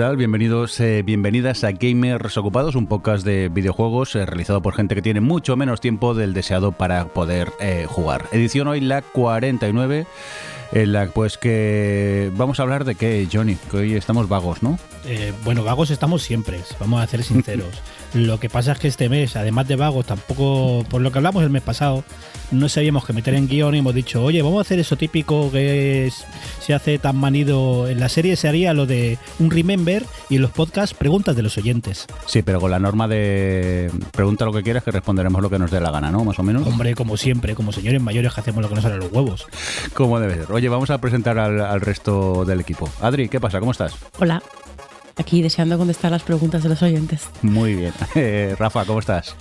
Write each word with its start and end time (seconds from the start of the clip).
Bienvenidos, 0.00 0.80
eh, 0.80 1.02
bienvenidas 1.02 1.62
a 1.62 1.72
Gamers 1.72 2.38
Ocupados, 2.38 2.74
un 2.74 2.86
podcast 2.86 3.22
de 3.22 3.50
videojuegos 3.50 4.14
eh, 4.14 4.24
realizado 4.24 4.62
por 4.62 4.72
gente 4.72 4.94
que 4.94 5.02
tiene 5.02 5.20
mucho 5.20 5.56
menos 5.56 5.82
tiempo 5.82 6.14
del 6.14 6.32
deseado 6.32 6.72
para 6.72 7.08
poder 7.08 7.52
eh, 7.60 7.84
jugar. 7.86 8.24
Edición 8.32 8.68
hoy 8.68 8.80
la 8.80 9.02
49 9.02 10.06
en 10.72 10.92
la 10.94 11.06
pues 11.08 11.36
que 11.36 12.30
vamos 12.34 12.58
a 12.58 12.62
hablar 12.62 12.86
de 12.86 12.94
qué, 12.94 13.28
Johnny, 13.30 13.56
que 13.70 13.76
hoy 13.76 13.94
estamos 13.94 14.26
vagos, 14.26 14.62
¿no? 14.62 14.78
Bueno, 15.44 15.64
vagos 15.64 15.90
estamos 15.90 16.22
siempre, 16.22 16.62
vamos 16.78 17.02
a 17.02 17.06
ser 17.06 17.22
sinceros. 17.22 17.82
lo 18.14 18.40
que 18.40 18.48
pasa 18.48 18.72
es 18.72 18.78
que 18.78 18.88
este 18.88 19.08
mes, 19.08 19.36
además 19.36 19.68
de 19.68 19.76
vagos, 19.76 20.06
tampoco, 20.06 20.84
por 20.88 21.00
lo 21.00 21.12
que 21.12 21.18
hablamos 21.18 21.42
el 21.42 21.50
mes 21.50 21.62
pasado, 21.62 22.04
no 22.50 22.68
sabíamos 22.68 23.04
que 23.04 23.12
meter 23.12 23.34
en 23.34 23.48
guion 23.48 23.74
y 23.74 23.78
hemos 23.78 23.94
dicho, 23.94 24.22
oye, 24.24 24.42
vamos 24.42 24.58
a 24.58 24.62
hacer 24.62 24.78
eso 24.78 24.96
típico 24.96 25.50
que 25.50 26.10
se 26.60 26.74
hace 26.74 26.98
tan 26.98 27.16
manido 27.16 27.88
en 27.88 28.00
la 28.00 28.08
serie, 28.08 28.36
se 28.36 28.48
haría 28.48 28.74
lo 28.74 28.86
de 28.86 29.18
un 29.38 29.50
remember 29.50 30.04
y 30.28 30.36
en 30.36 30.42
los 30.42 30.50
podcasts 30.50 30.94
preguntas 30.94 31.36
de 31.36 31.42
los 31.42 31.56
oyentes. 31.58 32.06
Sí, 32.26 32.42
pero 32.42 32.60
con 32.60 32.70
la 32.70 32.78
norma 32.78 33.06
de 33.06 33.90
pregunta 34.12 34.44
lo 34.44 34.52
que 34.52 34.62
quieras 34.62 34.82
que 34.82 34.90
responderemos 34.90 35.40
lo 35.40 35.50
que 35.50 35.58
nos 35.58 35.70
dé 35.70 35.80
la 35.80 35.90
gana, 35.90 36.10
¿no? 36.10 36.24
Más 36.24 36.38
o 36.38 36.42
menos. 36.42 36.66
Hombre, 36.66 36.94
como 36.94 37.16
siempre, 37.16 37.54
como 37.54 37.72
señores 37.72 38.00
mayores 38.02 38.34
que 38.34 38.40
hacemos 38.40 38.62
lo 38.62 38.68
que 38.68 38.74
nos 38.74 38.84
sale 38.84 38.96
los 38.96 39.12
huevos. 39.12 39.46
Como 39.94 40.18
debe 40.18 40.34
ser. 40.34 40.52
Oye, 40.52 40.68
vamos 40.68 40.90
a 40.90 41.00
presentar 41.00 41.38
al, 41.38 41.80
resto 41.80 42.44
del 42.44 42.60
equipo. 42.60 42.88
Adri, 43.00 43.28
¿qué 43.28 43.40
pasa? 43.40 43.60
¿Cómo 43.60 43.72
estás? 43.72 43.94
Hola. 44.18 44.42
Aquí 45.20 45.42
deseando 45.42 45.76
contestar 45.76 46.10
las 46.10 46.22
preguntas 46.22 46.62
de 46.62 46.70
los 46.70 46.82
oyentes. 46.82 47.28
Muy 47.42 47.74
bien. 47.74 47.92
Eh, 48.14 48.54
Rafa, 48.58 48.84
¿cómo 48.84 48.98
estás? 48.98 49.36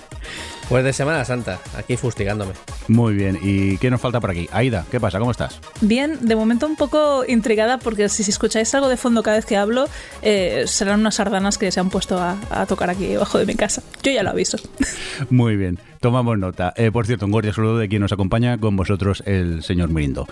Pues 0.67 0.83
de 0.83 0.93
Semana 0.93 1.25
Santa, 1.25 1.59
aquí 1.75 1.97
fustigándome. 1.97 2.51
Muy 2.87 3.13
bien. 3.13 3.39
¿Y 3.41 3.77
qué 3.77 3.89
nos 3.89 3.99
falta 3.99 4.19
por 4.19 4.29
aquí? 4.29 4.47
Aida, 4.51 4.85
¿qué 4.91 4.99
pasa? 4.99 5.19
¿Cómo 5.19 5.31
estás? 5.31 5.59
Bien, 5.81 6.17
de 6.21 6.35
momento 6.35 6.67
un 6.67 6.75
poco 6.75 7.23
intrigada 7.27 7.77
porque 7.79 8.07
si, 8.09 8.29
escucháis 8.29 8.73
algo 8.75 8.87
de 8.89 8.97
fondo 8.97 9.23
cada 9.23 9.37
vez 9.37 9.45
que 9.45 9.57
hablo, 9.57 9.85
eh, 10.21 10.65
serán 10.67 10.99
unas 10.99 11.15
sardanas 11.15 11.57
que 11.57 11.71
se 11.71 11.79
han 11.79 11.89
puesto 11.89 12.19
a, 12.21 12.37
tocar 12.67 12.89
aquí 12.89 13.07
debajo 13.07 13.39
de 13.39 13.45
mi 13.45 13.55
casa. 13.55 13.81
Yo 14.03 14.11
ya 14.11 14.21
lo 14.21 14.29
aviso. 14.29 14.57
Muy 15.29 15.55
bien, 15.55 15.79
tomamos 16.01 16.37
nota. 16.37 16.73
Eh, 16.75 16.91
por 16.91 17.07
cierto, 17.07 17.25
un 17.25 17.31
cordial 17.31 17.55
saludo 17.55 17.77
de 17.77 17.87
quien 17.87 18.01
nos 18.01 18.11
acompaña 18.11 18.57
con 18.57 18.75
vosotros, 18.75 19.23
el 19.25 19.63
señor 19.63 19.89
Mirindo. 19.89 20.27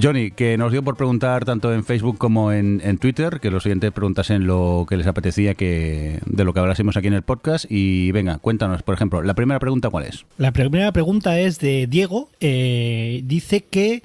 Johnny, 0.00 0.30
que 0.30 0.56
nos 0.56 0.72
dio 0.72 0.84
por 0.84 0.96
preguntar 0.96 1.44
tanto 1.44 1.74
en 1.74 1.84
Facebook 1.84 2.16
como 2.16 2.52
en, 2.52 2.98
Twitter, 2.98 3.40
que 3.40 3.50
los 3.50 3.66
oyentes 3.66 3.90
preguntasen 3.92 4.46
lo 4.46 4.86
que 4.88 4.96
les 4.96 5.06
apetecía 5.06 5.54
que 5.54 6.20
de 6.26 6.44
lo 6.44 6.52
que 6.54 6.60
hablásemos 6.60 6.96
aquí 6.96 7.08
en 7.08 7.14
el 7.14 7.22
podcast. 7.22 7.66
Y 7.68 8.12
venga, 8.12 8.38
cuéntanos, 8.38 8.82
por 8.82 8.94
ejemplo, 8.94 9.22
la 9.22 9.34
primera 9.34 9.58
pregunta, 9.58 9.90
¿cuál 9.90 10.04
es? 10.04 10.24
La 10.38 10.52
primera 10.52 10.92
pregunta 10.92 11.38
es 11.40 11.58
de 11.58 11.86
Diego. 11.86 12.28
Eh, 12.40 13.22
dice 13.24 13.62
que 13.62 14.02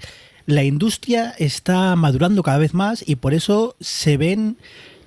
la 0.48 0.64
industria 0.64 1.34
está 1.38 1.96
madurando 1.96 2.44
cada 2.44 2.58
vez 2.58 2.74
más 2.74 3.04
y 3.08 3.16
por 3.16 3.34
eso 3.34 3.76
se 3.80 4.18
ven 4.18 4.58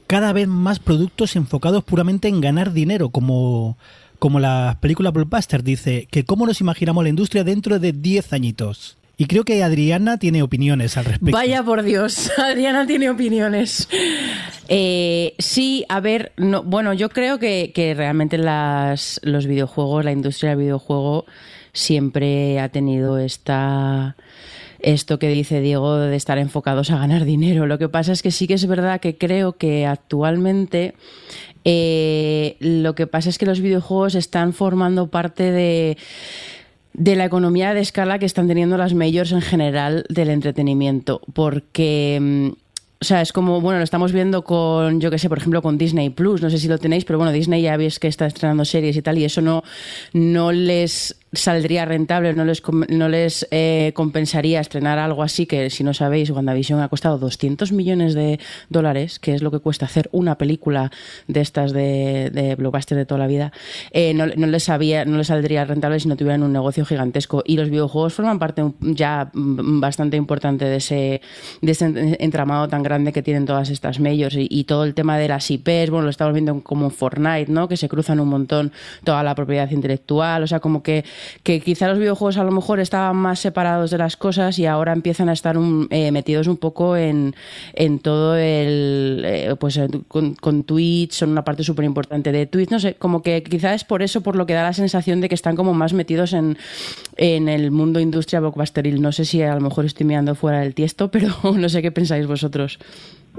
cada 0.06 0.32
vez 0.32 0.48
más 0.48 0.78
productos 0.78 1.36
enfocados 1.36 1.84
puramente 1.84 2.28
en 2.28 2.41
ganar 2.41 2.72
dinero, 2.72 3.10
como, 3.10 3.76
como 4.19 4.41
la 4.41 4.78
película 4.81 5.10
Blockbuster 5.10 5.62
dice, 5.62 6.08
que 6.10 6.25
cómo 6.25 6.47
nos 6.47 6.60
imaginamos 6.60 7.04
la 7.04 7.10
industria 7.10 7.44
dentro 7.44 7.78
de 7.78 7.92
10 7.92 8.32
añitos. 8.32 8.97
Y 9.20 9.26
creo 9.26 9.44
que 9.44 9.64
Adriana 9.64 10.16
tiene 10.16 10.42
opiniones 10.42 10.96
al 10.96 11.04
respecto. 11.04 11.36
Vaya 11.36 11.64
por 11.64 11.82
Dios, 11.82 12.30
Adriana 12.38 12.86
tiene 12.86 13.10
opiniones. 13.10 13.88
Eh, 14.68 15.34
sí, 15.40 15.84
a 15.88 15.98
ver, 15.98 16.30
no, 16.36 16.62
bueno, 16.62 16.92
yo 16.94 17.08
creo 17.08 17.40
que, 17.40 17.94
realmente 17.96 18.38
los 18.38 19.46
videojuegos, 19.46 20.04
la 20.04 20.12
industria 20.12 20.50
del 20.50 20.60
videojuego 20.60 21.26
siempre 21.72 22.60
ha 22.60 22.68
tenido 22.68 23.18
esta 23.18 24.16
esto 24.80 25.18
que 25.18 25.28
dice 25.28 25.60
Diego 25.60 25.96
de 25.96 26.14
estar 26.14 26.38
enfocados 26.38 26.92
a 26.92 26.98
ganar 26.98 27.24
dinero. 27.24 27.66
Lo 27.66 27.78
que 27.78 27.88
pasa 27.88 28.12
es 28.12 28.22
que 28.22 28.30
sí 28.30 28.46
que 28.46 28.54
es 28.54 28.66
verdad 28.68 29.00
que 29.00 29.18
creo 29.18 29.54
que 29.54 29.86
actualmente 29.86 30.94
eh, 31.64 32.56
lo 32.60 32.94
que 32.94 33.08
pasa 33.08 33.28
es 33.28 33.38
que 33.38 33.46
los 33.46 33.60
videojuegos 33.60 34.14
están 34.14 34.52
formando 34.52 35.08
parte 35.08 35.50
de 35.50 35.98
de 36.98 37.16
la 37.16 37.25
economía 37.25 37.75
de 37.75 37.81
escala 37.81 38.19
que 38.19 38.26
están 38.26 38.48
teniendo 38.48 38.76
las 38.76 38.92
majors 38.92 39.32
en 39.32 39.41
general 39.41 40.04
del 40.09 40.31
entretenimiento, 40.31 41.20
porque 41.32 42.19
mm, 42.20 42.48
o 43.00 43.04
sea, 43.04 43.22
es 43.22 43.32
como, 43.32 43.60
bueno, 43.60 43.78
lo 43.78 43.84
estamos 43.84 44.12
viendo 44.12 44.42
con, 44.42 45.00
yo 45.00 45.10
qué 45.10 45.19
sé, 45.19 45.28
por 45.28 45.38
ejemplo, 45.38 45.62
con 45.62 45.78
Disney 45.78 46.10
Plus, 46.10 46.42
no 46.42 46.50
sé 46.50 46.58
si 46.58 46.66
lo 46.66 46.78
tenéis, 46.78 47.04
pero 47.04 47.16
bueno, 47.19 47.31
Disney 47.31 47.62
ya 47.62 47.76
veis 47.76 48.00
que 48.00 48.08
está 48.08 48.26
estrenando 48.26 48.64
series 48.64 48.97
y 48.97 49.03
tal, 49.03 49.19
y 49.19 49.25
eso 49.25 49.41
no, 49.41 49.62
no 50.12 50.50
les 50.50 51.14
saldría 51.32 51.84
rentable, 51.84 52.32
no 52.34 52.44
les, 52.44 52.62
no 52.88 53.08
les 53.08 53.46
eh, 53.50 53.92
compensaría 53.94 54.60
estrenar 54.60 54.98
algo 54.98 55.22
así 55.22 55.46
que, 55.46 55.70
si 55.70 55.84
no 55.84 55.92
sabéis, 55.94 56.30
WandaVision 56.30 56.80
ha 56.80 56.88
costado 56.88 57.18
200 57.18 57.72
millones 57.72 58.14
de 58.14 58.40
dólares, 58.68 59.18
que 59.18 59.34
es 59.34 59.42
lo 59.42 59.50
que 59.50 59.58
cuesta 59.58 59.86
hacer 59.86 60.08
una 60.12 60.38
película 60.38 60.90
de 61.26 61.40
estas 61.40 61.72
de, 61.72 62.54
blockbuster 62.58 62.96
de 62.96 63.06
toda 63.06 63.18
la 63.18 63.26
vida, 63.26 63.52
eh, 63.90 64.14
no, 64.14 64.26
no, 64.26 64.46
les 64.46 64.68
no 64.68 65.16
les 65.16 65.26
saldría 65.26 65.64
rentable 65.64 66.00
si 66.00 66.08
no 66.08 66.16
tuvieran 66.16 66.42
un 66.42 66.52
negocio 66.52 66.84
gigantesco. 66.84 67.42
Y 67.46 67.56
los 67.56 67.70
videojuegos 67.70 68.14
forman 68.14 68.38
parte 68.38 68.64
ya 68.80 69.30
bastante 69.32 70.16
importante 70.16 70.64
de 70.64 70.76
ese, 70.76 71.20
de 71.60 71.72
ese 71.72 72.16
entramado 72.20 72.68
tan 72.68 72.82
grande 72.82 73.12
que 73.12 73.22
tienen 73.22 73.46
todas 73.46 73.70
estas 73.70 74.00
majors 74.00 74.36
y, 74.38 74.64
todo 74.68 74.84
el 74.84 74.92
tema 74.92 75.16
de 75.16 75.28
las 75.28 75.50
IPs, 75.50 75.90
bueno, 75.90 76.02
lo 76.02 76.10
estamos 76.10 76.34
viendo 76.34 76.62
como 76.62 76.90
Fortnite, 76.90 77.50
¿no? 77.50 77.68
Que 77.68 77.76
se 77.76 77.88
cruzan 77.88 78.20
un 78.20 78.28
montón 78.28 78.72
toda 79.04 79.22
la 79.22 79.34
propiedad 79.34 79.70
intelectual, 79.70 80.42
o 80.42 80.46
sea, 80.46 80.60
como 80.60 80.82
que 80.82 81.04
que 81.42 81.60
quizá 81.60 81.88
los 81.88 81.98
videojuegos 81.98 82.36
a 82.36 82.44
lo 82.44 82.50
mejor 82.50 82.80
estaban 82.80 83.16
más 83.16 83.40
separados 83.40 83.90
de 83.90 83.98
las 83.98 84.16
cosas 84.16 84.58
y 84.58 84.66
ahora 84.66 84.92
empiezan 84.92 85.28
a 85.28 85.32
estar 85.32 85.56
eh, 85.90 86.12
metidos 86.12 86.46
un 86.46 86.56
poco 86.56 86.96
en, 86.96 87.34
en 87.74 87.98
todo 87.98 88.36
el. 88.36 89.22
Eh, 89.24 89.56
pues 89.58 89.80
con, 90.08 90.34
con, 90.34 90.64
Twitch, 90.64 91.12
son 91.12 91.30
una 91.30 91.44
parte 91.44 91.62
súper 91.64 91.84
importante 91.84 92.32
de 92.32 92.46
Twitch, 92.46 92.70
no 92.70 92.80
sé, 92.80 92.94
como 92.94 93.22
que 93.22 93.42
quizá 93.42 93.74
es 93.74 93.84
por 93.84 94.02
eso 94.02 94.20
por 94.20 94.36
lo 94.36 94.46
que 94.46 94.54
da 94.54 94.62
la 94.62 94.72
sensación 94.72 95.20
de 95.20 95.28
que 95.28 95.34
están 95.34 95.56
como 95.56 95.74
más 95.74 95.92
metidos 95.92 96.32
en, 96.32 96.58
en 97.16 97.48
el 97.48 97.70
mundo 97.70 98.00
industria 98.00 98.40
blockbusteril. 98.40 99.00
No 99.00 99.12
sé 99.12 99.24
si 99.24 99.42
a 99.42 99.54
lo 99.54 99.60
mejor 99.60 99.84
estoy 99.84 100.06
mirando 100.06 100.34
fuera 100.34 100.60
del 100.60 100.74
tiesto, 100.74 101.10
pero 101.10 101.34
no 101.42 101.68
sé 101.68 101.82
qué 101.82 101.92
pensáis 101.92 102.26
vosotros. 102.26 102.78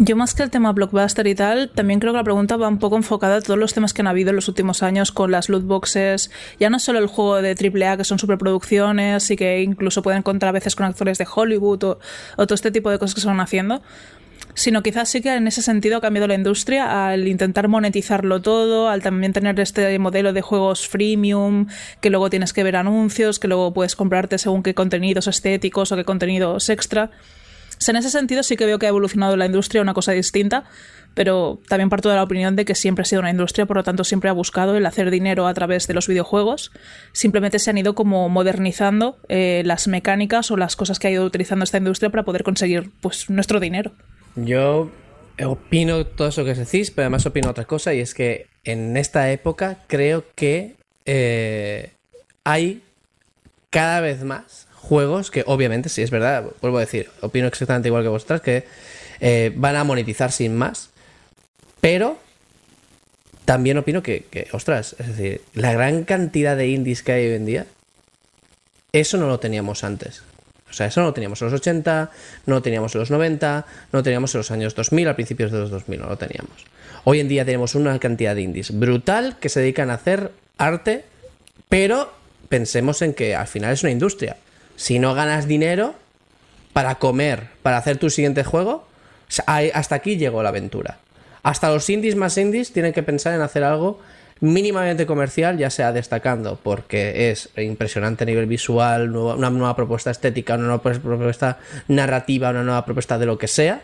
Yo 0.01 0.15
más 0.15 0.33
que 0.33 0.43
el 0.43 0.49
tema 0.49 0.71
blockbuster 0.71 1.27
y 1.27 1.35
tal, 1.35 1.69
también 1.71 1.99
creo 1.99 2.13
que 2.13 2.17
la 2.19 2.23
pregunta 2.23 2.55
va 2.55 2.69
un 2.69 2.79
poco 2.79 2.95
enfocada 2.95 3.35
a 3.35 3.41
todos 3.41 3.59
los 3.59 3.73
temas 3.73 3.93
que 3.93 4.01
han 4.01 4.07
habido 4.07 4.29
en 4.29 4.37
los 4.37 4.47
últimos 4.47 4.81
años 4.81 5.11
con 5.11 5.29
las 5.29 5.49
loot 5.49 5.65
boxes, 5.65 6.31
ya 6.57 6.69
no 6.69 6.79
solo 6.79 6.99
el 6.99 7.07
juego 7.07 7.41
de 7.41 7.49
AAA 7.49 7.97
que 7.97 8.05
son 8.05 8.17
superproducciones 8.17 9.29
y 9.29 9.35
que 9.35 9.61
incluso 9.61 10.01
pueden 10.01 10.21
contar 10.21 10.49
a 10.49 10.51
veces 10.53 10.77
con 10.77 10.85
actores 10.85 11.17
de 11.17 11.27
Hollywood 11.29 11.83
o, 11.83 11.99
todo 12.37 12.55
este 12.55 12.71
tipo 12.71 12.89
de 12.89 12.97
cosas 12.97 13.13
que 13.13 13.19
se 13.19 13.27
van 13.27 13.41
haciendo, 13.41 13.81
sino 14.53 14.83
quizás 14.83 15.09
sí 15.09 15.19
que 15.19 15.35
en 15.35 15.47
ese 15.47 15.61
sentido 15.61 15.97
ha 15.97 16.01
cambiado 16.01 16.29
la 16.29 16.35
industria 16.35 17.09
al 17.09 17.27
intentar 17.27 17.67
monetizarlo 17.67 18.41
todo, 18.41 18.87
al 18.87 19.01
también 19.01 19.33
tener 19.33 19.59
este 19.59 19.99
modelo 19.99 20.31
de 20.31 20.41
juegos 20.41 20.87
freemium, 20.87 21.67
que 21.99 22.09
luego 22.09 22.29
tienes 22.29 22.53
que 22.53 22.63
ver 22.63 22.77
anuncios, 22.77 23.37
que 23.37 23.49
luego 23.49 23.73
puedes 23.73 23.97
comprarte 23.97 24.37
según 24.37 24.63
qué 24.63 24.73
contenidos 24.73 25.27
estéticos 25.27 25.91
o 25.91 25.97
qué 25.97 26.05
contenidos 26.05 26.69
extra 26.69 27.11
en 27.87 27.95
ese 27.95 28.09
sentido 28.09 28.43
sí 28.43 28.57
que 28.57 28.65
veo 28.65 28.77
que 28.77 28.85
ha 28.85 28.89
evolucionado 28.89 29.37
la 29.37 29.45
industria 29.45 29.81
una 29.81 29.93
cosa 29.93 30.11
distinta, 30.11 30.65
pero 31.13 31.59
también 31.67 31.89
parto 31.89 32.09
de 32.09 32.15
la 32.15 32.23
opinión 32.23 32.55
de 32.55 32.65
que 32.65 32.75
siempre 32.75 33.03
ha 33.03 33.05
sido 33.05 33.21
una 33.21 33.31
industria, 33.31 33.65
por 33.65 33.77
lo 33.77 33.83
tanto 33.83 34.03
siempre 34.03 34.29
ha 34.29 34.33
buscado 34.33 34.75
el 34.75 34.85
hacer 34.85 35.11
dinero 35.11 35.47
a 35.47 35.53
través 35.53 35.87
de 35.87 35.93
los 35.93 36.07
videojuegos. 36.07 36.71
Simplemente 37.13 37.59
se 37.59 37.69
han 37.69 37.77
ido 37.77 37.95
como 37.95 38.29
modernizando 38.29 39.17
eh, 39.27 39.63
las 39.65 39.87
mecánicas 39.87 40.51
o 40.51 40.57
las 40.57 40.75
cosas 40.75 40.99
que 40.99 41.07
ha 41.07 41.11
ido 41.11 41.25
utilizando 41.25 41.63
esta 41.63 41.77
industria 41.77 42.09
para 42.09 42.23
poder 42.23 42.43
conseguir 42.43 42.91
pues 43.01 43.29
nuestro 43.29 43.59
dinero. 43.59 43.91
Yo 44.35 44.91
opino 45.43 46.05
todo 46.05 46.27
eso 46.27 46.45
que 46.45 46.53
decís, 46.53 46.91
pero 46.91 47.05
además 47.05 47.25
opino 47.25 47.49
otra 47.49 47.65
cosa 47.65 47.93
y 47.93 47.99
es 47.99 48.13
que 48.13 48.47
en 48.63 48.97
esta 48.97 49.31
época 49.31 49.79
creo 49.87 50.25
que 50.35 50.75
eh, 51.05 51.93
hay 52.43 52.83
cada 53.69 54.01
vez 54.01 54.23
más 54.23 54.68
juegos 54.79 55.29
que 55.29 55.43
obviamente, 55.45 55.89
sí 55.89 56.01
es 56.01 56.09
verdad, 56.09 56.45
vuelvo 56.61 56.77
a 56.77 56.81
decir, 56.81 57.09
opino 57.21 57.47
exactamente 57.47 57.89
igual 57.89 58.03
que 58.03 58.09
vosotras, 58.09 58.41
que 58.41 58.65
eh, 59.19 59.51
van 59.55 59.75
a 59.75 59.83
monetizar 59.83 60.31
sin 60.31 60.55
más, 60.55 60.89
pero 61.81 62.17
también 63.45 63.77
opino 63.77 64.01
que, 64.01 64.47
ostras, 64.51 64.95
es 64.99 65.07
decir, 65.07 65.41
la 65.53 65.73
gran 65.73 66.03
cantidad 66.03 66.55
de 66.55 66.67
indies 66.67 67.03
que 67.03 67.11
hay 67.11 67.27
hoy 67.27 67.35
en 67.35 67.45
día, 67.45 67.65
eso 68.91 69.17
no 69.17 69.27
lo 69.27 69.39
teníamos 69.39 69.83
antes. 69.83 70.23
O 70.69 70.73
sea, 70.73 70.85
eso 70.85 71.01
no 71.01 71.07
lo 71.07 71.13
teníamos 71.13 71.41
en 71.41 71.47
los 71.47 71.59
80, 71.59 72.11
no 72.45 72.55
lo 72.55 72.61
teníamos 72.61 72.93
en 72.93 72.99
los 72.99 73.11
90, 73.11 73.65
no 73.91 73.99
lo 73.99 74.03
teníamos 74.03 74.33
en 74.35 74.39
los 74.39 74.51
años 74.51 74.75
2000, 74.75 75.07
a 75.07 75.15
principios 75.15 75.51
de 75.51 75.59
los 75.59 75.71
2000, 75.71 75.99
no 75.99 76.09
lo 76.09 76.17
teníamos. 76.17 76.65
Hoy 77.05 77.19
en 77.19 77.27
día 77.27 77.43
tenemos 77.43 77.75
una 77.75 77.97
cantidad 77.99 78.35
de 78.35 78.41
indies 78.41 78.77
brutal 78.77 79.37
que 79.39 79.49
se 79.49 79.61
dedican 79.61 79.89
a 79.89 79.95
hacer 79.95 80.31
arte, 80.57 81.05
pero 81.69 82.13
pensemos 82.49 83.01
en 83.01 83.13
que 83.13 83.35
al 83.35 83.47
final 83.47 83.73
es 83.73 83.83
una 83.83 83.91
industria 83.91 84.37
si 84.79 84.97
no 84.97 85.13
ganas 85.13 85.45
dinero 85.45 85.93
para 86.71 86.95
comer, 86.95 87.49
para 87.61 87.75
hacer 87.75 87.97
tu 87.97 88.09
siguiente 88.09 88.45
juego, 88.45 88.87
hasta 89.45 89.95
aquí 89.95 90.15
llegó 90.15 90.41
la 90.41 90.49
aventura. 90.49 90.99
Hasta 91.43 91.69
los 91.69 91.89
indies 91.89 92.15
más 92.15 92.37
indies 92.37 92.71
tienen 92.71 92.93
que 92.93 93.03
pensar 93.03 93.33
en 93.33 93.41
hacer 93.41 93.65
algo 93.65 93.99
mínimamente 94.39 95.05
comercial, 95.05 95.57
ya 95.57 95.69
sea 95.69 95.91
destacando 95.91 96.57
porque 96.63 97.29
es 97.29 97.49
impresionante 97.57 98.23
a 98.23 98.27
nivel 98.27 98.45
visual, 98.45 99.13
una 99.13 99.49
nueva 99.49 99.75
propuesta 99.75 100.11
estética, 100.11 100.55
una 100.55 100.67
nueva 100.67 100.81
propuesta 100.81 101.57
narrativa, 101.89 102.51
una 102.51 102.63
nueva 102.63 102.85
propuesta 102.85 103.17
de 103.19 103.25
lo 103.25 103.37
que 103.37 103.49
sea, 103.49 103.81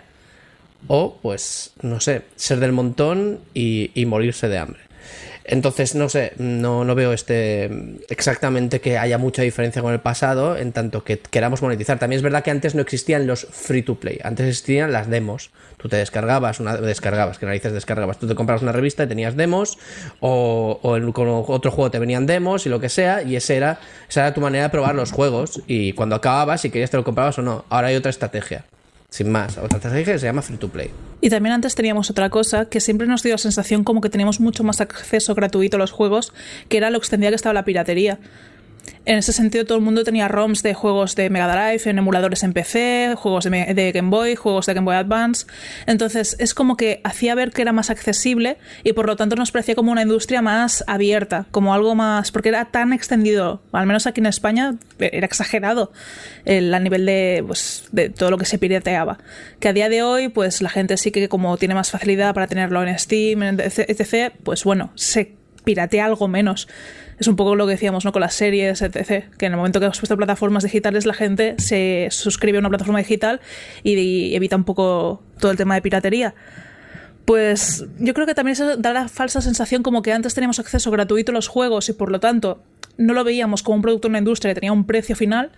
o 0.88 1.20
pues, 1.22 1.74
no 1.82 2.00
sé, 2.00 2.22
ser 2.38 2.62
del 2.62 2.72
montón 2.72 3.42
y, 3.54 3.92
y 3.96 4.06
morirse 4.06 4.48
de 4.48 4.60
hambre. 4.60 4.85
Entonces, 5.48 5.94
no 5.94 6.10
sé, 6.10 6.34
no, 6.38 6.84
no 6.86 6.96
veo 6.96 7.14
este 7.14 7.70
exactamente 8.10 8.82
que 8.82 8.98
haya 8.98 9.20
mucha 9.20 9.44
diferencia 9.44 9.82
con 9.82 9.94
el 9.94 10.00
pasado 10.00 10.58
en 10.58 10.72
tanto 10.72 11.04
que 11.04 11.20
queramos 11.20 11.62
monetizar. 11.62 12.00
También 12.00 12.18
es 12.18 12.24
verdad 12.24 12.44
que 12.44 12.50
antes 12.50 12.74
no 12.74 12.82
existían 12.82 13.28
los 13.28 13.46
free 13.52 13.84
to 13.84 13.96
play, 13.96 14.20
antes 14.24 14.48
existían 14.48 14.92
las 14.92 15.08
demos. 15.08 15.52
Tú 15.78 15.88
te 15.88 15.98
descargabas, 15.98 16.60
una, 16.60 16.78
descargabas, 16.78 17.38
que 17.38 17.46
narices 17.46 17.74
descargabas. 17.74 18.18
Tú 18.18 18.28
te 18.28 18.34
comprabas 18.34 18.64
una 18.64 18.72
revista 18.72 19.04
y 19.04 19.08
tenías 19.08 19.36
demos, 19.36 19.78
o, 20.20 20.80
o 20.82 21.14
con 21.14 21.28
otro 21.30 21.70
juego 21.70 21.92
te 21.92 22.00
venían 22.00 22.26
demos 22.26 22.66
y 22.66 22.70
lo 22.70 22.80
que 22.80 22.90
sea, 22.90 23.22
y 23.22 23.36
ese 23.36 23.56
era, 23.56 23.80
esa 24.10 24.22
era 24.22 24.34
tu 24.34 24.42
manera 24.42 24.64
de 24.64 24.70
probar 24.72 24.96
los 24.96 25.12
juegos. 25.12 25.62
Y 25.68 25.94
cuando 25.94 26.16
acababas, 26.16 26.62
si 26.62 26.72
querías 26.72 26.90
te 26.90 26.98
lo 26.98 27.04
comprabas 27.04 27.38
o 27.38 27.44
no. 27.44 27.66
Ahora 27.70 27.90
hay 27.90 27.96
otra 27.96 28.10
estrategia 28.10 28.66
sin 29.16 29.32
más. 29.32 29.58
Otra 29.58 29.78
estrategia 29.78 30.14
que 30.14 30.20
se 30.20 30.26
llama 30.26 30.42
free 30.42 30.58
to 30.58 30.68
play. 30.68 30.92
Y 31.22 31.30
también 31.30 31.54
antes 31.54 31.74
teníamos 31.74 32.10
otra 32.10 32.30
cosa 32.30 32.66
que 32.66 32.82
siempre 32.82 33.08
nos 33.08 33.24
dio 33.24 33.32
la 33.34 33.38
sensación 33.38 33.86
como 33.86 34.02
que 34.02 34.10
teníamos 34.10 34.42
mucho 34.42 34.66
más 34.66 34.82
acceso 34.82 35.34
gratuito 35.36 35.78
a 35.78 35.80
los 35.80 35.92
juegos, 35.92 36.34
que 36.68 36.76
era 36.76 36.90
lo 36.90 36.98
extendida 36.98 37.30
que 37.30 37.38
estaba 37.38 37.54
la 37.54 37.64
piratería. 37.64 38.20
En 39.06 39.18
ese 39.18 39.34
sentido, 39.34 39.66
todo 39.66 39.78
el 39.78 39.84
mundo 39.84 40.04
tenía 40.04 40.28
ROMs 40.28 40.64
de 40.64 40.74
juegos 40.74 41.16
de 41.16 41.30
Mega 41.30 41.48
Drive, 41.48 41.90
en 41.90 42.00
emuladores 42.00 42.42
en 42.42 42.54
PC, 42.54 43.14
juegos 43.16 43.44
de, 43.46 43.92
Game 43.94 44.10
Boy, 44.10 44.36
juegos 44.36 44.66
de 44.66 44.74
Game 44.74 44.86
Boy 44.86 44.96
Advance. 44.96 45.46
Entonces, 45.86 46.36
es 46.40 46.56
como 46.56 46.76
que 46.76 47.02
hacía 47.04 47.36
ver 47.36 47.52
que 47.52 47.62
era 47.62 47.72
más 47.72 47.92
accesible 47.92 48.58
y 48.84 48.94
por 48.94 49.06
lo 49.06 49.16
tanto 49.16 49.36
nos 49.36 49.52
parecía 49.52 49.76
como 49.76 49.92
una 49.92 50.02
industria 50.02 50.42
más 50.42 50.84
abierta, 50.88 51.46
como 51.52 51.76
algo 51.76 51.94
más. 51.94 52.32
porque 52.32 52.50
era 52.50 52.66
tan 52.66 52.94
extendido, 52.94 53.62
al 53.72 53.86
menos 53.86 54.08
aquí 54.08 54.22
en 54.22 54.26
España, 54.26 54.76
era 54.98 55.28
exagerado 55.28 55.92
el, 56.46 56.72
nivel 56.82 57.06
de, 57.06 57.44
pues, 57.46 57.88
de 57.92 58.10
todo 58.10 58.32
lo 58.32 58.40
que 58.40 58.46
se 58.46 58.58
pirateaba. 58.58 59.20
Que 59.60 59.70
a 59.70 59.74
día 59.74 59.88
de 59.88 60.02
hoy, 60.02 60.30
pues 60.30 60.64
la 60.64 60.70
gente 60.70 60.98
sí 60.98 61.12
que, 61.12 61.30
como 61.30 61.58
tiene 61.58 61.76
más 61.76 61.92
facilidad 61.92 62.34
para 62.34 62.48
tenerlo 62.48 62.82
en 62.82 62.98
Steam, 62.98 63.44
etc., 63.44 64.34
pues 64.44 64.64
bueno, 64.64 64.92
se 64.96 65.36
piratea 65.64 66.06
algo 66.06 66.28
menos 66.28 66.68
es 67.18 67.28
un 67.28 67.36
poco 67.36 67.56
lo 67.56 67.66
que 67.66 67.74
decíamos, 67.74 68.04
¿no? 68.04 68.12
Con 68.12 68.22
las 68.22 68.34
series, 68.34 68.82
etc. 68.82 69.26
Que 69.38 69.46
en 69.46 69.54
el 69.54 69.58
momento 69.58 69.80
que 69.80 69.86
hemos 69.86 70.00
puesto 70.00 70.18
plataformas 70.18 70.64
digitales, 70.64 71.06
la 71.06 71.14
gente 71.14 71.56
se 71.58 72.08
suscribe 72.12 72.58
a 72.58 72.60
una 72.60 72.70
plataforma 72.70 73.00
digital 73.00 73.40
y, 73.84 74.36
evita 74.36 74.56
un 74.56 74.66
poco 74.66 75.24
todo 75.40 75.52
el 75.52 75.58
tema 75.58 75.76
de 75.76 75.82
piratería. 75.82 76.36
Pues 77.24 77.86
yo 78.00 78.14
creo 78.14 78.28
que 78.28 78.36
también 78.36 78.54
eso 78.54 78.78
da 78.78 78.94
la 78.94 79.08
falsa 79.08 79.42
sensación 79.42 79.82
como 79.82 80.02
que 80.02 80.14
antes 80.14 80.36
teníamos 80.36 80.60
acceso 80.60 80.92
gratuito 80.92 81.32
a 81.32 81.34
los 81.34 81.48
juegos 81.48 81.90
y 81.90 81.94
por 81.94 82.12
lo 82.12 82.20
tanto 82.20 82.62
no 82.98 83.14
lo 83.14 83.24
veíamos 83.24 83.64
como 83.64 83.78
un 83.78 83.82
producto 83.82 84.08
en 84.08 84.12
una 84.12 84.20
industria 84.20 84.54
que 84.54 84.60
tenía 84.60 84.74
un 84.74 84.86
precio 84.86 85.16
final. 85.16 85.52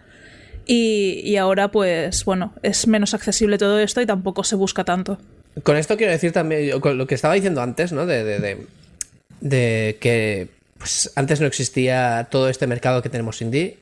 Y, 0.70 1.38
ahora, 1.38 1.72
pues 1.72 2.26
bueno, 2.26 2.54
es 2.62 2.88
menos 2.88 3.14
accesible 3.14 3.58
todo 3.58 3.80
esto 3.80 4.02
y 4.02 4.06
tampoco 4.06 4.44
se 4.44 4.56
busca 4.58 4.84
tanto. 4.84 5.18
Con 5.64 5.78
esto 5.78 5.96
quiero 5.96 6.12
decir 6.12 6.34
también, 6.34 6.80
con 6.82 6.98
lo 6.98 7.08
que 7.08 7.16
estaba 7.16 7.34
diciendo 7.34 7.62
antes, 7.62 7.94
¿no? 7.94 8.06
de, 8.06 8.24
de, 8.24 8.68
de 9.40 9.98
que 10.02 10.57
pues 10.78 11.12
antes 11.16 11.42
no 11.42 11.48
existía 11.48 12.28
todo 12.30 12.50
este 12.50 12.68
mercado 12.68 13.02
que 13.02 13.10
tenemos 13.10 13.42
indie. 13.42 13.78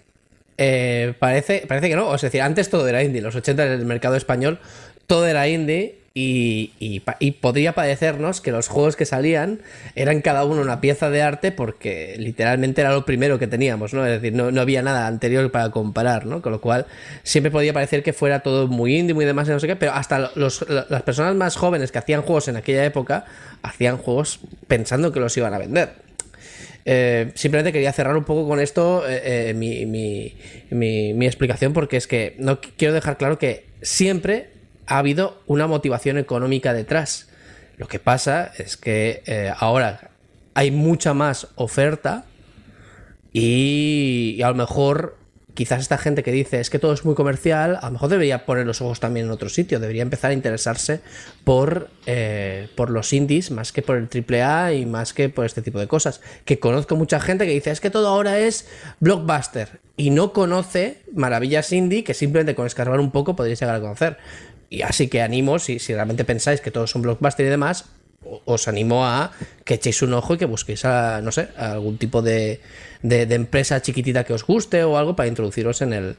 Eh, 0.57 1.13
parece, 1.19 1.65
parece 1.68 1.89
que 1.89 1.95
no, 1.95 2.15
es 2.15 2.21
decir, 2.21 2.42
antes 2.42 2.69
todo 2.69 2.88
era 2.88 3.03
indie, 3.03 3.21
los 3.21 3.36
80 3.36 3.65
en 3.65 3.71
el 3.74 3.86
mercado 3.86 4.15
español 4.15 4.59
todo 5.07 5.27
era 5.27 5.47
indie 5.47 5.97
y, 6.18 7.01
podría 7.42 7.74
parecernos 7.74 8.39
que 8.39 8.51
los 8.53 8.69
juegos 8.69 8.95
que 8.95 9.06
salían 9.06 9.59
eran 9.95 10.21
cada 10.21 10.45
uno 10.45 10.62
una 10.62 10.80
pieza 10.80 11.09
de 11.09 11.21
arte 11.21 11.51
porque 11.51 12.15
literalmente 12.18 12.80
era 12.80 12.94
lo 12.94 13.06
primero 13.06 13.38
que 13.38 13.47
teníamos, 13.47 13.94
¿no? 13.94 14.06
Es 14.06 14.21
decir, 14.21 14.33
no, 14.33 14.50
no 14.50 14.62
había 14.62 14.81
nada 14.81 15.07
anterior 15.07 15.51
para 15.51 15.71
comparar, 15.71 16.25
¿no? 16.25 16.42
Con 16.42 16.53
lo 16.53 16.62
cual 16.62 16.86
siempre 17.24 17.51
podía 17.51 17.74
parecer 17.74 18.01
que 18.01 18.13
fuera 18.13 18.39
todo 18.39 18.68
muy 18.69 18.95
indie, 18.95 19.13
muy 19.13 19.25
demás, 19.25 19.50
no 19.50 19.59
sé 19.59 19.68
qué, 19.68 19.75
pero 19.75 19.92
hasta 19.92 20.31
las 20.36 21.03
personas 21.03 21.36
más 21.36 21.57
jóvenes 21.57 21.92
que 21.92 21.97
hacían 21.97 22.21
juegos 22.21 22.47
en 22.47 22.56
aquella 22.56 22.86
época 22.86 23.25
hacían 23.62 23.97
juegos 23.97 24.39
pensando 24.68 25.12
que 25.12 25.19
los 25.19 25.36
iban 25.36 25.53
a 25.53 25.57
vender. 25.57 26.05
Eh, 26.87 27.31
simplemente 27.33 27.73
quería 27.73 27.91
cerrar 27.91 28.15
un 28.15 28.25
poco 28.25 28.47
con 28.47 28.59
esto 28.59 29.09
eh, 29.09 29.49
eh, 29.49 29.53
mi, 29.55 29.87
mi, 30.69 31.25
explicación 31.25 31.73
porque 31.73 31.97
es 31.97 32.05
que 32.05 32.35
no 32.37 32.61
quiero 32.61 32.93
dejar 32.93 33.17
claro 33.17 33.39
que 33.39 33.65
siempre 33.81 34.51
ha 34.85 34.99
habido 34.99 35.41
una 35.47 35.65
motivación 35.65 36.19
económica 36.19 36.73
detrás. 36.73 37.27
Lo 37.77 37.87
que 37.87 37.97
pasa 37.97 38.51
es 38.57 38.77
que 38.77 39.51
ahora 39.57 40.11
hay 40.53 40.69
mucha 40.69 41.13
más 41.13 41.47
oferta 41.55 42.25
y, 43.33 44.35
y, 44.37 44.41
a 44.43 44.49
lo 44.49 44.55
mejor 44.55 45.17
quizás 45.56 45.81
esta 45.81 45.98
gente 45.98 46.22
que 46.22 46.31
dice 46.31 46.60
es 46.60 46.69
que 46.69 46.78
todo 46.78 46.94
es 46.94 47.06
muy 47.06 47.16
comercial, 47.16 47.80
a 47.81 47.86
lo 47.86 47.94
mejor 47.94 48.10
debería 48.10 48.46
poner 48.46 48.68
los 48.68 48.81
ojos 48.81 49.00
también 49.00 49.25
en 49.25 49.31
otro 49.31 49.50
sitio, 49.50 49.80
debería 49.80 50.04
empezar 50.04 50.31
a 50.31 50.34
interesarse 50.34 51.00
por, 51.44 51.90
eh, 52.06 52.68
por 52.75 52.92
los 52.92 53.13
indies 53.13 53.50
más 53.52 53.72
que 53.72 53.81
por 53.81 53.98
el 53.98 54.07
AAA 54.07 54.74
y 54.74 54.86
más 54.86 55.13
que 55.13 55.30
por 55.30 55.46
este 55.46 55.62
tipo 55.62 55.80
de 55.80 55.88
cosas. 55.88 56.22
Que 56.44 56.60
conozco 56.60 56.96
mucha 56.96 57.19
gente 57.19 57.46
que 57.46 57.54
dice 57.54 57.72
es 57.72 57.80
que 57.80 57.90
todo 57.90 58.10
ahora 58.10 58.38
es 58.40 58.68
blockbuster 59.00 59.80
y 59.98 60.10
no 60.10 60.34
conoce 60.34 61.02
maravillas 61.13 61.72
indie 61.72 62.04
que 62.04 62.13
simplemente 62.13 62.54
con 62.54 62.68
escarbar 62.68 63.00
un 63.00 63.12
poco 63.12 63.36
podríais 63.36 63.60
llegar 63.60 63.75
a 63.75 63.81
conocer. 63.81 64.18
Y 64.69 64.81
así 64.81 65.07
que 65.07 65.22
animo, 65.22 65.57
si, 65.60 65.80
si 65.80 65.94
realmente 65.94 66.25
pensáis 66.25 66.60
que 66.60 66.72
todos 66.72 66.92
son 66.92 67.02
blockbuster 67.02 67.46
y 67.46 67.50
demás, 67.50 67.86
os 68.45 68.68
animo 68.68 69.06
a 69.06 69.31
que 69.63 69.75
echéis 69.75 70.01
un 70.01 70.13
ojo 70.13 70.36
y 70.36 70.38
que 70.38 70.45
busquéis 70.45 70.86
a, 70.86 71.22
no 71.22 71.31
sé, 71.31 71.50
algún 71.57 71.98
tipo 71.98 72.22
de, 72.22 72.60
de, 73.01 73.24
empresa 73.36 73.81
chiquitita 73.81 74.24
que 74.24 74.33
os 74.33 74.44
guste 74.44 74.83
o 74.83 74.97
algo 74.97 75.16
para 75.16 75.28
introduciros 75.28 75.81
en 75.81 75.94
el, 75.94 76.16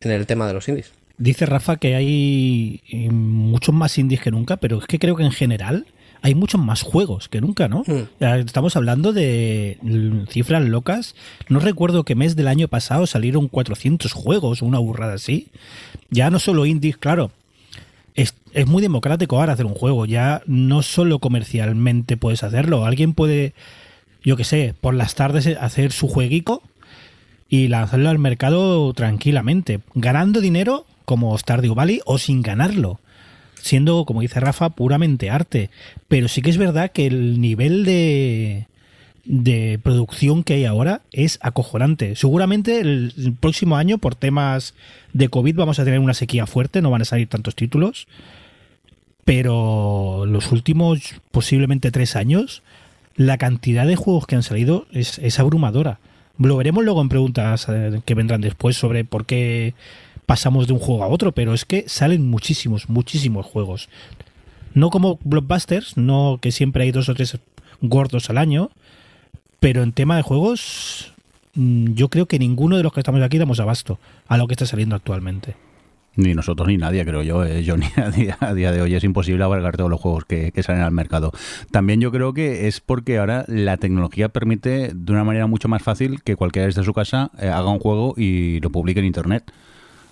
en 0.00 0.10
el 0.10 0.26
tema 0.26 0.46
de 0.46 0.54
los 0.54 0.68
indies. 0.68 0.92
Dice 1.18 1.46
Rafa 1.46 1.76
que 1.76 1.94
hay 1.94 2.82
eh, 2.90 3.10
muchos 3.10 3.74
más 3.74 3.96
indies 3.98 4.20
que 4.20 4.30
nunca, 4.30 4.58
pero 4.58 4.78
es 4.78 4.86
que 4.86 4.98
creo 4.98 5.16
que 5.16 5.24
en 5.24 5.32
general 5.32 5.86
hay 6.22 6.34
muchos 6.34 6.60
más 6.60 6.82
juegos 6.82 7.28
que 7.28 7.40
nunca, 7.40 7.68
¿no? 7.68 7.84
Hmm. 7.86 8.08
Estamos 8.20 8.76
hablando 8.76 9.12
de 9.12 9.78
cifras 10.28 10.64
locas. 10.64 11.14
No 11.48 11.60
recuerdo 11.60 12.04
qué 12.04 12.14
mes 12.14 12.36
del 12.36 12.48
año 12.48 12.68
pasado 12.68 13.06
salieron 13.06 13.48
400 13.48 14.12
juegos 14.12 14.62
una 14.62 14.78
burrada 14.78 15.14
así. 15.14 15.48
Ya 16.10 16.30
no 16.30 16.38
solo 16.38 16.66
indies, 16.66 16.96
claro. 16.96 17.30
Es, 18.16 18.34
es 18.52 18.66
muy 18.66 18.82
democrático 18.82 19.38
ahora 19.38 19.52
hacer 19.52 19.66
un 19.66 19.74
juego. 19.74 20.06
Ya 20.06 20.42
no 20.46 20.82
solo 20.82 21.20
comercialmente 21.20 22.16
puedes 22.16 22.42
hacerlo. 22.42 22.84
Alguien 22.84 23.14
puede 23.14 23.54
yo 24.26 24.36
qué 24.36 24.42
sé, 24.42 24.74
por 24.80 24.92
las 24.92 25.14
tardes 25.14 25.46
hacer 25.46 25.92
su 25.92 26.08
jueguico 26.08 26.60
y 27.48 27.68
lanzarlo 27.68 28.10
al 28.10 28.18
mercado 28.18 28.92
tranquilamente, 28.92 29.78
ganando 29.94 30.40
dinero 30.40 30.84
como 31.04 31.38
Stardew 31.38 31.76
Valley 31.76 32.00
o 32.06 32.18
sin 32.18 32.42
ganarlo, 32.42 32.98
siendo, 33.54 34.04
como 34.04 34.22
dice 34.22 34.40
Rafa, 34.40 34.70
puramente 34.70 35.30
arte. 35.30 35.70
Pero 36.08 36.26
sí 36.26 36.42
que 36.42 36.50
es 36.50 36.58
verdad 36.58 36.90
que 36.90 37.06
el 37.06 37.40
nivel 37.40 37.84
de, 37.84 38.66
de 39.26 39.78
producción 39.82 40.44
que 40.44 40.54
hay 40.54 40.64
ahora 40.64 41.02
es 41.12 41.38
acojonante. 41.42 42.16
Seguramente 42.16 42.80
el, 42.80 43.34
próximo 43.38 43.76
año, 43.76 43.98
por 43.98 44.14
temas 44.14 44.74
de 45.12 45.28
COVID, 45.28 45.56
vamos 45.56 45.78
a 45.78 45.84
tener 45.84 45.98
una 45.98 46.14
sequía 46.14 46.46
fuerte, 46.46 46.80
no 46.80 46.90
van 46.90 47.02
a 47.02 47.06
salir 47.06 47.28
tantos 47.28 47.54
títulos. 47.54 48.06
Pero 49.24 50.24
los 50.26 50.52
últimos 50.52 51.00
posiblemente 51.32 51.90
tres 51.90 52.14
años 52.14 52.62
la 53.16 53.38
cantidad 53.38 53.86
de 53.86 53.96
juegos 53.96 54.26
que 54.26 54.36
han 54.36 54.42
salido 54.42 54.86
es, 54.92 55.40
abrumadora. 55.40 55.98
Lo 56.38 56.56
veremos 56.56 56.84
luego 56.84 57.00
en 57.00 57.08
preguntas 57.08 57.66
eh, 57.68 58.00
que 58.04 58.14
vendrán 58.14 58.42
después 58.42 58.76
sobre 58.76 59.04
por 59.04 59.24
qué 59.24 59.74
pasamos 60.26 60.66
de 60.66 60.74
un 60.74 60.78
juego 60.78 61.02
a 61.02 61.08
otro, 61.08 61.32
pero 61.32 61.54
es 61.54 61.64
que 61.64 61.88
salen 61.88 62.28
muchísimos, 62.28 62.88
muchísimos 62.88 63.46
juegos. 63.46 63.88
No 64.74 64.90
como 64.90 65.18
blockbusters, 65.24 65.96
no 65.96 66.38
que 66.42 66.52
siempre 66.52 66.84
hay 66.84 66.92
dos 66.92 67.08
o 67.08 67.14
tres 67.14 67.38
gordos 67.80 68.28
al 68.28 68.36
año, 68.36 68.70
pero 69.66 69.82
en 69.82 69.90
tema 69.90 70.14
de 70.14 70.22
juegos 70.22 71.12
mm, 71.54 71.94
yo 71.94 72.08
creo 72.08 72.26
que 72.26 72.38
ninguno 72.38 72.76
de 72.76 72.84
los 72.84 72.92
que 72.92 73.00
estamos 73.00 73.20
aquí 73.20 73.36
damos 73.36 73.58
abasto 73.58 73.98
a 74.28 74.36
lo 74.36 74.46
que 74.46 74.54
está 74.54 74.64
saliendo 74.64 74.94
actualmente. 74.94 75.56
Ni 76.14 76.34
nosotros 76.34 76.68
ni 76.68 76.76
nadie, 76.76 77.04
creo 77.04 77.24
yo. 77.24 77.44
Eh, 77.44 77.64
Johnny, 77.66 77.86
a 77.96 78.10
día, 78.10 78.38
a 78.38 78.54
día, 78.54 78.70
de 78.70 78.80
hoy 78.80 78.94
es 78.94 79.02
imposible 79.02 79.42
abarcar 79.42 79.76
todos 79.76 79.90
los 79.90 80.00
juegos 80.00 80.24
que, 80.24 80.52
salen 80.62 80.82
al 80.82 80.92
mercado. 80.92 81.32
También 81.72 82.00
yo 82.00 82.12
creo 82.12 82.32
que 82.32 82.68
es 82.68 82.80
porque 82.80 83.18
ahora 83.18 83.44
la 83.48 83.76
tecnología 83.76 84.28
permite 84.28 84.92
de 84.94 85.12
una 85.12 85.24
manera 85.24 85.48
mucho 85.48 85.66
más 85.66 85.82
fácil 85.82 86.22
que 86.22 86.36
cualquiera 86.36 86.66
desde 86.66 86.84
su 86.84 86.94
casa 86.94 87.32
eh, 87.36 87.48
haga 87.48 87.68
un 87.68 87.80
juego 87.80 88.14
y 88.16 88.60
lo 88.60 88.70
publique 88.70 89.00
en 89.00 89.06
Internet. 89.06 89.50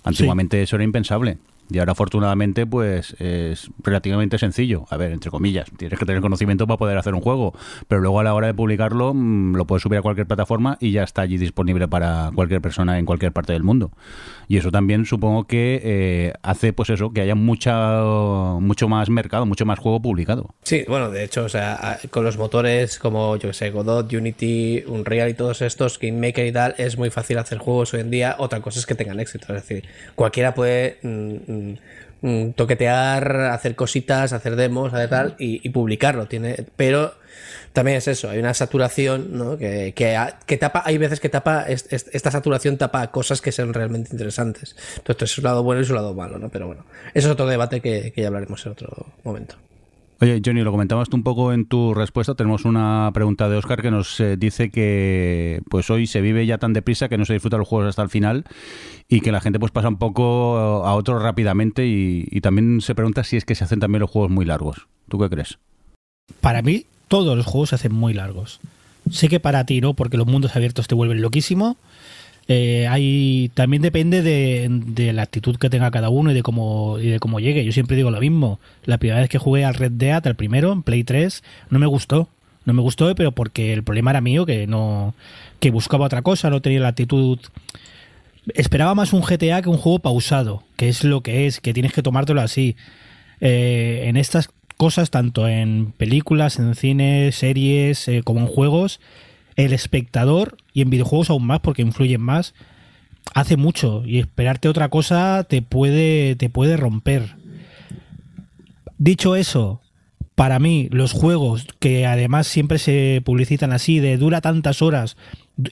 Antiguamente 0.03 0.61
eso 0.63 0.75
era 0.75 0.83
impensable. 0.83 1.37
Y 1.69 1.79
ahora 1.79 1.93
afortunadamente 1.93 2.65
pues 2.65 3.15
es 3.19 3.69
relativamente 3.83 4.37
sencillo. 4.37 4.85
A 4.89 4.97
ver, 4.97 5.11
entre 5.11 5.31
comillas, 5.31 5.69
tienes 5.77 5.97
que 5.97 6.05
tener 6.05 6.21
conocimiento 6.21 6.67
para 6.67 6.77
poder 6.77 6.97
hacer 6.97 7.13
un 7.13 7.21
juego, 7.21 7.53
pero 7.87 8.01
luego 8.01 8.19
a 8.19 8.23
la 8.23 8.33
hora 8.33 8.47
de 8.47 8.53
publicarlo 8.53 9.13
mm, 9.13 9.55
lo 9.55 9.65
puedes 9.65 9.83
subir 9.83 9.99
a 9.99 10.01
cualquier 10.01 10.27
plataforma 10.27 10.77
y 10.79 10.91
ya 10.91 11.03
está 11.03 11.23
allí 11.23 11.37
disponible 11.37 11.87
para 11.87 12.31
cualquier 12.35 12.61
persona 12.61 12.99
en 12.99 13.05
cualquier 13.05 13.31
parte 13.31 13.53
del 13.53 13.63
mundo. 13.63 13.91
Y 14.47 14.57
eso 14.57 14.71
también 14.71 15.05
supongo 15.05 15.45
que 15.45 15.81
eh, 15.83 16.33
hace 16.43 16.73
pues 16.73 16.89
eso, 16.89 17.11
que 17.11 17.21
haya 17.21 17.35
mucha, 17.35 18.03
mucho 18.59 18.87
más 18.87 19.09
mercado, 19.09 19.45
mucho 19.45 19.65
más 19.65 19.79
juego 19.79 20.01
publicado. 20.01 20.53
Sí, 20.63 20.83
bueno, 20.87 21.09
de 21.09 21.23
hecho, 21.23 21.45
o 21.45 21.49
sea, 21.49 21.99
con 22.11 22.23
los 22.23 22.37
motores 22.37 22.99
como 22.99 23.35
yo 23.37 23.49
que 23.49 23.53
sé, 23.53 23.71
Godot, 23.71 24.11
Unity, 24.11 24.83
Unreal 24.87 25.29
y 25.29 25.33
todos 25.33 25.61
estos, 25.61 25.99
Maker 26.01 26.45
y 26.45 26.51
tal, 26.51 26.75
es 26.77 26.97
muy 26.97 27.09
fácil 27.09 27.37
hacer 27.37 27.57
juegos 27.57 27.93
hoy 27.93 28.01
en 28.01 28.11
día. 28.11 28.35
Otra 28.37 28.61
cosa 28.61 28.79
es 28.79 28.85
que 28.85 28.95
tengan 28.95 29.19
éxito, 29.19 29.47
es 29.49 29.67
decir, 29.67 29.85
cualquiera 30.15 30.53
puede 30.53 30.99
mm, 31.01 31.54
toquetear, 32.55 33.35
hacer 33.51 33.75
cositas, 33.75 34.33
hacer 34.33 34.55
demos, 34.55 34.93
hacer 34.93 35.09
tal, 35.09 35.35
y, 35.37 35.67
publicarlo. 35.69 36.27
Tiene, 36.27 36.65
pero 36.75 37.13
también 37.73 37.97
es 37.97 38.07
eso, 38.07 38.29
hay 38.29 38.39
una 38.39 38.53
saturación, 38.53 39.37
¿no? 39.37 39.57
Que, 39.57 39.93
que, 39.93 40.57
tapa, 40.57 40.81
hay 40.85 40.97
veces 40.97 41.19
que 41.19 41.29
tapa, 41.29 41.65
esta 41.67 42.31
saturación 42.31 42.77
tapa 42.77 43.11
cosas 43.11 43.41
que 43.41 43.51
sean 43.51 43.73
realmente 43.73 44.09
interesantes. 44.11 44.75
Entonces, 44.97 45.31
es 45.31 45.37
un 45.37 45.43
lado 45.43 45.63
bueno 45.63 45.81
y 45.81 45.85
su 45.85 45.93
lado 45.93 46.13
malo, 46.13 46.39
¿no? 46.39 46.49
Pero 46.49 46.67
bueno, 46.67 46.85
eso 47.13 47.27
es 47.27 47.33
otro 47.33 47.45
debate 47.45 47.81
que, 47.81 48.11
que 48.11 48.21
ya 48.21 48.27
hablaremos 48.27 48.65
en 48.65 48.71
otro 48.71 49.07
momento. 49.23 49.55
Oye, 50.21 50.41
Johnny, 50.43 50.61
lo 50.61 50.71
comentabas 50.71 51.09
tú 51.09 51.17
un 51.17 51.23
poco 51.23 51.51
en 51.51 51.65
tu 51.65 51.93
respuesta. 51.93 52.35
Tenemos 52.35 52.63
una 52.63 53.11
pregunta 53.13 53.49
de 53.49 53.57
Oscar 53.57 53.81
que 53.81 53.91
nos 53.91 54.19
eh, 54.21 54.37
dice 54.37 54.69
que 54.69 55.61
pues 55.69 55.89
hoy 55.89 56.07
se 56.07 56.21
vive 56.21 56.45
ya 56.45 56.57
tan 56.57 56.71
deprisa 56.71 57.09
que 57.09 57.17
no 57.17 57.25
se 57.25 57.33
disfruta 57.33 57.57
los 57.57 57.67
juegos 57.67 57.89
hasta 57.89 58.01
el 58.01 58.09
final 58.09 58.45
y 59.09 59.19
que 59.19 59.33
la 59.33 59.41
gente 59.41 59.59
pues 59.59 59.73
pasa 59.73 59.89
un 59.89 59.97
poco 59.97 60.85
a 60.85 60.95
otros 60.95 61.21
rápidamente 61.21 61.85
y, 61.85 62.27
y 62.31 62.41
también 62.41 62.79
se 62.79 62.95
pregunta 62.95 63.25
si 63.25 63.35
es 63.35 63.43
que 63.43 63.55
se 63.55 63.65
hacen 63.65 63.81
también 63.81 63.99
los 63.99 64.09
juegos 64.09 64.31
muy 64.31 64.45
largos. 64.45 64.87
¿Tú 65.09 65.19
qué 65.19 65.29
crees? 65.29 65.59
Para 66.39 66.61
mí, 66.61 66.85
todos 67.09 67.35
los 67.35 67.45
juegos 67.45 67.69
se 67.69 67.75
hacen 67.75 67.93
muy 67.93 68.13
largos. 68.13 68.61
Sé 69.11 69.27
que 69.27 69.39
para 69.39 69.65
ti 69.65 69.81
no, 69.81 69.93
porque 69.93 70.17
los 70.17 70.27
mundos 70.27 70.55
abiertos 70.55 70.87
te 70.87 70.95
vuelven 70.95 71.21
loquísimo, 71.21 71.77
eh, 72.47 72.87
hay, 72.87 73.51
también 73.53 73.81
depende 73.81 74.21
de, 74.21 75.13
la 75.13 75.23
actitud 75.23 75.57
que 75.57 75.69
tenga 75.69 75.91
cada 75.91 76.09
uno 76.09 76.31
y 76.31 76.33
de 76.33 76.43
cómo 76.43 76.99
y 76.99 77.09
de 77.09 77.19
cómo 77.19 77.39
llegue. 77.39 77.65
Yo 77.65 77.71
siempre 77.71 77.95
digo 77.95 78.11
lo 78.11 78.19
mismo. 78.19 78.59
La 78.85 78.97
primera 78.97 79.21
vez 79.21 79.29
que 79.29 79.37
jugué 79.37 79.65
al 79.65 79.73
Red 79.73 79.93
Dead, 79.93 80.25
al 80.25 80.35
primero, 80.35 80.71
en 80.71 80.83
Play 80.83 81.03
3, 81.03 81.43
no 81.69 81.79
me 81.79 81.87
gustó. 81.87 82.29
No 82.65 82.73
me 82.73 82.81
gustó, 82.81 83.13
pero 83.13 83.31
porque 83.31 83.73
el 83.73 83.83
problema 83.83 84.09
era 84.11 84.21
mío, 84.21 84.45
que 84.45 84.65
no 84.65 85.13
que 85.59 85.69
buscaba 85.69 86.05
otra 86.05 86.23
cosa, 86.23 86.49
no 86.49 86.61
tenía 86.61 86.79
la 86.79 86.89
actitud 86.89 87.39
esperaba 88.53 88.95
más 88.95 89.13
un 89.13 89.21
GTA 89.21 89.61
que 89.61 89.69
un 89.69 89.77
juego 89.77 89.99
pausado, 89.99 90.63
que 90.77 90.89
es 90.89 91.03
lo 91.03 91.21
que 91.21 91.47
es, 91.47 91.59
que 91.59 91.73
tienes 91.73 91.93
que 91.93 92.03
tomártelo 92.03 92.41
así. 92.41 92.75
Eh, 93.41 94.03
en 94.05 94.17
estas 94.17 94.49
cosas, 94.77 95.09
tanto 95.09 95.47
en 95.47 95.93
películas, 95.97 96.59
en 96.59 96.75
cine, 96.75 97.31
series, 97.31 98.07
eh, 98.07 98.21
como 98.23 98.41
en 98.41 98.47
juegos, 98.47 98.99
el 99.55 99.73
espectador, 99.73 100.57
y 100.73 100.81
en 100.81 100.89
videojuegos 100.89 101.29
aún 101.29 101.47
más 101.47 101.59
porque 101.61 101.81
influyen 101.81 102.21
más, 102.21 102.53
hace 103.33 103.57
mucho 103.57 104.03
y 104.05 104.19
esperarte 104.19 104.69
otra 104.69 104.89
cosa 104.89 105.45
te 105.47 105.61
puede, 105.61 106.35
te 106.35 106.49
puede 106.49 106.77
romper. 106.77 107.35
Dicho 108.97 109.35
eso, 109.35 109.81
para 110.35 110.59
mí 110.59 110.89
los 110.91 111.11
juegos 111.11 111.67
que 111.79 112.05
además 112.05 112.47
siempre 112.47 112.77
se 112.77 113.21
publicitan 113.25 113.73
así, 113.73 113.99
de 113.99 114.17
dura 114.17 114.41
tantas 114.41 114.81
horas, 114.81 115.17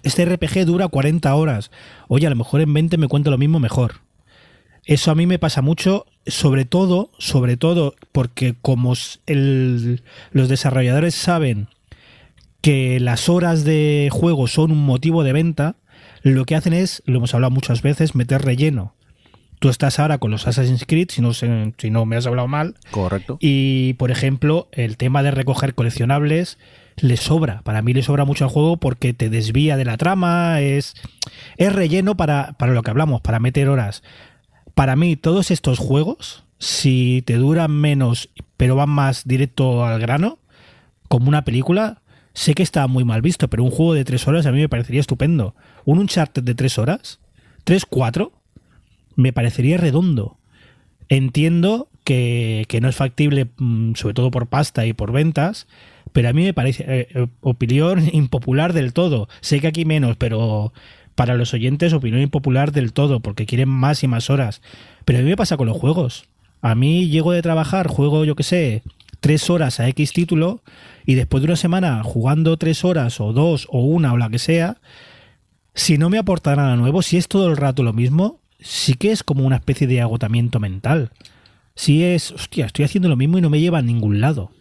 este 0.04 0.26
RPG 0.26 0.66
dura 0.66 0.88
40 0.88 1.34
horas, 1.36 1.72
oye, 2.08 2.28
a 2.28 2.30
lo 2.30 2.36
mejor 2.36 2.62
en 2.62 2.74
20 2.74 2.98
me 2.98 3.08
cuento 3.08 3.32
lo 3.32 3.38
mismo 3.38 3.60
mejor. 3.60 4.02
Eso 4.86 5.12
a 5.12 5.16
mí 5.16 5.26
me 5.26 5.40
pasa 5.40 5.62
mucho, 5.62 6.06
sobre 6.28 6.66
todo, 6.66 7.12
sobre 7.18 7.56
todo 7.56 7.96
porque 8.12 8.56
como 8.62 8.94
los 9.26 10.50
desarrolladores 10.50 11.16
saben 11.16 11.68
que 12.64 13.02
las 13.02 13.28
horas 13.28 13.66
de 13.66 14.08
juego 14.10 14.48
son 14.48 14.72
un 14.72 14.86
motivo 14.86 15.26
de 15.26 15.34
venta, 15.34 15.76
lo 16.22 16.46
que 16.46 16.56
hacen 16.56 16.72
es, 16.72 17.04
lo 17.06 17.18
hemos 17.18 17.34
hablado 17.34 17.52
muchas 17.52 17.82
veces, 17.82 18.16
meter 18.16 18.42
relleno. 18.42 18.96
Tú 19.60 19.68
estás 19.68 20.00
ahora 20.00 20.18
con 20.18 20.32
los 20.32 20.48
Assassin's 20.48 20.86
Creed, 20.88 21.10
si 21.12 21.22
no, 21.22 21.34
si 21.34 21.90
no 21.92 22.06
me 22.06 22.16
has 22.16 22.26
hablado 22.26 22.48
mal. 22.48 22.76
Correcto. 22.90 23.38
Y, 23.42 23.96
por 23.96 24.12
ejemplo, 24.12 24.70
el 24.72 24.96
tema 24.96 25.24
de 25.24 25.32
recoger 25.32 25.76
coleccionables 25.76 26.58
le 26.96 27.18
sobra. 27.18 27.64
Para 27.64 27.82
mí 27.82 27.94
le 27.94 28.02
sobra 28.02 28.24
mucho 28.24 28.46
al 28.46 28.50
juego 28.50 28.78
porque 28.78 29.14
te 29.14 29.30
desvía 29.30 29.76
de 29.76 29.84
la 29.84 29.98
trama, 29.98 30.62
es, 30.62 30.94
es 31.58 31.74
relleno 31.74 32.16
para, 32.16 32.54
para 32.54 32.72
lo 32.72 32.82
que 32.82 32.92
hablamos, 32.92 33.20
para 33.20 33.42
meter 33.42 33.68
horas. 33.68 34.04
Para 34.74 34.96
mí, 34.96 35.18
todos 35.18 35.52
estos 35.52 35.80
juegos, 35.80 36.46
si 36.60 37.24
te 37.26 37.36
duran 37.36 37.72
menos, 37.72 38.30
pero 38.56 38.78
van 38.78 38.90
más 38.90 39.28
directo 39.28 39.84
al 39.84 40.00
grano, 40.00 40.40
como 41.10 41.28
una 41.28 41.44
película, 41.44 42.03
Sé 42.34 42.56
que 42.56 42.64
está 42.64 42.88
muy 42.88 43.04
mal 43.04 43.22
visto, 43.22 43.48
pero 43.50 43.64
un 43.64 43.72
juego 43.72 43.94
de 43.94 44.06
tres 44.06 44.28
horas 44.28 44.46
a 44.46 44.52
mí 44.52 44.60
me 44.60 44.70
parecería 44.70 45.02
estupendo. 45.02 45.56
Un 45.86 46.00
Uncharted 46.00 46.44
de 46.44 46.56
tres 46.56 46.78
horas, 46.80 47.20
tres, 47.64 47.86
cuatro, 47.86 48.34
me 49.16 49.34
parecería 49.34 49.78
redondo. 49.78 50.38
Entiendo 51.10 51.90
que, 52.04 52.66
no 52.82 52.90
es 52.90 52.96
factible, 52.96 53.50
mm, 53.58 53.94
sobre 53.96 54.14
todo 54.16 54.32
por 54.32 54.48
pasta 54.48 54.86
y 54.86 54.94
por 54.94 55.12
ventas, 55.12 55.68
pero 56.12 56.30
a 56.30 56.34
mí 56.34 56.44
me 56.44 56.54
parece 56.54 56.84
eh, 56.88 57.08
eh, 57.14 57.28
opinión 57.42 58.10
impopular 58.14 58.74
del 58.74 58.94
todo. 58.94 59.28
Sé 59.42 59.60
que 59.60 59.68
aquí 59.68 59.86
menos, 59.86 60.18
pero 60.18 60.74
para 61.16 61.36
los 61.36 61.54
oyentes 61.54 61.94
opinión 61.94 62.22
impopular 62.22 62.72
del 62.72 62.94
todo, 62.94 63.20
porque 63.20 63.46
quieren 63.46 63.70
más 63.70 64.04
y 64.04 64.08
más 64.08 64.30
horas. 64.30 64.62
Pero 65.06 65.20
a 65.20 65.22
mí 65.22 65.30
me 65.30 65.38
pasa 65.38 65.58
con 65.58 65.68
los 65.68 65.78
juegos. 65.78 66.26
A 66.62 66.76
mí 66.76 67.10
llego 67.10 67.32
de 67.32 67.42
trabajar, 67.42 67.88
juego, 67.88 68.26
yo 68.26 68.36
qué 68.36 68.44
sé, 68.44 68.84
tres 69.24 69.50
horas 69.50 69.80
a 69.80 69.88
X 69.88 70.12
título 70.12 70.64
y 71.06 71.16
después 71.16 71.42
de 71.42 71.46
una 71.46 71.56
semana 71.56 72.04
jugando 72.04 72.58
tres 72.58 72.84
horas 72.84 73.22
o 73.22 73.32
dos 73.32 73.68
o 73.70 73.80
una 73.80 74.12
o 74.12 74.18
la 74.18 74.30
que 74.30 74.38
sea, 74.38 74.82
si 75.74 75.98
no 75.98 76.10
me 76.10 76.18
aporta 76.18 76.58
nada 76.58 76.76
nuevo, 76.76 77.02
si 77.02 77.16
es 77.16 77.30
todo 77.30 77.48
el 77.48 77.56
rato 77.56 77.84
lo 77.84 77.94
mismo, 77.94 78.42
sí 78.60 78.96
que 78.96 79.14
es 79.14 79.24
como 79.24 79.46
una 79.46 79.56
especie 79.56 79.88
de 79.88 80.02
agotamiento 80.02 80.60
mental. 80.60 81.12
Si 81.74 82.04
es, 82.04 82.34
hostia, 82.34 82.66
estoy 82.66 82.84
haciendo 82.84 83.08
lo 83.08 83.16
mismo 83.16 83.38
y 83.38 83.42
no 83.42 83.50
me 83.50 83.62
lleva 83.62 83.78
a 83.78 83.82
ningún 83.82 84.20
lado. 84.20 84.52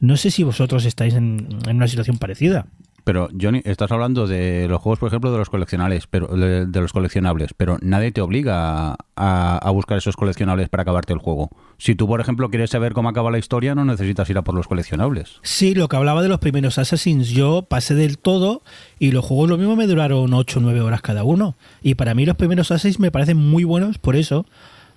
No 0.00 0.18
sé 0.18 0.30
si 0.30 0.42
vosotros 0.42 0.84
estáis 0.84 1.14
en, 1.14 1.48
en 1.66 1.76
una 1.76 1.88
situación 1.88 2.18
parecida. 2.18 2.66
Pero 3.04 3.28
Johnny, 3.38 3.60
estás 3.64 3.92
hablando 3.92 4.26
de 4.26 4.66
los 4.66 4.80
juegos, 4.80 4.98
por 4.98 5.08
ejemplo, 5.08 5.30
de 5.30 5.36
los 5.36 5.50
coleccionables, 5.50 6.06
pero 6.06 6.26
de, 6.28 6.80
los 6.80 6.92
coleccionables, 6.92 7.52
pero 7.54 7.76
nadie 7.82 8.12
te 8.12 8.22
obliga 8.22 8.96
a, 9.14 9.70
buscar 9.72 9.98
esos 9.98 10.16
coleccionables 10.16 10.70
para 10.70 10.82
acabarte 10.82 11.12
el 11.12 11.18
juego. 11.18 11.50
Si 11.76 11.94
tú, 11.94 12.06
por 12.06 12.22
ejemplo, 12.22 12.48
quieres 12.48 12.70
saber 12.70 12.94
cómo 12.94 13.10
acaba 13.10 13.30
la 13.30 13.38
historia, 13.38 13.74
no 13.74 13.84
necesitas 13.84 14.30
ir 14.30 14.38
a 14.38 14.42
por 14.42 14.54
los 14.54 14.66
coleccionables. 14.68 15.40
Sí, 15.42 15.74
lo 15.74 15.88
que 15.88 15.96
hablaba 15.96 16.22
de 16.22 16.28
los 16.28 16.38
primeros 16.38 16.78
Assassins, 16.78 17.28
yo 17.28 17.62
pasé 17.62 17.94
del 17.94 18.16
todo 18.16 18.62
y 18.98 19.10
los 19.10 19.24
juegos 19.24 19.50
lo 19.50 19.58
mismo 19.58 19.76
me 19.76 19.86
duraron 19.86 20.32
8 20.32 20.58
o 20.58 20.62
9 20.62 20.80
horas 20.80 21.02
cada 21.02 21.24
uno. 21.24 21.56
Y 21.82 21.96
para 21.96 22.14
mí 22.14 22.24
los 22.24 22.36
primeros 22.36 22.70
Assassins 22.70 23.00
me 23.00 23.10
parecen 23.10 23.36
muy 23.36 23.64
buenos 23.64 23.98
por 23.98 24.16
eso, 24.16 24.46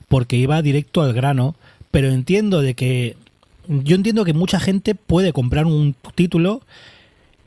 porque 0.07 0.37
iba 0.37 0.61
directo 0.61 1.01
al 1.01 1.11
grano, 1.11 1.55
pero 1.91 2.07
entiendo 2.07 2.61
de 2.61 2.73
que 2.73 3.17
yo 3.67 3.95
entiendo 3.95 4.23
que 4.23 4.33
mucha 4.33 4.61
gente 4.61 4.95
puede 4.95 5.33
comprar 5.33 5.65
un 5.65 5.93
título 6.15 6.61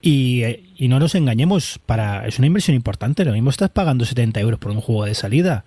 y, 0.02 0.42
no 0.80 0.98
nos 0.98 1.14
engañemos, 1.14 1.78
para 1.84 2.26
es 2.26 2.38
una 2.38 2.46
inversión 2.46 2.74
importante. 2.74 3.24
Lo 3.24 3.32
mismo 3.32 3.50
estás 3.50 3.70
pagando 3.70 4.04
70 4.04 4.40
euros 4.40 4.58
por 4.58 4.72
un 4.72 4.80
juego 4.80 5.04
de 5.04 5.14
salida. 5.14 5.64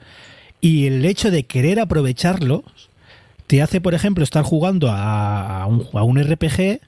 Y 0.61 0.87
el 0.87 1.05
hecho 1.05 1.29
de 1.29 1.43
querer 1.43 1.79
aprovecharlo 1.79 2.63
te 3.47 3.61
hace, 3.61 3.81
por 3.81 3.93
ejemplo, 3.93 4.23
estar 4.23 4.43
jugando 4.43 4.89
a 4.89 5.67
un 5.67 6.23
RPG 6.23 6.79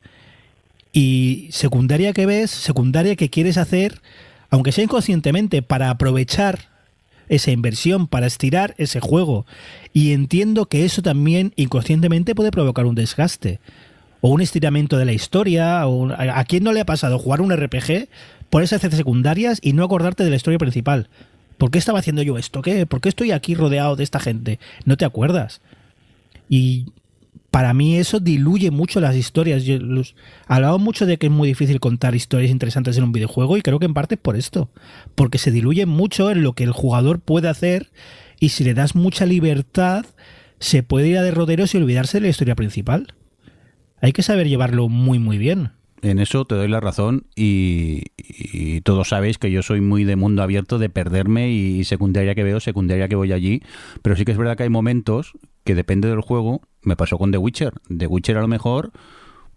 y 0.94 1.50
secundaria 1.52 2.14
que 2.14 2.25
ves, 2.25 2.52
secundaria 2.52 3.18
que 3.18 3.30
quieres 3.30 3.58
hacer, 3.58 4.02
aunque 4.50 4.72
sea 4.72 4.86
inconscientemente, 4.86 5.62
para 5.62 5.90
aprovechar 5.90 6.70
esa 7.28 7.52
inversión, 7.52 8.08
para 8.08 8.28
estirar 8.28 8.75
ese 8.78 9.00
juego. 9.00 9.46
Y 9.94 10.14
entiendo 10.14 10.68
que 10.68 10.86
eso 10.86 11.02
también 11.02 11.54
inconscientemente 11.58 12.36
puede 12.36 12.52
provocar 12.52 12.86
un 12.86 12.96
desgaste 12.96 13.60
o 14.25 14.29
un 14.29 14.41
estiramiento 14.41 14.98
de 14.98 15.05
la 15.05 15.13
historia. 15.13 15.84
¿A 15.84 16.46
quién 16.46 16.63
no 16.63 16.74
le 16.74 16.82
ha 16.82 16.86
pasado 16.86 17.20
jugar 17.20 17.41
un 17.41 17.55
RPG, 17.55 18.10
ponerse 18.50 18.74
a 18.74 18.79
hacer 18.79 18.91
secundarias 18.96 19.60
y 19.62 19.74
no 19.74 19.84
acordarte 19.84 20.24
de 20.24 20.32
la 20.32 20.36
historia 20.36 20.58
principal? 20.58 21.10
¿Por 21.60 21.70
qué 21.70 21.77
estaba 21.77 22.00
haciendo 22.00 22.24
yo 22.24 22.39
esto? 22.39 22.63
¿Qué? 22.63 22.88
¿Por 22.88 23.01
qué 23.01 23.10
estoy 23.10 23.29
aquí 23.29 23.53
rodeado 23.53 23.96
de 23.96 24.03
esta 24.03 24.20
gente? 24.20 24.60
No 24.84 24.98
te 24.98 25.05
acuerdas. 25.05 25.62
Y 26.50 26.88
para 27.51 27.75
mí 27.75 27.98
eso 27.98 28.20
diluye 28.20 28.72
mucho 28.72 29.00
las 29.00 29.15
historias. 29.15 29.63
Yo 29.63 29.77
hablaba 30.48 30.79
mucho 30.79 31.05
de 31.05 31.20
que 31.20 31.27
es 31.27 31.32
muy 31.32 31.48
difícil 31.48 31.79
contar 31.79 32.15
historias 32.15 32.50
interesantes 32.50 32.98
en 32.98 33.03
un 33.03 33.12
videojuego 33.12 33.58
y 33.58 33.62
creo 33.62 33.77
que 33.77 33.86
en 33.86 33.94
parte 33.94 34.15
es 34.15 34.22
por 34.22 34.38
esto. 34.38 34.72
Porque 35.13 35.38
se 35.38 35.51
diluye 35.51 35.86
mucho 35.86 36.32
en 36.32 36.41
lo 36.41 36.53
que 36.53 36.63
el 36.63 36.72
jugador 36.72 37.20
puede 37.20 37.48
hacer 37.48 37.91
y 38.39 38.50
si 38.50 38.63
le 38.63 38.74
das 38.74 38.96
mucha 38.96 39.27
libertad 39.27 40.03
se 40.58 40.82
puede 40.82 41.10
ir 41.10 41.20
a 41.20 41.22
derroteros 41.22 41.75
y 41.75 41.77
olvidarse 41.77 42.17
de 42.17 42.22
la 42.22 42.29
historia 42.29 42.55
principal 42.55 43.13
hay 44.05 44.13
que 44.13 44.21
saber 44.21 44.47
llevarlo 44.47 44.88
muy, 44.88 45.17
muy 45.17 45.39
bien. 45.39 45.71
En 46.03 46.19
eso 46.19 46.45
te 46.45 46.53
doy 46.53 46.67
la 46.67 46.79
razón 46.79 47.25
y, 47.35 48.03
todos 48.81 49.09
sabéis 49.09 49.39
que 49.39 49.50
yo 49.50 49.63
soy 49.63 49.81
muy 49.81 50.03
de 50.03 50.15
mundo 50.15 50.43
abierto, 50.43 50.77
de 50.77 50.89
perderme 50.89 51.50
y 51.50 51.83
secundaria 51.85 52.35
que 52.35 52.43
veo, 52.43 52.59
secundaria 52.59 53.07
que 53.07 53.15
voy 53.15 53.31
allí. 53.31 53.63
Pero 54.03 54.15
sí 54.15 54.24
que 54.24 54.31
es 54.31 54.38
verdad 54.38 54.57
que 54.57 54.62
hay 54.62 54.69
momentos 54.69 55.33
que 55.63 55.74
depende 55.74 56.07
del 56.07 56.21
juego. 56.21 56.62
Me 56.83 56.95
pasó 56.95 57.17
con 57.17 57.31
The 57.31 57.39
Witcher. 57.39 57.74
The 57.97 58.05
Witcher 58.05 58.38
a 58.38 58.41
lo 58.41 58.47
mejor 58.47 58.91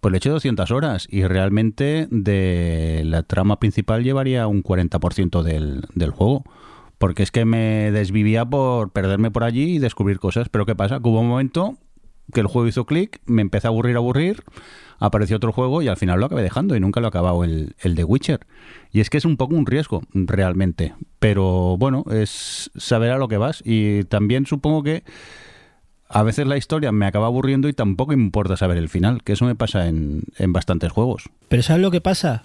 pues 0.00 0.12
le 0.12 0.16
hecho 0.16 0.30
200 0.30 0.70
horas 0.70 1.06
y 1.10 1.24
realmente 1.24 2.08
de 2.10 3.02
la 3.04 3.24
trama 3.24 3.60
principal 3.60 4.02
llevaría 4.02 4.46
un 4.46 4.62
40% 4.62 5.42
del, 5.42 5.82
del 5.94 6.10
juego. 6.10 6.44
Porque 6.96 7.22
es 7.22 7.30
que 7.30 7.44
me 7.44 7.90
desvivía 7.92 8.46
por 8.46 8.92
perderme 8.92 9.30
por 9.30 9.44
allí 9.44 9.74
y 9.74 9.78
descubrir 9.78 10.18
cosas. 10.18 10.48
Pero 10.48 10.64
¿qué 10.64 10.74
pasa? 10.74 11.00
Que 11.00 11.08
hubo 11.10 11.20
un 11.20 11.28
momento 11.28 11.76
que 12.32 12.40
el 12.40 12.46
juego 12.46 12.68
hizo 12.68 12.86
clic, 12.86 13.20
me 13.26 13.42
empecé 13.42 13.66
a 13.66 13.70
aburrir, 13.70 13.96
a 13.96 13.98
aburrir, 13.98 14.42
apareció 14.98 15.36
otro 15.36 15.52
juego 15.52 15.82
y 15.82 15.88
al 15.88 15.96
final 15.96 16.20
lo 16.20 16.26
acabé 16.26 16.42
dejando 16.42 16.76
y 16.76 16.80
nunca 16.80 17.00
lo 17.00 17.06
he 17.06 17.08
acabado 17.08 17.44
el, 17.44 17.74
el 17.80 17.94
de 17.94 18.04
Witcher. 18.04 18.46
Y 18.92 19.00
es 19.00 19.10
que 19.10 19.18
es 19.18 19.24
un 19.24 19.36
poco 19.36 19.54
un 19.54 19.66
riesgo, 19.66 20.02
realmente. 20.12 20.94
Pero 21.18 21.76
bueno, 21.78 22.04
es 22.10 22.70
saber 22.76 23.12
a 23.12 23.18
lo 23.18 23.28
que 23.28 23.36
vas. 23.36 23.62
Y 23.64 24.04
también 24.04 24.46
supongo 24.46 24.82
que 24.82 25.04
a 26.08 26.22
veces 26.22 26.46
la 26.46 26.56
historia 26.56 26.90
me 26.92 27.06
acaba 27.06 27.26
aburriendo 27.26 27.68
y 27.68 27.72
tampoco 27.72 28.12
importa 28.12 28.56
saber 28.56 28.78
el 28.78 28.88
final, 28.88 29.22
que 29.22 29.32
eso 29.32 29.44
me 29.44 29.54
pasa 29.54 29.88
en, 29.88 30.22
en 30.36 30.52
bastantes 30.52 30.90
juegos. 30.90 31.28
Pero 31.48 31.62
¿sabes 31.62 31.82
lo 31.82 31.90
que 31.90 32.00
pasa? 32.00 32.44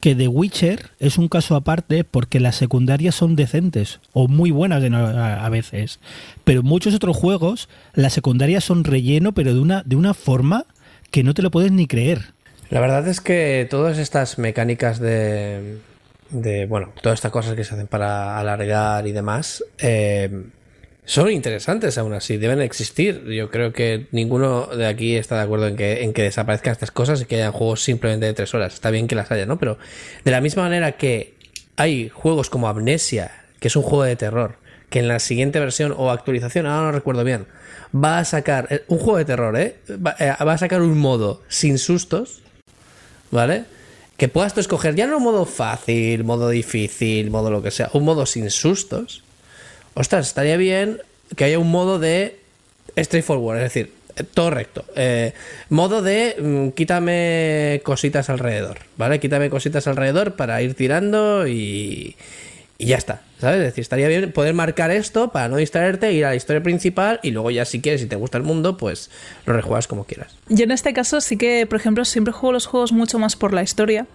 Que 0.00 0.14
The 0.14 0.28
Witcher 0.28 0.90
es 1.00 1.18
un 1.18 1.28
caso 1.28 1.56
aparte 1.56 2.04
porque 2.04 2.40
las 2.40 2.56
secundarias 2.56 3.14
son 3.14 3.34
decentes 3.34 4.00
o 4.12 4.28
muy 4.28 4.50
buenas 4.50 4.82
a 4.82 5.48
veces. 5.48 5.98
Pero 6.44 6.60
en 6.60 6.66
muchos 6.66 6.94
otros 6.94 7.16
juegos 7.16 7.68
las 7.94 8.12
secundarias 8.12 8.64
son 8.64 8.84
relleno, 8.84 9.32
pero 9.32 9.54
de 9.54 9.60
una, 9.60 9.82
de 9.84 9.96
una 9.96 10.14
forma 10.14 10.66
que 11.10 11.24
no 11.24 11.34
te 11.34 11.42
lo 11.42 11.50
puedes 11.50 11.72
ni 11.72 11.86
creer. 11.86 12.32
La 12.70 12.80
verdad 12.80 13.08
es 13.08 13.20
que 13.20 13.66
todas 13.68 13.98
estas 13.98 14.38
mecánicas 14.38 15.00
de, 15.00 15.78
de 16.30 16.66
bueno, 16.66 16.92
todas 17.02 17.18
estas 17.18 17.32
cosas 17.32 17.54
que 17.54 17.64
se 17.64 17.74
hacen 17.74 17.86
para 17.86 18.38
alargar 18.38 19.06
y 19.06 19.12
demás, 19.12 19.64
eh, 19.78 20.44
son 21.08 21.30
interesantes 21.30 21.96
aún 21.96 22.12
así, 22.12 22.36
deben 22.36 22.60
existir. 22.60 23.24
Yo 23.24 23.50
creo 23.50 23.72
que 23.72 24.08
ninguno 24.12 24.66
de 24.66 24.86
aquí 24.86 25.16
está 25.16 25.36
de 25.36 25.42
acuerdo 25.42 25.66
en 25.66 25.74
que, 25.74 26.04
en 26.04 26.12
que 26.12 26.22
desaparezcan 26.22 26.72
estas 26.72 26.90
cosas 26.90 27.22
y 27.22 27.24
que 27.24 27.36
hayan 27.36 27.52
juegos 27.52 27.82
simplemente 27.82 28.26
de 28.26 28.34
tres 28.34 28.52
horas. 28.52 28.74
Está 28.74 28.90
bien 28.90 29.08
que 29.08 29.14
las 29.14 29.30
haya, 29.30 29.46
¿no? 29.46 29.58
Pero 29.58 29.78
de 30.24 30.30
la 30.30 30.42
misma 30.42 30.64
manera 30.64 30.92
que 30.92 31.32
hay 31.76 32.10
juegos 32.10 32.50
como 32.50 32.68
Amnesia, 32.68 33.30
que 33.58 33.68
es 33.68 33.76
un 33.76 33.84
juego 33.84 34.04
de 34.04 34.16
terror, 34.16 34.56
que 34.90 34.98
en 34.98 35.08
la 35.08 35.18
siguiente 35.18 35.58
versión 35.58 35.94
o 35.96 36.10
actualización, 36.10 36.66
ahora 36.66 36.88
no 36.88 36.92
recuerdo 36.92 37.24
bien, 37.24 37.46
va 37.94 38.18
a 38.18 38.26
sacar 38.26 38.66
eh, 38.68 38.84
un 38.88 38.98
juego 38.98 39.16
de 39.16 39.24
terror, 39.24 39.56
¿eh? 39.58 39.76
Eh, 39.88 40.32
va 40.46 40.52
a 40.52 40.58
sacar 40.58 40.82
un 40.82 40.98
modo 40.98 41.40
sin 41.48 41.78
sustos, 41.78 42.42
¿vale? 43.30 43.64
Que 44.18 44.28
puedas 44.28 44.52
tú 44.52 44.60
escoger 44.60 44.94
ya 44.94 45.06
no 45.06 45.20
modo 45.20 45.46
fácil, 45.46 46.24
modo 46.24 46.50
difícil, 46.50 47.30
modo 47.30 47.50
lo 47.50 47.62
que 47.62 47.70
sea, 47.70 47.88
un 47.94 48.04
modo 48.04 48.26
sin 48.26 48.50
sustos. 48.50 49.22
Ostras, 49.98 50.28
estaría 50.28 50.56
bien 50.56 51.00
que 51.34 51.42
haya 51.42 51.58
un 51.58 51.72
modo 51.72 51.98
de 51.98 52.38
straightforward, 52.96 53.56
es 53.56 53.62
decir, 53.64 53.92
todo 54.32 54.50
recto. 54.50 54.84
Eh, 54.94 55.32
modo 55.70 56.02
de 56.02 56.36
mm, 56.38 56.68
quítame 56.68 57.80
cositas 57.82 58.30
alrededor, 58.30 58.78
¿vale? 58.96 59.18
Quítame 59.18 59.50
cositas 59.50 59.88
alrededor 59.88 60.36
para 60.36 60.62
ir 60.62 60.74
tirando 60.74 61.48
y, 61.48 62.14
y 62.78 62.86
ya 62.86 62.96
está, 62.96 63.22
¿sabes? 63.40 63.58
Es 63.58 63.64
decir, 63.64 63.82
estaría 63.82 64.06
bien 64.06 64.30
poder 64.30 64.54
marcar 64.54 64.92
esto 64.92 65.32
para 65.32 65.48
no 65.48 65.56
distraerte, 65.56 66.12
ir 66.12 66.26
a 66.26 66.28
la 66.28 66.36
historia 66.36 66.62
principal 66.62 67.18
y 67.24 67.32
luego 67.32 67.50
ya 67.50 67.64
si 67.64 67.80
quieres, 67.80 68.00
si 68.00 68.06
te 68.06 68.14
gusta 68.14 68.38
el 68.38 68.44
mundo, 68.44 68.76
pues 68.76 69.10
lo 69.46 69.52
rejuegas 69.52 69.88
como 69.88 70.04
quieras. 70.04 70.36
Yo 70.48 70.62
en 70.62 70.70
este 70.70 70.92
caso 70.92 71.20
sí 71.20 71.36
que, 71.36 71.66
por 71.66 71.80
ejemplo, 71.80 72.04
siempre 72.04 72.32
juego 72.32 72.52
los 72.52 72.66
juegos 72.66 72.92
mucho 72.92 73.18
más 73.18 73.34
por 73.34 73.52
la 73.52 73.64
historia. 73.64 74.06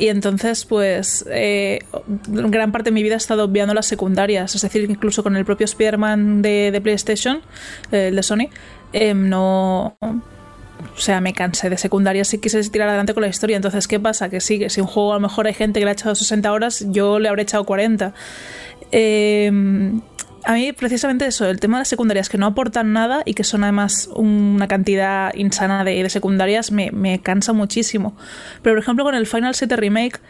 Y 0.00 0.08
entonces, 0.08 0.64
pues, 0.64 1.26
eh, 1.30 1.80
gran 2.26 2.72
parte 2.72 2.88
de 2.88 2.94
mi 2.94 3.02
vida 3.02 3.14
he 3.14 3.16
estado 3.18 3.44
obviando 3.44 3.74
las 3.74 3.84
secundarias. 3.84 4.54
Es 4.54 4.62
decir, 4.62 4.90
incluso 4.90 5.22
con 5.22 5.36
el 5.36 5.44
propio 5.44 5.66
Spider-Man 5.66 6.40
de, 6.40 6.80
PlayStation, 6.82 7.42
eh, 7.92 8.08
el 8.08 8.16
de 8.16 8.22
Sony, 8.22 8.48
eh, 8.94 9.12
no. 9.12 9.98
O 10.00 10.98
sea, 10.98 11.20
me 11.20 11.34
cansé 11.34 11.68
de 11.68 11.76
secundarias 11.76 12.32
y 12.32 12.38
quise 12.38 12.66
tirar 12.70 12.88
adelante 12.88 13.12
con 13.12 13.20
la 13.20 13.28
historia. 13.28 13.56
Entonces, 13.56 13.86
¿qué 13.86 14.00
pasa? 14.00 14.30
Que 14.30 14.40
sí, 14.40 14.58
que 14.58 14.70
si 14.70 14.80
un 14.80 14.86
juego 14.86 15.12
a 15.12 15.16
lo 15.16 15.20
mejor 15.20 15.46
hay 15.46 15.52
gente 15.52 15.80
que 15.80 15.84
le 15.84 15.90
ha 15.90 15.92
echado 15.92 16.14
60 16.14 16.50
horas, 16.50 16.86
yo 16.88 17.18
le 17.18 17.28
habré 17.28 17.42
echado 17.42 17.64
40. 17.64 18.14
Eh, 18.92 19.52
a 20.44 20.54
mí, 20.54 20.72
precisamente 20.72 21.26
eso, 21.26 21.46
el 21.48 21.60
tema 21.60 21.78
de 21.78 21.82
las 21.82 21.88
secundarias 21.88 22.28
que 22.28 22.38
no 22.38 22.46
aportan 22.46 22.92
nada 22.92 23.22
y 23.24 23.34
que 23.34 23.44
son 23.44 23.62
además 23.62 24.08
una 24.14 24.68
cantidad 24.68 25.34
insana 25.34 25.84
de, 25.84 26.08
secundarias, 26.10 26.72
me, 26.72 26.90
me 26.92 27.20
cansa 27.20 27.52
muchísimo. 27.52 28.16
Pero, 28.62 28.76
por 28.76 28.82
ejemplo, 28.82 29.04
con 29.04 29.14
el 29.14 29.26
Final 29.26 29.54
7 29.54 29.76
Remake 29.76 30.20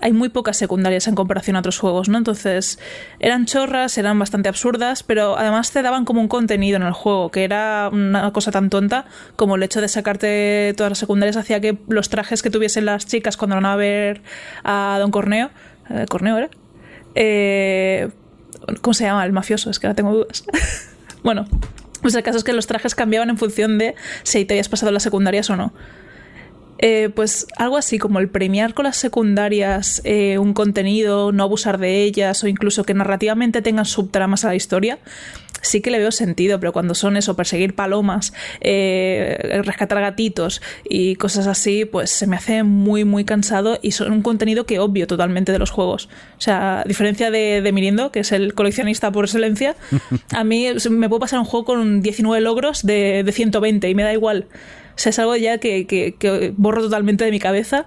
hay 0.00 0.12
muy 0.12 0.30
pocas 0.30 0.56
secundarias 0.56 1.06
en 1.08 1.14
comparación 1.14 1.56
a 1.56 1.60
otros 1.60 1.78
juegos, 1.78 2.08
¿no? 2.08 2.18
Entonces, 2.18 2.78
eran 3.18 3.46
chorras, 3.46 3.98
eran 3.98 4.18
bastante 4.18 4.48
absurdas, 4.48 5.02
pero 5.02 5.38
además 5.38 5.70
te 5.72 5.82
daban 5.82 6.04
como 6.04 6.20
un 6.20 6.28
contenido 6.28 6.76
en 6.76 6.82
el 6.82 6.92
juego, 6.92 7.30
que 7.30 7.44
era 7.44 7.90
una 7.92 8.32
cosa 8.32 8.50
tan 8.50 8.70
tonta 8.70 9.04
como 9.36 9.56
el 9.56 9.62
hecho 9.62 9.80
de 9.80 9.88
sacarte 9.88 10.72
todas 10.76 10.90
las 10.90 10.98
secundarias 10.98 11.36
hacía 11.36 11.60
que 11.60 11.78
los 11.88 12.08
trajes 12.08 12.42
que 12.42 12.50
tuviesen 12.50 12.86
las 12.86 13.06
chicas 13.06 13.36
cuando 13.36 13.56
van 13.56 13.66
a 13.66 13.76
ver 13.76 14.22
a 14.64 14.96
Don 14.98 15.10
Corneo, 15.10 15.50
eh, 15.90 16.06
¿Corneo 16.08 16.38
era? 16.38 16.50
Eh, 17.14 18.08
¿Cómo 18.80 18.94
se 18.94 19.04
llama 19.04 19.24
el 19.24 19.32
mafioso? 19.32 19.70
Es 19.70 19.78
que 19.78 19.86
ahora 19.86 19.96
tengo 19.96 20.12
dudas. 20.12 20.44
bueno, 21.22 21.46
pues 22.02 22.14
el 22.14 22.22
caso 22.22 22.38
es 22.38 22.44
que 22.44 22.52
los 22.52 22.66
trajes 22.66 22.94
cambiaban 22.94 23.30
en 23.30 23.38
función 23.38 23.78
de 23.78 23.94
si 24.22 24.44
te 24.44 24.54
habías 24.54 24.68
pasado 24.68 24.92
las 24.92 25.02
secundarias 25.02 25.50
o 25.50 25.56
no. 25.56 25.72
Eh, 26.82 27.10
pues 27.14 27.46
algo 27.58 27.76
así 27.76 27.98
como 27.98 28.20
el 28.20 28.30
premiar 28.30 28.72
con 28.72 28.86
las 28.86 28.96
secundarias 28.96 30.00
eh, 30.04 30.38
un 30.38 30.54
contenido, 30.54 31.30
no 31.30 31.42
abusar 31.42 31.76
de 31.76 32.02
ellas 32.04 32.42
o 32.42 32.48
incluso 32.48 32.84
que 32.84 32.94
narrativamente 32.94 33.60
tengan 33.60 33.84
subtramas 33.84 34.46
a 34.46 34.48
la 34.48 34.54
historia, 34.54 34.98
sí 35.60 35.80
que 35.80 35.90
le 35.90 35.98
veo 35.98 36.10
sentido, 36.10 36.58
pero 36.60 36.72
cuando 36.72 36.94
son 36.94 37.16
eso, 37.16 37.36
perseguir 37.36 37.74
palomas, 37.74 38.32
eh, 38.60 39.60
rescatar 39.64 40.00
gatitos 40.00 40.62
y 40.84 41.16
cosas 41.16 41.46
así, 41.46 41.84
pues 41.84 42.10
se 42.10 42.26
me 42.26 42.36
hace 42.36 42.62
muy, 42.62 43.04
muy 43.04 43.24
cansado 43.24 43.78
y 43.82 43.92
son 43.92 44.12
un 44.12 44.22
contenido 44.22 44.66
que 44.66 44.78
obvio 44.78 45.06
totalmente 45.06 45.52
de 45.52 45.58
los 45.58 45.70
juegos. 45.70 46.08
O 46.38 46.40
sea, 46.40 46.80
a 46.80 46.84
diferencia 46.84 47.30
de, 47.30 47.60
de 47.62 47.72
Mirindo, 47.72 48.10
que 48.12 48.20
es 48.20 48.32
el 48.32 48.54
coleccionista 48.54 49.12
por 49.12 49.24
excelencia, 49.24 49.76
a 50.34 50.44
mí 50.44 50.68
me 50.90 51.08
puedo 51.08 51.20
pasar 51.20 51.38
un 51.38 51.44
juego 51.44 51.66
con 51.66 52.02
19 52.02 52.40
logros 52.40 52.84
de, 52.84 53.22
de 53.24 53.32
120 53.32 53.88
y 53.88 53.94
me 53.94 54.02
da 54.02 54.12
igual. 54.12 54.46
O 54.94 55.02
sea, 55.02 55.10
es 55.10 55.18
algo 55.18 55.36
ya 55.36 55.58
que, 55.58 55.86
que, 55.86 56.14
que 56.18 56.52
borro 56.56 56.82
totalmente 56.82 57.24
de 57.24 57.30
mi 57.30 57.38
cabeza 57.38 57.86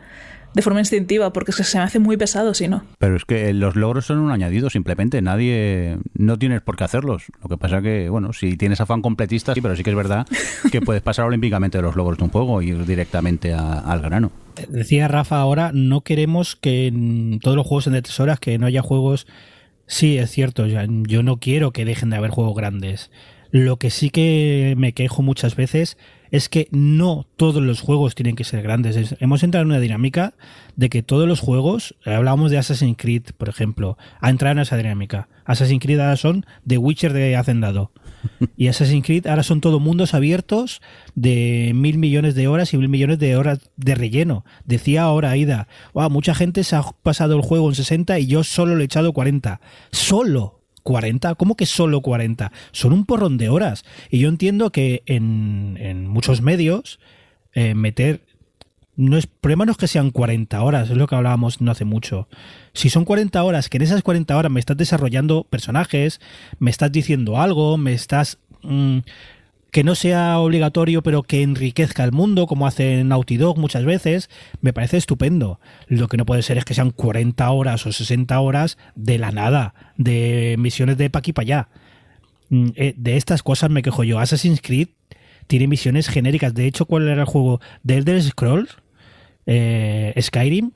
de 0.54 0.62
forma 0.62 0.80
instintiva, 0.80 1.34
porque 1.34 1.52
es 1.52 1.58
que 1.58 1.64
se 1.64 1.78
me 1.78 1.84
hace 1.84 2.00
muy 2.00 2.18
pesado 2.18 2.54
si 2.54 2.68
no. 2.68 2.84
Pero 3.00 3.16
es 3.16 3.26
que 3.26 3.54
los 3.54 3.76
logros 3.76 4.06
son 4.06 4.20
un 4.20 4.32
añadido, 4.32 4.70
simplemente. 4.70 5.22
Nadie. 5.22 5.98
No 6.16 6.38
tienes 6.38 6.62
por 6.62 6.76
qué 6.76 6.84
hacerlos. 6.84 7.24
Lo 7.42 7.50
que 7.50 7.58
pasa 7.58 7.82
que, 7.82 8.10
bueno, 8.10 8.34
si 8.34 8.56
tienes 8.58 8.80
afán 8.82 9.02
completista, 9.02 9.54
sí, 9.54 9.62
pero 9.62 9.76
sí 9.76 9.84
que 9.84 9.90
es 9.90 9.96
verdad 9.96 10.28
que 10.72 10.82
puedes 10.82 11.02
pasar 11.02 11.26
olímpicamente 11.26 11.78
de 11.78 11.82
los 11.82 11.96
logros 11.96 12.18
de 12.18 12.24
un 12.26 12.30
juego 12.30 12.62
e 12.62 12.66
ir 12.66 12.86
directamente 12.86 13.54
a- 13.54 13.80
al 13.80 14.02
grano. 14.02 14.32
Decía 14.70 15.08
Rafa 15.08 15.38
ahora, 15.40 15.72
no 15.74 16.02
queremos 16.02 16.56
que 16.56 16.88
en 16.88 17.40
todos 17.42 17.58
los 17.58 17.66
juegos 17.66 17.88
en 17.88 17.94
de 17.94 18.02
tres 18.04 18.20
horas 18.20 18.40
que 18.40 18.58
no 18.60 18.68
haya 18.68 18.82
juegos. 18.84 19.26
Sí, 19.88 20.18
es 20.18 20.30
cierto, 20.32 20.66
yo 20.68 21.24
no 21.24 21.38
quiero 21.38 21.72
que 21.72 21.86
dejen 21.86 22.10
de 22.12 22.16
haber 22.18 22.30
juegos 22.32 22.56
grandes. 22.56 23.10
Lo 23.52 23.78
que 23.78 23.90
sí 23.90 24.10
que 24.10 24.74
me 24.78 24.94
quejo 24.94 25.22
muchas 25.22 25.56
veces 25.56 25.98
es 26.34 26.50
que 26.50 26.68
no 26.72 27.28
todos 27.38 27.62
los 27.62 27.80
juegos 27.80 28.16
tienen 28.16 28.36
que 28.36 28.44
ser 28.44 28.64
grandes. 28.64 28.96
Es- 28.96 29.16
hemos 29.20 29.44
entrado 29.44 29.62
en 29.62 29.68
una 29.70 29.80
dinámica 29.80 30.34
de 30.76 30.90
que 30.90 31.04
todos 31.04 31.28
los 31.28 31.40
juegos, 31.40 31.96
hablábamos 32.04 32.50
de 32.50 32.58
Assassin's 32.58 32.98
Creed, 32.98 33.22
por 33.38 33.50
ejemplo, 33.50 34.00
ha 34.20 34.32
entrado 34.32 34.54
en 34.54 34.60
esa 34.60 34.76
dinámica. 34.76 35.30
Assassin's 35.46 35.80
Creed 35.82 36.00
ahora 36.00 36.18
son 36.18 36.44
The 36.68 36.80
Witcher 36.80 37.14
de 37.14 37.36
Hacendado. 37.38 37.92
Y 38.58 38.68
Assassin's 38.68 39.06
Creed 39.06 39.28
ahora 39.28 39.44
son 39.44 39.62
todo 39.62 39.80
mundos 39.80 40.14
abiertos 40.14 40.82
de 41.14 41.72
mil 41.76 41.98
millones 42.00 42.34
de 42.36 42.48
horas 42.48 42.74
y 42.74 42.78
mil 42.78 42.90
millones 42.90 43.20
de 43.20 43.36
horas 43.38 43.60
de 43.76 43.94
relleno. 43.96 44.44
Decía 44.66 45.04
ahora 45.04 45.30
Aida, 45.32 45.68
wow, 45.94 46.10
mucha 46.10 46.34
gente 46.34 46.64
se 46.64 46.76
ha 46.76 46.84
pasado 47.04 47.36
el 47.36 47.42
juego 47.44 47.70
en 47.70 47.76
60 47.76 48.18
y 48.20 48.26
yo 48.28 48.44
solo 48.44 48.76
le 48.76 48.84
he 48.84 48.86
echado 48.86 49.14
40. 49.14 49.62
¿Solo? 49.92 50.63
¿40? 50.84 51.36
¿Cómo 51.36 51.56
que 51.56 51.66
solo 51.66 52.02
40? 52.02 52.52
Son 52.72 52.94
un 52.94 53.06
porrón 53.06 53.38
de 53.38 53.50
horas. 53.50 53.84
Y 54.10 54.20
yo 54.20 54.30
entiendo 54.30 54.72
que 54.72 55.04
en, 55.06 56.08
muchos 56.08 56.42
medios 56.42 57.00
eh, 57.54 57.76
meter... 57.76 58.22
No 58.96 59.18
es, 59.18 59.26
problema 59.26 59.66
no 59.66 59.72
es 59.72 59.78
que 59.80 59.88
sean 59.88 60.12
40 60.12 60.62
horas, 60.62 60.92
es 60.92 60.98
lo 60.98 61.08
que 61.08 61.16
hablábamos 61.16 61.62
no 61.62 61.72
hace 61.72 61.84
mucho. 61.84 62.28
Si 62.74 62.92
son 62.92 63.06
40 63.06 63.44
horas, 63.44 63.68
que 63.68 63.78
en 63.78 63.84
esas 63.84 64.04
40 64.04 64.38
horas 64.38 64.52
me 64.52 64.60
estás 64.60 64.78
desarrollando 64.78 65.46
personajes, 65.46 66.22
me 66.60 66.70
estás 66.70 66.92
diciendo 66.92 67.42
algo, 67.42 67.78
me 67.78 67.94
estás... 67.94 68.38
mm, 68.62 69.00
que 69.74 69.84
no 69.84 69.96
sea 69.96 70.38
obligatorio, 70.38 71.02
pero 71.02 71.24
que 71.24 71.42
enriquezca 71.42 72.04
el 72.04 72.12
mundo, 72.12 72.46
como 72.46 72.68
hace 72.68 73.04
Naughty 73.04 73.38
Dog 73.38 73.58
muchas 73.58 73.84
veces, 73.84 74.30
me 74.62 74.72
parece 74.72 74.98
estupendo. 74.98 75.60
Lo 75.88 76.08
que 76.08 76.16
no 76.16 76.28
puede 76.28 76.44
ser 76.44 76.60
es 76.60 76.64
que 76.64 76.76
sean 76.76 76.92
40 76.92 77.50
horas 77.50 77.86
o 77.88 77.92
60 77.92 78.40
horas 78.40 78.78
de 78.96 79.18
la 79.18 79.32
nada, 79.32 79.74
de 79.98 80.56
misiones 80.60 81.00
de 81.00 81.10
pa' 81.10 81.20
aquí 81.20 81.34
para 81.34 81.44
allá. 81.44 81.70
Mm, 82.50 82.68
eh, 82.76 82.94
De 82.98 83.18
estas 83.18 83.42
cosas 83.42 83.72
me 83.72 83.82
quejo 83.82 84.04
yo. 84.04 84.20
Assassin's 84.20 84.62
Creed 84.62 84.90
tiene 85.48 85.66
misiones 85.66 86.08
genéricas. 86.08 86.54
De 86.54 86.68
hecho, 86.68 86.86
¿cuál 86.86 87.08
era 87.08 87.22
el 87.22 87.28
juego? 87.28 87.60
¿De 87.82 87.98
Elder 87.98 88.22
Scrolls? 88.22 88.78
Eh, 89.48 90.14
Skyrim. 90.22 90.74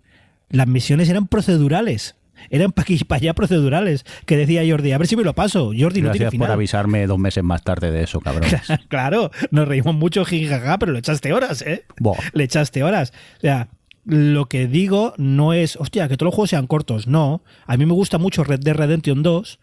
Las 0.49 0.67
misiones 0.67 1.07
eran 1.07 1.27
procedurales. 1.27 2.15
Eran 2.49 2.71
para 2.71 2.87
allá 3.11 3.33
procedurales. 3.33 4.05
Que 4.25 4.37
decía 4.37 4.63
Jordi, 4.67 4.91
a 4.91 4.97
ver 4.97 5.07
si 5.07 5.15
me 5.15 5.23
lo 5.23 5.33
paso. 5.33 5.71
Jordi 5.77 6.01
no 6.01 6.11
tiene 6.11 6.25
Gracias 6.25 6.39
por 6.39 6.51
avisarme 6.51 7.07
dos 7.07 7.19
meses 7.19 7.43
más 7.43 7.63
tarde 7.63 7.91
de 7.91 8.03
eso, 8.03 8.19
cabrón. 8.19 8.49
claro, 8.87 9.31
nos 9.51 9.67
reímos 9.67 9.95
mucho, 9.95 10.25
jijaja, 10.25 10.77
pero 10.77 10.91
le 10.91 10.99
echaste 10.99 11.33
horas, 11.33 11.61
¿eh? 11.61 11.85
Le 12.33 12.43
echaste 12.43 12.83
horas. 12.83 13.13
O 13.37 13.41
sea, 13.41 13.69
lo 14.05 14.45
que 14.45 14.67
digo 14.67 15.13
no 15.17 15.53
es, 15.53 15.75
hostia, 15.75 16.07
que 16.07 16.15
todos 16.15 16.27
los 16.27 16.35
juegos 16.35 16.49
sean 16.51 16.67
cortos. 16.67 17.07
No. 17.07 17.41
A 17.65 17.77
mí 17.77 17.85
me 17.85 17.93
gusta 17.93 18.17
mucho 18.17 18.43
Red 18.43 18.61
Dead 18.61 18.75
Redemption 18.75 19.21
2 19.21 19.59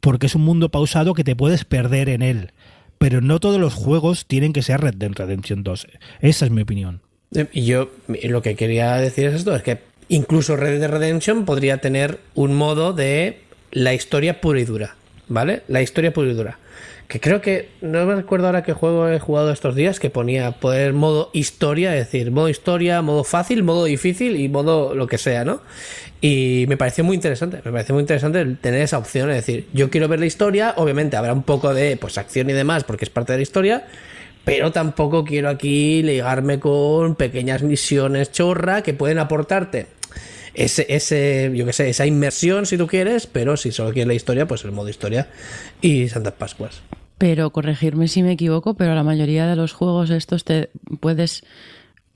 porque 0.00 0.26
es 0.26 0.34
un 0.34 0.42
mundo 0.42 0.70
pausado 0.70 1.14
que 1.14 1.24
te 1.24 1.36
puedes 1.36 1.64
perder 1.64 2.08
en 2.08 2.22
él. 2.22 2.52
Pero 2.98 3.22
no 3.22 3.40
todos 3.40 3.58
los 3.58 3.74
juegos 3.74 4.26
tienen 4.26 4.52
que 4.52 4.62
ser 4.62 4.80
Red 4.80 4.94
Dead 4.96 5.12
Redemption 5.12 5.62
2. 5.62 5.86
Esa 6.20 6.44
es 6.44 6.50
mi 6.50 6.62
opinión. 6.62 7.00
Eh, 7.34 7.46
Y 7.52 7.64
yo 7.64 7.90
lo 8.24 8.42
que 8.42 8.56
quería 8.56 8.96
decir 8.96 9.26
es 9.26 9.34
esto, 9.34 9.54
es 9.54 9.62
que 9.62 9.78
incluso 10.10 10.56
Red 10.56 10.80
Dead 10.80 10.90
Redemption 10.90 11.46
podría 11.46 11.78
tener 11.78 12.20
un 12.34 12.54
modo 12.54 12.92
de 12.92 13.40
la 13.72 13.94
historia 13.94 14.42
pura 14.42 14.60
y 14.60 14.64
dura. 14.64 14.96
¿vale? 15.30 15.62
La 15.68 15.80
historia 15.80 16.12
pura 16.12 16.28
y 16.28 16.34
dura. 16.34 16.58
Que 17.08 17.18
creo 17.18 17.40
que, 17.40 17.70
no 17.80 18.04
me 18.04 18.14
recuerdo 18.14 18.46
ahora 18.46 18.62
qué 18.62 18.72
juego 18.72 19.08
he 19.08 19.18
jugado 19.18 19.50
estos 19.50 19.74
días, 19.74 19.98
que 19.98 20.10
ponía 20.10 20.52
poder 20.52 20.92
modo 20.92 21.30
historia, 21.32 21.96
es 21.96 22.06
decir, 22.06 22.30
modo 22.30 22.48
historia, 22.48 23.02
modo 23.02 23.24
fácil, 23.24 23.64
modo 23.64 23.84
difícil 23.84 24.36
y 24.36 24.48
modo 24.48 24.94
lo 24.94 25.08
que 25.08 25.18
sea, 25.18 25.44
¿no? 25.44 25.60
Y 26.20 26.66
me 26.68 26.76
pareció 26.76 27.02
muy 27.02 27.16
interesante, 27.16 27.62
me 27.64 27.72
pareció 27.72 27.94
muy 27.94 28.02
interesante 28.02 28.44
tener 28.60 28.82
esa 28.82 28.98
opción, 28.98 29.30
es 29.30 29.36
decir, 29.36 29.66
yo 29.72 29.90
quiero 29.90 30.06
ver 30.06 30.20
la 30.20 30.26
historia, 30.26 30.74
obviamente 30.76 31.16
habrá 31.16 31.32
un 31.32 31.42
poco 31.42 31.74
de 31.74 31.96
pues 31.96 32.16
acción 32.18 32.50
y 32.50 32.52
demás, 32.52 32.84
porque 32.84 33.06
es 33.06 33.10
parte 33.10 33.32
de 33.32 33.38
la 33.38 33.42
historia, 33.42 33.86
pero 34.44 34.70
tampoco 34.70 35.24
quiero 35.24 35.48
aquí 35.48 36.02
ligarme 36.02 36.60
con 36.60 37.16
pequeñas 37.16 37.62
misiones 37.62 38.30
chorra 38.30 38.82
que 38.82 38.94
pueden 38.94 39.18
aportarte 39.18 39.99
ese, 40.54 40.86
ese 40.88 41.50
yo 41.54 41.66
que 41.66 41.72
sé, 41.72 41.88
esa 41.88 42.06
inmersión 42.06 42.66
si 42.66 42.76
tú 42.76 42.86
quieres, 42.86 43.26
pero 43.26 43.56
si 43.56 43.72
solo 43.72 43.92
quieres 43.92 44.08
la 44.08 44.14
historia, 44.14 44.46
pues 44.46 44.64
el 44.64 44.72
modo 44.72 44.88
historia 44.88 45.28
y 45.80 46.08
Santas 46.08 46.34
Pascuas. 46.34 46.82
Pero 47.18 47.50
corregirme 47.50 48.08
si 48.08 48.22
me 48.22 48.32
equivoco, 48.32 48.74
pero 48.74 48.94
la 48.94 49.04
mayoría 49.04 49.46
de 49.46 49.56
los 49.56 49.72
juegos 49.72 50.10
estos 50.10 50.44
te 50.44 50.70
puedes 51.00 51.44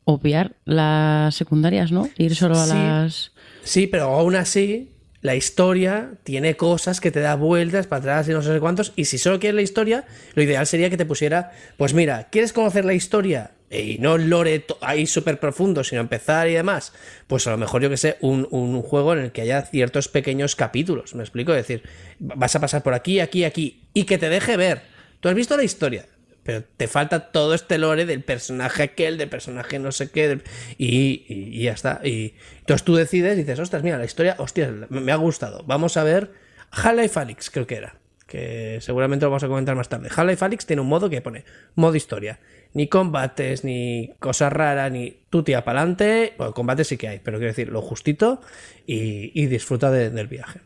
obviar 0.05 0.57
las 0.65 1.35
secundarias, 1.35 1.93
¿no? 1.93 2.09
Ir 2.17 2.35
solo 2.35 2.59
a 2.59 2.67
las... 2.67 3.33
Sí, 3.65 3.87
pero 3.87 4.05
aún 4.05 4.37
así 4.37 4.91
la 5.25 5.35
historia 5.35 6.13
tiene 6.23 6.55
cosas 6.55 7.01
que 7.01 7.11
te 7.11 7.21
da 7.21 7.35
vueltas 7.35 7.87
para 7.87 8.01
atrás 8.01 8.29
y 8.29 8.33
no 8.33 8.43
sé 8.43 8.61
cuántos. 8.61 8.93
Y 8.95 9.07
si 9.07 9.17
solo 9.17 9.41
quieres 9.41 9.57
la 9.57 9.63
historia, 9.63 10.05
lo 10.35 10.43
ideal 10.43 10.67
sería 10.67 10.91
que 10.91 10.99
te 10.99 11.07
pusiera, 11.07 11.53
pues 11.79 11.95
mira, 11.95 12.29
¿quieres 12.31 12.53
conocer 12.53 12.85
la 12.85 12.93
historia? 12.93 13.53
Y 13.83 13.99
no 13.99 14.19
lore 14.19 14.65
ahí 14.81 15.07
súper 15.07 15.41
profundo, 15.41 15.85
sino 15.85 16.01
empezar 16.01 16.49
y 16.49 16.55
demás. 16.55 16.93
Pues 17.27 17.47
a 17.47 17.51
lo 17.51 17.57
mejor 17.57 17.83
yo 17.83 17.91
que 17.91 17.97
sé, 17.97 18.17
un, 18.21 18.47
un, 18.51 18.83
juego 18.83 19.15
en 19.15 19.21
el 19.21 19.33
que 19.33 19.43
haya 19.43 19.63
ciertos 19.63 20.09
pequeños 20.09 20.57
capítulos. 20.57 21.15
¿Me 21.15 21.23
explico? 21.23 21.53
Es 21.53 21.67
decir, 21.67 21.83
vas 22.19 22.55
a 22.55 22.61
pasar 22.61 22.83
por 22.83 22.95
aquí, 22.95 23.21
aquí, 23.21 23.45
aquí. 23.45 23.83
Y 23.95 24.05
que 24.05 24.19
te 24.19 24.29
deje 24.29 24.57
ver. 24.57 24.83
Tú 25.21 25.29
has 25.29 25.35
visto 25.35 25.57
la 25.57 25.65
historia 25.65 26.07
pero 26.45 26.63
te 26.63 26.87
falta 26.87 27.33
todo 27.33 27.55
este 27.55 27.79
lore 27.79 28.05
del 28.05 28.23
personaje 28.23 28.83
aquel, 28.83 29.19
del 29.19 29.29
personaje 29.29 29.79
no 29.79 29.91
sé 29.91 30.11
qué, 30.11 30.41
y, 30.79 31.63
ya 31.63 31.73
está. 31.73 32.01
Y 32.05 32.35
entonces 32.61 32.85
tú 32.85 32.95
decides 32.95 33.35
y 33.35 33.41
dices, 33.41 33.59
ostras, 33.59 33.83
mira, 33.83 33.99
la 33.99 34.05
historia, 34.05 34.37
hostia, 34.39 34.73
me 34.91 35.11
ha 35.11 35.17
gustado. 35.17 35.65
Vamos 35.67 35.97
a 35.97 36.05
ver 36.05 36.33
Half-Life 36.71 37.19
Alyx, 37.19 37.51
creo 37.51 37.67
que 37.67 37.77
era, 37.77 37.97
que 38.27 38.79
seguramente 38.83 39.25
lo 39.25 39.31
vamos 39.31 39.43
a 39.43 39.49
comentar 39.49 39.75
más 39.75 39.89
tarde. 39.89 40.11
Half-Life 40.15 40.45
Alyx 40.45 40.67
tiene 40.67 40.83
un 40.83 40.89
modo 40.89 41.09
que 41.09 41.23
pone 41.23 41.45
modo 41.75 41.97
historia. 41.97 42.39
Ni 42.75 42.89
combates, 42.89 43.65
ni 43.65 44.11
cosas 44.19 44.53
raras, 44.53 44.93
ni 44.93 45.15
tú 45.31 45.43
tía 45.43 45.65
para 45.65 45.81
adelante. 45.81 46.35
Bueno, 46.37 46.53
combates 46.53 46.89
sí 46.89 46.97
que 46.97 47.09
hay, 47.09 47.21
pero 47.21 47.39
quiero 47.39 47.53
decir, 47.53 47.69
lo 47.69 47.81
justito 47.81 48.41
y, 48.87 49.47
disfruta 49.47 49.91
del 49.91 50.27
viaje. 50.27 50.61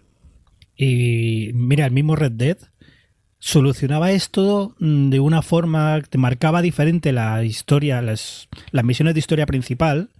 Y 0.74 1.50
mira, 1.54 1.84
el 1.86 1.92
mismo 1.92 2.16
Red 2.16 2.32
Dead 2.32 2.58
solucionaba 3.38 4.10
esto 4.12 4.74
mm, 4.78 5.10
de 5.10 5.20
una 5.20 5.42
forma 5.42 6.00
que 6.02 6.18
marcaba 6.18 6.62
diferente 6.62 7.12
la 7.12 7.44
historia, 7.44 8.02
las, 8.02 8.48
las 8.70 8.84
misiones 8.84 9.14
de 9.14 9.20
historia 9.20 9.46
principal 9.46 10.10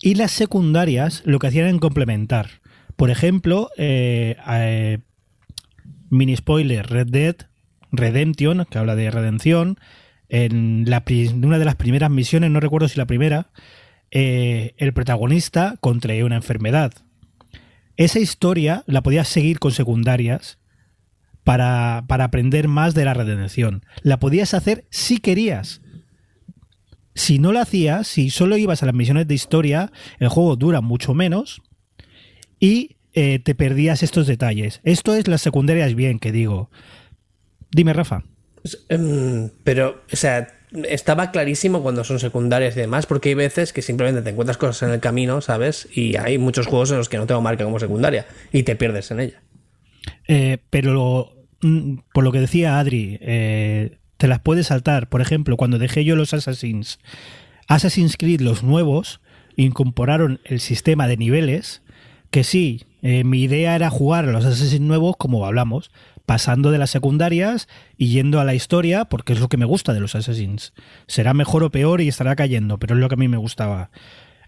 y 0.00 0.14
las 0.14 0.32
secundarias 0.32 1.22
lo 1.24 1.38
que 1.38 1.48
hacían 1.48 1.68
en 1.68 1.78
complementar. 1.78 2.60
Por 2.96 3.10
ejemplo, 3.10 3.70
eh, 3.76 4.36
eh, 4.48 4.98
mini 6.10 6.36
spoiler, 6.36 6.86
Red 6.86 7.08
Dead 7.08 7.36
Redemption, 7.92 8.66
que 8.70 8.78
habla 8.78 8.94
de 8.94 9.10
redención, 9.10 9.78
en, 10.30 10.86
una 11.44 11.58
de 11.58 11.64
las 11.64 11.76
primeras 11.76 12.10
misiones, 12.10 12.50
no 12.50 12.60
recuerdo 12.60 12.88
si 12.88 12.98
la 12.98 13.06
primera, 13.06 13.50
eh, 14.10 14.74
el 14.78 14.92
protagonista 14.92 15.76
contrae 15.80 16.24
una 16.24 16.36
enfermedad. 16.36 16.92
Esa 17.96 18.20
historia 18.20 18.84
la 18.86 19.02
podías 19.02 19.28
seguir 19.28 19.58
con 19.58 19.72
secundarias 19.72 20.58
para, 21.44 21.98
aprender 22.08 22.68
más 22.68 22.94
de 22.94 23.04
la 23.04 23.12
redención. 23.12 23.84
La 24.02 24.18
podías 24.18 24.54
hacer 24.54 24.86
si 24.90 25.18
querías. 25.18 25.82
Si 27.14 27.38
no 27.38 27.52
la 27.52 27.62
hacías, 27.62 28.06
si 28.06 28.30
solo 28.30 28.56
ibas 28.56 28.82
a 28.82 28.86
las 28.86 28.94
misiones 28.94 29.26
de 29.26 29.34
historia, 29.34 29.92
el 30.20 30.28
juego 30.28 30.56
dura 30.56 30.80
mucho 30.80 31.12
menos 31.12 31.60
y 32.60 32.96
eh, 33.12 33.40
te 33.40 33.56
perdías 33.56 34.04
estos 34.04 34.28
detalles. 34.28 34.80
Esto 34.84 35.14
es 35.14 35.26
las 35.26 35.42
secundarias 35.42 35.94
bien, 35.94 36.20
que 36.20 36.30
digo. 36.30 36.70
Dime, 37.72 37.92
Rafa. 37.92 38.22
Em, 38.88 39.50
pero, 39.64 40.02
o 40.12 40.16
sea, 40.16 40.48
estaba 40.88 41.30
clarísimo 41.30 41.82
cuando 41.82 42.04
son 42.04 42.20
secundarias 42.20 42.76
y 42.76 42.80
demás, 42.80 43.06
porque 43.06 43.30
hay 43.30 43.34
veces 43.34 43.72
que 43.72 43.82
simplemente 43.82 44.22
te 44.22 44.30
encuentras 44.30 44.56
cosas 44.56 44.88
en 44.88 44.94
el 44.94 45.00
camino, 45.00 45.40
¿sabes? 45.40 45.88
Y 45.92 46.16
hay 46.16 46.38
muchos 46.38 46.66
juegos 46.66 46.90
en 46.90 46.98
los 46.98 47.08
que 47.08 47.16
no 47.16 47.26
tengo 47.26 47.40
marca 47.40 47.64
como 47.64 47.78
secundaria 47.78 48.26
y 48.52 48.62
te 48.62 48.76
pierdes 48.76 49.10
en 49.10 49.20
ella. 49.20 49.42
Eh, 50.28 50.58
pero 50.70 51.34
mm, 51.62 51.98
por 52.12 52.24
lo 52.24 52.32
que 52.32 52.40
decía 52.40 52.78
Adri, 52.78 53.18
eh, 53.20 53.98
te 54.16 54.28
las 54.28 54.40
puedes 54.40 54.68
saltar. 54.68 55.08
Por 55.08 55.20
ejemplo, 55.20 55.56
cuando 55.56 55.78
dejé 55.78 56.04
yo 56.04 56.14
los 56.14 56.34
Assassins, 56.34 57.00
Assassin's 57.66 58.16
Creed, 58.16 58.40
los 58.40 58.62
nuevos, 58.62 59.20
incorporaron 59.56 60.40
el 60.44 60.60
sistema 60.60 61.08
de 61.08 61.16
niveles, 61.16 61.82
que 62.30 62.44
sí, 62.44 62.84
eh, 63.02 63.24
mi 63.24 63.42
idea 63.42 63.74
era 63.74 63.90
jugar 63.90 64.28
a 64.28 64.32
los 64.32 64.44
Assassins 64.44 64.80
nuevos, 64.80 65.16
como 65.16 65.44
hablamos, 65.46 65.90
pasando 66.30 66.70
de 66.70 66.78
las 66.78 66.90
secundarias 66.90 67.66
y 67.96 68.10
yendo 68.10 68.38
a 68.38 68.44
la 68.44 68.54
historia, 68.54 69.06
porque 69.06 69.32
es 69.32 69.40
lo 69.40 69.48
que 69.48 69.56
me 69.56 69.64
gusta 69.64 69.92
de 69.92 69.98
los 69.98 70.14
Assassins. 70.14 70.74
Será 71.08 71.34
mejor 71.34 71.64
o 71.64 71.72
peor 71.72 72.00
y 72.00 72.06
estará 72.06 72.36
cayendo, 72.36 72.78
pero 72.78 72.94
es 72.94 73.00
lo 73.00 73.08
que 73.08 73.14
a 73.14 73.16
mí 73.16 73.26
me 73.26 73.36
gustaba. 73.36 73.90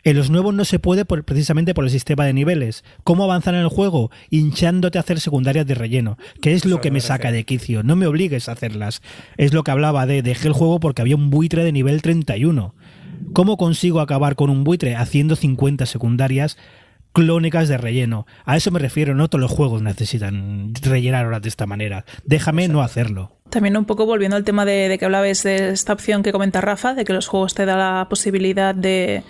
En 0.04 0.16
los 0.16 0.30
nuevos 0.30 0.54
no 0.54 0.64
se 0.64 0.78
puede 0.78 1.04
precisamente 1.04 1.74
por 1.74 1.82
el 1.82 1.90
sistema 1.90 2.24
de 2.24 2.34
niveles. 2.34 2.84
¿Cómo 3.02 3.24
avanzar 3.24 3.54
en 3.54 3.62
el 3.62 3.68
juego? 3.68 4.12
Hinchándote 4.30 4.96
a 4.96 5.00
hacer 5.00 5.18
secundarias 5.18 5.66
de 5.66 5.74
relleno, 5.74 6.18
que 6.40 6.52
es 6.52 6.64
lo 6.66 6.80
que 6.80 6.92
me 6.92 7.00
saca 7.00 7.32
de 7.32 7.42
quicio. 7.42 7.82
No 7.82 7.96
me 7.96 8.06
obligues 8.06 8.48
a 8.48 8.52
hacerlas. 8.52 9.02
Es 9.36 9.52
lo 9.52 9.64
que 9.64 9.72
hablaba 9.72 10.06
de 10.06 10.22
dejé 10.22 10.46
el 10.46 10.54
juego 10.54 10.78
porque 10.78 11.02
había 11.02 11.16
un 11.16 11.30
buitre 11.30 11.64
de 11.64 11.72
nivel 11.72 12.00
31. 12.00 12.76
¿Cómo 13.32 13.56
consigo 13.56 13.98
acabar 13.98 14.36
con 14.36 14.50
un 14.50 14.62
buitre 14.62 14.94
haciendo 14.94 15.34
50 15.34 15.86
secundarias 15.86 16.58
clónicas 17.12 17.68
de 17.68 17.78
relleno? 17.78 18.26
A 18.44 18.56
eso 18.56 18.70
me 18.70 18.78
refiero, 18.78 19.14
no 19.14 19.28
todos 19.28 19.40
los 19.40 19.50
juegos 19.50 19.82
necesitan 19.82 20.72
rellenar 20.82 21.26
horas 21.26 21.42
de 21.42 21.48
esta 21.48 21.66
manera. 21.66 22.04
Déjame 22.24 22.68
no 22.68 22.82
hacerlo. 22.82 23.32
También 23.52 23.76
un 23.76 23.84
poco 23.84 24.06
volviendo 24.06 24.34
al 24.34 24.44
tema 24.44 24.64
de, 24.64 24.96
que 24.98 25.04
hablabas 25.04 25.42
de 25.42 25.68
esta 25.68 25.92
opción 25.92 26.22
que 26.22 26.32
comenta 26.32 26.62
Rafa, 26.62 26.94
de 26.94 27.04
que 27.04 27.12
los 27.12 27.26
juegos 27.26 27.52
te 27.52 27.66
da 27.66 27.76
la 27.76 28.06
posibilidad 28.08 28.74
de, 28.74 29.24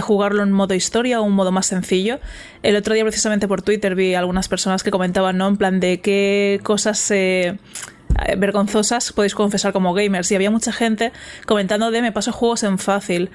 jugarlo 0.00 0.44
en 0.44 0.52
modo 0.52 0.74
historia 0.74 1.20
o 1.20 1.24
un 1.24 1.32
modo 1.32 1.50
más 1.50 1.66
sencillo. 1.66 2.20
El 2.62 2.76
otro 2.76 2.94
día 2.94 3.02
precisamente 3.02 3.48
por 3.48 3.62
Twitter 3.62 3.96
vi 3.96 4.14
algunas 4.14 4.46
personas 4.46 4.84
que 4.84 4.92
comentaban, 4.92 5.38
¿no? 5.38 5.48
En 5.48 5.56
plan 5.56 5.80
de 5.80 6.00
qué 6.00 6.60
cosas... 6.62 7.10
Eh, 7.10 7.58
vergonzosas 8.38 9.12
podéis 9.12 9.34
confesar 9.34 9.72
como 9.72 9.92
gamers 9.92 10.30
y 10.30 10.36
había 10.36 10.50
mucha 10.50 10.72
gente 10.72 11.12
comentando 11.46 11.90
de 11.90 12.00
me 12.00 12.12
paso 12.12 12.32
juegos 12.32 12.62
en 12.62 12.78
fácil 12.78 13.30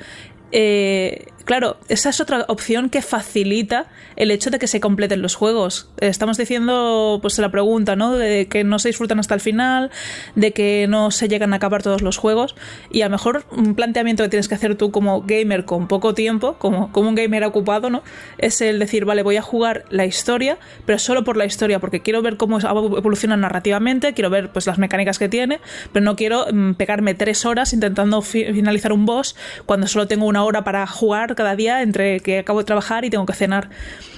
eh, 0.51 1.27
claro, 1.45 1.77
esa 1.87 2.09
es 2.09 2.19
otra 2.21 2.45
opción 2.47 2.89
que 2.89 3.01
facilita 3.01 3.87
el 4.15 4.31
hecho 4.31 4.49
de 4.49 4.59
que 4.59 4.67
se 4.67 4.79
completen 4.79 5.21
los 5.21 5.35
juegos. 5.35 5.89
Estamos 5.99 6.37
diciendo, 6.37 7.19
pues 7.21 7.37
la 7.39 7.49
pregunta, 7.49 7.95
¿no? 7.95 8.15
De 8.15 8.47
que 8.47 8.63
no 8.63 8.79
se 8.79 8.89
disfrutan 8.89 9.19
hasta 9.19 9.35
el 9.35 9.41
final, 9.41 9.91
de 10.35 10.51
que 10.51 10.87
no 10.89 11.11
se 11.11 11.27
llegan 11.27 11.53
a 11.53 11.57
acabar 11.57 11.83
todos 11.83 12.01
los 12.01 12.17
juegos. 12.17 12.55
Y 12.91 13.01
a 13.01 13.05
lo 13.05 13.11
mejor 13.11 13.45
un 13.51 13.75
planteamiento 13.75 14.23
que 14.23 14.29
tienes 14.29 14.47
que 14.47 14.55
hacer 14.55 14.75
tú 14.75 14.91
como 14.91 15.21
gamer 15.21 15.65
con 15.65 15.87
poco 15.87 16.13
tiempo, 16.13 16.55
como, 16.57 16.91
como 16.91 17.09
un 17.09 17.15
gamer 17.15 17.43
ocupado, 17.45 17.89
¿no? 17.89 18.03
Es 18.37 18.61
el 18.61 18.79
decir, 18.79 19.05
vale, 19.05 19.23
voy 19.23 19.37
a 19.37 19.41
jugar 19.41 19.85
la 19.89 20.05
historia, 20.05 20.57
pero 20.85 20.99
solo 20.99 21.23
por 21.23 21.37
la 21.37 21.45
historia, 21.45 21.79
porque 21.79 22.01
quiero 22.01 22.21
ver 22.21 22.37
cómo 22.37 22.59
evoluciona 22.59 23.37
narrativamente, 23.37 24.13
quiero 24.13 24.29
ver 24.29 24.51
pues 24.51 24.67
las 24.67 24.77
mecánicas 24.77 25.19
que 25.19 25.29
tiene, 25.29 25.59
pero 25.93 26.03
no 26.03 26.15
quiero 26.15 26.45
mm, 26.51 26.73
pegarme 26.73 27.13
tres 27.13 27.45
horas 27.45 27.73
intentando 27.73 28.21
finalizar 28.21 28.93
un 28.93 29.05
boss 29.05 29.35
cuando 29.65 29.87
solo 29.87 30.07
tengo 30.07 30.25
una 30.25 30.38
hora 30.43 30.63
para 30.63 30.85
jugar 30.87 31.35
cada 31.35 31.55
día 31.55 31.81
entre 31.81 32.19
que 32.19 32.39
acabo 32.39 32.59
de 32.59 32.65
trabajar 32.65 33.05
y 33.05 33.09
tengo 33.09 33.25
que 33.25 33.33
cenar. 33.33 33.69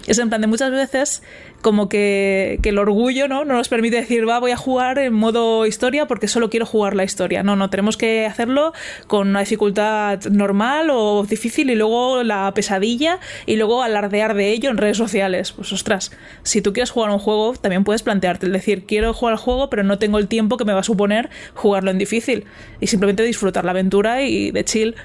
Es 0.08 0.18
en 0.18 0.30
plan 0.30 0.42
de 0.42 0.48
muchas 0.48 0.72
veces 0.72 1.22
como 1.62 1.88
que, 1.90 2.60
el 2.64 2.78
orgullo 2.80 3.28
¿no? 3.28 3.46
no 3.46 3.56
nos 3.56 3.70
permite 3.70 3.98
decir, 3.98 4.28
va, 4.28 4.40
voy 4.40 4.52
a 4.52 4.58
jugar 4.58 4.98
en 4.98 5.14
modo 5.14 5.66
historia 5.68 6.08
porque 6.08 6.28
solo 6.28 6.50
quiero 6.50 6.66
jugar 6.66 6.96
la 6.96 7.04
historia. 7.04 7.44
No, 7.44 7.56
no, 7.56 7.70
tenemos 7.70 7.98
que 7.98 8.26
hacerlo 8.26 8.74
con 9.08 9.30
una 9.30 9.42
dificultad 9.42 10.24
normal 10.26 10.90
o 10.92 11.24
difícil 11.24 11.70
y 11.70 11.76
luego 11.76 12.24
la 12.24 12.52
pesadilla 12.54 13.20
y 13.46 13.58
luego 13.58 13.84
alardear 13.84 14.34
de 14.34 14.52
ello 14.52 14.70
en 14.72 14.78
redes 14.78 14.98
sociales. 14.98 15.52
Pues 15.52 15.72
ostras, 15.72 16.12
si 16.44 16.62
tú 16.62 16.74
quieres 16.74 16.90
jugar 16.90 17.12
un 17.12 17.20
juego, 17.20 17.54
también 17.54 17.84
puedes 17.84 18.02
plantearte 18.02 18.48
el 18.48 18.54
decir, 18.54 18.86
quiero 18.86 19.14
jugar 19.14 19.34
al 19.34 19.40
juego, 19.40 19.70
pero 19.70 19.84
no 19.84 20.00
tengo 20.00 20.18
el 20.18 20.28
tiempo 20.28 20.58
que 20.58 20.66
me 20.66 20.74
va 20.74 20.80
a 20.80 20.84
suponer 20.84 21.30
jugarlo 21.54 21.92
en 21.92 22.00
difícil. 22.00 22.46
Y 22.80 22.88
simplemente 22.88 23.24
disfrutar 23.24 23.66
la 23.66 23.72
aventura 23.72 24.24
y 24.24 24.52
de 24.52 24.64
chill 24.64 24.96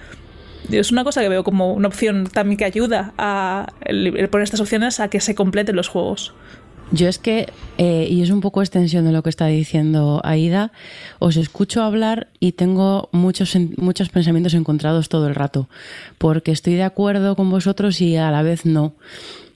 es 0.71 0.93
una 0.93 1.05
cosa 1.05 1.21
que 1.21 1.29
veo 1.29 1.45
como 1.45 1.73
una 1.73 1.89
opción 1.89 2.27
también 2.27 2.57
que 2.57 2.65
ayuda 2.65 3.13
a 3.19 3.67
poner 4.31 4.45
estas 4.45 4.61
opciones 4.61 5.01
a 5.01 5.09
que 5.09 5.21
se 5.21 5.35
completen 5.35 5.77
los 5.77 5.89
juegos. 5.89 6.35
Yo 6.93 7.09
es 7.09 7.19
que, 7.19 7.53
eh, 7.79 8.07
y 8.09 8.23
es 8.23 8.31
un 8.31 8.41
poco 8.41 8.63
extensión 8.63 9.05
de 9.05 9.11
lo 9.11 9.25
que 9.25 9.31
está 9.31 9.47
diciendo 9.47 10.21
Aida, 10.23 10.71
os 11.19 11.37
escucho 11.37 11.83
hablar 11.83 12.29
y 12.39 12.53
tengo 12.53 13.09
muchos, 13.11 13.57
muchos 13.77 14.09
pensamientos 14.09 14.55
encontrados 14.55 15.09
todo 15.09 15.27
el 15.27 15.35
rato, 15.35 15.69
porque 16.19 16.53
estoy 16.53 16.75
de 16.75 16.85
acuerdo 16.85 17.35
con 17.35 17.51
vosotros 17.51 18.01
y 18.01 18.17
a 18.17 18.31
la 18.31 18.43
vez 18.43 18.67
no. 18.67 18.95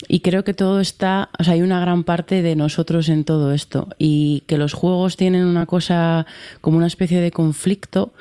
Y 0.09 0.21
creo 0.21 0.43
que 0.43 0.55
todo 0.55 0.81
está, 0.81 1.31
o 1.39 1.45
sea, 1.45 1.55
hay 1.55 1.63
una 1.63 1.79
gran 1.79 2.03
parte 2.03 2.43
de 2.43 2.57
nosotros 2.57 3.09
en 3.09 3.23
todo 3.25 3.53
esto 3.53 3.89
y 3.97 4.43
que 4.49 4.59
los 4.59 4.73
juegos 4.73 5.17
tienen 5.17 5.45
una 5.45 5.67
cosa 5.67 6.27
como 6.61 6.79
una 6.79 6.89
especie 6.89 7.21
de 7.21 7.31
conflicto 7.31 8.13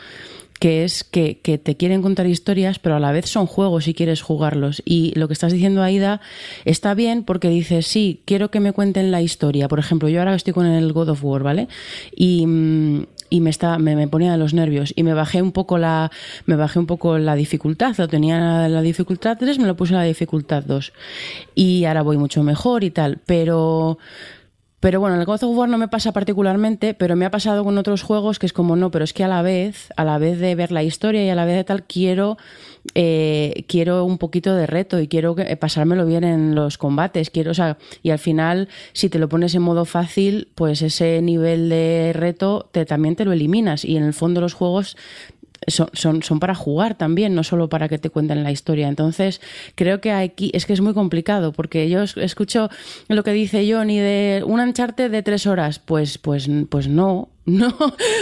que 0.60 0.84
es 0.84 1.04
que, 1.04 1.36
te 1.42 1.78
quieren 1.78 2.02
contar 2.02 2.28
historias, 2.28 2.80
pero 2.80 2.96
a 2.96 3.00
la 3.00 3.12
vez 3.12 3.28
son 3.28 3.48
juegos 3.48 3.88
y 3.88 3.94
quieres 3.94 4.22
jugarlos. 4.22 4.82
Y 4.86 5.14
lo 5.18 5.28
que 5.28 5.34
estás 5.34 5.54
diciendo, 5.54 5.82
Aida, 5.82 6.22
está 6.66 6.94
bien 6.94 7.24
porque 7.24 7.50
dices, 7.50 7.88
sí, 7.88 8.22
quiero 8.26 8.52
que 8.52 8.60
me 8.60 8.74
cuenten 8.74 9.10
la 9.12 9.22
historia. 9.22 9.68
Por 9.70 9.80
ejemplo, 9.80 10.10
yo 10.10 10.20
ahora 10.20 10.36
estoy 10.36 10.54
con 10.54 10.66
el 10.66 10.92
God 10.92 11.10
of 11.10 11.24
War, 11.24 11.44
¿vale? 11.44 11.70
Y, 12.16 12.46
mm, 12.46 13.06
y 13.30 13.42
me, 13.42 13.50
está, 13.50 13.78
me, 13.78 14.08
ponía 14.08 14.34
de 14.34 14.38
los 14.38 14.54
nervios 14.54 14.92
y 14.96 15.04
me 15.04 15.14
bajé 15.14 15.42
un 15.42 15.52
poco 15.52 15.78
la 15.78 16.12
me 16.46 16.56
bajé 16.56 16.80
un 16.80 16.88
poco 16.88 17.18
la 17.20 17.36
dificultad 17.36 17.96
lo 17.98 18.08
tenía 18.08 18.68
la 18.68 18.82
dificultad 18.82 19.38
3 19.40 19.60
me 19.60 19.68
lo 19.68 19.76
puse 19.76 19.94
en 19.94 20.00
la 20.00 20.06
dificultad 20.06 20.64
2 20.64 20.94
y 21.54 21.86
ahora 21.86 22.02
voy 22.02 22.18
mucho 22.18 22.42
mejor 22.42 22.84
y 22.84 22.90
tal 22.90 23.20
pero 23.26 24.00
pero 24.80 25.00
bueno, 25.02 25.16
en 25.16 25.22
el 25.22 25.26
God 25.26 25.44
of 25.44 25.58
War 25.58 25.68
no 25.68 25.78
me 25.78 25.90
pasa 25.90 26.14
particularmente, 26.14 26.94
pero 26.94 27.16
me 27.16 27.26
ha 27.26 27.32
pasado 27.32 27.64
con 27.64 27.78
otros 27.78 28.02
juegos 28.02 28.40
que 28.40 28.46
es 28.46 28.54
como, 28.54 28.76
no, 28.78 28.92
pero 28.92 29.04
es 29.04 29.12
que 29.12 29.24
a 29.24 29.28
la 29.28 29.42
vez, 29.42 29.90
a 29.98 30.06
la 30.06 30.18
vez 30.18 30.40
de 30.40 30.56
ver 30.56 30.72
la 30.72 30.84
historia 30.84 31.24
y 31.26 31.30
a 31.30 31.36
la 31.36 31.44
vez 31.44 31.56
de 31.56 31.64
tal, 31.66 31.84
quiero, 31.84 32.38
eh, 32.96 33.66
quiero 33.68 34.06
un 34.06 34.18
poquito 34.18 34.56
de 34.56 34.68
reto 34.68 35.02
y 35.02 35.10
quiero 35.10 35.36
que, 35.36 35.58
pasármelo 35.58 36.06
bien 36.06 36.24
en 36.24 36.56
los 36.56 36.78
combates. 36.78 37.30
Quiero, 37.30 37.52
o 37.52 37.56
sea, 37.56 37.78
y 38.04 38.12
al 38.12 38.20
final, 38.20 38.70
si 38.94 39.10
te 39.10 39.20
lo 39.20 39.28
pones 39.28 39.54
en 39.54 39.64
modo 39.64 39.84
fácil, 39.84 40.48
pues 40.56 40.82
ese 40.82 41.22
nivel 41.22 41.68
de 41.68 42.12
reto 42.14 42.70
te, 42.72 42.86
también 42.86 43.18
te 43.18 43.26
lo 43.26 43.34
eliminas. 43.34 43.84
Y 43.84 43.98
en 43.98 44.04
el 44.04 44.14
fondo 44.14 44.40
los 44.40 44.54
juegos 44.54 44.96
son, 45.68 45.90
son, 45.94 46.24
son, 46.24 46.40
para 46.40 46.56
jugar 46.56 46.98
también, 46.98 47.36
no 47.36 47.44
solo 47.44 47.70
para 47.70 47.90
que 47.90 47.98
te 47.98 48.10
cuenten 48.10 48.44
la 48.44 48.52
historia. 48.52 48.88
Entonces, 48.88 49.42
creo 49.76 50.02
que 50.02 50.12
aquí 50.12 50.52
es 50.54 50.66
que 50.66 50.74
es 50.74 50.82
muy 50.82 50.94
complicado, 50.94 51.52
porque 51.52 51.90
yo 51.90 52.04
escucho 52.04 52.70
lo 53.08 53.24
que 53.24 53.32
dice 53.32 53.72
Johnny 53.72 54.00
de 54.00 54.44
un 54.46 54.60
ancharte 54.60 55.10
de 55.10 55.24
tres 55.24 55.48
horas. 55.48 55.80
Pues, 55.80 56.18
pues, 56.18 56.50
pues 56.70 56.88
no, 56.88 57.30
no, 57.50 57.76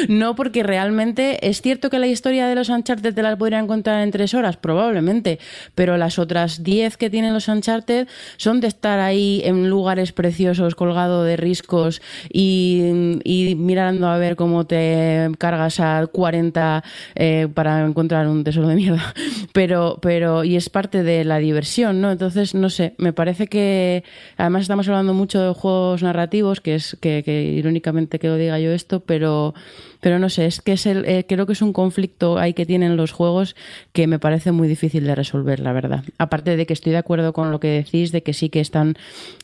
no, 0.07 0.35
porque 0.35 0.63
realmente 0.63 1.47
es 1.47 1.61
cierto 1.61 1.89
que 1.89 1.99
la 1.99 2.07
historia 2.07 2.47
de 2.47 2.55
los 2.55 2.69
Uncharted 2.69 3.13
te 3.13 3.21
la 3.21 3.37
podrían 3.37 3.67
contar 3.67 4.01
en 4.01 4.11
tres 4.11 4.33
horas, 4.33 4.57
probablemente, 4.57 5.39
pero 5.75 5.97
las 5.97 6.17
otras 6.19 6.63
diez 6.63 6.97
que 6.97 7.09
tienen 7.09 7.33
los 7.33 7.47
Uncharted 7.47 8.07
son 8.37 8.61
de 8.61 8.67
estar 8.67 8.99
ahí 8.99 9.41
en 9.43 9.69
lugares 9.69 10.11
preciosos, 10.11 10.75
colgado 10.75 11.23
de 11.23 11.37
riscos 11.37 12.01
y, 12.31 13.15
mirando 13.57 14.07
a 14.07 14.17
ver 14.17 14.35
cómo 14.35 14.65
te 14.65 15.29
cargas 15.37 15.79
a 15.79 16.05
40 16.07 16.83
eh, 17.15 17.47
para 17.53 17.85
encontrar 17.85 18.27
un 18.27 18.43
tesoro 18.43 18.67
de 18.67 18.75
mierda. 18.75 19.13
Pero, 19.53 19.97
pero, 20.01 20.43
y 20.43 20.55
es 20.55 20.69
parte 20.69 21.01
de 21.03 21.23
la 21.25 21.39
diversión, 21.39 21.99
¿no? 21.99 22.11
Entonces, 22.11 22.53
no 22.53 22.69
sé, 22.69 22.93
me 22.97 23.11
parece 23.11 23.47
que, 23.47 24.03
además 24.37 24.63
estamos 24.63 24.87
hablando 24.87 25.13
mucho 25.13 25.41
de 25.41 25.53
juegos 25.53 26.03
narrativos, 26.03 26.61
que 26.61 26.75
es 26.75 26.95
que, 27.01 27.23
que 27.23 27.43
irónicamente 27.43 28.19
que 28.19 28.27
lo 28.27 28.35
diga 28.35 28.59
yo 28.59 28.71
esto, 28.71 28.99
pero 28.99 29.16
pero, 29.17 29.55
pero 29.99 30.19
no 30.19 30.29
sé, 30.29 30.45
es 30.45 30.61
que 30.61 30.73
es 30.73 30.85
el, 30.85 31.03
eh, 31.05 31.25
creo 31.27 31.47
que 31.47 31.53
es 31.53 31.63
un 31.63 31.73
conflicto 31.73 32.37
ahí 32.37 32.53
que 32.53 32.67
tienen 32.67 32.97
los 32.97 33.11
juegos 33.11 33.55
que 33.93 34.05
me 34.05 34.19
parece 34.19 34.51
muy 34.51 34.67
difícil 34.67 35.05
de 35.05 35.15
resolver, 35.15 35.59
la 35.59 35.73
verdad. 35.73 36.03
Aparte 36.19 36.55
de 36.55 36.67
que 36.67 36.73
estoy 36.73 36.91
de 36.91 36.99
acuerdo 36.99 37.33
con 37.33 37.49
lo 37.49 37.59
que 37.59 37.69
decís, 37.69 38.11
de 38.11 38.21
que 38.21 38.33
sí 38.33 38.49
que 38.49 38.59
están, 38.59 38.95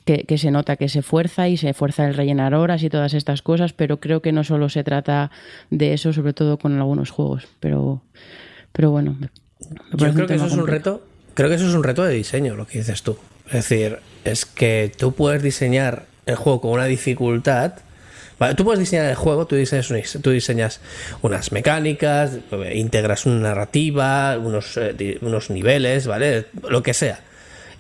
que, 0.06 0.26
que 0.26 0.38
se 0.38 0.52
nota 0.52 0.76
que 0.76 0.90
se 0.90 1.02
fuerza 1.02 1.48
y 1.48 1.58
se 1.58 1.74
fuerza 1.74 2.06
el 2.06 2.14
rellenar 2.14 2.54
horas 2.54 2.84
y 2.84 2.90
todas 2.92 3.16
estas 3.16 3.42
cosas, 3.42 3.74
pero 3.74 4.00
creo 4.00 4.22
que 4.22 4.32
no 4.32 4.44
solo 4.44 4.70
se 4.70 4.84
trata 4.84 5.32
de 5.72 5.94
eso, 5.94 6.14
sobre 6.14 6.34
todo 6.34 6.60
con 6.60 6.78
algunos 6.78 7.10
juegos. 7.10 7.48
Pero, 7.60 8.04
pero 8.74 8.92
bueno. 8.92 9.18
Yo 9.94 10.14
creo 10.14 10.28
que 10.28 10.36
eso 10.36 10.46
es 10.46 10.54
un 10.54 10.68
reto. 10.68 11.04
Creo 11.34 11.50
que 11.50 11.56
eso 11.56 11.68
es 11.68 11.74
un 11.74 11.84
reto 11.84 12.04
de 12.04 12.14
diseño, 12.14 12.56
lo 12.56 12.68
que 12.68 12.78
dices 12.78 13.02
tú. 13.02 13.18
Es 13.48 13.54
decir, 13.68 13.98
es 14.24 14.46
que 14.46 14.92
tú 14.96 15.14
puedes 15.14 15.42
diseñar 15.42 16.06
el 16.28 16.36
juego 16.36 16.62
con 16.62 16.72
una 16.74 16.86
dificultad 16.86 17.74
tú 18.56 18.64
puedes 18.64 18.80
diseñar 18.80 19.06
el 19.06 19.16
juego, 19.16 19.48
tú 19.48 19.56
diseñas, 19.56 20.18
tú 20.22 20.32
diseñas 20.32 20.80
unas 21.22 21.52
mecánicas, 21.52 22.40
integras 22.74 23.26
una 23.26 23.40
narrativa, 23.40 24.38
unos, 24.38 24.78
eh, 24.78 25.18
unos 25.22 25.50
niveles, 25.50 26.08
¿vale? 26.08 26.48
Lo 26.68 26.84
que 26.84 26.94
sea. 26.94 27.22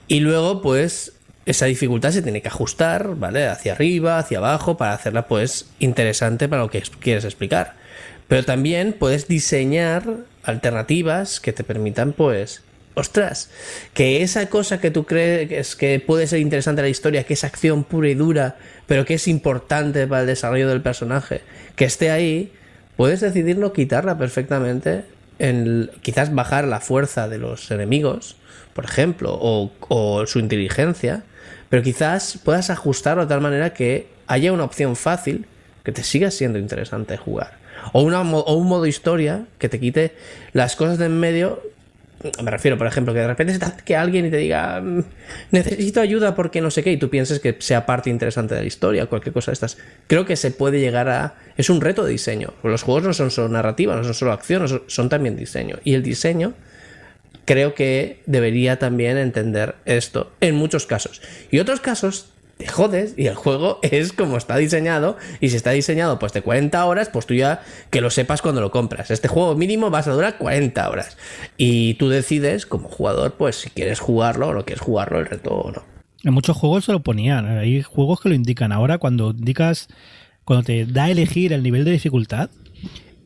Y 0.07 0.19
luego, 0.19 0.61
pues, 0.61 1.13
esa 1.45 1.65
dificultad 1.65 2.11
se 2.11 2.21
tiene 2.21 2.41
que 2.41 2.47
ajustar, 2.47 3.15
¿vale? 3.15 3.47
Hacia 3.47 3.73
arriba, 3.73 4.17
hacia 4.17 4.37
abajo, 4.37 4.77
para 4.77 4.93
hacerla, 4.93 5.27
pues, 5.27 5.67
interesante 5.79 6.47
para 6.47 6.61
lo 6.61 6.69
que 6.69 6.81
quieres 6.99 7.25
explicar. 7.25 7.75
Pero 8.27 8.43
también 8.43 8.93
puedes 8.93 9.27
diseñar 9.27 10.03
alternativas 10.43 11.39
que 11.39 11.53
te 11.53 11.63
permitan, 11.63 12.13
pues, 12.13 12.61
ostras, 12.95 13.49
que 13.93 14.21
esa 14.21 14.47
cosa 14.47 14.79
que 14.79 14.91
tú 14.91 15.05
crees 15.05 15.75
que 15.75 15.99
puede 15.99 16.27
ser 16.27 16.39
interesante 16.39 16.81
en 16.81 16.85
la 16.85 16.89
historia, 16.89 17.23
que 17.23 17.33
es 17.33 17.43
acción 17.43 17.83
pura 17.83 18.09
y 18.09 18.15
dura, 18.15 18.57
pero 18.87 19.05
que 19.05 19.15
es 19.15 19.27
importante 19.27 20.07
para 20.07 20.21
el 20.21 20.27
desarrollo 20.27 20.67
del 20.67 20.81
personaje, 20.81 21.41
que 21.75 21.85
esté 21.85 22.11
ahí, 22.11 22.51
puedes 22.95 23.21
decidir 23.21 23.57
no 23.57 23.73
quitarla 23.73 24.17
perfectamente, 24.17 25.05
en, 25.39 25.89
quizás 26.01 26.33
bajar 26.33 26.65
la 26.65 26.79
fuerza 26.79 27.27
de 27.27 27.37
los 27.37 27.71
enemigos, 27.71 28.37
por 28.73 28.85
ejemplo, 28.85 29.37
o, 29.39 30.25
su 30.25 30.39
inteligencia, 30.39 31.23
pero 31.69 31.83
quizás 31.83 32.39
puedas 32.43 32.69
ajustarlo 32.69 33.23
de 33.23 33.29
tal 33.29 33.41
manera 33.41 33.73
que 33.73 34.07
haya 34.27 34.53
una 34.53 34.63
opción 34.63 34.95
fácil 34.95 35.45
que 35.83 35.91
te 35.91 36.03
siga 36.03 36.31
siendo 36.31 36.59
interesante 36.59 37.17
jugar. 37.17 37.57
O, 37.91 38.01
un 38.03 38.67
modo 38.67 38.85
historia 38.85 39.45
que 39.57 39.69
te 39.69 39.79
quite 39.79 40.15
las 40.53 40.75
cosas 40.75 40.97
de 40.97 41.07
en 41.07 41.19
medio 41.19 41.61
me 42.43 42.51
refiero, 42.51 42.77
por 42.77 42.87
ejemplo, 42.87 43.13
que 43.13 43.19
de 43.19 43.27
repente 43.27 43.57
se 43.85 43.95
alguien 43.95 44.25
y 44.25 44.29
te 44.29 44.37
diga, 44.37 44.81
mm, 44.81 45.03
necesito 45.51 46.01
ayuda 46.01 46.35
porque 46.35 46.61
no 46.61 46.71
sé 46.71 46.83
qué, 46.83 46.91
y 46.91 46.97
tú 46.97 47.09
pienses 47.09 47.39
que 47.39 47.55
sea 47.59 47.85
parte 47.85 48.09
interesante 48.09 48.55
de 48.55 48.61
la 48.61 48.67
historia, 48.67 49.05
cualquier 49.07 49.33
cosa 49.33 49.51
de 49.51 49.53
estas. 49.53 49.77
Creo 50.07 50.25
que 50.25 50.35
se 50.35 50.51
puede 50.51 50.79
llegar 50.79 51.09
a. 51.09 51.35
Es 51.57 51.69
un 51.69 51.81
reto 51.81 52.03
de 52.03 52.11
diseño. 52.11 52.53
Los 52.63 52.83
juegos 52.83 53.03
no 53.03 53.13
son 53.13 53.31
solo 53.31 53.49
narrativa, 53.49 53.95
no 53.95 54.03
son 54.03 54.13
solo 54.13 54.31
acción, 54.31 54.65
son 54.87 55.09
también 55.09 55.35
diseño. 55.35 55.77
Y 55.83 55.93
el 55.93 56.03
diseño 56.03 56.53
creo 57.45 57.73
que 57.73 58.21
debería 58.25 58.79
también 58.79 59.17
entender 59.17 59.75
esto 59.85 60.31
en 60.39 60.55
muchos 60.55 60.85
casos. 60.85 61.21
Y 61.51 61.59
otros 61.59 61.79
casos 61.79 62.32
te 62.57 62.67
jodes 62.67 63.15
y 63.17 63.27
el 63.27 63.35
juego 63.35 63.79
es 63.81 64.13
como 64.13 64.37
está 64.37 64.57
diseñado 64.57 65.17
y 65.39 65.49
si 65.49 65.55
está 65.55 65.71
diseñado 65.71 66.19
pues 66.19 66.33
de 66.33 66.41
40 66.41 66.85
horas 66.85 67.09
pues 67.09 67.25
tú 67.25 67.33
ya 67.33 67.61
que 67.89 68.01
lo 68.01 68.09
sepas 68.09 68.41
cuando 68.41 68.61
lo 68.61 68.71
compras. 68.71 69.11
Este 69.11 69.27
juego 69.27 69.55
mínimo 69.55 69.89
vas 69.89 70.07
a 70.07 70.11
durar 70.11 70.37
40 70.37 70.89
horas. 70.89 71.17
Y 71.57 71.95
tú 71.95 72.09
decides 72.09 72.65
como 72.65 72.89
jugador 72.89 73.33
pues 73.33 73.55
si 73.55 73.69
quieres 73.69 73.99
jugarlo 73.99 74.49
o 74.49 74.53
no 74.53 74.65
quieres 74.65 74.81
jugarlo 74.81 75.19
el 75.19 75.25
reto 75.25 75.51
o 75.51 75.71
no. 75.71 75.83
En 76.23 76.33
muchos 76.33 76.55
juegos 76.55 76.85
se 76.85 76.91
lo 76.91 77.01
ponían. 77.01 77.45
Hay 77.57 77.81
juegos 77.81 78.21
que 78.21 78.29
lo 78.29 78.35
indican. 78.35 78.71
Ahora 78.71 78.97
cuando 78.97 79.31
indicas 79.31 79.87
cuando 80.45 80.63
te 80.63 80.85
da 80.85 81.05
a 81.05 81.11
elegir 81.11 81.53
el 81.53 81.63
nivel 81.63 81.85
de 81.85 81.91
dificultad 81.91 82.49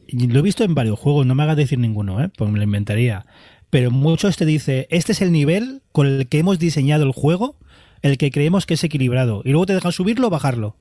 lo 0.10 0.40
he 0.40 0.42
visto 0.42 0.64
en 0.64 0.74
varios 0.74 0.98
juegos 0.98 1.26
no 1.26 1.36
me 1.36 1.44
hagas 1.44 1.58
decir 1.58 1.80
ninguno 1.80 2.24
¿eh? 2.24 2.30
pues 2.36 2.50
me 2.50 2.58
lo 2.58 2.64
inventaría. 2.64 3.26
Pero 3.70 3.92
muchos 3.92 4.38
te 4.38 4.46
dice 4.46 4.88
este 4.90 5.12
es 5.12 5.22
el 5.22 5.32
nivel 5.32 5.82
con 5.92 6.08
el 6.08 6.28
que 6.28 6.40
hemos 6.40 6.60
diseñado 6.60 7.04
el 7.04 7.12
juego 7.12 7.58
el 8.02 8.18
que 8.18 8.32
creemos 8.32 8.66
que 8.66 8.76
es 8.76 8.84
equilibrado. 8.84 9.42
Y 9.46 9.50
luego 9.52 9.66
te 9.66 9.74
dejan 9.74 9.92
subirlo 9.92 10.28
o 10.28 10.30
bajarlo. 10.30 10.76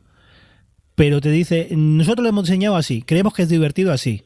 Pero 0.94 1.20
te 1.20 1.30
dice, 1.30 1.68
nosotros 1.72 2.22
lo 2.22 2.28
hemos 2.30 2.44
diseñado 2.44 2.76
así, 2.76 3.02
creemos 3.02 3.34
que 3.34 3.42
es 3.42 3.48
divertido 3.48 3.92
así. 3.92 4.24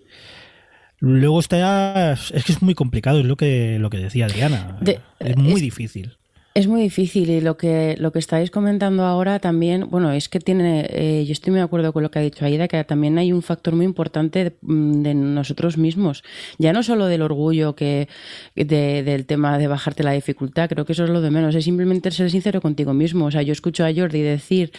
Luego 0.99 1.41
está, 1.41 2.13
es 2.13 2.45
que 2.45 2.53
es 2.53 2.63
muy 2.63 2.75
complicado, 2.75 3.21
es 3.21 3.27
lo 3.27 3.37
que, 3.37 3.79
lo 3.79 3.91
que 3.91 3.99
decía 3.99 4.27
Adriana. 4.27 4.79
es 5.19 5.37
muy 5.37 5.61
difícil. 5.61 6.19
Es 6.53 6.67
muy 6.67 6.83
difícil 6.83 7.31
y 7.31 7.41
lo 7.41 7.57
que, 7.57 7.95
lo 8.01 8.11
que 8.11 8.19
estáis 8.19 8.51
comentando 8.51 9.05
ahora 9.05 9.39
también, 9.39 9.89
bueno, 9.89 10.11
es 10.11 10.29
que 10.29 10.41
tiene, 10.41 10.85
eh, 10.91 11.25
yo 11.25 11.31
estoy 11.31 11.53
muy 11.53 11.59
de 11.59 11.65
acuerdo 11.65 11.93
con 11.93 12.03
lo 12.03 12.11
que 12.11 12.19
ha 12.19 12.23
dicho 12.23 12.45
Aida, 12.45 12.67
que 12.67 12.83
también 12.83 13.19
hay 13.19 13.33
un 13.33 13.43
factor 13.43 13.77
muy 13.77 13.85
importante 13.85 14.43
de, 14.43 14.57
mm, 14.61 15.33
nosotros 15.33 15.79
mismos, 15.79 16.25
ya 16.59 16.73
no 16.73 16.83
solo 16.83 17.07
del 17.07 17.23
orgullo 17.23 17.77
que 17.77 18.09
del 18.57 19.27
tema 19.27 19.59
de 19.59 19.69
bajarte 19.69 20.03
la 20.03 20.11
dificultad, 20.11 20.69
creo 20.69 20.85
que 20.85 20.93
eso 20.93 21.05
es 21.05 21.11
lo 21.11 21.21
de 21.21 21.31
menos, 21.31 21.55
es 21.55 21.63
simplemente 21.63 22.11
ser 22.11 22.29
sincero 22.33 22.61
contigo 22.61 22.95
mismo. 22.95 23.27
O 23.27 23.31
sea, 23.31 23.43
yo 23.43 23.53
escucho 23.53 23.85
a 23.85 23.95
Jordi 23.95 24.21
decir 24.21 24.73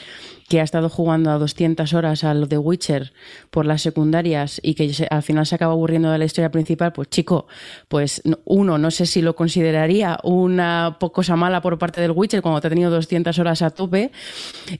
que 0.51 0.59
ha 0.59 0.63
estado 0.63 0.89
jugando 0.89 1.31
a 1.31 1.37
200 1.37 1.93
horas 1.93 2.25
al 2.25 2.49
The 2.49 2.57
Witcher 2.57 3.13
por 3.51 3.65
las 3.65 3.81
secundarias 3.81 4.59
y 4.61 4.73
que 4.73 4.91
al 5.09 5.23
final 5.23 5.45
se 5.45 5.55
acaba 5.55 5.71
aburriendo 5.71 6.11
de 6.11 6.17
la 6.17 6.25
historia 6.25 6.51
principal, 6.51 6.91
pues 6.91 7.09
chico, 7.09 7.47
pues 7.87 8.21
uno, 8.43 8.77
no 8.77 8.91
sé 8.91 9.05
si 9.05 9.21
lo 9.21 9.33
consideraría 9.33 10.19
una 10.25 10.97
cosa 10.99 11.37
mala 11.37 11.61
por 11.61 11.77
parte 11.77 12.01
del 12.01 12.11
Witcher 12.11 12.41
cuando 12.41 12.59
te 12.59 12.67
ha 12.67 12.69
tenido 12.69 12.91
200 12.91 13.39
horas 13.39 13.61
a 13.61 13.69
tope. 13.69 14.11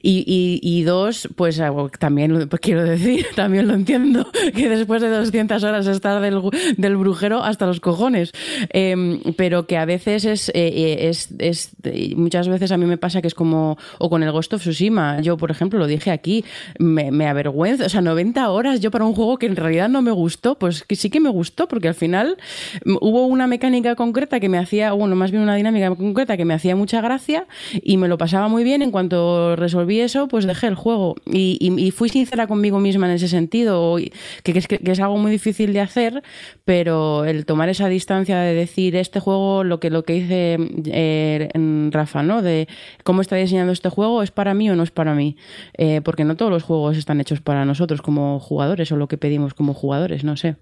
Y, 0.02 0.60
y, 0.62 0.84
dos, 0.84 1.30
pues 1.38 1.58
eh, 1.58 1.70
también 2.00 2.50
pues, 2.50 2.60
quiero 2.60 2.84
decir, 2.84 3.28
también 3.38 3.70
lo 3.70 3.74
entiendo, 3.74 4.30
que 4.54 4.68
después 4.68 5.02
de 5.02 5.08
200 5.08 5.64
horas 5.64 5.88
estar 5.88 6.22
del, 6.22 6.42
del 6.76 6.98
brujero 6.98 7.46
hasta 7.46 7.66
los 7.66 7.80
cojones. 7.80 8.34
Em, 8.72 9.22
pero 9.38 9.68
que 9.68 9.78
a 9.78 9.86
veces 9.86 10.26
es, 10.26 10.50
eh, 10.50 10.54
eh, 10.56 11.08
es, 11.08 11.30
es, 11.40 11.72
muchas 12.18 12.50
veces 12.50 12.74
a 12.74 12.78
mí 12.78 12.86
me 12.86 12.98
pasa 12.98 13.22
que 13.22 13.28
es 13.28 13.36
como, 13.36 13.78
o 14.00 14.10
con 14.10 14.22
el 14.22 14.34
Ghost 14.34 14.54
of 14.54 14.62
Tsushima, 14.62 15.22
yo 15.22 15.38
por 15.38 15.50
ejemplo 15.50 15.61
lo 15.70 15.88
dije 15.88 16.12
aquí, 16.12 16.44
me, 16.80 17.28
avergüenza, 17.28 17.86
o 17.86 17.90
sea, 17.90 18.02
90 18.02 18.50
horas 18.50 18.80
yo 18.80 18.92
para 18.92 19.06
un 19.06 19.14
juego 19.14 19.38
que 19.38 19.46
en 19.46 19.56
realidad 19.56 19.90
no 19.90 20.02
me 20.02 20.12
gustó, 20.12 20.58
pues 20.58 20.84
que 20.84 20.96
sí 20.96 21.10
que 21.10 21.20
me 21.20 21.30
gustó, 21.30 21.68
porque 21.68 21.88
al 21.88 21.94
final 21.94 22.38
mm, 22.86 22.98
hubo 23.02 23.26
una 23.26 23.48
mecánica 23.48 23.96
concreta 23.96 24.40
que 24.40 24.50
me 24.50 24.58
hacía, 24.58 24.92
bueno, 24.94 25.16
más 25.16 25.32
bien 25.32 25.44
una 25.44 25.56
dinámica 25.56 25.94
concreta 25.96 26.38
que 26.38 26.46
me 26.46 26.54
hacía 26.54 26.76
mucha 26.76 27.02
gracia 27.02 27.46
y 27.84 27.98
me 27.98 28.08
lo 28.08 28.18
pasaba 28.18 28.48
muy 28.48 28.64
bien. 28.64 28.82
En 28.82 28.92
cuanto 28.92 29.56
resolví 29.56 30.00
eso, 30.00 30.28
pues 30.28 30.46
dejé 30.46 30.68
el 30.68 30.76
juego. 30.76 31.16
Y, 31.26 31.92
fui 31.92 32.10
sincera 32.10 32.48
conmigo 32.48 32.80
misma 32.80 33.08
en 33.08 33.14
ese 33.14 33.28
sentido, 33.28 33.98
que, 34.44 34.58
es, 34.58 34.68
que, 34.68 34.80
es 34.84 35.00
algo 35.00 35.18
muy 35.18 35.32
difícil 35.32 35.74
de 35.74 35.82
hacer, 35.82 36.24
pero 36.66 37.26
el 37.26 37.46
tomar 37.46 37.70
esa 37.70 37.90
distancia 37.90 38.40
de 38.40 38.54
decir 38.54 38.96
este 38.96 39.20
juego, 39.20 39.64
lo 39.64 39.80
que, 39.80 39.90
lo 39.90 40.04
que 40.04 40.14
dice 40.14 40.58
eh, 40.86 41.50
Rafa, 41.92 42.24
¿no? 42.24 42.42
De 42.42 42.68
cómo 43.04 43.22
está 43.22 43.36
diseñando 43.36 43.74
este 43.74 43.90
juego, 43.90 44.24
¿es 44.24 44.32
para 44.32 44.54
mí 44.54 44.70
o 44.70 44.76
no 44.76 44.84
es 44.84 44.92
para 44.92 45.14
mí? 45.14 45.36
Eh, 45.78 46.02
porque 46.04 46.24
no 46.24 46.36
todos 46.36 46.52
los 46.52 46.64
juegos 46.64 46.98
están 46.98 47.22
hechos 47.22 47.42
para 47.42 47.66
nosotros 47.66 48.02
como 48.02 48.40
jugadores 48.40 48.92
o 48.92 48.98
lo 48.98 49.08
que 49.08 49.18
pedimos 49.18 49.54
como 49.54 49.74
jugadores, 49.74 50.24
no 50.24 50.38
sé. 50.38 50.56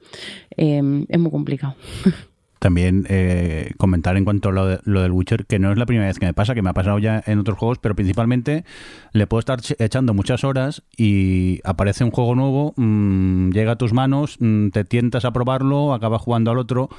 Eh, 0.58 1.06
es 1.08 1.20
muy 1.20 1.32
complicado. 1.32 1.76
También 2.60 3.06
eh, 3.08 3.72
comentar 3.78 4.18
en 4.18 4.26
cuanto 4.26 4.50
a 4.50 4.52
lo, 4.52 5.02
del 5.02 5.12
Witcher, 5.12 5.46
que 5.46 5.60
no 5.60 5.72
es 5.72 5.78
la 5.78 5.86
primera 5.86 6.08
vez 6.08 6.20
que 6.20 6.26
me 6.26 6.34
pasa, 6.34 6.54
que 6.54 6.62
me 6.62 6.70
ha 6.70 6.74
pasado 6.74 7.00
ya 7.00 7.24
en 7.26 7.40
otros 7.40 7.58
juegos, 7.58 7.80
pero 7.80 7.96
principalmente 7.96 8.66
le 9.14 9.28
puedo 9.28 9.40
estar 9.40 9.60
echando 9.80 10.14
muchas 10.14 10.44
horas 10.44 10.84
y 10.98 11.62
aparece 11.64 12.04
un 12.04 12.12
juego 12.12 12.36
nuevo, 12.36 12.74
mm, 12.76 13.52
llega 13.52 13.72
a 13.74 13.76
tus 13.78 13.94
manos, 13.94 14.36
mm, 14.42 14.70
te 14.70 14.84
tientas 14.84 15.24
a 15.24 15.32
probarlo, 15.32 15.94
acabas 15.94 16.22
jugando 16.22 16.52
al 16.52 16.58
otro 16.58 16.90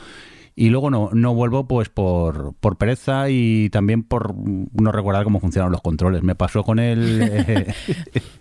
y 0.56 0.70
luego 0.70 0.90
no, 0.90 1.10
no 1.12 1.34
vuelvo 1.34 1.66
pues 1.66 1.88
por, 1.88 2.54
por 2.54 2.76
pereza 2.76 3.30
y 3.30 3.70
también 3.70 4.02
por 4.02 4.34
no 4.34 4.92
recordar 4.92 5.24
cómo 5.24 5.40
funcionan 5.40 5.72
los 5.72 5.80
controles. 5.80 6.22
Me 6.22 6.34
pasó 6.34 6.62
con 6.62 6.78
el... 6.78 7.20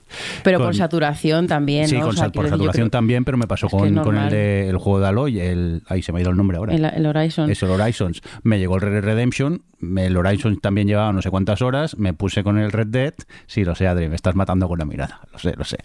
Eh, 0.09 0.41
pero 0.43 0.59
por 0.59 0.75
saturación 0.75 1.47
también, 1.47 1.87
Sí, 1.87 1.97
por 1.97 2.15
saturación 2.15 2.89
también, 2.89 3.23
pero 3.23 3.37
me 3.37 3.47
pasó 3.47 3.69
con, 3.69 3.93
con, 3.95 4.17
el, 4.17 4.29
de, 4.29 4.67
el 4.67 4.77
juego 4.77 4.99
de 4.99 5.07
Aloy, 5.07 5.39
el, 5.39 5.83
ahí 5.87 6.01
se 6.01 6.11
me 6.11 6.19
ha 6.19 6.21
ido 6.21 6.31
el 6.31 6.37
nombre 6.37 6.57
ahora. 6.57 6.73
El, 6.73 6.83
el 6.83 7.05
Horizon. 7.05 7.49
Es 7.49 7.61
el 7.61 7.69
Horizons. 7.69 8.21
Me 8.43 8.57
llegó 8.57 8.75
el 8.75 8.81
Red 8.81 9.03
Redemption, 9.03 9.61
el 9.97 10.17
Horizon 10.17 10.59
también 10.59 10.87
llevaba 10.87 11.13
no 11.13 11.21
sé 11.21 11.29
cuántas 11.29 11.61
horas, 11.61 11.97
me 11.97 12.13
puse 12.13 12.43
con 12.43 12.57
el 12.57 12.71
Red 12.71 12.87
Dead, 12.87 13.13
sí, 13.47 13.63
lo 13.63 13.75
sé, 13.75 13.87
Adri, 13.87 14.09
me 14.09 14.15
estás 14.15 14.35
matando 14.35 14.67
con 14.67 14.79
la 14.79 14.85
mirada, 14.85 15.21
lo 15.31 15.39
sé, 15.39 15.53
lo 15.55 15.63
sé. 15.63 15.77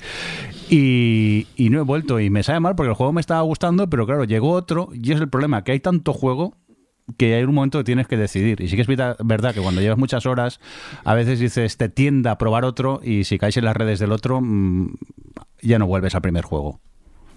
Y, 0.70 1.46
y 1.56 1.70
no 1.70 1.80
he 1.80 1.82
vuelto 1.82 2.18
y 2.18 2.30
me 2.30 2.42
sabe 2.42 2.60
mal 2.60 2.74
porque 2.76 2.90
el 2.90 2.96
juego 2.96 3.12
me 3.12 3.20
estaba 3.20 3.42
gustando, 3.42 3.88
pero 3.90 4.06
claro, 4.06 4.24
llegó 4.24 4.52
otro 4.52 4.88
y 4.94 5.12
es 5.12 5.20
el 5.20 5.28
problema, 5.28 5.64
que 5.64 5.72
hay 5.72 5.80
tanto 5.80 6.12
juego 6.14 6.56
que 7.16 7.34
hay 7.34 7.44
un 7.44 7.54
momento 7.54 7.78
que 7.78 7.84
tienes 7.84 8.08
que 8.08 8.16
decidir. 8.16 8.60
Y 8.60 8.68
sí 8.68 8.76
que 8.76 8.82
es 8.82 8.88
verdad 8.88 9.54
que 9.54 9.60
cuando 9.60 9.80
llevas 9.80 9.98
muchas 9.98 10.26
horas, 10.26 10.60
a 11.04 11.14
veces 11.14 11.38
dices, 11.38 11.76
te 11.76 11.88
tienda 11.88 12.32
a 12.32 12.38
probar 12.38 12.64
otro 12.64 13.00
y 13.02 13.24
si 13.24 13.38
caes 13.38 13.56
en 13.56 13.64
las 13.64 13.76
redes 13.76 13.98
del 13.98 14.12
otro, 14.12 14.40
mm, 14.40 14.94
ya 15.62 15.78
no 15.78 15.86
vuelves 15.86 16.14
al 16.14 16.22
primer 16.22 16.44
juego. 16.44 16.80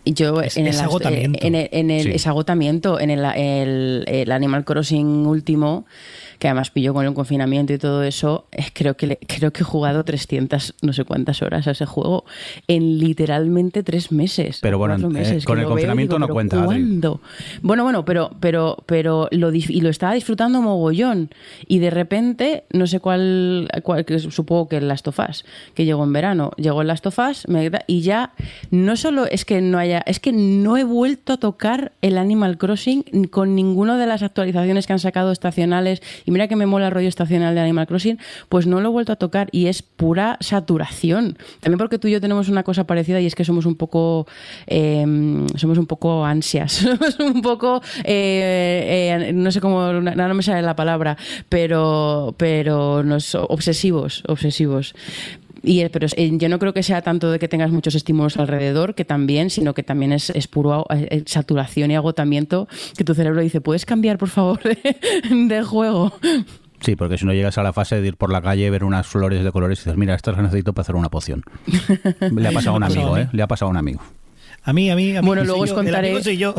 Yo 0.05 0.41
en, 0.41 0.67
el, 0.67 0.79
agotamiento. 0.79 1.45
en 1.45 1.55
el, 1.55 1.69
en 1.71 1.91
el, 1.91 2.21
agotamiento, 2.25 2.97
en 2.97 3.09
el, 3.09 4.05
el, 4.07 4.31
Animal 4.31 4.63
Crossing 4.63 5.25
último, 5.27 5.85
que 6.39 6.47
además 6.47 6.71
pilló 6.71 6.93
con 6.93 7.05
el 7.05 7.13
confinamiento 7.13 7.73
y 7.73 7.77
todo 7.77 8.03
eso, 8.03 8.45
creo 8.73 8.95
que, 8.95 9.17
creo 9.27 9.51
que 9.51 9.61
he 9.61 9.65
jugado 9.65 10.03
300 10.03 10.75
no 10.81 10.93
sé 10.93 11.03
cuántas 11.03 11.41
horas 11.41 11.67
a 11.67 11.71
ese 11.71 11.85
juego 11.85 12.25
en 12.67 12.99
literalmente 12.99 13.83
tres 13.83 14.11
meses. 14.11 14.59
Pero 14.61 14.77
bueno, 14.77 14.95
eh, 15.17 15.39
con 15.45 15.59
el 15.59 15.65
confinamiento 15.65 16.19
no 16.19 16.27
cuenta. 16.27 16.63
¿cuándo? 16.63 17.21
Bueno, 17.61 17.83
bueno, 17.83 18.05
pero, 18.05 18.31
pero, 18.39 18.77
pero 18.85 19.27
lo, 19.31 19.53
y 19.53 19.81
lo 19.81 19.89
estaba 19.89 20.13
disfrutando 20.13 20.61
mogollón. 20.61 21.29
Y 21.67 21.79
de 21.79 21.89
repente, 21.89 22.63
no 22.71 22.87
sé 22.87 22.99
cuál, 22.99 23.69
cuál 23.83 24.05
supongo 24.31 24.67
que 24.67 24.77
el 24.77 24.87
Last 24.87 25.07
of 25.07 25.19
Us, 25.19 25.45
que 25.73 25.85
llegó 25.85 26.03
en 26.03 26.13
verano, 26.13 26.51
llegó 26.57 26.81
el 26.81 26.87
Last 26.87 27.07
of 27.07 27.17
Us 27.19 27.45
y 27.87 28.01
ya 28.01 28.33
no 28.71 28.95
solo 28.95 29.25
es 29.25 29.45
que 29.45 29.61
no 29.61 29.77
haya, 29.77 30.03
es 30.05 30.19
que 30.19 30.31
no 30.31 30.77
he 30.77 30.83
vuelto 30.83 31.33
a 31.33 31.37
tocar 31.37 31.93
el 32.01 32.17
Animal 32.17 32.57
Crossing 32.57 33.03
con 33.29 33.55
ninguna 33.55 33.97
de 33.97 34.07
las 34.07 34.23
actualizaciones 34.23 34.87
que 34.87 34.93
han 34.93 34.99
sacado 34.99 35.31
estacionales 35.31 36.01
y 36.27 36.31
mira 36.31 36.49
que 36.49 36.57
me 36.57 36.65
mola 36.65 36.87
el 36.87 36.91
rollo 36.91 37.07
estacional 37.07 37.55
de 37.55 37.61
Animal 37.61 37.87
Crossing, 37.87 38.19
pues 38.49 38.67
no 38.67 38.81
lo 38.81 38.89
he 38.89 38.91
vuelto 38.91 39.13
a 39.13 39.15
tocar 39.15 39.47
y 39.53 39.67
es 39.67 39.81
pura 39.81 40.37
saturación. 40.41 41.37
También 41.61 41.77
porque 41.77 41.97
tú 41.97 42.09
y 42.09 42.11
yo 42.11 42.21
tenemos 42.21 42.49
una 42.49 42.63
cosa 42.63 42.85
parecida 42.85 43.21
y 43.21 43.25
es 43.25 43.33
que 43.33 43.45
somos 43.45 43.65
un 43.65 43.75
poco, 43.75 44.27
em, 44.65 45.47
somos 45.55 45.77
un 45.77 45.87
poco 45.87 46.25
ansias, 46.25 46.73
somos 46.83 47.17
un 47.17 47.41
poco, 47.41 47.81
eh, 48.03 49.29
eh, 49.29 49.31
no 49.33 49.51
sé 49.51 49.61
cómo, 49.61 49.93
no, 49.93 50.33
me 50.33 50.43
sale 50.43 50.61
la 50.61 50.75
palabra, 50.75 51.17
pero, 51.47 52.35
pero 52.37 53.03
nos 53.03 53.33
obsesivos, 53.33 54.23
obsesivos. 54.27 54.93
Y, 55.63 55.87
pero 55.89 56.07
yo 56.07 56.49
no 56.49 56.59
creo 56.59 56.73
que 56.73 56.83
sea 56.83 57.01
tanto 57.01 57.31
de 57.31 57.39
que 57.39 57.47
tengas 57.47 57.71
muchos 57.71 57.95
estímulos 57.95 58.37
alrededor, 58.37 58.95
que 58.95 59.05
también, 59.05 59.49
sino 59.49 59.73
que 59.73 59.83
también 59.83 60.11
es, 60.11 60.29
es 60.29 60.47
puro 60.47 60.85
eh, 60.89 61.23
saturación 61.25 61.91
y 61.91 61.95
agotamiento, 61.95 62.67
que 62.95 63.03
tu 63.03 63.13
cerebro 63.13 63.41
dice, 63.41 63.61
¿puedes 63.61 63.85
cambiar, 63.85 64.17
por 64.17 64.29
favor, 64.29 64.59
de, 65.29 65.63
juego? 65.63 66.13
Sí, 66.81 66.95
porque 66.95 67.17
si 67.17 67.25
no 67.25 67.33
llegas 67.33 67.57
a 67.57 67.63
la 67.63 67.73
fase 67.73 67.99
de 67.99 68.07
ir 68.07 68.17
por 68.17 68.31
la 68.31 68.41
calle, 68.41 68.69
ver 68.69 68.83
unas 68.83 69.07
flores 69.07 69.43
de 69.43 69.51
colores 69.51 69.79
y 69.79 69.81
dices, 69.81 69.97
mira, 69.97 70.15
estas 70.15 70.35
las 70.35 70.43
necesito 70.43 70.73
para 70.73 70.83
hacer 70.83 70.95
una 70.95 71.09
poción. 71.09 71.43
Le 72.19 72.47
ha 72.47 72.51
pasado 72.51 72.75
a 72.75 72.77
un 72.77 72.83
amigo, 72.83 73.17
¿eh? 73.17 73.29
Le 73.31 73.41
ha 73.41 73.47
pasado 73.47 73.69
a 73.69 73.71
un 73.71 73.77
amigo. 73.77 74.01
A 74.67 74.73
mí, 74.73 74.91
a 74.91 74.97
mí, 74.97 75.15
a 75.15 75.21
mí. 75.21 75.25
Bueno, 75.25 75.43
luego 75.45 75.61
os 75.61 75.71
contaré. 75.71 76.21
yo. 76.35 76.53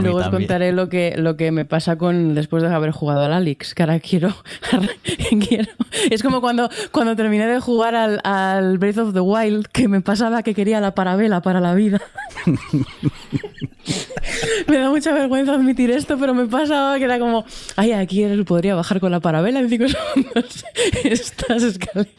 luego 0.00 0.18
os 0.18 0.28
contaré 0.28 0.72
lo 0.72 0.88
que, 0.88 1.14
lo 1.18 1.36
que 1.36 1.52
me 1.52 1.66
pasa 1.66 1.98
con 1.98 2.34
después 2.34 2.62
de 2.62 2.70
haber 2.70 2.92
jugado 2.92 3.20
al 3.20 3.34
Alex. 3.34 3.74
Que 3.74 3.82
ahora 3.82 4.00
quiero. 4.00 4.34
quiero. 5.46 5.70
Es 6.10 6.22
como 6.22 6.40
cuando, 6.40 6.70
cuando 6.92 7.14
terminé 7.14 7.46
de 7.46 7.60
jugar 7.60 7.94
al, 7.94 8.20
al 8.24 8.78
Breath 8.78 8.96
of 8.96 9.12
the 9.12 9.20
Wild, 9.20 9.66
que 9.66 9.86
me 9.86 10.00
pasaba 10.00 10.42
que 10.42 10.54
quería 10.54 10.80
la 10.80 10.94
parabela 10.94 11.42
para 11.42 11.60
la 11.60 11.74
vida. 11.74 12.00
me 14.68 14.78
da 14.78 14.90
mucha 14.90 15.12
vergüenza 15.12 15.54
admitir 15.54 15.90
esto, 15.90 16.18
pero 16.18 16.34
me 16.34 16.46
pasaba 16.46 16.98
que 16.98 17.04
era 17.04 17.18
como, 17.18 17.44
ay, 17.76 17.92
aquí 17.92 18.24
podría 18.44 18.74
bajar 18.74 19.00
con 19.00 19.10
la 19.10 19.20
parabela 19.20 19.60
en 19.60 19.68
cinco 19.68 19.86
segundos 19.88 20.64
estas 21.04 21.62
escaleras. 21.62 22.12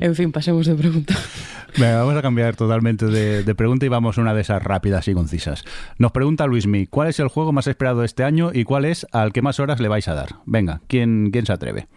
En 0.00 0.14
fin, 0.14 0.32
pasemos 0.32 0.66
de 0.66 0.74
pregunta 0.74 1.14
vamos 1.78 2.16
a 2.16 2.22
cambiar 2.22 2.56
totalmente 2.56 3.06
de, 3.06 3.54
pregunta 3.54 3.86
y 3.86 3.88
vamos 3.88 4.18
a 4.18 4.20
una 4.20 4.34
de 4.34 4.40
esas 4.40 4.62
rápidas 4.62 5.08
y 5.08 5.14
concisas. 5.14 5.64
Nos 5.98 6.12
pregunta 6.12 6.46
Luismi, 6.46 6.86
¿cuál 6.86 7.08
es 7.08 7.20
el 7.20 7.28
juego 7.28 7.52
más 7.52 7.66
esperado 7.66 8.00
de 8.00 8.06
este 8.06 8.24
año 8.24 8.50
y 8.52 8.64
cuál 8.64 8.84
es 8.84 9.06
al 9.12 9.32
que 9.32 9.42
más 9.42 9.60
horas 9.60 9.80
le 9.80 9.88
vais 9.88 10.08
a 10.08 10.14
dar? 10.14 10.36
Venga, 10.46 10.80
¿quién, 10.88 11.30
quién 11.30 11.46
se 11.46 11.52
atreve? 11.52 11.88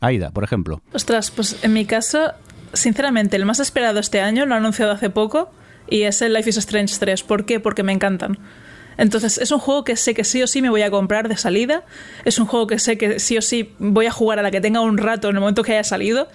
Aida, 0.00 0.30
por 0.30 0.44
ejemplo. 0.44 0.80
Ostras, 0.92 1.30
pues 1.30 1.58
en 1.62 1.72
mi 1.72 1.84
caso, 1.84 2.32
sinceramente, 2.72 3.36
el 3.36 3.44
más 3.44 3.60
esperado 3.60 4.00
este 4.00 4.20
año 4.20 4.46
lo 4.46 4.54
ha 4.54 4.58
anunciado 4.58 4.92
hace 4.92 5.10
poco 5.10 5.50
y 5.90 6.02
es 6.02 6.22
el 6.22 6.32
Life 6.32 6.50
is 6.50 6.56
Strange 6.56 6.96
3. 6.98 7.22
¿Por 7.22 7.44
qué? 7.44 7.60
Porque 7.60 7.82
me 7.82 7.92
encantan. 7.92 8.38
Entonces, 8.96 9.38
es 9.38 9.52
un 9.52 9.60
juego 9.60 9.84
que 9.84 9.96
sé 9.96 10.12
que 10.12 10.24
sí 10.24 10.42
o 10.42 10.46
sí 10.46 10.60
me 10.60 10.70
voy 10.70 10.82
a 10.82 10.90
comprar 10.90 11.28
de 11.28 11.36
salida. 11.36 11.84
Es 12.24 12.38
un 12.38 12.46
juego 12.46 12.66
que 12.66 12.78
sé 12.78 12.98
que 12.98 13.20
sí 13.20 13.38
o 13.38 13.42
sí 13.42 13.72
voy 13.78 14.06
a 14.06 14.10
jugar 14.10 14.40
a 14.40 14.42
la 14.42 14.50
que 14.50 14.60
tenga 14.60 14.80
un 14.80 14.98
rato 14.98 15.28
en 15.28 15.36
el 15.36 15.40
momento 15.40 15.62
que 15.62 15.72
haya 15.72 15.84
salido 15.84 16.28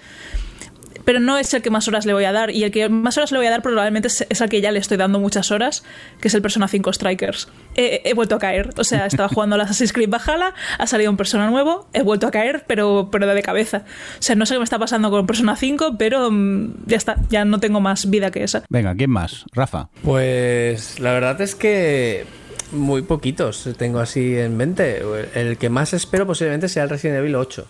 pero 1.05 1.19
no 1.19 1.37
es 1.37 1.53
el 1.53 1.61
que 1.61 1.69
más 1.69 1.87
horas 1.87 2.05
le 2.05 2.13
voy 2.13 2.25
a 2.25 2.31
dar. 2.31 2.51
Y 2.51 2.63
el 2.63 2.71
que 2.71 2.89
más 2.89 3.17
horas 3.17 3.31
le 3.31 3.37
voy 3.37 3.47
a 3.47 3.51
dar 3.51 3.61
probablemente 3.61 4.07
es, 4.07 4.41
al 4.41 4.49
que 4.49 4.61
ya 4.61 4.71
le 4.71 4.79
estoy 4.79 4.97
dando 4.97 5.19
muchas 5.19 5.51
horas, 5.51 5.83
que 6.19 6.27
es 6.27 6.33
el 6.33 6.41
Persona 6.41 6.67
5 6.67 6.93
Strikers. 6.93 7.49
He, 7.75 8.13
vuelto 8.13 8.35
a 8.35 8.39
caer. 8.39 8.69
O 8.77 8.83
sea, 8.83 9.05
estaba 9.05 9.29
jugando 9.29 9.55
al 9.55 9.61
Assassin's 9.61 9.93
Creed 9.93 10.09
Valhalla, 10.09 10.53
ha 10.77 10.87
salido 10.87 11.11
un 11.11 11.17
Persona 11.17 11.49
nuevo, 11.49 11.87
he 11.93 12.03
vuelto 12.03 12.27
a 12.27 12.31
caer, 12.31 12.63
pero, 12.67 13.09
pero 13.11 13.27
de 13.27 13.41
cabeza. 13.41 13.83
O 14.19 14.21
sea, 14.21 14.35
no 14.35 14.45
sé 14.45 14.55
qué 14.55 14.59
me 14.59 14.63
está 14.63 14.79
pasando 14.79 15.09
con 15.09 15.25
Persona 15.25 15.55
5, 15.55 15.95
pero 15.97 16.29
mm, 16.31 16.85
ya 16.85 16.97
está, 16.97 17.17
ya 17.29 17.45
no 17.45 17.59
tengo 17.59 17.81
más 17.81 18.09
vida 18.09 18.31
que 18.31 18.43
esa. 18.43 18.63
Venga, 18.69 18.95
¿quién 18.95 19.09
más? 19.09 19.45
Rafa. 19.53 19.89
Pues 20.03 20.99
la 20.99 21.13
verdad 21.13 21.41
es 21.41 21.55
que 21.55 22.25
muy 22.71 23.03
poquitos 23.03 23.69
tengo 23.77 23.99
así 23.99 24.37
en 24.37 24.57
mente. 24.57 25.01
El 25.35 25.57
que 25.57 25.69
más 25.69 25.93
espero 25.93 26.25
posiblemente 26.25 26.67
sea 26.67 26.83
el 26.83 26.89
Resident 26.89 27.19
Evil 27.19 27.35
8. 27.35 27.67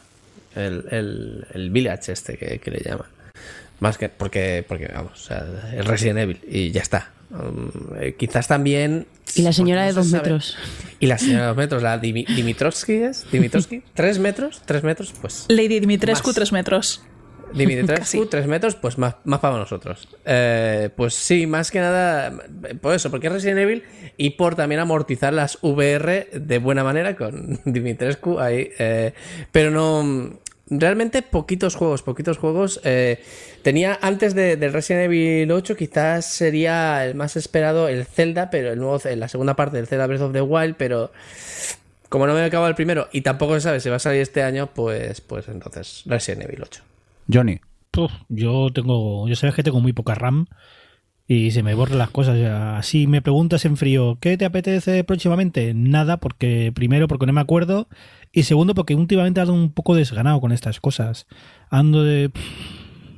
El, 0.55 1.45
el, 1.51 1.69
Village 1.71 2.11
este 2.11 2.37
que, 2.37 2.59
que 2.59 2.71
le 2.71 2.79
llaman. 2.79 3.07
Más 3.83 3.97
que 3.97 4.07
porque, 4.07 4.63
porque 4.65 4.87
vamos, 4.87 5.11
o 5.11 5.25
sea, 5.25 5.45
es 5.75 5.85
Resident 5.85 6.19
Evil 6.19 6.39
y 6.47 6.71
ya 6.71 6.81
está. 6.81 7.11
Um, 7.31 7.69
eh, 7.99 8.15
quizás 8.17 8.47
también. 8.47 9.07
Y 9.35 9.41
la 9.41 9.51
señora 9.51 9.83
de 9.83 9.91
dos 9.91 10.07
metros. 10.07 10.57
Y 11.01 11.07
la 11.07 11.17
señora 11.17 11.41
de 11.41 11.47
dos 11.47 11.57
metros, 11.57 11.83
la 11.83 11.97
Dimitrovsky 11.97 12.93
es. 12.93 13.29
Dimitrovsky, 13.29 13.83
tres 13.93 14.19
metros, 14.19 14.61
tres 14.65 14.83
metros, 14.83 15.13
pues. 15.19 15.47
Lady 15.49 15.81
Dimitrescu, 15.81 16.31
tres 16.31 16.53
metros. 16.53 17.03
Dimitrescu, 17.53 18.25
tres 18.29 18.47
metros, 18.47 18.75
pues 18.75 18.97
más, 18.97 19.15
más 19.25 19.41
para 19.41 19.57
nosotros. 19.57 20.07
Eh, 20.23 20.89
pues 20.95 21.13
sí, 21.13 21.45
más 21.45 21.69
que 21.69 21.79
nada, 21.79 22.31
por 22.79 22.95
eso, 22.95 23.11
porque 23.11 23.27
es 23.27 23.33
Resident 23.33 23.59
Evil 23.59 23.83
y 24.15 24.29
por 24.31 24.55
también 24.55 24.79
amortizar 24.79 25.33
las 25.33 25.57
VR 25.61 26.29
de 26.31 26.57
buena 26.57 26.85
manera 26.85 27.17
con 27.17 27.59
Dimitrescu 27.65 28.39
ahí. 28.39 28.69
Eh, 28.79 29.13
pero 29.51 29.71
no 29.71 30.39
realmente 30.69 31.21
poquitos 31.21 31.75
juegos, 31.75 32.03
poquitos 32.03 32.37
juegos. 32.37 32.79
Eh, 32.83 33.23
tenía 33.61 33.97
antes 34.01 34.35
de, 34.35 34.57
del 34.57 34.73
Resident 34.73 35.05
Evil 35.05 35.51
8, 35.51 35.75
quizás 35.75 36.25
sería 36.25 37.05
el 37.05 37.15
más 37.15 37.35
esperado 37.35 37.87
el 37.87 38.05
Zelda, 38.05 38.49
pero 38.49 38.71
el 38.71 38.79
nuevo, 38.79 38.99
la 39.15 39.27
segunda 39.27 39.55
parte 39.55 39.77
del 39.77 39.87
Zelda 39.87 40.07
Breath 40.07 40.21
of 40.21 40.33
the 40.33 40.41
Wild, 40.41 40.75
pero 40.77 41.11
como 42.09 42.27
no 42.27 42.33
me 42.33 42.43
acaba 42.43 42.67
el 42.67 42.75
primero 42.75 43.07
y 43.11 43.21
tampoco 43.21 43.55
se 43.55 43.61
sabe 43.61 43.79
si 43.79 43.89
va 43.89 43.95
a 43.95 43.99
salir 43.99 44.21
este 44.21 44.43
año, 44.43 44.69
pues, 44.73 45.21
pues 45.21 45.47
entonces 45.47 46.03
Resident 46.05 46.43
Evil 46.43 46.63
8. 46.63 46.83
Johnny. 47.31 47.59
yo 48.29 48.67
tengo, 48.73 49.27
yo 49.27 49.35
sabes 49.35 49.55
que 49.55 49.63
tengo 49.63 49.79
muy 49.79 49.93
poca 49.93 50.15
RAM 50.15 50.45
y 51.27 51.51
se 51.51 51.63
me 51.63 51.73
borran 51.73 51.97
las 51.97 52.09
cosas. 52.09 52.37
Ya. 52.37 52.79
Si 52.83 53.07
me 53.07 53.21
preguntas 53.21 53.65
en 53.65 53.77
frío, 53.77 54.17
¿qué 54.19 54.37
te 54.37 54.45
apetece 54.45 55.03
próximamente? 55.03 55.73
Nada, 55.73 56.17
porque 56.17 56.71
primero 56.73 57.07
porque 57.07 57.25
no 57.25 57.33
me 57.33 57.41
acuerdo 57.41 57.87
y 58.33 58.43
segundo 58.43 58.73
porque 58.73 58.95
últimamente 58.95 59.39
ando 59.39 59.53
un 59.53 59.71
poco 59.71 59.95
desganado 59.95 60.41
con 60.41 60.51
estas 60.51 60.79
cosas. 60.79 61.27
Ando 61.69 62.03
de... 62.03 62.31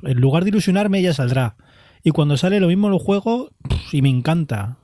En 0.02 0.20
lugar 0.20 0.44
de 0.44 0.50
ilusionarme 0.50 1.00
ya 1.00 1.14
saldrá. 1.14 1.56
Y 2.04 2.10
cuando 2.10 2.36
sale 2.36 2.60
lo 2.60 2.68
mismo 2.68 2.90
lo 2.90 2.98
juego 2.98 3.50
y 3.90 4.02
me 4.02 4.10
encanta. 4.10 4.76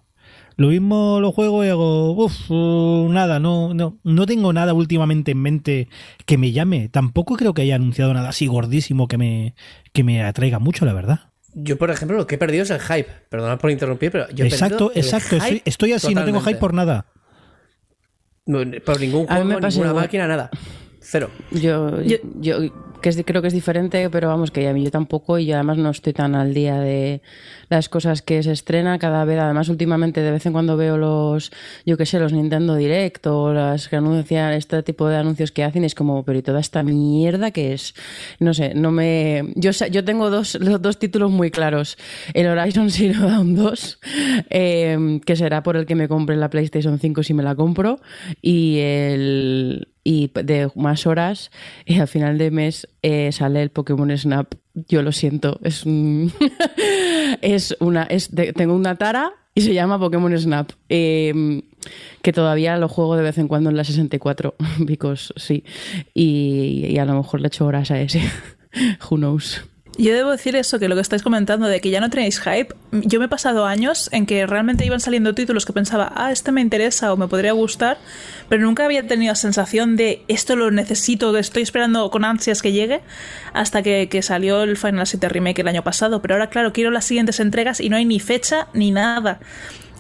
Lo 0.57 0.69
mismo 0.69 1.21
lo 1.21 1.33
juego 1.33 1.65
y 1.65 1.69
hago, 1.69 2.13
uff, 2.13 2.51
nada, 3.11 3.41
no, 3.41 3.75
no, 3.75 3.99
no 4.03 4.27
tengo 4.27 4.53
nada 4.53 4.73
últimamente 4.75 5.33
en 5.33 5.39
mente 5.39 5.89
que 6.25 6.39
me 6.39 6.53
llame. 6.53 6.89
Tampoco 6.89 7.37
creo 7.37 7.53
que 7.53 7.63
haya 7.63 7.77
anunciado 7.77 8.13
nada 8.15 8.31
así 8.31 8.47
gordísimo 8.47 9.09
que 9.09 9.19
me, 9.19 9.55
que 9.93 10.03
me 10.03 10.23
atraiga 10.25 10.59
mucho, 10.59 10.87
la 10.87 10.95
verdad. 10.95 11.21
Yo, 11.55 11.77
por 11.77 11.91
ejemplo, 11.91 12.17
lo 12.17 12.27
que 12.27 12.37
he 12.37 12.39
perdido 12.39 12.63
es 12.63 12.71
el 12.71 12.81
hype. 12.81 13.09
Perdona 13.29 13.59
por 13.59 13.71
interrumpir, 13.71 14.11
pero 14.11 14.31
yo 14.31 14.45
he 14.45 14.49
Exacto, 14.49 14.93
exacto. 14.95 15.37
Estoy, 15.37 15.63
estoy, 15.67 15.93
así, 15.93 16.15
no 16.15 16.25
tengo 16.25 16.41
hype 16.41 16.59
por 16.59 16.73
nada. 16.73 17.07
Por 18.45 19.01
ningún 19.01 19.27
juego, 19.27 19.61
ninguna 19.61 19.95
máquina, 19.95 20.27
nada. 20.27 20.51
Cero. 21.01 21.31
yo, 21.51 22.03
yo 22.41 22.59
que 23.03 23.25
creo 23.25 23.43
que 23.43 23.49
es 23.49 23.55
diferente, 23.55 24.09
pero 24.09 24.29
vamos, 24.29 24.51
que 24.51 24.67
a 24.69 24.73
mí 24.73 24.85
yo 24.85 24.91
tampoco 24.91 25.39
y 25.39 25.47
yo 25.47 25.57
además 25.57 25.77
no 25.77 25.91
estoy 25.91 26.13
tan 26.13 26.35
al 26.35 26.55
día 26.55 26.79
de 26.79 27.21
las 27.69 27.89
cosas 27.89 28.23
que 28.23 28.43
se 28.43 28.53
estrena 28.53 28.99
cada 28.99 29.25
vez. 29.25 29.39
Además, 29.39 29.69
últimamente 29.69 30.23
de 30.23 30.31
vez 30.31 30.47
en 30.47 30.53
cuando 30.53 30.77
veo 30.77 30.97
los, 30.97 31.53
yo 31.85 31.97
qué 31.97 32.07
sé, 32.07 32.19
los 32.19 32.33
Nintendo 32.33 32.77
Direct 32.77 33.27
o 33.27 33.53
las 33.53 33.89
que 33.89 33.97
anuncian 33.97 34.53
este 34.53 34.83
tipo 34.83 35.09
de 35.09 35.17
anuncios 35.17 35.53
que 35.53 35.65
hacen, 35.65 35.85
es 35.85 35.95
como, 35.95 36.25
pero 36.25 36.39
¿y 36.39 36.43
toda 36.43 36.61
esta 36.61 36.83
mierda 36.83 37.51
que 37.51 37.73
es? 37.73 37.95
No 38.39 38.55
sé, 38.55 38.75
no 38.75 38.93
me... 38.93 39.53
Yo, 39.57 39.71
yo 39.91 40.05
tengo 40.05 40.31
dos, 40.31 40.59
dos 40.81 40.99
títulos 40.99 41.31
muy 41.31 41.51
claros. 41.51 41.99
El 42.35 42.47
Horizon 42.47 42.91
Zero 42.91 43.27
Dawn 43.29 43.55
2, 43.57 43.99
eh, 44.51 45.21
que 45.27 45.37
será 45.37 45.63
por 45.63 45.77
el 45.77 45.87
que 45.87 45.95
me 45.95 46.09
compre 46.09 46.37
la 46.37 46.51
PlayStation 46.51 46.99
5 46.99 47.23
si 47.23 47.35
me 47.35 47.43
la 47.43 47.55
compro, 47.55 48.01
y 48.41 48.79
el 48.79 49.92
y 50.05 50.31
de 50.35 50.71
más 50.75 51.07
horas 51.07 51.51
y 51.85 51.99
al 51.99 52.09
final 52.09 52.39
de 52.39 52.51
mes 52.51 52.89
eh, 53.03 53.31
sale 53.33 53.63
el 53.63 53.71
Pokémon 53.71 54.17
Snap. 54.17 54.55
Yo 54.75 55.03
lo 55.03 55.13
siento, 55.13 55.61
es 55.63 55.85
es 57.43 57.77
una 57.81 58.05
es 58.05 58.31
tengo 58.55 58.75
una 58.75 58.97
tara 58.97 59.33
y 59.55 59.61
se 59.61 59.75
llama 59.75 59.99
Pokémon 59.99 60.37
Snap. 60.39 60.73
Em, 60.89 61.63
que 62.23 62.33
todavía 62.33 62.77
lo 62.79 62.89
juego 62.89 63.17
de 63.17 63.23
vez 63.23 63.39
en 63.39 63.49
cuando 63.49 63.71
en 63.71 63.77
la 63.77 63.85
64, 63.85 64.55
because 64.79 65.33
sí. 65.37 65.65
Y, 66.15 66.87
y 66.89 66.99
a 66.99 67.05
lo 67.05 67.15
mejor 67.15 67.41
le 67.41 67.49
echo 67.49 67.67
horas 67.67 67.91
a 67.91 68.01
ese. 68.01 68.23
Who 69.11 69.17
knows. 69.17 69.63
Yo 69.99 70.15
debo 70.15 70.31
decir 70.31 70.57
eso, 70.57 70.79
que 70.79 70.89
lo 70.89 70.95
que 70.95 71.03
estáis 71.03 71.23
comentando 71.23 71.67
de 71.67 71.81
que 71.83 71.91
ya 71.91 72.01
no 72.01 72.09
tenéis 72.09 72.41
hype, 72.41 72.75
yo 72.93 73.19
me 73.19 73.27
he 73.27 73.29
pasado 73.29 73.67
años 73.67 74.09
en 74.13 74.25
que 74.25 74.47
realmente 74.47 74.87
iban 74.87 75.01
saliendo 75.01 75.35
títulos 75.35 75.67
que 75.67 75.75
pensaba, 75.75 76.11
ah, 76.17 76.33
este 76.33 76.51
me 76.51 76.63
interesa 76.63 77.13
o 77.13 77.19
me 77.19 77.29
podría 77.29 77.53
gustar, 77.53 77.99
pero 78.49 78.63
nunca 78.63 78.87
había 78.87 79.07
tenido 79.07 79.33
la 79.33 79.37
sensación 79.37 79.97
de 79.97 80.23
esto 80.29 80.57
lo 80.57 80.71
necesito, 80.71 81.31
que 81.35 81.41
estoy 81.41 81.63
esperando 81.63 82.11
con 82.11 82.25
ansias 82.25 82.63
que 82.63 82.73
llegue, 82.73 83.03
hasta 83.53 83.83
que, 83.83 84.23
salió 84.23 84.63
el 84.63 84.79
Final 84.79 85.07
7 85.07 85.29
Remake 85.29 85.61
el 85.61 85.69
año 85.69 85.85
pasado. 85.85 86.23
Pero 86.23 86.35
ahora, 86.35 86.49
claro, 86.49 86.73
quiero 86.73 86.91
las 86.91 87.05
siguientes 87.05 87.39
entregas 87.41 87.81
y 87.81 87.91
no 87.91 87.97
hay 87.97 88.07
ni 88.07 88.19
fecha 88.19 88.69
ni 88.73 88.93
nada. 88.93 89.41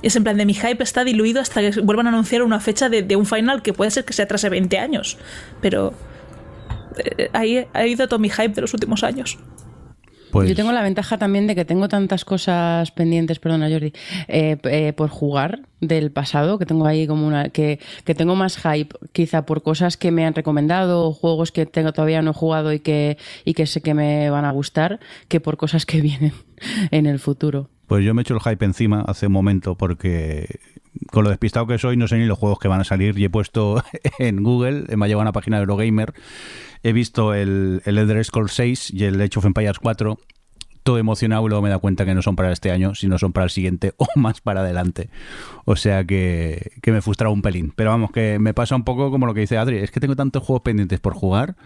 Es 0.02 0.16
en 0.16 0.24
plan 0.24 0.36
de 0.36 0.46
mi 0.46 0.54
hype 0.54 0.82
está 0.82 1.04
diluido 1.04 1.40
hasta 1.40 1.60
que 1.60 1.80
vuelvan 1.80 2.06
a 2.06 2.10
anunciar 2.10 2.42
una 2.42 2.60
fecha 2.60 2.88
de, 2.88 3.02
de 3.02 3.16
un 3.16 3.26
final 3.26 3.62
que 3.62 3.72
puede 3.72 3.90
ser 3.90 4.04
que 4.04 4.12
se 4.12 4.22
atrase 4.22 4.48
20 4.48 4.78
años. 4.78 5.18
Pero 5.60 5.92
eh, 6.96 7.30
ahí 7.32 7.66
ha 7.72 7.86
ido 7.86 8.08
todo 8.08 8.18
mi 8.18 8.30
hype 8.30 8.50
de 8.50 8.60
los 8.62 8.74
últimos 8.74 9.04
años. 9.04 9.38
Pues 10.32 10.48
Yo 10.48 10.56
tengo 10.56 10.72
la 10.72 10.80
ventaja 10.80 11.18
también 11.18 11.46
de 11.46 11.54
que 11.54 11.66
tengo 11.66 11.88
tantas 11.88 12.24
cosas 12.24 12.90
pendientes, 12.90 13.38
perdona 13.38 13.68
Jordi, 13.68 13.92
eh, 14.28 14.56
eh, 14.62 14.94
por 14.94 15.10
jugar 15.10 15.60
del 15.82 16.10
pasado, 16.10 16.58
que 16.58 16.64
tengo 16.64 16.86
ahí 16.86 17.06
como 17.06 17.26
una, 17.26 17.50
que, 17.50 17.80
que, 18.04 18.14
tengo 18.14 18.34
más 18.34 18.56
hype 18.56 18.96
quizá 19.12 19.44
por 19.44 19.62
cosas 19.62 19.98
que 19.98 20.10
me 20.10 20.24
han 20.24 20.34
recomendado 20.34 21.06
o 21.06 21.12
juegos 21.12 21.52
que 21.52 21.66
tengo 21.66 21.92
todavía 21.92 22.22
no 22.22 22.30
he 22.30 22.34
jugado 22.34 22.72
y 22.72 22.80
que, 22.80 23.18
y 23.44 23.52
que 23.52 23.66
sé 23.66 23.82
que 23.82 23.92
me 23.92 24.30
van 24.30 24.46
a 24.46 24.52
gustar, 24.52 25.00
que 25.28 25.38
por 25.38 25.58
cosas 25.58 25.84
que 25.84 26.00
vienen 26.00 26.32
en 26.90 27.04
el 27.04 27.18
futuro. 27.18 27.68
Pues 27.86 28.02
yo 28.02 28.14
me 28.14 28.22
he 28.22 28.22
hecho 28.22 28.32
el 28.32 28.40
hype 28.40 28.64
encima 28.64 29.02
hace 29.06 29.26
un 29.26 29.34
momento 29.34 29.74
porque 29.74 30.60
con 31.10 31.24
lo 31.24 31.30
despistado 31.30 31.66
que 31.66 31.76
soy 31.76 31.98
no 31.98 32.08
sé 32.08 32.16
ni 32.16 32.24
los 32.24 32.38
juegos 32.38 32.58
que 32.58 32.68
van 32.68 32.80
a 32.80 32.84
salir 32.84 33.18
y 33.18 33.24
he 33.26 33.30
puesto 33.30 33.84
en 34.18 34.42
Google, 34.42 34.86
me 34.96 35.04
ha 35.04 35.08
llevado 35.08 35.20
a 35.20 35.24
una 35.24 35.32
página 35.32 35.58
de 35.58 35.64
Eurogamer 35.64 36.14
he 36.82 36.92
visto 36.92 37.34
el, 37.34 37.82
el 37.84 37.98
Elder 37.98 38.24
Scrolls 38.24 38.52
6 38.52 38.90
y 38.92 39.04
el 39.04 39.20
Age 39.20 39.38
of 39.38 39.44
Empires 39.44 39.78
4 39.78 40.18
todo 40.82 40.98
emocionado 40.98 41.44
y 41.46 41.48
luego 41.48 41.62
me 41.62 41.70
da 41.70 41.78
cuenta 41.78 42.04
que 42.04 42.14
no 42.14 42.22
son 42.22 42.36
para 42.36 42.52
este 42.52 42.70
año, 42.70 42.94
sino 42.94 43.18
son 43.18 43.32
para 43.32 43.44
el 43.44 43.50
siguiente 43.50 43.94
o 43.98 44.06
más 44.16 44.40
para 44.40 44.60
adelante. 44.60 45.10
O 45.64 45.76
sea 45.76 46.04
que, 46.04 46.72
que 46.82 46.92
me 46.92 47.02
frustra 47.02 47.28
un 47.28 47.42
pelín. 47.42 47.72
Pero 47.74 47.90
vamos, 47.90 48.10
que 48.10 48.38
me 48.38 48.54
pasa 48.54 48.76
un 48.76 48.84
poco 48.84 49.10
como 49.10 49.26
lo 49.26 49.34
que 49.34 49.40
dice 49.40 49.58
Adri, 49.58 49.78
es 49.78 49.90
que 49.90 50.00
tengo 50.00 50.16
tantos 50.16 50.42
juegos 50.42 50.62
pendientes 50.62 51.00
por 51.00 51.14
jugar 51.14 51.56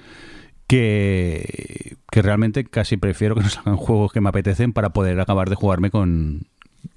que, 0.66 1.96
que 2.10 2.22
realmente 2.22 2.64
casi 2.64 2.96
prefiero 2.96 3.34
que 3.34 3.40
no 3.42 3.48
salgan 3.48 3.76
juegos 3.76 4.12
que 4.12 4.20
me 4.20 4.28
apetecen 4.28 4.72
para 4.72 4.90
poder 4.90 5.18
acabar 5.20 5.48
de 5.48 5.56
jugarme 5.56 5.90
con, 5.90 6.46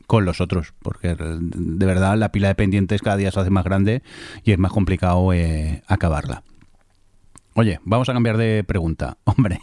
con 0.08 0.26
los 0.26 0.42
otros, 0.42 0.74
porque 0.82 1.16
de 1.16 1.86
verdad 1.86 2.18
la 2.18 2.32
pila 2.32 2.48
de 2.50 2.56
pendientes 2.56 3.02
cada 3.02 3.18
día 3.18 3.32
se 3.32 3.40
hace 3.40 3.50
más 3.50 3.64
grande 3.64 4.02
y 4.44 4.52
es 4.52 4.60
más 4.60 4.72
complicado 4.72 5.34
eh, 5.34 5.84
acabarla. 5.88 6.44
Oye, 7.56 7.80
vamos 7.84 8.08
a 8.10 8.14
cambiar 8.14 8.38
de 8.38 8.64
pregunta. 8.64 9.18
Hombre, 9.24 9.60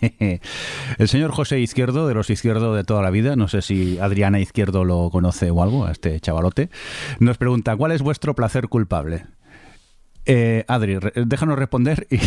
el 0.98 1.08
señor 1.08 1.30
José 1.30 1.60
Izquierdo, 1.60 2.06
de 2.06 2.14
los 2.14 2.30
Izquierdo 2.30 2.74
de 2.74 2.84
toda 2.84 3.02
la 3.02 3.10
vida, 3.10 3.36
no 3.36 3.48
sé 3.48 3.62
si 3.62 3.98
Adriana 3.98 4.40
Izquierdo 4.40 4.84
lo 4.84 5.10
conoce 5.10 5.50
o 5.50 5.62
algo, 5.62 5.86
a 5.86 5.92
este 5.92 6.18
chavalote, 6.20 6.70
nos 7.20 7.38
pregunta, 7.38 7.76
¿cuál 7.76 7.92
es 7.92 8.02
vuestro 8.02 8.34
placer 8.34 8.68
culpable? 8.68 9.24
Eh, 10.28 10.64
Adri, 10.66 10.98
déjanos 11.14 11.56
responder 11.56 12.08
y, 12.10 12.18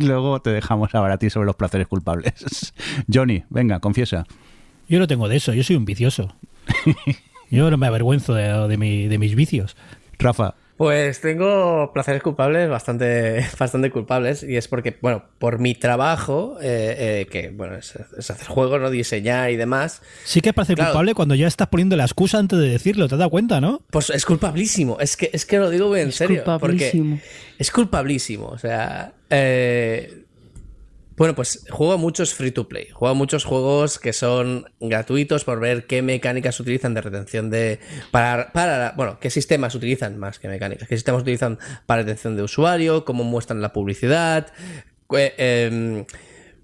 luego 0.04 0.42
te 0.42 0.50
dejamos 0.50 0.92
hablar 0.94 1.12
a 1.12 1.18
ti 1.18 1.30
sobre 1.30 1.46
los 1.46 1.56
placeres 1.56 1.86
culpables. 1.86 2.74
Johnny, 3.12 3.44
venga, 3.48 3.78
confiesa. 3.78 4.26
Yo 4.88 4.98
no 4.98 5.06
tengo 5.06 5.28
de 5.28 5.36
eso, 5.36 5.54
yo 5.54 5.62
soy 5.62 5.76
un 5.76 5.84
vicioso. 5.84 6.34
Yo 7.50 7.70
no 7.70 7.76
me 7.76 7.86
avergüenzo 7.86 8.34
de, 8.34 8.44
de, 8.44 9.08
de 9.08 9.18
mis 9.18 9.34
vicios. 9.34 9.76
Rafa. 10.18 10.54
Pues 10.82 11.20
tengo 11.20 11.92
placeres 11.94 12.24
culpables 12.24 12.68
bastante, 12.68 13.46
bastante 13.56 13.92
culpables 13.92 14.42
y 14.42 14.56
es 14.56 14.66
porque, 14.66 14.98
bueno, 15.00 15.22
por 15.38 15.60
mi 15.60 15.76
trabajo, 15.76 16.58
eh, 16.60 17.20
eh, 17.22 17.26
que 17.30 17.50
bueno, 17.50 17.76
es, 17.76 17.94
hacer 17.94 18.48
juegos, 18.48 18.80
¿no? 18.80 18.90
Diseñar 18.90 19.52
y 19.52 19.56
demás. 19.56 20.02
Sí 20.24 20.40
que 20.40 20.48
es 20.48 20.54
placer 20.56 20.76
culpable 20.76 21.14
cuando 21.14 21.36
ya 21.36 21.46
estás 21.46 21.68
poniendo 21.68 21.94
la 21.94 22.02
excusa 22.02 22.38
antes 22.38 22.58
de 22.58 22.68
decirlo, 22.68 23.06
¿te 23.06 23.14
has 23.14 23.20
dado 23.20 23.30
cuenta, 23.30 23.60
no? 23.60 23.82
Pues 23.92 24.10
es 24.10 24.26
culpabilísimo, 24.26 24.98
es 24.98 25.16
que, 25.16 25.30
es 25.32 25.46
que 25.46 25.60
lo 25.60 25.70
digo 25.70 25.86
muy 25.86 26.00
en 26.00 26.10
serio. 26.10 26.42
Porque 26.58 27.20
es 27.60 27.70
culpabilísimo, 27.70 28.48
o 28.48 28.58
sea, 28.58 29.12
eh, 29.30 30.24
bueno, 31.16 31.34
pues 31.34 31.64
juego 31.70 31.98
muchos 31.98 32.34
free 32.34 32.52
to 32.52 32.68
play. 32.68 32.88
Juego 32.90 33.14
muchos 33.14 33.44
juegos 33.44 33.98
que 33.98 34.12
son 34.12 34.66
gratuitos 34.80 35.44
por 35.44 35.60
ver 35.60 35.86
qué 35.86 36.00
mecánicas 36.02 36.58
utilizan 36.58 36.94
de 36.94 37.02
retención 37.02 37.50
de. 37.50 37.80
Para, 38.10 38.52
para. 38.52 38.92
Bueno, 38.96 39.18
qué 39.20 39.30
sistemas 39.30 39.74
utilizan 39.74 40.18
más 40.18 40.38
que 40.38 40.48
mecánicas. 40.48 40.88
Qué 40.88 40.96
sistemas 40.96 41.22
utilizan 41.22 41.58
para 41.86 42.02
retención 42.02 42.36
de 42.36 42.42
usuario, 42.42 43.04
cómo 43.04 43.24
muestran 43.24 43.60
la 43.60 43.72
publicidad. 43.72 44.52
Em, 45.10 46.06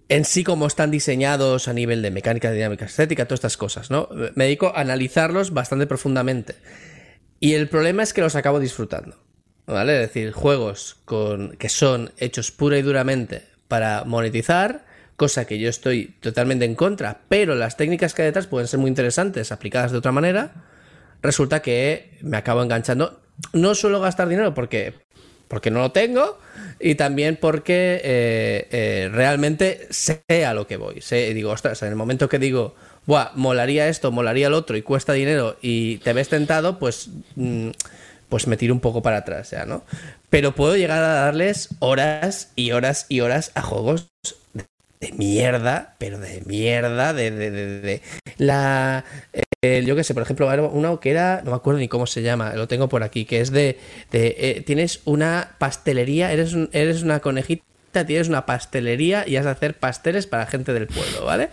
en 0.08 0.24
sí, 0.24 0.44
cómo 0.44 0.66
están 0.66 0.90
diseñados 0.90 1.68
a 1.68 1.74
nivel 1.74 2.00
de 2.00 2.10
mecánica, 2.10 2.50
dinámica, 2.50 2.86
estética, 2.86 3.26
todas 3.26 3.38
estas 3.38 3.56
cosas, 3.58 3.90
¿no? 3.90 4.08
Me 4.34 4.44
dedico 4.44 4.68
a 4.68 4.80
analizarlos 4.80 5.52
bastante 5.52 5.86
profundamente. 5.86 6.54
Y 7.40 7.54
el 7.54 7.68
problema 7.68 8.02
es 8.02 8.14
que 8.14 8.22
los 8.22 8.34
acabo 8.34 8.60
disfrutando. 8.60 9.16
¿Vale? 9.66 10.02
Es 10.02 10.08
decir, 10.08 10.32
juegos 10.32 10.96
con, 11.04 11.54
que 11.58 11.68
son 11.68 12.12
hechos 12.16 12.50
pura 12.50 12.78
y 12.78 12.82
duramente 12.82 13.42
para 13.68 14.04
monetizar, 14.04 14.84
cosa 15.16 15.46
que 15.46 15.58
yo 15.58 15.68
estoy 15.68 16.14
totalmente 16.20 16.64
en 16.64 16.74
contra, 16.74 17.20
pero 17.28 17.54
las 17.54 17.76
técnicas 17.76 18.14
que 18.14 18.22
hay 18.22 18.26
detrás 18.26 18.46
pueden 18.46 18.68
ser 18.68 18.80
muy 18.80 18.88
interesantes 18.88 19.52
aplicadas 19.52 19.92
de 19.92 19.98
otra 19.98 20.12
manera, 20.12 20.52
resulta 21.22 21.60
que 21.60 22.18
me 22.22 22.36
acabo 22.36 22.62
enganchando. 22.62 23.20
No 23.52 23.74
suelo 23.74 24.00
gastar 24.00 24.28
dinero 24.28 24.54
porque, 24.54 24.94
porque 25.48 25.70
no 25.70 25.80
lo 25.80 25.92
tengo 25.92 26.38
y 26.80 26.94
también 26.94 27.36
porque 27.40 28.00
eh, 28.02 28.68
eh, 28.70 29.08
realmente 29.12 29.86
sé 29.90 30.22
a 30.46 30.54
lo 30.54 30.66
que 30.66 30.76
voy. 30.76 31.00
Sé, 31.00 31.32
digo, 31.34 31.50
ostras, 31.50 31.82
en 31.82 31.88
el 31.88 31.96
momento 31.96 32.28
que 32.28 32.38
digo, 32.38 32.74
Buah, 33.06 33.32
molaría 33.34 33.88
esto, 33.88 34.12
molaría 34.12 34.48
el 34.48 34.54
otro 34.54 34.76
y 34.76 34.82
cuesta 34.82 35.14
dinero 35.14 35.56
y 35.62 35.98
te 35.98 36.12
ves 36.12 36.28
tentado, 36.28 36.78
pues... 36.78 37.10
Mm, 37.36 37.70
pues 38.28 38.46
me 38.46 38.56
tiro 38.56 38.74
un 38.74 38.80
poco 38.80 39.02
para 39.02 39.18
atrás 39.18 39.50
ya, 39.50 39.64
¿no? 39.64 39.84
Pero 40.30 40.54
puedo 40.54 40.76
llegar 40.76 41.02
a 41.02 41.08
darles 41.24 41.70
horas 41.78 42.52
y 42.54 42.72
horas 42.72 43.06
y 43.08 43.20
horas 43.20 43.50
a 43.54 43.62
juegos 43.62 44.08
de, 45.00 45.12
mierda, 45.12 45.94
pero 45.98 46.18
de 46.18 46.42
mierda, 46.46 47.12
de, 47.12 47.30
de, 47.30 47.50
de, 47.50 47.80
de- 47.80 48.02
la... 48.38 49.04
yo 49.62 49.96
qué 49.96 50.04
sé, 50.04 50.14
por 50.14 50.22
ejemplo, 50.22 50.48
uno 50.72 51.00
que 51.00 51.10
era, 51.10 51.42
no 51.44 51.52
me 51.52 51.56
acuerdo 51.56 51.80
ni 51.80 51.88
cómo 51.88 52.06
se 52.06 52.22
llama, 52.22 52.54
lo 52.54 52.68
tengo 52.68 52.88
por 52.88 53.02
aquí, 53.02 53.24
que 53.24 53.40
es 53.40 53.50
de, 53.50 53.78
de, 54.10 54.36
eh, 54.38 54.62
tienes 54.66 55.00
una 55.04 55.56
pastelería, 55.58 56.32
eres, 56.32 56.52
un- 56.52 56.70
eres 56.72 57.02
una 57.02 57.20
conejita, 57.20 57.64
tienes 58.06 58.28
una 58.28 58.46
pastelería 58.46 59.26
y 59.26 59.36
has 59.36 59.44
de 59.44 59.50
hacer 59.52 59.74
pasteles 59.78 60.26
para 60.26 60.46
gente 60.46 60.72
del 60.72 60.86
pueblo, 60.88 61.24
¿vale? 61.24 61.48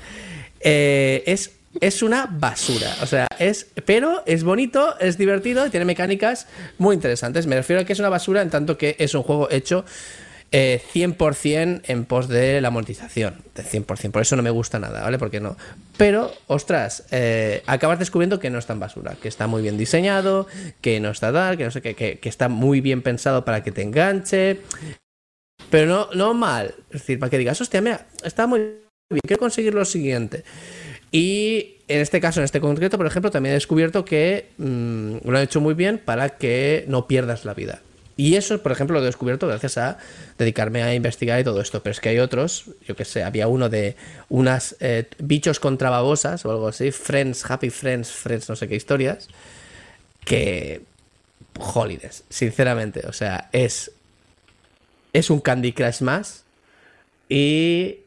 Eh, 0.61 1.23
es, 1.27 1.51
es 1.81 2.01
una 2.03 2.27
basura, 2.27 2.95
o 3.01 3.05
sea, 3.05 3.27
es, 3.39 3.67
pero 3.85 4.23
es 4.25 4.43
bonito, 4.43 4.97
es 4.99 5.17
divertido 5.17 5.65
y 5.65 5.69
tiene 5.69 5.85
mecánicas 5.85 6.47
muy 6.77 6.95
interesantes. 6.95 7.47
Me 7.47 7.55
refiero 7.55 7.81
a 7.81 7.85
que 7.85 7.93
es 7.93 7.99
una 7.99 8.09
basura 8.09 8.41
en 8.41 8.49
tanto 8.49 8.77
que 8.77 8.95
es 8.99 9.13
un 9.13 9.23
juego 9.23 9.49
hecho 9.51 9.85
eh, 10.51 10.81
100% 10.93 11.81
en 11.85 12.05
pos 12.05 12.29
de 12.29 12.61
la 12.61 12.69
monetización, 12.69 13.35
de 13.55 13.63
100%. 13.63 14.11
Por 14.11 14.21
eso 14.21 14.35
no 14.35 14.43
me 14.43 14.51
gusta 14.51 14.79
nada, 14.79 15.01
¿vale? 15.01 15.17
Porque 15.17 15.39
no. 15.39 15.57
Pero, 15.97 16.31
ostras, 16.47 17.05
eh, 17.11 17.61
acabas 17.65 17.99
descubriendo 17.99 18.39
que 18.39 18.49
no 18.49 18.59
es 18.59 18.65
tan 18.65 18.79
basura, 18.79 19.15
que 19.21 19.27
está 19.27 19.47
muy 19.47 19.61
bien 19.61 19.77
diseñado, 19.77 20.47
que 20.81 20.99
no 20.99 21.09
está 21.09 21.33
tal, 21.33 21.57
que 21.57 21.65
no 21.65 21.71
sé 21.71 21.81
qué, 21.81 21.95
que, 21.95 22.19
que 22.19 22.29
está 22.29 22.47
muy 22.47 22.79
bien 22.79 23.01
pensado 23.01 23.43
para 23.43 23.63
que 23.63 23.71
te 23.71 23.81
enganche. 23.81 24.61
Pero 25.69 25.87
no, 25.87 26.09
no 26.13 26.33
mal. 26.33 26.75
Es 26.89 27.01
decir, 27.01 27.19
para 27.19 27.29
que 27.29 27.37
digas, 27.37 27.59
hostia, 27.59 27.81
mira, 27.81 28.07
está 28.23 28.47
muy 28.47 28.59
bien, 28.59 29.21
quiero 29.27 29.39
conseguir 29.39 29.73
lo 29.73 29.83
siguiente. 29.83 30.43
Y 31.15 31.77
en 31.87 32.01
este 32.01 32.19
caso, 32.19 32.41
en 32.41 32.43
este 32.43 32.59
concreto, 32.59 32.97
por 32.97 33.07
ejemplo, 33.07 33.31
también 33.31 33.51
he 33.51 33.53
descubierto 33.53 34.03
que 34.03 34.49
mm, 34.57 35.19
lo 35.23 35.37
han 35.37 35.43
hecho 35.45 35.61
muy 35.61 35.73
bien 35.73 35.97
para 35.97 36.31
que 36.31 36.83
no 36.89 37.07
pierdas 37.07 37.45
la 37.45 37.53
vida. 37.53 37.81
Y 38.17 38.35
eso, 38.35 38.61
por 38.61 38.73
ejemplo, 38.73 38.95
lo 38.95 39.01
he 39.01 39.05
descubierto 39.05 39.47
gracias 39.47 39.77
a 39.77 39.97
dedicarme 40.37 40.83
a 40.83 40.93
investigar 40.93 41.39
y 41.39 41.45
todo 41.45 41.61
esto. 41.61 41.81
Pero 41.81 41.91
es 41.91 42.01
que 42.01 42.09
hay 42.09 42.19
otros, 42.19 42.65
yo 42.85 42.97
que 42.97 43.05
sé, 43.05 43.23
había 43.23 43.47
uno 43.47 43.69
de 43.69 43.95
unas 44.27 44.75
eh, 44.81 45.07
bichos 45.19 45.61
contra 45.61 45.89
babosas 45.89 46.45
o 46.45 46.51
algo 46.51 46.67
así, 46.67 46.91
Friends, 46.91 47.49
Happy 47.49 47.69
Friends, 47.69 48.11
Friends, 48.11 48.49
no 48.49 48.57
sé 48.57 48.67
qué 48.67 48.75
historias, 48.75 49.29
que. 50.25 50.81
Holidays, 51.57 52.25
sinceramente. 52.27 53.07
O 53.07 53.13
sea, 53.13 53.47
es. 53.53 53.89
Es 55.13 55.29
un 55.29 55.39
Candy 55.39 55.71
Crush 55.71 56.01
más. 56.01 56.43
Y 57.29 57.99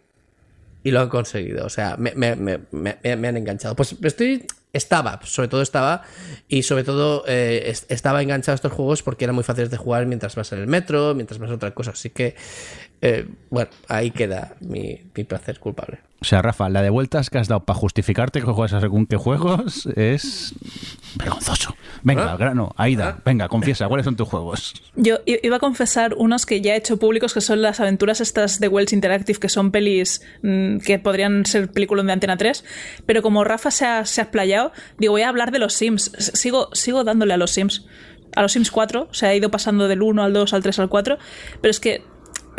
y 0.85 0.91
lo 0.91 1.01
han 1.01 1.09
conseguido. 1.09 1.67
O 1.67 1.69
sea, 1.71 1.97
me, 1.99 2.13
me- 2.15 2.37
me- 2.37 2.61
me- 2.71 2.99
han 3.29 3.37
enganchado. 3.37 3.75
Pues 3.77 3.97
estoy. 4.03 4.45
Estaba, 4.73 5.19
sobre 5.25 5.49
todo 5.49 5.63
estaba. 5.63 6.03
Y 6.47 6.63
sobre 6.63 6.85
todo 6.85 7.25
eh, 7.27 7.65
es- 7.71 7.87
estaba 7.89 8.23
enganchado 8.23 8.53
a 8.53 8.57
estos 8.57 8.73
juegos 8.73 9.03
porque 9.03 9.25
eran 9.25 9.35
muy 9.35 9.43
fáciles 9.45 9.71
de 9.71 9.77
jugar 9.79 10.05
mientras 10.07 10.35
vas 10.37 10.53
en 10.53 10.59
el 10.61 10.67
metro, 10.67 11.15
mientras 11.15 11.39
vas 11.39 11.51
a 11.51 11.55
otra 11.55 11.73
cosa. 11.73 11.93
Así 11.93 12.11
que, 12.11 12.37
eh, 13.01 13.27
bueno, 13.51 13.71
ahí 13.89 14.11
queda 14.11 14.57
mi, 14.61 15.11
mi 15.15 15.25
placer 15.25 15.59
culpable. 15.59 16.01
O 16.21 16.25
sea, 16.25 16.43
Rafa, 16.43 16.69
la 16.69 16.83
de 16.83 16.91
vueltas 16.91 17.31
que 17.31 17.39
has 17.39 17.49
dado 17.49 17.65
para 17.65 17.79
justificarte 17.79 18.41
que 18.41 18.47
juegas 18.47 18.73
a 18.75 18.81
según 18.81 19.07
qué 19.07 19.17
juegos 19.17 19.87
es 19.97 20.53
vergonzoso. 21.17 21.75
Venga, 22.03 22.25
¿Ah? 22.25 22.33
al 22.33 22.39
grano, 22.39 22.73
Aida, 22.77 23.17
¿Ah? 23.19 23.23
venga, 23.25 23.49
confiesa, 23.49 23.89
¿cuáles 23.89 24.05
son 24.05 24.17
tus 24.17 24.29
juegos? 24.29 24.75
Yo 24.97 25.19
iba 25.27 25.57
a 25.57 25.59
confesar 25.59 26.15
unos 26.15 26.47
que 26.47 26.61
ya 26.61 26.75
he 26.75 26.77
hecho 26.77 26.99
públicos, 26.99 27.35
que 27.35 27.41
son 27.41 27.63
las 27.63 27.81
aventuras 27.81 28.21
estas 28.21 28.61
de 28.61 28.69
Wells 28.69 28.93
Interactive, 28.93 29.39
que 29.39 29.49
son 29.49 29.71
pelis 29.71 30.23
mm, 30.43 30.79
que 30.79 30.99
podrían 30.99 31.47
ser 31.47 31.71
películas 31.71 32.07
de 32.07 32.13
Antena 32.13 32.37
3, 32.37 32.65
pero 33.07 33.23
como 33.23 33.45
Rafa 33.45 33.71
se 33.71 33.87
ha, 33.87 34.05
se 34.05 34.21
ha 34.21 34.25
explayado, 34.25 34.73
digo, 34.99 35.13
voy 35.13 35.23
a 35.23 35.29
hablar 35.29 35.51
de 35.51 35.59
los 35.59 35.75
Sims. 35.75 36.13
Sigo, 36.19 36.69
sigo 36.73 37.05
dándole 37.05 37.35
a 37.35 37.37
los 37.37 37.51
Sims. 37.51 37.87
A 38.37 38.43
los 38.43 38.53
Sims 38.53 38.71
4, 38.71 39.09
o 39.11 39.15
sea, 39.15 39.33
he 39.33 39.37
ido 39.37 39.51
pasando 39.51 39.89
del 39.89 40.03
1 40.03 40.23
al 40.23 40.33
2, 40.33 40.53
al 40.53 40.63
3, 40.63 40.79
al 40.81 40.89
4, 40.89 41.19
pero 41.61 41.71
es 41.71 41.81
que 41.81 42.05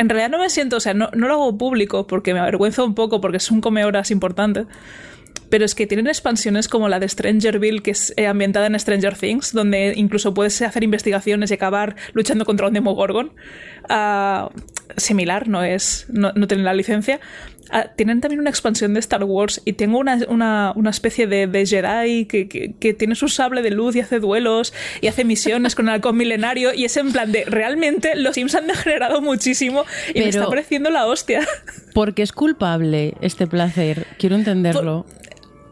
en 0.00 0.08
realidad 0.08 0.30
no 0.30 0.38
me 0.38 0.48
siento, 0.48 0.78
o 0.78 0.80
sea, 0.80 0.94
no, 0.94 1.10
no 1.12 1.28
lo 1.28 1.34
hago 1.34 1.58
público 1.58 2.06
porque 2.06 2.32
me 2.32 2.40
avergüenza 2.40 2.82
un 2.82 2.94
poco, 2.94 3.20
porque 3.20 3.36
es 3.36 3.50
un 3.50 3.60
come 3.60 3.84
horas 3.84 4.10
importante. 4.10 4.66
Pero 5.48 5.64
es 5.64 5.74
que 5.74 5.86
tienen 5.88 6.06
expansiones 6.06 6.68
como 6.68 6.88
la 6.88 7.00
de 7.00 7.08
Strangerville, 7.08 7.82
que 7.82 7.90
es 7.90 8.14
eh, 8.16 8.26
ambientada 8.28 8.66
en 8.68 8.78
Stranger 8.78 9.16
Things, 9.16 9.52
donde 9.52 9.94
incluso 9.96 10.32
puedes 10.32 10.62
hacer 10.62 10.84
investigaciones 10.84 11.50
y 11.50 11.54
acabar 11.54 11.96
luchando 12.12 12.44
contra 12.44 12.68
un 12.68 12.72
Demogorgon. 12.74 13.32
Ah, 13.88 14.50
similar, 14.96 15.48
no 15.48 15.64
es. 15.64 16.06
No, 16.08 16.32
no 16.34 16.46
tienen 16.46 16.64
la 16.64 16.74
licencia. 16.74 17.18
Ah, 17.72 17.86
tienen 17.96 18.20
también 18.20 18.40
una 18.40 18.50
expansión 18.50 18.94
de 18.94 19.00
Star 19.00 19.22
Wars 19.24 19.60
y 19.64 19.74
tengo 19.74 19.98
una, 19.98 20.18
una- 20.28 20.72
una 20.74 20.90
especie 20.90 21.26
de, 21.28 21.46
de 21.46 21.66
Jedi 21.66 22.26
que, 22.26 22.48
que- 22.48 22.74
que 22.78 22.94
tiene 22.94 23.14
su 23.14 23.28
sable 23.28 23.62
de 23.62 23.70
luz 23.70 23.94
y 23.96 24.00
hace 24.00 24.18
duelos 24.18 24.72
y 25.00 25.06
hace 25.06 25.24
misiones 25.24 25.74
con 25.76 25.86
el 25.88 25.94
halcón 25.94 26.16
milenario 26.16 26.74
y 26.74 26.84
es 26.84 26.96
en 26.96 27.12
plan 27.12 27.30
de 27.30 27.44
realmente 27.44 28.16
los 28.16 28.34
Sims 28.34 28.54
han 28.56 28.66
degenerado 28.66 29.20
muchísimo 29.20 29.84
y 30.14 30.18
me 30.20 30.28
está 30.28 30.48
pareciendo 30.48 30.90
la 30.90 31.06
hostia. 31.06 31.46
Porque 31.94 32.22
es 32.22 32.32
culpable 32.32 33.14
este 33.20 33.46
placer. 33.46 34.06
Quiero 34.18 34.34
entenderlo. 34.36 35.06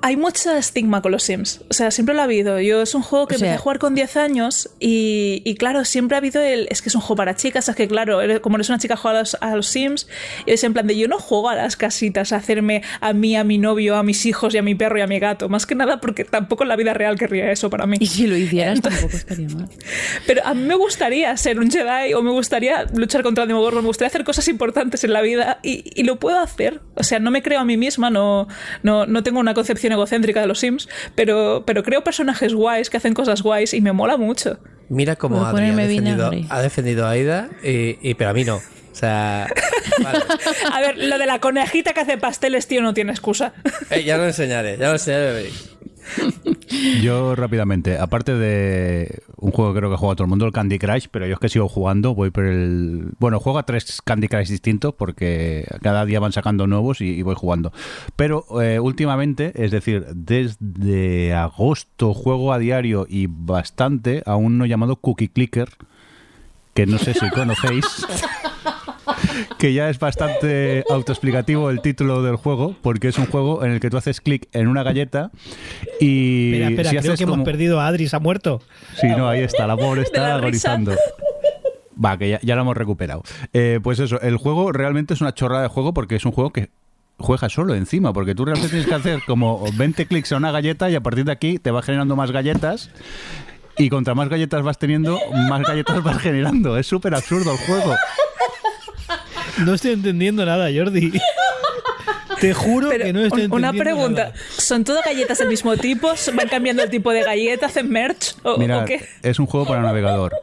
Hay 0.01 0.17
mucho 0.17 0.55
estigma 0.55 1.03
con 1.03 1.11
los 1.11 1.25
Sims. 1.25 1.61
O 1.69 1.75
sea, 1.75 1.91
siempre 1.91 2.15
lo 2.15 2.21
ha 2.21 2.25
habido. 2.25 2.61
Yo 2.61 2.83
es 2.83 2.95
un 2.95 3.03
juego 3.03 3.27
que 3.27 3.35
O 3.35 3.39
sea- 3.39 3.49
empecé 3.49 3.59
a 3.59 3.63
jugar 3.63 3.79
con 3.81 3.97
10 3.97 4.17
años 4.17 4.71
y, 4.79 5.43
y 5.45 5.57
claro, 5.57 5.85
siempre 5.85 6.15
ha 6.15 6.19
habido 6.19 6.41
el... 6.41 6.69
Es 6.71 6.83
que 6.83 6.89
es 6.89 6.95
un 6.95 7.01
juego 7.01 7.17
para 7.17 7.35
chicas, 7.35 7.69
es 7.69 7.75
que 7.75 7.89
claro, 7.89 8.21
eres- 8.23 8.39
como 8.39 8.57
eres 8.57 8.69
una 8.69 8.79
chica 8.79 8.95
juega 8.97 9.19
a 9.19 9.21
los, 9.23 9.37
a 9.41 9.57
los 9.57 9.67
Sims 9.67 10.07
y 10.47 10.53
es 10.53 10.63
en 10.63 10.73
plan 10.73 10.87
de 10.87 10.97
yo 10.97 11.09
no 11.09 11.19
juego 11.19 11.49
a 11.49 11.57
las 11.57 11.77
casitas 11.77 12.33
a 12.33 12.37
hacerme 12.37 12.83
a 13.01 13.13
mí, 13.13 13.35
a 13.37 13.43
mi 13.43 13.59
novio, 13.59 13.97
a 13.97 14.05
mis 14.05 14.25
hijos 14.25 14.55
y 14.55 14.59
a 14.59 14.63
mi 14.63 14.77
perro 14.77 14.99
y 14.99 15.01
a 15.01 15.09
mi 15.09 15.19
gato. 15.19 15.49
Más 15.49 15.67
que 15.67 15.75
nada 15.75 16.01
porque 16.01 16.25
tampoco 16.25 16.63
en 16.63 16.69
la 16.69 16.77
vida 16.77 16.95
real 16.95 17.19
querría 17.19 17.51
eso 17.51 17.69
para 17.69 17.87
mí. 17.87 17.97
Y 17.99 18.07
si 18.07 18.29
lo 18.29 18.37
hicieras 18.37 18.81
tampoco 18.81 19.17
estaría 19.17 19.49
mal. 19.49 19.69
Pero 20.29 20.47
a 20.47 20.55
mí 20.55 20.63
me 20.63 20.77
gustaría 20.77 21.37
ser 21.37 21.59
un 21.59 21.73
Jedi 21.73 22.15
o 22.15 22.23
me 22.23 22.31
gustaría 22.31 22.85
luchar 22.95 23.25
contra 23.25 23.43
el 23.43 23.49
Demogorgon, 23.49 23.83
me 23.83 23.89
gustaría 23.89 24.09
hacer 24.11 24.23
cosas 24.23 24.47
importantes 24.47 25.03
en 25.03 25.13
la 25.13 25.23
vida 25.23 25.59
y, 25.65 25.83
y 26.01 26.05
lo 26.05 26.21
puedo 26.21 26.39
hacer. 26.39 26.83
O 26.95 27.03
sea, 27.03 27.19
no 27.19 27.33
me 27.33 27.43
creo 27.43 27.59
a 27.59 27.65
mí 27.65 27.77
misma, 27.77 28.11
no, 28.11 28.47
no, 28.85 29.05
no 29.05 29.25
tengo 29.25 29.41
una 29.41 29.55
concepción 29.55 29.88
egocéntrica 29.93 30.41
de 30.41 30.47
los 30.47 30.59
Sims, 30.61 30.89
pero, 31.15 31.65
pero 31.67 31.83
creo 31.83 32.03
personajes 32.05 32.55
guays 32.55 32.91
que 32.91 32.97
hacen 32.97 33.15
cosas 33.15 33.43
guays 33.43 33.75
y 33.75 33.81
me 33.81 33.93
mola 33.93 34.17
mucho. 34.17 34.59
Mira 34.89 35.17
cómo 35.17 35.45
Adri 35.45 35.69
ha 35.71 35.77
defendido, 35.77 36.31
ha 36.51 36.63
defendido 36.63 37.07
a 37.07 37.11
Aida, 37.11 37.49
y, 37.63 37.99
y- 38.01 38.15
pero 38.15 38.31
a 38.31 38.33
mí 38.33 38.45
no. 38.45 38.57
O 38.57 38.95
sea, 39.01 39.47
vale. 40.03 40.19
A 40.73 40.81
ver, 40.81 40.99
lo 40.99 41.19
de 41.19 41.27
la 41.27 41.39
conejita 41.41 41.93
que 41.93 42.01
hace 42.01 42.19
pasteles, 42.19 42.67
tío, 42.67 42.83
no 42.83 42.95
tiene 42.95 43.13
excusa. 43.13 43.53
Eh, 43.91 44.03
ya 44.05 44.17
lo 44.17 44.25
enseñaré, 44.27 44.77
ya 44.79 44.87
lo 44.89 44.93
enseñaré. 44.95 45.51
Yo 47.03 47.35
rápidamente, 47.35 47.99
aparte 47.99 48.35
de 48.35 49.23
un 49.37 49.53
juego 49.53 49.73
que 49.73 49.81
creo 49.81 49.91
que 49.91 49.97
juega 49.97 50.15
todo 50.15 50.25
el 50.25 50.31
mundo, 50.31 50.47
el 50.47 50.53
Candy 50.53 50.79
Crush, 50.79 51.07
pero 51.11 51.27
yo 51.27 51.35
es 51.35 51.41
que 51.41 51.49
sigo 51.49 51.69
jugando, 51.69 52.15
voy 52.15 52.31
por 52.31 52.45
el... 52.45 53.13
Bueno, 53.19 53.41
juego 53.41 53.59
a 53.59 53.65
tres 53.65 54.03
Candy 54.03 54.29
Crush 54.29 54.49
distintos 54.49 54.95
porque 54.95 55.67
cada 55.83 56.05
día 56.05 56.21
van 56.21 56.33
sacando 56.33 56.67
nuevos 56.67 57.01
y, 57.01 57.07
y 57.07 57.23
voy 57.23 57.35
jugando. 57.35 57.73
Pero 58.17 58.45
eh, 58.61 58.79
últimamente, 58.81 59.53
es 59.55 59.71
decir, 59.71 60.07
desde 60.15 61.35
agosto 61.35 62.15
juego 62.15 62.53
a 62.53 62.59
diario 62.59 63.07
y 63.09 63.27
bastante 63.29 64.23
a 64.27 64.37
uno 64.37 64.67
llamado 64.67 64.97
Cookie 64.97 65.29
Clicker, 65.29 65.69
que 66.75 66.87
no 66.87 66.99
sé 66.99 67.15
si 67.15 67.29
conocéis. 67.31 67.85
que 69.59 69.73
ya 69.73 69.89
es 69.91 69.99
bastante 69.99 70.85
autoexplicativo 70.91 71.71
el 71.71 71.81
título 71.81 72.23
del 72.23 72.37
juego, 72.37 72.75
porque 72.83 73.09
es 73.09 73.19
un 73.19 73.27
juego 73.27 73.65
en 73.65 73.73
el 73.73 73.81
que 73.81 73.91
tú 73.91 73.97
haces 73.97 74.21
clic 74.21 74.49
en 74.53 74.69
una 74.69 74.83
galleta 74.83 75.31
y 76.01 76.53
Espera, 76.53 76.69
espera, 76.71 76.91
si 76.91 76.97
creo 76.97 77.13
haces 77.13 77.19
que 77.19 77.25
hemos 77.25 77.45
perdido 77.45 77.81
a 77.81 77.87
Adri, 77.87 78.09
se 78.09 78.17
ha 78.17 78.21
muerto. 78.21 78.61
Sí, 79.01 79.07
no, 79.09 79.29
ahí 79.29 79.41
está, 79.41 79.67
la 79.67 79.77
pobre 79.77 80.03
está 80.03 80.21
la 80.21 80.27
risa. 80.41 80.73
agonizando. 80.73 80.93
Va, 82.05 82.17
que 82.17 82.29
ya, 82.29 82.41
ya 82.43 82.55
lo 82.55 82.63
hemos 82.63 82.77
recuperado. 82.77 83.23
Eh, 83.53 83.81
pues 83.83 83.99
eso, 83.99 84.21
el 84.21 84.37
juego 84.37 84.73
realmente 84.73 85.15
es 85.15 85.21
una 85.21 85.35
chorrada 85.35 85.63
de 85.63 85.69
juego 85.69 85.93
porque 85.93 86.17
es 86.17 86.25
un 86.25 86.33
juego 86.33 86.53
que 86.53 86.71
juega 87.19 87.49
solo 87.49 87.75
encima, 87.75 88.13
porque 88.13 88.35
tú 88.35 88.45
realmente 88.45 88.71
tienes 88.71 88.87
que 88.87 88.95
hacer 88.95 89.21
como 89.27 89.65
20 89.77 90.07
clics 90.07 90.31
a 90.33 90.37
una 90.37 90.53
galleta 90.53 90.89
y 90.91 90.95
a 90.95 91.01
partir 91.01 91.25
de 91.25 91.33
aquí 91.33 91.59
te 91.59 91.71
va 91.73 91.83
generando 91.83 92.15
más 92.15 92.31
galletas 92.31 92.91
y 93.77 93.89
contra 93.91 94.15
más 94.15 94.29
galletas 94.29 94.63
vas 94.63 94.79
teniendo, 94.79 95.19
más 95.49 95.63
galletas 95.63 96.03
vas 96.03 96.19
generando. 96.19 96.79
Es 96.79 96.87
súper 96.87 97.15
absurdo 97.15 97.53
el 97.53 97.59
juego. 97.59 97.95
No 99.65 99.75
estoy 99.75 99.93
entendiendo 99.93 100.45
nada, 100.47 100.69
Jordi. 100.75 101.13
Te 102.41 102.55
juro 102.55 102.89
Pero 102.89 103.05
que 103.05 103.13
no 103.13 103.21
estoy 103.23 103.47
un- 103.47 103.53
una 103.53 103.69
entendiendo 103.71 103.83
pregunta, 104.01 104.25
nada. 104.29 104.35
¿son 104.59 104.85
todas 104.85 105.05
galletas 105.05 105.39
del 105.39 105.49
mismo 105.49 105.77
tipo? 105.77 106.13
¿Van 106.35 106.49
cambiando 106.49 106.85
el 106.85 106.91
tipo 106.91 107.11
de 107.11 107.25
galleta? 107.25 107.67
¿Hacen 107.67 107.91
merch? 107.91 108.37
¿O, 108.45 108.53
o 108.53 108.59
Mirad, 108.59 108.85
qué? 108.85 109.05
es 109.23 109.41
un 109.41 109.47
juego 109.47 109.67
para 109.67 109.83
navegador. 109.83 110.37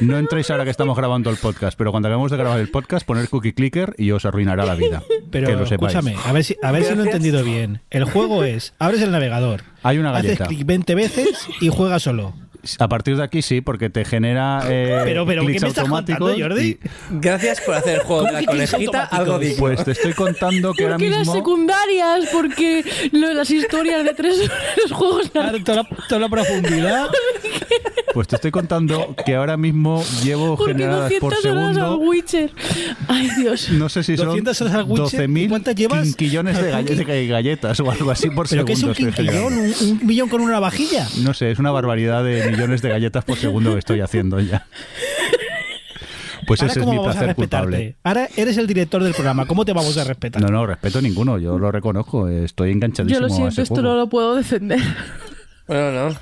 No 0.00 0.18
entréis 0.18 0.50
ahora 0.50 0.64
que 0.64 0.70
estamos 0.70 0.94
grabando 0.94 1.30
el 1.30 1.36
podcast, 1.38 1.78
pero 1.78 1.90
cuando 1.90 2.08
acabemos 2.08 2.30
de 2.30 2.36
grabar 2.36 2.60
el 2.60 2.68
podcast, 2.68 3.06
poner 3.06 3.30
cookie 3.30 3.54
clicker 3.54 3.94
y 3.96 4.10
os 4.10 4.26
arruinará 4.26 4.66
la 4.66 4.74
vida. 4.74 5.02
Pero 5.30 5.46
que 5.46 5.54
lo 5.54 5.66
sepáis. 5.66 5.94
escúchame, 5.94 6.16
a 6.22 6.32
ver 6.32 6.44
si, 6.44 6.56
a 6.62 6.70
ver 6.70 6.84
si 6.84 6.94
lo 6.94 7.02
he 7.02 7.06
entendido 7.06 7.42
bien. 7.42 7.80
El 7.88 8.04
juego 8.04 8.44
es, 8.44 8.74
abres 8.78 9.00
el 9.00 9.10
navegador, 9.10 9.62
Hay 9.82 9.96
una 9.96 10.10
haces 10.10 10.24
galleta. 10.38 10.46
clic 10.48 10.66
20 10.66 10.94
veces 10.94 11.28
y 11.62 11.70
juegas 11.70 12.02
solo. 12.02 12.34
A 12.78 12.88
partir 12.88 13.16
de 13.16 13.24
aquí 13.24 13.42
sí, 13.42 13.60
porque 13.60 13.90
te 13.90 14.04
genera 14.04 14.62
eh, 14.68 15.00
Pero- 15.04 15.26
pero, 15.26 15.42
¿qué 15.42 15.48
me 15.48 15.56
estás 15.56 15.78
automáticos. 15.78 16.30
contando, 16.30 16.48
Jordi? 16.54 16.68
y- 16.68 16.78
Gracias 17.20 17.60
por 17.60 17.74
hacer 17.74 17.94
el 17.96 18.00
juego 18.02 18.22
de 18.22 18.28
¿Cómo 18.28 18.40
la 18.40 18.46
conejita 18.46 19.02
algo 19.04 19.38
digno. 19.38 19.56
pues 19.58 19.84
te 19.84 19.90
estoy 19.92 20.12
contando 20.12 20.72
que 20.72 20.84
ahora 20.84 20.94
Porque 20.96 21.10
las 21.10 21.18
mismo. 21.20 21.34
secundarias, 21.34 22.28
porque 22.32 22.84
lo 23.12 23.32
las 23.34 23.50
historias 23.50 24.04
de 24.04 24.14
tres 24.14 24.36
los 24.82 24.92
juegos 24.92 25.30
Claro, 25.30 25.58
toda, 25.64 25.82
la, 25.82 25.88
toda 26.08 26.20
la 26.20 26.28
profundidad. 26.28 27.08
Pues 28.14 28.28
te 28.28 28.36
estoy 28.36 28.50
contando 28.50 29.16
que 29.24 29.36
ahora 29.36 29.56
mismo 29.56 30.04
llevo 30.22 30.54
Porque 30.58 30.74
generadas 30.74 31.10
por 31.14 31.32
200 31.32 31.44
horas 31.46 31.66
al 31.68 31.74
segundo. 31.74 31.96
Witcher. 32.10 32.50
Ay, 33.08 33.30
Dios. 33.38 33.70
No 33.70 33.88
sé 33.88 34.02
si 34.02 34.18
son 34.18 34.26
200 34.26 34.60
horas 34.60 34.74
al 34.74 34.84
Witcher, 34.84 35.30
¿y 35.30 35.48
cuántas 35.48 35.74
12.000 35.74 35.78
llevas? 35.78 36.02
quinquillones 36.08 36.60
de, 36.60 36.72
al 36.74 36.84
galle- 36.84 36.96
cookie? 36.98 37.10
de 37.10 37.26
galletas 37.26 37.80
o 37.80 37.90
algo 37.90 38.10
así 38.10 38.28
por 38.28 38.46
¿Pero 38.50 38.66
segundo. 38.66 38.66
qué 38.66 39.02
es 39.02 39.08
un 39.08 39.14
quinquillón? 39.14 39.44
¿Un, 39.54 39.74
un 39.80 40.06
millón 40.06 40.28
con 40.28 40.42
una 40.42 40.60
vajilla? 40.60 41.08
No 41.22 41.32
sé, 41.32 41.52
es 41.52 41.58
una 41.58 41.70
barbaridad 41.70 42.22
de 42.22 42.51
millones 42.52 42.82
de 42.82 42.88
galletas 42.90 43.24
por 43.24 43.36
segundo 43.36 43.72
que 43.72 43.78
estoy 43.80 44.00
haciendo 44.00 44.38
ya. 44.40 44.66
Pues 46.46 46.60
Ahora, 46.60 46.72
ese 46.72 46.80
es 46.80 46.86
¿cómo 46.86 46.98
mi 47.02 47.04
placer 47.08 47.34
culpable. 47.36 47.96
Ahora 48.02 48.28
eres 48.36 48.58
el 48.58 48.66
director 48.66 49.02
del 49.02 49.12
programa. 49.14 49.46
¿Cómo 49.46 49.64
te 49.64 49.72
vamos 49.72 49.96
a 49.96 50.04
respetar? 50.04 50.42
No, 50.42 50.48
no, 50.48 50.66
respeto 50.66 51.00
ninguno, 51.00 51.38
yo 51.38 51.58
lo 51.58 51.70
reconozco, 51.70 52.28
estoy 52.28 52.72
enganchadísimo 52.72 53.20
Yo 53.20 53.20
lo 53.20 53.32
a 53.32 53.36
siento, 53.36 53.52
ese 53.52 53.62
esto 53.62 53.74
juego. 53.76 53.88
no 53.90 53.96
lo 53.96 54.08
puedo 54.08 54.34
defender. 54.36 54.80
Bueno, 55.68 55.92
no. 56.10 56.16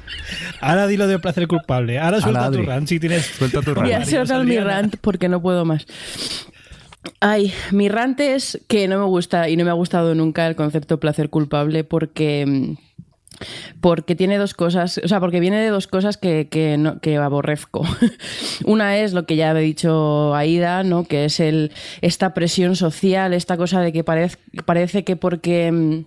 Ahora 0.61 0.87
dilo 0.87 1.07
de 1.07 1.18
placer 1.18 1.49
culpable. 1.49 1.99
Ahora 1.99 2.20
suelta 2.20 2.51
tu 2.51 2.62
rant 2.62 2.87
si 2.87 3.01
tienes. 3.01 3.24
Suelta 3.24 3.62
tu 3.62 3.74
Voy 3.74 3.91
a 3.93 3.99
rant. 4.01 4.11
soltar 4.11 4.45
mi 4.45 4.59
rant 4.59 4.97
porque 5.01 5.28
no 5.31 5.41
puedo 5.41 5.64
más. 5.64 5.87
Ay, 7.20 7.53
mi 7.70 7.89
rant 7.89 8.20
es 8.20 8.61
que 8.68 8.87
no 8.87 8.99
me 8.99 9.07
gusta 9.07 9.49
y 9.49 9.57
no 9.57 9.64
me 9.64 9.70
ha 9.70 9.74
gustado 9.74 10.14
nunca 10.14 10.47
el 10.47 10.55
concepto 10.57 11.01
placer 11.01 11.31
culpable 11.31 11.83
porque 11.85 12.45
mm, 12.47 12.74
porque 13.80 14.14
tiene 14.14 14.38
dos 14.38 14.55
cosas, 14.55 15.01
o 15.03 15.09
sea, 15.09 15.20
porque 15.20 15.41
viene 15.41 15.59
de 15.61 15.68
dos 15.68 15.86
cosas 15.86 16.16
que, 16.16 16.49
que, 16.49 16.76
no- 16.78 17.01
que 17.01 17.16
aborrezco. 17.16 17.84
Una 18.64 18.99
es 18.99 19.12
lo 19.12 19.26
que 19.26 19.36
ya 19.36 19.53
he 19.53 19.61
dicho 19.61 20.34
Aida, 20.34 20.82
¿no? 20.82 21.05
Que 21.05 21.24
es 21.24 21.41
el 21.41 21.72
esta 22.01 22.34
presión 22.34 22.76
social, 22.76 23.32
esta 23.34 23.57
cosa 23.57 23.80
de 23.80 23.93
que 23.93 24.05
parece 24.05 25.05
que 25.05 25.16
porque 25.16 25.70
mm, 25.72 26.05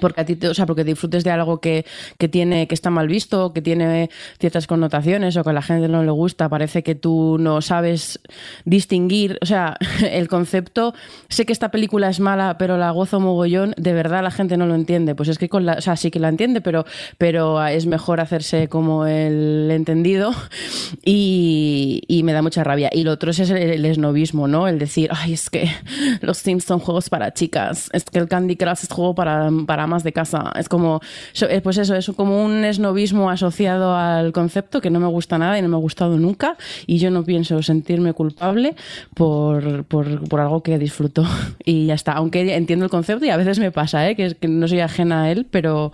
porque 0.00 0.20
a 0.20 0.24
ti 0.24 0.36
te- 0.36 0.48
o 0.48 0.54
sea 0.54 0.66
porque 0.66 0.84
disfrutes 0.84 1.24
de 1.24 1.30
algo 1.30 1.60
que, 1.60 1.84
que 2.18 2.28
tiene 2.28 2.66
que 2.66 2.74
está 2.74 2.90
mal 2.90 3.08
visto 3.08 3.52
que 3.52 3.62
tiene 3.62 4.10
ciertas 4.40 4.66
connotaciones 4.66 5.36
o 5.36 5.44
que 5.44 5.50
a 5.50 5.52
la 5.52 5.62
gente 5.62 5.88
no 5.88 6.02
le 6.02 6.10
gusta 6.10 6.48
parece 6.48 6.82
que 6.82 6.94
tú 6.94 7.36
no 7.38 7.60
sabes 7.60 8.20
distinguir 8.64 9.38
o 9.42 9.46
sea 9.46 9.76
el 10.10 10.28
concepto 10.28 10.94
sé 11.28 11.44
que 11.46 11.52
esta 11.52 11.70
película 11.70 12.08
es 12.08 12.20
mala 12.20 12.56
pero 12.58 12.76
la 12.78 12.90
gozo 12.90 13.20
mogollón 13.20 13.74
de 13.76 13.92
verdad 13.92 14.22
la 14.22 14.30
gente 14.30 14.56
no 14.56 14.66
lo 14.66 14.74
entiende. 14.74 15.14
Pues 15.14 15.28
es 15.28 15.38
que 15.38 15.48
con 15.48 15.66
la 15.66 15.74
o 15.74 15.80
sea 15.80 15.96
sí 15.96 16.10
que 16.10 16.18
la 16.20 16.28
entiende 16.28 16.60
pero 16.60 16.84
pero 17.18 17.64
es 17.66 17.86
mejor 17.86 18.20
hacerse 18.20 18.68
como 18.68 19.06
el 19.06 19.68
entendido 19.70 20.32
y, 21.04 22.02
y 22.08 22.22
me 22.22 22.32
da 22.32 22.42
mucha 22.42 22.64
rabia. 22.64 22.90
Y 22.92 23.04
lo 23.04 23.12
otro 23.12 23.30
es 23.30 23.38
el, 23.40 23.56
el 23.56 23.84
esnovismo 23.84 24.48
no 24.48 24.68
el 24.68 24.78
decir 24.78 25.10
ay 25.12 25.32
es 25.34 25.50
que 25.50 25.70
los 26.20 26.38
Sims 26.38 26.64
son 26.64 26.78
juegos 26.78 27.08
para 27.10 27.32
chicas 27.32 27.90
es 27.92 28.04
que 28.04 28.18
el 28.18 28.28
Candy 28.28 28.56
Crush 28.56 28.82
es 28.84 28.88
juego 28.88 29.14
para, 29.14 29.50
para 29.66 29.81
más 29.86 30.02
de 30.04 30.12
casa 30.12 30.52
es 30.58 30.68
como 30.68 31.00
eh, 31.48 31.60
pues 31.62 31.78
eso 31.78 31.94
es 31.94 32.10
como 32.16 32.44
un 32.44 32.64
esnovismo 32.64 33.30
asociado 33.30 33.96
al 33.96 34.32
concepto 34.32 34.80
que 34.80 34.90
no 34.90 35.00
me 35.00 35.06
gusta 35.06 35.38
nada 35.38 35.58
y 35.58 35.62
no 35.62 35.68
me 35.68 35.76
ha 35.76 35.80
gustado 35.80 36.18
nunca 36.18 36.56
y 36.86 36.98
yo 36.98 37.10
no 37.10 37.24
pienso 37.24 37.62
sentirme 37.62 38.12
culpable 38.12 38.74
por, 39.14 39.84
por, 39.84 40.28
por 40.28 40.40
algo 40.40 40.62
que 40.62 40.78
disfruto 40.78 41.24
y 41.64 41.86
ya 41.86 41.94
está 41.94 42.12
aunque 42.12 42.54
entiendo 42.54 42.84
el 42.84 42.90
concepto 42.90 43.24
y 43.24 43.30
a 43.30 43.36
veces 43.36 43.58
me 43.58 43.70
pasa 43.70 44.08
¿eh? 44.08 44.16
que, 44.16 44.34
que 44.34 44.48
no 44.48 44.68
soy 44.68 44.80
ajena 44.80 45.24
a 45.24 45.30
él 45.30 45.46
pero 45.50 45.92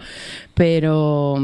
pero 0.55 1.37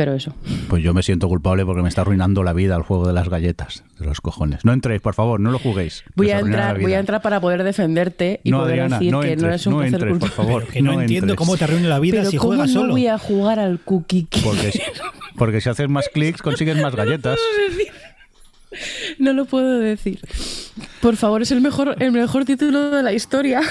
pero 0.00 0.14
eso 0.14 0.32
Pues 0.70 0.82
yo 0.82 0.94
me 0.94 1.02
siento 1.02 1.28
culpable 1.28 1.62
porque 1.66 1.82
me 1.82 1.88
está 1.90 2.00
arruinando 2.00 2.42
la 2.42 2.54
vida 2.54 2.74
el 2.74 2.80
juego 2.82 3.06
de 3.06 3.12
las 3.12 3.28
galletas, 3.28 3.84
de 3.98 4.06
los 4.06 4.22
cojones. 4.22 4.64
No 4.64 4.72
entréis, 4.72 5.02
por 5.02 5.12
favor, 5.12 5.38
no 5.40 5.50
lo 5.50 5.58
juguéis. 5.58 6.04
Voy 6.14 6.30
a 6.30 6.38
entrar, 6.38 6.80
voy 6.80 6.94
a 6.94 7.00
entrar 7.00 7.20
para 7.20 7.38
poder 7.38 7.64
defenderte 7.64 8.40
y 8.42 8.50
No, 8.50 8.60
poder 8.60 8.80
Adriana, 8.80 8.98
decir 8.98 9.12
no 9.12 9.20
que 9.20 9.26
no 9.26 9.32
entres, 9.34 9.60
es 9.60 9.66
un 9.66 9.72
no 9.74 9.78
placer 9.80 9.94
entres, 10.00 10.10
por 10.12 10.20
culpable. 10.20 10.36
favor. 10.48 10.62
Pero 10.62 10.72
que 10.72 10.80
no, 10.82 11.00
entiendo 11.02 11.24
entres. 11.32 11.36
cómo 11.36 11.56
te 11.58 11.64
arruina 11.64 11.88
la 11.88 11.98
vida 11.98 12.16
Pero 12.16 12.30
si 12.30 12.36
¿cómo 12.38 12.48
juegas 12.52 12.70
no 12.70 12.80
solo. 12.80 12.92
voy 12.94 13.06
a 13.08 13.18
jugar 13.18 13.58
al 13.58 13.78
cookie? 13.80 14.26
Porque, 14.42 14.72
si- 14.72 14.80
porque 15.36 15.60
si 15.60 15.68
haces 15.68 15.88
más 15.90 16.08
clics 16.08 16.40
consigues 16.40 16.80
más 16.80 16.94
galletas. 16.96 17.38
No 19.18 19.34
lo 19.34 19.44
puedo 19.44 19.80
decir. 19.80 20.18
Por 21.02 21.16
favor, 21.16 21.42
es 21.42 21.50
el 21.50 21.60
mejor, 21.60 21.96
el 21.98 22.10
mejor 22.12 22.46
título 22.46 22.88
de 22.90 23.02
la 23.02 23.12
historia. 23.12 23.60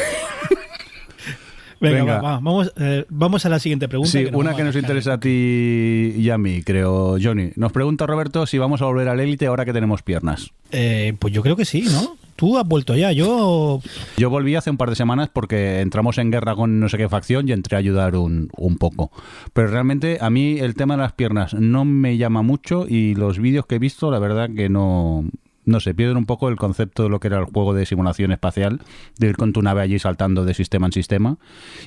Venga, 1.80 2.00
Venga. 2.00 2.16
va, 2.16 2.22
va, 2.22 2.40
vamos, 2.40 2.74
eh, 2.78 3.06
vamos 3.10 3.46
a 3.46 3.50
la 3.50 3.60
siguiente 3.60 3.88
pregunta. 3.88 4.12
Sí, 4.12 4.26
una 4.34 4.56
que 4.56 4.64
nos 4.64 4.76
interesa 4.76 5.14
a 5.14 5.20
ti 5.20 6.14
y 6.18 6.30
a 6.30 6.38
mí, 6.38 6.62
creo, 6.64 7.18
Johnny. 7.22 7.52
Nos 7.56 7.72
pregunta 7.72 8.06
Roberto 8.06 8.46
si 8.46 8.58
vamos 8.58 8.82
a 8.82 8.86
volver 8.86 9.08
al 9.08 9.20
élite 9.20 9.46
ahora 9.48 9.66
que 9.66 9.74
tenemos 9.74 10.02
piernas. 10.02 10.52
Eh, 10.72 11.14
pues 11.20 11.34
yo 11.34 11.42
creo 11.42 11.56
que 11.56 11.66
sí, 11.66 11.86
¿no? 11.90 12.18
Tú 12.36 12.58
has 12.58 12.66
vuelto 12.66 12.96
ya, 12.96 13.12
yo... 13.12 13.82
Yo 14.16 14.30
volví 14.30 14.56
hace 14.56 14.70
un 14.70 14.78
par 14.78 14.90
de 14.90 14.96
semanas 14.96 15.30
porque 15.32 15.82
entramos 15.82 16.18
en 16.18 16.32
guerra 16.32 16.56
con 16.56 16.80
no 16.80 16.88
sé 16.88 16.98
qué 16.98 17.10
facción 17.10 17.50
y 17.50 17.52
entré 17.52 17.76
a 17.76 17.80
ayudar 17.80 18.16
un, 18.16 18.50
un 18.56 18.78
poco. 18.78 19.12
Pero 19.52 19.68
realmente 19.68 20.20
a 20.22 20.30
mí 20.30 20.58
el 20.58 20.74
tema 20.76 20.96
de 20.96 21.02
las 21.02 21.12
piernas 21.14 21.54
no 21.54 21.84
me 21.84 22.16
llama 22.18 22.42
mucho 22.42 22.86
y 22.88 23.14
los 23.16 23.40
vídeos 23.40 23.66
que 23.66 23.76
he 23.76 23.80
visto, 23.80 24.10
la 24.10 24.20
verdad 24.20 24.50
que 24.56 24.70
no... 24.70 25.26
No 25.70 25.80
sé, 25.80 25.94
pierden 25.94 26.18
un 26.18 26.26
poco 26.26 26.50
el 26.50 26.56
concepto 26.56 27.04
de 27.04 27.10
lo 27.10 27.20
que 27.20 27.28
era 27.28 27.40
el 27.40 27.46
juego 27.46 27.74
de 27.74 27.86
simulación 27.86 28.32
espacial, 28.32 28.82
de 29.18 29.28
ir 29.28 29.38
con 29.38 29.54
tu 29.54 29.62
nave 29.62 29.82
allí 29.82 30.00
saltando 30.00 30.44
de 30.46 30.54
sistema 30.54 30.88
en 30.88 30.92
sistema, 30.92 31.38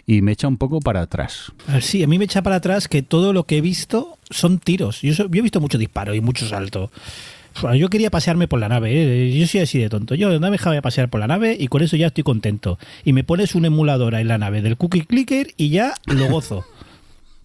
y 0.07 0.23
me 0.23 0.33
echa 0.33 0.47
un 0.49 0.57
poco 0.57 0.81
para 0.81 1.01
atrás. 1.03 1.53
A 1.67 1.75
ver, 1.75 1.83
Sí, 1.83 2.03
a 2.03 2.07
mí 2.07 2.19
me 2.19 2.25
echa 2.27 2.43
para 2.43 2.57
atrás 2.57 2.87
que 2.87 3.03
todo 3.03 3.33
lo 3.33 3.45
que 3.45 3.59
he 3.59 3.61
visto 3.61 4.19
son 4.31 4.59
tiros. 4.59 5.03
Yo, 5.03 5.13
yo 5.13 5.25
he 5.25 5.43
visto 5.43 5.61
mucho 5.61 5.79
disparo 5.79 6.15
y 6.15 6.21
mucho 6.21 6.47
salto. 6.47 6.91
Bueno, 7.61 7.77
Yo 7.77 7.91
quería 7.91 8.11
pasearme 8.11 8.49
por 8.49 8.61
la 8.61 8.69
nave, 8.69 8.93
¿eh? 8.95 9.39
yo 9.39 9.47
soy 9.47 9.61
así 9.61 9.79
de 9.79 9.89
tonto. 9.91 10.15
Yo 10.15 10.31
no 10.31 10.41
me 10.41 10.53
dejaba 10.53 10.75
de 10.75 10.81
pasear 10.83 11.11
por 11.11 11.21
la 11.21 11.27
nave 11.27 11.57
y 11.59 11.67
con 11.67 11.83
eso 11.83 11.97
ya 11.97 12.07
estoy 12.07 12.25
contento. 12.25 12.79
Y 13.05 13.13
me 13.13 13.25
pones 13.25 13.55
un 13.55 13.65
emulador 13.65 14.15
en 14.15 14.29
la 14.29 14.39
nave 14.39 14.63
del 14.63 14.77
cookie 14.77 15.03
clicker 15.03 15.49
y 15.57 15.69
ya 15.71 15.95
lo 16.07 16.29
gozo. 16.29 16.65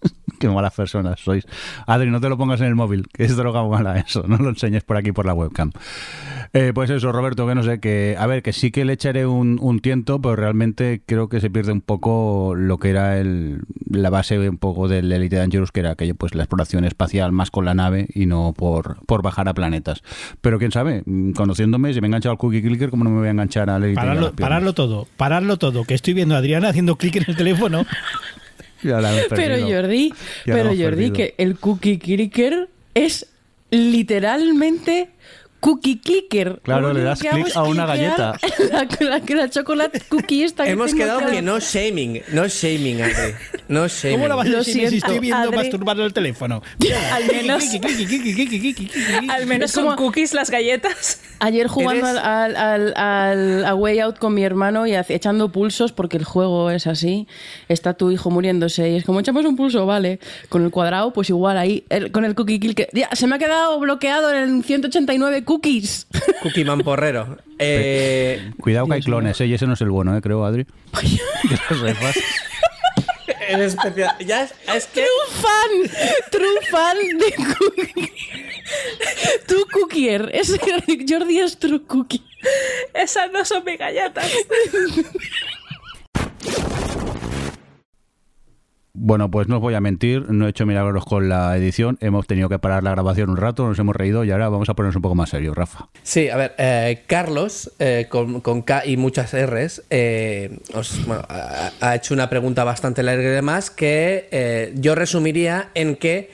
Qué 0.38 0.48
malas 0.48 0.74
personas 0.74 1.20
sois. 1.20 1.44
Adri, 1.86 2.10
no 2.10 2.20
te 2.20 2.28
lo 2.28 2.38
pongas 2.38 2.60
en 2.60 2.68
el 2.68 2.74
móvil, 2.74 3.08
que 3.12 3.24
es 3.24 3.36
droga 3.36 3.66
mala 3.66 3.98
eso. 3.98 4.24
No 4.26 4.36
lo 4.36 4.50
enseñes 4.50 4.84
por 4.84 4.96
aquí 4.96 5.12
por 5.12 5.26
la 5.26 5.34
webcam. 5.34 5.72
Eh, 6.52 6.72
pues 6.74 6.90
eso, 6.90 7.12
Roberto, 7.12 7.46
que 7.46 7.54
no 7.54 7.62
sé, 7.62 7.80
que 7.80 8.16
a 8.18 8.26
ver, 8.26 8.42
que 8.42 8.52
sí 8.52 8.70
que 8.70 8.84
le 8.84 8.92
echaré 8.94 9.26
un, 9.26 9.58
un 9.60 9.80
tiento, 9.80 10.20
pero 10.20 10.36
realmente 10.36 11.02
creo 11.04 11.28
que 11.28 11.40
se 11.40 11.50
pierde 11.50 11.72
un 11.72 11.80
poco 11.80 12.54
lo 12.56 12.78
que 12.78 12.90
era 12.90 13.18
el, 13.18 13.62
la 13.90 14.10
base 14.10 14.38
un 14.48 14.58
poco 14.58 14.88
del 14.88 15.10
Elite 15.10 15.36
Dangerous, 15.36 15.72
que 15.72 15.80
era 15.80 15.92
aquello, 15.92 16.14
pues 16.14 16.34
la 16.34 16.44
exploración 16.44 16.84
espacial 16.84 17.32
más 17.32 17.50
con 17.50 17.64
la 17.64 17.74
nave 17.74 18.06
y 18.14 18.26
no 18.26 18.54
por, 18.56 19.04
por 19.06 19.22
bajar 19.22 19.48
a 19.48 19.54
planetas. 19.54 20.02
Pero 20.40 20.58
quién 20.58 20.72
sabe, 20.72 21.02
mm, 21.04 21.32
conociéndome, 21.32 21.92
si 21.92 22.00
me 22.00 22.06
he 22.06 22.08
enganchado 22.08 22.32
al 22.32 22.38
Cookie 22.38 22.62
Clicker, 22.62 22.90
¿cómo 22.90 23.04
no 23.04 23.10
me 23.10 23.18
voy 23.18 23.28
a 23.28 23.32
enganchar 23.32 23.68
al 23.70 23.82
Elite? 23.82 23.96
Pararlo, 24.00 24.20
piernas? 24.32 24.40
pararlo 24.40 24.72
todo, 24.72 25.06
pararlo 25.16 25.56
todo. 25.56 25.84
Que 25.84 25.94
estoy 25.94 26.14
viendo 26.14 26.34
a 26.34 26.38
Adriana 26.38 26.68
haciendo 26.68 26.96
clic 26.96 27.16
en 27.16 27.24
el 27.26 27.36
teléfono. 27.36 27.84
Pero. 28.82 29.56
Jordi, 29.68 30.12
Ya 30.46 30.54
pero 30.54 30.68
Jordi, 30.68 30.82
perdido. 30.84 31.12
que 31.14 31.34
el 31.38 31.56
cookie 31.58 31.98
clicker 31.98 32.68
es 32.94 33.26
literalmente 33.70 35.10
cookie 35.60 35.98
clicker. 35.98 36.60
Claro, 36.62 36.92
le 36.92 37.02
das 37.02 37.20
clic 37.20 37.48
a 37.54 37.62
una 37.64 37.86
galleta. 37.86 38.38
La, 38.70 38.86
la, 39.00 39.20
la 39.28 39.50
chocolate 39.50 40.00
cookie 40.08 40.44
esta 40.44 40.64
que 40.64 40.70
Hemos 40.70 40.94
quedado 40.94 41.26
que 41.30 41.42
no 41.42 41.58
shaming, 41.60 42.22
no 42.32 42.46
shaming, 42.48 43.02
Adri. 43.02 43.34
No 43.68 43.88
shaming. 43.88 44.16
¿Cómo 44.18 44.28
la 44.28 44.34
vas 44.36 44.48
a 44.48 44.64
si 44.64 44.84
estoy 44.84 45.18
viendo 45.20 45.48
Adri. 45.48 45.56
masturbar 45.56 45.98
el 46.00 46.12
teléfono? 46.12 46.62
Al 47.12 47.24
menos, 47.26 47.64
al 49.28 49.46
menos 49.46 49.72
como- 49.72 49.96
cookies 49.96 50.34
las 50.34 50.50
galletas. 50.50 51.20
Ayer 51.40 51.68
jugando 51.68 52.04
al, 52.04 52.18
al, 52.18 52.56
al, 52.56 52.94
al 52.96 53.64
A 53.64 53.74
Way 53.76 54.00
Out 54.00 54.18
con 54.18 54.34
mi 54.34 54.42
hermano 54.42 54.88
y 54.88 54.94
echando 54.96 55.52
pulsos, 55.52 55.92
porque 55.92 56.16
el 56.16 56.24
juego 56.24 56.68
es 56.70 56.88
así, 56.88 57.28
está 57.68 57.94
tu 57.94 58.10
hijo 58.10 58.28
muriéndose 58.30 58.90
y 58.90 58.96
es 58.96 59.04
como 59.04 59.20
echamos 59.20 59.44
un 59.44 59.54
pulso, 59.54 59.86
vale. 59.86 60.18
Con 60.48 60.64
el 60.64 60.70
cuadrado, 60.72 61.12
pues 61.12 61.28
igual 61.30 61.56
ahí, 61.56 61.84
el- 61.90 62.10
con 62.10 62.24
el 62.24 62.34
cookie 62.34 62.58
kill, 62.58 62.74
que 62.74 62.88
ya, 62.92 63.08
se 63.12 63.26
me 63.28 63.36
ha 63.36 63.38
quedado 63.38 63.78
bloqueado 63.78 64.32
en 64.34 64.64
189 64.64 65.44
cookies. 65.48 66.06
Cookie 66.42 66.62
Mamporrero. 66.62 67.38
Eh, 67.58 68.52
Cuidado 68.60 68.86
que 68.86 68.92
hay 68.94 69.02
clones, 69.02 69.40
¿eh? 69.40 69.46
y 69.46 69.54
ese 69.54 69.66
no 69.66 69.72
es 69.72 69.80
el 69.80 69.88
bueno, 69.88 70.14
¿eh? 70.14 70.20
creo, 70.20 70.44
Adri. 70.44 70.66
Que 70.92 71.18
lo 71.74 71.86
sepas. 71.86 72.18
en 73.48 73.62
especial. 73.62 74.14
Ya 74.26 74.42
es, 74.42 74.52
es 74.74 74.84
que. 74.86 75.00
True 75.00 75.28
fan, 75.40 75.70
true 76.30 76.60
fan 76.70 76.98
de 77.18 77.32
cookie. 77.54 78.12
Tu 79.46 79.66
cookier, 79.72 80.28
es, 80.34 80.54
Jordi 81.08 81.40
es 81.40 81.58
true 81.58 81.82
cookie. 81.86 82.22
Esas 82.92 83.32
no 83.32 83.42
son 83.46 83.64
mis 83.64 83.78
galletas. 83.78 84.30
Bueno, 89.00 89.30
pues 89.30 89.46
no 89.46 89.56
os 89.56 89.62
voy 89.62 89.74
a 89.74 89.80
mentir, 89.80 90.28
no 90.28 90.46
he 90.46 90.50
hecho 90.50 90.66
milagros 90.66 91.04
con 91.04 91.28
la 91.28 91.56
edición, 91.56 91.98
hemos 92.00 92.26
tenido 92.26 92.48
que 92.48 92.58
parar 92.58 92.82
la 92.82 92.90
grabación 92.90 93.30
un 93.30 93.36
rato, 93.36 93.64
nos 93.68 93.78
hemos 93.78 93.94
reído 93.94 94.24
y 94.24 94.32
ahora 94.32 94.48
vamos 94.48 94.68
a 94.68 94.74
ponernos 94.74 94.96
un 94.96 95.02
poco 95.02 95.14
más 95.14 95.30
serios, 95.30 95.56
Rafa. 95.56 95.88
Sí, 96.02 96.28
a 96.28 96.36
ver, 96.36 96.54
eh, 96.58 97.04
Carlos, 97.06 97.70
eh, 97.78 98.06
con, 98.08 98.40
con 98.40 98.62
K 98.62 98.84
y 98.86 98.96
muchas 98.96 99.34
R's, 99.34 99.84
eh, 99.90 100.58
os- 100.74 101.06
bueno, 101.06 101.22
ha, 101.28 101.70
ha 101.80 101.94
hecho 101.94 102.12
una 102.12 102.28
pregunta 102.28 102.64
bastante 102.64 103.04
larga 103.04 103.22
y 103.22 103.26
demás 103.26 103.70
que 103.70 104.28
eh, 104.32 104.72
yo 104.74 104.96
resumiría 104.96 105.68
en 105.74 105.94
que, 105.94 106.30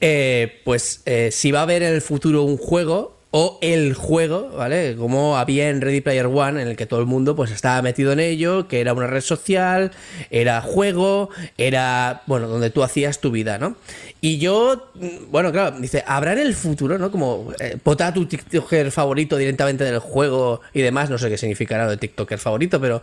eh, 0.00 0.62
pues, 0.64 1.02
eh, 1.04 1.28
si 1.32 1.52
va 1.52 1.60
a 1.60 1.62
haber 1.64 1.82
en 1.82 1.92
el 1.92 2.00
futuro 2.00 2.44
un 2.44 2.56
juego 2.56 3.15
o 3.38 3.58
el 3.60 3.92
juego, 3.92 4.48
¿vale? 4.56 4.96
Como 4.96 5.36
había 5.36 5.68
en 5.68 5.82
Ready 5.82 6.00
Player 6.00 6.24
One, 6.24 6.62
en 6.62 6.68
el 6.68 6.74
que 6.74 6.86
todo 6.86 7.00
el 7.00 7.06
mundo 7.06 7.36
pues 7.36 7.50
estaba 7.50 7.82
metido 7.82 8.12
en 8.12 8.18
ello, 8.18 8.66
que 8.66 8.80
era 8.80 8.94
una 8.94 9.08
red 9.08 9.20
social, 9.20 9.90
era 10.30 10.62
juego, 10.62 11.28
era, 11.58 12.22
bueno, 12.24 12.48
donde 12.48 12.70
tú 12.70 12.82
hacías 12.82 13.20
tu 13.20 13.30
vida, 13.30 13.58
¿no? 13.58 13.76
Y 14.22 14.38
yo, 14.38 14.90
mm, 14.94 15.30
bueno, 15.30 15.52
claro, 15.52 15.78
dice, 15.78 16.02
¿habrá 16.06 16.32
en 16.32 16.38
el 16.38 16.54
futuro, 16.54 16.96
¿no? 16.96 17.10
Como 17.10 17.52
eh, 17.60 17.76
potar 17.82 18.14
tu 18.14 18.24
TikToker 18.24 18.90
favorito 18.90 19.36
directamente 19.36 19.84
del 19.84 19.98
juego 19.98 20.62
y 20.72 20.80
demás, 20.80 21.10
no 21.10 21.18
sé 21.18 21.28
qué 21.28 21.36
significará 21.36 21.84
lo 21.84 21.90
de 21.90 21.98
TikToker 21.98 22.38
favorito, 22.38 22.80
pero 22.80 23.02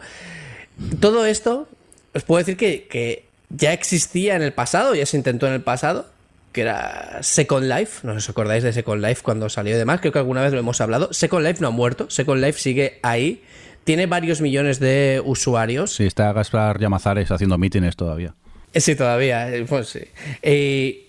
todo 0.99 1.27
esto, 1.27 1.67
os 2.15 2.23
puedo 2.23 2.39
decir 2.39 2.57
que, 2.57 2.88
que 2.88 3.25
ya 3.49 3.71
existía 3.71 4.36
en 4.36 4.41
el 4.41 4.51
pasado, 4.51 4.95
ya 4.95 5.05
se 5.05 5.15
intentó 5.15 5.45
en 5.45 5.53
el 5.53 5.61
pasado, 5.61 6.07
que 6.54 6.62
era 6.62 7.20
Second 7.22 7.66
Life. 7.68 8.08
No 8.08 8.14
os 8.14 8.30
acordáis 8.30 8.64
de 8.64 8.72
Second 8.72 9.04
Life 9.04 9.22
cuando 9.24 9.49
salió 9.49 9.76
y 9.76 9.78
demás. 9.78 9.99
Creo 9.99 10.14
que 10.14 10.20
alguna 10.20 10.41
vez 10.41 10.54
lo 10.54 10.60
hemos 10.60 10.80
hablado. 10.80 11.12
Second 11.12 11.45
Life 11.45 11.60
no 11.62 11.68
ha 11.68 11.72
muerto. 11.72 12.10
Second 12.10 12.41
Life 12.41 12.60
sigue 12.60 12.99
ahí. 13.01 13.43
Tiene 13.84 14.06
varios 14.06 14.39
millones 14.39 14.80
de 14.80 15.22
usuarios. 15.26 15.93
Sí, 15.93 16.06
está 16.06 16.32
Gaspar 16.32 16.80
Llamazares 16.80 17.30
haciendo 17.32 17.58
mítines 17.58 17.97
todavía. 17.97 18.34
Eh, 18.74 18.80
Sí, 18.80 18.95
todavía. 18.95 19.54
eh, 19.54 19.66
Pues 19.68 19.88
sí. 19.89 19.99
Eh, 20.41 21.08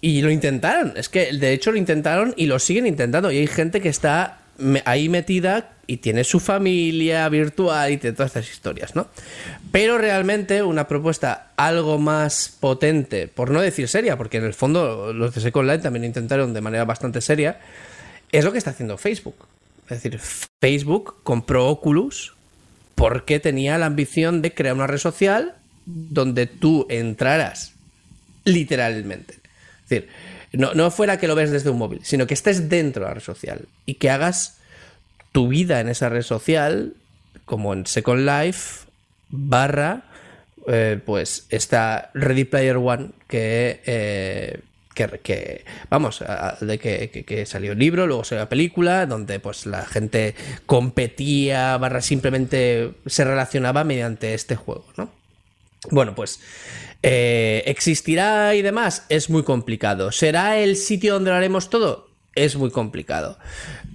y 0.00 0.22
lo 0.22 0.30
intentaron. 0.30 0.94
Es 0.96 1.08
que 1.08 1.32
de 1.32 1.52
hecho 1.52 1.70
lo 1.72 1.76
intentaron 1.78 2.32
y 2.36 2.46
lo 2.46 2.58
siguen 2.58 2.86
intentando. 2.86 3.30
Y 3.30 3.38
hay 3.38 3.46
gente 3.46 3.80
que 3.80 3.88
está 3.90 4.38
ahí 4.84 5.08
metida 5.08 5.72
y 5.86 5.98
tiene 5.98 6.24
su 6.24 6.40
familia 6.40 7.28
virtual 7.28 7.90
y 7.92 7.96
tiene 7.98 8.16
todas 8.16 8.30
estas 8.36 8.50
historias, 8.50 8.94
¿no? 8.96 9.08
Pero 9.74 9.98
realmente 9.98 10.62
una 10.62 10.86
propuesta 10.86 11.50
algo 11.56 11.98
más 11.98 12.56
potente, 12.60 13.26
por 13.26 13.50
no 13.50 13.60
decir 13.60 13.88
seria, 13.88 14.16
porque 14.16 14.36
en 14.36 14.44
el 14.44 14.54
fondo 14.54 15.12
los 15.12 15.34
de 15.34 15.40
Second 15.40 15.68
Life 15.68 15.82
también 15.82 16.04
intentaron 16.04 16.54
de 16.54 16.60
manera 16.60 16.84
bastante 16.84 17.20
seria, 17.20 17.58
es 18.30 18.44
lo 18.44 18.52
que 18.52 18.58
está 18.58 18.70
haciendo 18.70 18.96
Facebook. 18.98 19.48
Es 19.90 20.00
decir, 20.00 20.20
Facebook 20.60 21.16
compró 21.24 21.66
Oculus 21.66 22.34
porque 22.94 23.40
tenía 23.40 23.76
la 23.76 23.86
ambición 23.86 24.42
de 24.42 24.54
crear 24.54 24.76
una 24.76 24.86
red 24.86 24.98
social 24.98 25.56
donde 25.86 26.46
tú 26.46 26.86
entraras 26.88 27.72
literalmente. 28.44 29.34
Es 29.82 29.88
decir, 29.88 30.08
no, 30.52 30.74
no 30.74 30.88
fuera 30.92 31.18
que 31.18 31.26
lo 31.26 31.34
ves 31.34 31.50
desde 31.50 31.70
un 31.70 31.78
móvil, 31.78 31.98
sino 32.04 32.28
que 32.28 32.34
estés 32.34 32.68
dentro 32.68 33.02
de 33.02 33.08
la 33.08 33.14
red 33.14 33.22
social 33.24 33.66
y 33.86 33.94
que 33.94 34.10
hagas 34.10 34.58
tu 35.32 35.48
vida 35.48 35.80
en 35.80 35.88
esa 35.88 36.10
red 36.10 36.22
social, 36.22 36.94
como 37.44 37.72
en 37.72 37.86
Second 37.86 38.24
Life, 38.24 38.84
barra, 39.36 40.04
eh, 40.66 41.00
pues 41.04 41.46
está 41.50 42.10
Ready 42.14 42.44
Player 42.44 42.76
One, 42.76 43.10
que, 43.28 43.82
eh, 43.84 44.60
que, 44.94 45.64
vamos, 45.90 46.22
a- 46.22 46.56
de 46.60 46.78
que 46.78 47.46
salió 47.46 47.72
el 47.72 47.78
libro, 47.78 48.06
luego 48.06 48.22
salió 48.24 48.44
la 48.44 48.48
película, 48.48 49.06
donde 49.06 49.40
pues 49.40 49.66
la 49.66 49.84
gente 49.84 50.34
competía, 50.66 51.76
barra 51.78 52.00
simplemente 52.00 52.92
se 53.06 53.24
relacionaba 53.24 53.82
mediante 53.84 54.34
este 54.34 54.54
juego, 54.56 54.86
¿no? 54.96 55.10
Bueno, 55.90 56.14
pues 56.14 56.40
eh, 57.02 57.62
existirá 57.66 58.54
y 58.54 58.62
demás, 58.62 59.04
es 59.10 59.28
muy 59.28 59.42
complicado. 59.42 60.12
¿Será 60.12 60.58
el 60.58 60.76
sitio 60.76 61.14
donde 61.14 61.30
lo 61.30 61.36
haremos 61.36 61.68
todo? 61.68 62.08
Es 62.34 62.56
muy 62.56 62.70
complicado. 62.70 63.38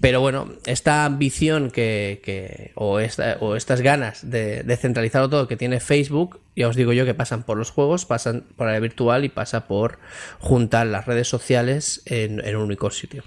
Pero 0.02 0.22
bueno, 0.22 0.48
esta 0.66 1.04
ambición 1.06 1.72
que, 1.72 2.22
que- 2.24 2.72
o, 2.76 3.00
esta- 3.00 3.38
o 3.42 3.56
estas 3.56 3.82
ganas 3.82 4.30
de, 4.30 4.64
de 4.64 4.78
centralizarlo 4.78 5.30
todo 5.30 5.48
que 5.48 5.58
tiene 5.58 5.80
Facebook, 5.82 6.40
ya 6.56 6.68
os 6.70 6.76
digo 6.76 6.94
yo 6.94 7.06
que 7.06 7.14
pasan 7.14 7.44
por 7.44 7.58
los 7.58 7.72
juegos, 7.72 8.06
pasan 8.06 8.44
por 8.56 8.68
la 8.68 8.80
virtual 8.80 9.26
y 9.26 9.30
pasa 9.30 9.68
por 9.68 10.00
juntar 10.40 10.88
las 10.88 11.06
redes 11.06 11.28
sociales 11.28 12.02
en, 12.06 12.40
en 12.46 12.56
un 12.56 12.64
único 12.64 12.90
sitio. 12.92 13.24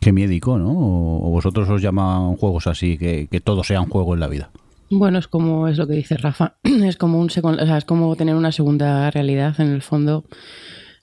Qué 0.00 0.12
médico, 0.12 0.58
¿no? 0.58 0.70
O 0.72 1.26
o 1.26 1.30
vosotros 1.30 1.68
os 1.70 1.80
llaman 1.80 2.36
juegos 2.36 2.66
así, 2.66 2.98
que, 2.98 3.26
que 3.30 3.40
todo 3.40 3.64
sea 3.64 3.80
un 3.80 3.88
juego 3.88 4.12
en 4.12 4.20
la 4.20 4.28
vida. 4.28 4.50
Bueno, 4.90 5.18
es 5.18 5.26
como 5.28 5.66
es 5.68 5.78
lo 5.78 5.86
que 5.86 5.94
dice 5.94 6.18
Rafa, 6.18 6.56
es 6.62 6.98
como 6.98 7.18
un 7.18 7.28
secon- 7.30 7.58
o 7.60 7.64
sea, 7.66 7.78
es 7.78 7.86
como 7.86 8.14
tener 8.14 8.34
una 8.34 8.52
segunda 8.52 9.10
realidad 9.10 9.58
en 9.58 9.68
el 9.72 9.80
fondo. 9.80 10.24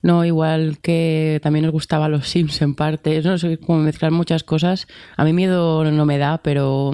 No, 0.04 0.26
igual 0.26 0.80
que 0.80 1.40
también 1.44 1.66
nos 1.66 1.72
gustaba 1.74 2.10
los 2.10 2.28
Sims 2.28 2.62
en 2.62 2.74
parte, 2.76 3.22
no 3.22 3.38
sé, 3.38 3.58
como 3.60 3.80
mezclar 3.80 4.12
muchas 4.12 4.44
cosas. 4.44 4.88
A 5.16 5.24
mí 5.24 5.32
miedo 5.34 5.84
no 5.92 6.06
me 6.06 6.18
da, 6.18 6.40
pero 6.44 6.92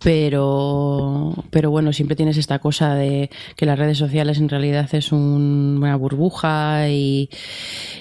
pero 0.00 1.34
pero 1.50 1.70
bueno, 1.70 1.92
siempre 1.92 2.16
tienes 2.16 2.36
esta 2.36 2.58
cosa 2.58 2.94
de 2.94 3.30
que 3.56 3.66
las 3.66 3.78
redes 3.78 3.98
sociales 3.98 4.38
en 4.38 4.48
realidad 4.48 4.88
es 4.94 5.12
un- 5.12 5.76
una 5.78 5.96
burbuja 5.96 6.88
y, 6.88 7.28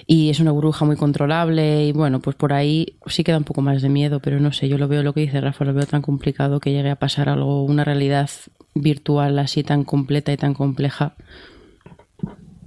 y 0.05 0.30
es 0.30 0.39
una 0.39 0.51
burbuja 0.51 0.86
muy 0.86 0.95
controlable 0.95 1.86
y 1.86 1.91
bueno, 1.91 2.20
pues 2.20 2.36
por 2.36 2.53
ahí 2.53 2.97
sí 3.07 3.24
queda 3.24 3.38
un 3.38 3.43
poco 3.43 3.61
más 3.61 3.82
de 3.82 3.89
miedo, 3.89 4.20
pero 4.22 4.39
no 4.39 4.51
sé, 4.51 4.68
yo 4.70 4.78
lo 4.78 4.88
veo 4.88 5.03
lo 5.03 5.13
que 5.13 5.22
dice 5.22 5.41
Rafa, 5.41 5.65
lo 5.65 5.74
veo 5.74 5.86
tan 5.86 6.01
complicado 6.01 6.59
que 6.59 6.72
llegue 6.72 6.89
a 6.91 6.95
pasar 6.97 7.30
algo, 7.30 7.63
una 7.63 7.84
realidad 7.84 8.30
virtual 8.76 9.39
así 9.39 9.63
tan 9.63 9.84
completa 9.84 10.32
y 10.32 10.38
tan 10.38 10.53
compleja 10.53 11.15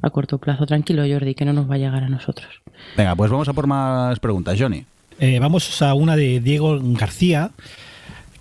a 0.03 0.11
corto 0.11 0.39
plazo. 0.39 0.67
Tranquilo, 0.67 1.03
Jordi, 1.09 1.35
que 1.35 1.45
no 1.45 1.53
nos 1.53 1.71
va 1.71 1.75
a 1.75 1.79
llegar 1.79 2.03
a 2.05 2.09
nosotros. 2.09 2.49
Venga, 2.97 3.15
pues 3.17 3.31
vamos 3.31 3.49
a 3.49 3.53
por 3.53 3.67
más 3.67 4.19
preguntas. 4.21 4.57
Johnny. 4.59 4.85
Eh, 5.19 5.39
vamos 5.39 5.83
a 5.83 5.93
una 5.95 6.17
de 6.17 6.41
Diego 6.41 6.79
García, 6.81 7.51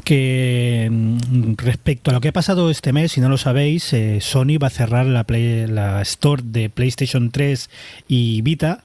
que 0.06 0.88
mm, 0.90 1.54
respecto 1.58 2.12
a 2.12 2.14
lo 2.14 2.22
que 2.22 2.30
ha 2.30 2.34
pasado 2.34 2.70
este 2.70 2.94
mes, 2.94 3.12
si 3.12 3.22
no 3.22 3.30
lo 3.30 3.38
sabéis, 3.38 3.92
eh, 3.94 4.20
Sony 4.22 4.58
va 4.62 4.68
a 4.68 4.72
cerrar 4.72 5.06
la, 5.06 5.24
Play- 5.26 5.68
la 5.68 6.02
store 6.04 6.42
de 6.46 6.70
PlayStation 6.70 7.32
3 7.32 7.70
y 8.08 8.42
Vita. 8.42 8.84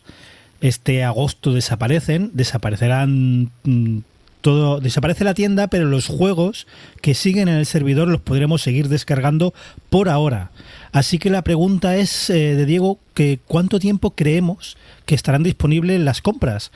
Este 0.61 1.05
agosto 1.05 1.53
desaparecen, 1.53 2.31
desaparecerán 2.33 3.51
mm, 3.65 3.99
todo, 4.45 4.79
desaparece 4.79 5.25
la 5.25 5.33
tienda, 5.33 5.69
pero 5.69 5.87
los 5.87 6.07
juegos 6.07 6.67
que 7.01 7.15
siguen 7.15 7.49
en 7.49 7.55
el 7.55 7.65
servidor 7.65 8.09
los 8.09 8.21
podremos 8.21 8.61
seguir 8.61 8.91
descargando 8.91 9.55
por 9.89 10.11
ahora. 10.11 10.51
Así 10.93 11.19
que 11.19 11.31
la 11.31 11.41
pregunta 11.41 11.97
es 11.97 12.29
eh, 12.29 12.55
de 12.55 12.67
Diego 12.67 12.99
que 13.15 13.41
cuánto 13.47 13.81
tiempo 13.81 14.11
creemos 14.11 14.77
que 15.07 15.15
estarán 15.15 15.45
disponibles 15.45 15.99
las 15.99 16.21
compras, 16.21 16.73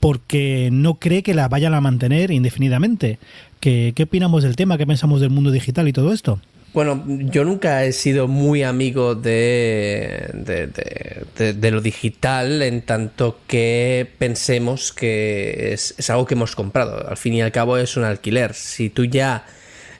porque 0.00 0.70
no 0.72 0.94
cree 0.94 1.22
que 1.22 1.32
las 1.32 1.48
vayan 1.48 1.74
a 1.74 1.80
mantener 1.80 2.32
indefinidamente. 2.32 3.20
¿Qué, 3.60 3.92
qué 3.94 4.02
opinamos 4.02 4.42
del 4.42 4.56
tema? 4.56 4.76
¿Qué 4.76 4.86
pensamos 4.88 5.20
del 5.20 5.30
mundo 5.30 5.52
digital 5.52 5.86
y 5.86 5.92
todo 5.92 6.12
esto? 6.12 6.40
Bueno, 6.74 7.04
yo 7.06 7.44
nunca 7.44 7.84
he 7.84 7.92
sido 7.92 8.28
muy 8.28 8.62
amigo 8.62 9.14
de, 9.14 10.30
de, 10.32 10.66
de- 10.68 11.52
de- 11.52 11.70
lo 11.70 11.82
digital 11.82 12.62
en 12.62 12.80
tanto 12.80 13.40
que 13.46 14.08
pensemos 14.18 14.92
que 14.94 15.74
es, 15.74 15.94
es 15.98 16.08
algo 16.08 16.24
que 16.24 16.32
hemos 16.34 16.56
comprado. 16.56 17.06
Al 17.08 17.18
fin 17.18 17.34
y 17.34 17.42
al 17.42 17.52
cabo 17.52 17.76
es 17.76 17.98
un 17.98 18.04
alquiler. 18.04 18.54
Si 18.54 18.88
tú 18.88 19.04
ya 19.04 19.44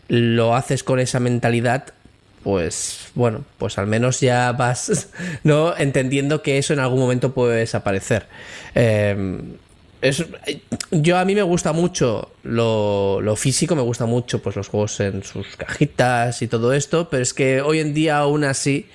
lo 0.08 0.54
haces 0.56 0.82
con 0.82 0.98
esa 0.98 1.20
mentalidad, 1.20 1.92
pues 2.42 3.08
bueno, 3.14 3.44
pues 3.58 3.76
al 3.76 3.86
menos 3.86 4.20
ya 4.20 4.50
vas 4.52 5.08
no 5.44 5.76
entendiendo 5.76 6.40
que 6.42 6.56
eso 6.56 6.72
en 6.72 6.80
algún 6.80 7.00
momento 7.00 7.34
puede 7.34 7.58
desaparecer. 7.58 8.26
Eh, 8.74 9.40
es- 10.03 10.24
yo 10.90 11.16
a 11.18 11.24
mí 11.24 11.34
me 11.34 11.42
gusta 11.42 11.72
mucho 11.72 12.32
lo, 12.42 13.20
lo 13.22 13.36
físico, 13.36 13.74
me 13.74 13.82
gusta 13.82 14.05
mucho 14.07 14.42
pues 14.42 14.57
los 14.57 14.68
juegos 14.68 15.00
en 15.00 15.22
sus 15.24 15.57
cajitas 15.57 16.42
y 16.42 16.48
todo 16.48 16.72
esto, 16.72 17.09
pero 17.09 17.22
es 17.22 17.32
que 17.32 17.62
hoy 17.62 17.78
en 17.80 17.94
día 17.94 18.18
aún 18.18 18.44
así 18.44 18.86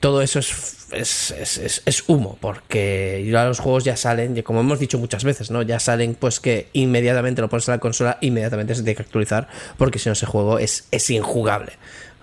todo 0.00 0.22
eso 0.22 0.38
es, 0.38 0.86
es, 0.92 1.30
es- 1.32 1.82
es- 1.84 2.04
humo, 2.08 2.38
porque 2.40 3.28
ya 3.30 3.44
los 3.44 3.58
juegos 3.60 3.84
ya 3.84 3.96
salen, 3.96 4.36
y 4.36 4.42
como 4.42 4.60
hemos 4.60 4.78
dicho 4.78 4.98
muchas 4.98 5.22
veces, 5.24 5.50
¿no? 5.50 5.62
Ya 5.62 5.78
salen 5.80 6.14
pues 6.14 6.40
que 6.40 6.68
inmediatamente 6.72 7.40
lo 7.42 7.48
pones 7.48 7.68
en 7.68 7.72
la 7.72 7.78
consola, 7.78 8.16
inmediatamente 8.20 8.74
se 8.74 8.82
tiene 8.82 8.96
que 8.96 9.02
actualizar, 9.02 9.48
porque 9.76 9.98
si 9.98 10.08
no 10.08 10.14
ese 10.14 10.26
juego 10.26 10.58
es, 10.58 10.86
es 10.90 11.10
injugable. 11.10 11.72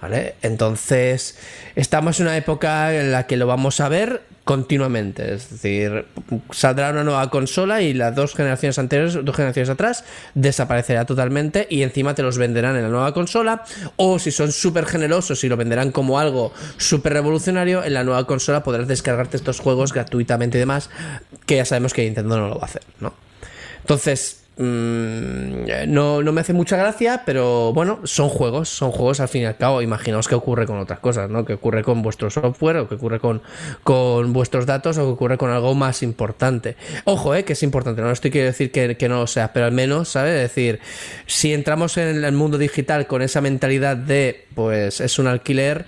¿Vale? 0.02 0.36
Entonces, 0.44 1.36
estamos 1.76 2.20
en 2.20 2.28
una 2.28 2.38
época 2.38 2.94
en 2.94 3.12
la 3.12 3.26
que 3.28 3.38
lo 3.38 3.48
vamos 3.48 3.80
a 3.80 3.90
ver 3.90 4.22
continuamente. 4.46 5.34
Es 5.34 5.50
decir, 5.50 6.06
saldrá 6.52 6.92
una 6.92 7.04
nueva 7.04 7.30
consola 7.30 7.82
y 7.82 7.94
las 7.94 8.16
dos 8.16 8.36
generaciones 8.36 8.80
anteriores, 8.80 9.18
dos 9.22 9.36
generaciones 9.36 9.70
atrás, 9.70 10.06
desaparecerá 10.36 11.06
totalmente 11.06 11.68
y 11.70 11.82
encima 11.82 12.14
te 12.14 12.22
los 12.22 12.38
venderán 12.38 12.78
en 12.78 12.84
la 12.84 12.90
nueva 12.90 13.14
consola. 13.14 13.64
O 13.98 14.20
si 14.20 14.32
son 14.32 14.52
súper 14.52 14.86
generosos 14.86 15.44
y 15.44 15.50
lo 15.50 15.58
venderán 15.58 15.92
como 15.92 16.20
algo 16.20 16.54
súper 16.78 17.14
revolucionario, 17.14 17.84
en 17.84 17.96
la 17.96 18.04
nueva 18.04 18.26
consola 18.28 18.64
podrás 18.64 18.88
descargarte 18.88 19.36
estos 19.36 19.60
juegos 19.60 19.92
gratuitamente 19.92 20.58
y 20.58 20.60
demás, 20.60 20.92
que 21.48 21.58
ya 21.58 21.66
sabemos 21.66 21.94
que 21.94 22.04
Nintendo 22.04 22.38
no 22.38 22.48
lo 22.48 22.56
va 22.56 22.64
a 22.64 22.66
hacer, 22.66 22.84
¿no? 23.00 23.14
Entonces, 23.82 24.45
mm, 24.58 25.88
no, 25.88 26.22
no 26.22 26.32
me 26.32 26.42
hace 26.42 26.54
mucha 26.54 26.78
gracia, 26.78 27.24
pero 27.26 27.74
bueno, 27.74 28.00
son 28.04 28.30
juegos, 28.30 28.70
son 28.70 28.92
juegos 28.92 29.20
al 29.20 29.28
fin 29.28 29.44
y 29.44 29.46
al 29.46 29.58
cabo. 29.58 29.82
Imaginaos 29.82 30.28
qué 30.28 30.36
ocurre 30.36 30.66
con 30.66 30.80
otras 30.80 31.00
cosas, 31.00 31.30
¿no? 31.30 31.46
¿Qué 31.46 31.54
ocurre 31.54 31.84
con 31.84 32.02
vuestro 32.02 32.30
software 32.30 32.78
o 32.78 32.88
qué 32.88 32.96
ocurre 32.96 33.20
con, 33.20 33.42
con 33.84 34.34
vuestros 34.34 34.66
datos 34.66 34.98
o 34.98 35.06
qué 35.06 35.12
ocurre 35.12 35.38
con 35.38 35.52
algo 35.52 35.76
más 35.76 36.04
importante? 36.04 36.76
Ojo, 37.06 37.36
¿eh? 37.36 37.44
Que 37.44 37.54
es 37.54 37.64
importante, 37.64 38.02
no 38.02 38.12
estoy 38.12 38.32
quiero 38.32 38.48
decir 38.48 38.72
que, 38.72 38.98
que 38.98 39.10
no 39.10 39.20
lo 39.20 39.28
sea, 39.28 39.54
pero 39.54 39.66
al 39.66 39.72
menos, 39.72 40.10
¿sabes? 40.10 40.34
Es 40.36 40.42
decir, 40.42 40.80
si 41.26 41.54
entramos 41.54 41.98
en 41.98 42.24
el 42.24 42.34
mundo 42.34 42.58
digital 42.58 43.08
con 43.08 43.22
esa 43.22 43.42
mentalidad 43.42 43.98
de, 43.98 44.46
pues 44.56 45.02
es 45.02 45.20
un 45.20 45.28
alquiler, 45.28 45.86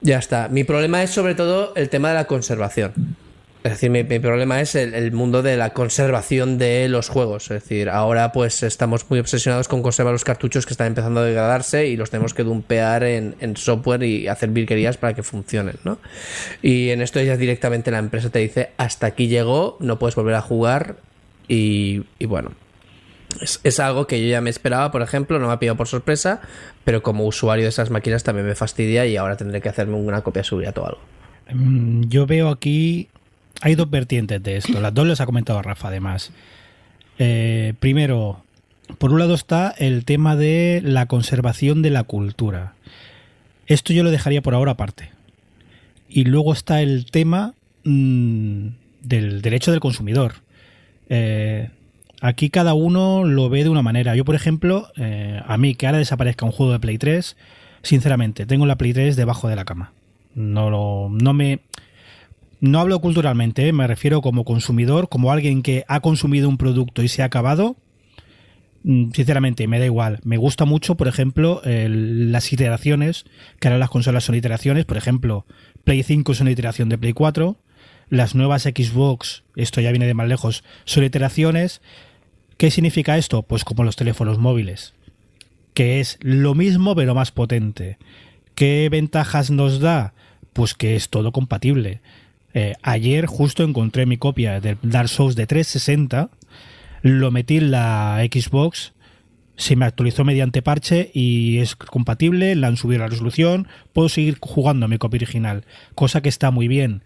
ya 0.00 0.18
está. 0.18 0.48
Mi 0.48 0.64
problema 0.64 1.02
es 1.02 1.10
sobre 1.10 1.34
todo 1.34 1.72
el 1.76 1.88
tema 1.88 2.08
de 2.08 2.14
la 2.14 2.24
conservación. 2.26 2.92
Es 3.64 3.70
decir, 3.72 3.90
mi, 3.90 4.02
problema 4.18 4.60
es 4.60 4.74
el, 4.74 5.12
mundo 5.12 5.40
de 5.40 5.56
la 5.56 5.70
conservación 5.70 6.58
de 6.58 6.88
los 6.88 7.08
juegos. 7.08 7.44
Es 7.44 7.62
decir, 7.62 7.90
ahora 7.90 8.32
pues 8.32 8.64
estamos 8.64 9.08
muy 9.08 9.20
obsesionados 9.20 9.68
con 9.68 9.82
conservar 9.82 10.12
los 10.12 10.24
cartuchos 10.24 10.66
que 10.66 10.74
están 10.74 10.88
empezando 10.88 11.20
a 11.20 11.24
degradarse 11.24 11.86
y 11.86 11.96
los 11.96 12.10
tenemos 12.10 12.34
que 12.34 12.42
dumpear 12.42 13.04
en, 13.04 13.56
software 13.56 14.02
y 14.02 14.26
hacer 14.26 14.50
virquerías 14.50 14.96
para 14.96 15.14
que 15.14 15.22
funcionen, 15.22 15.76
¿no? 15.84 15.98
Y 16.60 16.90
en 16.90 17.02
esto 17.02 17.20
ya 17.20 17.36
directamente 17.36 17.92
la 17.92 17.98
empresa 17.98 18.30
te 18.30 18.40
dice, 18.40 18.70
hasta 18.78 19.06
aquí 19.06 19.28
llegó, 19.28 19.76
no 19.78 19.96
puedes 19.96 20.16
volver 20.16 20.34
a 20.34 20.40
jugar 20.40 20.96
y, 21.46 22.02
bueno. 22.26 22.52
Es, 23.40 23.60
es, 23.62 23.78
algo 23.80 24.06
que 24.08 24.20
yo 24.20 24.28
ya 24.28 24.40
me 24.40 24.50
esperaba, 24.50 24.90
por 24.90 25.02
ejemplo, 25.02 25.38
no 25.38 25.46
me 25.46 25.52
ha 25.52 25.58
pillado 25.58 25.76
por 25.76 25.88
sorpresa, 25.88 26.40
pero 26.84 27.02
como 27.02 27.24
usuario 27.26 27.64
de 27.64 27.68
esas 27.68 27.90
máquinas 27.90 28.24
también 28.24 28.46
me 28.46 28.54
fastidia 28.56 29.06
y 29.06 29.16
ahora 29.16 29.36
tendré 29.36 29.60
que 29.60 29.68
hacerme 29.68 29.94
una 29.94 30.20
copia 30.22 30.42
seguridad 30.42 30.76
o 30.78 30.86
algo. 30.86 31.00
Mm, 31.50 32.08
yo 32.08 32.26
veo 32.26 32.50
aquí 32.50 33.08
hay 33.62 33.76
dos 33.76 33.88
vertientes 33.88 34.42
de 34.42 34.56
esto. 34.56 34.80
Las 34.80 34.92
dos 34.92 35.06
les 35.06 35.20
ha 35.20 35.26
comentado 35.26 35.62
Rafa, 35.62 35.88
además. 35.88 36.32
Eh, 37.18 37.74
primero, 37.78 38.42
por 38.98 39.12
un 39.12 39.20
lado 39.20 39.34
está 39.34 39.72
el 39.78 40.04
tema 40.04 40.34
de 40.34 40.82
la 40.84 41.06
conservación 41.06 41.80
de 41.80 41.90
la 41.90 42.02
cultura. 42.02 42.74
Esto 43.68 43.92
yo 43.92 44.02
lo 44.02 44.10
dejaría 44.10 44.42
por 44.42 44.54
ahora 44.54 44.72
aparte. 44.72 45.10
Y 46.08 46.24
luego 46.24 46.52
está 46.52 46.82
el 46.82 47.06
tema 47.06 47.54
mm, 47.84 48.66
del 49.04 49.42
derecho 49.42 49.70
del 49.70 49.78
consumidor. 49.78 50.34
Eh, 51.08 51.70
aquí 52.20 52.50
cada 52.50 52.74
uno 52.74 53.22
lo 53.24 53.48
ve 53.48 53.62
de 53.62 53.68
una 53.68 53.82
manera. 53.82 54.16
Yo, 54.16 54.24
por 54.24 54.34
ejemplo, 54.34 54.88
eh, 54.96 55.40
a 55.46 55.56
mí 55.56 55.76
que 55.76 55.86
ahora 55.86 55.98
desaparezca 55.98 56.44
un 56.44 56.52
juego 56.52 56.72
de 56.72 56.80
Play 56.80 56.98
3, 56.98 57.36
sinceramente, 57.82 58.44
tengo 58.44 58.66
la 58.66 58.76
Play 58.76 58.92
3 58.92 59.14
debajo 59.14 59.48
de 59.48 59.54
la 59.54 59.64
cama. 59.64 59.92
No, 60.34 60.68
lo, 60.68 61.10
no 61.10 61.32
me 61.32 61.60
no 62.62 62.78
hablo 62.78 63.00
culturalmente, 63.00 63.66
¿eh? 63.66 63.72
me 63.72 63.88
refiero 63.88 64.22
como 64.22 64.44
consumidor, 64.44 65.08
como 65.08 65.32
alguien 65.32 65.62
que 65.62 65.84
ha 65.88 65.98
consumido 65.98 66.48
un 66.48 66.58
producto 66.58 67.02
y 67.02 67.08
se 67.08 67.22
ha 67.22 67.24
acabado. 67.24 67.74
Mm, 68.84 69.10
sinceramente, 69.12 69.66
me 69.66 69.80
da 69.80 69.84
igual. 69.84 70.20
Me 70.22 70.36
gusta 70.36 70.64
mucho, 70.64 70.94
por 70.94 71.08
ejemplo, 71.08 71.60
las 71.64 72.52
iteraciones, 72.52 73.24
que 73.58 73.66
ahora 73.66 73.78
las 73.78 73.90
consolas 73.90 74.22
son 74.22 74.36
iteraciones. 74.36 74.84
Por 74.84 74.96
ejemplo, 74.96 75.44
Play 75.82 76.04
5 76.04 76.30
es 76.30 76.40
una 76.40 76.52
iteración 76.52 76.88
de 76.88 76.98
Play 76.98 77.12
4. 77.12 77.56
Las 78.10 78.36
nuevas 78.36 78.62
Xbox, 78.62 79.42
esto 79.56 79.80
ya 79.80 79.90
viene 79.90 80.06
de 80.06 80.14
más 80.14 80.28
lejos, 80.28 80.62
son 80.84 81.02
iteraciones. 81.02 81.80
¿Qué 82.58 82.70
significa 82.70 83.18
esto? 83.18 83.42
Pues 83.42 83.64
como 83.64 83.82
los 83.82 83.96
teléfonos 83.96 84.38
móviles, 84.38 84.94
que 85.74 85.98
es 85.98 86.16
lo 86.20 86.54
mismo 86.54 86.94
pero 86.94 87.16
más 87.16 87.32
potente. 87.32 87.98
¿Qué 88.54 88.88
ventajas 88.88 89.50
nos 89.50 89.80
da? 89.80 90.14
Pues 90.52 90.74
que 90.74 90.94
es 90.94 91.08
todo 91.08 91.32
compatible. 91.32 92.00
Eh, 92.54 92.74
ayer 92.82 93.26
justo 93.26 93.62
encontré 93.64 94.06
mi 94.06 94.18
copia 94.18 94.60
del 94.60 94.78
Dark 94.82 95.08
Souls 95.08 95.36
de 95.36 95.46
360, 95.46 96.30
lo 97.02 97.30
metí 97.30 97.56
en 97.56 97.70
la 97.70 98.22
Xbox, 98.30 98.92
se 99.56 99.76
me 99.76 99.84
actualizó 99.84 100.24
mediante 100.24 100.62
parche 100.62 101.10
y 101.14 101.58
es 101.58 101.76
compatible, 101.76 102.54
le 102.54 102.66
han 102.66 102.76
subido 102.76 103.00
la 103.00 103.08
resolución, 103.08 103.68
puedo 103.92 104.08
seguir 104.08 104.38
jugando 104.40 104.86
a 104.86 104.88
mi 104.88 104.98
copia 104.98 105.18
original, 105.18 105.64
cosa 105.94 106.20
que 106.20 106.28
está 106.28 106.50
muy 106.50 106.68
bien. 106.68 107.04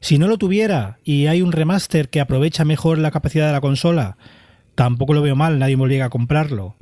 Si 0.00 0.18
no 0.18 0.28
lo 0.28 0.38
tuviera 0.38 0.98
y 1.04 1.26
hay 1.26 1.42
un 1.42 1.52
remaster 1.52 2.08
que 2.08 2.20
aprovecha 2.20 2.64
mejor 2.64 2.98
la 2.98 3.10
capacidad 3.10 3.46
de 3.46 3.52
la 3.52 3.60
consola, 3.60 4.16
tampoco 4.74 5.12
lo 5.12 5.22
veo 5.22 5.36
mal, 5.36 5.58
nadie 5.58 5.76
me 5.76 5.82
obliga 5.84 6.06
a 6.06 6.10
comprarlo. 6.10 6.76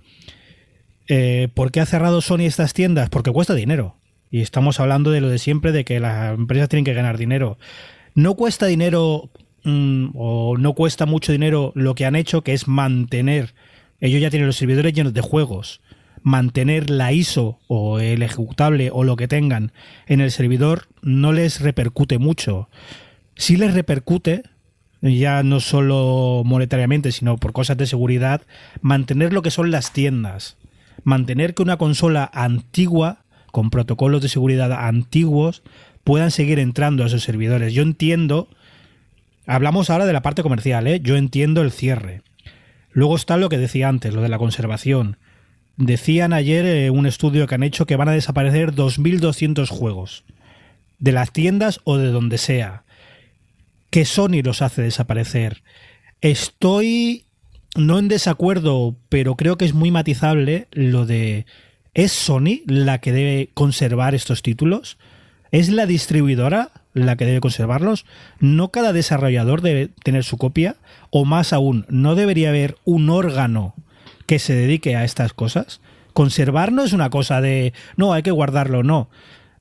Eh, 1.08 1.48
¿Por 1.54 1.70
qué 1.70 1.80
ha 1.80 1.86
cerrado 1.86 2.20
Sony 2.20 2.40
estas 2.40 2.74
tiendas? 2.74 3.08
Porque 3.08 3.32
cuesta 3.32 3.54
dinero. 3.54 3.96
Y 4.30 4.42
estamos 4.42 4.80
hablando 4.80 5.10
de 5.12 5.20
lo 5.20 5.28
de 5.28 5.38
siempre, 5.38 5.72
de 5.72 5.84
que 5.84 6.00
las 6.00 6.34
empresas 6.34 6.68
tienen 6.68 6.84
que 6.84 6.94
ganar 6.94 7.16
dinero. 7.16 7.58
No 8.16 8.34
cuesta 8.34 8.64
dinero 8.64 9.28
mm, 9.64 10.08
o 10.14 10.56
no 10.56 10.72
cuesta 10.72 11.04
mucho 11.04 11.32
dinero 11.32 11.72
lo 11.74 11.94
que 11.94 12.06
han 12.06 12.16
hecho, 12.16 12.40
que 12.40 12.54
es 12.54 12.66
mantener, 12.66 13.54
ellos 14.00 14.22
ya 14.22 14.30
tienen 14.30 14.46
los 14.46 14.56
servidores 14.56 14.94
llenos 14.94 15.12
de 15.12 15.20
juegos, 15.20 15.82
mantener 16.22 16.88
la 16.88 17.12
ISO 17.12 17.58
o 17.68 18.00
el 18.00 18.22
ejecutable 18.22 18.88
o 18.90 19.04
lo 19.04 19.16
que 19.16 19.28
tengan 19.28 19.72
en 20.06 20.22
el 20.22 20.30
servidor 20.30 20.88
no 21.02 21.34
les 21.34 21.60
repercute 21.60 22.16
mucho. 22.16 22.70
Si 23.34 23.58
les 23.58 23.74
repercute, 23.74 24.44
ya 25.02 25.42
no 25.42 25.60
solo 25.60 26.42
monetariamente, 26.42 27.12
sino 27.12 27.36
por 27.36 27.52
cosas 27.52 27.76
de 27.76 27.86
seguridad, 27.86 28.40
mantener 28.80 29.34
lo 29.34 29.42
que 29.42 29.50
son 29.50 29.70
las 29.70 29.92
tiendas. 29.92 30.56
Mantener 31.04 31.52
que 31.52 31.62
una 31.62 31.76
consola 31.76 32.30
antigua, 32.32 33.24
con 33.52 33.68
protocolos 33.68 34.22
de 34.22 34.30
seguridad 34.30 34.72
antiguos, 34.72 35.62
puedan 36.06 36.30
seguir 36.30 36.60
entrando 36.60 37.02
a 37.02 37.08
esos 37.08 37.24
servidores. 37.24 37.74
Yo 37.74 37.82
entiendo, 37.82 38.48
hablamos 39.44 39.90
ahora 39.90 40.06
de 40.06 40.12
la 40.12 40.22
parte 40.22 40.44
comercial, 40.44 40.86
¿eh? 40.86 41.00
yo 41.02 41.16
entiendo 41.16 41.62
el 41.62 41.72
cierre. 41.72 42.22
Luego 42.92 43.16
está 43.16 43.36
lo 43.36 43.48
que 43.48 43.58
decía 43.58 43.88
antes, 43.88 44.14
lo 44.14 44.22
de 44.22 44.28
la 44.28 44.38
conservación. 44.38 45.16
Decían 45.76 46.32
ayer 46.32 46.64
eh, 46.64 46.90
un 46.90 47.06
estudio 47.06 47.48
que 47.48 47.56
han 47.56 47.64
hecho 47.64 47.86
que 47.86 47.96
van 47.96 48.08
a 48.08 48.12
desaparecer 48.12 48.72
2.200 48.72 49.68
juegos. 49.68 50.22
De 51.00 51.10
las 51.10 51.32
tiendas 51.32 51.80
o 51.82 51.96
de 51.96 52.12
donde 52.12 52.38
sea. 52.38 52.84
Que 53.90 54.04
Sony 54.04 54.42
los 54.44 54.62
hace 54.62 54.82
desaparecer. 54.82 55.64
Estoy 56.20 57.24
no 57.74 57.98
en 57.98 58.06
desacuerdo, 58.06 58.94
pero 59.08 59.34
creo 59.34 59.58
que 59.58 59.64
es 59.64 59.74
muy 59.74 59.90
matizable 59.90 60.68
lo 60.70 61.04
de... 61.04 61.46
¿Es 61.94 62.12
Sony 62.12 62.60
la 62.66 63.00
que 63.00 63.10
debe 63.10 63.50
conservar 63.54 64.14
estos 64.14 64.42
títulos? 64.42 64.98
¿Es 65.56 65.70
la 65.70 65.86
distribuidora 65.86 66.70
la 66.92 67.16
que 67.16 67.24
debe 67.24 67.40
conservarlos? 67.40 68.04
¿No 68.40 68.70
cada 68.70 68.92
desarrollador 68.92 69.62
debe 69.62 69.88
tener 70.04 70.22
su 70.22 70.36
copia? 70.36 70.76
O 71.08 71.24
más 71.24 71.54
aún, 71.54 71.86
¿no 71.88 72.14
debería 72.14 72.50
haber 72.50 72.76
un 72.84 73.08
órgano 73.08 73.74
que 74.26 74.38
se 74.38 74.54
dedique 74.54 74.96
a 74.96 75.04
estas 75.04 75.32
cosas? 75.32 75.80
Conservar 76.12 76.72
no 76.72 76.84
es 76.84 76.92
una 76.92 77.08
cosa 77.08 77.40
de, 77.40 77.72
no, 77.96 78.12
hay 78.12 78.22
que 78.22 78.32
guardarlo, 78.32 78.82
no. 78.82 79.08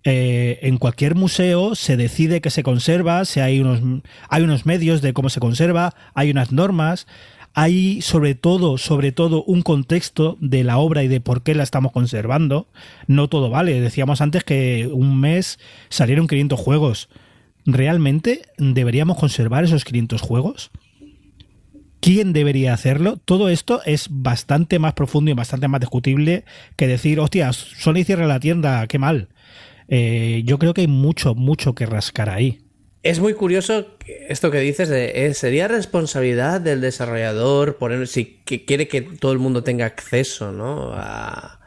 Eh, 0.04 0.60
en 0.64 0.80
cualquier 0.80 1.16
museo 1.16 1.76
se 1.76 1.96
decide 1.96 2.42
que 2.42 2.50
se 2.50 2.62
conserva, 2.62 3.24
si 3.24 3.40
hay 3.40 3.62
unos, 3.62 3.80
hay 4.28 4.44
unos 4.44 4.66
medios 4.66 5.02
de 5.02 5.14
cómo 5.14 5.30
se 5.30 5.40
conserva, 5.40 5.96
hay 6.14 6.30
unas 6.30 6.52
normas, 6.52 7.08
hay 7.56 8.02
sobre 8.02 8.36
todo, 8.36 8.78
sobre 8.78 9.14
todo 9.14 9.44
un 9.46 9.62
contexto 9.62 10.38
de 10.42 10.66
la 10.66 10.78
obra 10.78 11.04
y 11.04 11.08
de 11.08 11.22
por 11.22 11.42
qué 11.42 11.56
la 11.56 11.64
estamos 11.64 11.94
conservando. 11.94 12.68
No 13.08 13.30
todo 13.30 13.50
vale. 13.50 13.80
Decíamos 13.80 14.20
antes 14.20 14.44
que 14.44 14.90
un 14.92 15.20
mes 15.22 15.58
salieron 15.88 16.28
500 16.28 16.60
juegos. 16.60 17.10
¿Realmente 17.66 18.42
deberíamos 18.58 19.18
conservar 19.18 19.64
esos 19.64 19.86
500 19.86 20.22
juegos? 20.22 20.70
¿Quién 22.02 22.34
debería 22.34 22.74
hacerlo? 22.74 23.18
Todo 23.24 23.48
esto 23.48 23.82
es 23.86 24.08
bastante 24.12 24.78
más 24.78 24.94
profundo 24.94 25.32
y 25.32 25.34
bastante 25.34 25.70
más 25.70 25.80
discutible 25.80 26.44
que 26.76 26.88
decir, 26.88 27.22
hostia, 27.22 27.54
Sony 27.54 28.04
cierra 28.04 28.28
la 28.28 28.42
tienda, 28.42 28.86
qué 28.88 29.00
mal. 29.00 29.30
Eh, 29.88 30.44
yo 30.46 30.60
creo 30.60 30.74
que 30.74 30.82
hay 30.82 30.88
mucho, 30.88 31.36
mucho 31.36 31.74
que 31.74 31.86
rascar 31.86 32.30
ahí. 32.30 32.65
Es 33.06 33.20
muy 33.20 33.36
curioso 33.36 33.86
esto 34.08 34.50
que 34.50 34.60
dices 34.62 34.90
de 34.90 35.28
eh, 35.28 35.34
sería 35.36 35.68
responsabilidad 35.68 36.60
del 36.60 36.82
desarrollador 36.82 37.78
poner 37.78 38.08
si 38.08 38.42
que 38.44 38.66
quiere 38.66 38.88
que 38.88 39.04
todo 39.04 39.32
el 39.32 39.38
mundo 39.38 39.64
tenga 39.64 39.86
acceso 39.86 40.52
¿no? 40.52 40.92
a, 40.92 41.60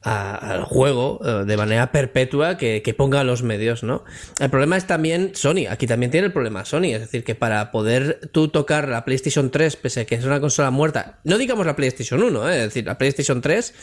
al 0.00 0.64
juego 0.64 1.20
eh, 1.22 1.44
de 1.44 1.56
manera 1.58 1.92
perpetua 1.92 2.56
que, 2.56 2.80
que, 2.80 2.94
ponga 2.94 3.22
los 3.24 3.42
medios, 3.42 3.82
¿no? 3.82 4.04
El 4.38 4.48
problema 4.48 4.78
es 4.78 4.86
también 4.86 5.32
Sony, 5.34 5.66
aquí 5.68 5.86
también 5.86 6.10
tiene 6.10 6.28
el 6.28 6.32
problema 6.32 6.64
Sony, 6.64 6.94
es 6.94 7.00
decir, 7.00 7.24
que 7.24 7.34
para 7.34 7.72
poder 7.72 8.30
tú 8.32 8.48
tocar 8.48 8.88
la 8.88 9.04
PlayStation 9.04 9.50
3, 9.50 9.76
pese 9.76 10.00
a 10.00 10.04
que 10.06 10.14
es 10.14 10.24
una 10.24 10.40
consola 10.40 10.70
muerta, 10.70 11.18
no 11.24 11.36
digamos 11.36 11.66
la 11.66 11.76
PlayStation 11.76 12.22
1, 12.22 12.48
¿eh? 12.48 12.56
es 12.56 12.62
decir, 12.62 12.86
la 12.86 12.96
PlayStation 12.96 13.42
3 13.42 13.74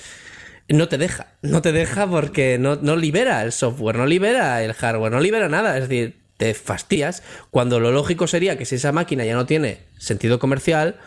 no 0.70 0.88
te 0.88 0.98
deja, 0.98 1.28
no 1.44 1.62
te 1.62 1.72
deja 1.74 2.10
porque 2.10 2.58
no, 2.58 2.76
no 2.78 2.96
libera 2.96 3.44
el 3.44 3.52
software, 3.52 3.98
no 3.98 4.08
libera 4.08 4.64
el 4.64 4.74
hardware, 4.74 5.12
no 5.12 5.20
libera 5.20 5.48
nada, 5.48 5.78
es 5.78 5.88
decir, 5.88 6.27
te 6.38 6.54
fastidias, 6.54 7.24
cuando 7.52 7.80
lo 7.80 7.92
lógico 7.92 8.28
sería 8.28 8.58
que 8.58 8.66
si 8.66 8.76
esa 8.76 8.92
máquina 8.92 9.26
ya 9.26 9.36
no 9.36 9.46
tiene 9.46 9.80
sentido 9.98 10.40
comercial, 10.40 10.98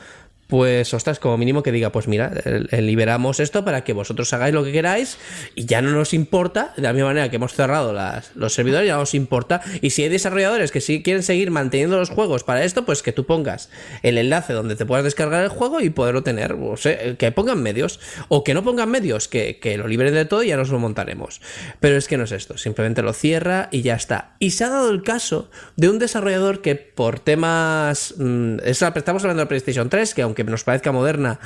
pues 0.51 0.93
ostras, 0.93 1.19
como 1.21 1.39
mínimo 1.39 1.63
que 1.63 1.73
diga, 1.73 1.91
pues 1.93 2.09
mira, 2.09 2.33
liberamos 2.73 3.41
esto 3.41 3.65
para 3.65 3.85
que 3.85 3.93
vosotros 3.93 4.33
hagáis 4.33 4.53
lo 4.53 4.65
que 4.65 4.73
queráis 4.73 5.17
y 5.55 5.65
ya 5.65 5.81
no 5.81 5.93
nos 5.93 6.13
importa, 6.13 6.75
de 6.77 6.83
la 6.83 6.93
misma 6.93 7.09
manera 7.09 7.31
que 7.31 7.37
hemos 7.37 7.55
cerrado 7.55 7.93
las, 7.93 8.35
los 8.35 8.53
servidores, 8.53 8.89
ya 8.89 8.95
no 8.95 9.01
nos 9.01 9.15
importa. 9.15 9.63
Y 9.81 9.91
si 9.91 10.03
hay 10.03 10.09
desarrolladores 10.09 10.73
que 10.73 10.81
sí 10.81 11.03
quieren 11.03 11.23
seguir 11.23 11.51
manteniendo 11.51 11.97
los 11.97 12.11
juegos 12.11 12.45
para 12.45 12.65
esto, 12.65 12.85
pues 12.85 13.03
que 13.03 13.13
tú 13.13 13.25
pongas 13.25 13.71
el 14.03 14.19
enlace 14.19 14.53
donde 14.53 14.75
te 14.75 14.85
puedas 14.85 15.05
descargar 15.05 15.45
el 15.45 15.49
juego 15.49 15.81
y 15.81 15.91
poderlo 15.91 16.23
tener, 16.23 16.53
o 16.53 16.77
sea, 16.77 17.17
que 17.17 17.33
pongan 17.33 17.63
medios, 17.63 18.01
o 18.29 18.43
que 18.43 18.53
no 18.53 18.65
pongan 18.65 18.91
medios, 18.91 19.29
que, 19.29 19.59
que 19.61 19.79
lo 19.79 19.87
liberen 19.87 20.15
de 20.15 20.25
todo 20.25 20.43
y 20.43 20.49
ya 20.49 20.57
nos 20.57 20.71
lo 20.71 20.79
montaremos. 20.81 21.41
Pero 21.79 21.97
es 21.97 22.09
que 22.09 22.17
no 22.17 22.25
es 22.25 22.33
esto, 22.33 22.59
simplemente 22.59 23.03
lo 23.03 23.13
cierra 23.13 23.69
y 23.71 23.83
ya 23.83 23.95
está. 23.95 24.35
Y 24.41 24.51
se 24.51 24.65
ha 24.65 24.69
dado 24.69 24.91
el 24.91 25.03
caso 25.03 25.49
de 25.77 25.89
un 25.89 25.99
desarrollador 25.99 26.61
que 26.61 26.75
por 26.75 27.21
temas... 27.21 28.15
Mmm, 28.19 28.57
estamos 28.65 29.23
hablando 29.23 29.43
de 29.43 29.47
PlayStation 29.47 29.89
3, 29.89 30.15
que 30.15 30.23
aunque 30.23 30.40
que 30.45 30.51
nos 30.51 30.65
parezca 30.65 30.93
moderna, 30.93 31.39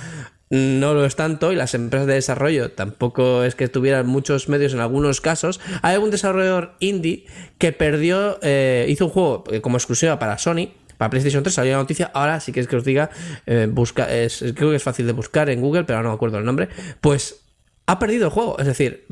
no 0.50 0.94
lo 0.94 1.04
es 1.04 1.16
tanto 1.16 1.52
y 1.52 1.56
las 1.56 1.74
empresas 1.74 2.06
de 2.06 2.14
desarrollo 2.14 2.70
tampoco 2.70 3.44
es 3.44 3.54
que 3.54 3.68
tuvieran 3.68 4.06
muchos 4.06 4.48
medios 4.48 4.72
en 4.74 4.80
algunos 4.80 5.20
casos. 5.20 5.60
Hay 5.82 5.94
algún 5.94 6.10
desarrollador 6.10 6.74
indie 6.80 7.24
que 7.58 7.72
perdió, 7.72 8.38
eh, 8.42 8.86
hizo 8.88 9.06
un 9.06 9.10
juego 9.10 9.44
eh, 9.50 9.60
como 9.60 9.76
exclusiva 9.76 10.18
para 10.18 10.38
Sony, 10.38 10.68
Para 10.98 11.10
PlayStation 11.10 11.42
3 11.42 11.52
salió 11.52 11.72
la 11.72 11.78
noticia, 11.78 12.10
ahora 12.14 12.38
sí 12.38 12.52
que 12.52 12.60
es 12.60 12.68
que 12.68 12.76
os 12.76 12.84
diga, 12.84 13.10
eh, 13.46 13.66
busca, 13.68 14.14
es, 14.14 14.44
creo 14.54 14.70
que 14.70 14.76
es 14.76 14.82
fácil 14.82 15.06
de 15.06 15.12
buscar 15.12 15.50
en 15.50 15.60
Google, 15.60 15.84
pero 15.84 16.00
no 16.02 16.10
me 16.10 16.14
acuerdo 16.14 16.38
el 16.38 16.44
nombre, 16.44 16.68
pues 17.00 17.40
ha 17.86 17.98
perdido 17.98 18.26
el 18.26 18.30
juego, 18.30 18.56
es 18.60 18.66
decir, 18.66 19.04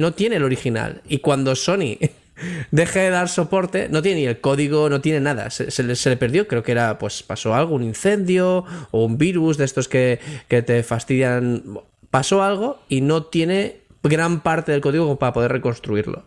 no 0.00 0.12
tiene 0.12 0.36
el 0.36 0.42
original. 0.42 1.00
Y 1.08 1.18
cuando 1.18 1.54
Sony 1.54 1.96
deje 2.70 3.00
de 3.00 3.10
dar 3.10 3.28
soporte, 3.28 3.88
no 3.88 4.02
tiene 4.02 4.20
ni 4.20 4.26
el 4.26 4.40
código, 4.40 4.88
no 4.88 5.00
tiene 5.00 5.20
nada, 5.20 5.50
se, 5.50 5.82
le, 5.82 6.16
perdió, 6.16 6.48
creo 6.48 6.62
que 6.62 6.72
era, 6.72 6.98
pues 6.98 7.22
pasó 7.22 7.54
algo, 7.54 7.74
un 7.74 7.82
incendio 7.82 8.64
o 8.90 9.04
un 9.04 9.18
virus 9.18 9.56
de 9.56 9.64
estos 9.64 9.88
que, 9.88 10.20
que 10.48 10.62
te 10.62 10.82
fastidian, 10.82 11.62
pasó 12.10 12.42
algo 12.42 12.80
y 12.88 13.00
no 13.00 13.24
tiene 13.24 13.80
gran 14.02 14.40
parte 14.40 14.72
del 14.72 14.80
código 14.80 15.18
para 15.18 15.32
poder 15.32 15.52
reconstruirlo 15.52 16.24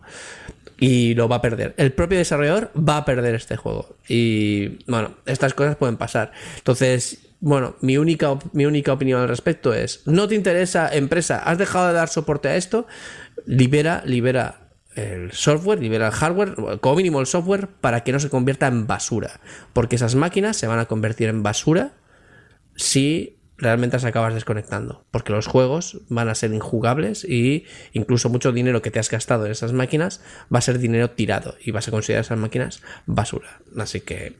y 0.82 1.14
lo 1.14 1.28
va 1.28 1.36
a 1.36 1.42
perder. 1.42 1.74
El 1.76 1.92
propio 1.92 2.18
desarrollador 2.18 2.72
va 2.76 2.96
a 2.96 3.04
perder 3.04 3.36
este 3.36 3.56
juego. 3.56 3.94
Y 4.08 4.84
bueno, 4.90 5.14
estas 5.26 5.54
cosas 5.54 5.76
pueden 5.76 5.96
pasar. 5.96 6.32
Entonces, 6.56 7.20
bueno, 7.38 7.76
mi 7.82 7.98
única, 7.98 8.36
mi 8.52 8.66
única 8.66 8.92
opinión 8.92 9.20
al 9.20 9.28
respecto 9.28 9.72
es, 9.72 10.02
no 10.06 10.26
te 10.26 10.34
interesa 10.34 10.92
empresa, 10.92 11.38
has 11.38 11.56
dejado 11.58 11.86
de 11.86 11.92
dar 11.92 12.08
soporte 12.08 12.48
a 12.48 12.56
esto, 12.56 12.86
libera, 13.46 14.02
libera 14.06 14.61
el 14.94 15.32
software, 15.32 15.80
libera 15.80 16.08
el 16.08 16.12
hardware, 16.12 16.54
como 16.80 16.96
mínimo 16.96 17.20
el 17.20 17.26
software, 17.26 17.68
para 17.68 18.04
que 18.04 18.12
no 18.12 18.20
se 18.20 18.30
convierta 18.30 18.66
en 18.66 18.86
basura. 18.86 19.40
Porque 19.72 19.96
esas 19.96 20.14
máquinas 20.14 20.56
se 20.56 20.66
van 20.66 20.78
a 20.78 20.86
convertir 20.86 21.28
en 21.28 21.42
basura 21.42 21.92
si 22.76 23.36
realmente 23.62 23.96
las 23.96 24.04
acabas 24.04 24.34
desconectando, 24.34 25.04
porque 25.10 25.32
los 25.32 25.46
juegos 25.46 26.00
van 26.08 26.28
a 26.28 26.34
ser 26.34 26.52
injugables 26.52 27.24
y 27.24 27.64
incluso 27.92 28.28
mucho 28.28 28.52
dinero 28.52 28.82
que 28.82 28.90
te 28.90 28.98
has 28.98 29.08
gastado 29.08 29.46
en 29.46 29.52
esas 29.52 29.72
máquinas 29.72 30.20
va 30.52 30.58
a 30.58 30.62
ser 30.62 30.78
dinero 30.78 31.10
tirado 31.10 31.56
y 31.64 31.70
vas 31.70 31.86
a 31.88 31.92
considerar 31.92 32.24
esas 32.24 32.38
máquinas 32.38 32.82
basura. 33.06 33.60
Así 33.78 34.00
que 34.00 34.34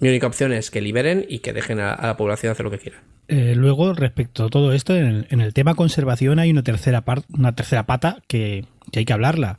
mi 0.00 0.08
única 0.08 0.28
opción 0.28 0.52
es 0.52 0.70
que 0.70 0.80
liberen 0.80 1.26
y 1.28 1.40
que 1.40 1.52
dejen 1.52 1.80
a, 1.80 1.96
la 2.00 2.16
población 2.16 2.52
hacer 2.52 2.64
lo 2.64 2.70
que 2.70 2.78
quiera. 2.78 3.02
Eh, 3.26 3.54
luego, 3.56 3.92
respecto 3.94 4.44
a 4.44 4.48
todo 4.48 4.72
esto, 4.72 4.94
en 4.94 5.26
el, 5.28 5.52
tema 5.52 5.74
conservación 5.74 6.38
hay 6.38 6.50
una 6.50 6.62
tercera, 6.62 7.04
una 7.36 7.54
tercera 7.54 7.84
pata 7.84 8.22
que, 8.28 8.64
que 8.92 9.00
hay 9.00 9.04
que 9.04 9.12
hablarla. 9.12 9.58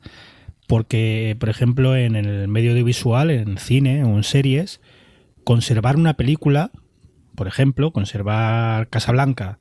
Porque, 0.69 1.35
por 1.37 1.49
ejemplo, 1.49 1.97
en 1.97 2.15
el 2.15 2.47
medio 2.47 2.71
audiovisual, 2.71 3.29
en 3.29 3.57
cine 3.57 4.05
o 4.05 4.15
en 4.15 4.23
series, 4.23 4.79
conservar 5.43 5.97
una 5.97 6.13
película 6.13 6.71
por 7.39 7.47
ejemplo, 7.47 7.93
conservar 7.93 8.89
Casablanca 8.89 9.59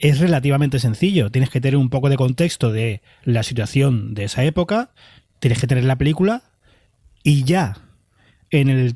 es 0.00 0.18
relativamente 0.18 0.80
sencillo. 0.80 1.30
Tienes 1.30 1.48
que 1.48 1.60
tener 1.60 1.76
un 1.76 1.88
poco 1.88 2.08
de 2.08 2.16
contexto 2.16 2.72
de 2.72 3.00
la 3.22 3.44
situación 3.44 4.12
de 4.12 4.24
esa 4.24 4.42
época, 4.42 4.90
tienes 5.38 5.60
que 5.60 5.68
tener 5.68 5.84
la 5.84 5.94
película 5.94 6.42
y 7.22 7.44
ya. 7.44 7.76
En 8.50 8.68
el, 8.70 8.94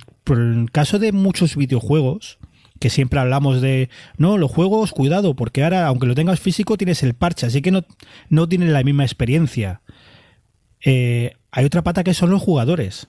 caso 0.73 0.99
de 0.99 1.13
muchos 1.13 1.55
videojuegos, 1.55 2.39
que 2.81 2.91
siempre 2.91 3.21
hablamos 3.21 3.61
de, 3.61 3.91
no, 4.17 4.39
los 4.39 4.51
juegos, 4.51 4.91
cuidado, 4.91 5.37
porque 5.37 5.63
ahora, 5.63 5.87
aunque 5.87 6.09
lo 6.09 6.17
tengas 6.17 6.41
físico, 6.41 6.77
tienes 6.77 7.05
el 7.05 7.15
parche, 7.15 7.47
así 7.47 7.63
que 7.63 7.71
no, 7.71 7.85
no 8.29 8.49
tienes 8.49 8.71
la 8.71 8.83
misma 8.83 9.05
experiencia. 9.05 9.83
Eh, 10.85 11.33
hay 11.51 11.65
otra 11.65 11.83
pata 11.83 12.05
que 12.05 12.15
son 12.15 12.31
los 12.31 12.43
jugadores. 12.43 13.09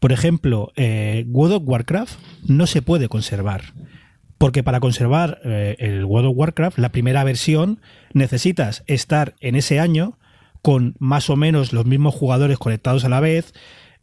Por 0.00 0.12
ejemplo, 0.12 0.72
eh, 0.76 1.24
World 1.28 1.56
of 1.56 1.62
Warcraft 1.66 2.18
no 2.46 2.66
se 2.66 2.82
puede 2.82 3.08
conservar. 3.08 3.72
Porque 4.36 4.62
para 4.62 4.80
conservar 4.80 5.40
eh, 5.44 5.76
el 5.78 6.04
World 6.04 6.30
of 6.30 6.36
Warcraft, 6.36 6.78
la 6.78 6.90
primera 6.90 7.24
versión, 7.24 7.80
necesitas 8.12 8.82
estar 8.86 9.34
en 9.40 9.54
ese 9.54 9.78
año 9.80 10.18
con 10.60 10.96
más 10.98 11.30
o 11.30 11.36
menos 11.36 11.72
los 11.72 11.86
mismos 11.86 12.14
jugadores 12.14 12.58
conectados 12.58 13.04
a 13.04 13.08
la 13.08 13.20
vez, 13.20 13.54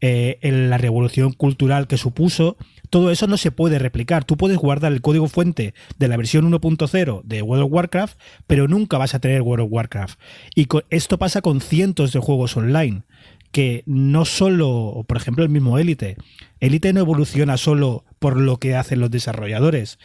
eh, 0.02 0.40
en 0.42 0.70
la 0.70 0.78
revolución 0.78 1.32
cultural 1.32 1.88
que 1.88 1.98
supuso, 1.98 2.58
todo 2.90 3.12
eso 3.12 3.28
no 3.28 3.38
se 3.38 3.52
puede 3.52 3.80
replicar. 3.80 4.26
Tú 4.26 4.36
puedes 4.36 4.58
guardar 4.58 4.92
el 4.92 5.02
código 5.02 5.28
fuente 5.28 5.74
de 5.98 6.08
la 6.08 6.18
versión 6.18 6.52
1.0 6.52 7.22
de 7.24 7.42
World 7.42 7.66
of 7.66 7.72
Warcraft, 7.72 8.20
pero 8.48 8.68
nunca 8.68 8.98
vas 8.98 9.14
a 9.14 9.20
tener 9.20 9.42
World 9.42 9.66
of 9.66 9.72
Warcraft. 9.72 10.20
Y 10.56 10.68
esto 10.90 11.18
pasa 11.18 11.42
con 11.42 11.62
cientos 11.62 12.12
de 12.14 12.20
juegos 12.20 12.58
online 12.58 13.04
que 13.52 13.84
no 13.86 14.26
solo, 14.26 15.06
por 15.08 15.18
ejemplo, 15.18 15.44
el 15.44 15.50
mismo 15.50 15.78
Elite. 15.78 16.18
Elite 16.60 16.94
no 16.94 17.02
evoluciona 17.02 17.58
solo 17.58 18.06
por 18.20 18.38
lo 18.38 18.58
que 18.58 18.76
hacen 18.76 19.00
los 19.00 19.12
desarrolladores. 19.12 20.00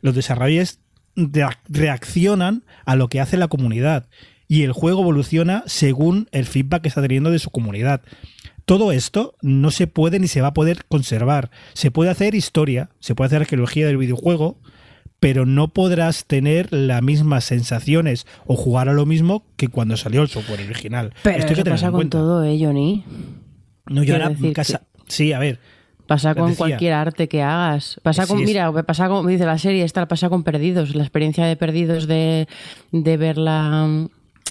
Los 0.00 0.14
desarrolladores 0.14 0.80
reaccionan 1.68 2.64
a 2.84 2.96
lo 2.96 3.08
que 3.08 3.20
hace 3.20 3.36
la 3.36 3.48
comunidad 3.48 4.08
y 4.48 4.62
el 4.62 4.72
juego 4.72 5.02
evoluciona 5.02 5.62
según 5.66 6.28
el 6.32 6.46
feedback 6.46 6.82
que 6.82 6.88
está 6.88 7.02
teniendo 7.02 7.30
de 7.30 7.38
su 7.38 7.50
comunidad. 7.50 8.02
Todo 8.70 8.92
esto 8.92 9.34
no 9.42 9.72
se 9.72 9.88
puede 9.88 10.20
ni 10.20 10.28
se 10.28 10.42
va 10.42 10.46
a 10.46 10.54
poder 10.54 10.84
conservar. 10.86 11.50
Se 11.72 11.90
puede 11.90 12.08
hacer 12.08 12.36
historia, 12.36 12.90
se 13.00 13.16
puede 13.16 13.26
hacer 13.26 13.40
arqueología 13.40 13.84
del 13.84 13.96
videojuego, 13.96 14.58
pero 15.18 15.44
no 15.44 15.66
podrás 15.66 16.24
tener 16.24 16.72
las 16.72 17.02
mismas 17.02 17.42
sensaciones 17.42 18.28
o 18.46 18.54
jugar 18.54 18.88
a 18.88 18.92
lo 18.92 19.06
mismo 19.06 19.44
que 19.56 19.66
cuando 19.66 19.96
salió 19.96 20.22
el 20.22 20.28
software 20.28 20.60
original. 20.60 21.12
Pero 21.24 21.38
Esto 21.38 21.54
eso 21.54 21.64
pasa 21.64 21.90
con 21.90 22.10
todo, 22.10 22.44
¿eh, 22.44 22.60
Johnny? 22.60 23.04
No, 23.86 24.04
yo 24.04 24.14
ahora 24.14 24.30
en 24.40 24.52
casa... 24.52 24.82
Sí, 25.08 25.32
a 25.32 25.40
ver. 25.40 25.58
Pasa 26.06 26.36
con 26.36 26.54
cualquier 26.54 26.92
arte 26.92 27.28
que 27.28 27.42
hagas. 27.42 27.98
Pasa 28.04 28.28
con, 28.28 28.44
mira, 28.44 28.70
pasa 28.84 29.08
con, 29.08 29.26
dice 29.26 29.46
la 29.46 29.58
serie 29.58 29.82
esta, 29.82 30.06
pasa 30.06 30.28
con 30.28 30.44
Perdidos. 30.44 30.94
La 30.94 31.02
experiencia 31.02 31.44
de 31.44 31.56
Perdidos 31.56 32.06
de, 32.06 32.46
de 32.92 33.16
verla 33.16 34.08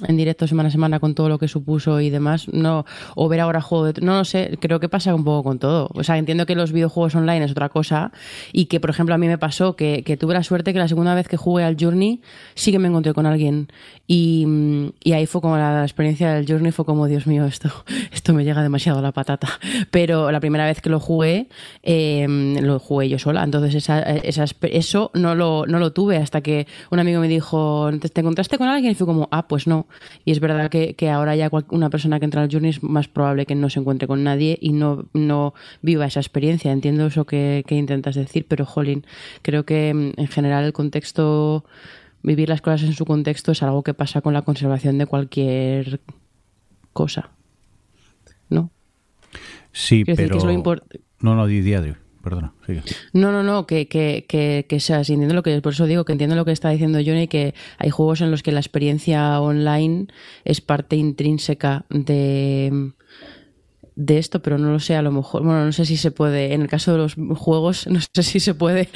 en 0.08 0.18
directo 0.18 0.48
semana 0.48 0.70
a 0.70 0.72
semana 0.72 1.00
con 1.00 1.16
todo 1.16 1.30
lo 1.30 1.40
que 1.40 1.48
supuso 1.48 2.00
y 2.00 2.10
demás, 2.10 2.48
no, 2.50 2.86
o 3.16 3.28
ver 3.28 3.42
ahora 3.42 3.62
juego 3.62 3.92
de, 3.92 4.02
no 4.02 4.18
lo 4.18 4.26
sé, 4.26 4.58
creo 4.60 4.80
que 4.80 4.90
pasa 4.90 5.14
un 5.14 5.24
poco 5.24 5.44
con 5.44 5.60
todo. 5.60 5.90
O 5.94 6.04
sea, 6.04 6.18
entiendo 6.18 6.46
que 6.46 6.56
los 6.56 6.72
videojuegos 6.72 7.16
online 7.16 7.46
es 7.46 7.52
otra 7.52 7.70
cosa 7.70 8.12
y 8.54 8.66
que, 8.66 8.80
por 8.80 8.90
ejemplo, 8.90 9.16
a 9.16 9.18
mí 9.18 9.28
me 9.28 9.38
pasó 9.38 9.76
que, 9.76 10.04
tuve 10.20 10.34
la 10.34 10.44
suerte 10.44 10.74
que 10.74 10.80
la 10.80 10.88
segunda 10.88 11.16
vez 11.16 11.28
que 11.28 11.38
jugué 11.38 11.64
al 11.64 11.78
Journey 11.80 12.22
sí 12.56 12.72
que 12.72 12.80
me 12.80 12.88
encontré 12.88 13.14
con 13.14 13.26
alguien 13.26 13.68
y, 14.08 14.92
y 15.04 15.14
ahí 15.14 15.26
fue 15.26 15.42
como 15.42 15.58
la, 15.58 15.84
experiencia 15.84 16.34
del 16.34 16.46
Journey 16.48 16.72
fue 16.72 16.86
como, 16.86 17.08
Dios 17.08 17.28
mío, 17.28 17.46
esto, 17.46 17.70
esto 18.12 18.34
me 18.34 18.44
llega 18.44 18.62
demasiado 18.62 19.00
a 19.00 19.02
la 19.02 19.12
patata. 19.12 19.48
Pero 19.92 20.32
la 20.32 20.40
primera 20.40 20.66
vez 20.66 20.82
que 20.82 20.90
lo 20.90 21.00
jugué, 21.00 21.48
eh, 21.84 22.26
lo 22.62 22.80
jugué 22.80 23.10
yo 23.10 23.20
sola, 23.20 23.44
entonces 23.44 23.76
esa, 23.76 24.02
esa, 24.02 24.46
eso 24.62 25.12
no 25.14 25.36
lo, 25.36 25.66
no 25.68 25.80
lo 25.80 25.92
tuve 25.92 26.18
hasta 26.18 26.42
que 26.42 26.68
un 26.90 27.00
amigo 27.00 27.22
me 27.22 27.28
dijo, 27.28 27.90
¿te 28.00 28.22
encontraste 28.22 28.58
con 28.58 28.68
alguien? 28.68 28.92
Y 28.92 28.96
fue 28.96 29.08
como, 29.08 29.28
ah, 29.32 29.48
pues 29.48 29.68
no. 29.68 29.79
Y 30.26 30.32
es 30.32 30.40
verdad 30.40 30.70
que, 30.70 31.10
ahora 31.10 31.36
ya 31.36 31.50
una 31.70 31.90
persona 31.90 32.20
que 32.20 32.26
entra 32.26 32.42
al 32.42 32.52
Journey 32.52 32.72
es 32.72 32.84
más 32.84 33.08
probable 33.08 33.46
que 33.46 33.56
no 33.56 33.70
se 33.70 33.80
encuentre 33.80 34.08
con 34.08 34.24
nadie 34.24 34.58
y 34.62 34.74
no, 34.74 35.06
no 35.14 35.54
viva 35.82 36.06
esa 36.06 36.20
experiencia. 36.20 36.72
Entiendo 36.72 37.06
eso 37.06 37.26
que, 37.26 37.64
intentas 37.70 38.16
decir, 38.16 38.46
pero 38.48 38.66
jolín, 38.66 39.06
creo 39.42 39.66
que 39.66 39.94
mm, 39.94 40.20
en 40.20 40.28
general 40.28 40.66
el 40.66 40.74
contexto, 40.74 41.66
vivir 42.24 42.50
las 42.50 42.62
cosas 42.62 42.84
en 42.84 42.94
su 42.94 43.06
contexto 43.06 43.52
es 43.52 43.64
algo 43.64 43.84
que 43.84 43.94
pasa 43.94 44.22
con 44.22 44.34
la 44.34 44.42
conservación 44.42 44.98
de 44.98 45.06
cualquier 45.06 46.02
cosa. 46.94 47.30
¿No? 48.50 48.72
Sí, 49.72 50.04
pero... 50.06 50.40
no, 51.20 51.36
no, 51.36 51.48
di, 51.48 51.62
perdona, 52.30 52.54
No, 53.14 53.32
no, 53.32 53.42
no, 53.42 53.66
que, 53.66 53.88
que, 53.88 54.26
que, 54.28 54.66
que 54.70 54.80
sea, 54.80 55.00
entiendo 55.00 55.34
lo 55.34 55.42
que, 55.42 55.62
por 55.62 55.74
eso 55.74 55.88
digo 55.88 56.06
que 56.06 56.12
entiendo 56.12 56.36
lo 56.36 56.46
que 56.46 56.52
está 56.52 56.70
diciendo 56.70 57.00
Johnny, 57.04 57.28
que 57.28 57.56
hay 57.80 57.90
juegos 57.90 58.22
en 58.22 58.30
los 58.30 58.44
que 58.44 58.52
la 58.52 58.60
experiencia 58.60 59.42
online 59.42 60.08
es 60.46 60.62
parte 60.62 60.96
intrínseca 60.96 61.86
de, 61.90 62.92
de 64.00 64.18
esto, 64.18 64.42
pero 64.42 64.58
no 64.58 64.72
lo 64.72 64.80
sé, 64.80 64.96
a 64.96 65.02
lo 65.02 65.12
mejor, 65.12 65.44
bueno, 65.44 65.66
no 65.66 65.72
sé 65.74 65.86
si 65.86 65.98
se 65.98 66.10
puede, 66.10 66.54
en 66.54 66.62
el 66.62 66.70
caso 66.70 66.94
de 66.94 66.98
los 66.98 67.16
juegos, 67.38 67.86
no 67.92 68.00
sé 68.00 68.24
si 68.24 68.40
se 68.40 68.54
puede, 68.54 68.88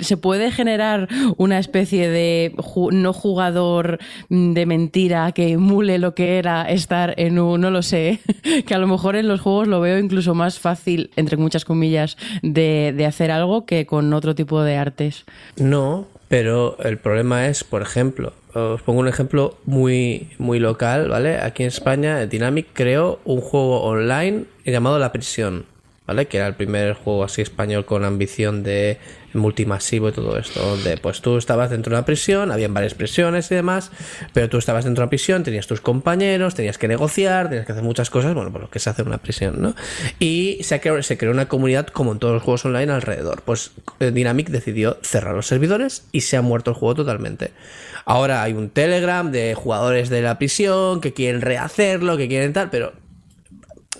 se 0.00 0.16
puede 0.16 0.52
generar 0.52 1.08
una 1.36 1.58
especie 1.58 2.08
de 2.08 2.54
no 2.92 3.12
jugador 3.12 3.98
de 4.28 4.66
mentira 4.66 5.32
que 5.32 5.50
emule 5.50 5.98
lo 5.98 6.14
que 6.14 6.38
era 6.38 6.62
estar 6.62 7.14
en 7.18 7.40
un, 7.40 7.60
no 7.60 7.72
lo 7.72 7.82
sé, 7.82 8.20
que 8.66 8.74
a 8.74 8.78
lo 8.78 8.86
mejor 8.86 9.16
en 9.16 9.26
los 9.26 9.40
juegos 9.40 9.66
lo 9.66 9.80
veo 9.80 9.98
incluso 9.98 10.34
más 10.34 10.60
fácil, 10.60 11.10
entre 11.16 11.36
muchas 11.36 11.64
comillas, 11.64 12.16
de, 12.42 12.94
de 12.96 13.04
hacer 13.04 13.32
algo 13.32 13.66
que 13.66 13.84
con 13.84 14.12
otro 14.12 14.36
tipo 14.36 14.62
de 14.62 14.76
artes. 14.76 15.24
No, 15.56 16.06
pero 16.28 16.76
el 16.82 16.98
problema 16.98 17.48
es, 17.48 17.64
por 17.64 17.82
ejemplo, 17.82 18.32
os 18.54 18.82
pongo 18.82 19.00
un 19.00 19.08
ejemplo 19.08 19.56
muy, 19.64 20.30
muy 20.38 20.58
local, 20.58 21.08
¿vale? 21.08 21.38
Aquí 21.38 21.62
en 21.62 21.68
España, 21.68 22.26
Dynamic 22.26 22.68
creó 22.72 23.20
un 23.24 23.40
juego 23.40 23.82
online 23.82 24.44
llamado 24.64 24.98
La 24.98 25.12
Prisión, 25.12 25.66
¿vale? 26.06 26.26
Que 26.26 26.38
era 26.38 26.46
el 26.46 26.54
primer 26.54 26.94
juego 26.94 27.24
así 27.24 27.42
español 27.42 27.84
con 27.84 28.04
ambición 28.04 28.62
de 28.62 28.98
multimasivo 29.34 30.08
y 30.08 30.12
todo 30.12 30.38
esto, 30.38 30.60
donde 30.60 30.96
pues 30.96 31.20
tú 31.20 31.36
estabas 31.36 31.70
dentro 31.70 31.90
de 31.90 31.98
una 31.98 32.06
prisión, 32.06 32.50
habían 32.50 32.72
varias 32.72 32.94
prisiones 32.94 33.50
y 33.50 33.54
demás, 33.54 33.90
pero 34.32 34.48
tú 34.48 34.58
estabas 34.58 34.84
dentro 34.84 35.02
de 35.02 35.04
una 35.04 35.10
prisión, 35.10 35.42
tenías 35.44 35.66
tus 35.66 35.80
compañeros, 35.80 36.54
tenías 36.54 36.78
que 36.78 36.88
negociar, 36.88 37.48
tenías 37.48 37.66
que 37.66 37.72
hacer 37.72 37.84
muchas 37.84 38.10
cosas, 38.10 38.34
bueno, 38.34 38.50
por 38.50 38.62
lo 38.62 38.70
que 38.70 38.78
es 38.78 38.86
hacer 38.86 39.06
una 39.06 39.18
prisión, 39.18 39.60
¿no? 39.60 39.74
Y 40.18 40.58
se 40.62 40.80
creó, 40.80 41.02
se 41.02 41.18
creó 41.18 41.32
una 41.32 41.48
comunidad 41.48 41.86
como 41.88 42.12
en 42.12 42.18
todos 42.18 42.34
los 42.34 42.42
juegos 42.42 42.64
online 42.64 42.92
alrededor. 42.92 43.42
Pues 43.42 43.72
eh, 44.00 44.10
Dynamic 44.10 44.48
decidió 44.48 44.98
cerrar 45.02 45.34
los 45.34 45.46
servidores 45.46 46.06
y 46.12 46.22
se 46.22 46.36
ha 46.36 46.42
muerto 46.42 46.70
el 46.70 46.76
juego 46.76 46.94
totalmente. 46.94 47.52
Ahora 48.04 48.42
hay 48.42 48.52
un 48.52 48.70
Telegram 48.70 49.30
de 49.30 49.54
jugadores 49.54 50.08
de 50.08 50.22
la 50.22 50.38
prisión 50.38 51.00
que 51.00 51.12
quieren 51.12 51.40
rehacerlo, 51.40 52.16
que 52.16 52.28
quieren 52.28 52.52
tal, 52.52 52.70
pero 52.70 52.92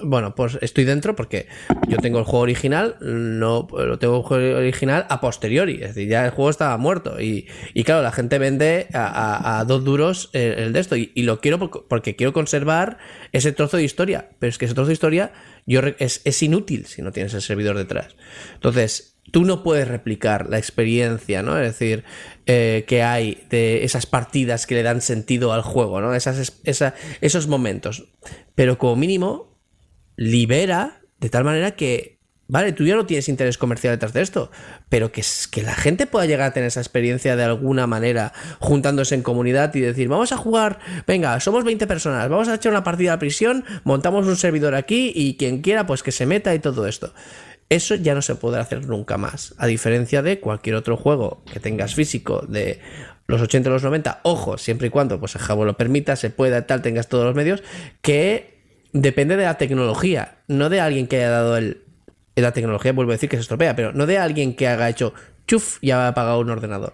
bueno, 0.02 0.34
pues 0.34 0.58
estoy 0.60 0.84
dentro 0.84 1.14
porque 1.16 1.46
yo 1.88 1.98
tengo 1.98 2.18
el 2.18 2.24
juego 2.24 2.40
original, 2.40 2.96
no 3.00 3.66
lo 3.70 3.98
tengo 3.98 4.16
el 4.18 4.22
juego 4.22 4.58
original 4.58 5.06
a 5.08 5.20
posteriori, 5.20 5.74
es 5.82 5.94
decir, 5.94 6.08
ya 6.08 6.24
el 6.24 6.30
juego 6.30 6.50
estaba 6.50 6.76
muerto 6.76 7.20
y, 7.20 7.46
y 7.74 7.84
claro, 7.84 8.02
la 8.02 8.12
gente 8.12 8.38
vende 8.38 8.88
a, 8.92 9.64
dos 9.66 9.84
duros 9.84 10.30
el, 10.32 10.72
de 10.72 10.80
esto 10.80 10.96
y, 10.96 11.10
lo 11.22 11.40
quiero 11.40 11.58
porque, 11.88 12.16
quiero 12.16 12.32
conservar 12.32 12.98
ese 13.32 13.52
trozo 13.52 13.76
de 13.76 13.84
historia, 13.84 14.30
pero 14.38 14.50
es 14.50 14.58
que 14.58 14.64
ese 14.66 14.74
trozo 14.74 14.88
de 14.88 14.92
historia 14.94 15.32
yo 15.66 15.80
es, 15.98 16.22
es 16.24 16.42
inútil 16.42 16.86
si 16.86 17.02
no 17.02 17.12
tienes 17.12 17.34
el 17.34 17.42
servidor 17.42 17.76
detrás. 17.76 18.16
Entonces, 18.54 19.18
tú 19.32 19.44
no 19.44 19.64
puedes 19.64 19.88
replicar 19.88 20.48
la 20.48 20.58
experiencia, 20.58 21.42
¿no? 21.42 21.58
Es 21.58 21.66
decir, 21.78 22.04
eh, 22.46 22.84
que 22.86 23.02
hay 23.02 23.44
de 23.50 23.82
esas 23.82 24.06
partidas 24.06 24.66
que 24.66 24.76
le 24.76 24.84
dan 24.84 25.00
sentido 25.00 25.52
al 25.52 25.62
juego, 25.62 26.00
¿no? 26.00 26.14
Esas, 26.14 26.60
esa- 26.62 26.94
esos 27.20 27.48
momentos. 27.48 28.08
Pero 28.54 28.78
como 28.78 28.94
mínimo, 28.94 29.55
libera 30.16 31.00
de 31.20 31.30
tal 31.30 31.44
manera 31.44 31.72
que, 31.72 32.18
vale, 32.48 32.72
tú 32.72 32.84
ya 32.84 32.94
no 32.94 33.06
tienes 33.06 33.28
interés 33.28 33.58
comercial 33.58 33.94
detrás 33.94 34.12
de 34.12 34.22
esto, 34.22 34.50
pero 34.88 35.12
que, 35.12 35.22
que 35.50 35.62
la 35.62 35.74
gente 35.74 36.06
pueda 36.06 36.26
llegar 36.26 36.50
a 36.50 36.52
tener 36.52 36.68
esa 36.68 36.80
experiencia 36.80 37.36
de 37.36 37.44
alguna 37.44 37.86
manera, 37.86 38.32
juntándose 38.58 39.14
en 39.14 39.22
comunidad 39.22 39.74
y 39.74 39.80
decir, 39.80 40.08
vamos 40.08 40.32
a 40.32 40.36
jugar, 40.36 40.78
venga, 41.06 41.38
somos 41.40 41.64
20 41.64 41.86
personas, 41.86 42.28
vamos 42.28 42.48
a 42.48 42.54
echar 42.54 42.72
una 42.72 42.84
partida 42.84 43.14
a 43.14 43.18
prisión, 43.18 43.64
montamos 43.84 44.26
un 44.26 44.36
servidor 44.36 44.74
aquí 44.74 45.12
y 45.14 45.36
quien 45.36 45.62
quiera, 45.62 45.86
pues 45.86 46.02
que 46.02 46.12
se 46.12 46.26
meta 46.26 46.54
y 46.54 46.58
todo 46.58 46.86
esto. 46.86 47.12
Eso 47.68 47.96
ya 47.96 48.14
no 48.14 48.22
se 48.22 48.36
podrá 48.36 48.62
hacer 48.62 48.86
nunca 48.86 49.18
más. 49.18 49.54
A 49.58 49.66
diferencia 49.66 50.22
de 50.22 50.38
cualquier 50.38 50.76
otro 50.76 50.96
juego 50.96 51.42
que 51.52 51.58
tengas 51.58 51.96
físico 51.96 52.44
de 52.46 52.80
los 53.26 53.40
80 53.40 53.68
o 53.68 53.72
los 53.72 53.82
90, 53.82 54.20
ojo, 54.22 54.56
siempre 54.56 54.86
y 54.86 54.90
cuando 54.90 55.18
pues 55.18 55.34
el 55.34 55.40
Jabo 55.40 55.64
lo 55.64 55.76
permita, 55.76 56.14
se 56.14 56.30
pueda 56.30 56.64
tal, 56.66 56.80
tengas 56.80 57.08
todos 57.08 57.24
los 57.24 57.34
medios, 57.34 57.64
que 58.02 58.55
depende 59.02 59.36
de 59.36 59.44
la 59.44 59.58
tecnología, 59.58 60.38
no 60.48 60.68
de 60.68 60.80
alguien 60.80 61.06
que 61.06 61.16
haya 61.16 61.30
dado 61.30 61.56
el. 61.56 61.82
La 62.34 62.52
tecnología, 62.52 62.92
vuelvo 62.92 63.12
a 63.12 63.14
decir 63.14 63.30
que 63.30 63.36
se 63.36 63.42
estropea, 63.42 63.74
pero 63.74 63.92
no 63.94 64.04
de 64.04 64.18
alguien 64.18 64.54
que 64.56 64.68
haga 64.68 64.90
hecho 64.90 65.14
chuf 65.46 65.78
y 65.80 65.90
ha 65.90 66.06
apagado 66.08 66.40
un 66.40 66.50
ordenador. 66.50 66.92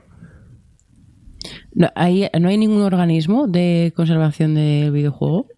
No 1.75 1.91
hay, 1.97 2.29
no 2.39 2.49
hay 2.49 2.57
ningún 2.59 2.83
organismo 2.83 3.49
de 3.49 3.93
conservación 3.97 4.55
del 4.55 4.93
videojuego. 4.93 5.49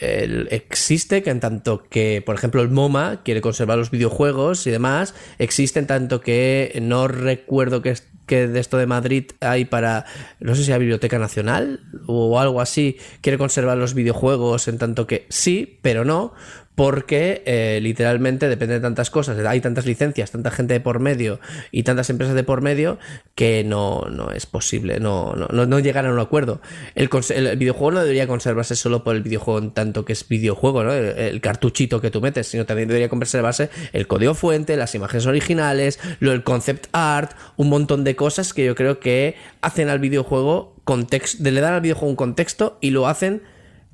el- 0.00 0.46
existe 0.50 1.22
que 1.22 1.30
en 1.30 1.40
tanto 1.40 1.82
que, 1.90 2.22
por 2.24 2.36
ejemplo, 2.36 2.62
el 2.62 2.70
MoMA 2.70 3.22
quiere 3.24 3.40
conservar 3.40 3.76
los 3.76 3.90
videojuegos 3.90 4.66
y 4.66 4.70
demás, 4.70 5.14
existe 5.38 5.80
en 5.80 5.86
tanto 5.88 6.20
que 6.20 6.78
no 6.80 7.08
recuerdo 7.08 7.82
que, 7.82 7.90
es- 7.90 8.08
que 8.26 8.48
de 8.48 8.60
esto 8.60 8.78
de 8.78 8.86
Madrid 8.86 9.26
hay 9.40 9.64
para, 9.64 10.04
no 10.40 10.54
sé 10.54 10.64
si 10.64 10.70
la 10.70 10.78
Biblioteca 10.78 11.18
Nacional 11.18 11.80
o 12.06 12.38
algo 12.38 12.60
así, 12.60 12.98
quiere 13.20 13.38
conservar 13.38 13.76
los 13.76 13.94
videojuegos 13.94 14.68
en 14.68 14.78
tanto 14.78 15.06
que 15.06 15.26
sí, 15.28 15.78
pero 15.82 16.04
no, 16.04 16.32
porque 16.74 17.42
eh, 17.46 17.78
literalmente 17.80 18.48
depende 18.48 18.74
de 18.74 18.80
tantas 18.80 19.10
cosas, 19.10 19.38
hay 19.46 19.60
tantas 19.60 19.86
licencias, 19.86 20.30
tanta 20.32 20.50
gente 20.50 20.74
de 20.74 20.80
por 20.80 20.98
medio 20.98 21.38
y 21.70 21.84
tantas 21.84 22.10
empresas 22.10 22.34
de 22.34 22.42
por 22.42 22.62
medio 22.62 22.98
que 23.34 23.62
no, 23.64 24.02
no 24.10 24.32
es 24.32 24.46
posible, 24.46 24.98
no, 24.98 25.34
no, 25.34 25.66
no, 25.66 25.78
llegan 25.78 26.06
a 26.06 26.12
un 26.12 26.18
acuerdo. 26.18 26.60
El, 26.94 27.08
el 27.30 27.56
videojuego 27.56 27.92
no 27.92 28.00
debería 28.00 28.26
conservarse 28.26 28.74
solo 28.74 29.04
por 29.04 29.14
el 29.14 29.22
videojuego 29.22 29.60
en 29.60 29.70
tanto 29.70 30.04
que 30.04 30.12
es 30.12 30.26
videojuego, 30.26 30.82
¿no? 30.82 30.92
El, 30.92 31.16
el 31.16 31.40
cartuchito 31.40 32.00
que 32.00 32.10
tú 32.10 32.20
metes, 32.20 32.48
sino 32.48 32.66
también 32.66 32.88
debería 32.88 33.08
conservarse 33.08 33.70
el 33.92 34.06
código 34.06 34.34
fuente, 34.34 34.76
las 34.76 34.94
imágenes 34.94 35.26
originales, 35.26 36.00
lo 36.18 36.32
del 36.32 36.42
concept 36.42 36.86
art, 36.92 37.36
un 37.56 37.68
montón 37.68 38.02
de 38.02 38.16
cosas 38.16 38.52
que 38.52 38.64
yo 38.64 38.74
creo 38.74 38.98
que 38.98 39.36
hacen 39.60 39.88
al 39.88 40.00
videojuego 40.00 40.74
contexto, 40.84 41.42
le 41.42 41.60
dan 41.60 41.74
al 41.74 41.80
videojuego 41.80 42.10
un 42.10 42.16
contexto 42.16 42.78
y 42.80 42.90
lo 42.90 43.06
hacen 43.06 43.42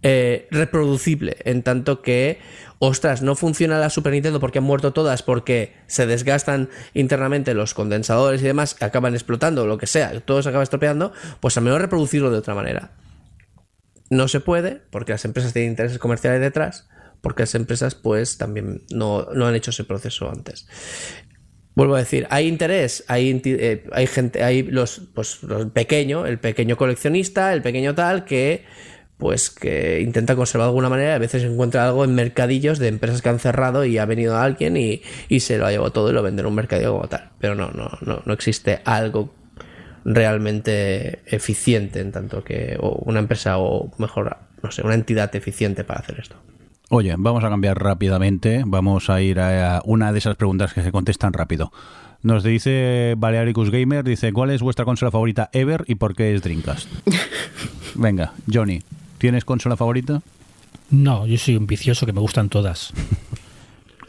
eh, 0.02 0.48
reproducible, 0.50 1.36
en 1.44 1.62
tanto 1.62 2.00
que, 2.00 2.38
ostras, 2.78 3.20
no 3.20 3.34
funciona 3.36 3.78
la 3.78 3.90
Super 3.90 4.12
Nintendo 4.12 4.40
porque 4.40 4.58
han 4.58 4.64
muerto 4.64 4.92
todas, 4.92 5.22
porque 5.22 5.74
se 5.86 6.06
desgastan 6.06 6.70
internamente 6.94 7.52
los 7.52 7.74
condensadores 7.74 8.40
y 8.40 8.46
demás, 8.46 8.76
acaban 8.80 9.14
explotando, 9.14 9.66
lo 9.66 9.76
que 9.76 9.86
sea, 9.86 10.18
todo 10.20 10.42
se 10.42 10.48
acaba 10.48 10.64
estropeando, 10.64 11.12
pues 11.40 11.56
al 11.58 11.64
menos 11.64 11.80
reproducirlo 11.80 12.30
de 12.30 12.38
otra 12.38 12.54
manera. 12.54 12.92
No 14.08 14.26
se 14.26 14.40
puede, 14.40 14.80
porque 14.90 15.12
las 15.12 15.24
empresas 15.24 15.52
tienen 15.52 15.72
intereses 15.72 15.98
comerciales 15.98 16.40
detrás, 16.40 16.88
porque 17.20 17.42
las 17.42 17.54
empresas, 17.54 17.94
pues, 17.94 18.38
también 18.38 18.82
no, 18.90 19.28
no 19.34 19.46
han 19.46 19.54
hecho 19.54 19.70
ese 19.70 19.84
proceso 19.84 20.30
antes. 20.30 20.66
Vuelvo 21.74 21.94
a 21.94 21.98
decir, 21.98 22.26
hay 22.30 22.48
interés, 22.48 23.04
hay, 23.06 23.40
eh, 23.44 23.84
hay 23.92 24.06
gente, 24.06 24.42
hay 24.42 24.62
los, 24.62 25.02
pues, 25.14 25.42
los 25.42 25.66
pequeño, 25.66 26.26
el 26.26 26.38
pequeño 26.40 26.76
coleccionista, 26.76 27.52
el 27.52 27.62
pequeño 27.62 27.94
tal, 27.94 28.24
que 28.24 28.64
pues 29.20 29.50
que 29.50 30.00
intenta 30.00 30.34
conservar 30.34 30.66
de 30.66 30.70
alguna 30.70 30.88
manera, 30.88 31.14
a 31.14 31.18
veces 31.18 31.44
encuentra 31.44 31.86
algo 31.86 32.02
en 32.02 32.14
mercadillos 32.14 32.80
de 32.80 32.88
empresas 32.88 33.22
que 33.22 33.28
han 33.28 33.38
cerrado 33.38 33.84
y 33.84 33.98
ha 33.98 34.06
venido 34.06 34.36
alguien 34.36 34.76
y, 34.76 35.02
y 35.28 35.40
se 35.40 35.58
lo 35.58 35.66
ha 35.66 35.70
llevado 35.70 35.92
todo 35.92 36.10
y 36.10 36.12
lo 36.12 36.22
vende 36.22 36.40
en 36.40 36.46
un 36.46 36.54
mercadillo 36.54 36.94
como 36.94 37.08
tal. 37.08 37.30
Pero 37.38 37.54
no, 37.54 37.70
no, 37.70 37.90
no, 38.00 38.22
no 38.24 38.32
existe 38.32 38.80
algo 38.84 39.32
realmente 40.04 41.20
eficiente 41.26 42.00
en 42.00 42.10
tanto 42.10 42.42
que 42.42 42.76
o 42.80 43.02
una 43.04 43.20
empresa 43.20 43.58
o 43.58 43.92
mejor, 43.98 44.38
no 44.62 44.72
sé, 44.72 44.82
una 44.82 44.94
entidad 44.94 45.34
eficiente 45.36 45.84
para 45.84 46.00
hacer 46.00 46.18
esto. 46.18 46.36
Oye, 46.88 47.14
vamos 47.16 47.44
a 47.44 47.48
cambiar 47.48 47.80
rápidamente. 47.80 48.64
Vamos 48.66 49.10
a 49.10 49.20
ir 49.20 49.38
a 49.38 49.80
una 49.84 50.12
de 50.12 50.18
esas 50.18 50.34
preguntas 50.34 50.74
que 50.74 50.82
se 50.82 50.90
contestan 50.90 51.32
rápido. 51.32 51.70
Nos 52.22 52.42
dice 52.42 53.14
Balearicus 53.16 53.70
Gamer, 53.70 54.04
dice, 54.04 54.32
¿cuál 54.32 54.50
es 54.50 54.60
vuestra 54.60 54.84
consola 54.84 55.10
favorita 55.10 55.48
ever 55.52 55.84
y 55.86 55.94
por 55.94 56.14
qué 56.14 56.34
es 56.34 56.42
Dreamcast? 56.42 56.88
Venga, 57.94 58.32
Johnny, 58.52 58.80
¿tienes 59.20 59.44
consola 59.44 59.76
favorita? 59.76 60.22
No, 60.90 61.26
yo 61.26 61.36
soy 61.38 61.56
un 61.56 61.66
vicioso 61.66 62.06
que 62.06 62.12
me 62.12 62.20
gustan 62.20 62.48
todas. 62.48 62.92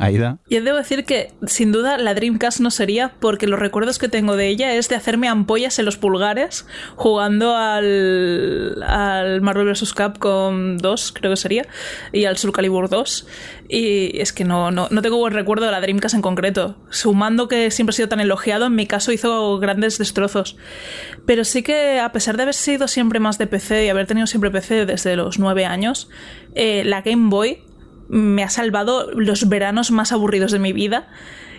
Aida. 0.02 0.39
Yo 0.49 0.64
debo 0.64 0.78
decir 0.78 1.06
que 1.06 1.32
sin 1.45 1.72
duda 1.72 1.99
la 1.99 2.16
Dreamcast 2.16 2.60
no 2.60 2.72
sería 2.72 3.14
porque 3.20 3.45
los 3.45 3.60
recuerdos 3.60 3.99
que 3.99 4.10
tengo 4.10 4.36
de 4.36 4.47
ella 4.47 4.74
es 4.74 4.89
de 4.89 4.95
hacerme 4.95 5.28
ampollas 5.28 5.78
en 5.78 5.86
los 5.86 5.97
pulgares 5.97 6.66
jugando 6.95 7.56
al, 7.56 8.82
al 8.82 9.41
Marvel 9.41 9.68
vs. 9.68 9.93
Capcom 9.93 10.78
2, 10.78 11.14
creo 11.14 11.32
que 11.32 11.38
sería, 11.38 11.68
y 12.12 12.26
al 12.26 12.38
Soul 12.38 12.52
Calibur 12.52 12.89
2. 12.89 13.28
Y 13.70 14.20
es 14.20 14.34
que 14.34 14.43
no, 14.43 14.72
no, 14.72 14.88
no 14.89 15.02
tengo 15.04 15.18
buen 15.18 15.34
recuerdo 15.34 15.66
de 15.66 15.72
la 15.72 15.82
Dreamcast 15.82 16.16
en 16.16 16.24
concreto. 16.24 16.78
Sumando 16.89 17.47
que 17.47 17.70
siempre 17.70 17.91
ha 17.91 17.95
sido 17.95 18.10
tan 18.10 18.20
elogiado, 18.20 18.66
en 18.66 18.76
mi 18.76 18.88
caso 18.88 19.12
hizo 19.12 19.60
grandes 19.60 19.99
destrozos. 19.99 20.58
Pero 21.28 21.45
sí 21.45 21.62
que 21.62 21.99
a 21.99 22.12
pesar 22.12 22.38
de 22.38 22.43
haber 22.43 22.56
sido 22.56 22.88
siempre 22.88 23.20
más 23.20 23.38
de 23.38 23.45
PC 23.45 23.86
y 23.86 23.89
haber 23.89 24.08
tenido 24.08 24.26
siempre 24.26 24.49
PC 24.49 24.88
desde 24.88 25.16
los 25.16 25.38
9 25.38 25.66
años, 25.66 26.10
eh, 26.56 26.84
la 26.86 27.02
Game 27.02 27.30
Boy 27.30 27.64
me 28.12 28.43
ha 28.43 28.49
salvado 28.49 29.09
los 29.12 29.47
veranos 29.47 29.89
más 29.89 30.12
aburridos 30.12 30.51
de 30.51 30.59
mi 30.59 30.74
vida. 30.74 31.07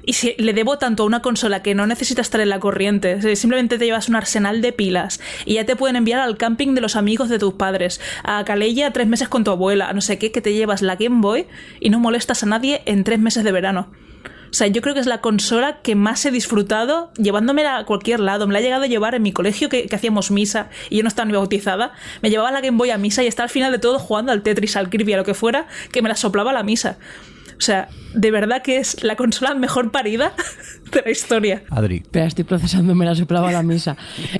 Y 0.05 0.14
si 0.14 0.34
le 0.36 0.53
debo 0.53 0.78
tanto 0.78 1.03
a 1.03 1.07
una 1.07 1.22
consola 1.22 1.62
que 1.62 1.74
no 1.74 1.86
necesita 1.86 2.20
estar 2.20 2.40
en 2.40 2.50
la 2.50 2.61
corriente, 2.61 3.36
simplemente 3.36 3.78
te 3.78 3.86
llevas 3.86 4.09
un 4.09 4.16
arsenal 4.16 4.61
de 4.61 4.72
pilas 4.72 5.20
y 5.46 5.55
ya 5.55 5.64
te 5.64 5.76
pueden 5.76 5.96
enviar 5.96 6.20
al 6.20 6.36
camping 6.36 6.74
de 6.74 6.80
los 6.80 6.96
amigos 6.96 7.28
de 7.28 7.38
tus 7.38 7.55
padres, 7.55 8.00
a 8.24 8.44
Calella 8.44 8.92
tres 8.92 9.07
meses 9.07 9.28
con 9.28 9.44
tu 9.44 9.53
abuela, 9.53 9.92
no 9.92 10.00
sé 10.00 10.18
qué, 10.18 10.32
que 10.32 10.40
te 10.40 10.53
llevas 10.53 10.82
la 10.82 10.96
Game 10.96 11.20
Boy 11.20 11.46
y 11.80 11.90
no 11.90 12.00
molestas 12.00 12.42
a 12.42 12.46
nadie 12.46 12.82
en 12.84 13.05
tres 13.05 13.20
meses 13.20 13.44
de 13.44 13.53
verano. 13.53 13.90
O 14.53 14.55
sea, 14.55 14.66
yo 14.66 14.82
creo 14.82 14.92
que 14.92 15.00
es 15.00 15.07
la 15.07 15.22
consola 15.22 15.80
que 15.80 15.94
más 15.94 16.26
he 16.26 16.30
disfrutado 16.30 17.11
llevándomela 17.16 17.78
a 17.78 17.86
cualquier 17.86 18.20
lado. 18.20 18.46
Me 18.46 18.53
la 18.53 18.61
he 18.61 18.62
llegado 18.62 18.83
a 18.83 18.87
llevar 18.87 19.14
en 19.14 19.22
mi 19.22 19.33
colegio 19.33 19.70
que, 19.70 19.87
que 19.87 19.96
hacíamos 19.96 20.30
misa 20.30 20.68
y 20.91 20.99
yo 20.99 21.03
no 21.03 21.08
estaba 21.08 21.24
ni 21.24 21.33
bautizada. 21.33 21.92
Me 22.20 22.29
llevaba 22.29 22.53
la 22.53 22.61
Game 22.61 22.76
Boy 22.76 22.91
a 22.91 22.99
misa 22.99 23.22
y 23.22 23.29
estaba 23.29 23.45
al 23.45 23.50
final 23.50 23.72
de 23.72 23.79
todo 23.79 23.99
jugando 23.99 24.30
al 24.30 24.42
Tetris, 24.42 24.76
al 24.76 24.91
Kirby, 24.91 25.14
a 25.14 25.16
lo 25.16 25.24
que 25.24 25.33
fuera, 25.33 25.68
que 25.91 26.03
me 26.03 26.11
la 26.11 26.16
soplaba 26.16 26.53
la 26.53 26.62
misa. 26.64 26.99
O 27.57 27.61
sea, 27.61 27.88
de 28.14 28.30
verdad 28.30 28.62
que 28.62 28.79
es 28.79 29.03
la 29.03 29.16
consola 29.16 29.54
mejor 29.54 29.91
parida 29.91 30.33
de 30.92 31.03
la 31.04 31.11
historia. 31.11 31.62
Adri. 31.70 31.96
Espera, 31.96 32.26
estoy 32.26 32.45
procesando, 32.45 32.95
me 32.95 33.04
la 33.04 33.14
soplaba 33.14 33.53
la 33.53 33.62
misa. 33.62 33.96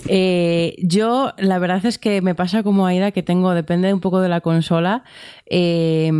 Eh, 0.09 0.77
yo, 0.83 1.33
la 1.39 1.59
verdad 1.59 1.85
es 1.87 1.99
que 1.99 2.21
me 2.23 2.35
pasa 2.35 2.63
como 2.63 2.87
Aida, 2.87 3.11
que 3.13 3.23
tengo, 3.23 3.55
depende 3.55 3.93
un 3.93 4.01
poco 4.01 4.21
de 4.21 4.29
la 4.29 4.41
consola, 4.41 5.05
eh, 5.47 6.11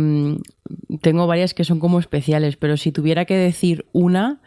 tengo 1.01 1.27
varias 1.27 1.53
que 1.53 1.63
son 1.63 1.79
como 1.79 1.99
especiales, 1.99 2.55
pero 2.57 2.77
si 2.77 2.91
tuviera 2.91 3.25
que 3.25 3.35
decir 3.35 3.85
una, 3.91 4.39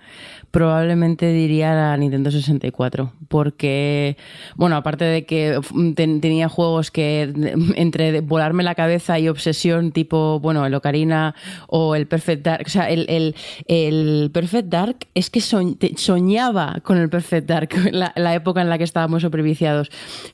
probablemente 0.56 1.30
diría 1.32 1.74
la 1.74 1.94
Nintendo 1.98 2.30
64, 2.30 3.12
porque, 3.28 4.16
bueno, 4.54 4.76
aparte 4.76 5.04
de 5.04 5.26
que 5.26 5.60
ten- 5.94 6.22
tenía 6.22 6.48
juegos 6.48 6.90
que 6.90 7.30
entre 7.76 8.22
volarme 8.22 8.62
la 8.62 8.74
cabeza 8.74 9.18
y 9.18 9.28
obsesión, 9.28 9.92
tipo, 9.92 10.40
bueno, 10.40 10.64
el 10.64 10.72
Ocarina 10.72 11.34
o 11.68 11.94
el 11.94 12.06
Perfect 12.06 12.42
Dark, 12.42 12.64
o 12.68 12.70
sea, 12.70 12.88
el, 12.88 13.04
el, 13.10 13.34
el 13.68 14.30
Perfect 14.32 14.68
Dark 14.70 14.96
es 15.14 15.28
que 15.28 15.42
soñaba 15.42 16.80
con 16.82 16.96
el 16.96 17.10
Perfect 17.10 17.46
Dark, 17.46 17.68
la, 17.92 18.14
la 18.16 18.34
época 18.34 18.62
en 18.62 18.70
la 18.70 18.78
que 18.78 18.84
estábamos 18.84 19.20
superviciados, 19.20 19.90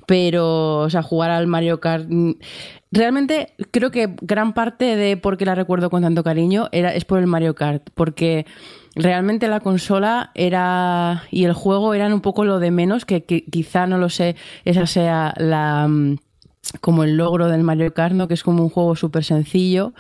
pero, 0.07 0.79
o 0.83 0.91
sea, 0.91 1.03
jugar 1.03 1.33
al 1.33 1.49
Mario 1.49 1.81
Kart... 1.81 2.07
Realmente 2.93 3.55
creo 3.71 3.91
que 3.91 4.15
gran 4.21 4.53
parte 4.53 4.97
de 4.97 5.17
por 5.17 5.39
qué 5.39 5.47
la 5.47 5.55
recuerdo 5.55 5.89
con 5.89 6.03
tanto 6.03 6.23
cariño 6.23 6.69
era, 6.73 6.95
es 6.95 7.07
por 7.07 7.19
el 7.19 7.27
Mario 7.27 7.55
Kart, 7.55 7.89
porque 7.95 8.45
realmente 8.95 9.49
la 9.49 9.61
consola 9.61 10.31
era 10.35 11.25
y 11.31 11.45
el 11.45 11.55
juego 11.55 11.95
eran 11.95 12.13
un 12.13 12.21
poco 12.21 12.45
lo 12.45 12.59
de 12.59 12.71
menos, 12.71 13.07
que, 13.07 13.25
que 13.25 13.45
quizá 13.45 13.87
no 13.87 13.97
lo 13.97 14.11
sé, 14.11 14.37
esa 14.67 14.87
sea 14.87 15.33
la 15.39 15.89
mm, 15.89 16.19
como 16.83 17.03
el 17.05 17.17
logro 17.17 17.49
del 17.49 17.63
Mario 17.63 17.95
Kart, 17.95 18.15
¿no? 18.15 18.29
que 18.29 18.35
es 18.35 18.43
como 18.43 18.63
un 18.63 18.69
juego 18.69 18.95
súper 18.95 19.25
sencillo 19.25 19.95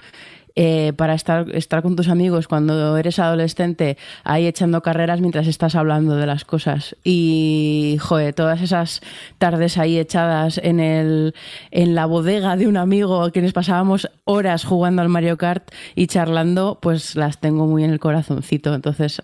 eh, 0.54 0.92
para 0.96 1.14
estar, 1.14 1.50
estar 1.54 1.82
con 1.82 1.96
tus 1.96 2.08
amigos 2.08 2.48
cuando 2.48 2.96
eres 2.96 3.18
adolescente 3.18 3.96
ahí 4.24 4.46
echando 4.46 4.82
carreras 4.82 5.20
mientras 5.20 5.46
estás 5.46 5.74
hablando 5.74 6.16
de 6.16 6.26
las 6.26 6.44
cosas. 6.44 6.96
Y, 7.04 7.96
joder, 8.00 8.34
todas 8.34 8.60
esas 8.60 9.00
tardes 9.38 9.78
ahí 9.78 9.98
echadas 9.98 10.60
en, 10.62 10.80
el, 10.80 11.34
en 11.70 11.94
la 11.94 12.06
bodega 12.06 12.56
de 12.56 12.66
un 12.66 12.76
amigo 12.76 13.30
quienes 13.32 13.52
pasábamos 13.52 14.10
horas 14.24 14.64
jugando 14.64 15.02
al 15.02 15.08
Mario 15.08 15.36
Kart 15.36 15.70
y 15.94 16.06
charlando, 16.06 16.78
pues 16.80 17.16
las 17.16 17.40
tengo 17.40 17.66
muy 17.66 17.84
en 17.84 17.90
el 17.90 18.00
corazoncito. 18.00 18.74
Entonces, 18.74 19.22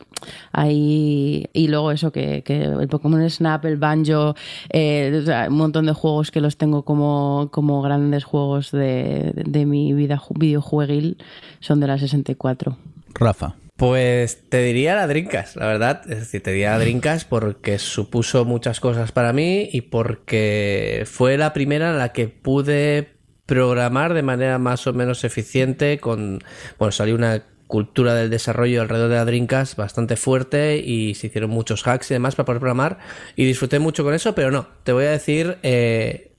ahí. 0.53 1.47
Y 1.53 1.69
luego 1.69 1.93
eso, 1.93 2.11
que, 2.11 2.43
que 2.43 2.65
el 2.65 2.89
Pokémon 2.89 3.29
Snap, 3.29 3.65
el 3.67 3.77
Banjo, 3.77 4.35
eh, 4.71 5.25
un 5.49 5.57
montón 5.57 5.87
de 5.87 5.93
juegos 5.93 6.31
que 6.31 6.41
los 6.41 6.57
tengo 6.57 6.85
como, 6.85 7.49
como 7.53 7.83
grandes 7.83 8.25
juegos 8.25 8.71
de, 8.71 9.33
de 9.35 9.67
mi 9.67 9.93
vida 9.93 10.23
videojueguil 10.35 11.18
son 11.61 11.81
de 11.81 11.87
la 11.87 11.99
64. 11.99 12.79
Rafa. 13.15 13.57
Pues 13.79 14.41
te 14.49 14.61
diría 14.61 14.97
la 14.97 15.07
Drinkas, 15.07 15.55
la 15.55 15.67
verdad. 15.67 16.03
Es 16.11 16.19
decir, 16.19 16.43
te 16.43 16.51
diría 16.51 16.73
la 16.73 16.81
Drinkas 16.81 17.25
porque 17.25 17.79
supuso 17.79 18.45
muchas 18.45 18.81
cosas 18.81 19.13
para 19.13 19.33
mí 19.33 19.69
y 19.73 19.83
porque 19.83 21.05
fue 21.07 21.39
la 21.39 21.53
primera 21.53 21.91
en 21.91 21.99
la 21.99 22.09
que 22.09 22.27
pude 22.27 23.19
programar 23.47 24.15
de 24.15 24.23
manera 24.23 24.59
más 24.59 24.87
o 24.89 24.93
menos 24.93 25.23
eficiente 25.23 26.01
con... 26.01 26.41
Bueno, 26.77 26.91
salió 26.91 27.15
una 27.15 27.45
cultura 27.69 28.15
del 28.15 28.31
desarrollo 28.31 28.83
alrededor 28.83 29.11
de 29.11 29.17
la 29.17 29.25
Drinkas 29.25 29.77
bastante 29.77 30.17
fuerte 30.17 30.79
y 30.79 31.15
se 31.15 31.29
hicieron 31.29 31.51
muchos 31.51 31.87
hacks 31.87 32.11
y 32.11 32.15
demás 32.15 32.35
para 32.35 32.47
poder 32.47 32.61
programar 32.61 32.99
y 33.37 33.45
disfruté 33.45 33.79
mucho 33.79 34.03
con 34.03 34.13
eso, 34.13 34.35
pero 34.35 34.51
no, 34.51 34.67
te 34.83 34.91
voy 34.93 35.05
a 35.05 35.11
decir... 35.11 35.59
Eh, 35.63 36.33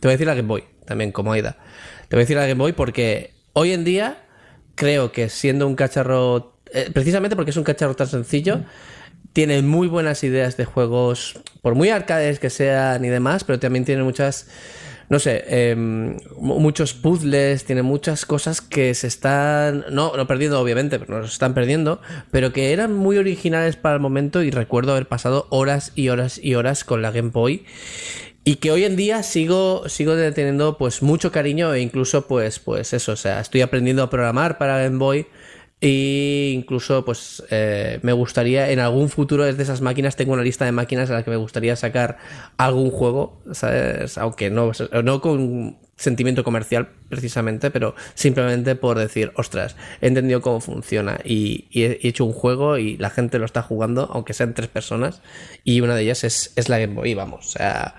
te 0.00 0.08
voy 0.08 0.12
a 0.12 0.14
decir 0.14 0.26
la 0.26 0.34
Game 0.34 0.48
Boy, 0.48 0.64
también 0.86 1.12
como 1.12 1.32
Aida. 1.32 1.58
Te 2.08 2.16
voy 2.16 2.22
a 2.22 2.24
decir 2.24 2.36
la 2.36 2.46
Game 2.46 2.58
Boy 2.58 2.72
porque 2.72 3.37
hoy 3.58 3.72
en 3.72 3.82
día 3.82 4.18
creo 4.76 5.10
que 5.10 5.28
siendo 5.28 5.66
un 5.66 5.74
cacharro, 5.74 6.54
eh, 6.72 6.90
precisamente 6.94 7.34
porque 7.34 7.50
es 7.50 7.56
un 7.56 7.64
cacharro 7.64 7.96
tan 7.96 8.06
sencillo, 8.06 8.60
tiene 9.32 9.62
muy 9.62 9.88
buenas 9.88 10.22
ideas 10.22 10.56
de 10.56 10.64
juegos, 10.64 11.40
por 11.60 11.74
muy 11.74 11.88
arcades 11.88 12.38
que 12.38 12.50
sean 12.50 13.04
y 13.04 13.08
demás, 13.08 13.42
pero 13.42 13.58
también 13.58 13.84
tiene 13.84 14.04
muchas, 14.04 14.48
no 15.08 15.18
sé, 15.18 15.44
em, 15.48 16.18
muchos 16.38 16.94
puzzles, 16.94 17.64
tiene 17.64 17.82
muchas 17.82 18.26
cosas 18.26 18.60
que 18.60 18.94
se 18.94 19.08
están, 19.08 19.84
no, 19.90 20.16
no 20.16 20.28
perdiendo 20.28 20.60
obviamente, 20.60 21.00
pero 21.00 21.26
se 21.26 21.32
están 21.32 21.52
perdiendo, 21.52 22.00
pero 22.30 22.52
que 22.52 22.72
eran 22.72 22.94
muy 22.94 23.18
originales 23.18 23.74
para 23.74 23.96
el 23.96 24.00
momento 24.00 24.44
y 24.44 24.52
recuerdo 24.52 24.92
haber 24.92 25.08
pasado 25.08 25.48
horas 25.50 25.90
y 25.96 26.10
horas 26.10 26.38
y 26.40 26.54
horas 26.54 26.84
con 26.84 27.02
la 27.02 27.10
Game 27.10 27.30
Boy 27.30 27.66
y 28.44 28.56
que 28.56 28.70
hoy 28.70 28.84
en 28.84 28.96
día 28.96 29.22
sigo, 29.22 29.88
sigo 29.88 30.14
teniendo 30.32 30.78
pues 30.78 31.02
mucho 31.02 31.30
cariño 31.30 31.74
e 31.74 31.80
incluso 31.80 32.26
pues, 32.26 32.58
pues 32.58 32.92
eso, 32.92 33.12
o 33.12 33.16
sea, 33.16 33.40
estoy 33.40 33.60
aprendiendo 33.60 34.02
a 34.02 34.10
programar 34.10 34.58
para 34.58 34.82
Game 34.82 34.98
Boy 34.98 35.26
e 35.80 36.52
incluso 36.54 37.04
pues 37.04 37.42
eh, 37.50 38.00
me 38.02 38.12
gustaría 38.12 38.70
en 38.70 38.80
algún 38.80 39.08
futuro 39.08 39.44
desde 39.44 39.62
esas 39.62 39.80
máquinas 39.80 40.16
tengo 40.16 40.32
una 40.32 40.42
lista 40.42 40.64
de 40.64 40.72
máquinas 40.72 41.10
a 41.10 41.14
las 41.14 41.24
que 41.24 41.30
me 41.30 41.36
gustaría 41.36 41.76
sacar 41.76 42.18
algún 42.56 42.90
juego, 42.90 43.40
¿sabes? 43.52 44.18
Aunque 44.18 44.50
no, 44.50 44.72
no 45.04 45.20
con 45.20 45.78
sentimiento 45.96 46.44
comercial 46.44 46.88
precisamente, 47.08 47.70
pero 47.70 47.94
simplemente 48.14 48.76
por 48.76 48.98
decir, 48.98 49.32
ostras, 49.36 49.76
he 50.00 50.06
entendido 50.06 50.40
cómo 50.40 50.60
funciona 50.60 51.18
y, 51.24 51.66
he, 51.72 51.98
hecho 52.06 52.24
un 52.24 52.32
juego 52.32 52.78
y 52.78 52.96
la 52.96 53.10
gente 53.10 53.38
lo 53.38 53.44
está 53.44 53.62
jugando, 53.62 54.08
aunque 54.12 54.32
sean 54.32 54.54
tres 54.54 54.68
personas, 54.68 55.22
y 55.64 55.80
una 55.80 55.96
de 55.96 56.02
ellas 56.02 56.22
es, 56.22 56.52
es 56.54 56.68
la 56.68 56.78
Game 56.78 56.94
Boy, 56.94 57.14
vamos, 57.14 57.46
o 57.46 57.50
sea, 57.50 57.96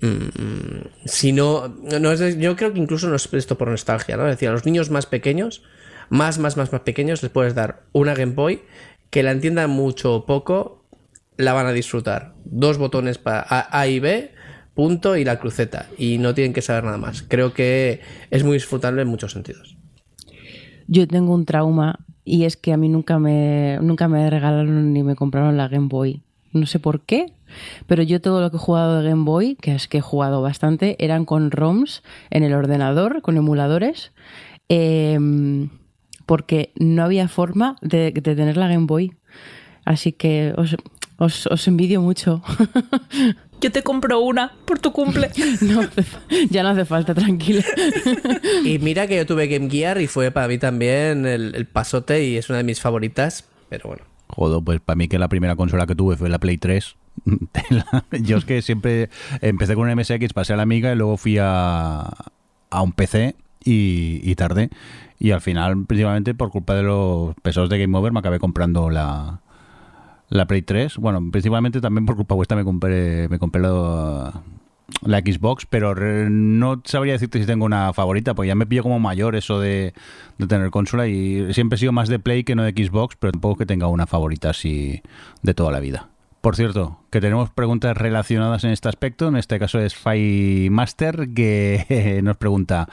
Mm, 0.00 0.88
si 1.06 1.32
no, 1.32 1.68
no 1.68 2.12
es, 2.12 2.38
yo 2.38 2.54
creo 2.56 2.72
que 2.72 2.78
incluso 2.78 3.08
no 3.08 3.16
es 3.16 3.28
esto 3.32 3.56
por 3.56 3.68
nostalgia, 3.68 4.16
¿no? 4.16 4.26
Es 4.26 4.36
decir, 4.36 4.48
a 4.48 4.52
los 4.52 4.66
niños 4.66 4.90
más 4.90 5.06
pequeños, 5.06 5.62
más, 6.08 6.38
más, 6.38 6.56
más, 6.56 6.72
más 6.72 6.80
pequeños, 6.82 7.22
les 7.22 7.32
puedes 7.32 7.54
dar 7.54 7.84
una 7.92 8.14
Game 8.14 8.34
Boy 8.34 8.62
que 9.10 9.22
la 9.22 9.32
entiendan 9.32 9.70
mucho 9.70 10.14
o 10.14 10.26
poco, 10.26 10.84
la 11.36 11.52
van 11.52 11.66
a 11.66 11.72
disfrutar. 11.72 12.34
Dos 12.44 12.78
botones 12.78 13.18
para 13.18 13.46
A, 13.48 13.86
y 13.86 14.00
B, 14.00 14.32
punto 14.74 15.16
y 15.16 15.24
la 15.24 15.38
cruceta. 15.38 15.86
Y 15.96 16.18
no 16.18 16.34
tienen 16.34 16.52
que 16.52 16.62
saber 16.62 16.84
nada 16.84 16.98
más. 16.98 17.22
Creo 17.22 17.54
que 17.54 18.00
es 18.30 18.44
muy 18.44 18.54
disfrutable 18.54 19.02
en 19.02 19.08
muchos 19.08 19.32
sentidos. 19.32 19.76
Yo 20.88 21.06
tengo 21.08 21.34
un 21.34 21.44
trauma 21.44 22.00
y 22.24 22.44
es 22.44 22.56
que 22.56 22.72
a 22.72 22.76
mí 22.76 22.88
nunca 22.88 23.18
me, 23.18 23.78
nunca 23.82 24.08
me 24.08 24.28
regalaron 24.30 24.92
ni 24.92 25.02
me 25.02 25.16
compraron 25.16 25.56
la 25.56 25.68
Game 25.68 25.88
Boy. 25.88 26.22
No 26.52 26.66
sé 26.66 26.78
por 26.78 27.00
qué, 27.02 27.32
pero 27.86 28.02
yo 28.02 28.20
todo 28.20 28.40
lo 28.40 28.50
que 28.50 28.56
he 28.56 28.60
jugado 28.60 29.00
de 29.00 29.08
Game 29.08 29.24
Boy, 29.24 29.56
que 29.56 29.74
es 29.74 29.88
que 29.88 29.98
he 29.98 30.02
jugado 30.02 30.42
bastante, 30.42 30.96
eran 31.04 31.24
con 31.24 31.50
ROMs 31.50 32.02
en 32.30 32.44
el 32.44 32.54
ordenador, 32.54 33.20
con 33.20 33.36
emuladores, 33.36 34.12
em, 34.68 35.68
porque 36.26 36.72
no 36.76 37.04
había 37.04 37.28
forma 37.28 37.76
de, 37.80 38.12
tener 38.12 38.56
la 38.56 38.68
Game 38.68 38.86
Boy. 38.86 39.14
Así 39.84 40.12
que 40.12 40.52
os, 40.56 41.46
os, 41.46 41.68
envidio 41.68 42.02
mucho. 42.02 42.42
Yo 43.60 43.72
te 43.72 43.82
compro 43.82 44.20
una 44.20 44.52
por 44.66 44.78
tu 44.80 44.92
cumple. 44.92 45.30
No, 45.62 45.80
ya 46.50 46.62
no 46.62 46.70
hace 46.70 46.84
falta, 46.84 47.14
tranquilo. 47.14 47.62
Y 48.64 48.78
mira 48.80 49.06
que 49.06 49.16
yo 49.16 49.24
tuve 49.24 49.46
Game 49.46 49.70
Gear 49.70 49.98
y 50.00 50.06
fue 50.06 50.30
para 50.30 50.46
mí 50.46 50.58
también 50.58 51.24
el, 51.24 51.54
el 51.54 51.64
pasote 51.64 52.22
y 52.22 52.36
es 52.36 52.50
una 52.50 52.58
de 52.58 52.64
mis 52.64 52.80
favoritas, 52.80 53.48
pero 53.70 53.88
bueno. 53.88 54.04
Joder, 54.28 54.62
pues 54.62 54.80
para 54.80 54.96
mí 54.96 55.08
que 55.08 55.18
la 55.18 55.28
primera 55.28 55.56
consola 55.56 55.86
que 55.86 55.94
tuve 55.94 56.16
fue 56.16 56.28
la 56.28 56.38
Play 56.38 56.58
3 56.58 56.96
Yo 58.22 58.36
es 58.36 58.44
que 58.44 58.62
siempre 58.62 59.08
empecé 59.40 59.74
con 59.74 59.88
un 59.88 59.96
MSX, 59.96 60.32
pasé 60.32 60.52
a 60.52 60.56
la 60.56 60.62
Amiga 60.62 60.92
y 60.92 60.96
luego 60.96 61.16
fui 61.16 61.38
a, 61.38 62.14
a 62.70 62.82
un 62.82 62.92
PC 62.92 63.34
y, 63.64 64.20
y 64.22 64.34
tardé. 64.34 64.70
Y 65.18 65.30
al 65.30 65.40
final, 65.40 65.86
principalmente 65.86 66.34
por 66.34 66.50
culpa 66.50 66.74
de 66.74 66.82
los 66.82 67.34
pesos 67.42 67.68
de 67.68 67.78
Game 67.78 67.96
Over, 67.96 68.12
me 68.12 68.18
acabé 68.18 68.38
comprando 68.38 68.90
la, 68.90 69.40
la 70.28 70.46
Play 70.46 70.62
3. 70.62 70.96
Bueno, 70.98 71.20
principalmente 71.30 71.80
también 71.80 72.06
por 72.06 72.16
culpa 72.16 72.34
vuestra 72.34 72.56
me 72.56 72.64
compré, 72.64 73.28
me 73.28 73.38
compré 73.38 73.62
la, 73.62 74.42
Xbox, 75.02 75.66
pero 75.66 75.94
no 76.28 76.82
sabría 76.84 77.14
decirte 77.14 77.40
si 77.40 77.46
tengo 77.46 77.64
una 77.64 77.92
favorita, 77.92 78.34
pues 78.34 78.46
ya 78.46 78.54
me 78.54 78.66
pillo 78.66 78.82
como 78.82 79.00
mayor 79.00 79.36
eso 79.36 79.58
de, 79.58 79.94
de, 80.38 80.46
tener 80.46 80.70
consola 80.70 81.06
y 81.06 81.52
siempre 81.54 81.76
he 81.76 81.78
sido 81.78 81.92
más 81.92 82.08
de 82.08 82.18
Play 82.18 82.44
que 82.44 82.54
no 82.54 82.62
de 82.62 82.72
Xbox, 82.72 83.16
pero 83.18 83.32
tampoco 83.32 83.56
que 83.56 83.66
tenga 83.66 83.88
una 83.88 84.06
favorita 84.06 84.50
así 84.50 85.02
de 85.42 85.54
toda 85.54 85.72
la 85.72 85.80
vida. 85.80 86.08
Por 86.46 86.54
cierto, 86.54 87.00
que 87.10 87.20
tenemos 87.20 87.50
preguntas 87.50 87.96
relacionadas 87.96 88.62
en 88.62 88.70
este 88.70 88.88
aspecto. 88.88 89.26
En 89.26 89.34
este 89.34 89.58
caso 89.58 89.80
es 89.80 89.96
Fai 89.96 90.68
Master, 90.70 91.26
que 91.34 92.20
nos 92.22 92.36
pregunta: 92.36 92.86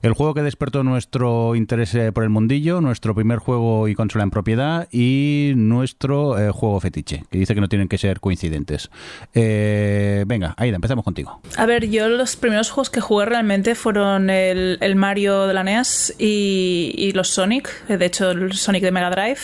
el 0.00 0.14
juego 0.14 0.32
que 0.32 0.40
despertó 0.40 0.82
nuestro 0.84 1.54
interés 1.54 1.94
eh, 1.96 2.12
por 2.12 2.24
el 2.24 2.30
mundillo, 2.30 2.80
nuestro 2.80 3.14
primer 3.14 3.40
juego 3.40 3.88
y 3.88 3.94
consola 3.94 4.24
en 4.24 4.30
propiedad 4.30 4.88
y 4.90 5.52
nuestro 5.54 6.38
eh, 6.38 6.50
juego 6.50 6.80
fetiche, 6.80 7.24
que 7.30 7.36
dice 7.36 7.54
que 7.54 7.60
no 7.60 7.68
tienen 7.68 7.88
que 7.88 7.98
ser 7.98 8.20
coincidentes. 8.20 8.88
Eh, 9.34 10.24
venga, 10.26 10.54
Aida, 10.56 10.76
empezamos 10.76 11.04
contigo. 11.04 11.42
A 11.58 11.66
ver, 11.66 11.90
yo 11.90 12.08
los 12.08 12.36
primeros 12.36 12.70
juegos 12.70 12.88
que 12.88 13.02
jugué 13.02 13.26
realmente 13.26 13.74
fueron 13.74 14.30
el, 14.30 14.78
Mario 14.96 15.46
de 15.46 15.52
la 15.52 15.62
NES 15.62 16.14
y, 16.18 16.94
y 16.96 17.12
los 17.12 17.28
Sonic, 17.28 17.86
de 17.86 18.06
hecho, 18.06 18.30
el 18.30 18.54
Sonic 18.54 18.82
de 18.82 18.92
Mega 18.92 19.10
Drive. 19.10 19.40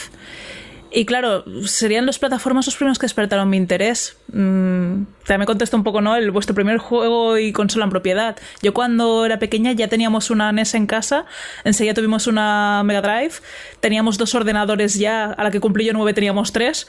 Y 0.93 1.05
claro, 1.05 1.45
serían 1.67 2.05
las 2.05 2.19
plataformas 2.19 2.67
los 2.67 2.75
primeros 2.75 2.99
que 2.99 3.05
despertaron 3.05 3.49
mi 3.49 3.57
interés. 3.57 4.17
Mm, 4.33 5.05
también 5.25 5.41
me 5.41 5.47
contesta 5.47 5.77
un 5.77 5.85
poco, 5.85 6.01
¿no? 6.01 6.17
El, 6.17 6.33
vuestro 6.33 6.55
primer 6.55 6.79
juego 6.79 7.39
y 7.39 7.53
consola 7.53 7.85
en 7.85 7.91
propiedad. 7.91 8.37
Yo 8.61 8.75
cuando 8.75 9.25
era 9.25 9.39
pequeña 9.39 9.71
ya 9.73 9.87
teníamos 9.87 10.31
una 10.31 10.51
NES 10.51 10.75
en 10.75 10.87
casa, 10.87 11.27
enseguida 11.65 11.95
tuvimos 11.95 12.27
una 12.27 12.83
Mega 12.85 13.03
Drive, 13.03 13.35
teníamos 13.79 14.19
dos 14.19 14.35
ordenadores 14.35 14.97
ya, 14.97 15.27
a 15.27 15.45
la 15.45 15.53
que 15.53 15.61
cumplí 15.61 15.85
yo 15.85 15.93
nueve 15.93 16.13
teníamos 16.13 16.53
tres, 16.53 16.89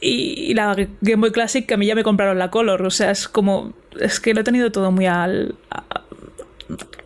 y, 0.00 0.54
la 0.54 0.74
Game 1.00 1.20
Boy 1.20 1.32
Classic 1.32 1.66
que 1.66 1.74
a 1.74 1.76
mí 1.76 1.86
ya 1.86 1.94
me 1.94 2.02
compraron 2.02 2.38
la 2.38 2.50
Color. 2.50 2.82
O 2.82 2.90
sea, 2.90 3.10
es 3.10 3.28
como, 3.28 3.74
es 4.00 4.20
que 4.20 4.32
lo 4.32 4.40
he 4.40 4.44
tenido 4.44 4.72
todo 4.72 4.90
muy 4.90 5.06
al... 5.06 5.54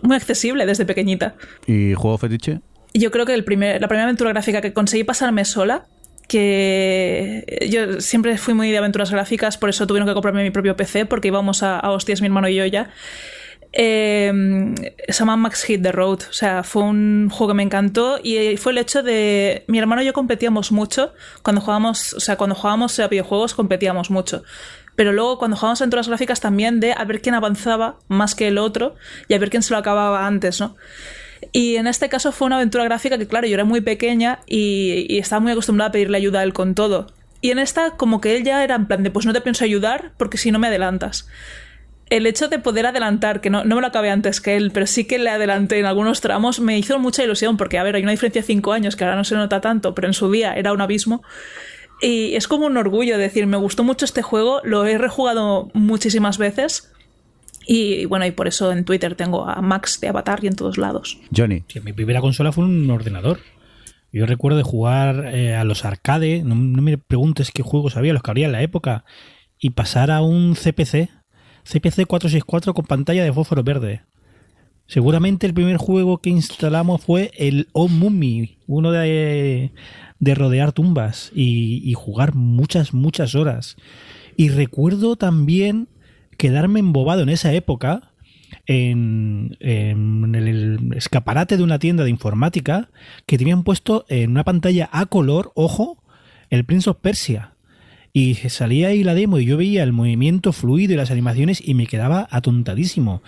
muy 0.02 0.16
accesible 0.16 0.66
desde 0.66 0.84
pequeñita. 0.84 1.34
¿Y 1.66 1.94
juego 1.94 2.18
fetiche? 2.18 2.60
Yo 2.94 3.10
creo 3.10 3.26
que 3.26 3.34
el 3.34 3.44
primer, 3.44 3.80
la 3.80 3.88
primera 3.88 4.04
aventura 4.04 4.30
gráfica 4.30 4.60
que 4.60 4.72
conseguí 4.72 5.04
pasarme 5.04 5.44
sola 5.44 5.86
que 6.28 7.68
yo 7.70 8.00
siempre 8.00 8.36
fui 8.38 8.54
muy 8.54 8.70
de 8.70 8.78
aventuras 8.78 9.10
gráficas, 9.10 9.56
por 9.56 9.70
eso 9.70 9.86
tuvieron 9.86 10.06
que 10.06 10.14
comprarme 10.14 10.42
mi 10.44 10.50
propio 10.50 10.76
PC, 10.76 11.06
porque 11.06 11.28
íbamos 11.28 11.62
a, 11.62 11.80
hostias 11.90 12.20
mi 12.20 12.26
hermano 12.26 12.48
y 12.48 12.54
yo 12.54 12.66
ya. 12.66 12.90
Eh, 13.72 14.32
se 15.08 15.18
llama 15.18 15.36
Max 15.36 15.64
Hit 15.64 15.82
The 15.82 15.92
Road. 15.92 16.20
O 16.28 16.32
sea, 16.32 16.62
fue 16.62 16.82
un 16.82 17.28
juego 17.30 17.52
que 17.52 17.56
me 17.56 17.62
encantó 17.62 18.18
y 18.22 18.56
fue 18.56 18.72
el 18.72 18.78
hecho 18.78 19.02
de. 19.02 19.64
Mi 19.68 19.78
hermano 19.78 20.02
y 20.02 20.06
yo 20.06 20.12
competíamos 20.12 20.70
mucho. 20.70 21.12
Cuando 21.42 21.60
jugábamos, 21.60 22.14
o 22.14 22.20
sea, 22.20 22.36
cuando 22.36 22.54
jugábamos 22.54 22.98
a 23.00 23.08
videojuegos 23.08 23.54
competíamos 23.54 24.10
mucho. 24.10 24.42
Pero 24.96 25.12
luego 25.12 25.38
cuando 25.38 25.56
jugábamos 25.56 25.80
aventuras 25.80 26.08
gráficas 26.08 26.40
también 26.40 26.80
de 26.80 26.92
a 26.92 27.04
ver 27.04 27.20
quién 27.20 27.34
avanzaba 27.34 27.98
más 28.08 28.34
que 28.34 28.48
el 28.48 28.58
otro 28.58 28.96
y 29.28 29.34
a 29.34 29.38
ver 29.38 29.48
quién 29.48 29.62
se 29.62 29.72
lo 29.72 29.78
acababa 29.78 30.26
antes, 30.26 30.60
¿no? 30.60 30.76
Y 31.52 31.76
en 31.76 31.86
este 31.86 32.08
caso 32.08 32.32
fue 32.32 32.46
una 32.46 32.56
aventura 32.56 32.84
gráfica 32.84 33.18
que, 33.18 33.26
claro, 33.26 33.46
yo 33.46 33.54
era 33.54 33.64
muy 33.64 33.80
pequeña 33.80 34.40
y, 34.46 35.18
estaba 35.18 35.40
muy 35.40 35.52
acostumbrada 35.52 35.88
a 35.88 35.92
pedirle 35.92 36.16
ayuda 36.16 36.40
a 36.40 36.42
él 36.42 36.52
con 36.52 36.74
todo. 36.74 37.06
Y 37.40 37.50
en 37.50 37.58
esta, 37.58 37.92
como 37.92 38.20
que 38.20 38.36
él 38.36 38.44
ya 38.44 38.64
era 38.64 38.74
en 38.74 38.86
plan 38.86 39.02
de, 39.02 39.10
pues 39.10 39.26
no 39.26 39.32
te 39.32 39.40
pienso 39.40 39.64
ayudar 39.64 40.12
porque 40.16 40.38
si 40.38 40.50
no 40.50 40.58
me 40.58 40.68
adelantas. 40.68 41.28
el 42.10 42.26
hecho 42.26 42.48
de 42.48 42.58
poder 42.58 42.86
adelantar, 42.86 43.40
que 43.40 43.50
no, 43.50 43.64
no, 43.64 43.74
me 43.74 43.80
lo 43.82 43.86
acabé 43.86 44.10
antes 44.10 44.40
que 44.40 44.56
él, 44.56 44.70
pero 44.72 44.86
sí 44.86 45.04
que 45.04 45.18
le 45.18 45.28
adelanté 45.28 45.78
en 45.78 45.84
algunos 45.84 46.22
tramos, 46.22 46.58
me 46.58 46.78
hizo 46.78 46.98
mucha 46.98 47.22
ilusión, 47.22 47.58
porque 47.58 47.78
a 47.78 47.82
ver, 47.82 47.96
hay 47.96 48.02
una 48.02 48.12
diferencia 48.12 48.40
de 48.40 48.46
cinco 48.46 48.72
años 48.72 48.96
que 48.96 49.04
ahora 49.04 49.16
no 49.16 49.24
se 49.24 49.34
nota 49.34 49.60
tanto, 49.60 49.94
pero 49.94 50.08
en 50.08 50.14
su 50.14 50.30
día 50.30 50.54
era 50.54 50.72
un 50.72 50.80
abismo. 50.80 51.22
Y 52.00 52.36
es 52.36 52.46
como 52.46 52.66
un 52.66 52.76
orgullo 52.76 53.18
decir, 53.18 53.46
me 53.46 53.56
gustó 53.56 53.82
mucho 53.84 54.04
este 54.04 54.22
juego, 54.22 54.60
lo 54.62 54.86
he 54.86 54.98
rejugado 54.98 55.68
muchísimas 55.74 56.38
veces. 56.38 56.92
Y 57.70 58.06
bueno, 58.06 58.24
y 58.24 58.30
por 58.30 58.48
eso 58.48 58.72
en 58.72 58.86
Twitter 58.86 59.14
tengo 59.14 59.46
a 59.46 59.60
Max 59.60 60.00
de 60.00 60.08
Avatar 60.08 60.42
y 60.42 60.46
en 60.46 60.56
todos 60.56 60.78
lados. 60.78 61.18
Johnny. 61.36 61.64
Sí, 61.68 61.80
mi 61.80 61.92
primera 61.92 62.22
consola 62.22 62.50
fue 62.50 62.64
un 62.64 62.90
ordenador. 62.90 63.40
Yo 64.10 64.24
recuerdo 64.24 64.56
de 64.56 64.64
jugar 64.64 65.26
eh, 65.34 65.54
a 65.54 65.64
los 65.64 65.84
arcade, 65.84 66.42
no, 66.42 66.54
no, 66.54 66.80
me 66.80 66.96
preguntes 66.96 67.50
qué 67.52 67.62
juegos 67.62 67.98
había, 67.98 68.14
los 68.14 68.22
que 68.22 68.30
habría 68.30 68.46
en 68.46 68.52
la 68.52 68.62
época, 68.62 69.04
y 69.58 69.70
pasar 69.70 70.10
a 70.10 70.22
un 70.22 70.54
CPC, 70.54 71.10
CPC 71.62 72.06
464 72.06 72.72
con 72.72 72.86
pantalla 72.86 73.22
de 73.22 73.34
fósforo 73.34 73.62
verde. 73.62 74.00
Seguramente 74.86 75.46
el 75.46 75.52
primer 75.52 75.76
juego 75.76 76.22
que 76.22 76.30
instalamos 76.30 77.02
fue 77.02 77.32
el 77.36 77.68
O 77.72 77.88
Mummy, 77.88 78.56
uno 78.66 78.92
de, 78.92 79.72
de 80.18 80.34
rodear 80.34 80.72
tumbas 80.72 81.30
y, 81.34 81.82
y, 81.84 81.92
jugar 81.92 82.34
muchas, 82.34 82.94
muchas 82.94 83.34
horas. 83.34 83.76
Y 84.38 84.48
recuerdo 84.48 85.16
también 85.16 85.90
quedarme 86.38 86.80
embobado 86.80 87.22
en 87.22 87.28
esa 87.28 87.52
época 87.52 88.12
en, 88.66 89.58
en, 89.60 90.34
el 90.34 90.92
escaparate 90.96 91.58
de 91.58 91.62
una 91.62 91.78
tienda 91.78 92.04
de 92.04 92.10
informática 92.10 92.88
que 93.26 93.36
tenían 93.36 93.64
puesto 93.64 94.06
en 94.08 94.30
una 94.30 94.44
pantalla 94.44 94.88
a 94.92 95.04
color, 95.06 95.52
ojo, 95.54 96.02
el 96.48 96.64
Prince 96.64 96.88
of 96.88 96.96
Persia. 97.02 97.52
Y 98.12 98.34
salía 98.34 98.88
ahí 98.88 99.04
la 99.04 99.14
demo 99.14 99.38
y 99.38 99.44
yo 99.44 99.58
veía 99.58 99.82
el 99.82 99.92
movimiento 99.92 100.52
fluido 100.52 100.94
y 100.94 100.96
las 100.96 101.10
animaciones 101.10 101.60
y 101.66 101.74
me 101.74 101.86
quedaba 101.86 102.26
atontadísimo. 102.30 103.22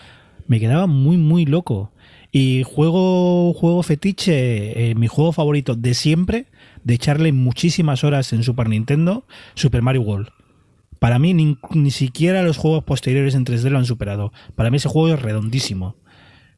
Me 0.47 0.59
quedaba 0.59 0.87
muy, 0.87 1.17
muy 1.17 1.45
loco. 1.45 1.93
Y 2.33 2.63
juego, 2.65 3.53
juego 3.53 3.83
fetiche, 3.83 4.91
eh, 4.91 4.95
mi 4.95 5.07
juego 5.07 5.33
favorito 5.33 5.75
de 5.75 5.95
siempre, 5.95 6.47
de 6.85 6.95
echarle 6.95 7.33
muchísimas 7.33 8.05
horas 8.05 8.33
en 8.33 8.43
Super 8.43 8.69
Nintendo, 8.69 9.27
Super 9.55 9.83
Mario 9.83 10.03
World. 10.03 10.29
Para 11.01 11.19
mí 11.19 11.35
ni, 11.35 11.57
ni, 11.71 11.91
siquiera 11.91 12.43
los 12.43 12.59
juegos 12.59 12.85
posteriores 12.85 13.35
en 13.35 13.45
3D 13.45 13.71
lo 13.71 13.79
han 13.79 13.87
superado. 13.87 14.33
Para 14.55 14.71
mí 14.71 14.77
ese 14.77 14.89
juego 14.89 15.15
es 15.15 15.21
redondísimo. 15.21 15.97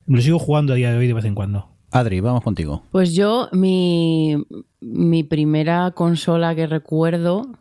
Lo 0.06 0.20
sigo 0.20 0.39
jugando 0.39 0.74
a 0.74 0.77
día 0.77 0.90
de 0.90 0.98
hoy 0.98 1.06
de 1.06 1.14
vez 1.14 1.24
en 1.24 1.35
cuando. 1.35 1.69
Adri, 1.93 2.20
vamos 2.20 2.43
contigo. 2.43 2.82
Pues 2.90 3.14
yo, 3.14 3.48
mi, 3.52 4.36
mi 4.81 5.23
primera 5.23 5.93
consola 5.93 6.55
que 6.55 6.66
recuerdo 6.66 7.52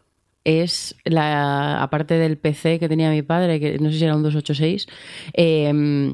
es 0.43 0.95
la 1.05 1.83
aparte 1.83 2.15
del 2.15 2.39
PC 2.39 2.79
que 2.79 2.89
tenía 2.89 3.11
mi 3.11 3.21
padre, 3.21 3.59
que 3.59 3.77
no 3.77 3.91
sé 3.91 3.99
si 3.99 4.05
era 4.05 4.15
un 4.15 4.23
286, 4.23 4.87
eh, 5.33 6.13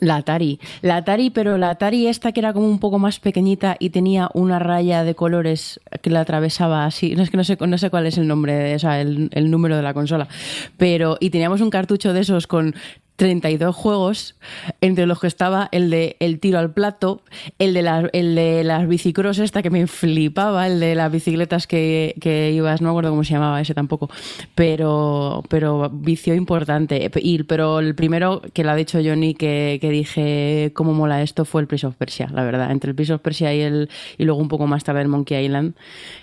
la 0.00 0.16
Atari. 0.16 0.58
La 0.82 0.96
Atari, 0.96 1.30
pero 1.30 1.58
la 1.58 1.70
Atari 1.70 2.06
esta 2.06 2.32
que 2.32 2.40
era 2.40 2.52
como 2.52 2.66
un 2.66 2.78
poco 2.78 2.98
más 2.98 3.20
pequeñita 3.20 3.76
y 3.78 3.90
tenía 3.90 4.28
una 4.34 4.58
raya 4.58 5.04
de 5.04 5.14
colores 5.14 5.80
que 6.02 6.10
la 6.10 6.20
atravesaba 6.20 6.84
así. 6.84 7.14
No 7.14 7.22
es 7.22 7.30
que 7.30 7.36
no 7.36 7.44
sé, 7.44 7.56
no 7.60 7.78
sé 7.78 7.90
cuál 7.90 8.06
es 8.06 8.18
el 8.18 8.26
nombre, 8.26 8.74
o 8.74 8.78
sea, 8.78 9.00
el, 9.00 9.30
el 9.32 9.50
número 9.50 9.76
de 9.76 9.82
la 9.82 9.94
consola. 9.94 10.28
Pero, 10.76 11.16
y 11.20 11.30
teníamos 11.30 11.60
un 11.60 11.70
cartucho 11.70 12.12
de 12.12 12.20
esos 12.20 12.46
con 12.46 12.74
32 13.20 13.76
juegos, 13.76 14.34
entre 14.80 15.04
los 15.04 15.20
que 15.20 15.26
estaba 15.26 15.68
el 15.72 15.90
de 15.90 16.16
El 16.20 16.40
tiro 16.40 16.58
al 16.58 16.72
plato, 16.72 17.20
el 17.58 17.74
de, 17.74 17.82
la, 17.82 18.08
el 18.14 18.34
de 18.34 18.64
las 18.64 18.88
bicicross 18.88 19.40
esta 19.40 19.60
que 19.60 19.68
me 19.68 19.86
flipaba, 19.86 20.66
el 20.66 20.80
de 20.80 20.94
las 20.94 21.12
bicicletas 21.12 21.66
que, 21.66 22.14
que, 22.18 22.50
ibas, 22.50 22.80
no 22.80 22.86
me 22.86 22.90
acuerdo 22.92 23.10
cómo 23.10 23.22
se 23.22 23.34
llamaba 23.34 23.60
ese 23.60 23.74
tampoco, 23.74 24.08
pero, 24.54 25.42
pero 25.50 25.90
vicio 25.90 26.34
importante. 26.34 27.10
Y, 27.16 27.42
pero 27.42 27.80
el 27.80 27.94
primero 27.94 28.40
que 28.54 28.64
lo 28.64 28.70
ha 28.70 28.74
dicho 28.74 28.98
Johnny 29.04 29.34
que, 29.34 29.76
que 29.82 29.90
dije 29.90 30.72
cómo 30.74 30.94
mola 30.94 31.20
esto 31.20 31.44
fue 31.44 31.60
el 31.60 31.66
Prince 31.66 31.88
of 31.88 31.96
Persia, 31.96 32.30
la 32.32 32.42
verdad. 32.42 32.70
Entre 32.70 32.88
el 32.88 32.94
Prince 32.94 33.12
of 33.12 33.20
Persia 33.20 33.54
y, 33.54 33.60
el, 33.60 33.90
y 34.16 34.24
luego 34.24 34.40
un 34.40 34.48
poco 34.48 34.66
más 34.66 34.82
tarde 34.82 35.02
el 35.02 35.08
Monkey 35.08 35.44
Island. 35.44 35.74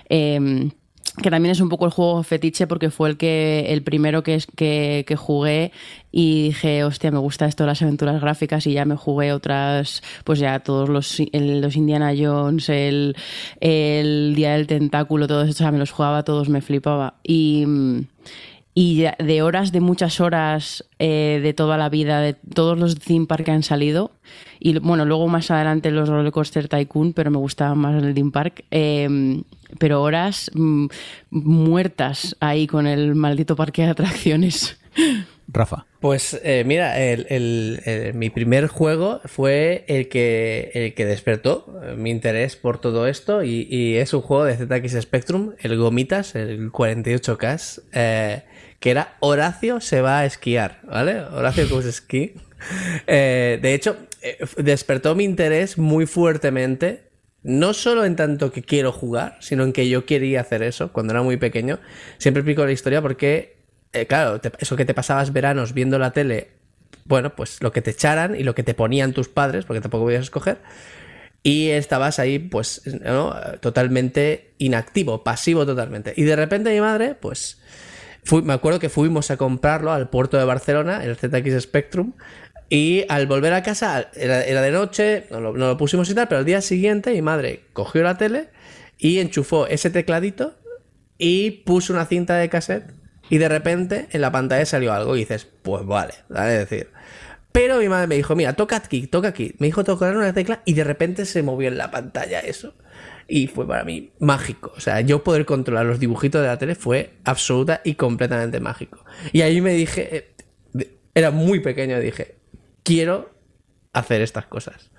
Eh, 0.09 0.71
que 1.21 1.31
también 1.31 1.51
es 1.51 1.59
un 1.61 1.69
poco 1.69 1.85
el 1.85 1.91
juego 1.91 2.21
fetiche 2.23 2.67
porque 2.67 2.89
fue 2.89 3.09
el 3.09 3.17
que 3.17 3.67
el 3.69 3.81
primero 3.81 4.23
que, 4.23 4.39
que, 4.55 5.03
que, 5.07 5.15
jugué 5.15 5.71
y 6.11 6.43
dije, 6.49 6.83
hostia, 6.83 7.11
me 7.11 7.17
gusta 7.19 7.45
esto 7.45 7.65
las 7.65 7.81
aventuras 7.81 8.21
gráficas 8.21 8.67
y 8.67 8.73
ya 8.73 8.85
me 8.85 8.95
jugué 8.95 9.33
otras, 9.33 10.03
pues 10.23 10.39
ya 10.39 10.59
todos 10.59 10.89
los, 10.89 11.19
los 11.33 11.75
Indiana 11.75 12.13
Jones, 12.17 12.69
el, 12.69 13.15
el 13.59 14.33
Día 14.35 14.53
del 14.53 14.67
Tentáculo, 14.67 15.27
todo 15.27 15.43
eso, 15.43 15.51
o 15.51 15.55
sea, 15.55 15.71
me 15.71 15.79
los 15.79 15.91
jugaba 15.91 16.23
todos, 16.23 16.49
me 16.49 16.61
flipaba. 16.61 17.15
Y, 17.23 17.65
y 18.79 19.05
de 19.17 19.41
horas, 19.41 19.71
de 19.71 19.79
muchas 19.79 20.21
horas 20.21 20.85
eh, 20.99 21.39
de 21.41 21.53
toda 21.55 21.77
la 21.77 21.89
vida, 21.89 22.21
de 22.21 22.35
todos 22.35 22.77
los 22.77 22.99
theme 22.99 23.25
park 23.25 23.45
que 23.45 23.49
han 23.49 23.63
salido, 23.63 24.11
y 24.59 24.77
bueno, 24.77 25.03
luego 25.03 25.27
más 25.27 25.49
adelante 25.49 25.89
los 25.89 26.07
Roller 26.07 26.31
Coaster 26.31 26.67
Tycoon, 26.67 27.13
pero 27.13 27.31
me 27.31 27.39
gustaba 27.39 27.73
más 27.73 28.03
el 28.03 28.13
theme 28.13 28.29
park. 28.29 28.65
Eh, 28.69 29.41
pero 29.79 30.03
horas 30.03 30.51
mmm, 30.53 30.85
muertas 31.31 32.35
ahí 32.39 32.67
con 32.67 32.85
el 32.85 33.15
maldito 33.15 33.55
parque 33.55 33.81
de 33.81 33.89
atracciones. 33.89 34.77
Rafa. 35.47 35.87
Pues 35.99 36.39
eh, 36.43 36.63
mira, 36.63 36.99
el, 36.99 37.25
el, 37.29 37.81
el, 37.85 38.13
mi 38.13 38.29
primer 38.29 38.67
juego 38.67 39.21
fue 39.25 39.85
el 39.87 40.07
que, 40.07 40.69
el 40.75 40.93
que 40.93 41.05
despertó 41.07 41.81
mi 41.97 42.11
interés 42.11 42.55
por 42.57 42.79
todo 42.79 43.07
esto 43.07 43.43
y, 43.43 43.67
y, 43.71 43.95
es 43.95 44.13
un 44.13 44.21
juego 44.21 44.45
de 44.45 44.55
ZX 44.55 45.01
Spectrum, 45.01 45.53
el 45.59 45.77
Gomitas, 45.77 46.35
el 46.35 46.71
48K, 46.71 47.81
eh, 47.93 48.43
que 48.79 48.91
era 48.91 49.15
Horacio 49.19 49.81
se 49.81 50.01
va 50.01 50.19
a 50.19 50.25
esquiar, 50.25 50.79
¿vale? 50.83 51.21
Horacio 51.21 51.67
goes 51.69 51.85
esquí. 51.85 52.33
Eh, 53.05 53.59
de 53.61 53.73
hecho, 53.75 53.97
despertó 54.57 55.13
mi 55.13 55.23
interés 55.23 55.77
muy 55.77 56.07
fuertemente 56.07 57.07
no 57.47 57.73
solo 57.73 58.03
en 58.03 58.17
tanto 58.17 58.51
que 58.51 58.61
quiero 58.61 58.91
jugar, 58.91 59.37
sino 59.39 59.63
en 59.63 59.71
que 59.71 59.87
yo 59.87 60.05
quería 60.05 60.41
hacer 60.41 60.63
eso 60.63 60.91
cuando 60.91 61.13
era 61.13 61.23
muy 61.23 61.37
pequeño. 61.37 61.79
Siempre 62.17 62.41
explico 62.41 62.65
la 62.65 62.73
historia 62.73 63.01
porque, 63.01 63.57
eh, 63.93 64.05
claro, 64.05 64.41
eso 64.59 64.75
que 64.75 64.83
te 64.83 64.93
pasabas 64.93 65.31
veranos 65.31 65.73
viendo 65.73 65.97
la 65.97 66.11
tele, 66.11 66.49
bueno, 67.05 67.35
pues 67.35 67.61
lo 67.61 67.71
que 67.71 67.81
te 67.81 67.91
echaran 67.91 68.35
y 68.35 68.43
lo 68.43 68.53
que 68.53 68.63
te 68.63 68.73
ponían 68.73 69.13
tus 69.13 69.29
padres, 69.29 69.63
porque 69.63 69.79
tampoco 69.79 70.03
podías 70.03 70.23
escoger, 70.23 70.57
y 71.41 71.69
estabas 71.69 72.19
ahí, 72.19 72.37
pues, 72.37 72.81
¿no? 73.01 73.33
totalmente 73.61 74.53
inactivo, 74.57 75.23
pasivo 75.23 75.65
totalmente. 75.65 76.13
Y 76.17 76.23
de 76.23 76.35
repente 76.35 76.73
mi 76.73 76.81
madre, 76.81 77.15
pues, 77.15 77.61
me 78.43 78.53
acuerdo 78.53 78.79
que 78.79 78.89
fuimos 78.89 79.31
a 79.31 79.37
comprarlo 79.37 79.91
al 79.91 80.09
puerto 80.09 80.37
de 80.37 80.45
Barcelona, 80.45 81.03
el 81.03 81.15
ZX 81.15 81.61
Spectrum, 81.61 82.13
y 82.69 83.05
al 83.07 83.27
volver 83.27 83.53
a 83.53 83.63
casa, 83.63 84.09
era, 84.15 84.39
de 84.39 84.71
noche, 84.71 85.25
no 85.31 85.39
lo, 85.39 85.53
no 85.53 85.67
lo, 85.67 85.77
pusimos 85.77 86.09
y 86.09 86.15
tal, 86.15 86.27
pero 86.27 86.39
al 86.39 86.45
día 86.45 86.61
siguiente 86.61 87.11
mi 87.13 87.21
madre 87.21 87.63
cogió 87.73 88.03
la 88.03 88.17
tele 88.17 88.49
y 88.97 89.19
enchufó 89.19 89.67
ese 89.67 89.89
tecladito 89.89 90.55
y 91.17 91.51
puso 91.51 91.93
una 91.93 92.05
cinta 92.05 92.35
de 92.35 92.49
cassette 92.49 92.91
y 93.29 93.37
de 93.37 93.49
repente 93.49 94.07
en 94.11 94.21
la 94.21 94.31
pantalla 94.31 94.65
salió 94.65 94.93
algo 94.93 95.15
y 95.15 95.19
dices, 95.19 95.47
pues 95.61 95.85
vale, 95.85 96.13
vale 96.29 96.53
decir. 96.53 96.89
Pero 97.51 97.79
mi 97.79 97.89
madre 97.89 98.07
me 98.07 98.15
dijo, 98.15 98.35
mira, 98.35 98.53
toca 98.53 98.75
aquí, 98.75 99.07
toca 99.07 99.29
aquí. 99.29 99.55
Me 99.57 99.67
dijo 99.67 99.83
tocar 99.83 100.15
una 100.15 100.33
tecla 100.33 100.61
y 100.65 100.73
de 100.73 100.83
repente 100.83 101.25
se 101.25 101.41
movió 101.41 101.69
en 101.69 101.77
la 101.77 101.89
pantalla 101.89 102.39
eso. 102.39 102.75
Y 103.27 103.47
fue 103.47 103.67
para 103.67 103.83
mí 103.83 104.11
mágico. 104.19 104.71
O 104.75 104.79
sea, 104.79 105.01
yo 105.01 105.23
poder 105.23 105.45
controlar 105.45 105.85
los 105.85 105.99
dibujitos 105.99 106.41
de 106.41 106.47
la 106.47 106.57
tele 106.57 106.75
fue 106.75 107.11
absoluta 107.25 107.81
y 107.83 107.95
completamente 107.95 108.59
mágico. 108.59 109.03
Y 109.33 109.41
ahí 109.41 109.59
me 109.61 109.73
dije, 109.73 110.33
eh, 110.75 110.89
era 111.13 111.31
muy 111.31 111.59
pequeño, 111.59 111.99
dije, 111.99 112.35
quiero 112.83 113.31
hacer 113.93 114.21
estas 114.21 114.45
cosas. 114.45 114.91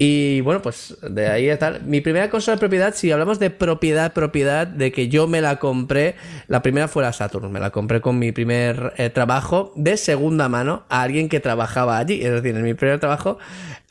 Y 0.00 0.40
bueno, 0.42 0.62
pues 0.62 0.96
de 1.02 1.26
ahí 1.26 1.48
está. 1.48 1.80
Mi 1.84 2.00
primera 2.00 2.30
consola 2.30 2.54
de 2.54 2.60
propiedad, 2.60 2.94
si 2.94 3.10
hablamos 3.10 3.40
de 3.40 3.50
propiedad, 3.50 4.12
propiedad, 4.12 4.66
de 4.66 4.92
que 4.92 5.08
yo 5.08 5.26
me 5.26 5.40
la 5.40 5.56
compré, 5.58 6.14
la 6.46 6.62
primera 6.62 6.86
fue 6.86 7.02
la 7.02 7.12
Saturn. 7.12 7.50
Me 7.50 7.58
la 7.58 7.70
compré 7.70 8.00
con 8.00 8.16
mi 8.16 8.30
primer 8.30 8.92
eh, 8.96 9.10
trabajo 9.10 9.72
de 9.74 9.96
segunda 9.96 10.48
mano 10.48 10.84
a 10.88 11.02
alguien 11.02 11.28
que 11.28 11.40
trabajaba 11.40 11.98
allí. 11.98 12.22
Es 12.22 12.30
decir, 12.30 12.54
en 12.54 12.62
mi 12.62 12.74
primer 12.74 13.00
trabajo, 13.00 13.38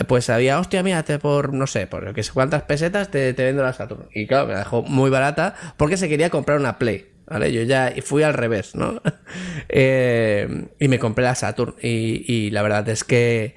pues 0.08 0.30
había, 0.30 0.60
hostia, 0.60 0.82
mírate 0.82 1.20
por, 1.20 1.54
no 1.54 1.68
sé, 1.68 1.88
por 1.88 2.14
que 2.14 2.24
sé 2.24 2.32
cuántas 2.32 2.64
pesetas 2.64 3.12
te, 3.12 3.34
te 3.34 3.44
vendo 3.44 3.62
la 3.62 3.74
Saturn. 3.74 4.06
Y 4.14 4.28
claro, 4.28 4.48
me 4.48 4.54
la 4.54 4.60
dejó 4.60 4.84
muy 4.84 5.10
barata 5.10 5.56
porque 5.76 5.98
se 5.98 6.08
quería 6.08 6.30
comprar 6.30 6.58
una 6.58 6.78
Play. 6.80 7.18
¿Vale? 7.30 7.52
Yo 7.52 7.62
ya 7.64 7.94
fui 8.04 8.24
al 8.24 8.34
revés, 8.34 8.74
¿no? 8.74 9.02
eh, 9.70 10.68
y 10.80 10.88
me 10.88 10.98
compré 10.98 11.26
la 11.26 11.36
Saturn. 11.36 11.76
Y, 11.82 12.50
la 12.52 12.62
verdad 12.62 12.88
es 12.88 13.04
que. 13.04 13.56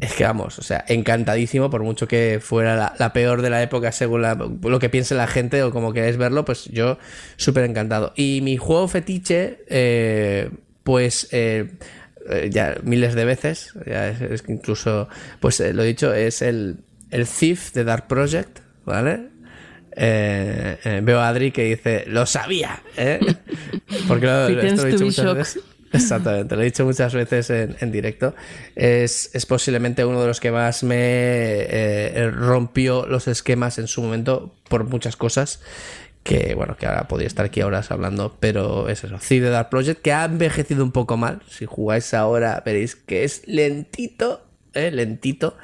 Es 0.00 0.14
que 0.14 0.24
vamos, 0.24 0.58
o 0.58 0.62
sea, 0.62 0.82
encantadísimo, 0.88 1.68
por 1.68 1.82
mucho 1.82 2.08
que 2.08 2.40
fuera 2.42 2.74
la, 2.74 2.94
la 2.98 3.12
peor 3.12 3.42
de 3.42 3.50
la 3.50 3.62
época 3.62 3.92
según 3.92 4.22
la, 4.22 4.34
lo 4.34 4.78
que 4.78 4.88
piense 4.88 5.14
la 5.14 5.26
gente 5.26 5.62
o 5.62 5.70
como 5.70 5.92
queréis 5.92 6.16
verlo, 6.16 6.44
pues 6.46 6.64
yo 6.64 6.98
súper 7.36 7.64
encantado. 7.64 8.12
Y 8.16 8.40
mi 8.42 8.56
juego 8.56 8.88
fetiche, 8.88 9.58
eh, 9.68 10.50
pues 10.84 11.28
eh, 11.32 11.70
ya 12.50 12.76
miles 12.82 13.14
de 13.14 13.24
veces, 13.26 13.74
ya 13.86 14.08
es, 14.08 14.20
es 14.22 14.44
incluso, 14.48 15.08
pues 15.40 15.60
eh, 15.60 15.74
lo 15.74 15.82
he 15.82 15.86
dicho, 15.86 16.14
es 16.14 16.40
el, 16.40 16.78
el 17.10 17.26
Thief 17.26 17.72
de 17.72 17.84
Dark 17.84 18.06
Project, 18.06 18.60
¿vale? 18.86 19.28
Eh, 19.96 20.78
eh, 20.84 21.00
veo 21.02 21.20
a 21.20 21.28
Adri 21.28 21.50
que 21.50 21.64
dice, 21.64 22.04
lo 22.06 22.24
sabía, 22.24 22.82
¿eh? 22.96 23.20
Porque 24.08 24.26
lo, 24.26 24.48
esto 24.48 24.82
lo 24.82 24.88
he 24.88 24.92
dicho 24.92 25.04
muchas 25.04 25.34
veces. 25.34 25.62
Exactamente, 25.92 26.54
lo 26.54 26.62
he 26.62 26.66
dicho 26.66 26.84
muchas 26.84 27.14
veces 27.14 27.50
en, 27.50 27.92
directo. 27.92 28.34
Es, 28.76 29.30
posiblemente 29.48 30.04
uno 30.04 30.20
de 30.20 30.28
los 30.28 30.40
que 30.40 30.50
más 30.50 30.82
me 30.84 30.96
eh, 30.98 32.30
rompió 32.30 33.06
los 33.06 33.26
esquemas 33.28 33.78
en 33.78 33.88
su 33.88 34.02
momento 34.02 34.54
por 34.68 34.84
muchas 34.84 35.16
cosas. 35.16 35.60
Que 36.22 36.54
bueno, 36.54 36.76
que 36.76 36.86
ahora 36.86 37.08
podría 37.08 37.26
estar 37.26 37.46
aquí 37.46 37.62
horas 37.62 37.90
hablando, 37.90 38.36
pero 38.40 38.88
es 38.88 39.02
eso. 39.04 39.18
Cid 39.18 39.42
de 39.42 39.50
Dark 39.50 39.70
Project, 39.70 40.02
que 40.02 40.12
ha 40.12 40.26
envejecido 40.26 40.84
un 40.84 40.92
poco 40.92 41.16
mal. 41.16 41.40
Si 41.48 41.64
jugáis 41.64 42.12
ahora, 42.12 42.62
veréis 42.64 42.94
que 42.94 43.24
es 43.24 43.42
lentito, 43.46 44.44
eh, 44.74 44.90
lentito, 44.90 45.56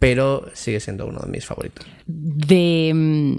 pero 0.00 0.50
sigue 0.54 0.80
siendo 0.80 1.06
uno 1.06 1.20
de 1.20 1.30
mis 1.30 1.46
favoritos. 1.46 1.86
De. 2.06 2.90
Mm, 2.92 3.36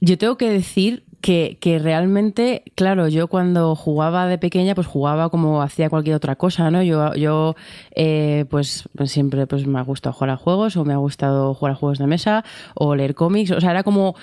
yo 0.00 0.16
tengo 0.16 0.38
que 0.38 0.48
decir 0.48 1.02
que, 1.20 1.58
que, 1.60 1.78
realmente, 1.78 2.62
claro, 2.74 3.08
yo 3.08 3.28
cuando 3.28 3.74
jugaba 3.74 4.26
de 4.26 4.38
pequeña, 4.38 4.74
pues 4.74 4.86
jugaba 4.86 5.30
como 5.30 5.62
hacía 5.62 5.90
cualquier 5.90 6.16
otra 6.16 6.36
cosa, 6.36 6.70
¿no? 6.70 6.82
Yo, 6.82 7.14
yo 7.14 7.56
eh, 7.94 8.44
pues 8.50 8.88
siempre 9.04 9.46
pues 9.46 9.66
me 9.66 9.78
ha 9.78 9.82
gustado 9.82 10.12
jugar 10.12 10.30
a 10.30 10.36
juegos, 10.36 10.76
o 10.76 10.84
me 10.84 10.92
ha 10.92 10.98
gustado 10.98 11.54
jugar 11.54 11.72
a 11.72 11.76
juegos 11.76 11.98
de 11.98 12.06
mesa, 12.06 12.44
o 12.74 12.94
leer 12.94 13.14
cómics, 13.14 13.50
o 13.50 13.60
sea, 13.60 13.70
era 13.72 13.82
como 13.82 14.14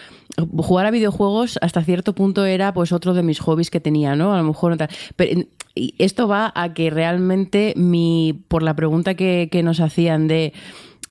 jugar 0.57 0.85
a 0.85 0.91
videojuegos 0.91 1.59
hasta 1.61 1.83
cierto 1.83 2.13
punto 2.13 2.45
era 2.45 2.73
pues 2.73 2.91
otro 2.91 3.13
de 3.13 3.23
mis 3.23 3.39
hobbies 3.39 3.69
que 3.69 3.79
tenía, 3.79 4.15
¿no? 4.15 4.33
A 4.33 4.37
lo 4.37 4.43
mejor 4.43 4.75
pero 5.15 5.41
esto 5.75 6.27
va 6.27 6.51
a 6.55 6.73
que 6.73 6.89
realmente 6.89 7.73
mi, 7.75 8.41
por 8.47 8.63
la 8.63 8.75
pregunta 8.75 9.15
que, 9.15 9.49
que 9.51 9.63
nos 9.63 9.79
hacían 9.79 10.27
de 10.27 10.53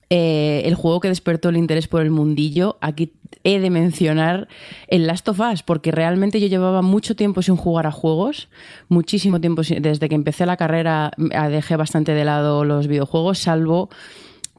eh, 0.09 0.61
el 0.65 0.75
juego 0.75 0.99
que 0.99 1.07
despertó 1.07 1.49
el 1.49 1.57
interés 1.57 1.87
por 1.87 2.01
el 2.01 2.11
mundillo, 2.11 2.77
aquí 2.81 3.13
he 3.43 3.59
de 3.59 3.69
mencionar 3.69 4.47
el 4.87 5.07
Last 5.07 5.27
of 5.29 5.39
Us, 5.39 5.63
porque 5.63 5.91
realmente 5.91 6.39
yo 6.39 6.47
llevaba 6.47 6.81
mucho 6.81 7.15
tiempo 7.15 7.41
sin 7.41 7.55
jugar 7.55 7.87
a 7.87 7.91
juegos, 7.91 8.49
muchísimo 8.87 9.41
tiempo, 9.41 9.61
desde 9.63 10.09
que 10.09 10.15
empecé 10.15 10.45
la 10.45 10.57
carrera 10.57 11.11
dejé 11.17 11.75
bastante 11.75 12.13
de 12.13 12.25
lado 12.25 12.65
los 12.65 12.87
videojuegos, 12.87 13.39
salvo 13.39 13.89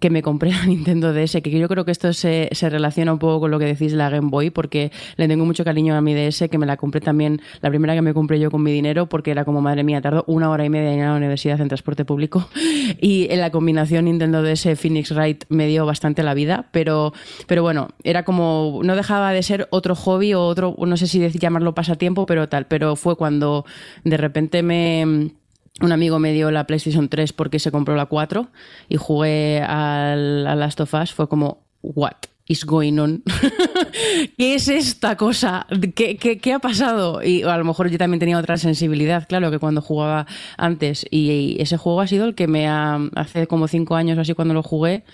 que 0.01 0.11
me 0.11 0.23
compré 0.23 0.51
la 0.51 0.67
Nintendo 0.67 1.13
DS, 1.13 1.41
que 1.43 1.51
yo 1.51 1.69
creo 1.69 1.85
que 1.85 1.91
esto 1.91 2.13
se, 2.13 2.51
relaciona 2.61 3.13
un 3.13 3.19
poco 3.19 3.41
con 3.41 3.51
lo 3.51 3.59
que 3.59 3.65
decís 3.65 3.93
de 3.93 3.99
la 3.99 4.11
Game 4.11 4.29
Boy, 4.29 4.51
porque 4.51 4.93
le 5.17 5.29
tengo 5.29 5.45
mucho 5.45 5.65
cariño 5.65 5.95
a 5.95 6.01
mi 6.01 6.15
DS, 6.15 6.49
que 6.51 6.59
me 6.59 6.67
la 6.67 6.77
compré 6.77 7.01
también, 7.01 7.41
la 7.61 7.71
primera 7.71 7.95
que 7.95 8.03
me 8.03 8.13
compré 8.13 8.39
yo 8.39 8.51
con 8.51 8.63
mi 8.63 8.73
dinero, 8.73 9.09
porque 9.09 9.31
era 9.31 9.45
como, 9.45 9.61
madre 9.61 9.85
mía, 9.85 10.01
tardó 10.01 10.25
una 10.27 10.51
hora 10.51 10.65
y 10.65 10.71
media 10.71 10.93
en 10.93 10.99
ir 10.99 11.05
a 11.05 11.11
la 11.11 11.17
universidad 11.17 11.61
en 11.61 11.69
transporte 11.69 12.05
público, 12.05 12.49
y 13.01 13.27
en 13.31 13.41
la 13.41 13.51
combinación 13.51 14.05
Nintendo 14.05 14.43
DS 14.43 14.79
Phoenix 14.79 15.13
Wright 15.13 15.45
me 15.49 15.67
dio 15.67 15.87
bastante 15.87 16.23
la 16.23 16.35
vida, 16.35 16.69
pero, 16.73 17.13
pero 17.47 17.63
bueno, 17.63 17.89
era 18.05 18.25
como, 18.25 18.81
no 18.83 18.97
dejaba 18.97 19.33
de 19.33 19.43
ser 19.43 19.69
otro 19.71 19.95
hobby 19.95 20.35
o 20.35 20.43
otro, 20.43 20.77
no 20.79 20.97
sé 20.97 21.07
si 21.07 21.27
llamarlo 21.39 21.75
pasatiempo, 21.75 22.27
pero 22.27 22.49
tal, 22.49 22.67
pero 22.67 22.97
fue 22.97 23.17
cuando 23.17 23.65
de 24.05 24.17
repente 24.17 24.63
me 24.63 25.33
un 25.81 25.93
amigo 25.93 26.19
me 26.19 26.33
dio 26.33 26.51
la 26.51 26.67
PlayStation 26.67 27.09
3 27.09 27.33
porque 27.33 27.59
se 27.59 27.71
compró 27.71 27.97
la 27.97 28.07
4 28.07 28.49
y 28.89 28.97
jugué 28.97 29.61
al, 29.61 30.47
a 30.47 30.55
Last 30.55 30.81
of 30.81 30.95
Us. 30.95 31.13
Fue 31.13 31.29
como, 31.29 31.65
what 31.83 32.17
is 32.47 32.65
going 32.65 32.99
on? 32.99 33.23
¿Qué 34.39 34.55
es 34.55 34.69
esta 34.69 35.17
cosa? 35.17 35.67
¿Qué, 35.95 36.17
¿Qué, 36.17 36.53
ha 36.53 36.59
pasado? 36.61 37.23
Y 37.23 37.43
a 37.43 37.57
lo 37.59 37.65
mejor 37.65 37.91
yo 37.91 37.99
también 37.99 38.21
tenía 38.21 38.39
otra 38.39 38.57
sensibilidad, 38.57 39.27
claro, 39.29 39.51
que 39.51 39.59
cuando 39.59 39.83
jugaba 39.83 40.27
antes. 40.57 41.07
Y, 41.11 41.57
ese 41.61 41.77
juego 41.77 42.01
ha 42.01 42.07
sido 42.07 42.25
el 42.25 42.35
que 42.35 42.47
me 42.47 42.69
ha, 42.69 42.99
hace 43.15 43.47
como 43.47 43.69
cinco 43.69 43.97
años 43.97 44.17
o 44.17 44.23
así 44.23 44.33
cuando 44.35 44.55
lo 44.55 44.63
jugué, 44.63 45.05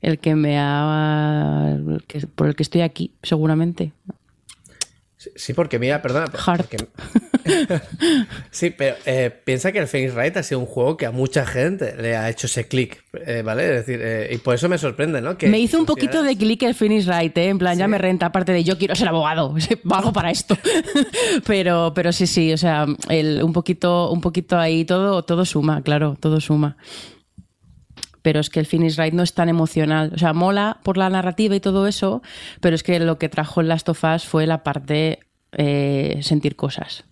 el 0.00 0.18
que 0.18 0.34
me 0.34 0.58
ha, 0.58 1.76
por 2.34 2.46
el 2.46 2.54
que 2.54 2.62
estoy 2.62 2.80
aquí, 2.80 3.12
seguramente. 3.22 3.92
Sí, 5.16 5.52
porque 5.52 5.78
mira, 5.78 6.00
perdona. 6.00 6.28
sí, 8.50 8.70
pero 8.70 8.96
eh, 9.06 9.30
piensa 9.44 9.72
que 9.72 9.78
el 9.78 9.86
Phoenix 9.86 10.14
Wright 10.14 10.36
ha 10.36 10.42
sido 10.42 10.60
un 10.60 10.66
juego 10.66 10.96
que 10.96 11.06
a 11.06 11.10
mucha 11.10 11.46
gente 11.46 11.94
le 12.00 12.16
ha 12.16 12.28
hecho 12.28 12.46
ese 12.46 12.68
clic, 12.68 13.04
eh, 13.26 13.42
¿vale? 13.44 13.64
Es 13.64 13.86
decir, 13.86 14.00
eh, 14.02 14.30
y 14.32 14.38
por 14.38 14.54
eso 14.54 14.68
me 14.68 14.78
sorprende, 14.78 15.20
¿no? 15.20 15.36
me 15.42 15.58
hizo 15.58 15.78
un 15.78 15.86
poquito 15.86 16.22
de 16.22 16.36
clic 16.36 16.62
el 16.62 16.74
Phoenix 16.74 17.06
Wright, 17.06 17.36
¿eh? 17.38 17.48
En 17.48 17.58
plan, 17.58 17.78
ya 17.78 17.88
me 17.88 17.98
renta, 17.98 18.26
aparte 18.26 18.52
de 18.52 18.64
yo 18.64 18.78
quiero 18.78 18.94
ser 18.94 19.08
abogado, 19.08 19.54
valgo 19.84 20.12
para 20.12 20.30
esto. 20.30 20.56
pero, 21.46 21.92
pero 21.94 22.12
sí, 22.12 22.26
sí, 22.26 22.52
o 22.52 22.58
sea, 22.58 22.86
un, 22.86 23.52
poquito, 23.52 24.10
un 24.10 24.20
poquito 24.20 24.58
ahí, 24.58 24.84
todo, 24.84 25.22
todo 25.22 25.44
suma, 25.44 25.82
claro, 25.82 26.16
todo 26.20 26.40
suma 26.40 26.76
pero 28.22 28.40
es 28.40 28.50
que 28.50 28.60
el 28.60 28.66
Finish 28.66 28.98
Ride 28.98 29.12
no 29.12 29.22
es 29.22 29.32
tan 29.32 29.48
emocional. 29.48 30.12
O 30.14 30.18
sea, 30.18 30.34
mola 30.34 30.80
por 30.82 30.98
la 30.98 31.08
narrativa 31.08 31.56
y 31.56 31.60
todo 31.60 31.86
eso, 31.86 32.20
pero 32.60 32.74
es 32.74 32.82
que 32.82 33.00
lo 33.00 33.16
que 33.16 33.30
trajo 33.30 33.62
el 33.62 33.68
Last 33.68 33.88
of 33.88 34.04
Us 34.04 34.26
fue 34.26 34.46
la 34.46 34.62
parte 34.62 35.20
eh, 35.52 36.18
sentir 36.22 36.56
cosas 36.56 37.04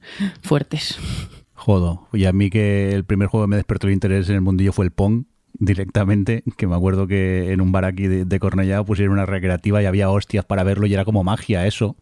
fuertes. 0.42 0.98
Jodo. 1.54 2.06
Y 2.12 2.26
a 2.26 2.32
mí 2.32 2.50
que 2.50 2.92
el 2.92 3.04
primer 3.04 3.28
juego 3.28 3.46
que 3.46 3.50
me 3.50 3.56
despertó 3.56 3.86
el 3.86 3.94
interés 3.94 4.28
en 4.28 4.36
el 4.36 4.40
mundillo 4.40 4.72
fue 4.72 4.84
el 4.84 4.90
Pong 4.90 5.24
directamente, 5.58 6.44
que 6.56 6.66
me 6.66 6.76
acuerdo 6.76 7.06
que 7.06 7.52
en 7.52 7.60
un 7.60 7.72
bar 7.72 7.86
aquí 7.86 8.06
de, 8.06 8.24
de 8.24 8.84
pusieron 8.84 9.14
una 9.14 9.26
recreativa 9.26 9.82
y 9.82 9.86
había 9.86 10.10
hostias 10.10 10.44
para 10.44 10.64
verlo 10.64 10.86
y 10.86 10.94
era 10.94 11.04
como 11.04 11.24
magia 11.24 11.66
eso. 11.66 11.96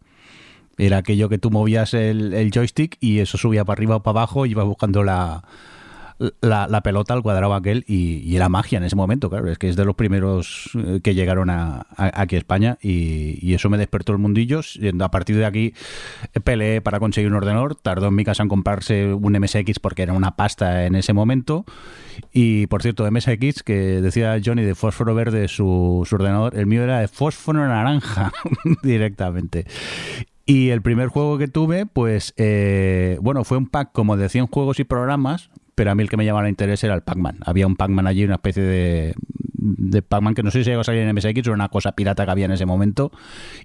Era 0.77 0.97
aquello 0.97 1.29
que 1.29 1.37
tú 1.37 1.51
movías 1.51 1.93
el, 1.93 2.33
el 2.33 2.51
joystick 2.51 2.97
y 2.99 3.19
eso 3.19 3.37
subía 3.37 3.63
para 3.63 3.77
arriba 3.77 3.95
o 3.95 4.03
para 4.03 4.19
abajo 4.19 4.45
y 4.45 4.51
ibas 4.51 4.65
buscando 4.65 5.03
la, 5.03 5.45
la, 6.41 6.81
pelota 6.81 7.13
al 7.13 7.21
cuadrado 7.21 7.53
aquel 7.53 7.83
y, 7.87 8.35
era 8.35 8.49
magia 8.49 8.77
en 8.77 8.83
ese 8.83 8.95
momento, 8.95 9.29
claro, 9.29 9.49
es 9.49 9.57
que 9.57 9.69
es 9.69 9.75
de 9.75 9.85
los 9.85 9.95
primeros 9.95 10.69
eh, 10.75 10.99
que 11.03 11.13
llegaron 11.13 11.49
a, 11.49 11.87
aquí 11.97 12.35
a 12.35 12.39
España 12.39 12.77
y, 12.81 13.53
eso 13.55 13.69
me 13.69 13.77
despertó 13.77 14.11
el 14.11 14.17
mundillo. 14.17 14.59
A 14.99 15.11
partir 15.11 15.37
de 15.37 15.45
aquí 15.45 15.73
peleé 16.43 16.81
para 16.81 16.99
conseguir 16.99 17.29
un 17.29 17.37
ordenador, 17.37 17.75
tardó 17.75 18.07
en 18.07 18.15
mi 18.15 18.25
casa 18.25 18.43
en 18.43 18.49
comprarse 18.49 19.13
un 19.13 19.31
MSX 19.33 19.79
porque 19.79 20.03
era 20.03 20.11
una 20.11 20.35
pasta 20.35 20.85
en 20.85 20.95
ese 20.95 21.13
momento 21.13 21.63
y 22.33 22.67
por 22.67 22.81
cierto, 22.81 23.09
MSX 23.09 23.63
que 23.63 24.01
decía 24.01 24.37
Johnny 24.43 24.63
de 24.63 24.75
fósforo 24.75 25.15
verde 25.15 25.47
su, 25.47 26.05
su 26.05 26.15
ordenador, 26.15 26.57
el 26.57 26.65
mío 26.65 26.83
era 26.83 26.99
de 26.99 27.07
fósforo 27.07 27.65
naranja 27.65 28.31
directamente. 28.83 29.65
Y 30.45 30.69
el 30.69 30.81
primer 30.81 31.07
juego 31.07 31.39
que 31.39 31.47
tuve, 31.47 31.87
pues, 31.87 32.33
eh, 32.37 33.17
bueno, 33.21 33.43
fue 33.43 33.57
un 33.57 33.67
pack 33.67 33.91
como 33.91 34.15
de 34.15 34.29
100 34.29 34.47
juegos 34.47 34.79
y 34.79 34.83
programas, 34.83 35.49
pero 35.75 35.91
a 35.91 35.95
mí 35.95 36.03
el 36.03 36.09
que 36.09 36.17
me 36.17 36.25
llamaba 36.25 36.45
el 36.45 36.49
interés 36.49 36.83
era 36.83 36.95
el 36.95 37.01
Pac-Man. 37.01 37.39
Había 37.45 37.67
un 37.67 37.75
Pac-Man 37.75 38.07
allí, 38.07 38.23
una 38.23 38.35
especie 38.35 38.63
de, 38.63 39.13
de 39.57 40.01
Pac-Man 40.01 40.33
que 40.33 40.43
no 40.43 40.51
sé 40.51 40.63
si 40.63 40.71
iba 40.71 40.81
a 40.81 40.83
salir 40.83 41.01
en 41.01 41.13
MSX, 41.13 41.39
era 41.39 41.51
una 41.51 41.69
cosa 41.69 41.91
pirata 41.93 42.25
que 42.25 42.31
había 42.31 42.45
en 42.45 42.51
ese 42.51 42.65
momento 42.65 43.11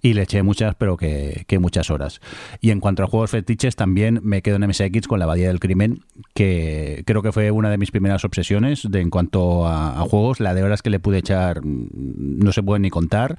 y 0.03 0.15
le 0.15 0.23
eché 0.23 0.43
muchas, 0.43 0.75
pero 0.75 0.97
que, 0.97 1.47
muchas 1.61 1.91
horas. 1.91 2.21
Y 2.61 2.71
en 2.71 2.81
cuanto 2.81 3.05
a 3.05 3.07
juegos 3.07 3.31
fetiches, 3.31 3.77
también 3.77 4.21
me 4.23 4.43
quedo 4.43 4.57
en 4.57 4.67
MSX 4.67 5.07
con 5.07 5.19
la 5.19 5.27
Abadía 5.27 5.49
del 5.49 5.61
Crimen, 5.61 6.01
que 6.35 7.05
creo 7.07 7.23
que 7.23 7.33
fue 7.33 7.51
una 7.51 7.71
de 7.71 7.79
mis 7.79 7.91
primeras 7.91 8.25
obsesiones 8.25 8.87
de, 8.91 9.01
en 9.01 9.11
cuanto 9.11 9.67
a, 9.67 10.01
a 10.01 10.03
juegos. 10.03 10.41
La 10.41 10.55
de 10.55 10.63
horas 10.63 10.83
que 10.83 10.91
le 10.91 11.01
pude 11.01 11.19
echar 11.19 11.65
mm, 11.65 12.39
no 12.43 12.53
se 12.53 12.63
puede 12.63 12.81
ni 12.81 12.91
contar. 12.91 13.39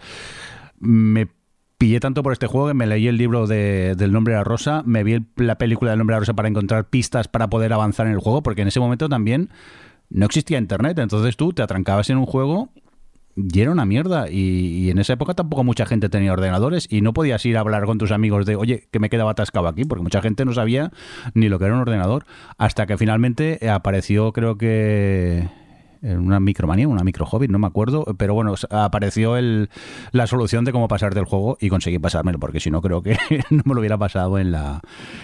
Me 0.80 1.28
pillé 1.82 2.00
tanto 2.00 2.22
por 2.22 2.32
este 2.32 2.46
juego 2.46 2.68
que 2.68 2.76
me 2.76 2.86
leí 2.86 3.08
el 3.08 3.18
libro 3.18 3.48
de, 3.48 3.96
del 3.98 4.12
Nombre 4.12 4.34
de 4.36 4.38
la 4.38 4.44
Rosa, 4.44 4.84
me 4.86 5.04
vi 5.04 5.26
la 5.38 5.58
película 5.58 5.90
del 5.90 5.98
Nombre 5.98 6.14
de 6.14 6.18
la 6.18 6.20
Rosa 6.20 6.36
para 6.36 6.48
encontrar 6.48 6.88
pistas 6.92 7.28
para 7.28 7.50
poder 7.50 7.74
avanzar 7.74 8.06
en 8.06 8.14
el 8.14 8.20
juego, 8.20 8.44
porque 8.44 8.62
en 8.62 8.68
ese 8.68 8.80
momento 8.80 9.10
también 9.10 9.50
no 10.12 10.28
existía 10.28 10.60
internet, 10.60 11.00
entonces 11.00 11.36
tú 11.38 11.54
te 11.54 11.64
atrancabas 11.64 12.12
en 12.12 12.20
un 12.20 12.28
juego 12.28 12.70
y 13.36 13.62
era 13.62 13.72
una 13.72 13.86
mierda. 13.86 14.30
Y, 14.30 14.92
en 14.92 15.00
esa 15.00 15.14
época 15.14 15.34
tampoco 15.34 15.64
mucha 15.64 15.88
gente 15.88 16.08
tenía 16.08 16.34
ordenadores 16.34 16.86
y 16.88 17.02
no 17.02 17.14
podías 17.14 17.44
ir 17.48 17.58
a 17.58 17.62
hablar 17.62 17.86
con 17.86 17.98
tus 17.98 18.12
amigos 18.12 18.46
de, 18.46 18.56
oye, 18.56 18.88
que 18.92 19.00
me 19.00 19.10
quedaba 19.10 19.32
atascado 19.32 19.68
aquí, 19.68 19.84
porque 19.84 20.04
mucha 20.04 20.22
gente 20.22 20.46
no 20.46 20.54
sabía 20.54 20.92
ni 21.34 21.50
lo 21.50 21.58
que 21.58 21.66
era 21.66 21.74
un 21.74 21.82
ordenador. 21.82 22.26
Hasta 22.60 22.86
que 22.86 22.96
finalmente 22.96 23.68
apareció, 23.68 24.34
creo 24.34 24.56
que 24.56 25.50
una 26.02 26.40
micromanía, 26.40 26.88
una 26.88 27.04
micro 27.04 27.26
hobby, 27.26 27.48
no 27.48 27.60
me 27.60 27.68
acuerdo, 27.68 28.06
pero 28.18 28.34
bueno, 28.34 28.54
apareció 28.70 29.38
el, 29.38 29.70
la 30.12 30.28
solución 30.28 30.66
de 30.66 30.72
cómo 30.72 30.88
pasar 30.88 31.14
del 31.14 31.26
juego 31.26 31.58
y 31.60 31.70
conseguí 31.70 32.00
pasármelo, 32.00 32.40
porque 32.40 32.60
si 32.60 32.72
no 32.72 32.82
creo 32.82 33.02
que 33.02 33.18
no 33.50 33.62
me 33.66 33.74
lo 33.74 33.80
hubiera 33.80 33.98
pasado 33.98 34.40
en 34.40 34.52
la, 34.52 34.82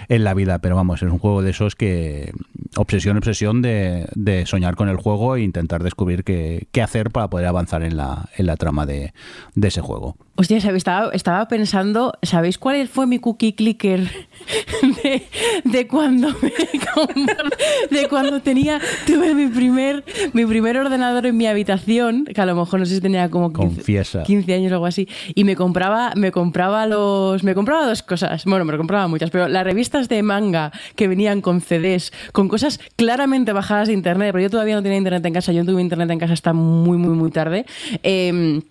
en 0.07 0.23
la 0.23 0.33
vida, 0.33 0.59
pero 0.59 0.75
vamos, 0.75 1.01
es 1.01 1.11
un 1.11 1.19
juego 1.19 1.41
de 1.41 1.51
esos 1.51 1.75
que 1.75 2.31
obsesión, 2.75 3.17
obsesión 3.17 3.61
de, 3.61 4.07
de 4.15 4.45
soñar 4.45 4.75
con 4.75 4.89
el 4.89 4.97
juego 4.97 5.35
e 5.35 5.41
intentar 5.41 5.83
descubrir 5.83 6.23
qué, 6.23 6.67
qué 6.71 6.81
hacer 6.81 7.11
para 7.11 7.29
poder 7.29 7.47
avanzar 7.47 7.83
en 7.83 7.97
la, 7.97 8.29
en 8.37 8.45
la 8.45 8.55
trama 8.55 8.85
de, 8.85 9.13
de 9.55 9.67
ese 9.67 9.81
juego. 9.81 10.15
Hostia, 10.39 10.57
estaba, 10.57 11.09
estaba 11.13 11.47
pensando, 11.47 12.13
¿sabéis 12.21 12.59
cuál 12.59 12.87
fue 12.87 13.07
mi 13.07 13.17
cookie 13.17 13.53
clicker 13.53 14.01
de, 15.03 15.23
de 15.63 15.87
cuando 15.87 16.27
de 17.89 18.07
cuando 18.07 18.39
tenía, 18.41 18.79
tuve 19.07 19.33
mi 19.33 19.47
primer, 19.47 20.03
mi 20.33 20.45
primer 20.45 20.77
ordenador 20.77 21.25
en 21.25 21.37
mi 21.37 21.47
habitación, 21.47 22.25
que 22.25 22.39
a 22.39 22.45
lo 22.45 22.53
mejor 22.55 22.79
no 22.79 22.85
sé 22.85 22.93
si 22.93 23.01
tenía 23.01 23.31
como 23.31 23.51
15, 23.51 24.23
15 24.23 24.53
años 24.53 24.71
o 24.71 24.75
algo 24.75 24.85
así, 24.85 25.07
y 25.33 25.43
me 25.43 25.55
compraba, 25.55 26.13
me 26.15 26.31
compraba 26.31 26.85
los, 26.85 27.43
me 27.43 27.55
compraba 27.55 27.87
dos 27.87 28.03
cosas, 28.03 28.45
bueno, 28.45 28.63
me 28.63 28.77
compraba 28.77 29.07
muchas, 29.07 29.31
pero 29.31 29.47
las 29.47 29.63
revistas 29.63 30.07
de 30.07 30.21
manga 30.21 30.71
que 30.95 31.07
venían 31.07 31.41
con 31.41 31.61
CDs, 31.61 32.13
con 32.31 32.47
cosas 32.47 32.79
claramente 32.95 33.53
bajadas 33.53 33.87
de 33.87 33.95
internet, 33.95 34.29
pero 34.33 34.43
yo 34.43 34.51
todavía 34.51 34.75
no 34.75 34.83
tenía 34.83 34.99
internet 34.99 35.25
en 35.25 35.33
casa, 35.33 35.51
yo 35.51 35.63
no 35.63 35.71
tuve 35.71 35.81
internet 35.81 36.11
en 36.11 36.19
casa 36.19 36.33
hasta 36.33 36.53
muy, 36.53 36.99
muy, 36.99 37.15
muy 37.15 37.31
tarde. 37.31 37.65
Eh, 38.03 38.61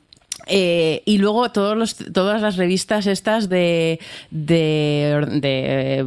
Eh, 0.47 1.02
y 1.05 1.18
luego 1.18 1.51
todos 1.51 1.77
los, 1.77 1.97
todas 1.97 2.40
las 2.40 2.56
revistas 2.56 3.06
estas 3.06 3.48
de, 3.48 3.98
de, 4.31 5.27
de, 5.43 6.06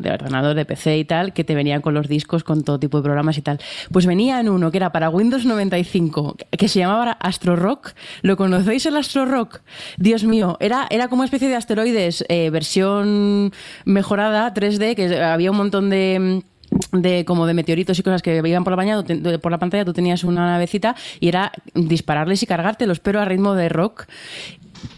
de, 0.00 0.10
ordenador, 0.10 0.56
de 0.56 0.64
PC 0.64 0.98
y 0.98 1.04
tal, 1.04 1.32
que 1.34 1.44
te 1.44 1.54
venían 1.54 1.82
con 1.82 1.94
los 1.94 2.08
discos, 2.08 2.44
con 2.44 2.64
todo 2.64 2.80
tipo 2.80 2.98
de 2.98 3.04
programas 3.04 3.36
y 3.36 3.42
tal. 3.42 3.60
Pues 3.92 4.06
venía 4.06 4.40
en 4.40 4.48
uno 4.48 4.70
que 4.70 4.78
era 4.78 4.90
para 4.90 5.10
Windows 5.10 5.44
95, 5.44 6.36
que 6.50 6.68
se 6.68 6.78
llamaba 6.78 7.12
Astro 7.12 7.56
Rock. 7.56 7.92
¿Lo 8.22 8.36
conocéis 8.36 8.86
el 8.86 8.96
Astro 8.96 9.26
Rock? 9.26 9.60
Dios 9.98 10.24
mío, 10.24 10.56
era, 10.60 10.86
era 10.90 11.08
como 11.08 11.20
una 11.20 11.26
especie 11.26 11.48
de 11.48 11.56
asteroides, 11.56 12.24
eh, 12.28 12.50
versión 12.50 13.52
mejorada, 13.84 14.54
3D, 14.54 14.94
que 14.94 15.20
había 15.22 15.50
un 15.50 15.56
montón 15.58 15.90
de 15.90 16.42
de 16.92 17.24
como 17.24 17.46
de 17.46 17.54
meteoritos 17.54 17.98
y 17.98 18.02
cosas 18.02 18.22
que 18.22 18.36
iban 18.36 18.64
por 18.64 18.76
la, 18.76 19.38
por 19.40 19.52
la 19.52 19.58
pantalla, 19.58 19.84
tú 19.84 19.92
tenías 19.92 20.24
una 20.24 20.46
navecita 20.46 20.94
y 21.20 21.28
era 21.28 21.52
dispararles 21.74 22.42
y 22.42 22.46
cargártelos, 22.46 23.00
pero 23.00 23.20
a 23.20 23.24
ritmo 23.24 23.54
de 23.54 23.68
rock. 23.68 24.06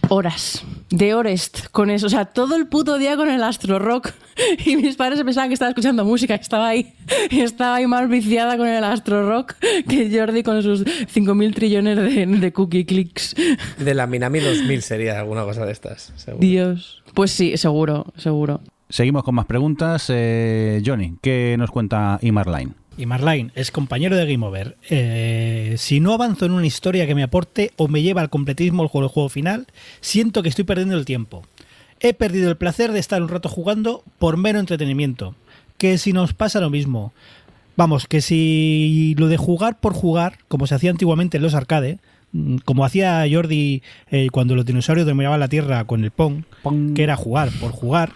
Horas 0.09 0.63
de 0.91 1.15
Orest 1.15 1.69
con 1.71 1.89
eso, 1.89 2.07
o 2.07 2.11
sea, 2.11 2.27
todo 2.27 2.57
el 2.57 2.67
puto 2.67 2.99
día 2.99 3.17
con 3.17 3.31
el 3.31 3.43
astro 3.43 3.79
rock. 3.79 4.13
Y 4.65 4.77
mis 4.77 4.97
padres 4.97 5.23
pensaban 5.23 5.49
que 5.51 5.55
estaba 5.55 5.71
escuchando 5.71 6.05
música, 6.05 6.35
estaba 6.35 6.69
ahí, 6.69 6.95
estaba 7.31 7.77
ahí 7.77 7.87
más 7.87 8.09
viciada 8.09 8.57
con 8.57 8.67
el 8.67 8.83
astro 8.85 9.29
rock 9.29 9.55
que 9.89 10.11
Jordi 10.11 10.43
con 10.43 10.63
sus 10.63 10.85
5.000 10.85 11.55
trillones 11.55 11.97
de, 11.97 12.27
de 12.27 12.53
cookie 12.53 12.85
clicks. 12.85 13.35
De 13.79 13.95
la 13.95 14.07
Minami 14.07 14.41
2000 14.41 14.83
sería 14.83 15.19
alguna 15.19 15.45
cosa 15.45 15.65
de 15.67 15.73
estas. 15.73 16.13
Seguro. 16.17 16.47
Dios. 16.47 17.03
Pues 17.15 17.31
sí, 17.31 17.57
seguro, 17.57 18.07
seguro. 18.17 18.61
Seguimos 18.91 19.23
con 19.23 19.37
más 19.37 19.47
preguntas. 19.47 20.07
Eh, 20.09 20.83
Johnny, 20.85 21.15
¿qué 21.23 21.55
nos 21.57 21.71
cuenta 21.71 22.19
Imarline? 22.23 22.75
Y 22.99 23.07
Marline 23.07 23.53
es 23.55 23.71
compañero 23.71 24.17
de 24.17 24.31
Game 24.31 24.45
Over. 24.45 24.77
Eh, 24.91 25.77
si 25.79 26.01
no 26.01 26.13
avanzo 26.13 26.45
en 26.45 26.53
una 26.53 26.67
historia 26.67 27.07
que 27.07 27.15
me 27.15 27.23
aporte 27.23 27.71
o 27.77 27.89
me 27.89 28.03
lleva 28.03 28.21
al 28.21 28.31
completismo 28.31 28.83
el 28.83 28.89
juego, 28.89 29.07
el 29.07 29.13
juego 29.13 29.29
final, 29.29 29.69
siento 30.01 30.43
que 30.43 30.49
estoy 30.49 30.65
perdiendo 30.65 30.97
el 30.97 31.05
tiempo. 31.05 31.43
He 32.01 32.15
perdido 32.15 32.51
el 32.51 32.57
placer 32.57 32.91
de 32.91 32.99
estar 32.99 33.23
un 33.23 33.29
rato 33.29 33.49
jugando 33.49 34.03
por 34.19 34.37
mero 34.37 34.59
entretenimiento. 34.59 35.37
Que 35.79 35.97
si 35.97 36.13
nos 36.13 36.35
pasa 36.35 36.61
lo 36.61 36.69
mismo. 36.69 37.13
Vamos, 37.77 38.07
que 38.07 38.21
si 38.21 39.15
lo 39.17 39.29
de 39.29 39.37
jugar 39.37 39.79
por 39.79 39.95
jugar, 39.95 40.39
como 40.49 40.67
se 40.67 40.75
hacía 40.75 40.91
antiguamente 40.91 41.37
en 41.37 41.45
los 41.45 41.55
arcades, 41.55 42.01
mm, 42.33 42.57
como 42.65 42.85
hacía 42.85 43.25
Jordi 43.31 43.83
eh, 44.11 44.29
cuando 44.33 44.57
los 44.57 44.67
dinosaurios 44.67 45.07
dominaban 45.07 45.41
la 45.41 45.49
Tierra 45.49 45.85
con 45.85 46.03
el 46.03 46.11
Pong, 46.11 46.43
Pong. 46.63 46.95
que 46.95 47.05
era 47.05 47.17
jugar 47.17 47.51
por 47.61 47.71
jugar. 47.71 48.13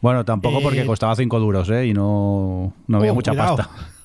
Bueno, 0.00 0.24
tampoco 0.24 0.60
porque 0.62 0.82
Eh, 0.82 0.86
costaba 0.86 1.16
5 1.16 1.40
duros, 1.40 1.68
¿eh? 1.70 1.86
Y 1.86 1.92
no, 1.94 2.72
no 2.86 2.98
había 2.98 3.12
Oh, 3.12 3.14
mucha 3.14 3.32
cuidado. 3.32 3.56
pasta. 3.56 3.70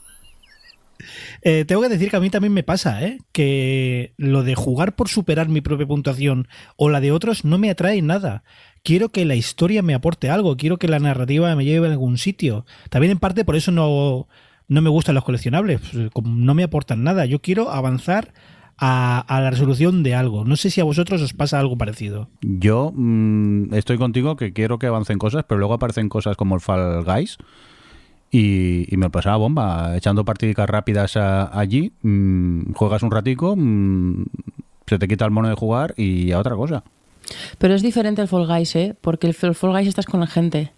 Eh, 1.45 1.65
tengo 1.65 1.81
que 1.81 1.89
decir 1.89 2.09
que 2.09 2.15
a 2.15 2.21
mí 2.21 2.29
también 2.29 2.53
me 2.53 2.63
pasa, 2.63 3.03
¿eh? 3.03 3.19
Que 3.33 4.13
lo 4.15 4.43
de 4.43 4.55
jugar 4.55 4.95
por 4.95 5.09
superar 5.09 5.49
mi 5.49 5.59
propia 5.59 5.85
puntuación 5.85 6.47
o 6.77 6.89
la 6.89 7.01
de 7.01 7.11
otros 7.11 7.43
no 7.43 7.57
me 7.57 7.69
atrae 7.69 8.01
nada. 8.01 8.43
Quiero 8.81 9.09
que 9.09 9.25
la 9.25 9.35
historia 9.35 9.81
me 9.81 9.93
aporte 9.93 10.29
algo, 10.29 10.55
quiero 10.55 10.77
que 10.77 10.87
la 10.87 10.99
narrativa 10.99 11.53
me 11.57 11.65
lleve 11.65 11.87
a 11.87 11.91
algún 11.91 12.17
sitio. 12.17 12.65
También 12.89 13.11
en 13.11 13.19
parte 13.19 13.43
por 13.43 13.57
eso 13.57 13.71
no, 13.71 14.27
no 14.69 14.81
me 14.81 14.89
gustan 14.89 15.15
los 15.15 15.25
coleccionables, 15.25 15.81
pues, 15.81 16.25
no 16.25 16.53
me 16.53 16.63
aportan 16.63 17.03
nada. 17.03 17.25
Yo 17.25 17.41
quiero 17.41 17.71
avanzar 17.71 18.33
a, 18.77 19.19
a 19.19 19.41
la 19.41 19.49
resolución 19.51 20.03
de 20.03 20.15
algo. 20.15 20.45
No 20.45 20.55
sé 20.55 20.69
si 20.69 20.81
a 20.81 20.83
vosotros 20.83 21.21
os 21.21 21.33
pasa 21.33 21.59
algo 21.59 21.77
parecido. 21.77 22.27
Yo 22.41 22.91
mm, 22.95 23.73
estoy 23.73 23.97
contigo 23.97 24.35
que 24.35 24.53
quiero 24.53 24.79
que 24.79 24.87
avancen 24.87 25.17
cosas, 25.19 25.45
pero 25.47 25.59
luego 25.59 25.73
aparecen 25.75 26.09
cosas 26.09 26.35
como 26.37 26.55
el 26.55 26.61
Fall 26.61 27.03
Guys 27.05 27.37
y, 28.31 28.91
y 28.93 28.97
me 28.97 29.09
pasaba 29.09 29.37
bomba. 29.37 29.95
Echando 29.95 30.25
partidicas 30.25 30.69
rápidas 30.69 31.15
a- 31.17 31.57
allí, 31.57 31.93
mm, 32.01 32.73
juegas 32.73 33.03
un 33.03 33.11
ratico, 33.11 33.55
mm, 33.57 34.25
se 34.87 34.99
te 34.99 35.07
quita 35.07 35.25
el 35.25 35.31
mono 35.31 35.49
de 35.49 35.55
jugar 35.55 35.93
y 35.97 36.31
a 36.31 36.39
otra 36.39 36.55
cosa. 36.55 36.83
Pero 37.57 37.73
es 37.73 37.81
diferente 37.81 38.21
el 38.21 38.27
Fall 38.27 38.47
Guys, 38.47 38.75
¿eh? 38.75 38.95
Porque 38.99 39.27
el 39.27 39.33
Fall 39.33 39.55
Guys 39.71 39.87
estás 39.87 40.05
con 40.05 40.19
la 40.19 40.27
gente, 40.27 40.73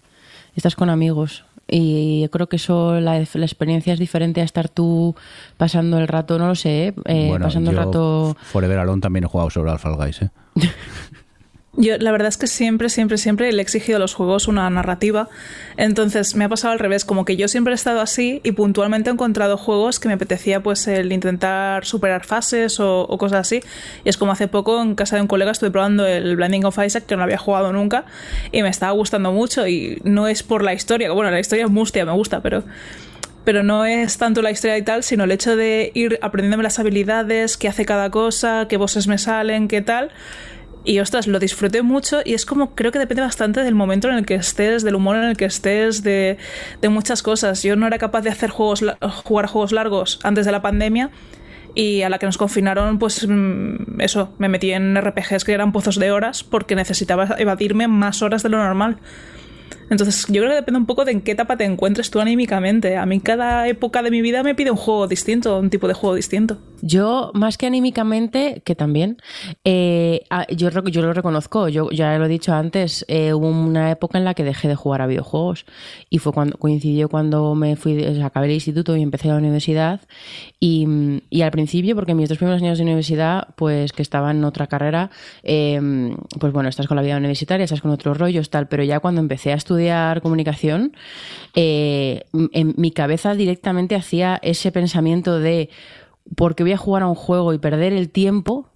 estás 0.55 0.75
con 0.75 0.89
amigos. 0.89 1.43
Y 1.67 2.21
yo 2.21 2.29
creo 2.29 2.47
que 2.47 2.57
eso, 2.57 2.99
la, 2.99 3.17
la 3.19 3.45
experiencia 3.45 3.93
es 3.93 3.99
diferente 3.99 4.41
a 4.41 4.43
estar 4.43 4.69
tú 4.69 5.15
pasando 5.57 5.97
el 5.97 6.07
rato, 6.07 6.37
no 6.37 6.47
lo 6.47 6.55
sé, 6.55 6.87
¿eh? 6.87 6.93
Eh, 7.05 7.27
bueno, 7.29 7.45
pasando 7.45 7.71
el 7.71 7.77
rato... 7.77 8.37
Forever 8.39 8.79
Alone 8.79 9.01
también 9.01 9.23
he 9.25 9.27
jugado 9.27 9.49
sobre 9.49 9.75
Fall 9.77 9.95
Guys, 9.95 10.21
¿eh? 10.21 10.29
Yo, 11.77 11.97
la 11.97 12.11
verdad 12.11 12.29
es 12.29 12.37
que 12.37 12.47
siempre, 12.47 12.89
siempre, 12.89 13.17
siempre 13.17 13.51
le 13.51 13.59
he 13.59 13.61
exigido 13.61 13.97
a 13.97 13.99
los 13.99 14.13
juegos 14.13 14.47
una 14.47 14.69
narrativa. 14.69 15.27
Entonces 15.75 16.35
me 16.35 16.45
ha 16.45 16.49
pasado 16.49 16.71
al 16.71 16.79
revés, 16.79 17.03
como 17.03 17.25
que 17.25 17.35
yo 17.35 17.47
siempre 17.47 17.73
he 17.73 17.75
estado 17.75 17.99
así 17.99 18.39
y 18.43 18.53
puntualmente 18.53 19.09
he 19.09 19.13
encontrado 19.13 19.57
juegos 19.57 19.99
que 19.99 20.07
me 20.07 20.13
apetecía 20.13 20.63
pues 20.63 20.87
el 20.87 21.11
intentar 21.11 21.85
superar 21.85 22.25
fases 22.25 22.79
o, 22.79 23.07
cosas 23.17 23.41
así. 23.41 23.61
Y 24.05 24.09
es 24.09 24.17
como 24.17 24.31
hace 24.31 24.47
poco 24.47 24.81
en 24.81 24.95
casa 24.95 25.17
de 25.17 25.23
un 25.23 25.27
colega 25.27 25.51
estuve 25.51 25.71
probando 25.71 26.05
el 26.05 26.37
Blinding 26.37 26.65
of 26.65 26.77
Isaac, 26.83 27.05
que 27.05 27.17
no 27.17 27.23
había 27.23 27.37
jugado 27.37 27.73
nunca, 27.73 28.05
y 28.51 28.61
me 28.61 28.69
estaba 28.69 28.93
gustando 28.93 29.31
mucho. 29.31 29.67
Y 29.67 29.99
no 30.03 30.27
es 30.27 30.43
por 30.43 30.63
la 30.63 30.73
historia, 30.73 31.11
bueno, 31.11 31.29
la 31.31 31.39
historia 31.39 31.65
es 31.65 31.71
mustia, 31.71 32.05
me 32.05 32.13
gusta, 32.13 32.41
pero 32.41 32.63
pero 33.45 33.61
no 33.61 33.85
es 33.85 34.17
tanto 34.17 34.41
la 34.41 34.51
historia 34.51 34.77
y 34.77 34.81
tal, 34.81 35.03
sino 35.03 35.23
el 35.23 35.31
hecho 35.31 35.55
de 35.55 35.91
ir 35.93 36.17
aprendiéndome 36.21 36.63
las 36.63 36.79
habilidades, 36.79 37.57
qué 37.57 37.67
hace 37.67 37.85
cada 37.85 38.09
cosa, 38.09 38.65
qué 38.67 38.75
voces 38.75 39.07
me 39.07 39.19
salen, 39.19 39.67
qué 39.67 39.81
tal. 39.81 40.11
Y 40.85 40.99
ostras, 40.99 41.25
lo 41.25 41.39
disfruté 41.39 41.81
mucho 41.81 42.21
y 42.23 42.35
es 42.35 42.45
como, 42.45 42.75
creo 42.75 42.91
que 42.91 42.99
depende 42.99 43.23
bastante 43.23 43.63
del 43.63 43.73
momento 43.73 44.07
en 44.07 44.15
el 44.15 44.25
que 44.25 44.35
estés, 44.35 44.83
del 44.83 44.93
humor 44.93 45.17
en 45.17 45.23
el 45.23 45.35
que 45.35 45.45
estés, 45.45 46.03
de, 46.03 46.37
de 46.79 46.89
muchas 46.89 47.23
cosas. 47.23 47.63
Yo 47.63 47.75
no 47.75 47.87
era 47.87 47.97
capaz 47.97 48.21
de 48.21 48.29
hacer 48.29 48.51
juegos, 48.51 48.85
jugar 49.23 49.47
juegos 49.47 49.71
largos 49.71 50.19
antes 50.23 50.45
de 50.45 50.51
la 50.51 50.61
pandemia 50.61 51.09
y 51.73 52.03
a 52.03 52.09
la 52.09 52.19
que 52.19 52.25
nos 52.25 52.37
confinaron, 52.37 52.99
pues 52.99 53.27
mm, 53.27 53.99
eso, 53.99 54.33
me 54.37 54.47
metí 54.47 54.71
en 54.71 54.95
RPGs 54.95 55.43
que 55.43 55.53
eran 55.53 55.71
pozos 55.71 55.97
de 55.97 56.11
horas 56.11 56.43
porque 56.43 56.75
necesitaba 56.75 57.35
evadirme 57.37 57.87
más 57.87 58.21
horas 58.21 58.43
de 58.43 58.49
lo 58.49 58.57
normal. 58.57 58.97
Entonces, 59.89 60.25
yo 60.27 60.41
creo 60.41 60.49
que 60.49 60.55
depende 60.55 60.79
un 60.79 60.85
poco 60.85 61.05
de 61.05 61.11
en 61.11 61.21
qué 61.21 61.31
etapa 61.31 61.57
te 61.57 61.63
encuentres 61.63 62.09
tú 62.09 62.19
anímicamente. 62.19 62.97
A 62.97 63.05
mí 63.05 63.19
cada 63.19 63.67
época 63.67 64.01
de 64.01 64.11
mi 64.11 64.21
vida 64.21 64.43
me 64.43 64.55
pide 64.55 64.71
un 64.71 64.77
juego 64.77 65.07
distinto, 65.07 65.59
un 65.59 65.69
tipo 65.69 65.87
de 65.87 65.93
juego 65.93 66.15
distinto. 66.15 66.57
Yo, 66.81 67.31
más 67.33 67.57
que 67.57 67.67
anímicamente, 67.67 68.61
que 68.65 68.75
también, 68.75 69.17
eh, 69.63 70.25
yo, 70.55 70.69
lo 70.69 71.13
reconozco, 71.13 71.67
yo 71.69 71.89
ya 71.89 72.17
lo 72.17 72.25
he 72.25 72.27
dicho 72.27 72.53
antes, 72.53 73.05
eh, 73.07 73.33
hubo 73.33 73.47
una 73.47 73.91
época 73.91 74.17
en 74.17 74.25
la 74.25 74.33
que 74.33 74.43
dejé 74.43 74.67
de 74.67 74.75
jugar 74.75 75.01
a 75.01 75.07
videojuegos 75.07 75.65
y 76.09 76.19
fue 76.19 76.33
cuando 76.33 76.57
coincidió 76.57 77.09
cuando 77.09 77.55
me 77.55 77.75
fui, 77.75 78.03
o 78.03 78.25
acabé 78.25 78.47
el 78.47 78.53
instituto 78.53 78.95
y 78.95 79.01
empecé 79.01 79.29
la 79.29 79.37
universidad 79.37 80.01
y, 80.59 81.21
y 81.29 81.41
al 81.41 81.51
principio, 81.51 81.95
porque 81.95 82.13
mis 82.13 82.29
dos 82.29 82.37
primeros 82.37 82.61
años 82.61 82.77
de 82.77 82.83
universidad, 82.83 83.55
pues 83.55 83.91
que 83.93 84.01
estaba 84.01 84.31
en 84.31 84.43
otra 84.43 84.67
carrera, 84.67 85.09
eh, 85.43 85.79
pues 86.39 86.53
bueno, 86.53 86.69
estás 86.69 86.87
con 86.87 86.97
la 86.97 87.03
vida 87.03 87.17
universitaria, 87.17 87.63
estás 87.63 87.81
con 87.81 87.91
otros 87.91 88.17
rollos, 88.17 88.49
tal, 88.49 88.67
pero 88.67 88.83
ya 88.83 88.99
cuando 88.99 89.21
empecé 89.21 89.53
a 89.53 89.55
estudiar 89.55 89.74
comunicación, 90.21 90.93
eh, 91.53 92.23
en 92.51 92.73
mi 92.77 92.91
cabeza 92.91 93.35
directamente 93.35 93.95
hacía 93.95 94.39
ese 94.41 94.71
pensamiento 94.71 95.39
de 95.39 95.69
porque 96.35 96.63
voy 96.63 96.73
a 96.73 96.77
jugar 96.77 97.03
a 97.03 97.07
un 97.07 97.15
juego 97.15 97.53
y 97.53 97.59
perder 97.59 97.93
el 97.93 98.09
tiempo 98.09 98.69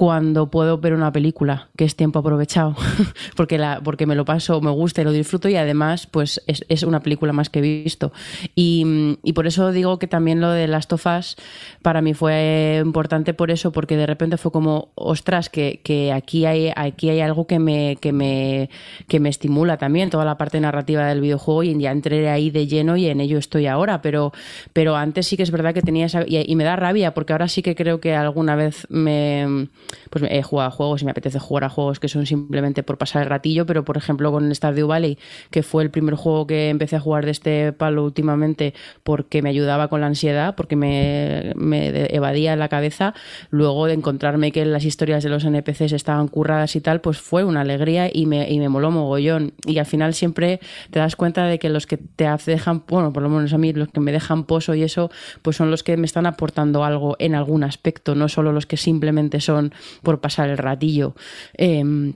cuando 0.00 0.50
puedo 0.50 0.78
ver 0.78 0.94
una 0.94 1.12
película, 1.12 1.68
que 1.76 1.84
es 1.84 1.94
tiempo 1.94 2.20
aprovechado, 2.20 2.74
porque, 3.36 3.60
porque 3.84 4.06
me 4.06 4.14
lo 4.14 4.24
paso, 4.24 4.62
me 4.62 4.70
gusta 4.70 5.02
y 5.02 5.04
lo 5.04 5.12
disfruto 5.12 5.50
y 5.50 5.56
además 5.56 6.06
pues 6.06 6.40
es, 6.46 6.64
es 6.70 6.84
una 6.84 7.00
película 7.00 7.34
más 7.34 7.50
que 7.50 7.58
he 7.58 7.62
visto. 7.62 8.10
Y, 8.54 9.18
y 9.22 9.34
por 9.34 9.46
eso 9.46 9.72
digo 9.72 9.98
que 9.98 10.06
también 10.06 10.40
lo 10.40 10.52
de 10.52 10.68
Last 10.68 10.94
of 10.94 11.04
Us 11.04 11.36
para 11.82 12.00
mí 12.00 12.14
fue 12.14 12.80
importante 12.82 13.34
por 13.34 13.50
eso, 13.50 13.72
porque 13.72 13.98
de 13.98 14.06
repente 14.06 14.38
fue 14.38 14.50
como, 14.50 14.90
ostras, 14.94 15.50
que, 15.50 15.82
que 15.84 16.14
aquí, 16.14 16.46
hay, 16.46 16.72
aquí 16.74 17.10
hay 17.10 17.20
algo 17.20 17.46
que 17.46 17.58
me, 17.58 17.98
que, 18.00 18.12
me, 18.12 18.70
que 19.06 19.20
me 19.20 19.28
estimula 19.28 19.76
también, 19.76 20.08
toda 20.08 20.24
la 20.24 20.38
parte 20.38 20.60
narrativa 20.60 21.06
del 21.08 21.20
videojuego 21.20 21.62
y 21.62 21.78
ya 21.78 21.90
entré 21.90 22.30
ahí 22.30 22.48
de 22.48 22.66
lleno 22.66 22.96
y 22.96 23.04
en 23.04 23.20
ello 23.20 23.36
estoy 23.36 23.66
ahora, 23.66 24.00
pero, 24.00 24.32
pero 24.72 24.96
antes 24.96 25.26
sí 25.26 25.36
que 25.36 25.42
es 25.42 25.50
verdad 25.50 25.74
que 25.74 25.82
tenía 25.82 26.06
esa... 26.06 26.24
Y 26.26 26.56
me 26.56 26.64
da 26.64 26.76
rabia 26.76 27.12
porque 27.12 27.34
ahora 27.34 27.48
sí 27.48 27.60
que 27.60 27.74
creo 27.74 28.00
que 28.00 28.14
alguna 28.14 28.56
vez 28.56 28.86
me... 28.88 29.68
Pues 30.10 30.24
he 30.28 30.42
jugado 30.42 30.68
a 30.68 30.70
juegos 30.70 31.02
y 31.02 31.04
me 31.04 31.10
apetece 31.10 31.38
jugar 31.38 31.64
a 31.64 31.68
juegos 31.68 32.00
que 32.00 32.08
son 32.08 32.26
simplemente 32.26 32.82
por 32.82 32.98
pasar 32.98 33.22
el 33.22 33.28
ratillo, 33.28 33.66
pero 33.66 33.84
por 33.84 33.96
ejemplo 33.96 34.32
con 34.32 34.54
Stardew 34.54 34.86
Valley, 34.86 35.18
que 35.50 35.62
fue 35.62 35.82
el 35.82 35.90
primer 35.90 36.14
juego 36.14 36.46
que 36.46 36.68
empecé 36.68 36.96
a 36.96 37.00
jugar 37.00 37.24
de 37.24 37.30
este 37.30 37.72
palo 37.72 38.04
últimamente 38.04 38.74
porque 39.02 39.42
me 39.42 39.50
ayudaba 39.50 39.88
con 39.88 40.00
la 40.00 40.06
ansiedad, 40.06 40.54
porque 40.54 40.76
me, 40.76 41.52
me 41.56 41.88
evadía 42.14 42.56
la 42.56 42.68
cabeza, 42.68 43.14
luego 43.50 43.86
de 43.86 43.94
encontrarme 43.94 44.52
que 44.52 44.64
las 44.64 44.84
historias 44.84 45.22
de 45.22 45.30
los 45.30 45.44
NPCs 45.44 45.92
estaban 45.92 46.28
curradas 46.28 46.76
y 46.76 46.80
tal, 46.80 47.00
pues 47.00 47.18
fue 47.18 47.44
una 47.44 47.62
alegría 47.62 48.10
y 48.12 48.26
me, 48.26 48.50
y 48.50 48.58
me 48.58 48.68
moló 48.68 48.90
mogollón. 48.90 49.52
Y 49.66 49.78
al 49.78 49.86
final 49.86 50.14
siempre 50.14 50.60
te 50.90 50.98
das 50.98 51.16
cuenta 51.16 51.44
de 51.46 51.58
que 51.58 51.68
los 51.68 51.86
que 51.86 51.96
te 51.96 52.26
dejan, 52.46 52.84
bueno, 52.88 53.12
por 53.12 53.22
lo 53.22 53.28
menos 53.28 53.52
a 53.52 53.58
mí, 53.58 53.72
los 53.72 53.88
que 53.88 54.00
me 54.00 54.12
dejan 54.12 54.44
pozo 54.44 54.74
y 54.74 54.82
eso, 54.82 55.10
pues 55.42 55.56
son 55.56 55.70
los 55.70 55.82
que 55.82 55.96
me 55.96 56.06
están 56.06 56.26
aportando 56.26 56.84
algo 56.84 57.16
en 57.18 57.34
algún 57.34 57.64
aspecto, 57.64 58.14
no 58.14 58.28
solo 58.28 58.52
los 58.52 58.66
que 58.66 58.76
simplemente 58.76 59.40
son 59.40 59.69
por 60.02 60.20
pasar 60.20 60.50
el 60.50 60.58
ratillo. 60.58 61.14
Em, 61.54 62.14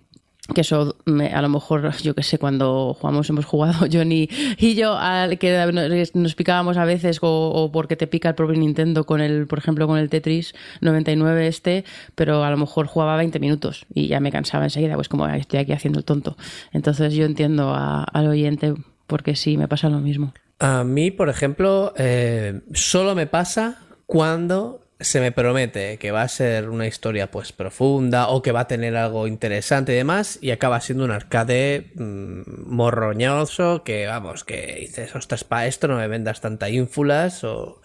que 0.52 0.60
eso 0.60 0.96
a 1.32 1.42
lo 1.42 1.48
mejor 1.48 1.96
yo 2.02 2.14
que 2.14 2.22
sé 2.22 2.38
cuando 2.38 2.94
jugamos 3.00 3.30
hemos 3.30 3.46
jugado 3.46 3.86
Johnny 3.92 4.28
y 4.58 4.74
yo 4.74 4.98
al 4.98 5.38
que 5.38 6.10
nos 6.12 6.34
picábamos 6.34 6.76
a 6.76 6.84
veces 6.84 7.18
o, 7.22 7.70
porque 7.72 7.96
te 7.96 8.06
pica 8.06 8.30
el 8.30 8.34
propio 8.34 8.58
Nintendo 8.58 9.04
con 9.04 9.22
el 9.22 9.46
por 9.46 9.58
ejemplo 9.58 9.86
con 9.86 9.98
el 9.98 10.10
Tetris 10.10 10.54
99 10.82 11.46
este 11.46 11.84
pero 12.14 12.44
a 12.44 12.50
lo 12.50 12.58
mejor 12.58 12.86
jugaba 12.86 13.16
20 13.16 13.38
minutos 13.38 13.86
y 13.94 14.08
ya 14.08 14.20
me 14.20 14.30
cansaba 14.30 14.64
enseguida 14.64 14.96
pues 14.96 15.08
como 15.08 15.26
estoy 15.28 15.60
aquí 15.60 15.72
haciendo 15.72 16.00
el 16.00 16.04
tonto 16.04 16.36
entonces 16.72 17.14
yo 17.14 17.24
entiendo 17.24 17.74
al 17.74 18.28
oyente 18.28 18.74
porque 19.06 19.36
sí 19.36 19.56
me 19.56 19.66
pasa 19.66 19.88
lo 19.88 20.00
mismo 20.00 20.34
a 20.58 20.84
mí 20.84 21.10
por 21.10 21.30
ejemplo 21.30 21.94
eh, 21.96 22.60
solo 22.74 23.14
me 23.14 23.26
pasa 23.26 23.78
cuando 24.04 24.83
se 25.04 25.20
me 25.20 25.32
promete 25.32 25.98
que 25.98 26.10
va 26.10 26.22
a 26.22 26.28
ser 26.28 26.68
una 26.68 26.86
historia 26.86 27.30
pues 27.30 27.52
profunda 27.52 28.28
o 28.28 28.42
que 28.42 28.52
va 28.52 28.60
a 28.60 28.68
tener 28.68 28.96
algo 28.96 29.26
interesante 29.26 29.92
y 29.92 29.96
demás 29.96 30.38
y 30.40 30.50
acaba 30.50 30.80
siendo 30.80 31.04
un 31.04 31.10
arcade 31.10 31.92
mmm, 31.94 32.42
morroñoso 32.66 33.84
que 33.84 34.06
vamos, 34.06 34.44
que 34.44 34.76
dices, 34.80 35.14
ostras, 35.14 35.44
para 35.44 35.66
esto 35.66 35.88
no 35.88 35.96
me 35.96 36.08
vendas 36.08 36.40
tanta 36.40 36.68
ínfulas 36.70 37.44
o... 37.44 37.80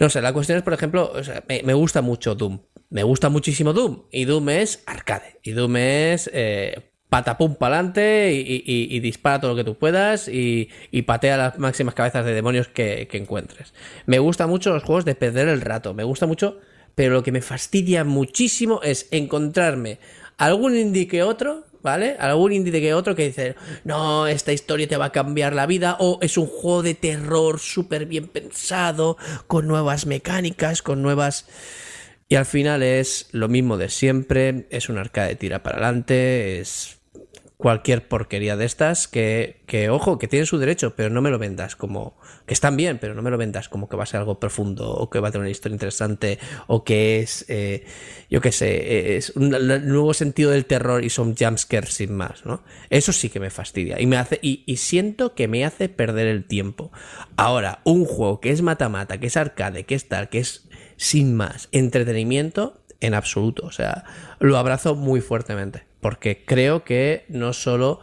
No 0.00 0.08
sé, 0.08 0.22
la 0.22 0.32
cuestión 0.32 0.58
es, 0.58 0.64
por 0.64 0.74
ejemplo, 0.74 1.12
me, 1.48 1.74
gusta 1.74 2.02
mucho 2.02 2.36
Doom. 2.36 2.60
Me 2.88 3.02
gusta 3.02 3.30
muchísimo 3.30 3.72
Doom. 3.72 4.04
Y 4.12 4.26
Doom 4.26 4.48
es 4.50 4.84
arcade. 4.86 5.40
Y 5.42 5.50
Doom 5.52 5.76
es 5.76 6.30
eh, 6.32 6.87
patapum 7.08 7.54
pa'lante 7.54 8.32
y, 8.34 8.62
y, 8.66 9.00
dispara 9.00 9.40
todo 9.40 9.52
lo 9.52 9.56
que 9.56 9.64
tú 9.64 9.76
puedas 9.76 10.28
y, 10.28 10.68
patea 11.06 11.36
las 11.36 11.58
máximas 11.58 11.94
cabezas 11.94 12.24
de 12.24 12.34
demonios 12.34 12.68
que, 12.68 13.08
encuentres. 13.12 13.72
Me 14.06 14.18
gustan 14.18 14.50
mucho 14.50 14.72
los 14.72 14.82
juegos 14.82 15.04
de 15.04 15.14
perder 15.14 15.48
el 15.48 15.60
rato, 15.60 15.94
me 15.94 16.04
gusta 16.04 16.26
mucho, 16.26 16.58
pero 16.94 17.14
lo 17.14 17.22
que 17.22 17.32
me 17.32 17.40
fastidia 17.40 18.04
muchísimo 18.04 18.82
es 18.82 19.08
encontrarme 19.10 19.98
algún 20.36 20.76
indie 20.76 21.08
que 21.08 21.22
otro, 21.22 21.64
¿vale? 21.82 22.16
Algún 22.18 22.52
indie 22.52 22.80
que 22.80 22.92
otro 22.92 23.16
que 23.16 23.28
dice, 23.28 23.56
no, 23.84 24.26
esta 24.26 24.52
historia 24.52 24.86
te 24.86 24.98
va 24.98 25.06
a 25.06 25.12
cambiar 25.12 25.54
la 25.54 25.66
vida, 25.66 25.96
o 26.00 26.18
es 26.20 26.36
un 26.36 26.46
juego 26.46 26.82
de 26.82 26.94
terror 26.94 27.58
súper 27.58 28.04
bien 28.06 28.28
pensado, 28.28 29.16
con 29.46 29.66
nuevas 29.66 30.06
mecánicas, 30.06 30.82
con 30.82 31.02
nuevas... 31.02 31.46
Y 32.30 32.34
al 32.34 32.44
final 32.44 32.82
es 32.82 33.28
lo 33.32 33.48
mismo 33.48 33.78
de 33.78 33.88
siempre, 33.88 34.66
es 34.68 34.90
un 34.90 34.98
arcade 34.98 35.34
tira 35.34 35.62
para 35.62 35.78
adelante, 35.78 36.60
es 36.60 36.97
cualquier 37.58 38.06
porquería 38.06 38.56
de 38.56 38.64
estas 38.64 39.08
que, 39.08 39.62
que, 39.66 39.90
ojo, 39.90 40.16
que 40.16 40.28
tienen 40.28 40.46
su 40.46 40.58
derecho, 40.58 40.94
pero 40.94 41.10
no 41.10 41.20
me 41.20 41.28
lo 41.28 41.40
vendas 41.40 41.74
como 41.74 42.16
que 42.46 42.54
están 42.54 42.76
bien, 42.76 42.98
pero 42.98 43.14
no 43.14 43.20
me 43.20 43.30
lo 43.30 43.36
vendas 43.36 43.68
como 43.68 43.88
que 43.88 43.96
va 43.96 44.04
a 44.04 44.06
ser 44.06 44.20
algo 44.20 44.38
profundo 44.38 44.88
o 44.88 45.10
que 45.10 45.18
va 45.18 45.28
a 45.28 45.30
tener 45.32 45.42
una 45.42 45.50
historia 45.50 45.74
interesante 45.74 46.38
o 46.68 46.84
que 46.84 47.18
es, 47.18 47.44
eh, 47.48 47.84
yo 48.30 48.40
qué 48.40 48.52
sé, 48.52 49.16
es 49.16 49.30
un, 49.30 49.50
nuevo 49.50 50.14
sentido 50.14 50.52
del 50.52 50.66
terror 50.66 51.04
y 51.04 51.10
son 51.10 51.34
jumpscares 51.34 51.94
sin 51.94 52.14
más, 52.14 52.46
¿no? 52.46 52.62
Eso 52.90 53.12
sí 53.12 53.28
que 53.28 53.40
me 53.40 53.50
fastidia 53.50 54.00
y 54.00 54.06
me 54.06 54.18
hace 54.18 54.38
y, 54.40 54.62
y 54.64 54.76
siento 54.76 55.34
que 55.34 55.48
me 55.48 55.64
hace 55.64 55.88
perder 55.88 56.28
el 56.28 56.44
tiempo. 56.44 56.92
Ahora, 57.36 57.80
un 57.82 58.04
juego 58.04 58.40
que 58.40 58.50
es 58.50 58.62
mata-mata, 58.62 59.18
que 59.18 59.26
es 59.26 59.36
arcade, 59.36 59.84
que 59.84 59.96
es 59.96 60.06
tal, 60.08 60.28
que 60.28 60.38
es 60.38 60.68
sin 60.96 61.34
más 61.34 61.68
entretenimiento 61.72 62.80
en 63.00 63.14
absoluto, 63.14 63.66
o 63.66 63.72
sea, 63.72 64.04
lo 64.38 64.56
abrazo 64.58 64.94
muy 64.94 65.20
fuertemente 65.20 65.87
porque 66.00 66.44
creo 66.44 66.84
que 66.84 67.24
no 67.28 67.52
solo 67.52 68.00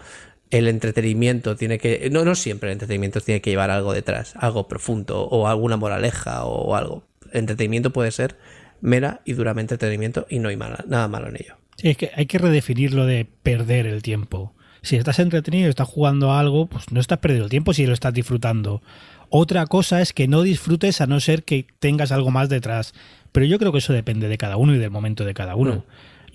el 0.51 0.67
entretenimiento 0.67 1.55
tiene 1.55 1.77
que. 1.77 2.09
No, 2.11 2.25
no 2.25 2.35
siempre 2.35 2.69
el 2.69 2.73
entretenimiento 2.73 3.21
tiene 3.21 3.41
que 3.41 3.49
llevar 3.49 3.71
algo 3.71 3.93
detrás, 3.93 4.35
algo 4.37 4.67
profundo 4.67 5.21
o 5.23 5.47
alguna 5.47 5.77
moraleja 5.77 6.45
o 6.45 6.75
algo. 6.75 7.03
El 7.31 7.39
entretenimiento 7.39 7.91
puede 7.91 8.11
ser 8.11 8.37
mera 8.81 9.21
y 9.25 9.33
duramente 9.33 9.75
entretenimiento 9.75 10.27
y 10.29 10.39
no 10.39 10.49
hay 10.49 10.57
nada 10.57 11.07
malo 11.07 11.27
en 11.29 11.37
ello. 11.37 11.55
Sí, 11.77 11.89
es 11.89 11.97
que 11.97 12.11
hay 12.15 12.25
que 12.25 12.37
redefinir 12.37 12.93
lo 12.93 13.05
de 13.05 13.27
perder 13.43 13.85
el 13.85 14.01
tiempo. 14.01 14.53
Si 14.81 14.95
estás 14.97 15.19
entretenido 15.19 15.65
y 15.65 15.69
estás 15.69 15.87
jugando 15.87 16.31
a 16.31 16.39
algo, 16.39 16.67
pues 16.67 16.91
no 16.91 16.99
estás 16.99 17.17
perdiendo 17.17 17.45
el 17.45 17.49
tiempo 17.49 17.73
si 17.73 17.87
lo 17.87 17.93
estás 17.93 18.13
disfrutando. 18.13 18.83
Otra 19.29 19.65
cosa 19.65 20.01
es 20.01 20.13
que 20.13 20.27
no 20.27 20.43
disfrutes 20.43 21.01
a 21.01 21.07
no 21.07 21.19
ser 21.19 21.43
que 21.43 21.65
tengas 21.79 22.11
algo 22.11 22.29
más 22.29 22.49
detrás. 22.49 22.93
Pero 23.31 23.47
yo 23.47 23.57
creo 23.57 23.71
que 23.71 23.79
eso 23.79 23.93
depende 23.93 24.29
de 24.29 24.37
cada 24.37 24.57
uno 24.57 24.75
y 24.75 24.77
del 24.77 24.91
momento 24.91 25.25
de 25.25 25.33
cada 25.33 25.55
uno. 25.55 25.75
Mm. 25.75 25.83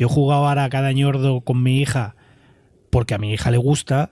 Yo 0.01 0.07
he 0.07 0.11
jugado 0.11 0.47
ahora 0.47 0.67
cada 0.71 0.93
ñordo 0.93 1.43
con 1.43 1.63
mi 1.63 1.79
hija 1.79 2.17
porque 2.89 3.13
a 3.13 3.19
mi 3.19 3.35
hija 3.35 3.51
le 3.51 3.59
gusta 3.59 4.09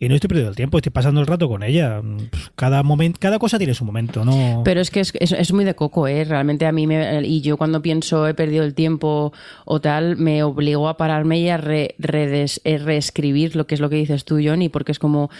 y 0.00 0.08
no 0.08 0.14
estoy 0.14 0.28
perdiendo 0.28 0.50
el 0.50 0.56
tiempo, 0.56 0.78
estoy 0.78 0.92
pasando 0.92 1.20
el 1.20 1.26
rato 1.26 1.48
con 1.48 1.64
ella. 1.64 2.00
Pues 2.30 2.50
cada 2.54 2.84
momento, 2.84 3.18
cada 3.20 3.38
cosa 3.40 3.58
tiene 3.58 3.74
su 3.74 3.84
momento, 3.84 4.24
¿no? 4.24 4.62
Pero 4.64 4.80
es 4.80 4.90
que 4.90 5.00
es, 5.00 5.12
es, 5.14 5.52
muy 5.52 5.64
de 5.64 5.74
coco, 5.74 6.06
¿eh? 6.06 6.24
Realmente 6.24 6.66
a 6.66 6.72
mí 6.72 6.86
me, 6.86 7.26
y 7.26 7.40
yo 7.40 7.56
cuando 7.56 7.82
pienso 7.82 8.28
he 8.28 8.34
perdido 8.34 8.62
el 8.64 8.74
tiempo 8.74 9.32
o 9.64 9.80
tal, 9.80 10.16
me 10.16 10.44
obligó 10.44 10.88
a 10.88 10.96
pararme 10.96 11.40
y 11.40 11.48
a 11.48 11.56
re, 11.56 11.96
eh, 11.98 12.78
reescribir 12.78 13.56
lo 13.56 13.66
que 13.66 13.74
es 13.74 13.80
lo 13.80 13.90
que 13.90 13.96
dices 13.96 14.24
tú, 14.24 14.38
Johnny, 14.42 14.68
porque 14.68 14.92
es 14.92 15.00
como, 15.00 15.30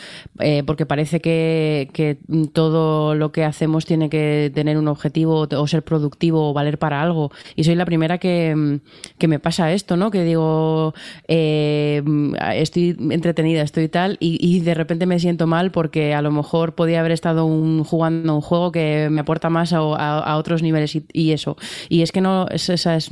eh, 0.41 0.65
porque 0.67 0.87
parece 0.87 1.21
que, 1.21 1.89
que, 1.93 2.19
todo 2.53 3.15
lo 3.15 3.31
que 3.31 3.45
hacemos 3.45 3.87
tiene 3.87 4.11
que 4.11 4.51
tener 4.55 4.77
un 4.77 4.89
objetivo 4.89 5.47
o 5.51 5.67
ser 5.69 5.83
productivo 5.85 6.51
o 6.51 6.53
valer 6.53 6.79
para 6.79 7.01
algo. 7.01 7.31
Y 7.55 7.63
soy 7.63 7.77
la 7.77 7.85
primera 7.85 8.19
que, 8.19 8.81
que 9.19 9.29
me 9.29 9.39
pasa 9.39 9.73
esto, 9.73 9.97
¿no? 9.97 10.11
Que 10.11 10.25
digo, 10.25 10.95
eh, 11.29 12.03
estoy 12.55 12.97
entretenida, 13.11 13.63
estoy 13.63 13.89
tal, 13.89 14.17
y 14.19 14.48
de 14.61 14.75
repente 14.75 15.07
me 15.07 15.19
siento 15.19 15.47
mal 15.47 15.71
porque 15.71 16.15
a 16.15 16.23
lo 16.23 16.31
mejor 16.31 16.75
podía 16.75 17.01
haber 17.01 17.13
estado 17.13 17.45
un, 17.45 17.85
jugando 17.85 18.35
un 18.35 18.41
juego 18.41 18.73
que 18.73 19.09
me 19.11 19.21
aporta 19.21 19.51
más 19.51 19.73
a, 19.73 20.37
otros 20.37 20.63
niveles 20.63 20.97
y, 21.13 21.33
eso. 21.33 21.57
Y 21.89 22.03
es 22.03 22.13
que 22.13 22.21
no, 22.21 22.47
es, 22.49 22.69
esa 22.69 22.97
es 22.97 23.11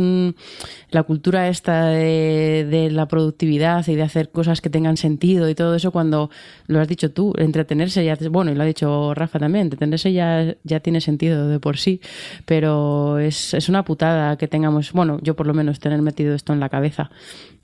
la 0.90 1.02
cultura 1.02 1.48
esta 1.48 1.86
de, 1.86 2.88
la 2.92 3.06
productividad 3.06 3.86
y 3.88 3.94
de 3.94 4.02
hacer 4.02 4.30
cosas 4.30 4.60
que 4.60 4.70
tengan 4.70 4.96
sentido 4.96 5.48
y 5.48 5.54
todo 5.54 5.74
eso 5.74 5.90
cuando 5.90 6.30
lo 6.66 6.80
has 6.80 6.88
dicho 6.88 7.10
tú, 7.10 7.32
entretenerse 7.38 8.04
ya, 8.04 8.16
bueno, 8.30 8.52
y 8.52 8.54
lo 8.54 8.62
ha 8.62 8.66
dicho 8.66 9.14
Rafa 9.14 9.38
también, 9.38 9.64
entretenerse 9.64 10.12
ya, 10.12 10.54
ya 10.64 10.80
tiene 10.80 11.00
sentido 11.00 11.48
de 11.48 11.60
por 11.60 11.76
sí, 11.76 12.00
pero 12.44 13.18
es, 13.18 13.54
es 13.54 13.68
una 13.68 13.84
putada 13.84 14.36
que 14.36 14.48
tengamos, 14.48 14.92
bueno, 14.92 15.18
yo 15.22 15.34
por 15.36 15.46
lo 15.46 15.54
menos 15.54 15.80
tener 15.80 16.00
metido 16.02 16.34
esto 16.34 16.52
en 16.52 16.60
la 16.60 16.68
cabeza. 16.68 17.10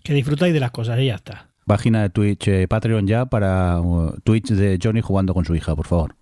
Que 0.03 0.15
disfrutáis 0.15 0.53
de 0.53 0.61
las 0.61 0.73
cosas 0.73 0.99
y 0.99 1.07
ya 1.07 1.15
está. 1.15 1.51
Página 1.66 2.02
de 2.02 2.10
Twitch, 2.10 2.48
eh, 2.48 2.68
Patreon 2.68 3.06
ya 3.06 3.26
para 3.26 3.80
uh, 3.80 4.16
Twitch 4.24 4.51
de 4.51 4.78
Johnny 4.82 5.01
jugando 5.01 5.34
con 5.34 5.44
su 5.44 5.55
hija, 5.55 5.76
por 5.76 5.86
favor. 5.86 6.14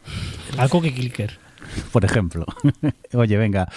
Algo 0.59 0.83
que 0.83 0.93
clicker. 0.93 1.39
Por 1.93 2.05
ejemplo. 2.05 2.47
Oye, 3.15 3.37
venga. 3.37 3.69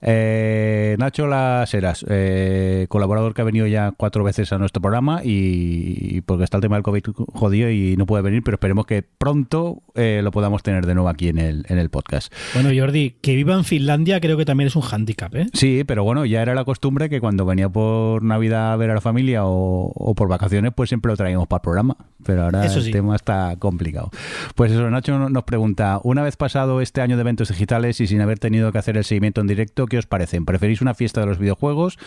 Eh, 0.00 0.96
Nacho 0.98 1.26
Las 1.26 1.72
Heras, 1.74 2.04
eh, 2.08 2.86
colaborador 2.88 3.34
que 3.34 3.42
ha 3.42 3.44
venido 3.44 3.66
ya 3.66 3.92
cuatro 3.96 4.22
veces 4.22 4.52
a 4.52 4.58
nuestro 4.58 4.80
programa 4.80 5.22
y, 5.24 6.20
porque 6.22 6.44
está 6.44 6.58
el 6.58 6.62
tema 6.62 6.76
del 6.76 6.84
COVID 6.84 7.02
jodido 7.32 7.70
y 7.70 7.96
no 7.96 8.06
puede 8.06 8.22
venir, 8.22 8.42
pero 8.44 8.56
esperemos 8.56 8.86
que 8.86 9.02
pronto 9.02 9.82
eh, 9.94 10.20
lo 10.22 10.30
podamos 10.30 10.62
tener 10.62 10.86
de 10.86 10.94
nuevo 10.94 11.08
aquí 11.08 11.28
en 11.28 11.38
el, 11.38 11.64
en 11.68 11.78
el 11.78 11.90
podcast. 11.90 12.32
Bueno, 12.54 12.70
Jordi, 12.76 13.16
que 13.20 13.34
viva 13.34 13.54
en 13.54 13.64
Finlandia 13.64 14.20
creo 14.20 14.36
que 14.36 14.44
también 14.44 14.68
es 14.68 14.76
un 14.76 14.82
hándicap, 14.82 15.34
¿eh? 15.34 15.46
Sí, 15.52 15.82
pero 15.84 16.04
bueno, 16.04 16.24
ya 16.24 16.42
era 16.42 16.54
la 16.54 16.64
costumbre 16.64 17.08
que 17.08 17.20
cuando 17.20 17.44
venía 17.44 17.68
por 17.68 18.22
Navidad 18.22 18.72
a 18.72 18.76
ver 18.76 18.90
a 18.90 18.94
la 18.94 19.00
familia 19.00 19.42
o, 19.44 20.14
por 20.16 20.28
vacaciones, 20.28 20.72
pues 20.74 20.90
siempre 20.90 21.10
lo 21.10 21.16
traíamos 21.16 21.48
para 21.48 21.58
el 21.58 21.62
programa. 21.62 21.96
Pero 22.24 22.44
ahora 22.44 22.64
el 22.66 22.90
tema 22.90 23.16
está 23.16 23.56
complicado. 23.58 24.10
Pues 24.54 24.72
eso, 24.72 24.88
Nacho 24.90 25.28
nos 25.28 25.44
pregunta, 25.44 26.00
una 26.04 26.22
vez 26.22 26.36
pasado 26.36 26.80
este 26.80 27.00
año 27.00 27.16
de 27.16 27.22
eventos 27.22 27.48
digitales 27.48 28.00
y 28.00 28.06
sin 28.06 28.20
haber 28.20 28.38
tenido 28.38 28.70
que 28.72 28.78
hacer 28.78 28.96
el 28.96 29.04
seguimiento 29.04 29.40
en 29.40 29.46
directo, 29.46 29.87
¿qué 29.88 29.98
os 29.98 30.06
parecen? 30.06 30.44
¿Preferís 30.44 30.80
una 30.80 30.94
fiesta 30.94 31.20
de 31.20 31.26
los 31.26 31.38
videojuegos 31.38 31.98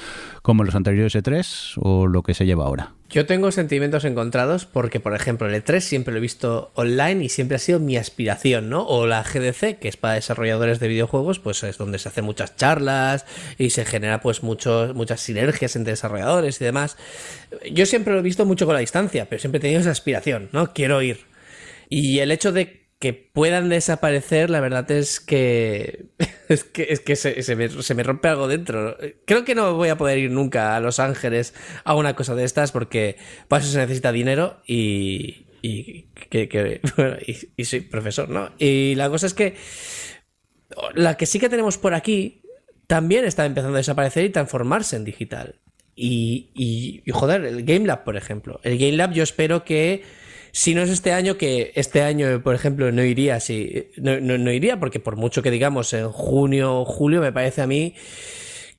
como 0.42 0.64
los 0.64 0.76
anteriores 0.76 1.16
E3 1.16 1.74
o 1.78 2.08
lo 2.08 2.24
que 2.24 2.34
se 2.34 2.46
lleva 2.46 2.66
ahora? 2.66 2.94
Yo 3.10 3.26
tengo 3.26 3.52
sentimientos 3.52 4.06
encontrados 4.06 4.66
porque, 4.66 5.02
por 5.02 5.14
ejemplo, 5.14 5.48
el 5.48 5.62
E3 5.62 5.82
siempre 5.82 6.14
lo 6.14 6.20
he 6.20 6.22
visto 6.22 6.72
online 6.76 7.26
y 7.26 7.30
siempre 7.30 7.56
ha 7.58 7.60
sido 7.60 7.80
mi 7.82 7.98
aspiración, 7.98 8.70
¿no? 8.70 8.88
O 8.88 9.06
la 9.06 9.22
GDC, 9.22 9.80
que 9.80 9.90
es 9.90 9.98
para 9.98 10.14
desarrolladores 10.14 10.80
de 10.80 10.88
videojuegos, 10.88 11.40
pues 11.40 11.62
es 11.64 11.78
donde 11.78 12.00
se 12.00 12.08
hacen 12.08 12.24
muchas 12.24 12.56
charlas 12.56 13.26
y 13.58 13.72
se 13.72 13.84
genera 13.84 14.22
pues 14.22 14.44
muchos, 14.44 14.96
muchas 14.96 15.20
sinergias 15.20 15.76
entre 15.76 15.92
desarrolladores 15.92 16.62
y 16.62 16.64
demás. 16.64 16.96
Yo 17.70 17.86
siempre 17.86 18.14
lo 18.14 18.20
he 18.20 18.24
visto 18.24 18.46
mucho 18.46 18.66
con 18.66 18.76
la 18.76 18.80
distancia, 18.80 19.28
pero 19.28 19.42
siempre 19.42 19.58
he 19.58 19.62
tenido 19.62 19.82
esa 19.82 19.92
aspiración, 19.92 20.48
¿no? 20.54 20.72
Quiero 20.72 21.02
ir. 21.02 21.26
Y 21.90 22.20
el 22.20 22.32
hecho 22.32 22.54
de 22.54 22.81
que 23.02 23.14
puedan 23.14 23.68
desaparecer, 23.70 24.52
la 24.52 24.60
verdad 24.60 24.90
es 24.92 25.20
que 25.20 26.06
es 26.50 26.64
que, 26.64 26.86
es 26.92 27.00
que 27.00 27.16
se, 27.16 27.56
me, 27.96 28.04
rompe 28.04 28.28
algo 28.28 28.48
dentro. 28.48 28.96
Creo 29.26 29.44
que 29.44 29.56
no 29.56 29.74
voy 29.74 29.90
a 29.90 29.98
poder 29.98 30.20
ir 30.20 30.30
nunca 30.30 30.76
a 30.76 30.80
Los 30.80 31.00
Ángeles 31.00 31.56
a 31.84 31.96
una 31.96 32.16
cosa 32.16 32.36
de 32.36 32.44
estas 32.44 32.72
porque 32.72 33.18
para 33.48 33.64
eso 33.64 33.72
se 33.72 33.80
necesita 33.80 34.12
dinero 34.12 34.62
y, 34.68 35.48
y, 35.64 36.04
que, 36.30 36.80
y, 37.58 37.66
soy 37.66 37.82
profesor, 37.82 38.30
¿no? 38.30 38.52
Y 38.60 38.94
la 38.94 39.10
cosa 39.10 39.26
es 39.26 39.34
que 39.34 39.56
la 40.94 41.18
que 41.18 41.26
sí 41.26 41.40
que 41.40 41.50
tenemos 41.50 41.80
por 41.80 41.96
aquí 41.96 42.44
también 42.86 43.26
está 43.26 43.48
empezando 43.48 43.78
a 43.78 43.80
desaparecer 43.80 44.26
y 44.26 44.30
transformarse 44.30 44.96
en 44.96 45.06
digital. 45.06 45.56
Y, 45.96 46.52
y, 46.54 47.02
y 47.04 47.12
joder, 47.12 47.46
el 47.46 47.64
Game 47.64 47.88
Lab, 47.88 48.04
por 48.04 48.16
ejemplo. 48.16 48.60
El 48.64 48.78
Game 48.78 48.92
Lab 48.92 49.12
yo 49.12 49.24
espero 49.24 49.66
que 49.66 50.04
si 50.52 50.76
no 50.76 50.82
es 50.82 50.90
este 50.90 51.14
año, 51.14 51.38
que 51.38 51.72
este 51.76 52.02
año, 52.02 52.42
por 52.44 52.56
ejemplo, 52.56 52.92
no 52.92 53.04
iría, 53.04 53.40
sí, 53.40 53.90
no, 53.98 54.20
no, 54.20 54.52
iría, 54.52 54.80
porque 54.80 55.00
por 55.00 55.16
mucho 55.16 55.42
que 55.42 55.52
digamos 55.52 55.94
en 55.94 56.10
junio 56.10 56.82
o 56.82 56.86
julio, 56.86 57.22
me 57.22 57.32
parece 57.32 57.62
a 57.62 57.68
mí 57.68 57.96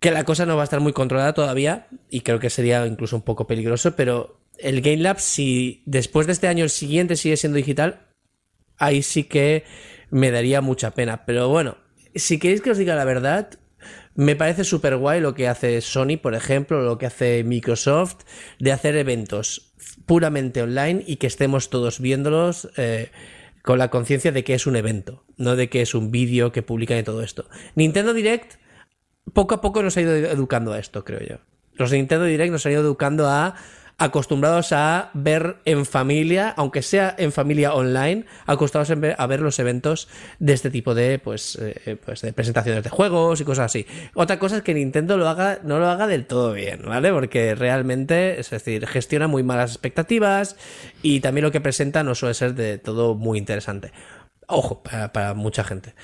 que 0.01 0.11
la 0.11 0.25
cosa 0.25 0.47
no 0.47 0.57
va 0.57 0.63
a 0.63 0.65
estar 0.65 0.81
muy 0.81 0.93
controlada 0.93 1.33
todavía 1.33 1.87
y 2.11 2.21
creo 2.21 2.41
que 2.41 2.51
sería 2.51 2.87
incluso 2.87 3.17
un 3.17 3.23
poco 3.23 3.47
peligroso, 3.47 3.95
pero 3.97 4.41
el 4.59 4.81
Game 4.81 4.99
Lab, 4.99 5.21
si 5.21 5.83
después 5.87 6.27
de 6.27 6.33
este 6.33 6.49
año 6.49 6.65
el 6.65 6.71
siguiente 6.71 7.17
sigue 7.17 7.37
siendo 7.37 7.57
digital, 7.57 8.09
ahí 8.79 9.03
sí 9.03 9.25
que 9.25 9.65
me 10.11 10.31
daría 10.31 10.61
mucha 10.61 10.93
pena. 10.93 11.25
Pero 11.25 11.49
bueno, 11.49 11.79
si 12.15 12.39
queréis 12.39 12.61
que 12.61 12.73
os 12.73 12.79
diga 12.79 12.95
la 12.95 13.05
verdad, 13.05 13.59
me 14.15 14.37
parece 14.37 14.65
súper 14.65 14.97
guay 14.97 15.21
lo 15.21 15.35
que 15.35 15.49
hace 15.49 15.81
Sony, 15.81 16.19
por 16.21 16.35
ejemplo, 16.35 16.83
lo 16.83 16.99
que 16.99 17.07
hace 17.07 17.45
Microsoft, 17.45 18.25
de 18.59 18.73
hacer 18.73 18.97
eventos 18.97 19.72
puramente 20.13 20.61
online 20.61 21.03
y 21.07 21.17
que 21.17 21.27
estemos 21.27 21.71
todos 21.71 21.99
viéndolos 21.99 22.69
eh, 22.77 23.11
con 23.63 23.79
la 23.79 23.89
conciencia 23.89 24.31
de 24.31 24.45
que 24.45 24.53
es 24.53 24.67
un 24.67 24.77
evento, 24.77 25.25
no 25.39 25.57
de 25.57 25.71
que 25.71 25.81
es 25.81 25.95
un 25.95 26.11
vídeo 26.11 26.53
que 26.53 26.61
publican 26.61 26.99
y 26.99 27.03
todo 27.03 27.23
esto. 27.23 27.49
Nintendo 27.77 28.13
Direct 28.13 28.57
poco 29.33 29.55
a 29.55 29.63
poco 29.63 29.83
nos 29.83 29.97
ha 29.97 30.03
ido 30.03 30.15
educando 30.15 30.75
a 30.75 30.79
esto, 30.79 31.03
creo 31.07 31.21
yo. 31.21 31.37
Los 31.73 31.93
Nintendo 31.93 32.27
Direct 32.27 32.53
nos 32.53 32.67
han 32.67 32.73
ido 32.73 32.83
educando 32.83 33.27
a 33.27 33.55
acostumbrados 33.99 34.73
a 34.73 35.11
ver 35.15 35.57
en 35.65 35.87
familia, 35.87 36.55
aunque 36.57 36.83
sea 36.83 37.15
en 37.19 37.33
familia 37.33 37.75
online, 37.75 38.25
acostumbrados 38.47 39.15
a 39.19 39.27
ver 39.27 39.41
los 39.41 39.59
eventos 39.59 40.09
de 40.39 40.53
este 40.53 40.71
tipo 40.71 40.95
de, 40.95 41.19
pues, 41.19 41.57
eh, 41.61 41.97
pues, 42.05 42.23
de 42.23 42.33
presentaciones 42.33 42.83
de 42.83 42.91
juegos 42.91 43.41
y 43.41 43.45
cosas 43.45 43.67
así. 43.67 43.87
Otra 44.15 44.39
cosa 44.39 44.57
es 44.57 44.63
que 44.63 44.75
Nintendo 44.75 45.17
lo 45.17 45.29
haga, 45.29 45.61
no 45.63 45.79
lo 45.79 45.89
haga 45.89 46.07
del 46.07 46.27
todo 46.27 46.53
bien, 46.53 46.83
¿vale? 46.85 47.13
Porque 47.13 47.55
realmente, 47.55 48.41
es 48.41 48.51
decir, 48.51 48.87
gestiona 48.87 49.29
muy 49.29 49.43
malas 49.43 49.73
expectativas 49.73 50.57
y 51.03 51.21
también 51.21 51.45
lo 51.45 51.53
que 51.53 51.61
presenta 51.61 52.03
no 52.03 52.15
suele 52.15 52.35
ser 52.35 52.55
de 52.55 52.79
todo 52.79 53.15
muy 53.15 53.39
interesante. 53.39 53.93
Ojo, 54.49 54.83
para, 54.83 55.35
mucha 55.35 55.65
gente. 55.65 55.95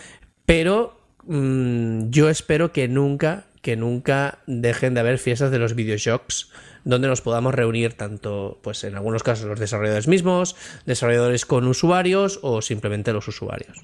Pero 0.47 0.99
mm, 1.25 2.11
yo 2.11 2.31
espero 2.31 2.73
que 2.73 2.89
nunca, 2.89 3.48
que 3.63 3.77
nunca 3.77 4.39
dejen 4.47 4.95
de 4.95 5.01
haber 5.01 5.19
fiestas 5.19 5.51
de 5.51 5.59
los 5.59 5.75
videoshocks 5.75 6.51
donde 6.85 7.09
nos 7.09 7.21
podamos 7.21 7.55
reunir 7.55 7.95
tanto, 7.95 8.61
pues 8.63 8.83
en 8.85 8.95
algunos 8.95 9.23
casos 9.23 9.47
los 9.47 9.61
desarrolladores 9.61 10.09
mismos, 10.09 10.57
desarrolladores 10.87 11.45
con 11.45 11.67
usuarios 11.67 12.41
o 12.43 12.63
simplemente 12.63 13.13
los 13.13 13.29
usuarios. 13.29 13.79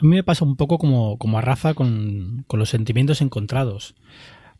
A 0.00 0.04
mí 0.04 0.10
me 0.14 0.22
pasa 0.22 0.44
un 0.44 0.56
poco 0.56 0.78
como, 0.78 1.18
como 1.18 1.38
a 1.38 1.40
Rafa 1.40 1.74
con, 1.74 2.44
con 2.46 2.60
los 2.60 2.68
sentimientos 2.68 3.20
encontrados. 3.20 3.96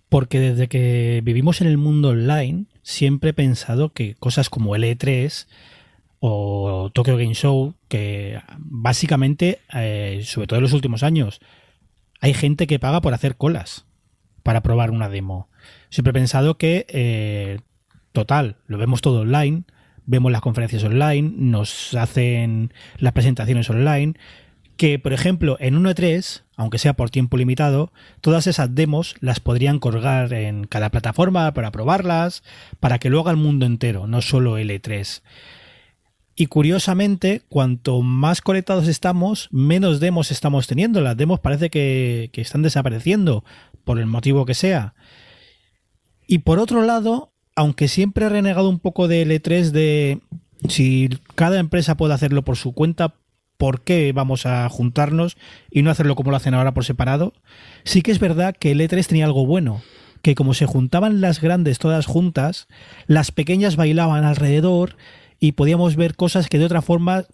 Porque 0.08 0.40
desde 0.40 0.68
que 0.68 1.20
vivimos 1.22 1.60
en 1.60 1.68
el 1.68 1.76
mundo 1.76 2.08
online, 2.08 2.64
siempre 2.82 3.30
he 3.30 3.34
pensado 3.34 3.92
que 3.92 4.14
cosas 4.14 4.48
como 4.48 4.74
el 4.74 4.82
E3 4.82 5.46
o 6.20 6.90
Tokyo 6.92 7.16
Game 7.16 7.34
Show, 7.34 7.74
que 7.88 8.40
básicamente, 8.56 9.60
eh, 9.74 10.22
sobre 10.24 10.46
todo 10.46 10.56
en 10.56 10.62
los 10.62 10.72
últimos 10.72 11.02
años, 11.02 11.40
hay 12.20 12.34
gente 12.34 12.66
que 12.66 12.78
paga 12.78 13.00
por 13.00 13.14
hacer 13.14 13.36
colas 13.36 13.86
para 14.42 14.62
probar 14.62 14.90
una 14.90 15.08
demo. 15.08 15.48
Siempre 15.90 16.10
he 16.10 16.14
pensado 16.14 16.56
que, 16.56 16.86
eh, 16.88 17.60
total, 18.12 18.56
lo 18.66 18.78
vemos 18.78 19.00
todo 19.00 19.20
online, 19.20 19.64
vemos 20.06 20.32
las 20.32 20.40
conferencias 20.40 20.84
online, 20.84 21.32
nos 21.36 21.94
hacen 21.94 22.72
las 22.98 23.12
presentaciones 23.12 23.68
online, 23.68 24.14
que 24.78 24.98
por 24.98 25.12
ejemplo 25.12 25.56
en 25.60 25.74
1.3, 25.74 26.44
aunque 26.56 26.78
sea 26.78 26.94
por 26.94 27.10
tiempo 27.10 27.36
limitado, 27.36 27.92
todas 28.20 28.46
esas 28.46 28.74
demos 28.74 29.16
las 29.20 29.40
podrían 29.40 29.80
colgar 29.80 30.32
en 30.32 30.64
cada 30.64 30.90
plataforma 30.90 31.52
para 31.52 31.72
probarlas, 31.72 32.42
para 32.80 32.98
que 32.98 33.10
lo 33.10 33.20
haga 33.20 33.32
el 33.32 33.36
mundo 33.36 33.66
entero, 33.66 34.06
no 34.06 34.22
solo 34.22 34.58
L3. 34.58 35.22
Y 36.40 36.46
curiosamente, 36.46 37.42
cuanto 37.48 38.00
más 38.00 38.42
conectados 38.42 38.86
estamos, 38.86 39.48
menos 39.50 39.98
demos 39.98 40.30
estamos 40.30 40.68
teniendo. 40.68 41.00
Las 41.00 41.16
demos 41.16 41.40
parece 41.40 41.68
que, 41.68 42.30
que 42.32 42.40
están 42.40 42.62
desapareciendo, 42.62 43.42
por 43.82 43.98
el 43.98 44.06
motivo 44.06 44.46
que 44.46 44.54
sea. 44.54 44.94
Y 46.28 46.38
por 46.38 46.60
otro 46.60 46.82
lado, 46.82 47.32
aunque 47.56 47.88
siempre 47.88 48.26
he 48.26 48.28
renegado 48.28 48.68
un 48.68 48.78
poco 48.78 49.08
de 49.08 49.26
L3 49.26 49.70
de 49.72 50.20
si 50.68 51.08
cada 51.34 51.58
empresa 51.58 51.96
puede 51.96 52.14
hacerlo 52.14 52.44
por 52.44 52.56
su 52.56 52.72
cuenta, 52.72 53.16
¿por 53.56 53.80
qué 53.80 54.12
vamos 54.12 54.46
a 54.46 54.68
juntarnos 54.68 55.36
y 55.72 55.82
no 55.82 55.90
hacerlo 55.90 56.14
como 56.14 56.30
lo 56.30 56.36
hacen 56.36 56.54
ahora 56.54 56.72
por 56.72 56.84
separado? 56.84 57.32
Sí 57.82 58.00
que 58.00 58.12
es 58.12 58.20
verdad 58.20 58.54
que 58.56 58.70
el 58.70 58.80
E3 58.80 59.04
tenía 59.08 59.24
algo 59.24 59.44
bueno, 59.44 59.82
que 60.22 60.36
como 60.36 60.54
se 60.54 60.66
juntaban 60.66 61.20
las 61.20 61.40
grandes 61.40 61.80
todas 61.80 62.06
juntas, 62.06 62.68
las 63.08 63.32
pequeñas 63.32 63.74
bailaban 63.74 64.24
alrededor 64.24 64.96
y 65.40 65.52
podíamos 65.52 65.96
ver 65.96 66.16
cosas 66.16 66.48
que 66.48 66.58
de 66.58 66.64
otra 66.64 66.82
forma 66.82 67.24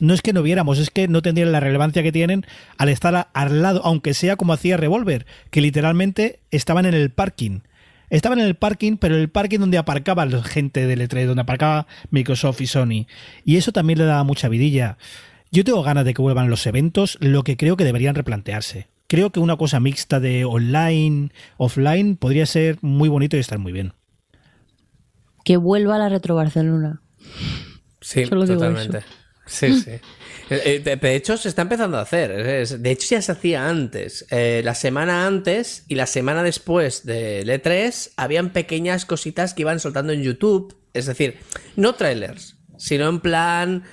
no 0.00 0.14
es 0.14 0.22
que 0.22 0.32
no 0.32 0.42
viéramos, 0.42 0.78
es 0.78 0.90
que 0.90 1.08
no 1.08 1.22
tendrían 1.22 1.52
la 1.52 1.60
relevancia 1.60 2.02
que 2.02 2.12
tienen 2.12 2.44
al 2.76 2.88
estar 2.88 3.28
al 3.32 3.62
lado, 3.62 3.82
aunque 3.84 4.14
sea 4.14 4.36
como 4.36 4.52
hacía 4.52 4.76
Revolver, 4.76 5.26
que 5.50 5.60
literalmente 5.60 6.40
estaban 6.50 6.86
en 6.86 6.94
el 6.94 7.10
parking. 7.10 7.60
Estaban 8.10 8.40
en 8.40 8.46
el 8.46 8.56
parking, 8.56 8.98
pero 8.98 9.16
el 9.16 9.30
parking 9.30 9.60
donde 9.60 9.78
aparcaba 9.78 10.26
la 10.26 10.42
gente 10.42 10.86
del 10.86 11.00
E3, 11.00 11.26
donde 11.26 11.42
aparcaba 11.42 11.86
Microsoft 12.10 12.60
y 12.60 12.66
Sony. 12.66 13.06
Y 13.44 13.56
eso 13.56 13.72
también 13.72 13.98
le 13.98 14.04
daba 14.04 14.22
mucha 14.22 14.48
vidilla. 14.48 14.98
Yo 15.50 15.64
tengo 15.64 15.82
ganas 15.82 16.04
de 16.04 16.12
que 16.12 16.20
vuelvan 16.20 16.50
los 16.50 16.66
eventos, 16.66 17.16
lo 17.20 17.42
que 17.42 17.56
creo 17.56 17.76
que 17.76 17.84
deberían 17.84 18.14
replantearse. 18.14 18.88
Creo 19.06 19.30
que 19.30 19.40
una 19.40 19.56
cosa 19.56 19.80
mixta 19.80 20.20
de 20.20 20.44
online, 20.44 21.30
offline, 21.58 22.16
podría 22.16 22.44
ser 22.44 22.78
muy 22.82 23.08
bonito 23.08 23.36
y 23.36 23.40
estar 23.40 23.58
muy 23.58 23.72
bien. 23.72 23.92
Que 25.44 25.56
vuelva 25.56 25.98
la 25.98 26.08
Retro 26.08 26.34
Barcelona. 26.34 27.01
Sí, 28.00 28.24
totalmente. 28.24 29.00
Sí, 29.46 29.80
sí. 29.80 29.90
Eh, 30.50 30.82
eh, 30.84 30.96
de 30.96 31.14
hecho, 31.14 31.38
se 31.38 31.48
está 31.48 31.62
empezando 31.62 31.96
a 31.96 32.02
hacer. 32.02 32.68
De 32.78 32.90
hecho, 32.90 33.08
ya 33.08 33.22
se 33.22 33.32
hacía 33.32 33.70
antes. 33.70 34.26
Eh, 34.30 34.60
la 34.62 34.74
semana 34.74 35.26
antes 35.26 35.84
y 35.88 35.94
la 35.94 36.04
semana 36.04 36.42
después 36.42 37.06
del 37.06 37.48
E3 37.48 38.10
habían 38.16 38.50
pequeñas 38.50 39.06
cositas 39.06 39.54
que 39.54 39.62
iban 39.62 39.80
soltando 39.80 40.12
en 40.12 40.22
YouTube. 40.22 40.76
Es 40.92 41.06
decir, 41.06 41.38
no 41.76 41.94
trailers, 41.94 42.56
sino 42.76 43.08
en 43.08 43.20
plan 43.20 43.84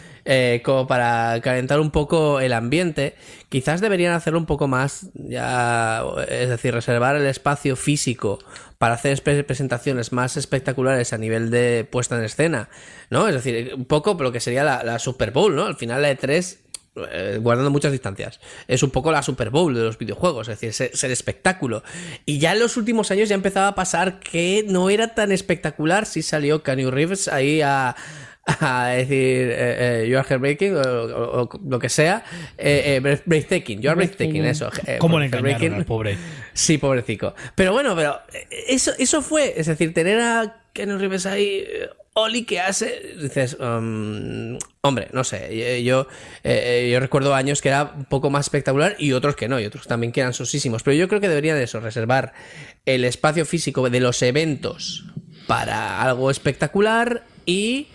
como 0.63 0.85
para 0.85 1.39
calentar 1.41 1.79
un 1.79 1.91
poco 1.91 2.41
el 2.41 2.51
ambiente. 2.51 3.15
Quizás 3.47 3.79
deberían 3.79 4.13
hacerlo 4.13 4.39
un 4.39 4.45
poco 4.45 4.67
más, 4.67 5.07
ya, 5.13 6.03
es 6.27 6.49
decir, 6.49 6.73
reservar 6.73 7.15
el 7.15 7.25
espacio 7.25 7.77
físico 7.77 8.39
para 8.79 8.95
hacer 8.95 9.21
presentaciones 9.21 10.13
más 10.13 10.37
espectaculares 10.37 11.11
a 11.11 11.17
nivel 11.17 11.51
de 11.51 11.85
puesta 11.91 12.17
en 12.17 12.23
escena, 12.23 12.69
¿no? 13.09 13.27
Es 13.27 13.35
decir, 13.35 13.73
un 13.75 13.83
poco 13.83 14.15
lo 14.17 14.31
que 14.31 14.39
sería 14.39 14.63
la, 14.63 14.99
Super 14.99 15.31
Bowl, 15.31 15.53
¿no? 15.53 15.65
Al 15.65 15.75
final 15.75 16.01
la 16.01 16.11
E3 16.11 16.57
eh, 17.11 17.39
guardando 17.41 17.71
muchas 17.71 17.91
distancias. 17.91 18.39
Es 18.69 18.81
un 18.81 18.89
poco 18.89 19.11
la 19.11 19.21
Super 19.21 19.49
Bowl 19.49 19.75
de 19.75 19.83
los 19.83 19.97
videojuegos, 19.97 20.47
es 20.47 20.61
decir, 20.61 20.73
ser, 20.73 20.95
ser, 20.95 21.11
espectáculo. 21.11 21.83
Y 22.25 22.39
ya 22.39 22.53
en 22.53 22.59
los 22.59 22.77
últimos 22.77 23.11
años 23.11 23.27
ya 23.27 23.35
empezaba 23.35 23.67
a 23.67 23.75
pasar 23.75 24.21
que 24.21 24.63
no 24.65 24.89
era 24.89 25.13
tan 25.13 25.33
espectacular 25.33 26.05
si 26.05 26.21
salió 26.21 26.63
Kanye 26.63 26.89
Reeves 26.89 27.27
ahí 27.27 27.61
a, 27.61 27.97
a 28.59 28.87
decir 28.87 29.49
eh, 29.51 30.03
eh, 30.03 30.07
you 30.09 30.17
are 30.17 30.27
heartbreaking 30.27 30.75
o, 30.75 30.81
o, 30.81 31.49
lo 31.67 31.79
que 31.79 31.89
sea 31.89 32.23
eh, 32.57 32.99
eh 33.03 33.21
breathtaking 33.25 33.81
you 33.81 33.89
are 33.89 33.95
breathtaking 33.95 34.45
eso 34.45 34.69
eh, 34.85 34.97
¿cómo 34.99 35.19
le 35.19 35.27
engañaron 35.27 35.73
al 35.73 35.85
pobre? 35.85 36.17
sí 36.53 36.77
pobrecito. 36.77 37.35
Pero 37.55 37.73
bueno 37.73 37.95
pero 37.95 38.19
eso, 38.67 38.91
eso 38.97 39.21
fue 39.21 39.53
es 39.57 39.67
decir 39.67 39.93
tener 39.93 40.19
a 40.19 40.63
Ken 40.73 40.97
Reeves 40.99 41.25
ahí 41.25 41.65
Oli 42.13 42.43
¿qué 42.43 42.59
hace 42.59 43.15
dices 43.21 43.55
um, 43.59 44.57
hombre 44.81 45.07
no 45.13 45.23
sé 45.23 45.83
yo 45.83 46.07
yo 46.43 46.99
recuerdo 46.99 47.35
años 47.35 47.61
que 47.61 47.69
era 47.69 47.93
un 47.95 48.05
poco 48.05 48.29
más 48.29 48.45
espectacular 48.45 48.95
y 48.97 49.13
otros 49.13 49.35
que 49.35 49.47
no 49.47 49.59
y 49.59 49.65
otros 49.65 49.87
también 49.87 50.11
que 50.11 50.21
eran 50.21 50.33
sosísimos. 50.33 50.83
Pero 50.83 50.95
yo 50.95 51.07
creo 51.07 51.21
que 51.21 51.29
deberían 51.29 51.57
de 51.57 51.63
eso 51.63 51.79
reservar 51.79 52.33
el 52.85 53.05
espacio 53.05 53.45
físico 53.45 53.89
de 53.89 53.99
los 53.99 54.21
eventos 54.21 55.05
para 55.47 56.01
algo 56.01 56.29
espectacular 56.29 57.23
y 57.45 57.87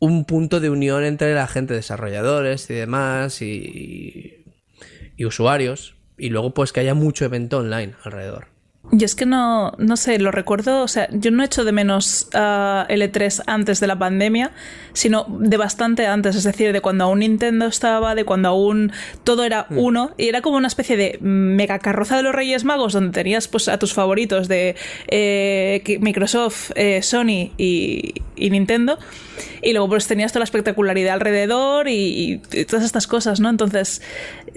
un 0.00 0.24
punto 0.24 0.58
de 0.58 0.70
unión 0.70 1.04
entre 1.04 1.34
la 1.34 1.46
gente, 1.46 1.74
desarrolladores 1.74 2.68
y 2.70 2.74
demás, 2.74 3.40
y, 3.42 4.44
y 5.16 5.24
usuarios. 5.24 5.94
Y 6.18 6.30
luego, 6.30 6.52
pues 6.52 6.72
que 6.72 6.80
haya 6.80 6.94
mucho 6.94 7.24
evento 7.24 7.58
online 7.58 7.94
alrededor. 8.02 8.48
Y 8.92 9.04
es 9.04 9.14
que 9.14 9.26
no, 9.26 9.72
no 9.78 9.96
sé, 9.96 10.18
lo 10.18 10.32
recuerdo, 10.32 10.82
o 10.82 10.88
sea, 10.88 11.08
yo 11.12 11.30
no 11.30 11.42
he 11.42 11.46
hecho 11.46 11.64
de 11.64 11.70
menos 11.70 12.28
uh, 12.34 12.88
L3 12.88 13.42
antes 13.46 13.78
de 13.78 13.86
la 13.86 13.98
pandemia, 13.98 14.50
sino 14.94 15.26
de 15.28 15.56
bastante 15.56 16.06
antes, 16.06 16.34
es 16.34 16.42
decir, 16.42 16.72
de 16.72 16.80
cuando 16.80 17.04
aún 17.04 17.20
Nintendo 17.20 17.66
estaba, 17.66 18.14
de 18.14 18.24
cuando 18.24 18.48
aún 18.48 18.90
todo 19.22 19.44
era 19.44 19.66
mm. 19.68 19.78
uno, 19.78 20.10
y 20.16 20.28
era 20.28 20.40
como 20.40 20.56
una 20.56 20.66
especie 20.66 20.96
de 20.96 21.18
mega 21.20 21.78
carroza 21.78 22.16
de 22.16 22.24
los 22.24 22.34
Reyes 22.34 22.64
Magos, 22.64 22.94
donde 22.94 23.12
tenías 23.12 23.46
pues 23.46 23.68
a 23.68 23.78
tus 23.78 23.92
favoritos 23.92 24.48
de 24.48 24.74
eh, 25.08 25.98
Microsoft, 26.00 26.72
eh, 26.74 27.02
Sony 27.02 27.52
y, 27.58 28.14
y, 28.34 28.50
Nintendo, 28.50 28.98
y 29.62 29.72
luego 29.72 29.88
pues 29.88 30.06
tenías 30.06 30.32
toda 30.32 30.40
la 30.40 30.44
espectacularidad 30.44 31.14
alrededor 31.14 31.88
y, 31.88 32.40
todas 32.68 32.84
estas 32.84 33.06
cosas, 33.06 33.40
¿no? 33.40 33.48
Entonces, 33.48 34.02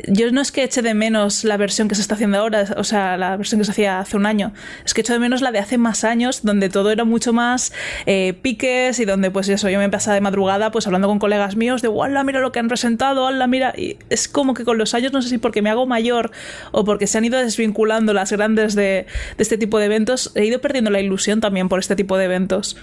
yo 0.08 0.32
no 0.32 0.42
es 0.42 0.52
que 0.52 0.64
eche 0.64 0.82
de 0.82 0.94
menos 0.94 1.44
la 1.44 1.58
versión 1.58 1.88
que 1.88 1.96
se 1.96 2.02
está 2.02 2.16
haciendo 2.16 2.38
ahora, 2.38 2.66
o 2.78 2.84
sea, 2.84 3.18
la 3.18 3.38
versión 3.38 3.60
que 3.60 3.66
se 3.66 3.72
hacía 3.72 4.00
hace 4.00 4.18
un 4.18 4.26
año, 4.26 4.54
es 4.86 4.94
que 4.94 5.02
echo 5.02 5.14
de 5.14 5.20
menos 5.20 5.42
la 5.42 5.52
de 5.52 5.60
hace 5.60 5.78
más 5.78 6.04
años, 6.04 6.44
donde 6.44 6.70
todo 6.70 6.92
era 6.92 7.06
mucho 7.06 7.34
más 7.34 7.74
eh, 8.06 8.34
piques 8.42 9.00
y 9.00 9.06
donde 9.06 9.32
pues 9.32 9.50
eso, 9.50 9.70
yo 9.70 9.80
me 9.80 9.90
pasaba 9.90 10.16
de 10.16 10.22
madrugada 10.22 10.72
pues 10.72 10.86
hablando 10.88 11.08
con 11.08 11.20
colegas 11.20 11.56
míos 11.56 11.82
de, 11.82 11.88
¡Wala, 11.88 12.24
mira 12.24 12.40
lo 12.40 12.52
que 12.52 12.60
han 12.60 12.68
presentado! 12.68 13.28
¡Hala, 13.28 13.48
mira! 13.48 13.74
Y 13.78 13.98
es 14.10 14.28
como 14.28 14.54
que 14.54 14.64
con 14.64 14.78
los 14.78 14.94
años, 14.94 15.14
no 15.14 15.22
sé 15.22 15.30
si 15.30 15.38
porque 15.38 15.62
me 15.62 15.70
hago 15.70 15.86
mayor 15.86 16.32
o 16.72 16.84
porque 16.84 17.08
se 17.08 17.18
han 17.18 17.26
ido 17.26 17.40
desvinculando 17.40 18.14
las 18.14 18.32
grandes 18.32 18.76
de, 18.76 19.06
de 19.38 19.44
este 19.44 19.58
tipo 19.58 19.80
de 19.80 19.86
eventos, 19.86 20.32
he 20.36 20.46
ido 20.46 20.62
perdiendo 20.62 20.90
la 20.90 21.00
ilusión 21.00 21.42
también 21.42 21.70
por 21.70 21.80
este 21.80 21.96
tipo 21.96 22.18
de 22.18 22.26
eventos. 22.26 22.78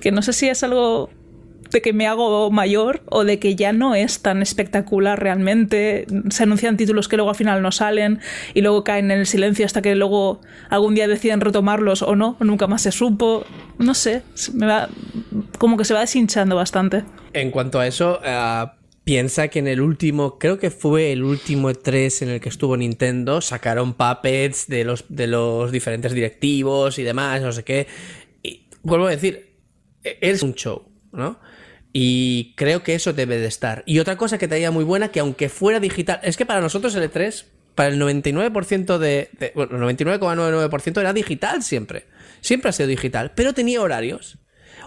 Que 0.00 0.10
no 0.10 0.22
sé 0.22 0.32
si 0.32 0.48
es 0.48 0.62
algo 0.64 1.10
de 1.70 1.82
que 1.82 1.92
me 1.92 2.06
hago 2.06 2.50
mayor 2.50 3.02
o 3.06 3.24
de 3.24 3.38
que 3.38 3.56
ya 3.56 3.72
no 3.72 3.94
es 3.94 4.20
tan 4.22 4.42
espectacular 4.42 5.20
realmente. 5.20 6.06
Se 6.30 6.44
anuncian 6.44 6.76
títulos 6.76 7.08
que 7.08 7.16
luego 7.16 7.30
al 7.30 7.36
final 7.36 7.62
no 7.62 7.72
salen 7.72 8.20
y 8.54 8.62
luego 8.62 8.84
caen 8.84 9.10
en 9.10 9.20
el 9.20 9.26
silencio 9.26 9.66
hasta 9.66 9.82
que 9.82 9.94
luego 9.94 10.40
algún 10.70 10.94
día 10.94 11.08
deciden 11.08 11.40
retomarlos 11.40 12.02
o 12.02 12.16
no, 12.16 12.36
o 12.40 12.44
nunca 12.44 12.66
más 12.66 12.82
se 12.82 12.92
supo. 12.92 13.44
No 13.78 13.94
sé, 13.94 14.22
me 14.54 14.66
va, 14.66 14.88
como 15.58 15.76
que 15.76 15.84
se 15.84 15.94
va 15.94 16.00
deshinchando 16.00 16.56
bastante. 16.56 17.04
En 17.32 17.50
cuanto 17.50 17.78
a 17.78 17.86
eso, 17.86 18.20
uh, 18.20 18.68
piensa 19.04 19.48
que 19.48 19.60
en 19.60 19.68
el 19.68 19.80
último, 19.80 20.38
creo 20.38 20.58
que 20.58 20.70
fue 20.70 21.12
el 21.12 21.22
último 21.22 21.70
E3 21.70 22.22
en 22.22 22.28
el 22.30 22.40
que 22.40 22.48
estuvo 22.48 22.76
Nintendo, 22.76 23.40
sacaron 23.40 23.94
puppets 23.94 24.66
de 24.66 24.84
los, 24.84 25.04
de 25.08 25.28
los 25.28 25.70
diferentes 25.70 26.12
directivos 26.12 26.98
y 26.98 27.02
demás, 27.02 27.40
no 27.40 27.52
sé 27.52 27.62
qué. 27.62 27.86
Vuelvo 28.82 29.06
a 29.06 29.10
decir, 29.10 29.60
e-, 30.02 30.18
es 30.20 30.42
un 30.42 30.54
show, 30.54 30.82
¿no? 31.12 31.38
Y 31.98 32.52
creo 32.56 32.82
que 32.82 32.94
eso 32.94 33.14
debe 33.14 33.38
de 33.38 33.46
estar. 33.46 33.82
Y 33.86 34.00
otra 34.00 34.18
cosa 34.18 34.36
que 34.36 34.48
traía 34.48 34.70
muy 34.70 34.84
buena, 34.84 35.08
que 35.08 35.20
aunque 35.20 35.48
fuera 35.48 35.80
digital, 35.80 36.20
es 36.22 36.36
que 36.36 36.44
para 36.44 36.60
nosotros 36.60 36.94
el 36.94 37.10
E3, 37.10 37.46
para 37.74 37.88
el 37.88 37.98
99% 37.98 38.98
de, 38.98 39.30
de 39.38 39.52
bueno, 39.54 39.78
99,99% 39.78 41.00
era 41.00 41.14
digital 41.14 41.62
siempre. 41.62 42.04
Siempre 42.42 42.68
ha 42.68 42.72
sido 42.72 42.90
digital, 42.90 43.32
pero 43.34 43.54
tenía 43.54 43.80
horarios. 43.80 44.36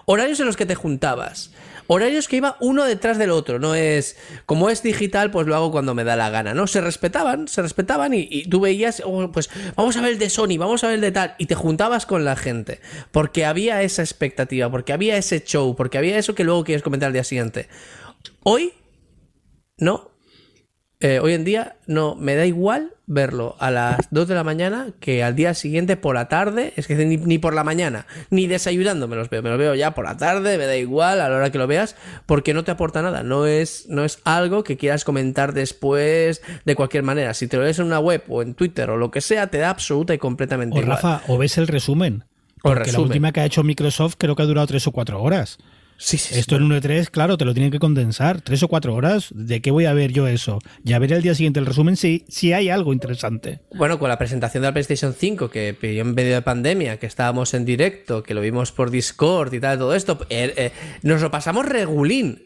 Horarios 0.05 0.39
en 0.39 0.45
los 0.45 0.55
que 0.55 0.67
te 0.67 0.75
juntabas 0.75 1.49
horarios 1.91 2.27
que 2.27 2.35
iba 2.35 2.55
uno 2.59 2.85
detrás 2.85 3.17
del 3.17 3.31
otro. 3.31 3.57
No 3.57 3.73
es 3.73 4.15
como 4.45 4.69
es 4.69 4.83
digital, 4.83 5.31
pues 5.31 5.47
lo 5.47 5.55
hago 5.55 5.71
cuando 5.71 5.95
me 5.95 6.03
da 6.03 6.15
la 6.15 6.29
gana. 6.29 6.53
No, 6.53 6.67
se 6.67 6.81
respetaban, 6.81 7.47
se 7.47 7.63
respetaban 7.63 8.13
y, 8.13 8.43
tú 8.45 8.59
veías, 8.59 9.01
oh, 9.03 9.31
pues 9.31 9.49
vamos 9.75 9.97
a 9.97 10.01
ver 10.01 10.13
el 10.13 10.19
de 10.19 10.29
Sony, 10.29 10.57
vamos 10.59 10.83
a 10.83 10.87
ver 10.87 10.95
el 10.95 11.01
de 11.01 11.11
tal, 11.11 11.35
y 11.39 11.47
te 11.47 11.55
juntabas 11.55 12.05
con 12.05 12.25
la 12.25 12.35
gente 12.35 12.79
porque 13.11 13.43
había 13.43 13.81
esa 13.81 14.03
expectativa, 14.03 14.69
porque 14.69 14.93
había 14.93 15.17
ese 15.17 15.43
show, 15.43 15.75
porque 15.75 15.97
había 15.97 16.19
eso 16.19 16.35
que 16.35 16.43
luego 16.43 16.63
quieres 16.63 16.83
comentar 16.83 17.07
al 17.07 17.13
día 17.13 17.23
siguiente. 17.23 17.67
Hoy, 18.43 18.73
no. 19.77 20.11
Eh, 21.01 21.21
hoy 21.21 21.31
en 21.31 21.45
día 21.45 21.77
no 21.87 22.15
me 22.15 22.35
da 22.35 22.45
igual 22.45 22.91
verlo 23.07 23.55
a 23.59 23.71
las 23.71 24.09
2 24.11 24.27
de 24.27 24.35
la 24.35 24.43
mañana 24.43 24.87
que 24.99 25.23
al 25.23 25.33
día 25.33 25.53
siguiente 25.53 25.95
por 25.95 26.13
la 26.13 26.27
tarde, 26.27 26.73
es 26.75 26.87
que 26.87 26.95
ni, 27.05 27.15
ni, 27.15 27.37
por 27.37 27.53
la 27.53 27.63
mañana, 27.63 28.05
ni 28.29 28.47
desayunando 28.47 29.07
me 29.07 29.15
los 29.15 29.29
veo, 29.29 29.41
me 29.41 29.49
los 29.49 29.57
veo 29.57 29.75
ya 29.75 29.95
por 29.95 30.03
la 30.03 30.17
tarde, 30.17 30.57
me 30.57 30.65
da 30.65 30.75
igual 30.75 31.21
a 31.21 31.29
la 31.29 31.37
hora 31.37 31.53
que 31.53 31.57
lo 31.57 31.67
veas, 31.67 31.95
porque 32.25 32.53
no 32.53 32.65
te 32.65 32.71
aporta 32.71 33.01
nada, 33.01 33.23
no 33.23 33.45
es, 33.45 33.85
no 33.87 34.03
es 34.03 34.19
algo 34.25 34.65
que 34.65 34.75
quieras 34.75 35.05
comentar 35.05 35.53
después 35.53 36.41
de 36.65 36.75
cualquier 36.75 37.03
manera. 37.03 37.33
Si 37.33 37.47
te 37.47 37.55
lo 37.55 37.63
ves 37.63 37.79
en 37.79 37.85
una 37.85 37.99
web 37.99 38.25
o 38.27 38.41
en 38.41 38.53
Twitter 38.53 38.89
o 38.89 38.97
lo 38.97 39.09
que 39.09 39.21
sea, 39.21 39.47
te 39.47 39.59
da 39.59 39.69
absoluta 39.69 40.13
y 40.13 40.17
completamente 40.17 40.79
o 40.79 40.81
igual. 40.81 40.97
Rafa, 40.97 41.21
o 41.29 41.37
ves 41.37 41.57
el 41.57 41.67
resumen. 41.67 42.25
Porque 42.61 42.79
resumen. 42.79 43.01
la 43.01 43.07
última 43.07 43.31
que 43.31 43.39
ha 43.39 43.45
hecho 43.45 43.63
Microsoft 43.63 44.15
creo 44.17 44.35
que 44.35 44.41
ha 44.41 44.47
durado 44.47 44.67
tres 44.67 44.85
o 44.85 44.91
cuatro 44.91 45.23
horas. 45.23 45.59
Sí, 46.01 46.17
sí, 46.17 46.33
sí. 46.33 46.39
Esto 46.39 46.55
en 46.55 46.63
un 46.63 46.71
E3, 46.71 47.09
claro, 47.09 47.37
te 47.37 47.43
lo 47.43 47.53
tienen 47.53 47.71
que 47.71 47.79
condensar. 47.79 48.39
Tres 48.41 48.63
o 48.63 48.69
cuatro 48.69 48.95
horas. 48.95 49.27
¿De 49.35 49.61
qué 49.61 49.69
voy 49.69 49.85
a 49.85 49.93
ver 49.93 50.13
yo 50.13 50.27
eso? 50.27 50.59
Ya 50.81 50.97
veré 50.97 51.17
el 51.17 51.21
día 51.21 51.35
siguiente 51.35 51.59
el 51.59 51.65
resumen 51.65 51.97
si, 51.97 52.25
si 52.29 52.53
hay 52.53 52.69
algo 52.69 52.93
interesante. 52.93 53.59
Bueno, 53.75 53.99
con 53.99 54.07
la 54.07 54.17
presentación 54.17 54.61
de 54.61 54.69
la 54.69 54.73
PlayStation 54.73 55.13
5, 55.13 55.49
que 55.49 55.75
pidió 55.79 56.03
en 56.03 56.15
medio 56.15 56.33
de 56.35 56.41
pandemia, 56.41 56.97
que 56.97 57.05
estábamos 57.05 57.53
en 57.53 57.65
directo, 57.65 58.23
que 58.23 58.33
lo 58.33 58.39
vimos 58.39 58.71
por 58.71 58.91
Discord 58.91 59.53
y 59.53 59.59
tal, 59.59 59.77
todo 59.77 59.93
esto, 59.93 60.25
eh, 60.29 60.53
eh, 60.55 60.71
nos 61.03 61.21
lo 61.21 61.31
pasamos 61.31 61.65
regulín. 61.65 62.43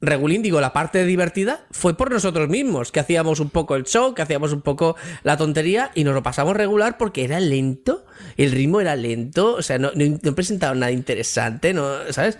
Regulín, 0.00 0.42
digo, 0.42 0.60
la 0.60 0.74
parte 0.74 1.06
divertida 1.06 1.64
fue 1.70 1.96
por 1.96 2.10
nosotros 2.10 2.48
mismos, 2.50 2.92
que 2.92 3.00
hacíamos 3.00 3.40
un 3.40 3.48
poco 3.48 3.76
el 3.76 3.84
show, 3.84 4.14
que 4.14 4.22
hacíamos 4.22 4.52
un 4.52 4.60
poco 4.60 4.96
la 5.22 5.38
tontería 5.38 5.90
y 5.94 6.04
nos 6.04 6.12
lo 6.12 6.22
pasamos 6.22 6.54
regular 6.54 6.98
porque 6.98 7.24
era 7.24 7.40
lento, 7.40 8.04
el 8.36 8.50
ritmo 8.50 8.80
era 8.80 8.94
lento, 8.94 9.54
o 9.54 9.62
sea, 9.62 9.78
no, 9.78 9.92
no, 9.94 10.04
no 10.22 10.74
nada 10.74 10.90
interesante, 10.90 11.72
¿no? 11.72 12.12
¿sabes? 12.12 12.38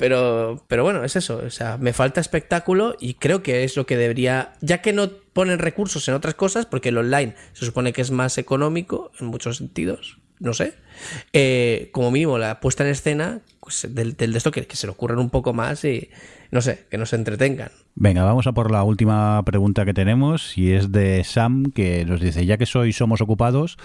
Pero, 0.00 0.64
pero 0.66 0.82
bueno, 0.82 1.04
es 1.04 1.14
eso. 1.14 1.42
O 1.44 1.50
sea, 1.50 1.76
me 1.76 1.92
falta 1.92 2.22
espectáculo 2.22 2.96
y 2.98 3.14
creo 3.14 3.42
que 3.42 3.64
es 3.64 3.76
lo 3.76 3.84
que 3.84 3.98
debería. 3.98 4.54
Ya 4.62 4.80
que 4.80 4.94
no 4.94 5.10
ponen 5.34 5.58
recursos 5.58 6.08
en 6.08 6.14
otras 6.14 6.34
cosas, 6.34 6.64
porque 6.64 6.88
el 6.88 6.96
online 6.96 7.34
se 7.52 7.66
supone 7.66 7.92
que 7.92 8.00
es 8.00 8.10
más 8.10 8.38
económico 8.38 9.12
en 9.20 9.26
muchos 9.26 9.58
sentidos, 9.58 10.16
no 10.38 10.54
sé. 10.54 10.72
Eh, 11.34 11.90
como 11.92 12.10
mínimo, 12.10 12.38
la 12.38 12.60
puesta 12.60 12.82
en 12.82 12.88
escena 12.88 13.42
pues, 13.60 13.86
del, 13.90 14.16
del, 14.16 14.32
de 14.32 14.38
esto 14.38 14.50
que, 14.50 14.66
que 14.66 14.76
se 14.76 14.86
le 14.86 14.92
ocurran 14.92 15.18
un 15.18 15.28
poco 15.28 15.52
más 15.52 15.84
y 15.84 16.08
no 16.50 16.60
sé, 16.60 16.86
que 16.90 16.98
nos 16.98 17.12
entretengan. 17.12 17.70
Venga, 17.94 18.24
vamos 18.24 18.46
a 18.46 18.52
por 18.52 18.70
la 18.70 18.82
última 18.82 19.42
pregunta 19.44 19.84
que 19.84 19.94
tenemos 19.94 20.56
y 20.56 20.72
es 20.72 20.90
de 20.90 21.22
Sam 21.24 21.70
que 21.72 22.04
nos 22.04 22.20
dice, 22.20 22.46
ya 22.46 22.56
que 22.56 22.66
sois 22.66 22.96
somos 22.96 23.20
ocupados, 23.20 23.78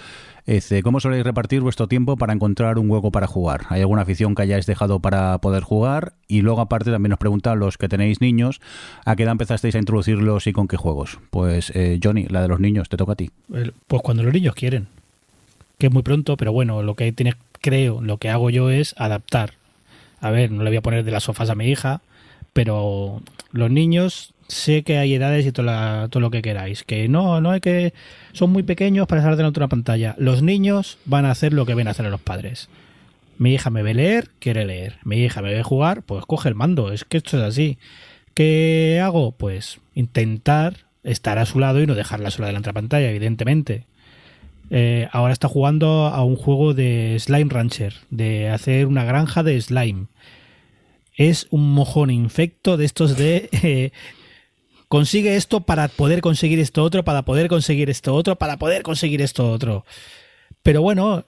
dice, 0.46 0.82
¿cómo 0.82 1.00
soléis 1.00 1.24
repartir 1.24 1.60
vuestro 1.60 1.86
tiempo 1.86 2.16
para 2.16 2.32
encontrar 2.32 2.78
un 2.78 2.90
hueco 2.90 3.12
para 3.12 3.26
jugar? 3.26 3.62
¿Hay 3.68 3.80
alguna 3.80 4.02
afición 4.02 4.34
que 4.34 4.42
hayáis 4.42 4.66
dejado 4.66 5.00
para 5.00 5.38
poder 5.38 5.62
jugar? 5.62 6.14
Y 6.26 6.42
luego 6.42 6.60
aparte 6.60 6.90
también 6.90 7.10
nos 7.10 7.18
pregunta 7.18 7.54
los 7.54 7.78
que 7.78 7.88
tenéis 7.88 8.20
niños, 8.20 8.60
¿a 9.04 9.14
qué 9.16 9.24
edad 9.24 9.32
empezasteis 9.32 9.74
a 9.74 9.78
introducirlos 9.78 10.46
y 10.46 10.52
con 10.52 10.66
qué 10.66 10.76
juegos? 10.76 11.18
Pues 11.30 11.70
eh, 11.74 12.00
Johnny, 12.02 12.26
la 12.28 12.42
de 12.42 12.48
los 12.48 12.60
niños, 12.60 12.88
te 12.88 12.96
toca 12.96 13.12
a 13.12 13.16
ti. 13.16 13.30
Pues 13.48 14.02
cuando 14.02 14.22
los 14.22 14.32
niños 14.32 14.54
quieren, 14.54 14.88
que 15.78 15.86
es 15.86 15.92
muy 15.92 16.02
pronto, 16.02 16.36
pero 16.36 16.52
bueno, 16.52 16.82
lo 16.82 16.94
que 16.94 17.12
tienes, 17.12 17.36
creo, 17.60 18.00
lo 18.00 18.18
que 18.18 18.30
hago 18.30 18.50
yo 18.50 18.70
es 18.70 18.94
adaptar. 18.98 19.52
A 20.20 20.30
ver, 20.30 20.50
no 20.50 20.64
le 20.64 20.70
voy 20.70 20.78
a 20.78 20.82
poner 20.82 21.04
de 21.04 21.10
las 21.10 21.24
sofás 21.24 21.50
a 21.50 21.54
mi 21.54 21.68
hija, 21.68 22.00
pero 22.56 23.20
los 23.52 23.70
niños 23.70 24.32
sé 24.48 24.82
que 24.82 24.96
hay 24.96 25.12
edades 25.12 25.44
y 25.44 25.52
todo, 25.52 26.08
lo 26.20 26.30
que 26.30 26.40
queráis. 26.40 26.84
Que 26.84 27.06
no, 27.06 27.42
no 27.42 27.50
hay 27.50 27.60
que. 27.60 27.92
Son 28.32 28.48
muy 28.48 28.62
pequeños 28.62 29.06
para 29.06 29.20
estar 29.20 29.36
delante 29.36 29.60
de 29.60 29.64
una 29.64 29.68
pantalla. 29.68 30.14
Los 30.16 30.42
niños 30.42 30.96
van 31.04 31.26
a 31.26 31.32
hacer 31.32 31.52
lo 31.52 31.66
que 31.66 31.74
ven 31.74 31.86
a 31.86 31.90
hacer 31.90 32.06
a 32.06 32.10
los 32.10 32.22
padres. 32.22 32.70
Mi 33.36 33.52
hija 33.52 33.68
me 33.68 33.82
ve 33.82 33.92
leer, 33.92 34.30
quiere 34.38 34.64
leer. 34.64 34.96
Mi 35.04 35.18
hija 35.18 35.42
me 35.42 35.52
ve 35.52 35.62
jugar, 35.62 36.02
pues 36.02 36.24
coge 36.24 36.48
el 36.48 36.54
mando. 36.54 36.92
Es 36.92 37.04
que 37.04 37.18
esto 37.18 37.36
es 37.36 37.42
así. 37.42 37.76
¿Qué 38.32 39.02
hago? 39.04 39.32
Pues 39.32 39.78
intentar 39.94 40.86
estar 41.04 41.38
a 41.38 41.44
su 41.44 41.60
lado 41.60 41.82
y 41.82 41.86
no 41.86 41.94
dejarla 41.94 42.30
sola 42.30 42.46
delante 42.46 42.68
de 42.68 42.70
la 42.70 42.80
pantalla, 42.80 43.10
evidentemente. 43.10 43.84
Eh, 44.70 45.08
ahora 45.12 45.34
está 45.34 45.46
jugando 45.46 46.06
a 46.06 46.24
un 46.24 46.36
juego 46.36 46.72
de 46.72 47.18
Slime 47.20 47.52
Rancher, 47.52 47.96
de 48.08 48.48
hacer 48.48 48.86
una 48.86 49.04
granja 49.04 49.42
de 49.42 49.60
slime 49.60 50.06
es 51.16 51.48
un 51.50 51.72
mojón 51.72 52.10
infecto 52.10 52.76
de 52.76 52.84
estos 52.84 53.16
de 53.16 53.48
eh, 53.52 53.90
consigue 54.88 55.36
esto 55.36 55.60
para 55.60 55.88
poder 55.88 56.20
conseguir 56.20 56.60
esto 56.60 56.82
otro, 56.82 57.04
para 57.04 57.22
poder 57.22 57.48
conseguir 57.48 57.90
esto 57.90 58.14
otro, 58.14 58.36
para 58.36 58.58
poder 58.58 58.82
conseguir 58.82 59.22
esto 59.22 59.50
otro. 59.50 59.84
Pero 60.62 60.82
bueno, 60.82 61.24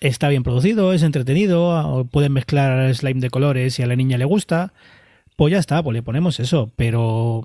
está 0.00 0.28
bien 0.28 0.42
producido, 0.42 0.92
es 0.92 1.02
entretenido, 1.02 2.06
pueden 2.10 2.32
mezclar 2.32 2.94
slime 2.94 3.20
de 3.20 3.30
colores 3.30 3.78
y 3.78 3.82
a 3.82 3.86
la 3.86 3.96
niña 3.96 4.18
le 4.18 4.24
gusta. 4.24 4.72
Pues 5.36 5.52
ya 5.52 5.58
está, 5.58 5.82
pues 5.82 5.94
le 5.94 6.02
ponemos 6.02 6.40
eso. 6.40 6.72
Pero 6.76 7.44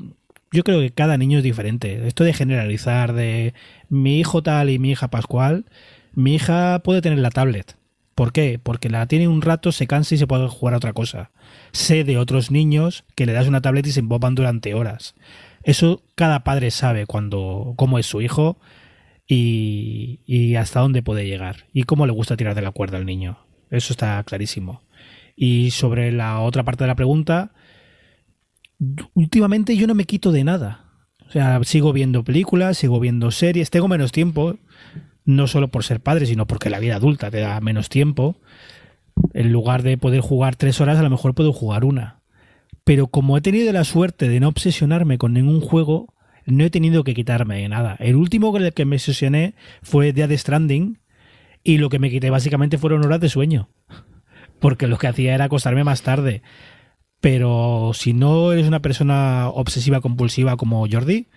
yo 0.52 0.64
creo 0.64 0.80
que 0.80 0.92
cada 0.92 1.18
niño 1.18 1.40
es 1.40 1.44
diferente. 1.44 2.08
Esto 2.08 2.24
de 2.24 2.34
generalizar 2.34 3.14
de 3.14 3.54
mi 3.90 4.20
hijo 4.20 4.42
tal 4.44 4.70
y 4.70 4.80
mi 4.80 4.92
hija 4.92 5.10
Pascual, 5.10 5.66
mi 6.14 6.36
hija 6.36 6.80
puede 6.84 7.02
tener 7.02 7.20
la 7.20 7.32
tablet. 7.32 7.76
¿Por 8.16 8.32
qué? 8.32 8.60
Porque 8.62 8.90
la 8.90 9.08
tiene 9.08 9.28
un 9.28 9.42
rato, 9.42 9.72
se 9.72 9.88
cansa 9.88 10.16
y 10.16 10.18
se 10.18 10.28
puede 10.28 10.48
jugar 10.48 10.74
a 10.74 10.78
otra 10.78 10.94
cosa. 10.94 11.32
Sé 11.72 12.04
de 12.04 12.18
otros 12.18 12.52
niños 12.52 13.06
que 13.16 13.26
le 13.26 13.34
das 13.34 13.48
una 13.48 13.62
tablet 13.62 13.88
y 13.88 13.92
se 13.92 14.02
emboban 14.02 14.36
durante 14.36 14.74
horas. 14.74 15.16
Eso 15.64 16.04
cada 16.16 16.44
padre 16.44 16.72
sabe 16.72 17.06
cuando 17.06 17.74
cómo 17.76 17.98
es 17.98 18.06
su 18.06 18.22
hijo 18.22 18.60
y, 19.28 20.20
y, 20.26 20.56
hasta 20.56 20.82
dónde 20.82 21.02
puede 21.02 21.26
llegar 21.26 21.66
y 21.74 21.84
cómo 21.84 22.06
le 22.06 22.12
gusta 22.12 22.38
tirar 22.38 22.56
de 22.56 22.62
la 22.62 22.72
cuerda 22.72 22.98
al 22.98 23.06
niño. 23.06 23.40
Eso 23.72 23.94
está 23.94 24.22
clarísimo. 24.24 24.84
Y 25.36 25.72
sobre 25.72 26.12
la 26.12 26.42
otra 26.42 26.64
parte 26.64 26.84
de 26.84 26.90
la 26.90 26.96
pregunta, 26.96 27.54
últimamente 29.14 29.76
yo 29.76 29.88
no 29.88 29.96
me 29.96 30.06
quito 30.06 30.32
de 30.32 30.44
nada. 30.44 30.86
O 31.28 31.32
sea, 31.32 31.64
sigo 31.64 31.94
viendo 31.94 32.24
películas, 32.24 32.78
sigo 32.78 33.00
viendo 33.00 33.32
series, 33.32 33.72
tengo 33.72 33.88
menos 33.88 34.12
tiempo, 34.12 34.58
no 35.26 35.48
solo 35.48 35.70
por 35.70 35.84
ser 35.84 36.02
padre, 36.02 36.26
sino 36.26 36.48
porque 36.48 36.70
la 36.70 36.80
vida 36.80 36.96
adulta 36.96 37.32
te 37.32 37.40
da 37.40 37.60
menos 37.62 37.90
tiempo. 37.90 38.36
En 39.34 39.52
lugar 39.52 39.84
de 39.84 39.98
poder 39.98 40.22
jugar 40.22 40.56
tres 40.56 40.82
horas, 40.82 40.98
a 40.98 41.04
lo 41.04 41.10
mejor 41.10 41.34
puedo 41.34 41.54
jugar 41.54 41.86
una. 41.86 42.22
Pero 42.84 43.08
como 43.08 43.38
he 43.38 43.42
tenido 43.42 43.72
la 43.72 43.84
suerte 43.84 44.28
de 44.28 44.40
no 44.40 44.50
obsesionarme 44.50 45.18
con 45.18 45.34
ningún 45.34 45.62
juego, 45.62 46.14
no 46.46 46.64
he 46.66 46.70
tenido 46.70 47.04
que 47.04 47.14
quitarme 47.14 47.62
de 47.62 47.70
nada. 47.70 47.96
El 48.00 48.16
último 48.16 48.52
con 48.52 48.64
el 48.64 48.74
que 48.74 48.86
me 48.86 48.98
obsesioné 48.98 49.56
fue 49.82 50.12
Dead 50.12 50.32
Stranding 50.38 51.00
y 51.64 51.78
lo 51.78 51.90
que 51.90 52.00
me 52.00 52.10
quité 52.10 52.30
básicamente 52.30 52.78
fueron 52.78 53.06
horas 53.06 53.22
de 53.22 53.30
sueño. 53.30 53.70
Porque 54.60 54.88
lo 54.88 54.98
que 54.98 55.08
hacía 55.08 55.36
era 55.36 55.46
acostarme 55.46 55.84
más 55.84 56.02
tarde. 56.02 56.42
Pero 57.22 57.92
si 57.94 58.14
no 58.14 58.52
eres 58.52 58.68
una 58.68 58.82
persona 58.82 59.48
obsesiva 59.48 60.02
compulsiva 60.02 60.58
como 60.58 60.86
Jordi, 60.92 61.28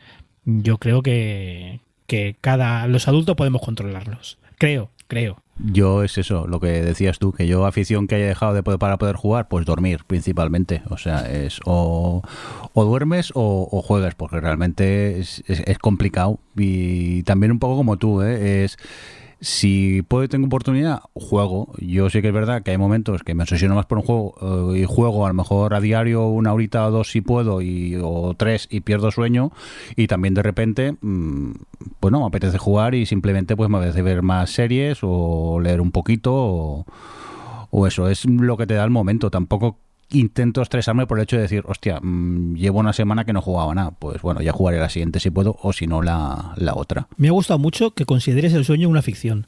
yo 0.45 0.79
creo 0.79 1.03
que, 1.03 1.81
que 2.07 2.37
cada 2.41 2.87
los 2.87 3.09
adultos 3.09 3.37
podemos 3.37 3.63
controlarlos. 3.63 4.39
Creo, 4.59 4.91
creo. 5.07 5.43
Yo 5.59 6.03
es 6.03 6.19
eso, 6.19 6.47
lo 6.47 6.61
que 6.61 6.69
decías 6.83 7.19
tú, 7.19 7.33
que 7.33 7.47
yo 7.47 7.65
afición 7.65 8.07
que 8.07 8.17
haya 8.17 8.27
dejado 8.27 8.53
de 8.53 8.63
poder, 8.63 8.79
para 8.79 8.99
poder 8.99 9.17
jugar, 9.17 9.49
pues 9.49 9.65
dormir 9.65 10.01
principalmente. 10.07 10.83
O 10.91 10.99
sea, 10.99 11.31
es 11.31 11.61
o, 11.65 12.23
o 12.75 12.85
duermes 12.85 13.33
o, 13.35 13.67
o, 13.71 13.83
juegas, 13.83 14.15
porque 14.15 14.39
realmente 14.39 15.19
es, 15.19 15.43
es, 15.47 15.61
es, 15.61 15.79
complicado. 15.79 16.39
Y 16.57 17.23
también 17.23 17.53
un 17.53 17.59
poco 17.59 17.77
como 17.77 17.97
tú, 17.97 18.21
¿eh? 18.21 18.65
es 18.65 18.77
Si 19.41 20.01
puedo 20.01 20.29
tengo 20.29 20.47
oportunidad, 20.47 21.03
juego. 21.13 21.75
Yo 21.79 22.09
sé 22.09 22.23
que 22.23 22.29
es 22.29 22.35
verdad 22.35 22.63
que 22.63 22.71
hay 22.71 22.79
momentos 22.79 23.23
que 23.23 23.35
me 23.35 23.43
obsesiono 23.43 23.75
más 23.75 23.85
por 23.85 23.99
un 23.99 24.05
juego 24.05 24.73
eh, 24.75 24.81
y 24.81 24.85
juego 24.85 25.27
a 25.27 25.29
lo 25.29 25.35
mejor 25.35 25.75
a 25.75 25.81
diario 25.81 26.27
una 26.29 26.55
horita 26.55 26.87
o 26.87 26.91
dos 26.91 27.11
si 27.11 27.21
puedo 27.21 27.61
y, 27.61 27.97
o 28.03 28.35
tres 28.35 28.67
y 28.71 28.81
pierdo 28.81 29.11
sueño 29.11 29.53
y 29.95 30.07
también 30.07 30.33
de 30.33 30.43
repente, 30.43 30.97
mm, 31.01 31.51
bueno, 32.01 32.21
me 32.21 32.27
apetece 32.27 32.57
jugar 32.57 32.95
y 32.95 33.05
simplemente 33.05 33.57
pues 33.57 33.69
me 33.69 33.77
apetece 33.77 34.01
ver 34.01 34.23
más 34.23 34.51
series 34.51 35.01
o 35.03 35.61
leer 35.61 35.83
un 35.83 35.91
poquito 35.91 36.33
o, 36.35 36.87
o 37.71 37.87
eso. 37.87 38.09
Es 38.09 38.25
lo 38.25 38.57
que 38.57 38.67
te 38.67 38.75
da 38.75 38.85
el 38.85 38.91
momento. 38.91 39.31
Tampoco 39.31 39.79
intento 40.11 40.63
estresarme 40.63 41.07
por 41.07 41.19
el 41.19 41.25
hecho 41.25 41.37
de 41.37 41.43
decir, 41.43 41.63
hostia, 41.67 41.99
mm, 42.01 42.55
llevo 42.55 42.79
una 42.81 42.93
semana 42.93 43.25
que 43.25 43.33
no 43.33 43.43
jugaba 43.43 43.75
nada. 43.75 43.91
Pues 43.93 44.23
bueno, 44.23 44.41
ya 44.41 44.53
jugaré 44.53 44.79
la 44.79 44.89
siguiente 44.89 45.21
si 45.21 45.31
puedo, 45.31 45.57
o 45.63 45.73
si 45.73 45.87
no, 45.87 46.03
la, 46.03 46.53
la 46.57 46.75
otra. 46.75 47.09
Me 47.17 47.29
ha 47.29 47.33
gustado 47.33 47.59
mucho 47.59 47.93
que 47.93 48.05
consideres 48.05 48.53
el 48.55 48.65
sueño 48.65 48.89
una 48.89 49.03
ficción. 49.03 49.47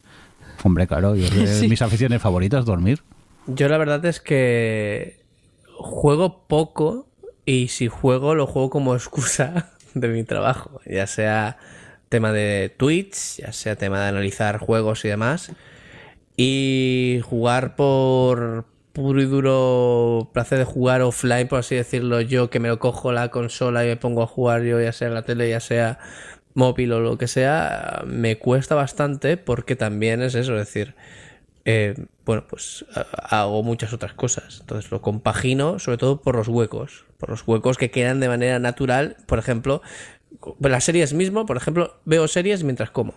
Hombre, 0.64 0.86
claro, 0.86 1.14
yo, 1.14 1.26
Sí. 1.46 1.68
mis 1.68 1.82
aficiones 1.82 2.20
favoritas, 2.20 2.64
dormir. 2.64 3.02
Yo 3.46 3.68
la 3.68 3.78
verdad 3.78 4.04
es 4.04 4.20
que 4.20 5.20
juego 5.76 6.46
poco 6.48 7.08
y 7.46 7.68
si 7.68 7.88
juego 7.88 8.34
lo 8.34 8.46
juego 8.46 8.68
como 8.68 8.94
excusa 8.94 9.70
de 9.94 10.08
mi 10.08 10.24
trabajo, 10.24 10.80
ya 10.84 11.06
sea 11.06 11.56
tema 12.08 12.32
de 12.32 12.74
Twitch, 12.76 13.38
ya 13.38 13.52
sea 13.52 13.76
tema 13.76 14.00
de 14.00 14.08
analizar 14.08 14.58
juegos 14.58 15.04
y 15.04 15.08
demás. 15.08 15.52
Y 16.36 17.20
jugar 17.24 17.74
por 17.74 18.66
puro 18.98 19.22
y 19.22 19.26
duro 19.26 20.30
placer 20.32 20.58
de 20.58 20.64
jugar 20.64 21.02
offline, 21.02 21.46
por 21.46 21.60
así 21.60 21.76
decirlo, 21.76 22.20
yo 22.20 22.50
que 22.50 22.58
me 22.58 22.68
lo 22.68 22.80
cojo 22.80 23.12
la 23.12 23.28
consola 23.28 23.84
y 23.84 23.88
me 23.88 23.96
pongo 23.96 24.24
a 24.24 24.26
jugar 24.26 24.64
yo, 24.64 24.80
ya 24.80 24.92
sea 24.92 25.06
en 25.06 25.14
la 25.14 25.22
tele, 25.22 25.48
ya 25.48 25.60
sea 25.60 26.00
móvil 26.54 26.92
o 26.92 27.00
lo 27.00 27.16
que 27.16 27.28
sea, 27.28 28.02
me 28.06 28.38
cuesta 28.38 28.74
bastante 28.74 29.36
porque 29.36 29.76
también 29.76 30.20
es 30.20 30.34
eso, 30.34 30.54
es 30.54 30.66
decir, 30.66 30.96
eh, 31.64 31.94
bueno, 32.24 32.44
pues 32.48 32.84
hago 33.22 33.62
muchas 33.62 33.92
otras 33.92 34.14
cosas. 34.14 34.58
Entonces 34.60 34.90
lo 34.90 35.00
compagino 35.00 35.78
sobre 35.78 35.98
todo 35.98 36.20
por 36.20 36.34
los 36.34 36.48
huecos, 36.48 37.04
por 37.18 37.30
los 37.30 37.46
huecos 37.46 37.78
que 37.78 37.92
quedan 37.92 38.18
de 38.18 38.28
manera 38.28 38.58
natural. 38.58 39.16
Por 39.26 39.38
ejemplo, 39.38 39.80
las 40.58 40.84
series 40.84 41.14
mismo, 41.14 41.46
por 41.46 41.56
ejemplo, 41.56 42.00
veo 42.04 42.26
series 42.26 42.64
mientras 42.64 42.90
como. 42.90 43.14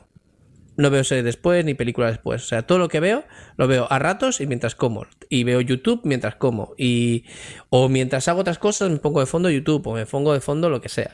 No 0.81 0.89
veo 0.89 1.03
series 1.03 1.23
después 1.23 1.63
ni 1.63 1.73
películas 1.73 2.11
después. 2.11 2.43
O 2.43 2.45
sea, 2.47 2.63
todo 2.63 2.79
lo 2.79 2.89
que 2.89 2.99
veo 2.99 3.23
lo 3.57 3.67
veo 3.67 3.87
a 3.89 3.99
ratos 3.99 4.41
y 4.41 4.47
mientras 4.47 4.75
como. 4.75 5.05
Y 5.29 5.43
veo 5.43 5.61
YouTube 5.61 6.01
mientras 6.03 6.35
como. 6.35 6.73
Y 6.77 7.25
o 7.69 7.87
mientras 7.87 8.27
hago 8.27 8.41
otras 8.41 8.57
cosas 8.57 8.89
me 8.89 8.97
pongo 8.97 9.19
de 9.19 9.25
fondo 9.25 9.49
YouTube 9.49 9.85
o 9.87 9.93
me 9.93 10.05
pongo 10.05 10.33
de 10.33 10.41
fondo 10.41 10.69
lo 10.69 10.81
que 10.81 10.89
sea. 10.89 11.11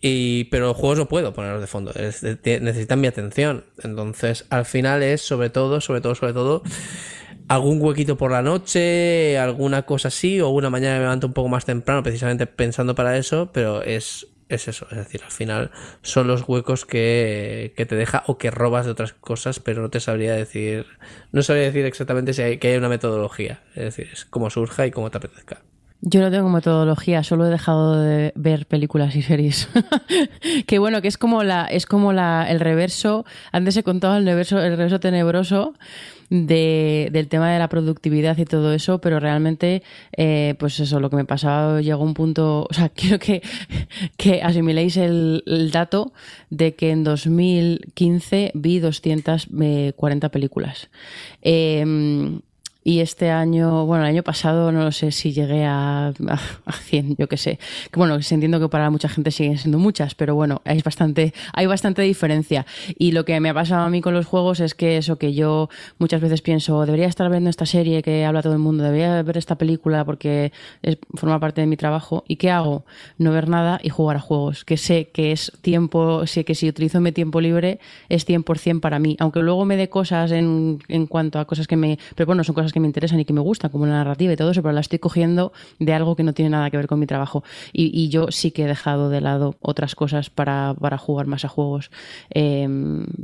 Y, 0.00 0.44
pero 0.44 0.66
los 0.66 0.76
juegos 0.76 0.98
no 0.98 1.08
puedo 1.08 1.32
ponerlos 1.32 1.60
de 1.60 1.66
fondo, 1.66 1.92
necesitan 1.92 3.00
mi 3.00 3.08
atención. 3.08 3.64
Entonces, 3.82 4.46
al 4.50 4.64
final 4.64 5.02
es 5.02 5.22
sobre 5.22 5.50
todo, 5.50 5.80
sobre 5.80 6.00
todo, 6.00 6.14
sobre 6.14 6.32
todo, 6.32 6.62
algún 7.48 7.82
huequito 7.82 8.16
por 8.16 8.30
la 8.30 8.42
noche, 8.42 9.38
alguna 9.38 9.82
cosa 9.82 10.08
así, 10.08 10.40
o 10.40 10.50
una 10.50 10.70
mañana 10.70 10.96
me 10.96 11.00
levanto 11.02 11.26
un 11.26 11.32
poco 11.32 11.48
más 11.48 11.64
temprano, 11.64 12.02
precisamente 12.04 12.46
pensando 12.46 12.94
para 12.94 13.16
eso, 13.16 13.50
pero 13.52 13.82
es, 13.82 14.28
es 14.48 14.68
eso, 14.68 14.86
es 14.90 14.96
decir, 14.96 15.22
al 15.24 15.30
final 15.30 15.70
son 16.02 16.26
los 16.26 16.48
huecos 16.48 16.86
que, 16.86 17.74
que 17.76 17.86
te 17.86 17.96
deja 17.96 18.24
o 18.26 18.38
que 18.38 18.50
robas 18.50 18.86
de 18.86 18.92
otras 18.92 19.12
cosas, 19.12 19.60
pero 19.60 19.82
no 19.82 19.90
te 19.90 20.00
sabría 20.00 20.34
decir, 20.34 20.86
no 21.32 21.42
sabría 21.42 21.64
decir 21.64 21.84
exactamente 21.84 22.32
si 22.32 22.42
hay, 22.42 22.58
que 22.58 22.68
hay 22.68 22.76
una 22.76 22.88
metodología, 22.88 23.62
es 23.74 23.84
decir, 23.84 24.08
es 24.12 24.24
como 24.24 24.50
surja 24.50 24.86
y 24.86 24.90
como 24.90 25.10
te 25.10 25.18
apetezca. 25.18 25.62
Yo 26.00 26.20
no 26.20 26.30
tengo 26.30 26.48
metodología, 26.48 27.24
solo 27.24 27.46
he 27.46 27.50
dejado 27.50 28.00
de 28.00 28.32
ver 28.36 28.66
películas 28.66 29.16
y 29.16 29.22
series. 29.22 29.68
que 30.66 30.78
bueno, 30.78 31.02
que 31.02 31.08
es 31.08 31.18
como 31.18 31.42
la, 31.42 31.64
es 31.64 31.86
como 31.86 32.12
la, 32.12 32.46
el 32.48 32.60
reverso. 32.60 33.24
Antes 33.50 33.76
he 33.76 33.82
contado 33.82 34.16
el 34.16 34.24
reverso, 34.24 34.60
el 34.62 34.76
reverso 34.76 35.00
tenebroso 35.00 35.74
de, 36.30 37.08
del 37.10 37.26
tema 37.26 37.50
de 37.50 37.58
la 37.58 37.68
productividad 37.68 38.38
y 38.38 38.44
todo 38.44 38.72
eso, 38.74 39.00
pero 39.00 39.18
realmente, 39.18 39.82
eh, 40.16 40.54
pues 40.60 40.78
eso, 40.78 41.00
lo 41.00 41.10
que 41.10 41.16
me 41.16 41.24
pasaba 41.24 41.80
llegó 41.80 42.04
un 42.04 42.14
punto. 42.14 42.68
O 42.70 42.74
sea, 42.74 42.88
quiero 42.94 43.18
que, 43.18 43.42
que 44.16 44.40
asimiléis 44.42 44.96
el, 44.98 45.42
el 45.46 45.72
dato 45.72 46.12
de 46.48 46.76
que 46.76 46.90
en 46.90 47.02
2015 47.02 48.52
vi 48.54 48.78
240 48.78 50.28
películas. 50.28 50.90
Eh, 51.42 52.40
y 52.88 53.00
este 53.00 53.30
año, 53.30 53.84
bueno, 53.84 54.04
el 54.04 54.08
año 54.08 54.22
pasado 54.22 54.72
no 54.72 54.90
sé 54.92 55.12
si 55.12 55.34
llegué 55.34 55.66
a, 55.66 56.06
a, 56.06 56.40
a 56.64 56.72
100, 56.72 57.16
yo 57.16 57.28
qué 57.28 57.36
sé. 57.36 57.58
Que 57.90 57.98
bueno, 57.98 58.14
entiendo 58.14 58.58
que 58.60 58.70
para 58.70 58.88
mucha 58.88 59.10
gente 59.10 59.30
siguen 59.30 59.58
siendo 59.58 59.78
muchas, 59.78 60.14
pero 60.14 60.34
bueno, 60.34 60.62
hay 60.64 60.80
bastante, 60.80 61.34
hay 61.52 61.66
bastante 61.66 62.00
diferencia. 62.00 62.64
Y 62.96 63.12
lo 63.12 63.26
que 63.26 63.38
me 63.40 63.50
ha 63.50 63.54
pasado 63.54 63.82
a 63.82 63.90
mí 63.90 64.00
con 64.00 64.14
los 64.14 64.24
juegos 64.24 64.60
es 64.60 64.74
que 64.74 64.96
eso 64.96 65.18
que 65.18 65.34
yo 65.34 65.68
muchas 65.98 66.22
veces 66.22 66.40
pienso, 66.40 66.86
debería 66.86 67.08
estar 67.08 67.30
viendo 67.30 67.50
esta 67.50 67.66
serie 67.66 68.00
que 68.02 68.24
habla 68.24 68.40
todo 68.40 68.54
el 68.54 68.58
mundo, 68.58 68.84
debería 68.84 69.22
ver 69.22 69.36
esta 69.36 69.58
película 69.58 70.06
porque 70.06 70.50
es, 70.80 70.96
forma 71.12 71.38
parte 71.38 71.60
de 71.60 71.66
mi 71.66 71.76
trabajo. 71.76 72.24
¿Y 72.26 72.36
qué 72.36 72.50
hago? 72.50 72.86
No 73.18 73.32
ver 73.32 73.50
nada 73.50 73.80
y 73.82 73.90
jugar 73.90 74.16
a 74.16 74.20
juegos, 74.20 74.64
que 74.64 74.78
sé 74.78 75.10
que 75.12 75.32
es 75.32 75.52
tiempo, 75.60 76.26
sé 76.26 76.46
que 76.46 76.54
si 76.54 76.66
utilizo 76.66 77.02
mi 77.02 77.12
tiempo 77.12 77.42
libre 77.42 77.80
es 78.08 78.26
100% 78.26 78.80
para 78.80 78.98
mí. 78.98 79.14
Aunque 79.20 79.40
luego 79.40 79.66
me 79.66 79.76
dé 79.76 79.90
cosas 79.90 80.32
en, 80.32 80.78
en 80.88 81.06
cuanto 81.06 81.38
a 81.38 81.44
cosas 81.44 81.66
que 81.66 81.76
me... 81.76 81.98
Pero 82.14 82.24
bueno, 82.24 82.44
son 82.44 82.54
cosas 82.54 82.72
que 82.72 82.77
me 82.80 82.86
interesan 82.86 83.20
y 83.20 83.24
que 83.24 83.32
me 83.32 83.40
gustan, 83.40 83.70
como 83.70 83.86
la 83.86 83.92
narrativa 83.92 84.32
y 84.32 84.36
todo 84.36 84.50
eso, 84.50 84.62
pero 84.62 84.72
la 84.72 84.80
estoy 84.80 84.98
cogiendo 84.98 85.52
de 85.78 85.92
algo 85.92 86.16
que 86.16 86.22
no 86.22 86.34
tiene 86.34 86.50
nada 86.50 86.70
que 86.70 86.76
ver 86.76 86.86
con 86.86 86.98
mi 86.98 87.06
trabajo. 87.06 87.44
Y, 87.72 88.08
yo 88.08 88.30
sí 88.30 88.52
que 88.52 88.62
he 88.62 88.66
dejado 88.66 89.10
de 89.10 89.20
lado 89.20 89.56
otras 89.60 89.94
cosas 89.94 90.30
para, 90.30 90.74
para 90.80 90.96
jugar 90.96 91.26
más 91.26 91.44
a 91.44 91.48
juegos, 91.48 91.90
eh, 92.32 92.66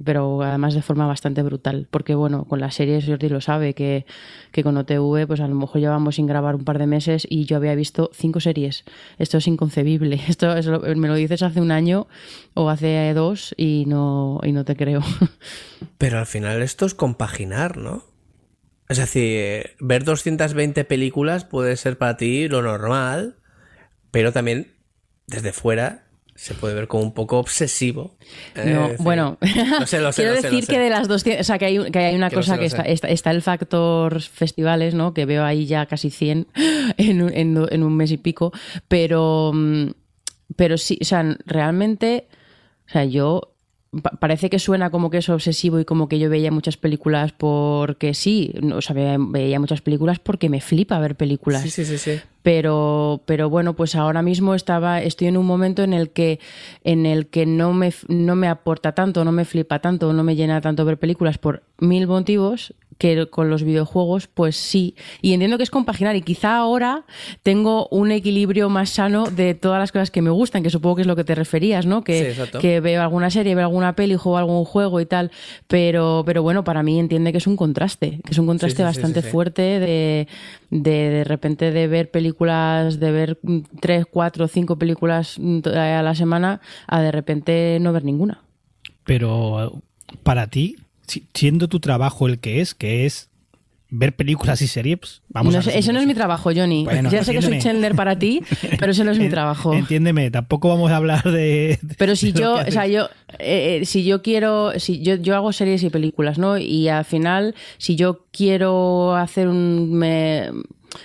pero 0.04 0.42
además 0.42 0.74
de 0.74 0.82
forma 0.82 1.06
bastante 1.06 1.42
brutal, 1.42 1.88
porque 1.90 2.14
bueno, 2.14 2.44
con 2.44 2.60
las 2.60 2.74
series 2.74 3.06
Jordi 3.06 3.28
lo 3.28 3.40
sabe, 3.40 3.74
que, 3.74 4.04
que 4.52 4.62
con 4.62 4.76
OTV 4.76 5.26
pues 5.26 5.40
a 5.40 5.48
lo 5.48 5.54
mejor 5.54 5.80
llevamos 5.80 6.16
sin 6.16 6.26
grabar 6.26 6.54
un 6.54 6.64
par 6.64 6.78
de 6.78 6.86
meses 6.86 7.26
y 7.28 7.44
yo 7.44 7.56
había 7.56 7.74
visto 7.74 8.10
cinco 8.12 8.40
series. 8.40 8.84
Esto 9.18 9.38
es 9.38 9.46
inconcebible. 9.46 10.20
Esto 10.28 10.54
me 10.96 11.08
lo 11.08 11.14
dices 11.14 11.42
hace 11.42 11.60
un 11.60 11.70
año 11.70 12.06
o 12.54 12.68
hace 12.68 13.12
dos 13.14 13.54
y 13.56 13.84
no, 13.86 14.40
y 14.42 14.52
no 14.52 14.64
te 14.64 14.76
creo. 14.76 15.02
Pero 15.98 16.18
al 16.18 16.26
final 16.26 16.62
esto 16.62 16.86
es 16.86 16.94
compaginar, 16.94 17.76
¿no? 17.76 18.02
Es 18.88 18.98
decir, 18.98 19.72
ver 19.80 20.04
220 20.04 20.84
películas 20.84 21.44
puede 21.44 21.76
ser 21.76 21.96
para 21.98 22.16
ti 22.16 22.48
lo 22.48 22.62
normal, 22.62 23.36
pero 24.10 24.32
también 24.32 24.72
desde 25.26 25.52
fuera 25.52 26.02
se 26.36 26.52
puede 26.54 26.74
ver 26.74 26.88
como 26.88 27.04
un 27.04 27.14
poco 27.14 27.38
obsesivo. 27.38 28.16
Eh, 28.56 28.64
No, 28.74 28.88
decir, 28.88 29.04
bueno, 29.04 29.38
Lo 29.80 29.86
sé, 29.86 30.00
lo 30.00 30.12
sé, 30.12 30.22
quiero 30.22 30.34
lo 30.34 30.40
sé, 30.40 30.48
lo 30.48 30.54
decir 30.56 30.66
que 30.66 30.78
de 30.80 30.90
las 30.90 31.06
200, 31.08 31.40
o 31.40 31.44
sea, 31.44 31.58
que 31.58 31.64
hay, 31.66 31.90
que 31.92 31.98
hay 31.98 32.14
una 32.16 32.28
Que 32.28 32.36
cosa 32.36 32.58
que 32.58 32.66
está, 32.66 32.82
está, 32.82 33.08
está 33.08 33.30
el 33.30 33.40
factor 33.40 34.20
festivales, 34.20 34.94
¿no? 34.94 35.14
Que 35.14 35.26
veo 35.26 35.44
ahí 35.44 35.66
ya 35.66 35.86
casi 35.86 36.10
100 36.10 36.48
en, 36.98 37.22
un- 37.22 37.32
en, 37.32 37.66
en 37.70 37.82
un 37.84 37.96
mes 37.96 38.10
y 38.10 38.16
pico, 38.18 38.52
pero, 38.88 39.52
mm, 39.54 39.90
pero 40.56 40.76
sí, 40.76 40.98
o 41.00 41.04
sea, 41.04 41.24
realmente, 41.46 42.26
o 42.88 42.90
sea, 42.92 43.04
yo 43.04 43.53
pa- 44.02 44.10
parece 44.18 44.50
que 44.50 44.58
suena 44.58 44.90
como 44.90 45.10
que 45.10 45.18
es 45.18 45.28
obsesivo 45.28 45.78
y 45.80 45.84
como 45.84 46.08
que 46.08 46.18
yo 46.18 46.28
veía 46.30 46.50
muchas 46.50 46.76
películas 46.76 47.32
porque 47.32 48.14
sí, 48.14 48.52
no, 48.62 48.76
o 48.76 48.80
sea, 48.82 48.94
veía, 48.94 49.16
veía 49.18 49.60
muchas 49.60 49.80
películas 49.82 50.18
porque 50.18 50.48
me 50.48 50.60
flipa 50.60 50.98
ver 50.98 51.16
películas 51.16 51.62
Sí, 51.62 51.70
sí, 51.70 51.84
sí, 51.84 51.98
sí. 51.98 52.20
pero 52.42 53.22
pero 53.26 53.48
bueno 53.50 53.74
pues 53.74 53.94
ahora 53.96 54.22
mismo 54.22 54.54
estaba 54.54 55.00
estoy 55.02 55.28
en 55.28 55.36
un 55.36 55.46
momento 55.46 55.82
en 55.82 55.92
el 55.92 56.10
que 56.10 56.38
en 56.84 57.06
el 57.06 57.26
que 57.26 57.46
no 57.46 57.72
me 57.72 57.92
no 58.08 58.36
me 58.36 58.48
aporta 58.48 58.92
tanto 58.92 59.24
no 59.24 59.32
me 59.32 59.44
flipa 59.44 59.78
tanto 59.80 60.12
no 60.12 60.22
me 60.24 60.36
llena 60.36 60.60
tanto 60.60 60.84
ver 60.84 60.98
películas 60.98 61.38
por 61.38 61.62
mil 61.78 62.06
motivos 62.06 62.74
que 62.98 63.26
con 63.28 63.50
los 63.50 63.62
videojuegos 63.62 64.26
pues 64.26 64.56
sí 64.56 64.94
y 65.22 65.32
entiendo 65.32 65.56
que 65.56 65.62
es 65.62 65.70
compaginar 65.70 66.16
y 66.16 66.22
quizá 66.22 66.56
ahora 66.56 67.04
tengo 67.42 67.88
un 67.90 68.10
equilibrio 68.10 68.68
más 68.68 68.90
sano 68.90 69.26
de 69.26 69.54
todas 69.54 69.78
las 69.78 69.92
cosas 69.92 70.10
que 70.10 70.22
me 70.22 70.30
gustan 70.30 70.62
que 70.62 70.70
supongo 70.70 70.96
que 70.96 71.02
es 71.02 71.08
lo 71.08 71.16
que 71.16 71.24
te 71.24 71.34
referías 71.34 71.86
no 71.86 72.04
que, 72.04 72.34
que 72.60 72.80
veo 72.80 73.02
alguna 73.02 73.30
serie 73.30 73.54
veo 73.54 73.64
alguna 73.64 73.94
peli 73.94 74.16
juego 74.16 74.38
algún 74.38 74.64
juego 74.64 75.00
y 75.00 75.06
tal 75.06 75.30
pero 75.68 76.22
pero 76.26 76.42
bueno 76.42 76.64
para 76.64 76.82
mí 76.82 76.98
entiende 76.98 77.32
que 77.32 77.38
es 77.38 77.46
un 77.46 77.56
contraste 77.56 78.20
que 78.24 78.32
es 78.32 78.38
un 78.38 78.46
contraste 78.46 78.76
sí, 78.76 78.82
sí, 78.82 78.82
bastante 78.82 79.20
sí, 79.20 79.26
sí. 79.26 79.32
fuerte 79.32 79.62
de, 79.62 80.28
de 80.70 81.04
de 81.10 81.24
repente 81.24 81.70
de 81.70 81.86
ver 81.88 82.10
películas, 82.10 83.00
de 83.00 83.12
ver 83.12 83.38
mm, 83.42 83.58
tres, 83.80 84.06
cuatro, 84.10 84.48
cinco 84.48 84.76
películas 84.76 85.38
mm, 85.38 85.60
a 85.68 86.02
la 86.02 86.14
semana, 86.14 86.60
a 86.86 87.00
de 87.00 87.12
repente 87.12 87.78
no 87.80 87.92
ver 87.92 88.04
ninguna. 88.04 88.42
Pero 89.04 89.82
para 90.22 90.46
ti, 90.48 90.76
siendo 91.32 91.68
tu 91.68 91.80
trabajo 91.80 92.26
el 92.26 92.38
que 92.38 92.60
es, 92.60 92.74
que 92.74 93.06
es 93.06 93.30
ver 93.90 94.16
películas 94.16 94.60
y 94.60 94.66
series, 94.66 94.98
pues, 94.98 95.22
vamos 95.28 95.52
No 95.54 95.60
a 95.60 95.62
ese 95.72 95.92
no 95.92 96.00
es 96.00 96.06
mi 96.06 96.14
trabajo, 96.14 96.50
Johnny. 96.54 96.82
Bueno, 96.84 97.10
ya 97.10 97.22
sé 97.22 97.32
que 97.32 97.40
soy. 97.42 97.58
Chandler 97.60 97.94
para 97.94 98.18
ti, 98.18 98.42
pero 98.80 98.90
ese 98.90 99.04
no 99.04 99.12
es 99.12 99.18
mi 99.20 99.28
trabajo. 99.28 99.72
Entiéndeme, 99.72 100.30
tampoco 100.32 100.68
vamos 100.68 100.90
a 100.90 100.96
hablar 100.96 101.22
de. 101.22 101.78
Pero 101.96 102.16
si 102.16 102.32
de 102.32 102.40
yo, 102.40 102.56
o 102.56 102.70
sea, 102.72 102.88
yo, 102.88 103.04
eh, 103.38 103.78
eh, 103.82 103.86
si 103.86 104.04
yo 104.04 104.20
quiero, 104.22 104.72
si 104.80 105.00
yo, 105.00 105.14
yo 105.16 105.36
hago 105.36 105.52
series 105.52 105.82
y 105.84 105.90
películas, 105.90 106.38
¿no? 106.38 106.58
Y 106.58 106.88
al 106.88 107.04
final, 107.04 107.54
si 107.78 107.94
yo 107.94 108.24
quiero 108.32 109.14
hacer 109.14 109.46
un, 109.46 109.92
me- 109.92 110.50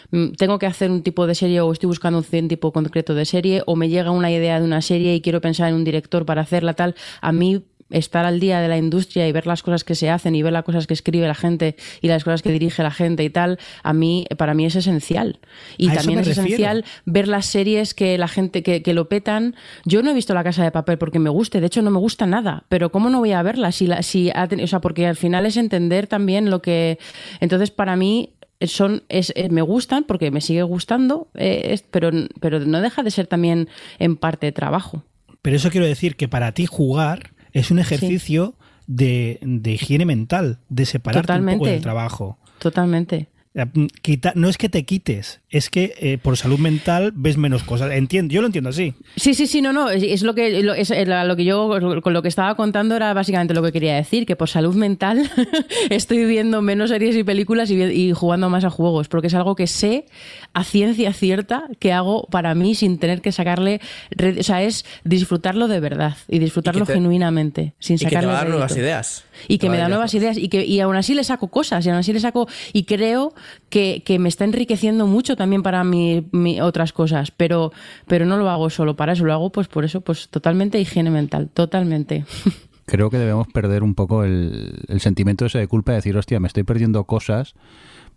mm, 0.10 0.30
tengo 0.32 0.58
que 0.58 0.66
hacer 0.66 0.90
un 0.90 1.04
tipo 1.04 1.28
de 1.28 1.36
serie 1.36 1.62
o 1.62 1.72
estoy 1.72 1.88
buscando 1.88 2.18
un 2.32 2.48
tipo 2.48 2.72
concreto 2.72 3.14
de 3.14 3.26
serie 3.26 3.62
o 3.68 3.76
me 3.76 3.90
llega 3.90 4.10
una 4.10 4.32
idea 4.32 4.58
de 4.60 4.66
una 4.66 4.82
serie 4.82 5.14
y 5.14 5.22
quiero 5.22 5.42
pensar 5.42 5.70
en 5.70 5.76
un 5.76 5.84
director 5.84 6.26
para 6.26 6.42
hacerla 6.42 6.74
tal, 6.74 6.96
a 7.22 7.32
mí 7.32 7.62
estar 7.90 8.26
al 8.26 8.40
día 8.40 8.60
de 8.62 8.68
la 8.68 8.78
industria 8.78 9.28
y 9.28 9.32
ver 9.32 9.48
las 9.48 9.64
cosas 9.64 9.84
que 9.84 9.96
se 9.96 10.10
hacen 10.10 10.36
y 10.36 10.44
ver 10.44 10.54
las 10.54 10.64
cosas 10.64 10.88
que 10.88 10.94
escribe 10.94 11.28
la 11.28 11.36
gente 11.36 11.76
y 12.02 12.08
las 12.08 12.24
cosas 12.24 12.42
que 12.42 12.52
dirige 12.52 12.84
la 12.84 12.92
gente 12.92 13.24
y 13.24 13.30
tal, 13.30 13.58
a 13.84 13.94
mí, 13.94 14.26
para 14.38 14.54
mí 14.54 14.66
es 14.66 14.76
esencial. 14.76 15.40
Y 15.78 15.90
A 15.90 15.94
también 15.96 16.20
es 16.20 16.28
refiero. 16.28 16.48
esencial 16.48 16.86
ver 17.06 17.28
las 17.28 17.46
series 17.48 17.94
que 17.94 18.18
la 18.18 18.28
gente 18.28 18.64
que, 18.64 18.82
que 18.84 18.94
lo 18.94 19.10
petan. 19.10 19.56
Yo 19.86 20.04
no 20.04 20.12
he 20.12 20.14
visto 20.14 20.34
La 20.34 20.44
Casa 20.44 20.64
de 20.64 20.72
Papel 20.72 20.98
porque 20.98 21.20
me 21.20 21.30
guste, 21.30 21.60
de 21.62 21.68
hecho 21.68 21.82
no 21.82 21.92
me 21.92 22.00
gusta 22.00 22.26
nada, 22.26 22.64
pero 22.70 22.92
¿cómo 22.92 23.10
no 23.10 23.20
voy 23.20 23.32
a 23.32 23.42
verla? 23.42 23.72
Si 23.72 23.88
la, 23.88 24.04
si 24.04 24.30
ha 24.30 24.48
teni- 24.48 24.64
o 24.64 24.68
sea, 24.68 24.82
porque 24.82 25.08
al 25.08 25.16
final 25.16 25.46
es 25.46 25.58
entender 25.58 26.08
también 26.08 26.50
lo 26.50 26.62
que... 26.62 27.00
Entonces, 27.40 27.72
para 27.72 27.96
mí 27.96 28.34
son 28.62 29.04
es, 29.10 29.32
eh, 29.36 29.48
me 29.50 29.62
gustan 29.62 30.04
porque 30.04 30.32
me 30.32 30.42
sigue 30.42 30.64
gustando, 30.64 31.30
eh, 31.34 31.70
es- 31.72 31.84
pero, 31.90 32.12
pero 32.40 32.60
no 32.60 32.82
deja 32.82 33.04
de 33.04 33.12
ser 33.12 33.26
también 33.26 33.70
en 34.00 34.18
parte 34.18 34.52
trabajo. 34.52 35.04
Pero 35.42 35.56
eso 35.56 35.70
quiero 35.72 35.86
decir 35.88 36.18
que 36.18 36.28
para 36.28 36.52
ti 36.52 36.66
jugar 36.66 37.32
es 37.54 37.72
un 37.72 37.80
ejercicio 37.80 38.56
de, 38.88 39.40
de 39.42 39.72
higiene 39.74 40.06
mental, 40.06 40.60
de 40.70 40.86
separarte 40.86 41.20
un 41.20 41.24
poco 41.24 41.34
Totalmente. 41.40 41.70
del 41.72 41.82
trabajo. 41.82 42.38
Totalmente. 42.60 43.28
Quita- 44.04 44.34
no 44.36 44.48
es 44.48 44.58
que 44.60 44.70
te 44.70 44.86
quites, 44.86 45.42
es 45.50 45.72
que 45.72 45.96
eh, 46.00 46.20
por 46.20 46.38
salud 46.38 46.60
mental 46.60 47.12
ves 47.16 47.36
menos 47.36 47.64
cosas. 47.64 47.92
Entiendo, 47.92 48.32
yo 48.32 48.42
lo 48.42 48.46
entiendo 48.48 48.70
así. 48.70 48.94
Sí, 49.16 49.34
sí, 49.34 49.48
sí, 49.48 49.62
no, 49.64 49.74
no, 49.74 49.90
es, 49.90 50.04
es 50.04 50.22
lo 50.22 50.36
que 50.36 50.62
lo, 50.62 50.76
es, 50.76 50.92
lo 50.92 51.36
que 51.36 51.44
yo 51.44 51.68
con 52.04 52.14
lo 52.14 52.22
que 52.22 52.28
estaba 52.28 52.56
contando 52.56 52.96
era 52.96 53.12
básicamente 53.16 53.56
lo 53.56 53.64
que 53.64 53.72
quería 53.72 53.96
decir, 53.96 54.28
que 54.28 54.36
por 54.36 54.50
salud 54.50 54.76
mental 54.76 55.30
estoy 55.90 56.26
viendo 56.26 56.62
menos 56.62 56.92
series 56.92 57.16
y 57.16 57.24
películas 57.24 57.72
y, 57.72 58.12
jugando 58.14 58.50
más 58.50 58.66
a 58.66 58.70
juegos, 58.70 59.08
porque 59.08 59.28
es 59.28 59.34
algo 59.34 59.56
que 59.56 59.66
sé 59.66 60.06
a 60.54 60.64
ciencia 60.64 61.12
cierta 61.12 61.64
que 61.80 61.92
hago 61.92 62.28
para 62.30 62.54
mí 62.54 62.76
sin 62.76 63.00
tener 63.00 63.20
que 63.22 63.32
sacarle, 63.32 63.82
o 64.40 64.44
sea, 64.44 64.62
es 64.62 64.86
disfrutarlo 65.04 65.68
de 65.68 65.80
verdad 65.80 66.16
y 66.28 66.38
disfrutarlo 66.38 66.84
Y 66.84 66.86
que 66.86 66.94
te- 66.94 67.00
genuinamente, 67.00 67.74
sin 67.80 67.96
Y 67.96 68.00
que 68.00 68.06
te 68.06 68.10
sacarle 68.12 68.28
va 68.28 68.34
a 68.34 68.44
dar 68.44 68.50
nuevas 68.50 68.78
ideas. 68.78 69.26
Y 69.48 69.58
que 69.58 69.70
me 69.70 69.78
da 69.78 69.88
nuevas 69.90 70.14
ideas 70.14 70.38
y 70.38 70.50
que 70.50 70.66
y 70.66 70.80
aún 70.82 70.96
así 70.96 71.16
le 71.16 71.24
saco 71.24 71.48
cosas 71.48 71.84
y 71.86 71.90
aún 71.90 71.98
así 71.98 72.14
le 72.14 72.20
saco 72.20 72.48
y 72.74 72.84
creo 72.84 73.34
que, 73.70 74.04
que 74.06 74.20
me 74.20 74.30
está 74.30 74.46
enriqueciendo 74.46 75.08
mucho 75.08 75.36
también 75.36 75.64
para 75.64 75.84
mi, 75.84 76.26
otras 76.62 76.94
cosas 76.94 77.32
pero 77.32 77.72
pero 78.08 78.26
no 78.26 78.38
lo 78.38 78.50
hago 78.50 78.70
solo 78.70 78.96
para 78.96 79.14
eso 79.14 79.26
lo 79.26 79.34
hago 79.34 79.52
pues 79.52 79.68
por 79.68 79.86
eso 79.86 80.02
pues 80.02 80.30
totalmente 80.30 80.80
higiene 80.80 81.10
mental 81.12 81.50
totalmente 81.54 82.26
Creo 82.86 83.12
que 83.12 83.20
debemos 83.20 83.48
perder 83.48 83.84
un 83.84 83.94
poco 83.94 84.24
el, 84.24 84.82
el 84.88 85.00
sentimiento 85.00 85.46
ese 85.46 85.60
de 85.60 85.68
culpa 85.68 85.92
de 85.92 85.98
decir, 85.98 86.18
hostia, 86.18 86.40
me 86.40 86.48
estoy 86.48 86.64
perdiendo 86.64 87.04
cosas. 87.04 87.54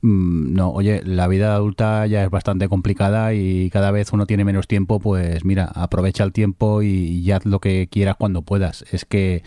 Mm, 0.00 0.54
No, 0.54 0.70
oye, 0.70 1.02
la 1.04 1.28
vida 1.28 1.54
adulta 1.54 2.06
ya 2.06 2.24
es 2.24 2.30
bastante 2.30 2.68
complicada 2.68 3.34
y 3.34 3.70
cada 3.70 3.90
vez 3.90 4.12
uno 4.12 4.26
tiene 4.26 4.44
menos 4.44 4.66
tiempo, 4.66 4.98
pues 4.98 5.44
mira, 5.44 5.66
aprovecha 5.66 6.24
el 6.24 6.32
tiempo 6.32 6.82
y, 6.82 6.88
y 6.88 7.30
haz 7.32 7.44
lo 7.44 7.60
que 7.60 7.88
quieras 7.90 8.16
cuando 8.16 8.42
puedas. 8.42 8.84
Es 8.92 9.04
que 9.04 9.42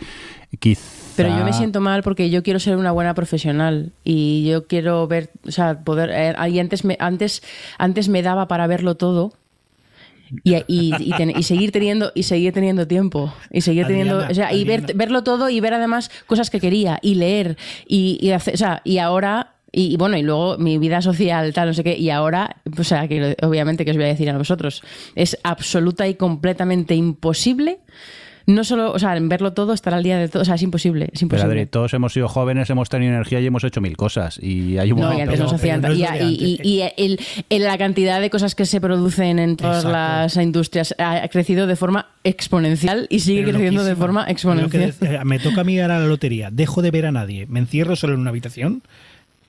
quizá... 0.60 1.05
pero 1.16 1.28
yo 1.38 1.44
me 1.44 1.52
siento 1.52 1.80
mal 1.80 2.02
porque 2.02 2.30
yo 2.30 2.42
quiero 2.42 2.58
ser 2.60 2.76
una 2.76 2.92
buena 2.92 3.14
profesional 3.14 3.92
y 4.04 4.46
yo 4.48 4.66
quiero 4.66 5.06
ver 5.08 5.30
o 5.46 5.50
sea 5.50 5.80
poder 5.80 6.10
eh, 6.12 6.34
y 6.50 6.58
antes 6.60 6.84
me 6.84 6.96
antes 7.00 7.42
antes 7.78 8.08
me 8.08 8.22
daba 8.22 8.46
para 8.48 8.66
verlo 8.66 8.94
todo 8.96 9.32
y, 10.42 10.54
y, 10.66 10.92
y 10.98 11.12
ten- 11.16 11.30
y 11.36 11.42
seguir 11.44 11.70
teniendo 11.70 12.10
y 12.14 12.24
seguir 12.24 12.52
teniendo 12.52 12.86
tiempo 12.86 13.32
y 13.52 13.60
seguir 13.60 13.86
teniendo 13.86 14.14
Adriana, 14.16 14.32
o 14.32 14.34
sea 14.34 14.52
y 14.52 14.64
ver, 14.64 14.80
verlo 14.96 15.22
todo 15.22 15.48
y 15.48 15.60
ver 15.60 15.74
además 15.74 16.10
cosas 16.26 16.50
que 16.50 16.58
quería 16.60 16.98
y 17.00 17.14
leer 17.14 17.56
y, 17.86 18.18
y 18.20 18.32
hacer, 18.32 18.54
o 18.54 18.56
sea 18.56 18.80
y 18.84 18.98
ahora 18.98 19.52
y, 19.70 19.92
y 19.92 19.96
bueno 19.96 20.16
y 20.16 20.22
luego 20.22 20.58
mi 20.58 20.78
vida 20.78 21.00
social 21.00 21.52
tal 21.52 21.68
no 21.68 21.74
sé 21.74 21.84
qué 21.84 21.96
y 21.96 22.10
ahora 22.10 22.56
o 22.76 22.82
sea 22.84 23.06
que 23.06 23.36
obviamente 23.42 23.84
que 23.84 23.92
os 23.92 23.96
voy 23.96 24.06
a 24.06 24.08
decir 24.08 24.28
a 24.30 24.36
vosotros 24.36 24.82
es 25.14 25.38
absoluta 25.44 26.08
y 26.08 26.14
completamente 26.14 26.94
imposible 26.96 27.78
no 28.46 28.62
solo 28.64 28.92
o 28.92 28.98
sea 28.98 29.16
en 29.16 29.28
verlo 29.28 29.52
todo 29.52 29.72
estar 29.72 29.92
al 29.92 30.02
día 30.04 30.18
de 30.18 30.28
todo 30.28 30.42
o 30.42 30.44
sea 30.44 30.54
es 30.54 30.62
imposible 30.62 31.06
es 31.06 31.10
Pero 31.14 31.24
imposible 31.26 31.52
Adri, 31.62 31.66
todos 31.66 31.92
hemos 31.94 32.12
sido 32.12 32.28
jóvenes, 32.28 32.70
hemos 32.70 32.88
tenido 32.88 33.12
energía 33.12 33.40
y 33.40 33.46
hemos 33.46 33.64
hecho 33.64 33.80
mil 33.80 33.96
cosas. 33.96 34.38
Y 34.42 34.78
hay 34.78 34.92
un 34.92 35.00
no, 35.00 35.06
y 35.08 35.12
momento- 35.12 35.32
antes 35.32 35.40
no 35.40 35.56
hacían. 35.56 35.80
no 35.82 35.92
y, 35.92 36.02
y- 36.02 36.60
y- 36.62 36.68
y 36.68 36.80
el- 36.96 37.18
el- 37.50 37.62
la 37.64 37.76
cantidad 37.76 38.20
de 38.20 38.30
cosas 38.30 38.54
que 38.54 38.64
se 38.66 38.80
producen 38.80 39.38
en 39.40 39.56
todas 39.56 39.84
Exacto. 39.84 39.92
las 39.98 40.36
industrias 40.36 40.94
ha 40.98 41.26
crecido 41.28 41.66
de 41.66 41.74
forma 41.76 42.06
exponencial 42.24 43.06
y 43.10 43.20
sigue 43.20 43.40
Pero 43.42 43.52
creciendo 43.58 43.84
de 43.84 43.96
forma 43.96 44.24
que 44.26 44.32
exponencial. 44.32 44.94
decía, 45.00 45.24
me 45.24 45.38
toca 45.38 45.62
a 45.62 45.64
mí 45.64 45.74
ir 45.74 45.82
a 45.82 45.88
la 45.88 46.06
lotería, 46.06 46.50
dejo 46.52 46.82
de 46.82 46.90
ver 46.92 47.06
a 47.06 47.12
nadie, 47.12 47.46
me 47.46 47.58
encierro 47.60 47.96
solo 47.96 48.14
en 48.14 48.20
una 48.20 48.30
habitación. 48.30 48.82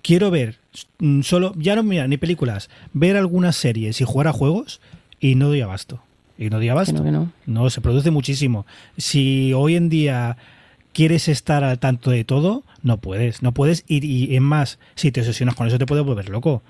Quiero 0.02 0.32
ver 0.32 0.56
mm, 1.00 1.22
solo, 1.22 1.54
ya 1.58 1.76
no 1.76 1.84
mira 1.84 2.08
ni 2.08 2.18
películas, 2.18 2.70
ver 2.94 3.18
algunas 3.18 3.56
series 3.58 4.00
y 4.02 4.06
jugar 4.06 4.28
a 4.28 4.34
juegos 4.34 4.80
y 5.20 5.36
no 5.36 5.50
doy 5.50 5.62
abasto. 5.62 6.02
Y 6.38 6.50
no 6.50 6.58
doy 6.58 6.70
abasto. 6.70 7.04
Que 7.04 7.12
no, 7.12 7.32
que 7.46 7.48
no. 7.48 7.62
No, 7.64 7.70
se 7.70 7.82
produce 7.82 8.12
muchísimo. 8.12 8.66
Si 8.98 9.54
hoy 9.54 9.76
en 9.76 9.90
día 9.90 10.38
quieres 10.94 11.28
estar 11.28 11.64
al 11.64 11.80
tanto 11.80 12.12
de 12.12 12.24
todo, 12.24 12.64
no 12.84 12.98
puedes. 12.98 13.42
No 13.42 13.54
puedes. 13.54 13.84
Y, 13.88 14.06
y 14.06 14.36
es 14.36 14.42
más, 14.42 14.80
si 14.96 15.12
te 15.12 15.22
obsesionas 15.22 15.56
con 15.56 15.68
eso, 15.68 15.78
te 15.78 15.86
puedes 15.86 16.06
volver 16.06 16.30
loco. 16.30 16.62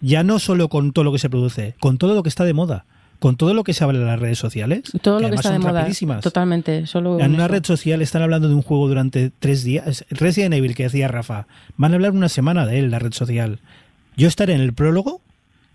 Ya 0.00 0.22
no 0.22 0.38
solo 0.38 0.68
con 0.68 0.92
todo 0.92 1.04
lo 1.04 1.12
que 1.12 1.18
se 1.18 1.28
produce, 1.28 1.74
con 1.78 1.98
todo 1.98 2.14
lo 2.14 2.22
que 2.22 2.30
está 2.30 2.44
de 2.44 2.54
moda, 2.54 2.86
con 3.18 3.36
todo 3.36 3.52
lo 3.52 3.64
que 3.64 3.74
se 3.74 3.84
habla 3.84 3.98
en 3.98 4.06
las 4.06 4.18
redes 4.18 4.38
sociales. 4.38 4.84
Todo 5.02 5.20
lo 5.20 5.28
que 5.28 5.34
está 5.34 5.52
de 5.52 5.58
moda. 5.58 5.86
Totalmente. 6.20 6.86
Solo 6.86 7.20
En 7.20 7.34
una 7.34 7.48
red 7.48 7.64
social 7.64 8.00
están 8.00 8.22
hablando 8.22 8.48
de 8.48 8.54
un 8.54 8.62
juego 8.62 8.88
durante 8.88 9.30
tres 9.38 9.62
días. 9.62 10.06
Resident 10.08 10.54
Evil, 10.54 10.74
que 10.74 10.84
decía 10.84 11.08
Rafa. 11.08 11.46
Van 11.76 11.92
a 11.92 11.96
hablar 11.96 12.12
una 12.12 12.30
semana 12.30 12.66
de 12.66 12.78
él, 12.78 12.90
la 12.90 12.98
red 12.98 13.12
social. 13.12 13.60
Yo 14.16 14.26
estaré 14.26 14.54
en 14.54 14.62
el 14.62 14.72
prólogo 14.72 15.20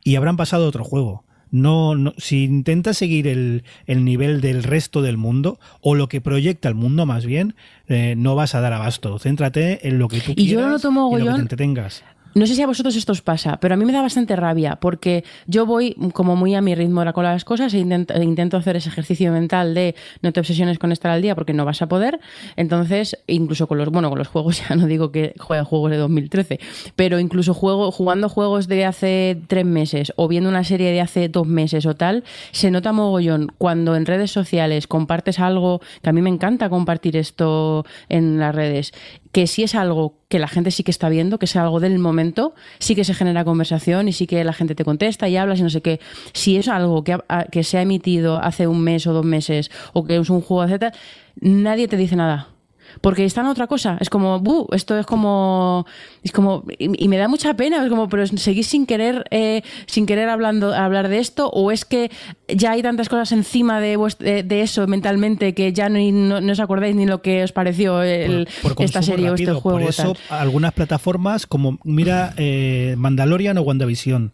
y 0.04 0.16
habrán 0.16 0.38
pasado 0.38 0.68
otro 0.68 0.84
juego. 0.84 1.24
No, 1.52 1.96
no, 1.96 2.14
si 2.18 2.44
intentas 2.44 2.98
seguir 2.98 3.28
el, 3.28 3.64
el 3.86 4.04
nivel 4.04 4.42
del 4.42 4.64
resto 4.64 5.02
del 5.02 5.18
mundo, 5.18 5.60
o 5.82 5.96
lo 5.96 6.08
que 6.08 6.22
proyecta 6.22 6.68
el 6.70 6.76
mundo 6.76 7.06
más 7.06 7.26
bien, 7.26 7.56
eh, 7.88 8.16
no 8.18 8.36
vas 8.36 8.56
a 8.56 8.62
dar 8.62 8.74
abasto. 8.74 9.20
Céntrate 9.20 9.88
en 9.88 10.00
lo 10.00 10.08
que 10.08 10.20
tú 10.22 10.34
Y 10.36 10.48
yo 10.48 10.60
quieras 10.60 10.66
lo 10.66 10.70
noto 10.70 10.88
y 10.88 10.92
lo 10.92 10.92
que 10.92 11.00
mogollón. 11.00 11.36
te 11.36 11.42
entretengas. 11.42 12.04
No 12.38 12.46
sé 12.48 12.56
si 12.56 12.62
a 12.62 12.68
vosotros 12.68 12.98
esto 12.98 13.14
os 13.14 13.22
pasa, 13.22 13.62
pero 13.62 13.76
a 13.76 13.78
mí 13.78 13.86
me 13.86 13.94
da 13.94 14.02
bastante 14.02 14.36
rabia 14.36 14.76
porque 14.76 15.24
yo 15.48 15.66
voy 15.66 15.96
como 16.12 16.36
muy 16.36 16.54
a 16.54 16.60
mi 16.60 16.76
ritmo 16.76 17.02
con 17.14 17.24
las 17.24 17.46
cosas 17.46 17.74
e 17.74 17.78
intento, 17.78 18.14
e 18.14 18.22
intento 18.26 18.58
hacer 18.58 18.76
ese 18.76 18.90
ejercicio 18.90 19.32
mental 19.32 19.74
de 19.74 19.96
no 20.22 20.34
te 20.34 20.42
obsesiones 20.42 20.78
con 20.78 20.92
estar 20.92 21.12
al 21.12 21.22
día 21.22 21.34
porque 21.34 21.54
no 21.54 21.64
vas 21.64 21.82
a 21.82 21.88
poder. 21.88 22.20
Entonces, 22.58 23.18
incluso 23.28 23.68
con 23.68 23.78
los, 23.78 23.88
bueno, 23.88 24.10
con 24.10 24.20
los 24.20 24.28
juegos, 24.28 24.62
ya 24.70 24.76
no 24.76 24.86
digo 24.86 25.14
que 25.14 25.34
juegue 25.40 25.64
juegos 25.64 25.92
de 25.92 25.96
2013, 25.96 26.60
pero 26.98 27.22
incluso 27.22 27.54
juego, 27.54 27.90
jugando 27.90 28.28
juegos 28.28 28.68
de 28.68 28.84
hace 28.84 29.42
tres 29.48 29.66
meses 29.66 30.12
o 30.18 30.28
viendo 30.28 30.50
una 30.50 30.66
serie 30.66 30.92
de 30.92 31.00
hace 31.00 31.30
dos 31.30 31.48
meses 31.48 31.86
o 31.86 31.96
tal, 31.96 32.26
se 32.52 32.70
nota 32.70 32.92
mogollón 32.92 33.50
cuando 33.58 33.96
en 33.96 34.06
redes 34.06 34.32
sociales 34.32 34.88
compartes 34.88 35.40
algo, 35.40 35.80
que 36.02 36.10
a 36.10 36.12
mí 36.12 36.22
me 36.22 36.32
encanta 36.32 36.68
compartir 36.70 37.16
esto 37.16 37.86
en 38.10 38.40
las 38.40 38.54
redes, 38.54 38.92
que 39.36 39.48
si 39.48 39.64
es 39.64 39.76
algo 39.76 40.14
que 40.30 40.40
la 40.40 40.48
gente 40.48 40.72
sí 40.72 40.82
que 40.86 40.92
está 40.92 41.10
viendo, 41.10 41.40
que 41.40 41.44
es 41.44 41.58
algo 41.58 41.82
del 41.82 42.00
momento, 42.00 42.56
sí 42.80 42.96
que 42.96 43.04
se 43.04 43.14
genera 43.14 43.44
conversación 43.44 44.08
y 44.08 44.14
sí 44.14 44.28
que 44.28 44.42
la 44.46 44.54
gente 44.54 44.76
te 44.76 44.86
contesta 44.86 45.28
y 45.28 45.36
hablas 45.36 45.60
y 45.60 45.64
no 45.64 45.70
sé 45.70 45.82
qué. 45.82 46.00
Si 46.32 46.56
es 46.56 46.70
algo 46.70 47.04
que, 47.04 47.18
que 47.52 47.66
se 47.66 47.78
ha 47.78 47.82
emitido 47.82 48.38
hace 48.42 48.66
un 48.66 48.80
mes 48.80 49.06
o 49.08 49.12
dos 49.12 49.26
meses 49.26 49.72
o 49.92 50.06
que 50.06 50.16
es 50.16 50.30
un 50.30 50.40
juego, 50.40 50.64
etcétera, 50.64 50.94
nadie 51.42 51.90
te 51.90 51.98
dice 51.98 52.16
nada. 52.16 52.55
Porque 53.02 53.26
está 53.26 53.42
en 53.42 53.48
otra 53.48 53.68
cosa. 53.68 53.98
Es 54.00 54.10
como, 54.10 54.40
"Bu, 54.40 54.68
esto 54.72 54.98
es 54.98 55.06
como. 55.06 55.86
Es 56.24 56.32
como. 56.32 56.64
Y, 56.80 57.04
y 57.04 57.08
me 57.08 57.18
da 57.18 57.28
mucha 57.28 57.54
pena. 57.56 57.84
Es 57.84 57.90
como, 57.90 58.08
pero 58.10 58.26
seguís 58.28 58.68
sin 58.68 58.86
querer, 58.86 59.26
eh, 59.32 59.62
sin 59.86 60.06
querer 60.06 60.30
hablando, 60.30 60.74
hablar 60.74 61.08
de 61.10 61.20
esto, 61.20 61.50
o 61.50 61.72
es 61.72 61.86
que 61.86 62.10
ya 62.48 62.72
hay 62.72 62.82
tantas 62.82 63.10
cosas 63.10 63.32
encima 63.32 63.80
de, 63.80 63.98
de, 64.20 64.44
de 64.44 64.62
eso 64.62 64.88
mentalmente 64.88 65.54
que 65.54 65.74
ya 65.74 65.90
no, 65.90 66.00
no, 66.00 66.42
no 66.42 66.52
os 66.52 66.60
acordáis 66.60 66.96
ni 66.96 67.06
lo 67.06 67.22
que 67.22 67.44
os 67.44 67.52
pareció 67.52 68.02
el- 68.04 68.48
Por- 68.62 68.76
por 68.76 68.86
esta 68.86 69.02
serie 69.02 69.28
o 69.30 69.32
rápido. 69.32 69.52
este 69.54 69.62
juego. 69.62 69.80
Por 69.80 69.90
eso, 69.90 70.16
tal. 70.30 70.40
algunas 70.40 70.74
plataformas, 70.74 71.46
como 71.48 71.80
mira 71.84 72.34
eh, 72.38 72.96
Mandalorian 72.98 73.58
o 73.58 73.62
WandaVision, 73.62 74.32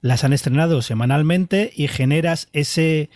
las 0.00 0.24
han 0.24 0.32
estrenado 0.32 0.82
semanalmente 0.82 1.72
y 1.74 1.88
generas 1.88 2.48
ese 2.52 3.08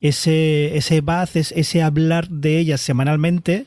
ese 0.00 0.76
ese 0.76 1.00
buzz, 1.00 1.36
es- 1.36 1.52
ese 1.52 1.82
hablar 1.82 2.28
de 2.28 2.58
ellas 2.58 2.80
semanalmente 2.80 3.64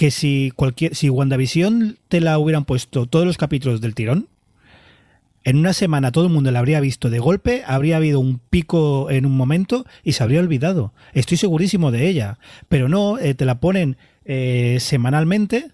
que 0.00 0.10
si 0.10 0.50
cualquier 0.56 0.94
si 0.94 1.10
WandaVision 1.10 1.98
te 2.08 2.22
la 2.22 2.38
hubieran 2.38 2.64
puesto 2.64 3.04
todos 3.04 3.26
los 3.26 3.36
capítulos 3.36 3.82
del 3.82 3.94
tirón 3.94 4.28
en 5.44 5.58
una 5.58 5.74
semana 5.74 6.10
todo 6.10 6.24
el 6.24 6.32
mundo 6.32 6.50
la 6.50 6.58
habría 6.58 6.80
visto 6.80 7.10
de 7.10 7.18
golpe, 7.18 7.64
habría 7.66 7.98
habido 7.98 8.18
un 8.18 8.38
pico 8.38 9.10
en 9.10 9.26
un 9.26 9.36
momento 9.36 9.84
y 10.02 10.12
se 10.12 10.22
habría 10.22 10.40
olvidado. 10.40 10.94
Estoy 11.12 11.36
segurísimo 11.36 11.90
de 11.90 12.08
ella. 12.08 12.38
Pero 12.70 12.88
no, 12.88 13.18
eh, 13.18 13.34
te 13.34 13.44
la 13.44 13.60
ponen 13.60 13.98
eh, 14.24 14.78
semanalmente. 14.80 15.72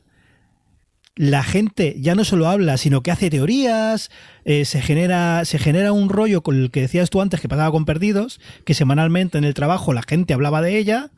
La 1.14 1.44
gente 1.44 1.96
ya 1.98 2.16
no 2.16 2.24
solo 2.24 2.48
habla, 2.48 2.78
sino 2.78 3.02
que 3.02 3.12
hace 3.12 3.30
teorías, 3.30 4.10
eh, 4.44 4.64
se, 4.64 4.82
genera, 4.82 5.44
se 5.44 5.58
genera 5.58 5.92
un 5.92 6.08
rollo 6.08 6.42
con 6.42 6.56
el 6.56 6.70
que 6.72 6.82
decías 6.82 7.10
tú 7.10 7.20
antes 7.20 7.40
que 7.40 7.48
pasaba 7.48 7.70
con 7.70 7.84
Perdidos, 7.84 8.40
que 8.64 8.74
semanalmente 8.74 9.38
en 9.38 9.44
el 9.44 9.54
trabajo 9.54 9.92
la 9.92 10.02
gente 10.02 10.34
hablaba 10.34 10.62
de 10.62 10.78
ella, 10.78 11.10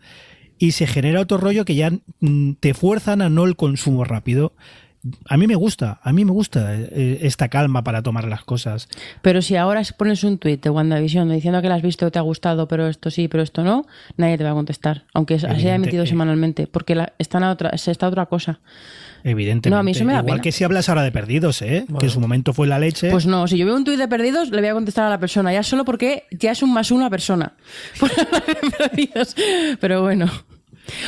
y 0.58 0.72
se 0.72 0.86
genera 0.86 1.20
otro 1.20 1.38
rollo 1.38 1.64
que 1.64 1.74
ya 1.74 1.92
mm, 2.20 2.52
te 2.60 2.74
fuerzan 2.74 3.22
a 3.22 3.28
no 3.28 3.44
el 3.44 3.56
consumo 3.56 4.04
rápido. 4.04 4.52
A 5.26 5.36
mí 5.36 5.46
me 5.46 5.54
gusta, 5.54 6.00
a 6.02 6.12
mí 6.12 6.24
me 6.24 6.32
gusta 6.32 6.74
eh, 6.74 7.20
esta 7.22 7.48
calma 7.48 7.84
para 7.84 8.02
tomar 8.02 8.26
las 8.26 8.44
cosas. 8.44 8.88
Pero 9.22 9.42
si 9.42 9.56
ahora 9.56 9.82
pones 9.96 10.24
un 10.24 10.38
tuit 10.38 10.62
de 10.62 10.70
WandaVision 10.70 11.30
diciendo 11.30 11.62
que 11.62 11.68
la 11.68 11.76
has 11.76 11.82
visto 11.82 12.06
o 12.06 12.10
te 12.10 12.18
ha 12.18 12.22
gustado, 12.22 12.68
pero 12.68 12.88
esto 12.88 13.10
sí, 13.10 13.28
pero 13.28 13.42
esto 13.42 13.62
no, 13.62 13.86
nadie 14.16 14.36
te 14.36 14.44
va 14.44 14.50
a 14.50 14.54
contestar, 14.54 15.04
aunque 15.14 15.38
se 15.38 15.46
haya 15.46 15.74
emitido 15.74 16.04
eh. 16.04 16.06
semanalmente, 16.06 16.66
porque 16.66 16.94
la, 16.94 17.12
están 17.18 17.44
a 17.44 17.50
otra, 17.50 17.76
se 17.78 17.90
está 17.90 18.06
a 18.06 18.08
otra 18.08 18.26
cosa. 18.26 18.60
Evidentemente. 19.24 19.70
No, 19.70 19.78
a 19.78 19.82
mí 19.82 19.90
eso 19.92 20.04
me 20.04 20.12
da 20.12 20.20
Igual 20.20 20.36
pena. 20.36 20.42
que 20.42 20.52
si 20.52 20.64
hablas 20.64 20.88
ahora 20.88 21.02
de 21.02 21.10
perdidos, 21.10 21.62
¿eh? 21.62 21.86
Que 21.98 22.06
en 22.06 22.12
su 22.12 22.20
momento 22.20 22.52
fue 22.52 22.66
la 22.66 22.78
leche. 22.78 23.10
Pues 23.10 23.26
no, 23.26 23.46
si 23.48 23.58
yo 23.58 23.66
veo 23.66 23.76
un 23.76 23.84
tuit 23.84 23.98
de 23.98 24.08
perdidos, 24.08 24.50
le 24.50 24.60
voy 24.60 24.68
a 24.68 24.74
contestar 24.74 25.06
a 25.06 25.10
la 25.10 25.18
persona, 25.18 25.52
ya 25.52 25.62
solo 25.62 25.84
porque 25.84 26.24
ya 26.30 26.52
es 26.52 26.62
un 26.62 26.72
más 26.72 26.90
uno 26.90 27.06
a 27.06 27.10
persona. 27.10 27.54
Pero 29.80 30.02
bueno. 30.02 30.30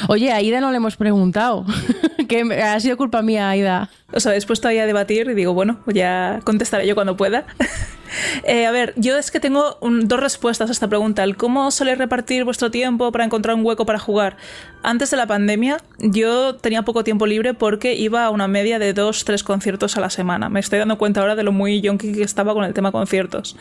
Oye, 0.08 0.32
a 0.32 0.36
Aida 0.36 0.60
no 0.60 0.70
le 0.70 0.76
hemos 0.76 0.96
preguntado. 0.96 1.64
que 2.28 2.42
ha 2.62 2.78
sido 2.80 2.96
culpa 2.96 3.22
mía, 3.22 3.50
Aida. 3.50 3.90
Os 4.12 4.26
habéis 4.26 4.46
puesto 4.46 4.68
ahí 4.68 4.78
a 4.78 4.86
debatir 4.86 5.28
y 5.28 5.34
digo, 5.34 5.54
bueno, 5.54 5.80
ya 5.86 6.40
contestaré 6.44 6.86
yo 6.86 6.94
cuando 6.94 7.16
pueda. 7.16 7.44
Eh, 8.44 8.66
a 8.66 8.72
ver, 8.72 8.92
yo 8.96 9.16
es 9.16 9.30
que 9.30 9.38
tengo 9.38 9.78
dos 9.80 10.20
respuestas 10.20 10.68
a 10.68 10.72
esta 10.72 10.88
pregunta. 10.88 11.24
Cómo 11.36 11.70
soléis 11.70 11.96
repartir 11.96 12.44
vuestro 12.44 12.70
tiempo 12.70 13.12
para 13.12 13.24
encontrar 13.24 13.54
un 13.54 13.64
hueco 13.64 13.86
para 13.86 14.00
jugar. 14.00 14.36
Antes 14.82 15.12
de 15.12 15.16
la 15.16 15.28
pandemia, 15.28 15.78
yo 15.98 16.56
tenía 16.56 16.82
poco 16.82 17.04
tiempo 17.04 17.26
libre 17.26 17.54
porque 17.54 17.94
iba 17.94 18.24
a 18.24 18.30
una 18.30 18.48
media 18.48 18.80
de 18.80 18.94
dos, 18.94 19.24
tres 19.24 19.44
conciertos 19.44 19.96
a 19.96 20.00
la 20.00 20.10
semana. 20.10 20.48
Me 20.48 20.58
estoy 20.58 20.80
dando 20.80 20.98
cuenta 20.98 21.20
ahora 21.20 21.36
de 21.36 21.44
lo 21.44 21.52
muy 21.52 21.80
yonki 21.80 22.12
que 22.12 22.22
estaba 22.22 22.52
con 22.52 22.64
el 22.64 22.74
tema 22.74 22.90
conciertos. 22.90 23.56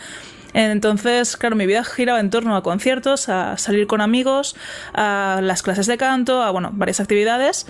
Entonces, 0.53 1.37
claro, 1.37 1.55
mi 1.55 1.65
vida 1.65 1.83
giraba 1.83 2.19
en 2.19 2.29
torno 2.29 2.55
a 2.55 2.63
conciertos, 2.63 3.29
a 3.29 3.57
salir 3.57 3.87
con 3.87 4.01
amigos, 4.01 4.55
a 4.93 5.39
las 5.43 5.61
clases 5.61 5.87
de 5.87 5.97
canto, 5.97 6.41
a 6.41 6.51
bueno, 6.51 6.71
varias 6.73 6.99
actividades. 6.99 7.67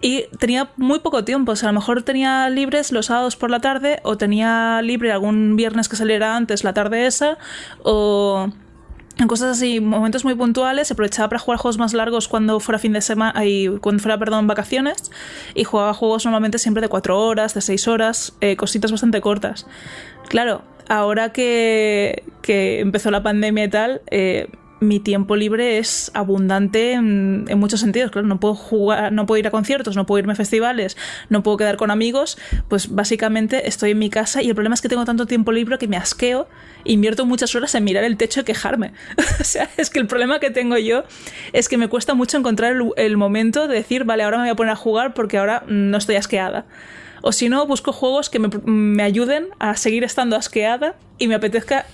Y 0.00 0.26
tenía 0.38 0.70
muy 0.76 1.00
poco 1.00 1.24
tiempo, 1.24 1.52
o 1.52 1.54
a 1.60 1.66
lo 1.66 1.72
mejor 1.72 2.02
tenía 2.02 2.48
libres 2.50 2.92
los 2.92 3.06
sábados 3.06 3.34
por 3.36 3.50
la 3.50 3.60
tarde, 3.60 3.98
o 4.04 4.16
tenía 4.16 4.80
libre 4.82 5.10
algún 5.10 5.56
viernes 5.56 5.88
que 5.88 5.96
saliera 5.96 6.36
antes 6.36 6.62
la 6.62 6.72
tarde 6.72 7.06
esa, 7.06 7.36
o 7.82 8.48
en 9.18 9.26
cosas 9.26 9.56
así, 9.56 9.80
momentos 9.80 10.24
muy 10.24 10.36
puntuales, 10.36 10.92
aprovechaba 10.92 11.28
para 11.28 11.40
jugar 11.40 11.58
juegos 11.58 11.78
más 11.78 11.92
largos 11.94 12.28
cuando 12.28 12.60
fuera 12.60 12.78
fin 12.78 12.92
de 12.92 13.00
semana, 13.00 13.44
y 13.44 13.66
cuando 13.78 14.00
fuera, 14.00 14.16
perdón, 14.16 14.46
vacaciones, 14.46 15.10
y 15.56 15.64
jugaba 15.64 15.92
juegos 15.94 16.24
normalmente 16.24 16.58
siempre 16.58 16.80
de 16.80 16.88
cuatro 16.88 17.18
horas, 17.18 17.54
de 17.54 17.60
seis 17.60 17.88
horas, 17.88 18.34
eh, 18.40 18.54
cositas 18.54 18.92
bastante 18.92 19.20
cortas. 19.20 19.66
Claro, 20.28 20.62
ahora 20.88 21.32
que, 21.32 22.24
que 22.42 22.80
empezó 22.80 23.10
la 23.10 23.22
pandemia 23.22 23.64
y 23.64 23.68
tal, 23.68 24.02
eh, 24.10 24.48
mi 24.80 25.00
tiempo 25.00 25.36
libre 25.36 25.78
es 25.78 26.10
abundante 26.14 26.92
en, 26.92 27.44
muchos 27.58 27.80
sentidos. 27.80 28.10
Claro, 28.10 28.26
no 28.26 28.38
puedo 28.40 28.54
jugar, 28.54 29.12
no 29.12 29.26
puedo 29.26 29.38
ir 29.38 29.46
a 29.46 29.50
conciertos, 29.50 29.96
no 29.96 30.06
puedo 30.06 30.20
irme 30.20 30.32
a 30.32 30.36
festivales, 30.36 30.96
no 31.28 31.42
puedo 31.42 31.56
quedar 31.56 31.76
con 31.76 31.90
amigos. 31.90 32.38
Pues 32.68 32.94
básicamente 32.94 33.68
estoy 33.68 33.92
en 33.92 33.98
mi 33.98 34.10
casa 34.10 34.42
y 34.42 34.48
el 34.48 34.54
problema 34.54 34.74
es 34.74 34.80
que 34.80 34.88
tengo 34.88 35.04
tanto 35.04 35.26
tiempo 35.26 35.52
libre 35.52 35.78
que 35.78 35.88
me 35.88 35.96
asqueo. 35.96 36.48
Invierto 36.84 37.26
muchas 37.26 37.54
horas 37.54 37.74
en 37.74 37.84
mirar 37.84 38.04
el 38.04 38.16
techo 38.16 38.40
y 38.40 38.44
quejarme. 38.44 38.92
o 39.40 39.44
sea, 39.44 39.68
es 39.76 39.90
que 39.90 39.98
el 39.98 40.06
problema 40.06 40.38
que 40.38 40.50
tengo 40.50 40.78
yo 40.78 41.04
es 41.52 41.68
que 41.68 41.76
me 41.76 41.88
cuesta 41.88 42.14
mucho 42.14 42.36
encontrar 42.38 42.72
el, 42.72 42.90
el 42.96 43.16
momento 43.16 43.68
de 43.68 43.76
decir, 43.76 44.04
vale, 44.04 44.22
ahora 44.22 44.38
me 44.38 44.44
voy 44.44 44.50
a 44.50 44.56
poner 44.56 44.72
a 44.72 44.76
jugar 44.76 45.14
porque 45.14 45.38
ahora 45.38 45.64
no 45.66 45.98
estoy 45.98 46.16
asqueada. 46.16 46.66
O 47.22 47.32
si 47.32 47.48
no, 47.48 47.66
busco 47.66 47.92
juegos 47.92 48.30
que 48.30 48.38
me, 48.38 48.48
me 48.64 49.02
ayuden 49.02 49.48
a 49.58 49.76
seguir 49.76 50.04
estando 50.04 50.36
asqueada 50.36 50.96
y 51.18 51.28
me 51.28 51.34
apetezca 51.34 51.86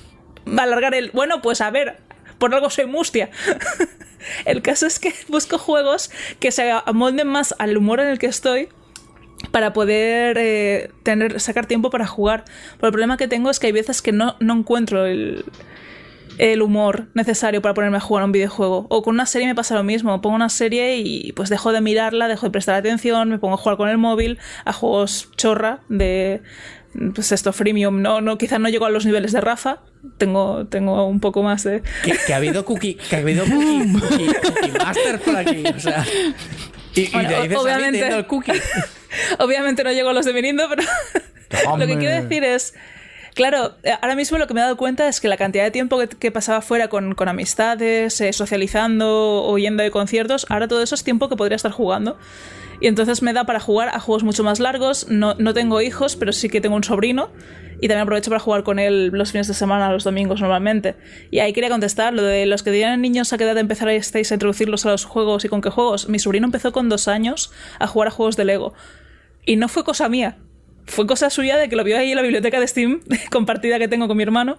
alargar 0.59 0.95
el. 0.95 1.11
Bueno, 1.11 1.43
pues 1.43 1.61
a 1.61 1.71
ver, 1.71 1.99
por 2.39 2.55
algo 2.55 2.71
soy 2.71 2.87
mustia. 2.87 3.31
el 4.45 4.63
caso 4.63 4.87
es 4.87 4.99
que 4.99 5.13
busco 5.29 5.59
juegos 5.59 6.11
que 6.41 6.51
se 6.51 6.71
amolden 6.71 7.29
más 7.29 7.55
al 7.59 7.77
humor 7.77 8.01
en 8.01 8.09
el 8.09 8.19
que 8.19 8.27
estoy 8.27 8.69
para 9.51 9.73
poder 9.73 10.39
eh, 10.39 10.91
tener, 11.03 11.41
sacar 11.41 11.67
tiempo 11.67 11.91
para 11.91 12.07
jugar. 12.07 12.45
Pero 12.77 12.89
el 12.89 12.93
problema 12.93 13.17
que 13.17 13.29
tengo 13.29 13.51
es 13.51 13.59
que 13.59 13.67
hay 13.69 13.73
veces 13.73 14.03
que 14.03 14.13
no, 14.13 14.37
no 14.41 14.55
encuentro 14.55 15.07
el, 15.07 15.45
el 16.39 16.63
humor 16.63 17.09
necesario 17.15 17.63
para 17.63 17.75
ponerme 17.75 17.99
a 17.99 18.01
jugar 18.01 18.23
a 18.23 18.27
un 18.27 18.33
videojuego. 18.33 18.87
O 18.91 19.03
con 19.03 19.15
una 19.15 19.27
serie 19.27 19.47
me 19.47 19.55
pasa 19.55 19.75
lo 19.75 19.85
mismo. 19.85 20.21
Pongo 20.21 20.37
una 20.37 20.49
serie 20.49 20.99
y 20.99 21.33
pues 21.33 21.49
dejo 21.51 21.73
de 21.73 21.81
mirarla, 21.81 22.29
dejo 22.29 22.47
de 22.47 22.51
prestar 22.51 22.75
atención, 22.75 23.29
me 23.29 23.39
pongo 23.39 23.55
a 23.55 23.59
jugar 23.59 23.77
con 23.77 23.89
el 23.89 23.99
móvil, 23.99 24.39
a 24.65 24.73
juegos 24.73 25.31
chorra 25.37 25.81
de 25.89 26.43
pues 27.15 27.33
esto 27.33 27.53
freemium. 27.53 28.03
No, 28.03 28.21
no, 28.21 28.39
quizás 28.39 28.61
no 28.61 28.69
llego 28.69 28.87
a 28.87 28.91
los 28.91 29.05
niveles 29.05 29.33
de 29.33 29.41
Rafa. 29.41 29.81
Tengo, 30.19 30.67
tengo 30.67 31.07
un 31.07 31.21
poco 31.21 31.43
más 31.43 31.65
de. 31.65 31.83
Que, 32.03 32.17
que 32.27 32.35
ha 32.35 32.37
habido 32.37 32.65
cookie, 32.65 32.95
que 32.95 33.17
ha 33.17 33.19
habido 33.21 33.45
cookie, 33.51 33.93
cookie, 33.93 34.27
cookie 34.27 34.79
master 34.79 35.21
por 35.21 35.37
aquí. 35.37 35.65
O 35.75 35.81
sea. 35.81 36.05
Y, 36.95 37.07
de 37.07 37.35
ahí 37.35 37.49
ves 37.49 37.59
a 37.59 37.63
mí 37.63 37.65
obviamente- 37.65 38.09
el 38.09 38.27
cookie. 38.27 38.53
Obviamente 39.39 39.85
no 39.85 39.93
llego 39.93 40.09
a 40.09 40.13
los 40.13 40.27
de 40.27 40.33
Mirindo, 40.33 40.69
pero 40.69 40.83
lo 41.79 41.87
que 41.87 41.99
quiero 41.99 42.23
decir 42.23 42.43
es. 42.43 42.75
Claro, 43.35 43.75
eh, 43.83 43.93
ahora 44.01 44.15
mismo 44.15 44.39
lo 44.39 44.47
que 44.47 44.55
me 44.55 44.61
he 44.61 44.63
dado 44.63 44.77
cuenta 44.77 45.09
es 45.09 45.21
que 45.21 45.27
la 45.27 45.37
cantidad 45.37 45.65
de 45.65 45.73
tiempo 45.73 45.99
que, 45.99 46.31
pasaba 46.31 46.61
fuera 46.61 46.87
con, 46.87 47.17
con 47.17 47.29
amistades, 47.29 48.21
eh, 48.21 48.33
socializando 48.33 49.43
o 49.45 49.59
yendo 49.59 49.83
de 49.83 49.91
conciertos, 49.91 50.47
ahora 50.49 50.69
todo 50.69 50.83
eso 50.83 50.95
es 50.95 51.03
tiempo 51.03 51.29
que 51.29 51.35
podría 51.35 51.57
estar 51.57 51.73
jugando. 51.73 52.17
Y 52.81 52.87
entonces 52.87 53.23
me 53.23 53.33
da 53.33 53.45
para 53.45 53.59
jugar 53.59 53.89
a 53.89 53.99
juegos 53.99 54.23
mucho 54.23 54.45
más 54.45 54.61
largos. 54.61 55.09
No, 55.09 55.35
no 55.35 55.53
tengo 55.53 55.81
hijos, 55.81 56.15
pero 56.17 56.33
sí 56.33 56.49
que 56.49 56.61
tengo 56.61 56.77
un 56.77 56.85
sobrino. 56.85 57.31
Y 57.81 57.89
también 57.89 58.01
aprovecho 58.03 58.31
para 58.31 58.41
jugar 58.41 58.63
con 58.63 58.79
él 58.79 59.09
los 59.09 59.33
fines 59.33 59.49
de 59.49 59.55
semana, 59.55 59.93
los 59.93 60.05
domingos 60.05 60.41
normalmente. 60.41 60.95
Y 61.31 61.41
ahí 61.41 61.53
quería 61.53 61.71
contestar 61.71 62.15
lo 62.15 62.23
de 62.23 62.47
los 62.47 62.63
que 62.63 62.71
tienen 62.71 63.01
niños 63.01 63.33
a 63.33 63.39
qué 63.39 63.45
edad 63.45 63.59
empezar 63.59 63.89
estáis 63.89 64.31
a 64.31 64.35
introducirlos 64.35 64.87
a 64.87 64.91
los 64.91 65.05
juegos 65.05 65.45
y 65.45 65.49
con 65.49 65.61
qué 65.61 65.71
juegos. 65.71 66.09
Mi 66.09 66.21
sobrino 66.21 66.47
empezó 66.47 66.73
con 66.73 66.89
dos 66.89 67.09
años 67.09 67.53
a 67.81 67.87
jugar 67.89 68.09
a 68.09 68.11
juegos 68.13 68.37
de 68.37 68.45
Lego. 68.45 68.75
Y 69.45 69.57
no 69.57 69.69
fue 69.69 69.83
cosa 69.83 70.09
mía. 70.09 70.39
Fue 70.87 71.07
cosa 71.07 71.31
suya 71.31 71.57
de 71.57 71.69
que 71.69 71.77
lo 71.77 71.85
vio 71.85 71.99
ahí 71.99 72.11
en 72.11 72.17
la 72.17 72.23
biblioteca 72.23 72.61
de 72.61 72.69
Steam 72.69 73.01
compartida 73.31 73.79
que 73.79 73.89
tengo 73.89 74.09
con 74.09 74.17
mi 74.17 74.23
hermano. 74.23 74.59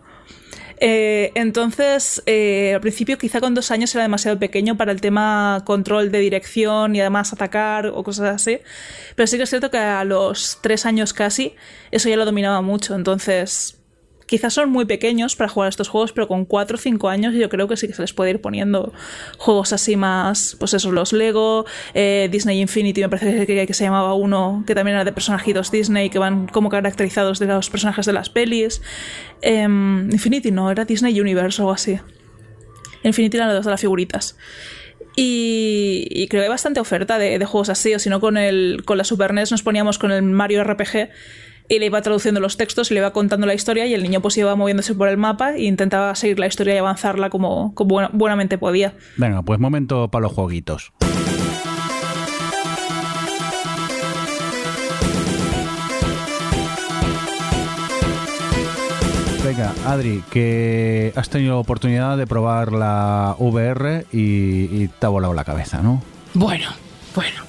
Eh, 0.78 1.32
entonces, 1.36 2.22
eh, 2.26 2.74
al 2.76 2.82
principio 2.82 3.18
quizá 3.18 3.40
con 3.40 3.54
dos 3.54 3.72
años 3.72 3.94
era 3.96 4.04
demasiado 4.04 4.38
pequeño 4.40 4.76
para 4.76 4.92
el 4.92 5.00
tema 5.00 5.64
control 5.66 6.12
de 6.12 6.20
dirección 6.20 6.96
y 6.96 7.02
además 7.02 7.32
atacar 7.32 7.88
o 7.88 8.04
cosas 8.04 8.36
así. 8.36 8.60
Pero 9.16 9.28
sí 9.28 9.38
que 9.38 9.44
es 9.44 9.50
cierto 9.50 9.72
que 9.72 9.78
a 9.78 10.04
los 10.04 10.60
tres 10.62 10.86
años 10.86 11.14
casi 11.14 11.56
eso 11.92 12.10
ya 12.10 12.18
lo 12.18 12.26
dominaba 12.26 12.62
mucho. 12.62 12.96
Entonces, 12.96 13.78
quizás 14.26 14.54
son 14.54 14.70
muy 14.70 14.86
pequeños 14.86 15.36
para 15.36 15.50
jugar 15.50 15.70
estos 15.70 15.88
juegos, 15.88 16.12
pero 16.12 16.28
con 16.28 16.46
cuatro 16.46 16.76
o 16.76 16.80
cinco 16.80 17.10
años 17.10 17.34
yo 17.34 17.50
creo 17.50 17.68
que 17.68 17.78
sí 17.78 17.88
que 17.88 17.94
se 17.94 18.02
les 18.02 18.14
puede 18.14 18.32
ir 18.32 18.42
poniendo 18.42 18.94
juegos 19.38 19.74
así 19.74 19.96
más, 19.96 20.56
pues 20.60 20.74
eso, 20.74 20.92
los 20.92 21.14
Lego, 21.14 21.66
eh, 21.94 22.28
Disney 22.32 22.62
Infinity 22.62 23.02
me 23.02 23.10
parece 23.10 23.46
que, 23.46 23.68
que 23.68 23.74
se 23.74 23.84
llamaba 23.84 24.14
uno 24.14 24.64
que 24.66 24.76
también 24.76 24.96
era 24.96 25.06
de 25.06 25.12
personajitos 25.12 25.72
Disney 25.72 26.10
que 26.10 26.20
van 26.20 26.48
como 26.48 26.70
caracterizados 26.70 27.40
de 27.40 27.48
los 27.48 27.70
personajes 27.70 28.06
de 28.06 28.14
las 28.14 28.30
pelis. 28.30 28.82
Em, 29.42 30.10
Infinity 30.12 30.52
no, 30.52 30.72
era 30.72 30.86
Disney 30.86 31.20
Universe 31.20 31.62
o 31.62 31.66
algo 31.66 31.74
así. 31.74 32.00
Infinity 33.04 33.38
eran 33.38 33.54
los 33.54 33.66
de 33.66 33.72
las 33.72 33.82
figuritas. 33.82 34.38
Y, 35.16 36.08
y 36.10 36.28
creo 36.28 36.42
que 36.42 36.46
hay 36.46 36.50
bastante 36.50 36.80
oferta 36.80 37.18
de, 37.18 37.40
de 37.40 37.46
juegos 37.46 37.70
así, 37.70 37.94
o 37.94 38.00
si 38.00 38.10
no 38.10 38.20
con, 38.20 38.38
el, 38.38 38.84
con 38.84 38.98
la 38.98 39.06
Super 39.06 39.34
NES 39.34 39.52
nos 39.52 39.64
poníamos 39.64 39.98
con 39.98 40.12
el 40.12 40.24
Mario 40.24 40.64
RPG 40.64 41.10
y 41.70 41.80
le 41.80 41.86
iba 41.88 42.02
traduciendo 42.02 42.40
los 42.40 42.58
textos 42.58 42.92
y 42.92 42.94
le 42.94 43.00
iba 43.00 43.12
contando 43.12 43.48
la 43.48 43.54
historia 43.54 43.86
y 43.88 43.94
el 43.94 44.04
niño 44.04 44.22
pues 44.22 44.38
iba 44.38 44.56
moviéndose 44.56 44.94
por 44.96 45.08
el 45.08 45.18
mapa 45.18 45.56
e 45.56 45.64
intentaba 45.64 46.14
seguir 46.16 46.40
la 46.40 46.48
historia 46.48 46.76
y 46.76 46.78
avanzarla 46.78 47.30
como, 47.30 47.74
como 47.76 47.90
buena- 47.90 48.10
buenamente 48.14 48.58
podía. 48.58 48.94
Venga, 49.18 49.42
pues 49.42 49.60
momento 49.60 50.10
para 50.10 50.24
los 50.24 50.34
jueguitos. 50.34 50.92
Venga, 59.44 59.72
Adri, 59.86 60.24
que 60.32 61.14
has 61.16 61.30
tenido 61.30 61.60
oportunidad 61.60 62.18
de 62.18 62.26
probar 62.26 62.72
la 62.72 63.36
VR 63.38 64.08
y, 64.12 64.84
y 64.84 64.88
te 65.00 65.06
ha 65.06 65.10
volado 65.10 65.36
la 65.36 65.44
cabeza, 65.44 65.82
¿no? 65.84 66.02
Bueno, 66.34 66.68
bueno. 67.14 67.44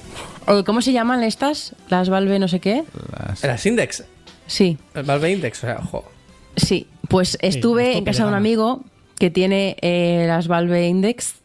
O, 0.47 0.63
¿Cómo 0.63 0.81
se 0.81 0.93
llaman 0.93 1.23
estas? 1.23 1.75
Las 1.89 2.09
Valve 2.09 2.39
no 2.39 2.47
sé 2.47 2.59
qué. 2.59 2.83
Las- 3.27 3.43
Las 3.43 3.65
Index. 3.65 4.03
Sí, 4.47 4.77
El 4.95 5.03
Valve 5.03 5.31
Index. 5.31 5.57
O 5.63 5.67
sea, 5.67 5.77
ojo. 5.83 6.05
sí. 6.55 6.87
Pues 7.09 7.37
estuve 7.41 7.97
en 7.97 8.03
casa 8.03 8.23
de 8.23 8.29
un 8.29 8.35
amigo 8.35 8.83
que 9.17 9.29
tiene 9.29 9.77
eh, 9.81 10.25
las 10.27 10.47
Valve 10.49 10.87
Index 10.87 11.35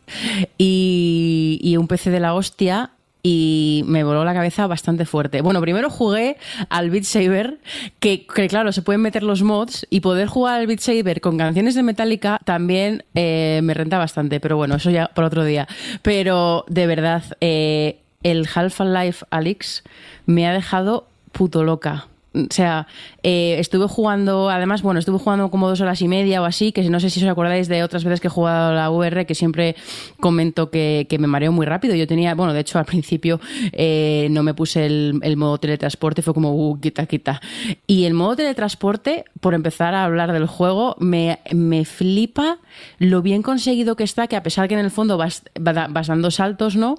y, 0.59 1.61
y 1.63 1.77
un 1.77 1.87
PC 1.87 2.11
de 2.11 2.19
la 2.21 2.35
hostia 2.35 2.91
y 3.23 3.85
me 3.87 4.03
voló 4.03 4.25
la 4.25 4.35
cabeza 4.35 4.67
bastante 4.67 5.05
fuerte. 5.07 5.41
Bueno, 5.41 5.61
primero 5.61 5.89
jugué 5.89 6.37
al 6.69 6.91
Beat 6.91 7.05
Saber, 7.05 7.61
que, 8.01 8.27
que 8.27 8.49
claro, 8.49 8.73
se 8.73 8.83
pueden 8.83 9.01
meter 9.03 9.23
los 9.23 9.43
mods 9.43 9.87
y 9.91 10.01
poder 10.01 10.27
jugar 10.27 10.59
al 10.61 10.67
Beat 10.67 10.81
Saber 10.81 11.21
con 11.21 11.39
canciones 11.39 11.77
de 11.77 11.85
Metallica 11.85 12.41
también 12.45 13.05
eh, 13.15 13.61
me 13.63 13.75
renta 13.75 13.99
bastante, 13.99 14.41
pero 14.41 14.57
bueno, 14.57 14.75
eso 14.75 14.91
ya 14.91 15.07
por 15.15 15.23
otro 15.23 15.45
día. 15.45 15.69
Pero 16.03 16.65
de 16.69 16.87
verdad, 16.89 17.23
eh, 17.41 18.01
el 18.23 18.49
Half-Life 18.53 19.25
Alyx 19.31 19.83
me 20.27 20.47
ha 20.47 20.53
dejado 20.53 21.09
puto 21.33 21.65
loca. 21.65 22.07
O 22.35 22.47
sea, 22.51 22.87
eh, 23.23 23.57
estuve 23.59 23.87
jugando, 23.87 24.51
además, 24.51 24.83
bueno, 24.83 24.99
estuve 24.99 25.19
jugando 25.19 25.51
como 25.51 25.69
dos 25.69 25.81
horas 25.81 26.01
y 26.03 26.09
media 26.09 26.43
o 26.43 26.45
así, 26.45 26.73
que 26.73 26.83
no 26.91 26.99
sé 27.01 27.11
si 27.11 27.23
os 27.23 27.31
acordáis 27.31 27.69
de 27.69 27.83
otras 27.83 28.05
veces 28.05 28.21
que 28.21 28.27
he 28.27 28.31
jugado 28.31 28.73
la 28.73 28.91
VR, 28.91 29.27
que 29.27 29.35
siempre 29.35 29.77
comento 30.19 30.71
que, 30.71 31.07
me 31.19 31.27
mareo 31.27 31.53
muy 31.53 31.67
rápido. 31.67 31.95
Yo 31.95 32.07
tenía, 32.07 32.35
bueno, 32.35 32.53
de 32.53 32.61
hecho 32.61 32.79
al 32.79 32.85
principio 32.85 33.41
eh, 33.73 34.29
no 34.31 34.43
me 34.43 34.55
puse 34.55 34.87
el, 34.87 35.37
modo 35.37 35.59
teletransporte, 35.59 36.23
fue 36.23 36.35
como, 36.35 36.55
uh, 36.55 36.81
quita, 36.81 37.07
quita. 37.07 37.41
Y 37.87 38.05
el 38.05 38.15
modo 38.15 38.37
teletransporte, 38.37 39.25
por 39.41 39.55
empezar 39.55 39.95
a 39.95 40.05
hablar 40.05 40.33
del 40.33 40.47
juego, 40.47 40.97
me, 40.99 41.39
me 41.53 41.85
flipa 41.85 42.59
lo 42.99 43.23
bien 43.23 43.43
conseguido 43.43 43.97
que 43.97 44.05
está, 44.05 44.27
que 44.27 44.37
a 44.37 44.43
pesar 44.43 44.69
que 44.69 44.75
en 44.75 44.81
el 44.81 44.91
fondo 44.91 45.17
vas, 45.17 45.45
vas 45.61 46.07
dando 46.07 46.31
saltos, 46.31 46.77
¿no? 46.77 46.97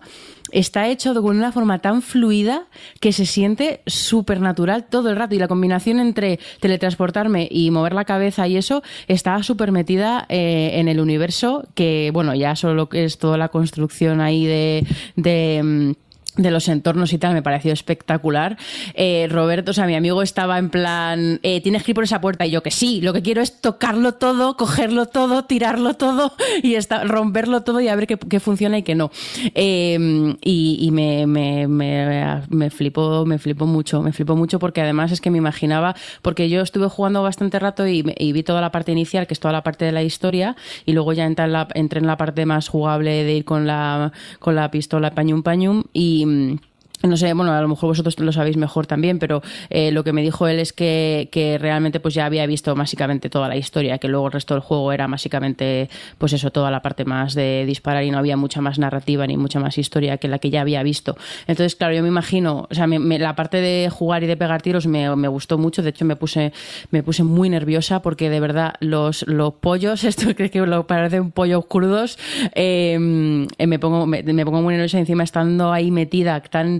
está 0.53 0.87
hecho 0.87 1.13
de 1.13 1.19
una 1.19 1.51
forma 1.51 1.79
tan 1.79 2.01
fluida 2.01 2.67
que 2.99 3.11
se 3.11 3.25
siente 3.25 3.81
súper 3.87 4.39
natural 4.39 4.85
todo 4.85 5.09
el 5.09 5.15
rato. 5.15 5.35
Y 5.35 5.39
la 5.39 5.47
combinación 5.47 5.99
entre 5.99 6.12
teletransportarme 6.13 7.47
y 7.49 7.71
mover 7.71 7.93
la 7.93 8.05
cabeza 8.05 8.47
y 8.47 8.57
eso 8.57 8.83
está 9.07 9.41
súper 9.43 9.71
metida 9.71 10.25
eh, 10.29 10.71
en 10.75 10.87
el 10.87 10.99
universo, 10.99 11.65
que 11.75 12.11
bueno, 12.13 12.35
ya 12.35 12.55
solo 12.55 12.89
es 12.93 13.17
toda 13.17 13.37
la 13.37 13.49
construcción 13.49 14.21
ahí 14.21 14.45
de, 14.45 14.85
de 15.15 15.61
mm, 15.63 15.91
de 16.37 16.51
los 16.51 16.67
entornos 16.67 17.13
y 17.13 17.17
tal, 17.17 17.33
me 17.33 17.41
pareció 17.41 17.73
espectacular. 17.73 18.57
Eh, 18.95 19.27
Roberto, 19.29 19.71
o 19.71 19.73
sea, 19.73 19.85
mi 19.85 19.95
amigo 19.95 20.21
estaba 20.21 20.57
en 20.57 20.69
plan, 20.69 21.39
eh, 21.43 21.61
tienes 21.61 21.83
que 21.83 21.91
ir 21.91 21.95
por 21.95 22.03
esa 22.03 22.21
puerta, 22.21 22.45
y 22.45 22.51
yo 22.51 22.63
que 22.63 22.71
sí, 22.71 23.01
lo 23.01 23.13
que 23.13 23.21
quiero 23.21 23.41
es 23.41 23.61
tocarlo 23.61 24.13
todo, 24.15 24.57
cogerlo 24.57 25.05
todo, 25.07 25.45
tirarlo 25.45 25.93
todo 25.93 26.33
y 26.63 26.75
romperlo 27.05 27.61
todo 27.61 27.81
y 27.81 27.87
a 27.87 27.95
ver 27.95 28.07
qué, 28.07 28.39
funciona 28.39 28.77
y 28.77 28.83
qué 28.83 28.95
no. 28.95 29.11
Eh, 29.53 30.35
y, 30.41 30.89
me, 30.91 31.27
me, 31.27 31.67
me, 31.67 32.41
me 32.49 32.69
flipó, 32.69 33.25
me 33.25 33.37
flipó 33.37 33.65
mucho, 33.65 34.01
me 34.01 34.11
flipó 34.11 34.35
mucho 34.35 34.59
porque 34.59 34.81
además 34.81 35.11
es 35.11 35.21
que 35.21 35.29
me 35.29 35.37
imaginaba, 35.37 35.95
porque 36.21 36.49
yo 36.49 36.61
estuve 36.61 36.87
jugando 36.89 37.21
bastante 37.21 37.59
rato 37.59 37.87
y, 37.87 38.01
vi 38.03 38.43
toda 38.43 38.61
la 38.61 38.71
parte 38.71 38.91
inicial, 38.91 39.27
que 39.27 39.33
es 39.33 39.39
toda 39.39 39.51
la 39.51 39.63
parte 39.63 39.85
de 39.85 39.91
la 39.91 40.01
historia, 40.01 40.55
y 40.85 40.93
luego 40.93 41.13
ya 41.13 41.25
entré 41.25 41.45
en 41.45 41.53
la, 41.53 41.67
entré 41.75 41.99
en 41.99 42.07
la 42.07 42.17
parte 42.17 42.45
más 42.45 42.67
jugable 42.67 43.23
de 43.23 43.33
ir 43.33 43.45
con 43.45 43.67
la, 43.67 44.11
con 44.39 44.55
la 44.55 44.71
pistola 44.71 45.11
pañum 45.11 45.43
pañum 45.43 45.83
y 45.93 46.22
Mm, 46.23 46.59
no 47.03 47.17
sé, 47.17 47.33
bueno, 47.33 47.51
a 47.51 47.61
lo 47.61 47.67
mejor 47.67 47.89
vosotros 47.89 48.17
lo 48.19 48.31
sabéis 48.31 48.55
mejor 48.55 48.87
también, 48.87 49.19
pero 49.19 49.41
eh, 49.69 49.91
lo 49.91 50.05
que 50.05 50.13
me 50.13 50.21
dijo 50.21 50.47
él 50.47 50.59
es 50.59 50.71
que, 50.71 51.27
que, 51.31 51.57
realmente 51.57 51.99
pues 51.99 52.13
ya 52.13 52.25
había 52.25 52.45
visto 52.45 52.73
básicamente 52.75 53.29
toda 53.29 53.49
la 53.49 53.57
historia, 53.57 53.97
que 53.97 54.07
luego 54.07 54.27
el 54.27 54.31
resto 54.31 54.53
del 54.53 54.61
juego 54.61 54.93
era 54.93 55.05
básicamente 55.07 55.89
pues 56.17 56.31
eso, 56.31 56.49
toda 56.51 56.71
la 56.71 56.81
parte 56.81 57.03
más 57.03 57.33
de 57.33 57.65
disparar 57.65 58.05
y 58.05 58.11
no 58.11 58.17
había 58.17 58.37
mucha 58.37 58.61
más 58.61 58.79
narrativa 58.79 59.27
ni 59.27 59.35
mucha 59.35 59.59
más 59.59 59.77
historia 59.77 60.17
que 60.17 60.29
la 60.29 60.39
que 60.39 60.49
ya 60.49 60.61
había 60.61 60.81
visto. 60.81 61.17
Entonces, 61.45 61.75
claro, 61.75 61.93
yo 61.93 62.01
me 62.03 62.07
imagino, 62.07 62.67
o 62.69 62.73
sea, 62.73 62.87
la 62.87 63.35
parte 63.35 63.57
de 63.57 63.89
jugar 63.89 64.23
y 64.23 64.27
de 64.27 64.37
pegar 64.37 64.61
tiros 64.61 64.87
me, 64.87 65.13
me, 65.17 65.27
gustó 65.27 65.57
mucho, 65.57 65.81
de 65.81 65.89
hecho 65.89 66.05
me 66.05 66.15
puse, 66.15 66.53
me 66.91 67.03
puse 67.03 67.23
muy 67.23 67.49
nerviosa 67.49 68.01
porque 68.01 68.29
de 68.29 68.39
verdad 68.39 68.75
los, 68.79 69.27
los 69.27 69.55
pollos, 69.55 70.03
esto 70.05 70.33
creo 70.35 70.49
que 70.49 70.59
lo 70.61 70.87
parece 70.87 71.19
un 71.19 71.31
pollo 71.31 71.63
crudos, 71.63 72.17
eh, 72.55 72.97
me, 72.97 73.79
pongo, 73.79 74.05
me, 74.05 74.23
me 74.23 74.45
pongo 74.45 74.61
muy 74.61 74.75
nerviosa 74.75 74.99
encima 74.99 75.23
estando 75.23 75.73
ahí 75.73 75.91
metida 75.91 76.39
tan 76.41 76.79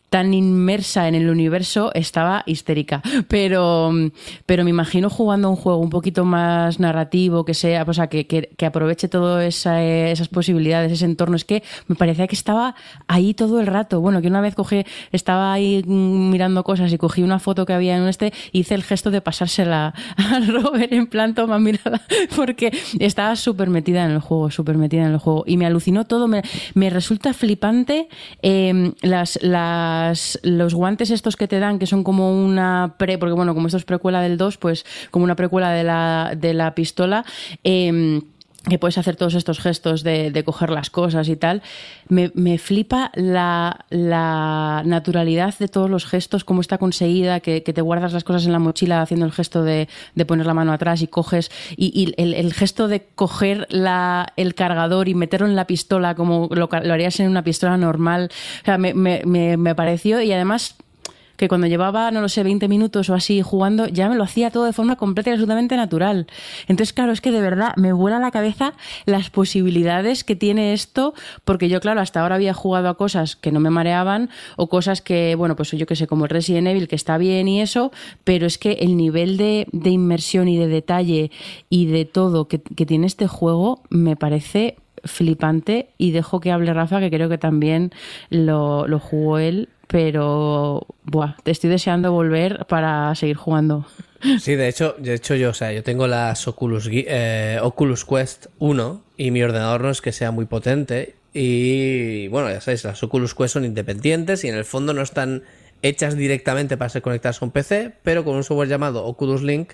tan 0.11 0.33
inmersa 0.33 1.07
en 1.07 1.15
el 1.15 1.29
universo, 1.29 1.89
estaba 1.93 2.43
histérica. 2.45 3.01
Pero, 3.29 3.93
pero 4.45 4.65
me 4.65 4.69
imagino 4.69 5.09
jugando 5.09 5.49
un 5.49 5.55
juego 5.55 5.79
un 5.79 5.89
poquito 5.89 6.25
más 6.25 6.81
narrativo, 6.81 7.45
que 7.45 7.53
sea, 7.53 7.85
o 7.87 7.93
sea, 7.93 8.07
que, 8.07 8.27
que, 8.27 8.65
aproveche 8.65 9.07
todas 9.07 9.45
esa, 9.45 9.81
esas 9.81 10.27
posibilidades, 10.27 10.91
ese 10.91 11.05
entorno. 11.05 11.37
Es 11.37 11.45
que 11.45 11.63
me 11.87 11.95
parecía 11.95 12.27
que 12.27 12.35
estaba 12.35 12.75
ahí 13.07 13.33
todo 13.33 13.61
el 13.61 13.67
rato. 13.67 14.01
Bueno, 14.01 14.21
que 14.21 14.27
una 14.27 14.41
vez 14.41 14.53
cogí, 14.53 14.83
estaba 15.13 15.53
ahí 15.53 15.81
mirando 15.85 16.65
cosas 16.65 16.91
y 16.91 16.97
cogí 16.97 17.23
una 17.23 17.39
foto 17.39 17.65
que 17.65 17.71
había 17.71 17.95
en 17.95 18.05
este, 18.09 18.33
hice 18.51 18.75
el 18.75 18.83
gesto 18.83 19.11
de 19.11 19.21
pasársela 19.21 19.93
al 20.17 20.45
Robert 20.47 20.91
en 20.91 21.07
plan, 21.07 21.33
toma, 21.35 21.57
mirada, 21.57 22.01
porque 22.35 22.77
estaba 22.99 23.37
súper 23.37 23.69
metida 23.69 24.03
en 24.03 24.11
el 24.11 24.19
juego, 24.19 24.51
súper 24.51 24.77
metida 24.77 25.03
en 25.03 25.13
el 25.13 25.19
juego. 25.19 25.45
Y 25.47 25.55
me 25.55 25.65
alucinó 25.65 26.03
todo, 26.03 26.27
me, 26.27 26.41
resulta 26.89 27.33
flipante 27.33 28.09
eh, 28.41 28.91
las, 29.01 29.39
las 30.07 30.39
los 30.43 30.73
guantes 30.73 31.09
estos 31.09 31.35
que 31.35 31.47
te 31.47 31.59
dan, 31.59 31.79
que 31.79 31.87
son 31.87 32.03
como 32.03 32.31
una 32.31 32.95
pre, 32.97 33.17
porque 33.17 33.33
bueno, 33.33 33.53
como 33.53 33.67
esto 33.67 33.77
es 33.77 33.85
precuela 33.85 34.21
del 34.21 34.37
2, 34.37 34.57
pues 34.57 34.85
como 35.11 35.23
una 35.23 35.35
precuela 35.35 35.71
de 35.71 35.83
la, 35.83 36.33
de 36.37 36.53
la 36.53 36.73
pistola. 36.75 37.25
Eh, 37.63 38.21
que 38.69 38.77
puedes 38.77 38.97
hacer 38.97 39.15
todos 39.15 39.33
estos 39.33 39.59
gestos 39.59 40.03
de, 40.03 40.43
coger 40.45 40.69
las 40.69 40.89
cosas 40.89 41.27
y 41.29 41.35
tal, 41.35 41.63
me, 42.09 42.57
flipa 42.57 43.11
la, 43.15 43.85
naturalidad 44.85 45.57
de 45.57 45.67
todos 45.67 45.89
los 45.89 46.05
gestos, 46.05 46.43
cómo 46.43 46.61
está 46.61 46.77
conseguida, 46.77 47.39
que, 47.39 47.61
te 47.61 47.81
guardas 47.81 48.13
las 48.13 48.23
cosas 48.23 48.45
en 48.45 48.51
la 48.51 48.59
mochila 48.59 49.01
haciendo 49.01 49.25
el 49.25 49.31
gesto 49.31 49.63
de, 49.63 49.87
poner 50.27 50.45
la 50.45 50.53
mano 50.53 50.73
atrás 50.73 51.01
y 51.01 51.07
coges, 51.07 51.49
y, 51.75 52.13
el, 52.17 52.53
gesto 52.53 52.87
de 52.87 53.07
coger 53.15 53.67
la, 53.69 54.31
el 54.35 54.53
cargador 54.53 55.09
y 55.09 55.15
meterlo 55.15 55.47
en 55.47 55.55
la 55.55 55.65
pistola 55.65 56.13
como 56.13 56.47
lo, 56.51 56.69
lo 56.71 56.93
harías 56.93 57.19
en 57.19 57.29
una 57.29 57.43
pistola 57.43 57.77
normal, 57.77 58.29
o 58.61 58.65
sea, 58.65 58.77
me, 58.77 58.93
me, 58.93 59.23
me 59.57 59.75
pareció, 59.75 60.21
y 60.21 60.31
además 60.31 60.75
que 61.41 61.47
cuando 61.47 61.65
llevaba, 61.65 62.11
no 62.11 62.21
lo 62.21 62.29
sé, 62.29 62.43
20 62.43 62.67
minutos 62.67 63.09
o 63.09 63.15
así 63.15 63.41
jugando, 63.41 63.87
ya 63.87 64.07
me 64.07 64.15
lo 64.15 64.23
hacía 64.23 64.51
todo 64.51 64.65
de 64.65 64.73
forma 64.73 64.95
completa 64.95 65.31
y 65.31 65.33
absolutamente 65.33 65.75
natural. 65.75 66.27
Entonces, 66.67 66.93
claro, 66.93 67.11
es 67.11 67.19
que 67.19 67.31
de 67.31 67.41
verdad 67.41 67.73
me 67.77 67.93
vuela 67.93 68.19
la 68.19 68.29
cabeza 68.29 68.75
las 69.07 69.31
posibilidades 69.31 70.23
que 70.23 70.35
tiene 70.35 70.71
esto, 70.73 71.15
porque 71.43 71.67
yo, 71.67 71.79
claro, 71.81 71.99
hasta 71.99 72.21
ahora 72.21 72.35
había 72.35 72.53
jugado 72.53 72.89
a 72.89 72.95
cosas 72.95 73.35
que 73.35 73.51
no 73.51 73.59
me 73.59 73.71
mareaban 73.71 74.29
o 74.55 74.69
cosas 74.69 75.01
que, 75.01 75.33
bueno, 75.33 75.55
pues 75.55 75.71
yo 75.71 75.87
que 75.87 75.95
sé, 75.95 76.05
como 76.05 76.25
el 76.25 76.29
Resident 76.29 76.67
Evil, 76.67 76.87
que 76.87 76.95
está 76.95 77.17
bien 77.17 77.47
y 77.47 77.59
eso, 77.59 77.91
pero 78.23 78.45
es 78.45 78.59
que 78.59 78.73
el 78.73 78.95
nivel 78.95 79.37
de, 79.37 79.65
inmersión 79.83 80.47
y 80.47 80.59
de 80.59 80.67
detalle 80.67 81.31
y 81.71 81.87
de 81.87 82.05
todo 82.05 82.47
que, 82.47 82.59
tiene 82.59 83.07
este 83.07 83.25
juego 83.25 83.81
me 83.89 84.15
parece 84.15 84.75
flipante 85.05 85.89
y 85.97 86.11
dejo 86.11 86.39
que 86.39 86.51
hable 86.51 86.71
Rafa, 86.71 86.99
que 86.99 87.09
creo 87.09 87.29
que 87.29 87.39
también 87.39 87.89
lo, 88.29 88.85
lo 88.87 88.99
jugó 88.99 89.39
él 89.39 89.69
pero 89.91 90.87
buah, 91.03 91.35
te 91.43 91.51
estoy 91.51 91.69
deseando 91.69 92.13
volver 92.13 92.65
para 92.67 93.13
seguir 93.15 93.35
jugando. 93.35 93.85
Sí, 94.39 94.55
de 94.55 94.69
hecho, 94.69 94.95
de 94.97 95.15
hecho 95.15 95.35
yo, 95.35 95.49
o 95.49 95.53
sea, 95.53 95.73
yo 95.73 95.83
tengo 95.83 96.07
las 96.07 96.47
Oculus, 96.47 96.87
eh, 96.91 97.59
Oculus 97.61 98.05
Quest 98.05 98.45
1 98.59 99.01
y 99.17 99.31
mi 99.31 99.43
ordenador 99.43 99.81
no 99.81 99.89
es 99.89 99.99
que 99.99 100.13
sea 100.13 100.31
muy 100.31 100.45
potente 100.45 101.15
y 101.33 102.29
bueno, 102.29 102.49
ya 102.49 102.61
sabéis, 102.61 102.85
las 102.85 103.03
Oculus 103.03 103.35
Quest 103.35 103.53
son 103.53 103.65
independientes 103.65 104.45
y 104.45 104.47
en 104.47 104.55
el 104.55 104.63
fondo 104.63 104.93
no 104.93 105.01
están 105.01 105.43
hechas 105.81 106.15
directamente 106.15 106.77
para 106.77 106.89
ser 106.89 107.01
conectadas 107.01 107.39
con 107.39 107.51
PC, 107.51 107.91
pero 108.03 108.23
con 108.23 108.35
un 108.35 108.45
software 108.45 108.69
llamado 108.69 109.03
Oculus 109.03 109.41
Link 109.41 109.73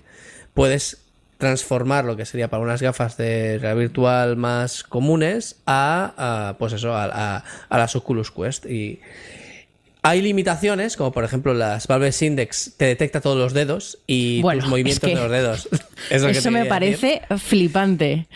puedes 0.55 1.03
transformar 1.37 2.05
lo 2.05 2.15
que 2.15 2.25
sería 2.25 2.49
para 2.49 2.63
unas 2.63 2.81
gafas 2.81 3.17
de 3.17 3.59
realidad 3.59 3.75
virtual 3.75 4.37
más 4.37 4.83
comunes 4.83 5.57
a, 5.67 6.55
pues 6.57 6.73
eso, 6.73 6.95
a, 6.95 7.43
a, 7.69 7.77
las 7.77 7.95
Oculus 7.95 8.31
Quest 8.31 8.65
y, 8.65 8.99
hay 10.09 10.21
limitaciones, 10.21 10.95
como 10.95 11.11
por 11.11 11.25
ejemplo 11.25 11.53
las 11.53 11.87
Valve 11.87 12.13
Index 12.21 12.73
te 12.77 12.85
detecta 12.85 13.19
todos 13.19 13.37
los 13.37 13.53
dedos 13.53 13.99
y 14.07 14.41
tus 14.41 14.67
movimientos 14.67 15.09
de 15.09 15.15
los 15.15 15.29
dedos. 15.29 15.69
eso 16.09 16.51
me 16.51 16.65
parece 16.65 17.23
flipante. 17.37 18.27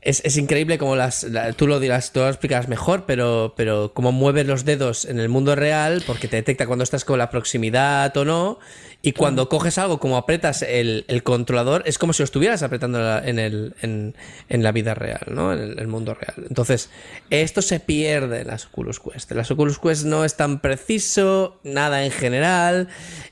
es, 0.00 0.36
increíble 0.38 0.78
como 0.78 0.96
las, 0.96 1.26
tú 1.56 1.66
lo 1.66 1.80
dirás, 1.80 2.12
tú 2.12 2.20
lo 2.20 2.28
explicas 2.28 2.68
mejor, 2.68 3.04
pero, 3.06 3.52
pero 3.56 3.92
cómo 3.92 4.10
mueves 4.10 4.46
los 4.46 4.64
dedos 4.64 5.04
en 5.04 5.20
el 5.20 5.28
mundo 5.28 5.54
real, 5.54 6.02
porque 6.06 6.28
te 6.28 6.36
detecta 6.36 6.66
cuando 6.66 6.82
estás 6.82 7.04
con 7.04 7.18
la 7.18 7.28
proximidad 7.28 8.16
o 8.16 8.24
no, 8.24 8.58
y 9.06 9.12
cuando 9.12 9.48
coges 9.48 9.78
algo, 9.78 10.00
como 10.00 10.16
apretas 10.16 10.62
el, 10.62 11.04
controlador, 11.22 11.84
es 11.86 11.96
como 11.96 12.12
si 12.12 12.22
lo 12.22 12.24
estuvieras 12.24 12.64
apretando 12.64 12.98
en, 13.18 13.38
el, 13.38 13.72
en, 13.80 14.14
la 14.48 14.72
vida 14.72 14.94
real, 14.94 15.20
¿no? 15.30 15.52
En 15.52 15.78
el, 15.78 15.86
mundo 15.86 16.14
real. 16.14 16.44
Entonces, 16.48 16.90
esto 17.30 17.62
se 17.62 17.78
pierde 17.78 18.40
en 18.40 18.48
las 18.48 18.66
Oculus 18.66 18.98
Quest. 18.98 19.30
las 19.30 19.48
Oculus 19.52 19.78
Quest 19.78 20.06
no 20.06 20.24
es 20.24 20.36
tan 20.36 20.58
preciso, 20.58 21.60
nada 21.62 22.04
en 22.04 22.10
general, 22.10 22.88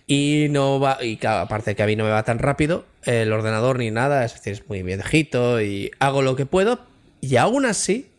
y 0.07 0.47
no 0.51 0.79
va, 0.79 0.99
y 1.03 1.19
aparte 1.27 1.75
que 1.75 1.83
a 1.83 1.87
mí 1.87 1.97
no 1.97 2.05
me 2.05 2.11
va 2.11 2.23
tan 2.23 2.39
rápido, 2.39 2.85
el 3.03 3.33
ordenador 3.33 3.81
ni 3.81 3.91
nada, 3.91 4.25
es 4.25 4.35
decir, 4.35 4.53
es 4.53 4.69
muy 4.69 4.85
viejito 4.85 5.61
y 5.61 5.91
hago 5.99 6.23
lo 6.23 6.37
que 6.37 6.47
puedo, 6.47 6.79
y 7.21 7.35
aún 7.35 7.67
así 7.67 8.14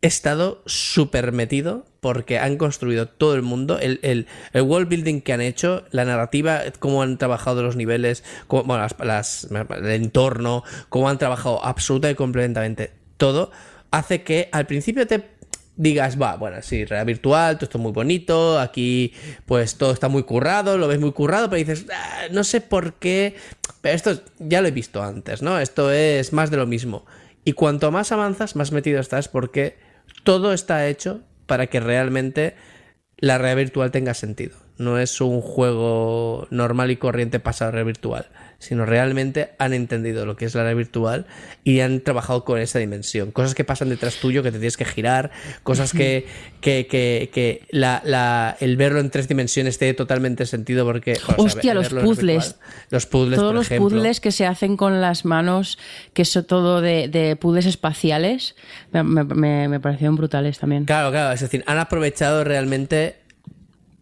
he 0.00 0.06
estado 0.06 0.62
súper 0.66 1.32
metido 1.32 1.84
porque 2.00 2.38
han 2.38 2.56
construido 2.56 3.08
todo 3.08 3.34
el 3.34 3.42
mundo, 3.42 3.78
el, 3.80 3.98
el, 4.02 4.26
el, 4.52 4.62
world 4.62 4.88
building 4.88 5.20
que 5.20 5.32
han 5.32 5.40
hecho, 5.40 5.84
la 5.90 6.04
narrativa, 6.04 6.60
cómo 6.78 7.02
han 7.02 7.18
trabajado 7.18 7.62
los 7.62 7.74
niveles, 7.74 8.22
bueno, 8.48 8.86
las, 9.00 9.48
el 9.50 9.86
entorno, 9.90 10.62
cómo 10.88 11.08
han 11.08 11.18
trabajado 11.18 11.64
absolutamente 11.64 12.12
y 12.12 12.16
complementamente 12.16 12.92
todo, 13.16 13.50
hace 13.90 14.22
que 14.22 14.48
al 14.52 14.66
principio 14.66 15.06
te 15.06 15.24
digas, 15.74 16.20
va, 16.20 16.36
bueno, 16.36 16.62
sí, 16.62 16.84
realidad 16.84 17.06
virtual, 17.06 17.56
todo 17.56 17.64
esto 17.64 17.78
es 17.78 17.82
muy 17.82 17.92
bonito, 17.92 18.60
aquí 18.60 19.12
pues 19.46 19.76
todo 19.76 19.92
está 19.92 20.08
muy 20.08 20.22
currado, 20.22 20.78
lo 20.78 20.86
ves 20.86 21.00
muy 21.00 21.12
currado, 21.12 21.50
pero 21.50 21.58
dices, 21.58 21.86
ah, 21.92 22.26
no 22.30 22.44
sé 22.44 22.60
por 22.60 22.94
qué, 22.94 23.34
pero 23.80 23.96
esto 23.96 24.20
ya 24.38 24.60
lo 24.60 24.68
he 24.68 24.72
visto 24.72 25.02
antes, 25.02 25.42
¿no? 25.42 25.58
Esto 25.58 25.90
es 25.90 26.32
más 26.32 26.50
de 26.50 26.56
lo 26.56 26.66
mismo. 26.66 27.04
Y 27.44 27.52
cuanto 27.52 27.90
más 27.90 28.12
avanzas, 28.12 28.56
más 28.56 28.72
metido 28.72 29.00
estás 29.00 29.28
porque 29.28 29.87
todo 30.28 30.52
está 30.52 30.86
hecho 30.88 31.22
para 31.46 31.68
que 31.68 31.80
realmente 31.80 32.54
la 33.16 33.38
realidad 33.38 33.64
virtual 33.64 33.90
tenga 33.90 34.12
sentido. 34.12 34.58
no 34.76 34.98
es 34.98 35.22
un 35.22 35.40
juego 35.40 36.46
normal 36.50 36.90
y 36.90 36.96
corriente 36.96 37.40
pasado 37.40 37.70
a 37.70 37.72
red 37.72 37.86
virtual, 37.86 38.26
sino 38.58 38.84
realmente 38.84 39.50
han 39.58 39.72
entendido 39.72 40.26
lo 40.26 40.34
que 40.34 40.44
es 40.44 40.54
la 40.56 40.64
red 40.64 40.76
virtual 40.76 41.26
y 41.62 41.78
han 41.78 42.00
trabajado 42.00 42.44
con 42.44 42.58
esa 42.58 42.80
dimensión. 42.80 43.30
Cosas 43.30 43.54
que 43.54 43.62
pasan 43.62 43.88
detrás 43.88 44.16
tuyo 44.16 44.42
que 44.42 44.50
te 44.50 44.58
tienes 44.58 44.76
que 44.76 44.84
girar, 44.84 45.30
cosas 45.62 45.92
que, 45.92 46.26
que, 46.60 46.88
que, 46.88 47.62
la, 47.70 48.56
el 48.58 48.76
verlo 48.76 48.98
en 48.98 49.10
tres 49.10 49.28
dimensiones 49.28 49.78
tiene 49.78 49.94
totalmente 49.94 50.44
sentido 50.44 50.84
porque... 50.84 51.18
Hostia, 51.36 51.72
los 51.72 51.88
puzzles. 51.88 52.56
los 52.90 53.06
puzzles, 53.06 53.38
Todos 53.38 53.54
los 53.54 53.68
puzzles 53.68 54.20
que 54.20 54.32
se 54.32 54.44
hacen 54.44 54.76
con 54.76 55.00
las 55.00 55.24
manos, 55.24 55.78
que 56.12 56.22
eso 56.22 56.44
todo 56.44 56.80
de, 56.80 57.06
de 57.06 57.36
puzzles 57.36 57.66
espaciales, 57.66 58.56
me, 58.90 59.04
me, 59.04 59.68
me 59.68 59.78
parecieron 59.78 60.16
brutales 60.16 60.58
también. 60.58 60.84
Claro, 60.84 61.12
claro, 61.12 61.32
es 61.32 61.40
decir, 61.40 61.62
han 61.66 61.78
aprovechado 61.78 62.42
realmente 62.42 63.20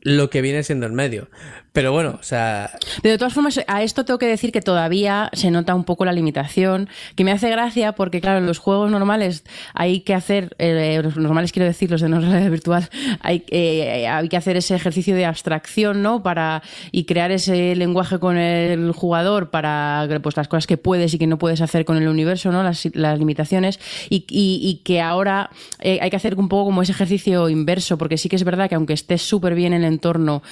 lo 0.07 0.31
que 0.31 0.41
viene 0.41 0.63
siendo 0.63 0.87
el 0.87 0.93
medio. 0.93 1.29
Pero 1.77 1.93
bueno, 1.93 2.17
o 2.19 2.23
sea. 2.23 2.71
de 3.03 3.19
todas 3.19 3.35
formas, 3.35 3.61
a 3.67 3.83
esto 3.83 4.07
tengo 4.07 4.19
que 4.19 4.27
decir 4.27 4.51
que 4.51 4.63
todavía 4.63 5.29
se 5.35 5.51
nota 5.51 5.75
un 5.75 5.85
poco 5.85 6.07
la 6.07 6.13
limitación, 6.15 6.89
que 7.17 7.23
me 7.23 7.33
hace 7.33 7.51
gracia 7.51 7.93
porque, 7.93 8.23
claro, 8.23 8.39
en 8.39 8.47
los 8.47 8.57
juegos 8.57 8.91
normales 8.91 9.45
hay 9.75 10.01
que 10.01 10.15
hacer, 10.15 10.57
eh, 10.59 11.03
los 11.05 11.19
normales 11.19 11.53
quiero 11.53 11.67
decir, 11.67 11.91
los 11.91 12.01
de 12.01 12.09
no 12.09 12.19
realidad 12.21 12.51
virtual, 12.51 12.89
hay, 13.21 13.45
eh, 13.49 14.09
hay 14.09 14.27
que 14.31 14.39
hacer 14.39 14.57
ese 14.57 14.75
ejercicio 14.75 15.15
de 15.15 15.27
abstracción, 15.27 16.01
¿no? 16.01 16.23
Para, 16.23 16.63
y 16.93 17.05
crear 17.05 17.31
ese 17.31 17.77
lenguaje 17.77 18.19
con 18.19 18.39
el 18.39 18.93
jugador 18.93 19.51
para, 19.51 20.09
pues, 20.23 20.35
las 20.35 20.49
cosas 20.49 20.67
que 20.67 20.79
puedes 20.79 21.13
y 21.13 21.19
que 21.19 21.27
no 21.27 21.37
puedes 21.37 21.61
hacer 21.61 21.85
con 21.85 21.99
el 21.99 22.09
universo, 22.09 22.53
¿no? 22.53 22.63
Las, 22.63 22.89
las 22.95 23.19
limitaciones. 23.19 23.81
Y, 24.09 24.25
y, 24.31 24.81
que 24.83 25.03
ahora 25.03 25.51
eh, 25.81 25.99
hay 26.01 26.09
que 26.09 26.17
hacer 26.17 26.39
un 26.39 26.49
poco 26.49 26.65
como 26.65 26.81
ese 26.81 26.93
ejercicio 26.93 27.51
inverso, 27.51 27.99
porque 27.99 28.17
sí 28.17 28.31
que 28.31 28.37
es 28.37 28.45
verdad 28.45 28.71
que 28.71 28.77
aunque 28.77 28.95
estés 28.95 29.21
súper 29.21 29.55
bien 29.55 29.75
en 29.75 29.85
el 29.85 29.93
entorno, 29.93 30.43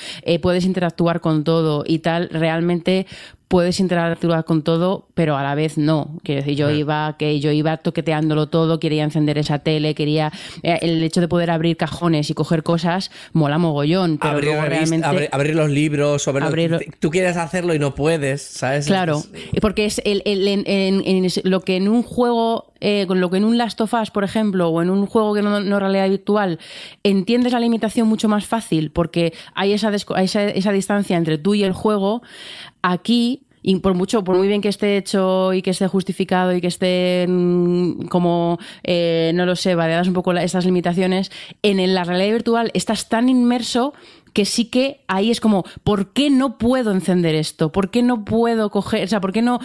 puedes 0.42 0.66
interactuar 0.66 1.13
con 1.20 1.44
todo 1.44 1.84
y 1.86 2.00
tal, 2.00 2.28
realmente 2.30 3.06
puedes 3.54 3.78
interactuar 3.78 4.44
con 4.44 4.64
todo, 4.64 5.06
pero 5.14 5.36
a 5.36 5.44
la 5.44 5.54
vez 5.54 5.78
no. 5.78 6.18
Quiero 6.24 6.40
decir, 6.40 6.56
yo 6.56 6.70
iba, 6.70 7.14
que 7.16 7.38
yo 7.38 7.52
iba 7.52 7.76
toqueteándolo 7.76 8.48
todo, 8.48 8.80
quería 8.80 9.04
encender 9.04 9.38
esa 9.38 9.60
tele, 9.60 9.94
quería 9.94 10.32
eh, 10.64 10.80
el 10.82 11.00
hecho 11.04 11.20
de 11.20 11.28
poder 11.28 11.52
abrir 11.52 11.76
cajones 11.76 12.30
y 12.30 12.34
coger 12.34 12.64
cosas 12.64 13.12
mola 13.32 13.58
mogollón. 13.58 14.18
Pero 14.18 14.32
abrir, 14.32 14.54
realmente, 14.54 15.06
abrir, 15.30 15.54
los 15.54 15.70
libros, 15.70 16.28
tú 16.98 17.10
quieres 17.10 17.36
hacerlo 17.36 17.76
y 17.76 17.78
no 17.78 17.94
puedes, 17.94 18.42
¿sabes? 18.42 18.86
Claro, 18.86 19.22
porque 19.60 19.84
es 19.84 20.02
el, 20.04 20.22
en, 20.26 21.28
lo 21.44 21.60
que 21.60 21.76
en 21.76 21.86
un 21.86 22.02
juego 22.02 22.72
eh, 22.80 23.06
con 23.06 23.20
lo 23.20 23.30
que 23.30 23.36
en 23.36 23.44
un 23.44 23.56
Last 23.56 23.80
of 23.80 23.94
Us, 23.94 24.10
por 24.10 24.24
ejemplo, 24.24 24.68
o 24.68 24.82
en 24.82 24.90
un 24.90 25.06
juego 25.06 25.32
que 25.32 25.42
no, 25.42 25.60
no 25.60 25.78
realidad 25.78 26.08
virtual, 26.08 26.58
entiendes 27.04 27.52
la 27.52 27.60
limitación 27.60 28.08
mucho 28.08 28.28
más 28.28 28.46
fácil 28.46 28.90
porque 28.90 29.32
hay 29.54 29.72
esa, 29.72 29.94
esa, 29.94 30.44
esa 30.44 30.72
distancia 30.72 31.16
entre 31.16 31.38
tú 31.38 31.54
y 31.54 31.62
el 31.62 31.72
juego. 31.72 32.22
Aquí 32.82 33.43
y 33.66 33.76
por 33.76 33.94
mucho, 33.94 34.22
por 34.22 34.36
muy 34.36 34.46
bien 34.46 34.60
que 34.60 34.68
esté 34.68 34.98
hecho 34.98 35.54
y 35.54 35.62
que 35.62 35.70
esté 35.70 35.88
justificado 35.88 36.54
y 36.54 36.60
que 36.60 36.66
esté 36.66 37.24
mm, 37.26 38.08
como, 38.08 38.58
eh, 38.82 39.32
no 39.34 39.46
lo 39.46 39.56
sé, 39.56 39.74
variadas 39.74 40.06
un 40.06 40.12
poco 40.12 40.32
estas 40.34 40.66
limitaciones, 40.66 41.32
en 41.62 41.94
la 41.94 42.04
realidad 42.04 42.32
virtual 42.32 42.70
estás 42.74 43.08
tan 43.08 43.30
inmerso 43.30 43.94
que 44.34 44.44
sí 44.44 44.66
que 44.66 45.00
ahí 45.08 45.30
es 45.30 45.40
como, 45.40 45.64
¿por 45.82 46.12
qué 46.12 46.28
no 46.28 46.58
puedo 46.58 46.92
encender 46.92 47.34
esto? 47.34 47.72
¿Por 47.72 47.90
qué 47.90 48.02
no 48.02 48.24
puedo 48.26 48.68
coger, 48.68 49.04
o 49.04 49.08
sea, 49.08 49.20
por 49.20 49.32
qué 49.32 49.40
no, 49.40 49.60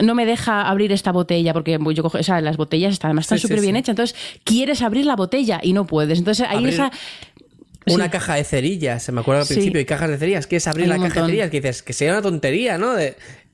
no 0.00 0.14
me 0.14 0.24
deja 0.24 0.62
abrir 0.62 0.90
esta 0.90 1.12
botella? 1.12 1.52
Porque 1.52 1.78
yo 1.92 2.02
cojo, 2.02 2.18
o 2.18 2.22
sea, 2.22 2.40
las 2.40 2.56
botellas 2.56 2.94
están, 2.94 3.10
además 3.10 3.26
están 3.26 3.38
súper 3.38 3.60
bien 3.60 3.76
hechas, 3.76 3.90
entonces 3.90 4.16
quieres 4.44 4.80
abrir 4.80 5.04
la 5.04 5.16
botella 5.16 5.60
y 5.62 5.74
no 5.74 5.86
puedes. 5.86 6.20
Entonces 6.20 6.46
ahí 6.48 6.64
esa 6.64 6.90
una 7.86 8.10
caja 8.10 8.36
de 8.36 8.44
cerillas, 8.44 9.02
se 9.02 9.12
me 9.12 9.20
acuerdo 9.20 9.42
al 9.42 9.46
principio, 9.46 9.80
y 9.80 9.84
cajas 9.84 10.08
de 10.08 10.18
cerillas, 10.18 10.46
quieres 10.46 10.66
abrir 10.68 10.88
la 10.88 10.98
caja 10.98 11.22
de 11.22 11.26
cerillas, 11.26 11.50
que 11.50 11.60
dices 11.60 11.82
que 11.82 11.92
sea 11.92 12.12
una 12.12 12.22
tontería, 12.22 12.78
¿no? 12.78 12.94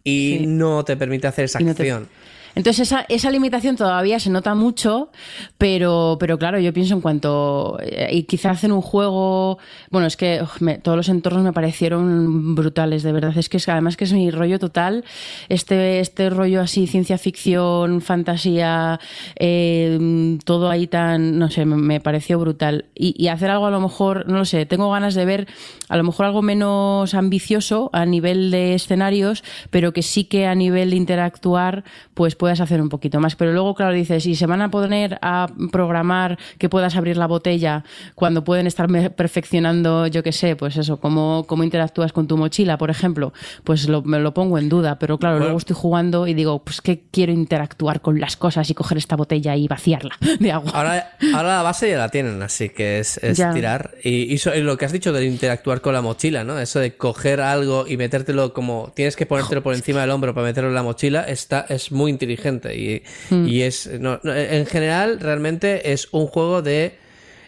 Y 0.08 0.46
no 0.46 0.84
te 0.84 0.96
permite 0.96 1.26
hacer 1.26 1.46
esa 1.46 1.58
acción. 1.58 2.08
Entonces 2.54 2.88
esa, 2.88 3.04
esa 3.08 3.30
limitación 3.30 3.76
todavía 3.76 4.18
se 4.20 4.30
nota 4.30 4.54
mucho, 4.54 5.10
pero, 5.58 6.16
pero 6.18 6.38
claro, 6.38 6.58
yo 6.58 6.72
pienso 6.72 6.94
en 6.94 7.00
cuanto, 7.00 7.78
eh, 7.80 8.08
y 8.12 8.24
quizás 8.24 8.64
en 8.64 8.72
un 8.72 8.82
juego, 8.82 9.58
bueno, 9.90 10.06
es 10.06 10.16
que 10.16 10.42
todos 10.82 10.96
los 10.96 11.08
entornos 11.08 11.42
me 11.42 11.52
parecieron 11.52 12.54
brutales, 12.54 13.02
de 13.02 13.12
verdad, 13.12 13.36
es 13.36 13.48
que 13.48 13.58
es, 13.58 13.68
además 13.68 13.96
que 13.96 14.04
es 14.04 14.12
mi 14.12 14.30
rollo 14.30 14.58
total, 14.58 15.04
este, 15.48 16.00
este 16.00 16.30
rollo 16.30 16.60
así, 16.60 16.86
ciencia 16.86 17.18
ficción, 17.18 18.00
fantasía, 18.00 19.00
eh, 19.36 20.38
todo 20.44 20.70
ahí 20.70 20.86
tan, 20.86 21.38
no 21.38 21.50
sé, 21.50 21.64
me, 21.64 22.00
pareció 22.00 22.38
brutal. 22.38 22.86
Y, 22.94 23.14
y 23.22 23.28
hacer 23.28 23.50
algo 23.50 23.66
a 23.66 23.70
lo 23.70 23.80
mejor, 23.80 24.28
no 24.28 24.38
lo 24.38 24.44
sé, 24.44 24.66
tengo 24.66 24.90
ganas 24.90 25.14
de 25.14 25.24
ver 25.24 25.48
a 25.88 25.96
lo 25.96 26.04
mejor 26.04 26.26
algo 26.26 26.42
menos 26.42 27.14
ambicioso 27.14 27.90
a 27.92 28.04
nivel 28.06 28.50
de 28.50 28.74
escenarios, 28.74 29.42
pero 29.70 29.92
que 29.92 30.02
sí 30.02 30.24
que 30.24 30.46
a 30.46 30.54
nivel 30.54 30.90
de 30.90 30.96
interactuar, 30.96 31.84
pues 32.14 32.34
puede 32.34 32.47
puedas 32.48 32.60
hacer 32.62 32.80
un 32.80 32.88
poquito 32.88 33.20
más. 33.20 33.36
Pero 33.36 33.52
luego, 33.52 33.74
claro, 33.74 33.92
dices, 33.92 34.22
si 34.22 34.34
se 34.34 34.46
van 34.46 34.62
a 34.62 34.70
poner 34.70 35.18
a 35.20 35.48
programar 35.70 36.38
que 36.56 36.70
puedas 36.70 36.96
abrir 36.96 37.18
la 37.18 37.26
botella 37.26 37.84
cuando 38.14 38.42
pueden 38.42 38.66
estar 38.66 38.88
perfeccionando, 39.12 40.06
yo 40.06 40.22
qué 40.22 40.32
sé, 40.32 40.56
pues 40.56 40.78
eso, 40.78 40.98
cómo, 40.98 41.44
cómo 41.46 41.62
interactúas 41.62 42.14
con 42.14 42.26
tu 42.26 42.38
mochila, 42.38 42.78
por 42.78 42.88
ejemplo, 42.88 43.34
pues 43.64 43.86
lo, 43.86 44.00
me 44.00 44.18
lo 44.18 44.32
pongo 44.32 44.56
en 44.56 44.70
duda. 44.70 44.98
Pero 44.98 45.18
claro, 45.18 45.40
luego 45.40 45.58
estoy 45.58 45.76
jugando 45.76 46.26
y 46.26 46.32
digo, 46.32 46.64
pues 46.64 46.80
que 46.80 47.02
quiero 47.10 47.32
interactuar 47.32 48.00
con 48.00 48.18
las 48.18 48.38
cosas 48.38 48.70
y 48.70 48.74
coger 48.74 48.96
esta 48.96 49.14
botella 49.14 49.54
y 49.54 49.68
vaciarla 49.68 50.16
de 50.40 50.50
agua. 50.50 50.70
Ahora, 50.72 51.10
ahora 51.34 51.56
la 51.56 51.62
base 51.62 51.90
ya 51.90 51.98
la 51.98 52.08
tienen, 52.08 52.40
así 52.40 52.70
que 52.70 53.00
es, 53.00 53.20
tirar. 53.52 53.90
Y, 54.02 54.34
y, 54.34 54.38
lo 54.62 54.78
que 54.78 54.86
has 54.86 54.92
dicho 54.92 55.12
de 55.12 55.26
interactuar 55.26 55.82
con 55.82 55.92
la 55.92 56.00
mochila, 56.00 56.44
¿no? 56.44 56.58
Eso 56.58 56.80
de 56.80 56.96
coger 56.96 57.42
algo 57.42 57.86
y 57.86 57.98
metértelo 57.98 58.54
como 58.54 58.90
tienes 58.96 59.16
que 59.16 59.26
ponértelo 59.26 59.62
por 59.62 59.74
encima 59.74 60.00
del 60.00 60.10
hombro 60.12 60.32
para 60.32 60.46
meterlo 60.46 60.70
en 60.70 60.74
la 60.76 60.82
mochila, 60.82 61.24
está, 61.24 61.66
es 61.68 61.92
muy 61.92 62.10
inteligente 62.28 62.68
gente. 62.68 63.02
Y, 63.30 63.34
hmm. 63.34 63.46
y 63.46 63.62
es. 63.62 63.86
en 63.86 64.66
general, 64.66 65.20
realmente 65.20 65.92
es 65.92 66.08
un 66.12 66.26
juego 66.26 66.62
de, 66.62 66.98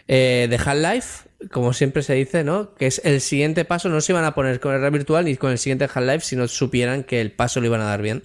eh, 0.07 0.47
de 0.49 0.55
Half-Life, 0.57 1.29
como 1.51 1.73
siempre 1.73 2.03
se 2.03 2.13
dice, 2.13 2.43
¿no? 2.43 2.75
Que 2.75 2.87
es 2.87 3.01
el 3.03 3.21
siguiente 3.21 3.65
paso. 3.65 3.89
No 3.89 4.01
se 4.01 4.11
iban 4.11 4.25
a 4.25 4.33
poner 4.33 4.59
con 4.59 4.73
el 4.73 4.79
Real 4.79 4.91
Virtual 4.91 5.25
ni 5.25 5.35
con 5.35 5.51
el 5.51 5.57
siguiente 5.57 5.85
Half-Life 5.85 6.21
si 6.21 6.35
no 6.35 6.47
supieran 6.47 7.03
que 7.03 7.21
el 7.21 7.31
paso 7.31 7.59
lo 7.59 7.67
iban 7.67 7.81
a 7.81 7.85
dar 7.85 8.01
bien. 8.01 8.23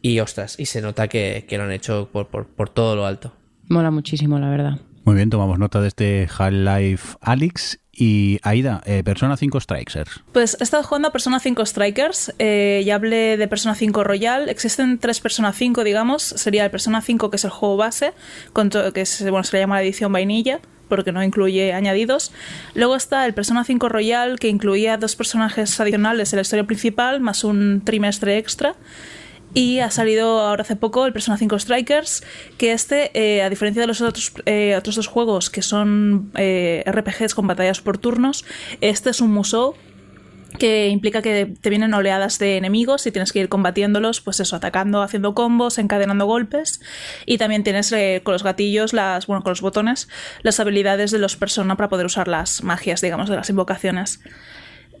Y 0.00 0.18
ostras, 0.18 0.58
y 0.58 0.66
se 0.66 0.82
nota 0.82 1.06
que, 1.08 1.44
que 1.48 1.58
lo 1.58 1.64
han 1.64 1.72
hecho 1.72 2.08
por, 2.12 2.28
por, 2.28 2.48
por 2.48 2.68
todo 2.68 2.96
lo 2.96 3.06
alto. 3.06 3.34
Mola 3.68 3.90
muchísimo, 3.90 4.38
la 4.38 4.50
verdad. 4.50 4.80
Muy 5.04 5.14
bien, 5.14 5.30
tomamos 5.30 5.58
nota 5.58 5.80
de 5.80 5.88
este 5.88 6.28
Half-Life 6.36 7.16
Alyx 7.20 7.81
y 7.94 8.38
Aida, 8.42 8.82
eh, 8.86 9.02
Persona 9.04 9.36
5 9.36 9.60
Strikers. 9.60 10.22
Pues 10.32 10.56
he 10.58 10.64
estado 10.64 10.82
jugando 10.82 11.08
a 11.08 11.12
Persona 11.12 11.40
5 11.40 11.66
Strikers. 11.66 12.32
Eh, 12.38 12.82
ya 12.86 12.94
hablé 12.94 13.36
de 13.36 13.48
Persona 13.48 13.74
5 13.74 14.02
Royal. 14.02 14.48
Existen 14.48 14.98
tres 14.98 15.20
Persona 15.20 15.52
5, 15.52 15.84
digamos. 15.84 16.22
Sería 16.22 16.64
el 16.64 16.70
Persona 16.70 17.02
5, 17.02 17.30
que 17.30 17.36
es 17.36 17.44
el 17.44 17.50
juego 17.50 17.76
base, 17.76 18.12
que 18.54 19.04
bueno, 19.30 19.44
se 19.44 19.56
le 19.56 19.60
llama 19.60 19.76
la 19.76 19.82
edición 19.82 20.12
vainilla 20.12 20.60
porque 20.88 21.10
no 21.10 21.22
incluye 21.22 21.72
añadidos. 21.72 22.32
Luego 22.74 22.96
está 22.96 23.24
el 23.24 23.32
Persona 23.32 23.64
5 23.64 23.88
Royal, 23.88 24.38
que 24.38 24.48
incluía 24.48 24.98
dos 24.98 25.16
personajes 25.16 25.80
adicionales 25.80 26.34
en 26.34 26.36
la 26.36 26.42
historia 26.42 26.64
principal, 26.64 27.18
más 27.20 27.44
un 27.44 27.80
trimestre 27.82 28.36
extra. 28.36 28.74
Y 29.54 29.80
ha 29.80 29.90
salido 29.90 30.40
ahora 30.40 30.62
hace 30.62 30.76
poco 30.76 31.04
el 31.04 31.12
Persona 31.12 31.36
5 31.36 31.58
Strikers, 31.58 32.22
que 32.56 32.72
este, 32.72 33.10
eh, 33.14 33.42
a 33.42 33.50
diferencia 33.50 33.82
de 33.82 33.86
los 33.86 34.00
otros, 34.00 34.32
eh, 34.46 34.74
otros 34.76 34.96
dos 34.96 35.06
juegos 35.06 35.50
que 35.50 35.60
son 35.60 36.30
eh, 36.36 36.82
RPGs 36.86 37.34
con 37.34 37.46
batallas 37.46 37.80
por 37.80 37.98
turnos, 37.98 38.46
este 38.80 39.10
es 39.10 39.20
un 39.20 39.30
musou 39.32 39.74
que 40.58 40.88
implica 40.88 41.22
que 41.22 41.54
te 41.60 41.70
vienen 41.70 41.94
oleadas 41.94 42.38
de 42.38 42.56
enemigos 42.58 43.06
y 43.06 43.12
tienes 43.12 43.32
que 43.32 43.40
ir 43.40 43.48
combatiéndolos, 43.48 44.20
pues 44.20 44.38
eso, 44.40 44.56
atacando, 44.56 45.02
haciendo 45.02 45.34
combos, 45.34 45.78
encadenando 45.78 46.26
golpes. 46.26 46.80
Y 47.24 47.38
también 47.38 47.64
tienes 47.64 47.94
con 48.22 48.32
los 48.32 48.42
gatillos, 48.42 48.92
las, 48.92 49.26
bueno, 49.26 49.42
con 49.42 49.52
los 49.52 49.62
botones, 49.62 50.08
las 50.42 50.60
habilidades 50.60 51.10
de 51.10 51.18
los 51.18 51.36
personas 51.36 51.78
para 51.78 51.88
poder 51.88 52.04
usar 52.04 52.28
las 52.28 52.62
magias, 52.62 53.00
digamos, 53.00 53.30
de 53.30 53.36
las 53.36 53.48
invocaciones. 53.48 54.20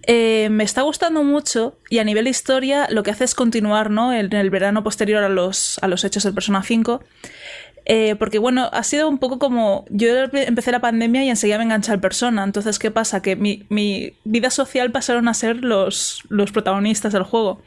Eh, 0.06 0.48
me 0.50 0.64
está 0.64 0.82
gustando 0.82 1.22
mucho 1.22 1.78
y 1.88 1.98
a 1.98 2.04
nivel 2.04 2.24
de 2.24 2.30
historia 2.30 2.88
lo 2.90 3.02
que 3.02 3.12
hace 3.12 3.24
es 3.24 3.34
continuar 3.34 3.90
¿no? 3.90 4.12
en 4.12 4.32
el 4.32 4.50
verano 4.50 4.82
posterior 4.82 5.22
a 5.22 5.28
los, 5.28 5.78
a 5.80 5.88
los 5.88 6.04
hechos 6.04 6.24
del 6.24 6.34
Persona 6.34 6.62
5. 6.62 7.02
Eh, 7.84 8.14
porque 8.16 8.38
bueno, 8.38 8.70
ha 8.72 8.84
sido 8.84 9.08
un 9.08 9.18
poco 9.18 9.40
como 9.40 9.84
yo 9.90 10.06
empecé 10.32 10.70
la 10.70 10.80
pandemia 10.80 11.24
y 11.24 11.30
enseguida 11.30 11.58
me 11.58 11.64
enganché 11.64 11.90
al 11.90 12.00
persona. 12.00 12.44
Entonces, 12.44 12.78
¿qué 12.78 12.90
pasa? 12.90 13.22
Que 13.22 13.34
mi, 13.34 13.64
mi, 13.70 14.14
vida 14.24 14.50
social 14.50 14.92
pasaron 14.92 15.26
a 15.28 15.34
ser 15.34 15.64
los, 15.64 16.22
los 16.28 16.52
protagonistas 16.52 17.12
del 17.12 17.24
juego. 17.24 17.60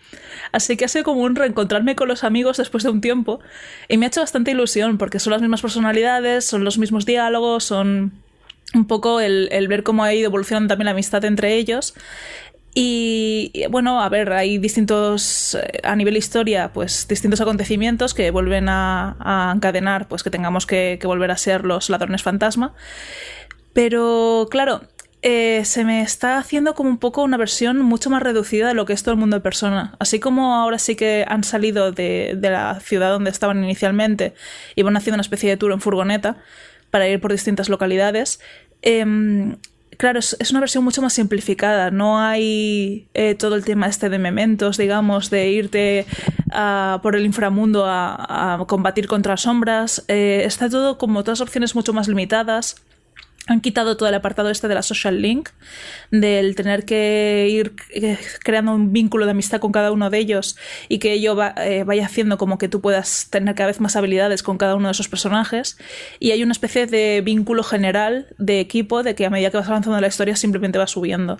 Así 0.53 0.77
que 0.77 0.85
ha 0.85 0.87
sido 0.87 1.03
como 1.03 1.21
un 1.21 1.35
reencontrarme 1.35 1.95
con 1.95 2.07
los 2.07 2.23
amigos 2.23 2.57
después 2.57 2.83
de 2.83 2.91
un 2.91 3.01
tiempo. 3.01 3.41
Y 3.89 3.97
me 3.97 4.05
ha 4.05 4.07
hecho 4.07 4.21
bastante 4.21 4.51
ilusión 4.51 4.97
porque 4.97 5.19
son 5.19 5.31
las 5.31 5.41
mismas 5.41 5.61
personalidades, 5.61 6.45
son 6.45 6.63
los 6.63 6.77
mismos 6.77 7.05
diálogos, 7.05 7.65
son 7.65 8.13
un 8.73 8.87
poco 8.87 9.19
el, 9.19 9.67
ver 9.67 9.83
cómo 9.83 10.03
ha 10.03 10.13
ido 10.13 10.27
evolucionando 10.27 10.67
también 10.69 10.85
la 10.85 10.91
amistad 10.91 11.23
entre 11.25 11.55
ellos. 11.55 11.93
Y, 12.77 13.53
bueno, 13.69 14.01
a 14.01 14.09
ver, 14.09 14.33
hay 14.33 14.57
distintos, 14.57 15.55
eh, 15.55 15.79
a 15.83 15.95
nivel 15.95 16.17
historia, 16.17 16.73
pues 16.73 17.07
distintos 17.07 17.39
acontecimientos 17.39 18.13
que 18.13 18.31
vuelven 18.31 18.67
a, 18.67 19.53
encadenar, 19.55 20.09
pues 20.09 20.23
que 20.23 20.29
tengamos 20.29 20.65
que, 20.65 20.99
volver 21.03 21.31
a 21.31 21.37
ser 21.37 21.63
los 21.63 21.89
ladrones 21.89 22.21
fantasma. 22.21 22.73
Pero 23.71 24.47
claro, 24.51 24.81
eh, 25.21 25.63
se 25.65 25.85
me 25.85 26.01
está 26.01 26.37
haciendo 26.37 26.75
como 26.75 26.89
un 26.89 26.97
poco 26.97 27.23
una 27.23 27.37
versión 27.37 27.81
mucho 27.81 28.09
más 28.09 28.21
reducida 28.21 28.67
de 28.67 28.73
lo 28.73 28.85
que 28.85 28.93
es 28.93 29.03
todo 29.03 29.13
el 29.13 29.19
mundo 29.19 29.37
de 29.37 29.41
persona. 29.41 29.95
Así 29.99 30.19
como 30.19 30.55
ahora 30.55 30.77
sí 30.77 30.95
que 30.95 31.25
han 31.27 31.43
salido 31.43 31.91
de, 31.93 32.37
la 32.41 32.79
ciudad 32.81 33.11
donde 33.11 33.31
estaban 33.31 33.63
inicialmente 33.63 34.33
y 34.75 34.83
van 34.83 34.97
haciendo 34.97 35.15
una 35.15 35.21
especie 35.21 35.49
de 35.49 35.57
tour 35.57 35.71
en 35.71 35.81
furgoneta 35.81 36.37
para 36.95 37.09
ir 37.09 37.19
por 37.19 37.33
distintas 37.33 37.67
localidades. 37.67 38.39
Em, 38.81 39.57
claro, 39.97 40.19
es, 40.19 40.51
una 40.51 40.61
versión 40.61 40.81
mucho 40.81 41.01
más 41.01 41.11
simplificada. 41.11 41.91
No 41.91 42.21
hay 42.21 43.05
eh, 43.13 43.35
todo 43.35 43.55
el 43.55 43.65
tema 43.65 43.87
este 43.87 44.07
de 44.07 44.17
mementos, 44.17 44.77
digamos, 44.77 45.29
de 45.29 45.49
irte 45.49 46.05
por 47.03 47.17
el 47.17 47.25
inframundo 47.25 47.83
a, 47.85 48.63
combatir 48.69 49.07
contra 49.07 49.35
sombras. 49.35 50.05
Eh, 50.07 50.43
está 50.45 50.69
todo 50.69 50.97
como 50.97 51.25
todas 51.25 51.41
opciones 51.41 51.75
mucho 51.75 51.91
más 51.91 52.07
limitadas 52.07 52.77
han 53.47 53.61
quitado 53.61 53.95
todo 53.95 54.09
el 54.09 54.15
apartado 54.15 54.49
este 54.49 54.67
de 54.67 54.75
la 54.75 54.81
social 54.81 55.21
link, 55.21 55.49
del 56.09 56.55
tener 56.55 56.83
que 56.83 57.47
ir 57.49 57.75
eh, 57.91 58.17
creando 58.43 58.73
un 58.73 58.91
vínculo 58.91 59.25
de 59.25 59.31
amistad 59.31 59.59
con 59.59 59.71
cada 59.71 59.91
uno 59.91 60.09
de 60.09 60.17
ellos 60.17 60.57
y 60.89 60.97
que 60.99 61.13
ello 61.13 61.37
eh, 61.57 61.83
vaya 61.83 62.05
haciendo 62.05 62.37
como 62.37 62.57
que 62.57 62.67
tú 62.67 62.81
puedas 62.81 63.27
tener 63.29 63.53
cada 63.53 63.67
vez 63.67 63.79
más 63.79 63.95
habilidades 63.95 64.41
con 64.41 64.57
cada 64.57 64.75
uno 64.75 64.87
de 64.87 64.93
esos 64.93 65.07
personajes. 65.07 65.77
Y 66.19 66.31
hay 66.31 66.41
una 66.41 66.53
especie 66.53 66.87
de 66.87 67.21
vínculo 67.21 67.63
general 67.63 68.27
de 68.39 68.59
equipo 68.59 69.03
de 69.03 69.13
que 69.13 69.25
a 69.25 69.29
medida 69.29 69.51
que 69.51 69.57
vas 69.57 69.69
avanzando 69.69 69.97
en 69.97 70.01
la 70.01 70.07
historia 70.07 70.35
simplemente 70.35 70.79
va 70.79 70.87
subiendo. 70.87 71.39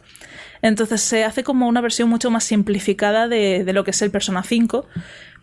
Entonces 0.62 1.02
se 1.02 1.24
hace 1.24 1.44
como 1.44 1.68
una 1.68 1.82
versión 1.82 2.10
mucho 2.10 2.30
más 2.30 2.44
simplificada 2.44 3.28
de, 3.28 3.64
de 3.64 3.74
lo 3.74 3.84
que 3.84 3.92
es 3.92 4.02
el 4.02 4.12
Persona 4.12 4.44
5, 4.44 4.88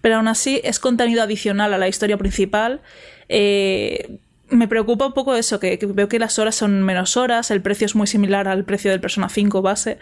pero 0.00 0.16
aún 0.16 0.28
así 0.28 0.60
es 0.64 0.78
contenido 0.78 1.22
adicional 1.22 1.74
a 1.74 1.78
la 1.78 1.88
historia 1.88 2.16
principal. 2.16 2.80
Eh, 3.28 4.18
me 4.52 4.68
preocupa 4.68 5.06
un 5.06 5.12
poco 5.12 5.34
eso, 5.34 5.58
que, 5.58 5.78
veo 5.88 6.08
que 6.08 6.18
las 6.18 6.38
horas 6.38 6.54
son 6.54 6.82
menos 6.82 7.16
horas, 7.16 7.50
el 7.50 7.62
precio 7.62 7.86
es 7.86 7.94
muy 7.94 8.06
similar 8.06 8.48
al 8.48 8.64
precio 8.64 8.90
del 8.90 9.00
Persona 9.00 9.28
5 9.28 9.62
base. 9.62 9.98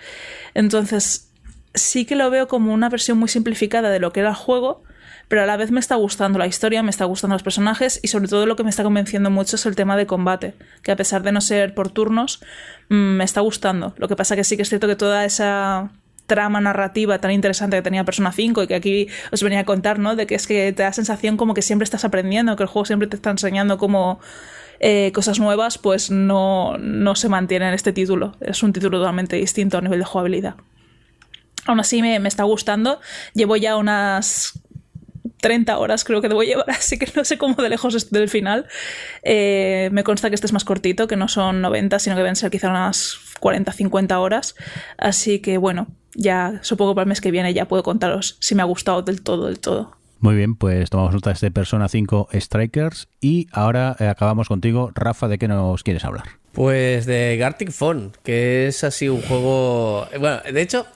Entonces, 0.55 1.31
sí 1.75 2.05
que 2.05 2.17
lo 2.17 2.31
veo 2.31 2.49
como 2.49 2.75
una 2.75 2.89
versión 2.89 3.19
muy 3.19 3.29
simplificada 3.29 3.91
de 3.91 4.01
lo 4.01 4.13
que 4.13 4.21
era 4.21 4.31
el 4.31 4.35
juego, 4.35 4.83
pero 5.29 5.43
a 5.43 5.47
la 5.47 5.57
vez 5.57 5.71
me 5.71 5.79
está 5.79 5.95
gustando 5.95 6.39
la 6.39 6.49
historia, 6.49 6.83
me 6.83 6.91
está 6.91 7.05
gustando 7.05 7.35
los 7.35 7.45
personajes 7.45 8.01
y 8.03 8.09
sobre 8.09 8.27
todo 8.27 8.47
lo 8.47 8.57
que 8.57 8.65
me 8.65 8.71
está 8.71 8.83
convenciendo 8.83 9.31
mucho 9.31 9.57
es 9.57 9.65
el 9.65 9.77
tema 9.77 9.97
de 9.97 10.07
combate, 10.07 10.55
que 10.83 10.91
a 10.91 10.97
pesar 10.97 11.23
de 11.23 11.31
no 11.31 11.41
ser 11.41 11.75
por 11.75 11.91
turnos, 11.91 12.43
mm, 12.89 12.95
me 12.95 13.25
está 13.25 13.41
gustando. 13.41 13.95
Lo 13.97 14.09
que 14.09 14.17
pasa 14.17 14.35
que 14.35 14.43
sí 14.43 14.57
que 14.57 14.63
es 14.63 14.69
cierto 14.69 14.89
que 14.89 14.97
toda 14.97 15.25
esa 15.25 15.91
trama 16.31 16.61
narrativa 16.61 17.19
tan 17.19 17.33
interesante 17.33 17.77
que 17.77 17.83
tenía 17.83 18.05
Persona 18.05 18.31
5 18.31 18.63
y 18.63 18.67
que 18.69 18.77
aquí 18.77 19.09
os 19.33 19.43
venía 19.43 19.59
a 19.59 19.65
contar, 19.65 19.99
¿no? 19.99 20.15
De 20.15 20.29
que 20.29 20.37
es 20.37 20.47
que 20.47 20.73
te 20.73 20.85
da 20.85 20.93
sensación 20.93 21.37
como 21.37 21.55
que 21.55 21.63
siempre 21.63 21.83
estás 21.83 22.05
aprendiendo, 22.05 22.55
que 22.55 22.63
el 22.63 22.69
juego 22.69 22.87
siempre 22.87 23.09
te 23.09 23.17
está 23.17 23.31
enseñando 23.31 23.79
como 23.79 24.21
eh, 24.79 25.11
cosas 25.13 25.41
nuevas, 25.41 25.77
pues 25.77 26.13
no, 26.13 26.79
no 26.79 27.17
se 27.17 27.29
mantiene 27.29 27.67
en 27.67 27.75
este 27.75 27.93
título. 27.93 28.37
Es 28.41 28.63
un 28.63 28.73
título 28.73 28.99
totalmente 29.01 29.35
distinto 29.35 29.79
a 29.79 29.81
nivel 29.81 29.99
de 29.99 30.05
jugabilidad. 30.05 30.55
Aún 31.67 31.81
así 31.81 32.01
me, 32.01 32.21
me 32.21 32.29
está 32.29 32.45
gustando. 32.45 33.01
Llevo 33.35 33.57
ya 33.57 33.77
unas 33.77 34.53
30 35.41 35.79
horas 35.79 36.05
creo 36.05 36.21
que 36.21 36.29
debo 36.29 36.45
llevar, 36.45 36.71
así 36.71 36.97
que 36.97 37.11
no 37.17 37.25
sé 37.25 37.39
cómo 37.39 37.57
de 37.57 37.69
lejos 37.69 37.97
es 37.97 38.13
del 38.13 38.29
final. 38.29 38.69
Eh, 39.25 39.89
me 39.91 40.05
consta 40.05 40.29
que 40.29 40.37
este 40.37 40.47
es 40.47 40.53
más 40.53 40.65
cortito, 40.65 41.09
que 41.09 41.17
no 41.17 41.27
son 41.27 41.61
90, 41.61 41.99
sino 41.99 42.15
que 42.15 42.23
deben 42.23 42.37
ser 42.37 42.53
quizá 42.53 42.71
unas 42.71 43.19
40, 43.41 43.73
50 43.73 44.21
horas. 44.21 44.55
Así 44.97 45.41
que 45.41 45.59
bueno, 45.59 45.89
ya 46.15 46.59
supongo 46.63 46.93
que 46.93 46.97
para 46.97 47.03
el 47.05 47.09
mes 47.09 47.21
que 47.21 47.31
viene 47.31 47.55
ya 47.55 47.67
puedo 47.67 47.83
contaros 47.83 48.37
si 48.41 48.55
me 48.55 48.63
ha 48.63 48.67
gustado 48.67 49.03
del 49.03 49.23
todo, 49.23 49.47
del 49.47 49.61
todo. 49.61 49.97
Muy 50.21 50.37
bien, 50.37 50.55
pues 50.55 50.91
tomamos 50.91 51.15
nota 51.15 51.31
de 51.31 51.35
este 51.35 51.51
Persona 51.51 51.89
5 51.89 52.29
Strikers 52.35 53.09
y 53.23 53.47
ahora 53.53 53.97
eh, 53.99 54.07
acabamos 54.07 54.49
contigo. 54.49 54.93
Rafa, 54.95 55.29
¿de 55.29 55.39
qué 55.39 55.49
nos 55.49 55.83
quieres 55.83 56.05
hablar? 56.05 56.25
Pues 56.53 57.07
de 57.07 57.39
Gartic 57.39 57.71
Phone, 57.71 58.13
que 58.23 58.67
es 58.67 58.85
así 58.85 59.09
un 59.09 59.23
juego... 59.23 60.07
Bueno, 60.19 60.41
de 60.43 60.61
hecho, 60.61 60.87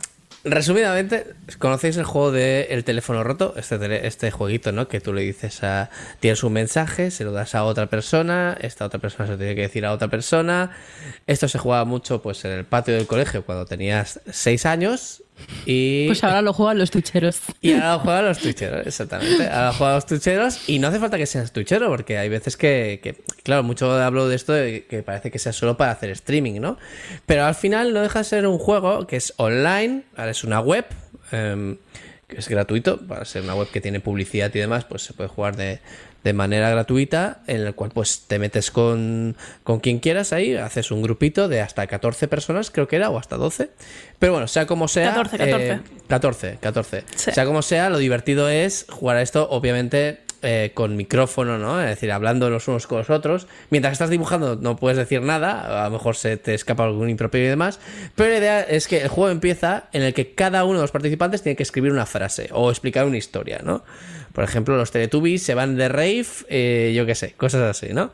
Resumidamente, 0.45 1.35
¿conocéis 1.59 1.97
el 1.97 2.05
juego 2.05 2.31
de 2.31 2.69
El 2.71 2.85
teléfono 2.85 3.25
roto? 3.25 3.55
Este, 3.57 4.07
este 4.07 4.31
jueguito, 4.31 4.73
¿no? 4.73 4.89
Que 4.89 5.01
tú 5.01 5.15
le 5.15 5.23
dices 5.23 5.65
a. 5.65 5.89
Tienes 6.21 6.45
un 6.45 6.53
mensaje, 6.53 7.11
se 7.11 7.25
lo 7.25 7.33
das 7.33 7.55
a 7.55 7.65
otra 7.65 7.87
persona, 7.87 8.55
esta 8.61 8.85
otra 8.85 9.01
persona 9.01 9.25
se 9.27 9.33
lo 9.33 9.39
tiene 9.39 9.55
que 9.55 9.63
decir 9.63 9.87
a 9.87 9.93
otra 9.93 10.09
persona. 10.09 10.71
Esto 11.27 11.49
se 11.49 11.59
jugaba 11.59 11.87
mucho 11.87 12.21
pues 12.21 12.45
en 12.45 12.53
el 12.53 12.67
patio 12.67 12.95
del 12.95 13.07
colegio 13.07 13.47
cuando 13.47 13.65
tenías 13.65 14.21
seis 14.31 14.67
años 14.67 15.24
y... 15.67 16.07
Pues 16.07 16.23
ahora 16.25 16.43
lo 16.43 16.53
juegan 16.53 16.79
los 16.79 16.91
tucheros. 16.91 17.41
Y 17.61 17.73
ahora 17.73 17.95
lo 17.95 17.99
juegan 18.01 18.25
los 18.27 18.39
tucheros, 18.39 18.87
exactamente. 18.87 19.47
Ahora 19.49 19.67
lo 19.69 19.73
juegan 19.75 19.95
los 19.97 20.07
tucheros 20.07 20.69
y 20.69 20.79
no 20.79 20.89
hace 20.89 20.99
falta 20.99 21.19
que 21.19 21.27
seas 21.27 21.53
tuchero, 21.53 21.89
porque 21.89 22.19
hay 22.19 22.29
veces 22.29 22.57
que, 22.57 23.23
claro, 23.43 23.63
mucho 23.63 23.93
hablo 23.93 24.29
de 24.29 24.37
esto 24.37 24.53
de 24.53 24.87
que 24.87 25.03
parece 25.03 25.31
que 25.31 25.39
sea 25.39 25.53
solo 25.53 25.77
para 25.77 25.93
hacer 25.93 26.11
streaming, 26.11 26.61
¿no? 26.61 26.79
Pero 27.27 27.45
al 27.45 27.55
final 27.55 27.93
no 27.93 28.03
deja 28.03 28.21
de 28.21 28.25
ser 28.25 28.47
un 28.47 28.59
juego 28.59 29.07
que 29.07 29.17
es 29.17 29.35
online, 29.37 30.03
ahora 30.17 30.31
es 30.31 30.45
una 30.45 30.61
web, 30.61 30.87
em, 31.33 31.79
que 32.29 32.39
es 32.39 32.49
gratuito, 32.49 33.01
para 33.07 33.25
ser 33.25 33.43
una 33.43 33.55
web 33.55 33.69
que 33.71 33.81
tiene 33.81 34.01
publicidad 34.01 34.55
y 34.55 34.59
demás, 34.59 34.85
pues 34.85 35.03
se 35.03 35.13
puede 35.13 35.29
jugar 35.29 35.57
de, 35.57 35.81
de 36.25 36.33
manera 36.33 36.71
gratuita, 36.71 37.43
en 37.47 37.61
el 37.61 37.75
cual 37.75 37.91
pues 37.93 38.25
te 38.27 38.39
metes 38.39 38.71
con, 38.71 39.37
con 39.63 39.81
quien 39.81 40.01
quieras 40.01 40.33
ahí, 40.33 40.57
haces 40.57 40.91
un 40.91 41.03
grupito 41.03 41.49
de 41.49 41.61
hasta 41.61 41.87
14 41.87 42.29
personas, 42.29 42.71
creo 42.71 42.89
que 42.89 42.97
era, 42.97 43.11
o 43.11 43.19
hasta 43.19 43.37
12. 43.37 43.71
Pero 44.19 44.33
bueno, 44.33 44.49
sea 44.49 44.67
como 44.67 44.89
sea... 44.89 45.15
14, 45.15 45.39
14. 45.39 45.81
14, 46.09 46.59
14. 46.61 47.05
Sea 47.15 47.45
como 47.45 47.61
sea, 47.63 47.91
lo 47.91 47.99
divertido 47.99 48.49
es 48.49 48.87
jugar 48.89 49.19
a 49.19 49.23
esto, 49.23 49.49
obviamente, 49.51 50.21
eh, 50.47 50.73
con 50.75 50.95
micrófono, 50.97 51.57
¿no? 51.57 51.81
Es 51.81 51.89
decir, 51.89 52.13
hablando 52.13 52.51
los 52.51 52.69
unos 52.69 52.87
con 52.87 52.99
los 52.99 53.09
otros. 53.09 53.47
Mientras 53.71 53.93
estás 53.93 54.11
dibujando 54.11 54.57
no 54.57 54.77
puedes 54.77 54.99
decir 54.99 55.23
nada, 55.23 55.85
a 55.85 55.85
lo 55.85 55.93
mejor 55.93 56.17
se 56.17 56.37
te 56.37 56.53
escapa 56.53 56.85
algún 56.85 57.09
improperio 57.09 57.47
y 57.47 57.51
demás, 57.51 57.81
pero 58.15 58.29
la 58.29 58.39
idea 58.39 58.61
es 58.61 58.87
que 58.87 59.01
el 59.01 59.09
juego 59.09 59.31
empieza 59.31 59.85
en 59.93 60.03
el 60.03 60.13
que 60.13 60.35
cada 60.35 60.65
uno 60.65 60.75
de 60.75 60.83
los 60.83 60.91
participantes 60.91 61.43
tiene 61.43 61.57
que 61.57 61.63
escribir 61.63 61.93
una 61.93 62.05
frase 62.05 62.51
o 62.53 62.71
explicar 62.71 63.07
una 63.07 63.17
historia, 63.17 63.61
¿no? 63.65 63.85
Por 64.35 64.43
ejemplo, 64.43 64.77
los 64.77 64.91
Teletubbies 64.91 65.45
se 65.45 65.55
van 65.55 65.77
de 65.77 65.89
rave, 65.89 66.27
eh, 66.49 66.93
yo 66.95 67.07
qué 67.07 67.15
sé, 67.15 67.35
cosas 67.35 67.63
así, 67.63 67.95
¿no? 67.95 68.11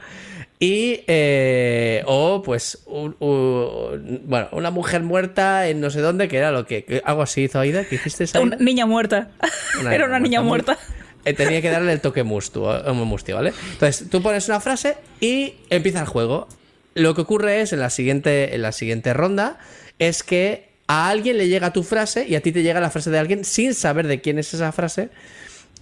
Y, 0.58 1.00
eh, 1.06 2.02
o 2.04 2.42
pues, 2.42 2.84
bueno, 2.86 4.48
una 4.52 4.70
mujer 4.70 5.02
muerta 5.02 5.66
en 5.66 5.80
no 5.80 5.88
sé 5.88 6.02
dónde, 6.02 6.28
que 6.28 6.36
era 6.36 6.52
lo 6.52 6.66
que, 6.66 7.00
algo 7.06 7.22
así 7.22 7.44
hizo 7.44 7.58
Aida, 7.58 7.84
¿qué 7.84 7.94
hiciste? 7.94 8.38
Una 8.38 8.56
niña 8.56 8.84
muerta. 8.84 9.30
era 9.90 10.04
una 10.04 10.20
niña 10.20 10.42
muerta. 10.42 10.76
Eh, 11.24 11.32
tenía 11.32 11.62
que 11.62 11.70
darle 11.70 11.90
el 11.94 12.02
toque 12.02 12.22
mustu, 12.22 12.66
musti, 12.92 13.32
¿vale? 13.32 13.54
Entonces, 13.72 14.10
tú 14.10 14.20
pones 14.20 14.46
una 14.48 14.60
frase 14.60 14.98
y 15.20 15.54
empieza 15.70 16.00
el 16.00 16.06
juego. 16.06 16.48
Lo 16.92 17.14
que 17.14 17.22
ocurre 17.22 17.62
es, 17.62 17.72
en 17.72 17.80
la 17.80 17.88
siguiente, 17.88 18.54
en 18.54 18.60
la 18.60 18.72
siguiente 18.72 19.14
ronda, 19.14 19.58
es 19.98 20.22
que 20.22 20.68
a 20.86 21.08
alguien 21.08 21.38
le 21.38 21.48
llega 21.48 21.72
tu 21.72 21.82
frase 21.82 22.26
y 22.28 22.34
a 22.34 22.42
ti 22.42 22.52
te 22.52 22.62
llega 22.62 22.80
la 22.80 22.90
frase 22.90 23.10
de 23.10 23.18
alguien 23.18 23.46
sin 23.46 23.72
saber 23.72 24.06
de 24.06 24.20
quién 24.20 24.38
es 24.38 24.52
esa 24.52 24.72
frase 24.72 25.08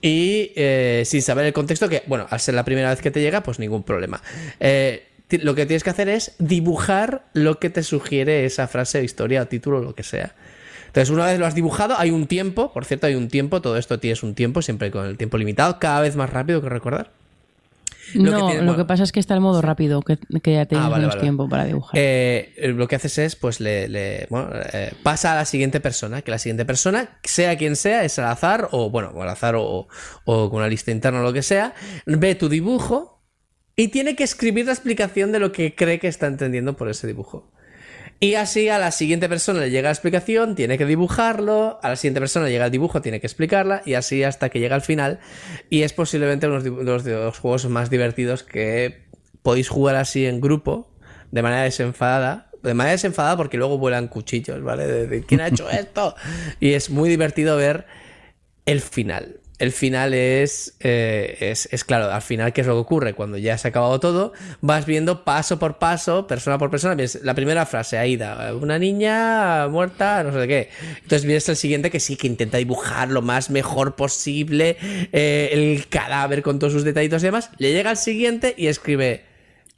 y 0.00 0.52
eh, 0.56 1.02
sin 1.04 1.22
saber 1.22 1.46
el 1.46 1.52
contexto, 1.52 1.88
que, 1.88 2.02
bueno, 2.06 2.26
al 2.30 2.40
ser 2.40 2.54
la 2.54 2.64
primera 2.64 2.90
vez 2.90 3.00
que 3.00 3.10
te 3.10 3.20
llega, 3.20 3.42
pues 3.42 3.58
ningún 3.58 3.82
problema. 3.82 4.22
Eh, 4.60 5.04
lo 5.30 5.54
que 5.54 5.66
tienes 5.66 5.84
que 5.84 5.90
hacer 5.90 6.08
es 6.08 6.34
dibujar 6.38 7.26
lo 7.34 7.58
que 7.58 7.70
te 7.70 7.82
sugiere 7.82 8.44
esa 8.44 8.68
frase, 8.68 9.04
historia, 9.04 9.42
o 9.42 9.46
título, 9.46 9.80
lo 9.80 9.94
que 9.94 10.02
sea. 10.02 10.34
Entonces, 10.86 11.10
una 11.10 11.26
vez 11.26 11.38
lo 11.38 11.46
has 11.46 11.54
dibujado, 11.54 11.96
hay 11.98 12.10
un 12.10 12.26
tiempo, 12.26 12.72
por 12.72 12.84
cierto, 12.84 13.06
hay 13.06 13.14
un 13.14 13.28
tiempo, 13.28 13.60
todo 13.60 13.76
esto 13.76 13.98
tienes 13.98 14.22
un 14.22 14.34
tiempo, 14.34 14.62
siempre 14.62 14.90
con 14.90 15.06
el 15.06 15.18
tiempo 15.18 15.36
limitado, 15.36 15.78
cada 15.78 16.00
vez 16.00 16.16
más 16.16 16.30
rápido 16.30 16.62
que 16.62 16.68
recordar. 16.68 17.17
No, 18.14 18.54
lo 18.54 18.76
que 18.76 18.84
pasa 18.84 19.02
es 19.02 19.12
que 19.12 19.20
está 19.20 19.34
el 19.34 19.40
modo 19.40 19.62
rápido, 19.62 20.02
que, 20.02 20.18
ya 20.44 20.66
tienes 20.66 20.86
ah, 20.86 20.90
menos 20.90 21.18
tiempo 21.18 21.48
para 21.48 21.64
dibujar. 21.64 21.92
Eh, 21.94 22.72
lo 22.74 22.88
que 22.88 22.96
haces 22.96 23.18
es, 23.18 23.36
pues, 23.36 23.60
le, 23.60 24.26
bueno, 24.30 24.50
eh, 24.72 24.92
pasa 25.02 25.32
a 25.32 25.36
la 25.36 25.44
siguiente 25.44 25.80
persona, 25.80 26.22
que 26.22 26.30
la 26.30 26.38
siguiente 26.38 26.64
persona, 26.64 27.18
sea 27.22 27.56
quien 27.56 27.76
sea, 27.76 28.04
es 28.04 28.18
al 28.18 28.26
azar, 28.26 28.68
o 28.72 28.90
bueno, 28.90 29.12
al 29.20 29.28
azar 29.28 29.56
o, 29.56 29.88
o 30.24 30.50
con 30.50 30.58
una 30.58 30.68
lista 30.68 30.90
interna 30.90 31.20
o 31.20 31.22
lo 31.22 31.32
que 31.32 31.42
sea, 31.42 31.74
ve 32.06 32.34
tu 32.34 32.48
dibujo 32.48 33.22
y 33.76 33.88
tiene 33.88 34.16
que 34.16 34.24
escribir 34.24 34.66
la 34.66 34.72
explicación 34.72 35.30
de 35.30 35.38
lo 35.38 35.52
que 35.52 35.74
cree 35.74 35.98
que 35.98 36.08
está 36.08 36.26
entendiendo 36.26 36.76
por 36.76 36.88
ese 36.88 37.06
dibujo. 37.06 37.52
Y 38.20 38.34
así 38.34 38.68
a 38.68 38.78
la 38.78 38.90
siguiente 38.90 39.28
persona 39.28 39.60
le 39.60 39.70
llega 39.70 39.88
la 39.88 39.92
explicación, 39.92 40.56
tiene 40.56 40.76
que 40.76 40.86
dibujarlo, 40.86 41.78
a 41.82 41.88
la 41.90 41.96
siguiente 41.96 42.20
persona 42.20 42.46
le 42.46 42.52
llega 42.52 42.66
el 42.66 42.72
dibujo, 42.72 43.00
tiene 43.00 43.20
que 43.20 43.28
explicarla, 43.28 43.82
y 43.84 43.94
así 43.94 44.24
hasta 44.24 44.48
que 44.48 44.58
llega 44.58 44.74
al 44.74 44.82
final. 44.82 45.20
Y 45.70 45.82
es 45.82 45.92
posiblemente 45.92 46.48
uno 46.48 46.60
de 46.60 47.12
los, 47.12 47.38
juegos 47.38 47.68
más 47.68 47.90
divertidos 47.90 48.42
que 48.42 49.06
podéis 49.42 49.68
jugar 49.68 49.94
así 49.94 50.26
en 50.26 50.40
grupo, 50.40 50.90
de 51.30 51.42
manera 51.42 51.62
desenfadada. 51.62 52.50
De 52.60 52.74
manera 52.74 52.92
desenfadada 52.92 53.36
porque 53.36 53.56
luego 53.56 53.78
vuelan 53.78 54.08
cuchillos, 54.08 54.60
¿vale? 54.64 54.86
de 55.06 55.22
¿Quién 55.22 55.40
ha 55.40 55.46
hecho 55.46 55.70
esto? 55.70 56.16
Y 56.58 56.72
es 56.72 56.90
muy 56.90 57.08
divertido 57.08 57.56
ver 57.56 57.86
el 58.66 58.80
final 58.80 59.38
el 59.58 59.72
final 59.72 60.14
es, 60.14 60.74
eh, 60.80 61.36
es, 61.40 61.68
es, 61.72 61.82
claro, 61.84 62.12
al 62.12 62.22
final, 62.22 62.52
¿qué 62.52 62.60
es 62.60 62.66
lo 62.66 62.74
que 62.74 62.78
ocurre? 62.80 63.14
Cuando 63.14 63.38
ya 63.38 63.58
se 63.58 63.66
ha 63.66 63.70
acabado 63.70 63.98
todo, 63.98 64.32
vas 64.60 64.86
viendo 64.86 65.24
paso 65.24 65.58
por 65.58 65.78
paso, 65.78 66.26
persona 66.26 66.58
por 66.58 66.70
persona, 66.70 66.96
la 67.22 67.34
primera 67.34 67.66
frase, 67.66 67.98
Aida, 67.98 68.54
una 68.54 68.78
niña 68.78 69.66
muerta, 69.68 70.22
no 70.22 70.32
sé 70.32 70.38
de 70.38 70.48
qué. 70.48 70.68
Entonces 71.02 71.24
vienes 71.24 71.48
el 71.48 71.56
siguiente 71.56 71.90
que 71.90 71.98
sí, 72.00 72.16
que 72.16 72.26
intenta 72.28 72.58
dibujar 72.58 73.08
lo 73.10 73.20
más 73.22 73.50
mejor 73.50 73.96
posible, 73.96 74.76
eh, 75.12 75.50
el 75.52 75.88
cadáver 75.88 76.42
con 76.42 76.58
todos 76.58 76.72
sus 76.72 76.84
detallitos 76.84 77.22
y 77.22 77.26
demás. 77.26 77.50
Le 77.58 77.72
llega 77.72 77.90
al 77.90 77.96
siguiente 77.96 78.54
y 78.56 78.68
escribe, 78.68 79.24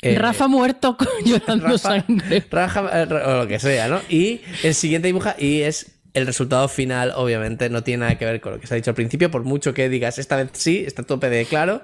Eh, 0.03 0.17
Rafa 0.19 0.49
muerto 0.49 0.97
con- 0.97 1.09
llorando 1.25 1.67
Rafa- 1.69 2.03
sangre. 2.03 2.43
Rafa- 2.51 3.07
o 3.27 3.37
lo 3.39 3.47
que 3.47 3.59
sea, 3.59 3.89
¿no? 3.89 4.01
Y 4.09 4.41
el 4.63 4.75
siguiente 4.75 5.07
dibuja 5.09 5.37
y 5.39 5.61
es 5.63 5.87
el 6.15 6.27
resultado 6.27 6.69
final, 6.69 7.13
obviamente, 7.15 7.71
no 7.71 7.83
tiene 7.83 8.01
nada 8.03 8.19
que 8.19 8.25
ver 8.25 8.41
con 8.41 8.53
lo 8.53 8.61
que 8.61 8.67
se 8.67 8.75
ha 8.75 8.77
dicho 8.77 8.91
al 8.91 8.97
principio, 8.97 9.31
por 9.31 9.45
mucho 9.45 9.75
que 9.75 9.89
digas, 9.89 10.19
esta 10.19 10.37
vez 10.37 10.51
sí, 10.53 10.85
está 10.87 11.03
tope 11.03 11.31
de 11.31 11.45
claro. 11.45 11.83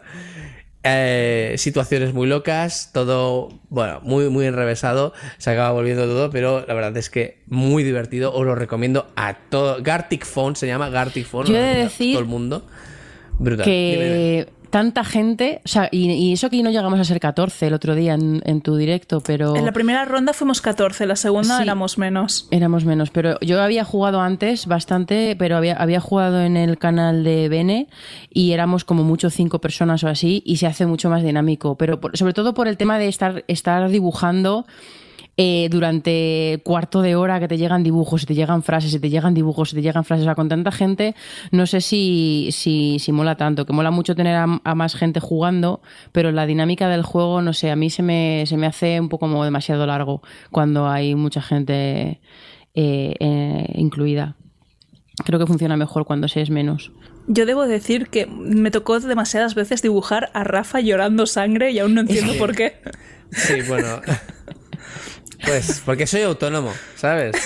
Eh, 0.88 1.54
situaciones 1.58 2.14
muy 2.14 2.28
locas, 2.28 2.90
todo, 2.92 3.48
bueno, 3.70 4.00
muy, 4.02 4.30
muy 4.30 4.46
enrevesado, 4.46 5.12
se 5.36 5.50
acaba 5.50 5.72
volviendo 5.72 6.04
todo, 6.04 6.30
pero 6.30 6.64
la 6.64 6.74
verdad 6.74 6.96
es 6.96 7.10
que 7.10 7.42
muy 7.48 7.82
divertido, 7.82 8.32
os 8.32 8.46
lo 8.46 8.54
recomiendo 8.54 9.08
a 9.16 9.34
todo. 9.34 9.82
Gartic 9.82 10.24
Phone 10.24 10.54
se 10.54 10.68
llama 10.68 10.88
Gartic 10.88 11.26
Phone, 11.26 11.46
Yo 11.46 11.56
he 11.56 11.60
de 11.60 11.74
decir 11.84 12.14
todo 12.14 12.22
el 12.22 12.28
mundo. 12.28 12.66
Brutal. 13.38 13.64
Que 13.64 14.48
tanta 14.70 15.05
gente, 15.05 15.60
o 15.64 15.68
sea, 15.68 15.88
y, 15.90 16.10
y 16.10 16.32
eso 16.32 16.51
que 16.51 16.62
no 16.62 16.70
llegamos 16.70 16.98
a 17.01 17.05
ser 17.05 17.20
14 17.20 17.66
el 17.68 17.74
otro 17.74 17.94
día 17.94 18.14
en, 18.14 18.43
en 18.44 18.60
tu 18.60 18.76
directo, 18.76 19.20
pero 19.20 19.56
En 19.56 19.64
la 19.64 19.72
primera 19.72 20.05
ronda 20.05 20.32
fuimos 20.32 20.60
14, 20.60 21.06
la 21.06 21.16
segunda 21.16 21.56
Sí. 21.56 21.62
éramos 21.62 21.98
menos. 21.98 22.48
éramos 22.51 22.84
menos. 22.84 23.10
Pero 23.10 23.38
yo 23.40 23.62
había 23.62 23.84
jugado 23.84 24.20
antes 24.20 24.66
bastante, 24.66 25.36
pero 25.38 25.56
había, 25.56 25.74
había 25.74 26.01
jugado 26.01 26.40
en 26.43 26.56
el 26.56 26.78
canal 26.78 27.24
de 27.24 27.48
Bene 27.48 27.86
y 28.30 28.52
éramos 28.52 28.84
como 28.84 29.02
mucho 29.05 29.30
cinco 29.30 29.60
personas 29.60 30.02
o 30.05 30.09
así 30.09 30.43
y 30.44 30.56
se 30.56 30.66
hace 30.66 30.86
mucho 30.86 31.09
más 31.10 31.22
dinámico. 31.22 31.76
Pero 31.76 32.01
por- 32.01 32.16
sobre 32.16 32.32
todo 32.34 32.52
por 32.55 32.68
el 32.68 32.76
tema 32.76 32.98
de 32.98 33.09
estar, 33.09 33.44
estar 33.48 33.88
dibujando. 33.88 34.66
Eh, 35.36 35.68
durante 35.70 36.60
cuarto 36.64 37.02
de 37.02 37.16
hora 37.16 37.38
que 37.40 37.48
te 37.48 37.58
llegan 37.58 37.82
dibujos, 37.82 38.22
y 38.22 38.26
te 38.26 38.34
llegan 38.34 38.62
frases, 38.62 38.94
y 38.94 39.00
te 39.00 39.10
llegan 39.10 39.34
dibujos, 39.34 39.72
y 39.72 39.76
te 39.76 39.82
llegan 39.82 40.04
frases, 40.04 40.22
o 40.22 40.26
sea, 40.26 40.34
con 40.34 40.48
tanta 40.48 40.72
gente, 40.72 41.14
no 41.50 41.66
sé 41.66 41.80
si, 41.80 42.48
si, 42.52 42.98
si 42.98 43.12
mola 43.12 43.36
tanto, 43.36 43.66
que 43.66 43.72
mola 43.72 43.90
mucho 43.90 44.14
tener 44.14 44.36
a, 44.36 44.60
a 44.62 44.74
más 44.74 44.94
gente 44.94 45.20
jugando, 45.20 45.80
pero 46.12 46.32
la 46.32 46.46
dinámica 46.46 46.88
del 46.88 47.02
juego, 47.02 47.42
no 47.42 47.52
sé, 47.52 47.70
a 47.70 47.76
mí 47.76 47.90
se 47.90 48.02
me, 48.02 48.44
se 48.46 48.56
me 48.56 48.66
hace 48.66 49.00
un 49.00 49.08
poco 49.08 49.26
como 49.26 49.44
demasiado 49.44 49.86
largo 49.86 50.22
cuando 50.50 50.88
hay 50.88 51.14
mucha 51.14 51.42
gente 51.42 52.20
eh, 52.74 53.14
eh, 53.18 53.72
incluida. 53.74 54.36
Creo 55.24 55.40
que 55.40 55.46
funciona 55.46 55.76
mejor 55.76 56.04
cuando 56.04 56.28
se 56.28 56.42
es 56.42 56.50
menos. 56.50 56.92
Yo 57.26 57.46
debo 57.46 57.66
decir 57.66 58.08
que 58.08 58.26
me 58.26 58.70
tocó 58.70 59.00
demasiadas 59.00 59.54
veces 59.54 59.82
dibujar 59.82 60.30
a 60.34 60.44
Rafa 60.44 60.80
llorando 60.80 61.26
sangre 61.26 61.72
y 61.72 61.78
aún 61.78 61.94
no 61.94 62.02
entiendo 62.02 62.34
por 62.38 62.54
qué. 62.54 62.80
Sí, 63.32 63.62
bueno. 63.66 64.00
Pues 65.44 65.82
porque 65.84 66.06
soy 66.06 66.22
autónomo, 66.22 66.72
¿sabes? 66.96 67.36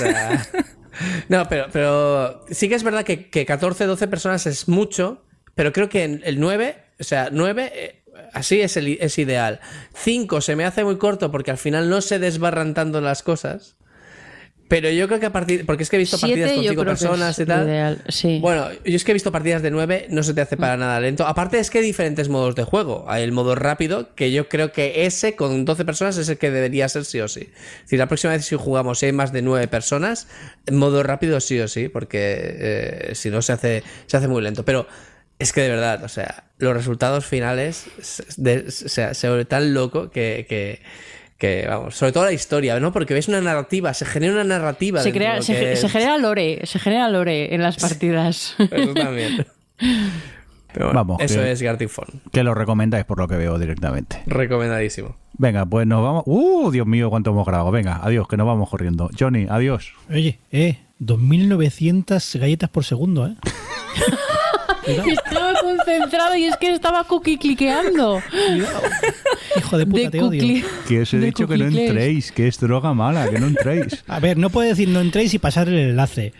No, 1.28 1.48
pero, 1.48 1.66
pero 1.72 2.44
sí 2.50 2.68
que 2.68 2.74
es 2.74 2.82
verdad 2.82 3.04
que, 3.04 3.30
que 3.30 3.46
14, 3.46 3.86
12 3.86 4.08
personas 4.08 4.46
es 4.46 4.68
mucho, 4.68 5.24
pero 5.54 5.72
creo 5.72 5.88
que 5.88 6.04
el 6.04 6.40
9, 6.40 6.76
o 6.98 7.04
sea, 7.04 7.28
9 7.32 7.72
eh, 7.74 8.02
así 8.32 8.60
es, 8.60 8.76
el, 8.76 8.98
es 9.00 9.18
ideal. 9.18 9.60
5 9.94 10.40
se 10.40 10.56
me 10.56 10.64
hace 10.64 10.84
muy 10.84 10.98
corto 10.98 11.30
porque 11.30 11.50
al 11.50 11.58
final 11.58 11.88
no 11.88 12.00
se 12.00 12.18
desbarran 12.18 12.74
tanto 12.74 13.00
las 13.00 13.22
cosas. 13.22 13.76
Pero 14.70 14.88
yo 14.88 15.08
creo 15.08 15.18
que 15.18 15.26
a 15.26 15.32
partir. 15.32 15.66
Porque 15.66 15.82
es 15.82 15.90
que 15.90 15.96
he 15.96 15.98
visto 15.98 16.16
Siete, 16.16 16.32
partidas 16.42 16.52
con 16.54 16.62
yo 16.62 16.70
5 16.70 16.82
creo 16.82 16.94
que 16.94 16.98
personas 17.00 17.38
y 17.40 17.44
tal. 17.44 17.66
ideal, 17.66 18.02
sí. 18.08 18.38
Bueno, 18.40 18.68
yo 18.84 18.94
es 18.96 19.02
que 19.04 19.10
he 19.10 19.14
visto 19.14 19.32
partidas 19.32 19.62
de 19.62 19.70
9, 19.72 20.06
no 20.10 20.22
se 20.22 20.32
te 20.32 20.40
hace 20.40 20.56
para 20.56 20.76
nada 20.76 21.00
lento. 21.00 21.26
Aparte 21.26 21.58
es 21.58 21.70
que 21.70 21.78
hay 21.78 21.84
diferentes 21.84 22.28
modos 22.28 22.54
de 22.54 22.62
juego. 22.62 23.04
Hay 23.08 23.24
el 23.24 23.32
modo 23.32 23.56
rápido, 23.56 24.14
que 24.14 24.30
yo 24.30 24.48
creo 24.48 24.70
que 24.70 25.04
ese 25.06 25.34
con 25.34 25.64
12 25.64 25.84
personas 25.84 26.16
es 26.18 26.28
el 26.28 26.38
que 26.38 26.52
debería 26.52 26.88
ser 26.88 27.04
sí 27.04 27.20
o 27.20 27.26
sí. 27.26 27.50
Decir, 27.82 27.98
la 27.98 28.06
próxima 28.06 28.32
vez 28.32 28.44
si 28.44 28.54
jugamos 28.54 29.00
si 29.00 29.06
hay 29.06 29.12
más 29.12 29.32
de 29.32 29.42
9 29.42 29.66
personas, 29.66 30.28
modo 30.70 31.02
rápido 31.02 31.40
sí 31.40 31.58
o 31.58 31.66
sí, 31.66 31.88
porque 31.88 32.20
eh, 32.30 33.10
si 33.16 33.28
no 33.28 33.42
se 33.42 33.52
hace, 33.52 33.82
se 34.06 34.16
hace 34.16 34.28
muy 34.28 34.40
lento. 34.40 34.64
Pero 34.64 34.86
es 35.40 35.52
que 35.52 35.62
de 35.62 35.70
verdad, 35.70 36.04
o 36.04 36.08
sea, 36.08 36.44
los 36.58 36.74
resultados 36.74 37.26
finales 37.26 37.86
de- 38.36 38.66
o 38.68 38.70
sea, 38.70 39.14
se 39.14 39.26
vuelve 39.28 39.46
tan 39.46 39.74
loco 39.74 40.10
que... 40.12 40.46
que 40.48 40.80
que 41.40 41.66
vamos, 41.66 41.96
sobre 41.96 42.12
todo 42.12 42.24
la 42.26 42.32
historia, 42.32 42.78
¿no? 42.78 42.92
Porque 42.92 43.14
ves 43.14 43.26
una 43.26 43.40
narrativa, 43.40 43.92
se 43.94 44.04
genera 44.04 44.34
una 44.34 44.44
narrativa. 44.44 45.02
Se, 45.02 45.10
crea, 45.10 45.40
se, 45.42 45.58
que 45.58 45.74
se 45.74 45.88
genera 45.88 46.18
lore, 46.18 46.60
se 46.64 46.78
genera 46.78 47.08
lore 47.08 47.52
en 47.54 47.62
las 47.62 47.78
partidas. 47.78 48.54
Eso 48.70 48.94
también. 48.94 49.46
Pero 50.72 50.86
bueno, 50.86 51.00
Vamos, 51.00 51.20
eso 51.22 51.40
que- 51.40 51.50
es 51.50 51.62
Gartic 51.62 51.88
Phone. 51.88 52.20
Que 52.30 52.44
lo 52.44 52.54
recomendáis 52.54 53.04
por 53.04 53.18
lo 53.18 53.26
que 53.26 53.34
veo 53.36 53.58
directamente. 53.58 54.22
Recomendadísimo. 54.26 55.16
Venga, 55.32 55.66
pues 55.66 55.84
nos 55.86 56.00
vamos. 56.02 56.22
¡Uh! 56.26 56.70
Dios 56.70 56.86
mío, 56.86 57.10
cuánto 57.10 57.30
hemos 57.30 57.44
grabado. 57.46 57.70
Venga, 57.72 57.98
adiós, 58.04 58.28
que 58.28 58.36
nos 58.36 58.46
vamos 58.46 58.68
corriendo. 58.70 59.10
Johnny, 59.18 59.46
adiós. 59.50 59.94
Oye, 60.10 60.38
eh, 60.52 60.78
2.900 61.00 62.38
galletas 62.38 62.68
por 62.70 62.84
segundo, 62.84 63.26
¿eh? 63.26 63.34
Estaba 64.86 65.54
concentrado 65.60 66.36
y 66.36 66.44
es 66.44 66.56
que 66.56 66.70
estaba 66.72 67.04
cookie 67.04 67.36
cliqueando. 67.38 68.22
cuidado. 68.30 68.80
Hijo 69.56 69.78
de 69.78 69.86
puta, 69.86 70.02
De 70.02 70.10
te 70.10 70.22
odio. 70.22 70.64
Que 70.88 71.00
os 71.02 71.14
he 71.14 71.18
De 71.18 71.26
dicho 71.26 71.46
que 71.46 71.56
no 71.58 71.66
entréis, 71.66 72.32
que 72.32 72.48
es 72.48 72.58
droga 72.60 72.94
mala, 72.94 73.28
que 73.30 73.38
no 73.38 73.46
entréis. 73.46 74.04
A 74.08 74.20
ver, 74.20 74.36
no 74.38 74.50
puede 74.50 74.68
decir 74.70 74.88
no 74.88 75.00
entréis 75.00 75.34
y 75.34 75.38
pasar 75.38 75.68
el 75.68 75.78
enlace. 75.78 76.26
¿eh? 76.26 76.32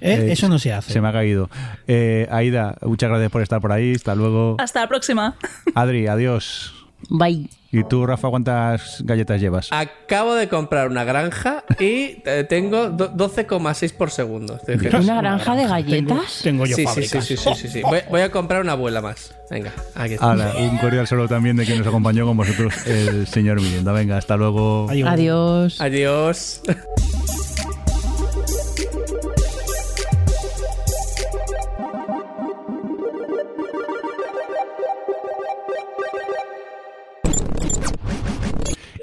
Eh, 0.00 0.32
Eso 0.32 0.48
no 0.48 0.58
se 0.58 0.72
hace. 0.72 0.92
Se 0.92 1.00
me 1.00 1.08
ha 1.08 1.12
caído. 1.12 1.50
Eh, 1.86 2.26
Aida, 2.30 2.76
muchas 2.82 3.10
gracias 3.10 3.30
por 3.30 3.42
estar 3.42 3.60
por 3.60 3.72
ahí. 3.72 3.94
Hasta 3.94 4.14
luego. 4.14 4.56
Hasta 4.58 4.80
la 4.80 4.88
próxima. 4.88 5.36
Adri, 5.74 6.06
adiós. 6.06 6.74
Bye. 7.10 7.48
¿Y 7.70 7.84
tú, 7.84 8.06
Rafa, 8.06 8.28
cuántas 8.30 9.02
galletas 9.04 9.40
llevas? 9.40 9.68
Acabo 9.72 10.34
de 10.34 10.48
comprar 10.48 10.88
una 10.88 11.04
granja 11.04 11.64
y 11.78 12.22
eh, 12.24 12.46
tengo 12.48 12.88
do- 12.88 13.12
12,6 13.14 13.92
por 13.92 14.10
segundo. 14.10 14.58
¿Una 14.98 15.20
granja 15.20 15.54
de 15.54 15.66
galletas? 15.66 16.40
Tengo 16.42 16.64
yo 16.64 16.74
Sí, 16.76 16.82
sí, 16.82 16.86
fábricas. 16.86 17.24
sí, 17.26 17.36
sí, 17.36 17.42
sí, 17.54 17.54
sí, 17.54 17.68
sí. 17.68 17.82
Voy, 17.82 18.00
voy 18.10 18.22
a 18.22 18.30
comprar 18.30 18.62
una 18.62 18.72
abuela 18.72 19.02
más. 19.02 19.34
Venga, 19.50 19.72
aquí 19.94 20.14
está. 20.14 20.30
Un 20.58 20.78
cordial 20.78 21.06
saludo 21.06 21.28
también 21.28 21.56
de 21.56 21.66
quien 21.66 21.78
nos 21.78 21.86
acompañó 21.86 22.24
con 22.26 22.36
vosotros, 22.38 22.74
el 22.86 23.26
señor 23.26 23.60
Mirienda. 23.60 23.92
Venga, 23.92 24.16
hasta 24.16 24.36
luego. 24.36 24.86
Adiós. 24.88 25.78
Adiós. 25.80 25.80
Adiós. 25.80 26.62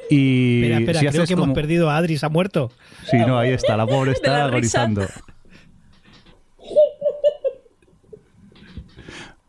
Y 0.10 0.62
Espera, 0.64 0.80
espera, 0.80 1.00
si 1.00 1.08
creo 1.08 1.26
que 1.26 1.34
hemos 1.34 1.50
perdido 1.56 1.90
a 1.90 1.98
Adri, 1.98 2.18
se 2.18 2.26
ha 2.26 2.30
muerto. 2.30 2.72
Sí, 3.10 3.18
no, 3.18 3.38
ahí 3.40 3.50
está, 3.52 3.76
la 3.78 3.88
pobre 3.88 4.12
está 4.14 4.48
la 4.48 4.48
risa. 4.50 4.84
agonizando. 4.84 5.08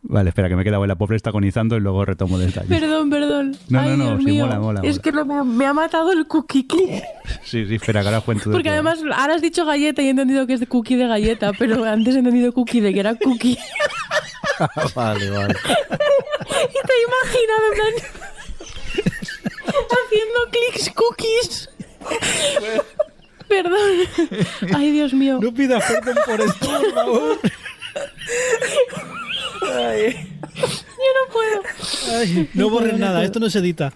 Vale, 0.08 0.28
espera, 0.28 0.48
que 0.48 0.54
me 0.54 0.62
he 0.62 0.64
quedado 0.64 0.84
en 0.84 0.88
la 0.88 0.94
pobre 0.94 1.16
está 1.16 1.30
agonizando 1.30 1.76
y 1.76 1.80
luego 1.80 2.04
retomo 2.04 2.38
el 2.38 2.46
detalle. 2.46 2.68
Perdón, 2.68 3.10
perdón. 3.10 3.56
No, 3.68 3.82
no, 3.82 3.88
Ay, 3.90 3.96
no, 3.96 4.04
Dios 4.04 4.18
sí, 4.20 4.24
mío. 4.26 4.46
mola, 4.46 4.60
mola, 4.60 4.80
Es 4.84 4.90
mola. 4.98 5.02
que 5.02 5.10
no, 5.12 5.24
me, 5.24 5.42
me 5.42 5.66
ha 5.66 5.72
matado 5.72 6.12
el 6.12 6.26
cookie 6.28 6.66
click. 6.66 7.02
Sí, 7.42 7.66
sí, 7.66 7.74
espera, 7.76 8.02
que 8.02 8.08
ahora 8.08 8.20
cuento. 8.20 8.44
Porque 8.50 8.64
todo. 8.68 8.74
además 8.74 9.00
ahora 9.16 9.34
has 9.34 9.42
dicho 9.42 9.64
galleta 9.66 10.02
y 10.02 10.06
he 10.06 10.10
entendido 10.10 10.46
que 10.46 10.52
es 10.54 10.60
de 10.60 10.66
cookie 10.68 10.94
de 10.96 11.06
galleta, 11.08 11.50
pero 11.58 11.84
antes 11.84 12.14
he 12.14 12.18
entendido 12.18 12.52
cookie 12.52 12.80
de 12.80 12.92
que 12.94 13.00
era 13.00 13.14
cookie. 13.16 13.58
vale, 14.94 15.30
vale. 15.30 15.54
Y 15.54 16.86
te 16.86 16.92
he 16.92 17.02
imaginado 17.02 17.66
en 17.72 17.74
plan... 17.74 17.92
haciendo 20.16 20.40
clics 20.50 20.90
cookies. 20.94 21.70
Perdón. 23.48 23.80
Ay, 24.74 24.90
Dios 24.90 25.12
mío. 25.12 25.38
No 25.40 25.52
pidas 25.54 25.84
perdón 25.84 26.16
por 26.26 26.40
esto, 26.40 26.66
por 26.66 26.92
favor. 26.94 27.38
Yo 30.56 31.12
no 31.14 31.32
puedo. 31.32 31.62
Ay, 32.18 32.48
no 32.54 32.70
borres 32.70 32.98
nada, 32.98 33.22
esto 33.24 33.38
no 33.40 33.48
se 33.50 33.58
edita. 33.60 33.90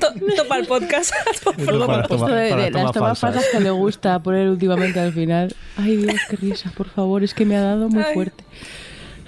To- 0.00 0.14
Topa 0.36 0.58
el 0.58 0.66
podcast. 0.66 1.12
por 1.44 1.54
favor. 1.54 1.66
Todo 1.66 1.86
para 1.86 2.02
Esto 2.02 2.16
toma- 2.16 2.30
de, 2.34 2.50
las 2.70 2.70
tomas 2.72 2.92
falsas. 3.18 3.18
falsas 3.20 3.44
que 3.52 3.60
le 3.60 3.70
gusta 3.70 4.18
poner 4.22 4.48
últimamente 4.48 4.98
al 5.00 5.12
final. 5.12 5.54
Ay, 5.76 5.96
Dios, 5.96 6.16
qué 6.30 6.36
risa, 6.36 6.72
por 6.76 6.88
favor. 6.88 7.22
Es 7.22 7.34
que 7.34 7.44
me 7.44 7.56
ha 7.56 7.60
dado 7.60 7.88
muy 7.88 8.02
Ay. 8.02 8.14
fuerte. 8.14 8.44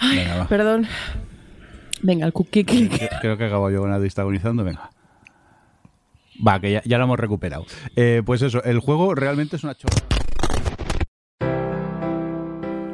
Venga, 0.00 0.36
va. 0.38 0.48
Perdón. 0.48 0.86
Venga, 2.02 2.26
el 2.26 2.32
cookie 2.32 2.64
click. 2.64 3.20
Creo- 3.20 3.36
que 3.36 3.44
acabo 3.44 3.70
yo 3.70 3.80
con 3.80 3.92
Adri 3.92 4.08
está 4.08 4.22
agonizando, 4.22 4.64
venga. 4.64 4.90
Va, 6.46 6.60
que 6.60 6.72
ya, 6.72 6.82
ya 6.84 6.98
lo 6.98 7.04
hemos 7.04 7.18
recuperado. 7.18 7.66
Eh, 7.96 8.22
pues 8.24 8.42
eso, 8.42 8.62
el 8.64 8.80
juego 8.80 9.14
realmente 9.14 9.56
es 9.56 9.64
una 9.64 9.74
chorrada. 9.74 10.06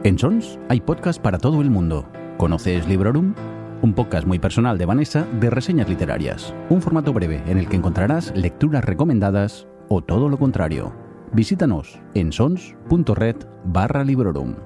En 0.04 0.18
Sons 0.18 0.58
hay 0.68 0.82
podcast 0.82 1.20
para 1.20 1.38
todo 1.38 1.62
el 1.62 1.70
mundo. 1.70 2.06
¿Conoces 2.36 2.86
Librorum? 2.86 3.34
Un 3.80 3.94
podcast 3.94 4.26
muy 4.26 4.38
personal 4.38 4.76
de 4.76 4.86
Vanessa 4.86 5.26
de 5.40 5.48
reseñas 5.48 5.88
literarias. 5.88 6.54
Un 6.68 6.82
formato 6.82 7.12
breve 7.12 7.42
en 7.46 7.58
el 7.58 7.68
que 7.68 7.76
encontrarás 7.76 8.30
lecturas 8.36 8.84
recomendadas 8.84 9.66
o 9.88 10.02
todo 10.02 10.28
lo 10.28 10.38
contrario. 10.38 10.94
Visítanos 11.32 12.00
en 12.14 12.32
sons.red 12.32 13.36
barra 13.64 14.04
Librorum. 14.04 14.56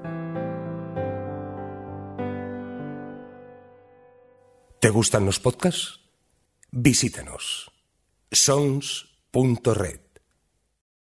¿Te 4.79 4.89
gustan 4.89 5.25
los 5.25 5.39
podcasts? 5.39 6.01
Visítanos. 6.71 7.68
sons.red 8.31 10.08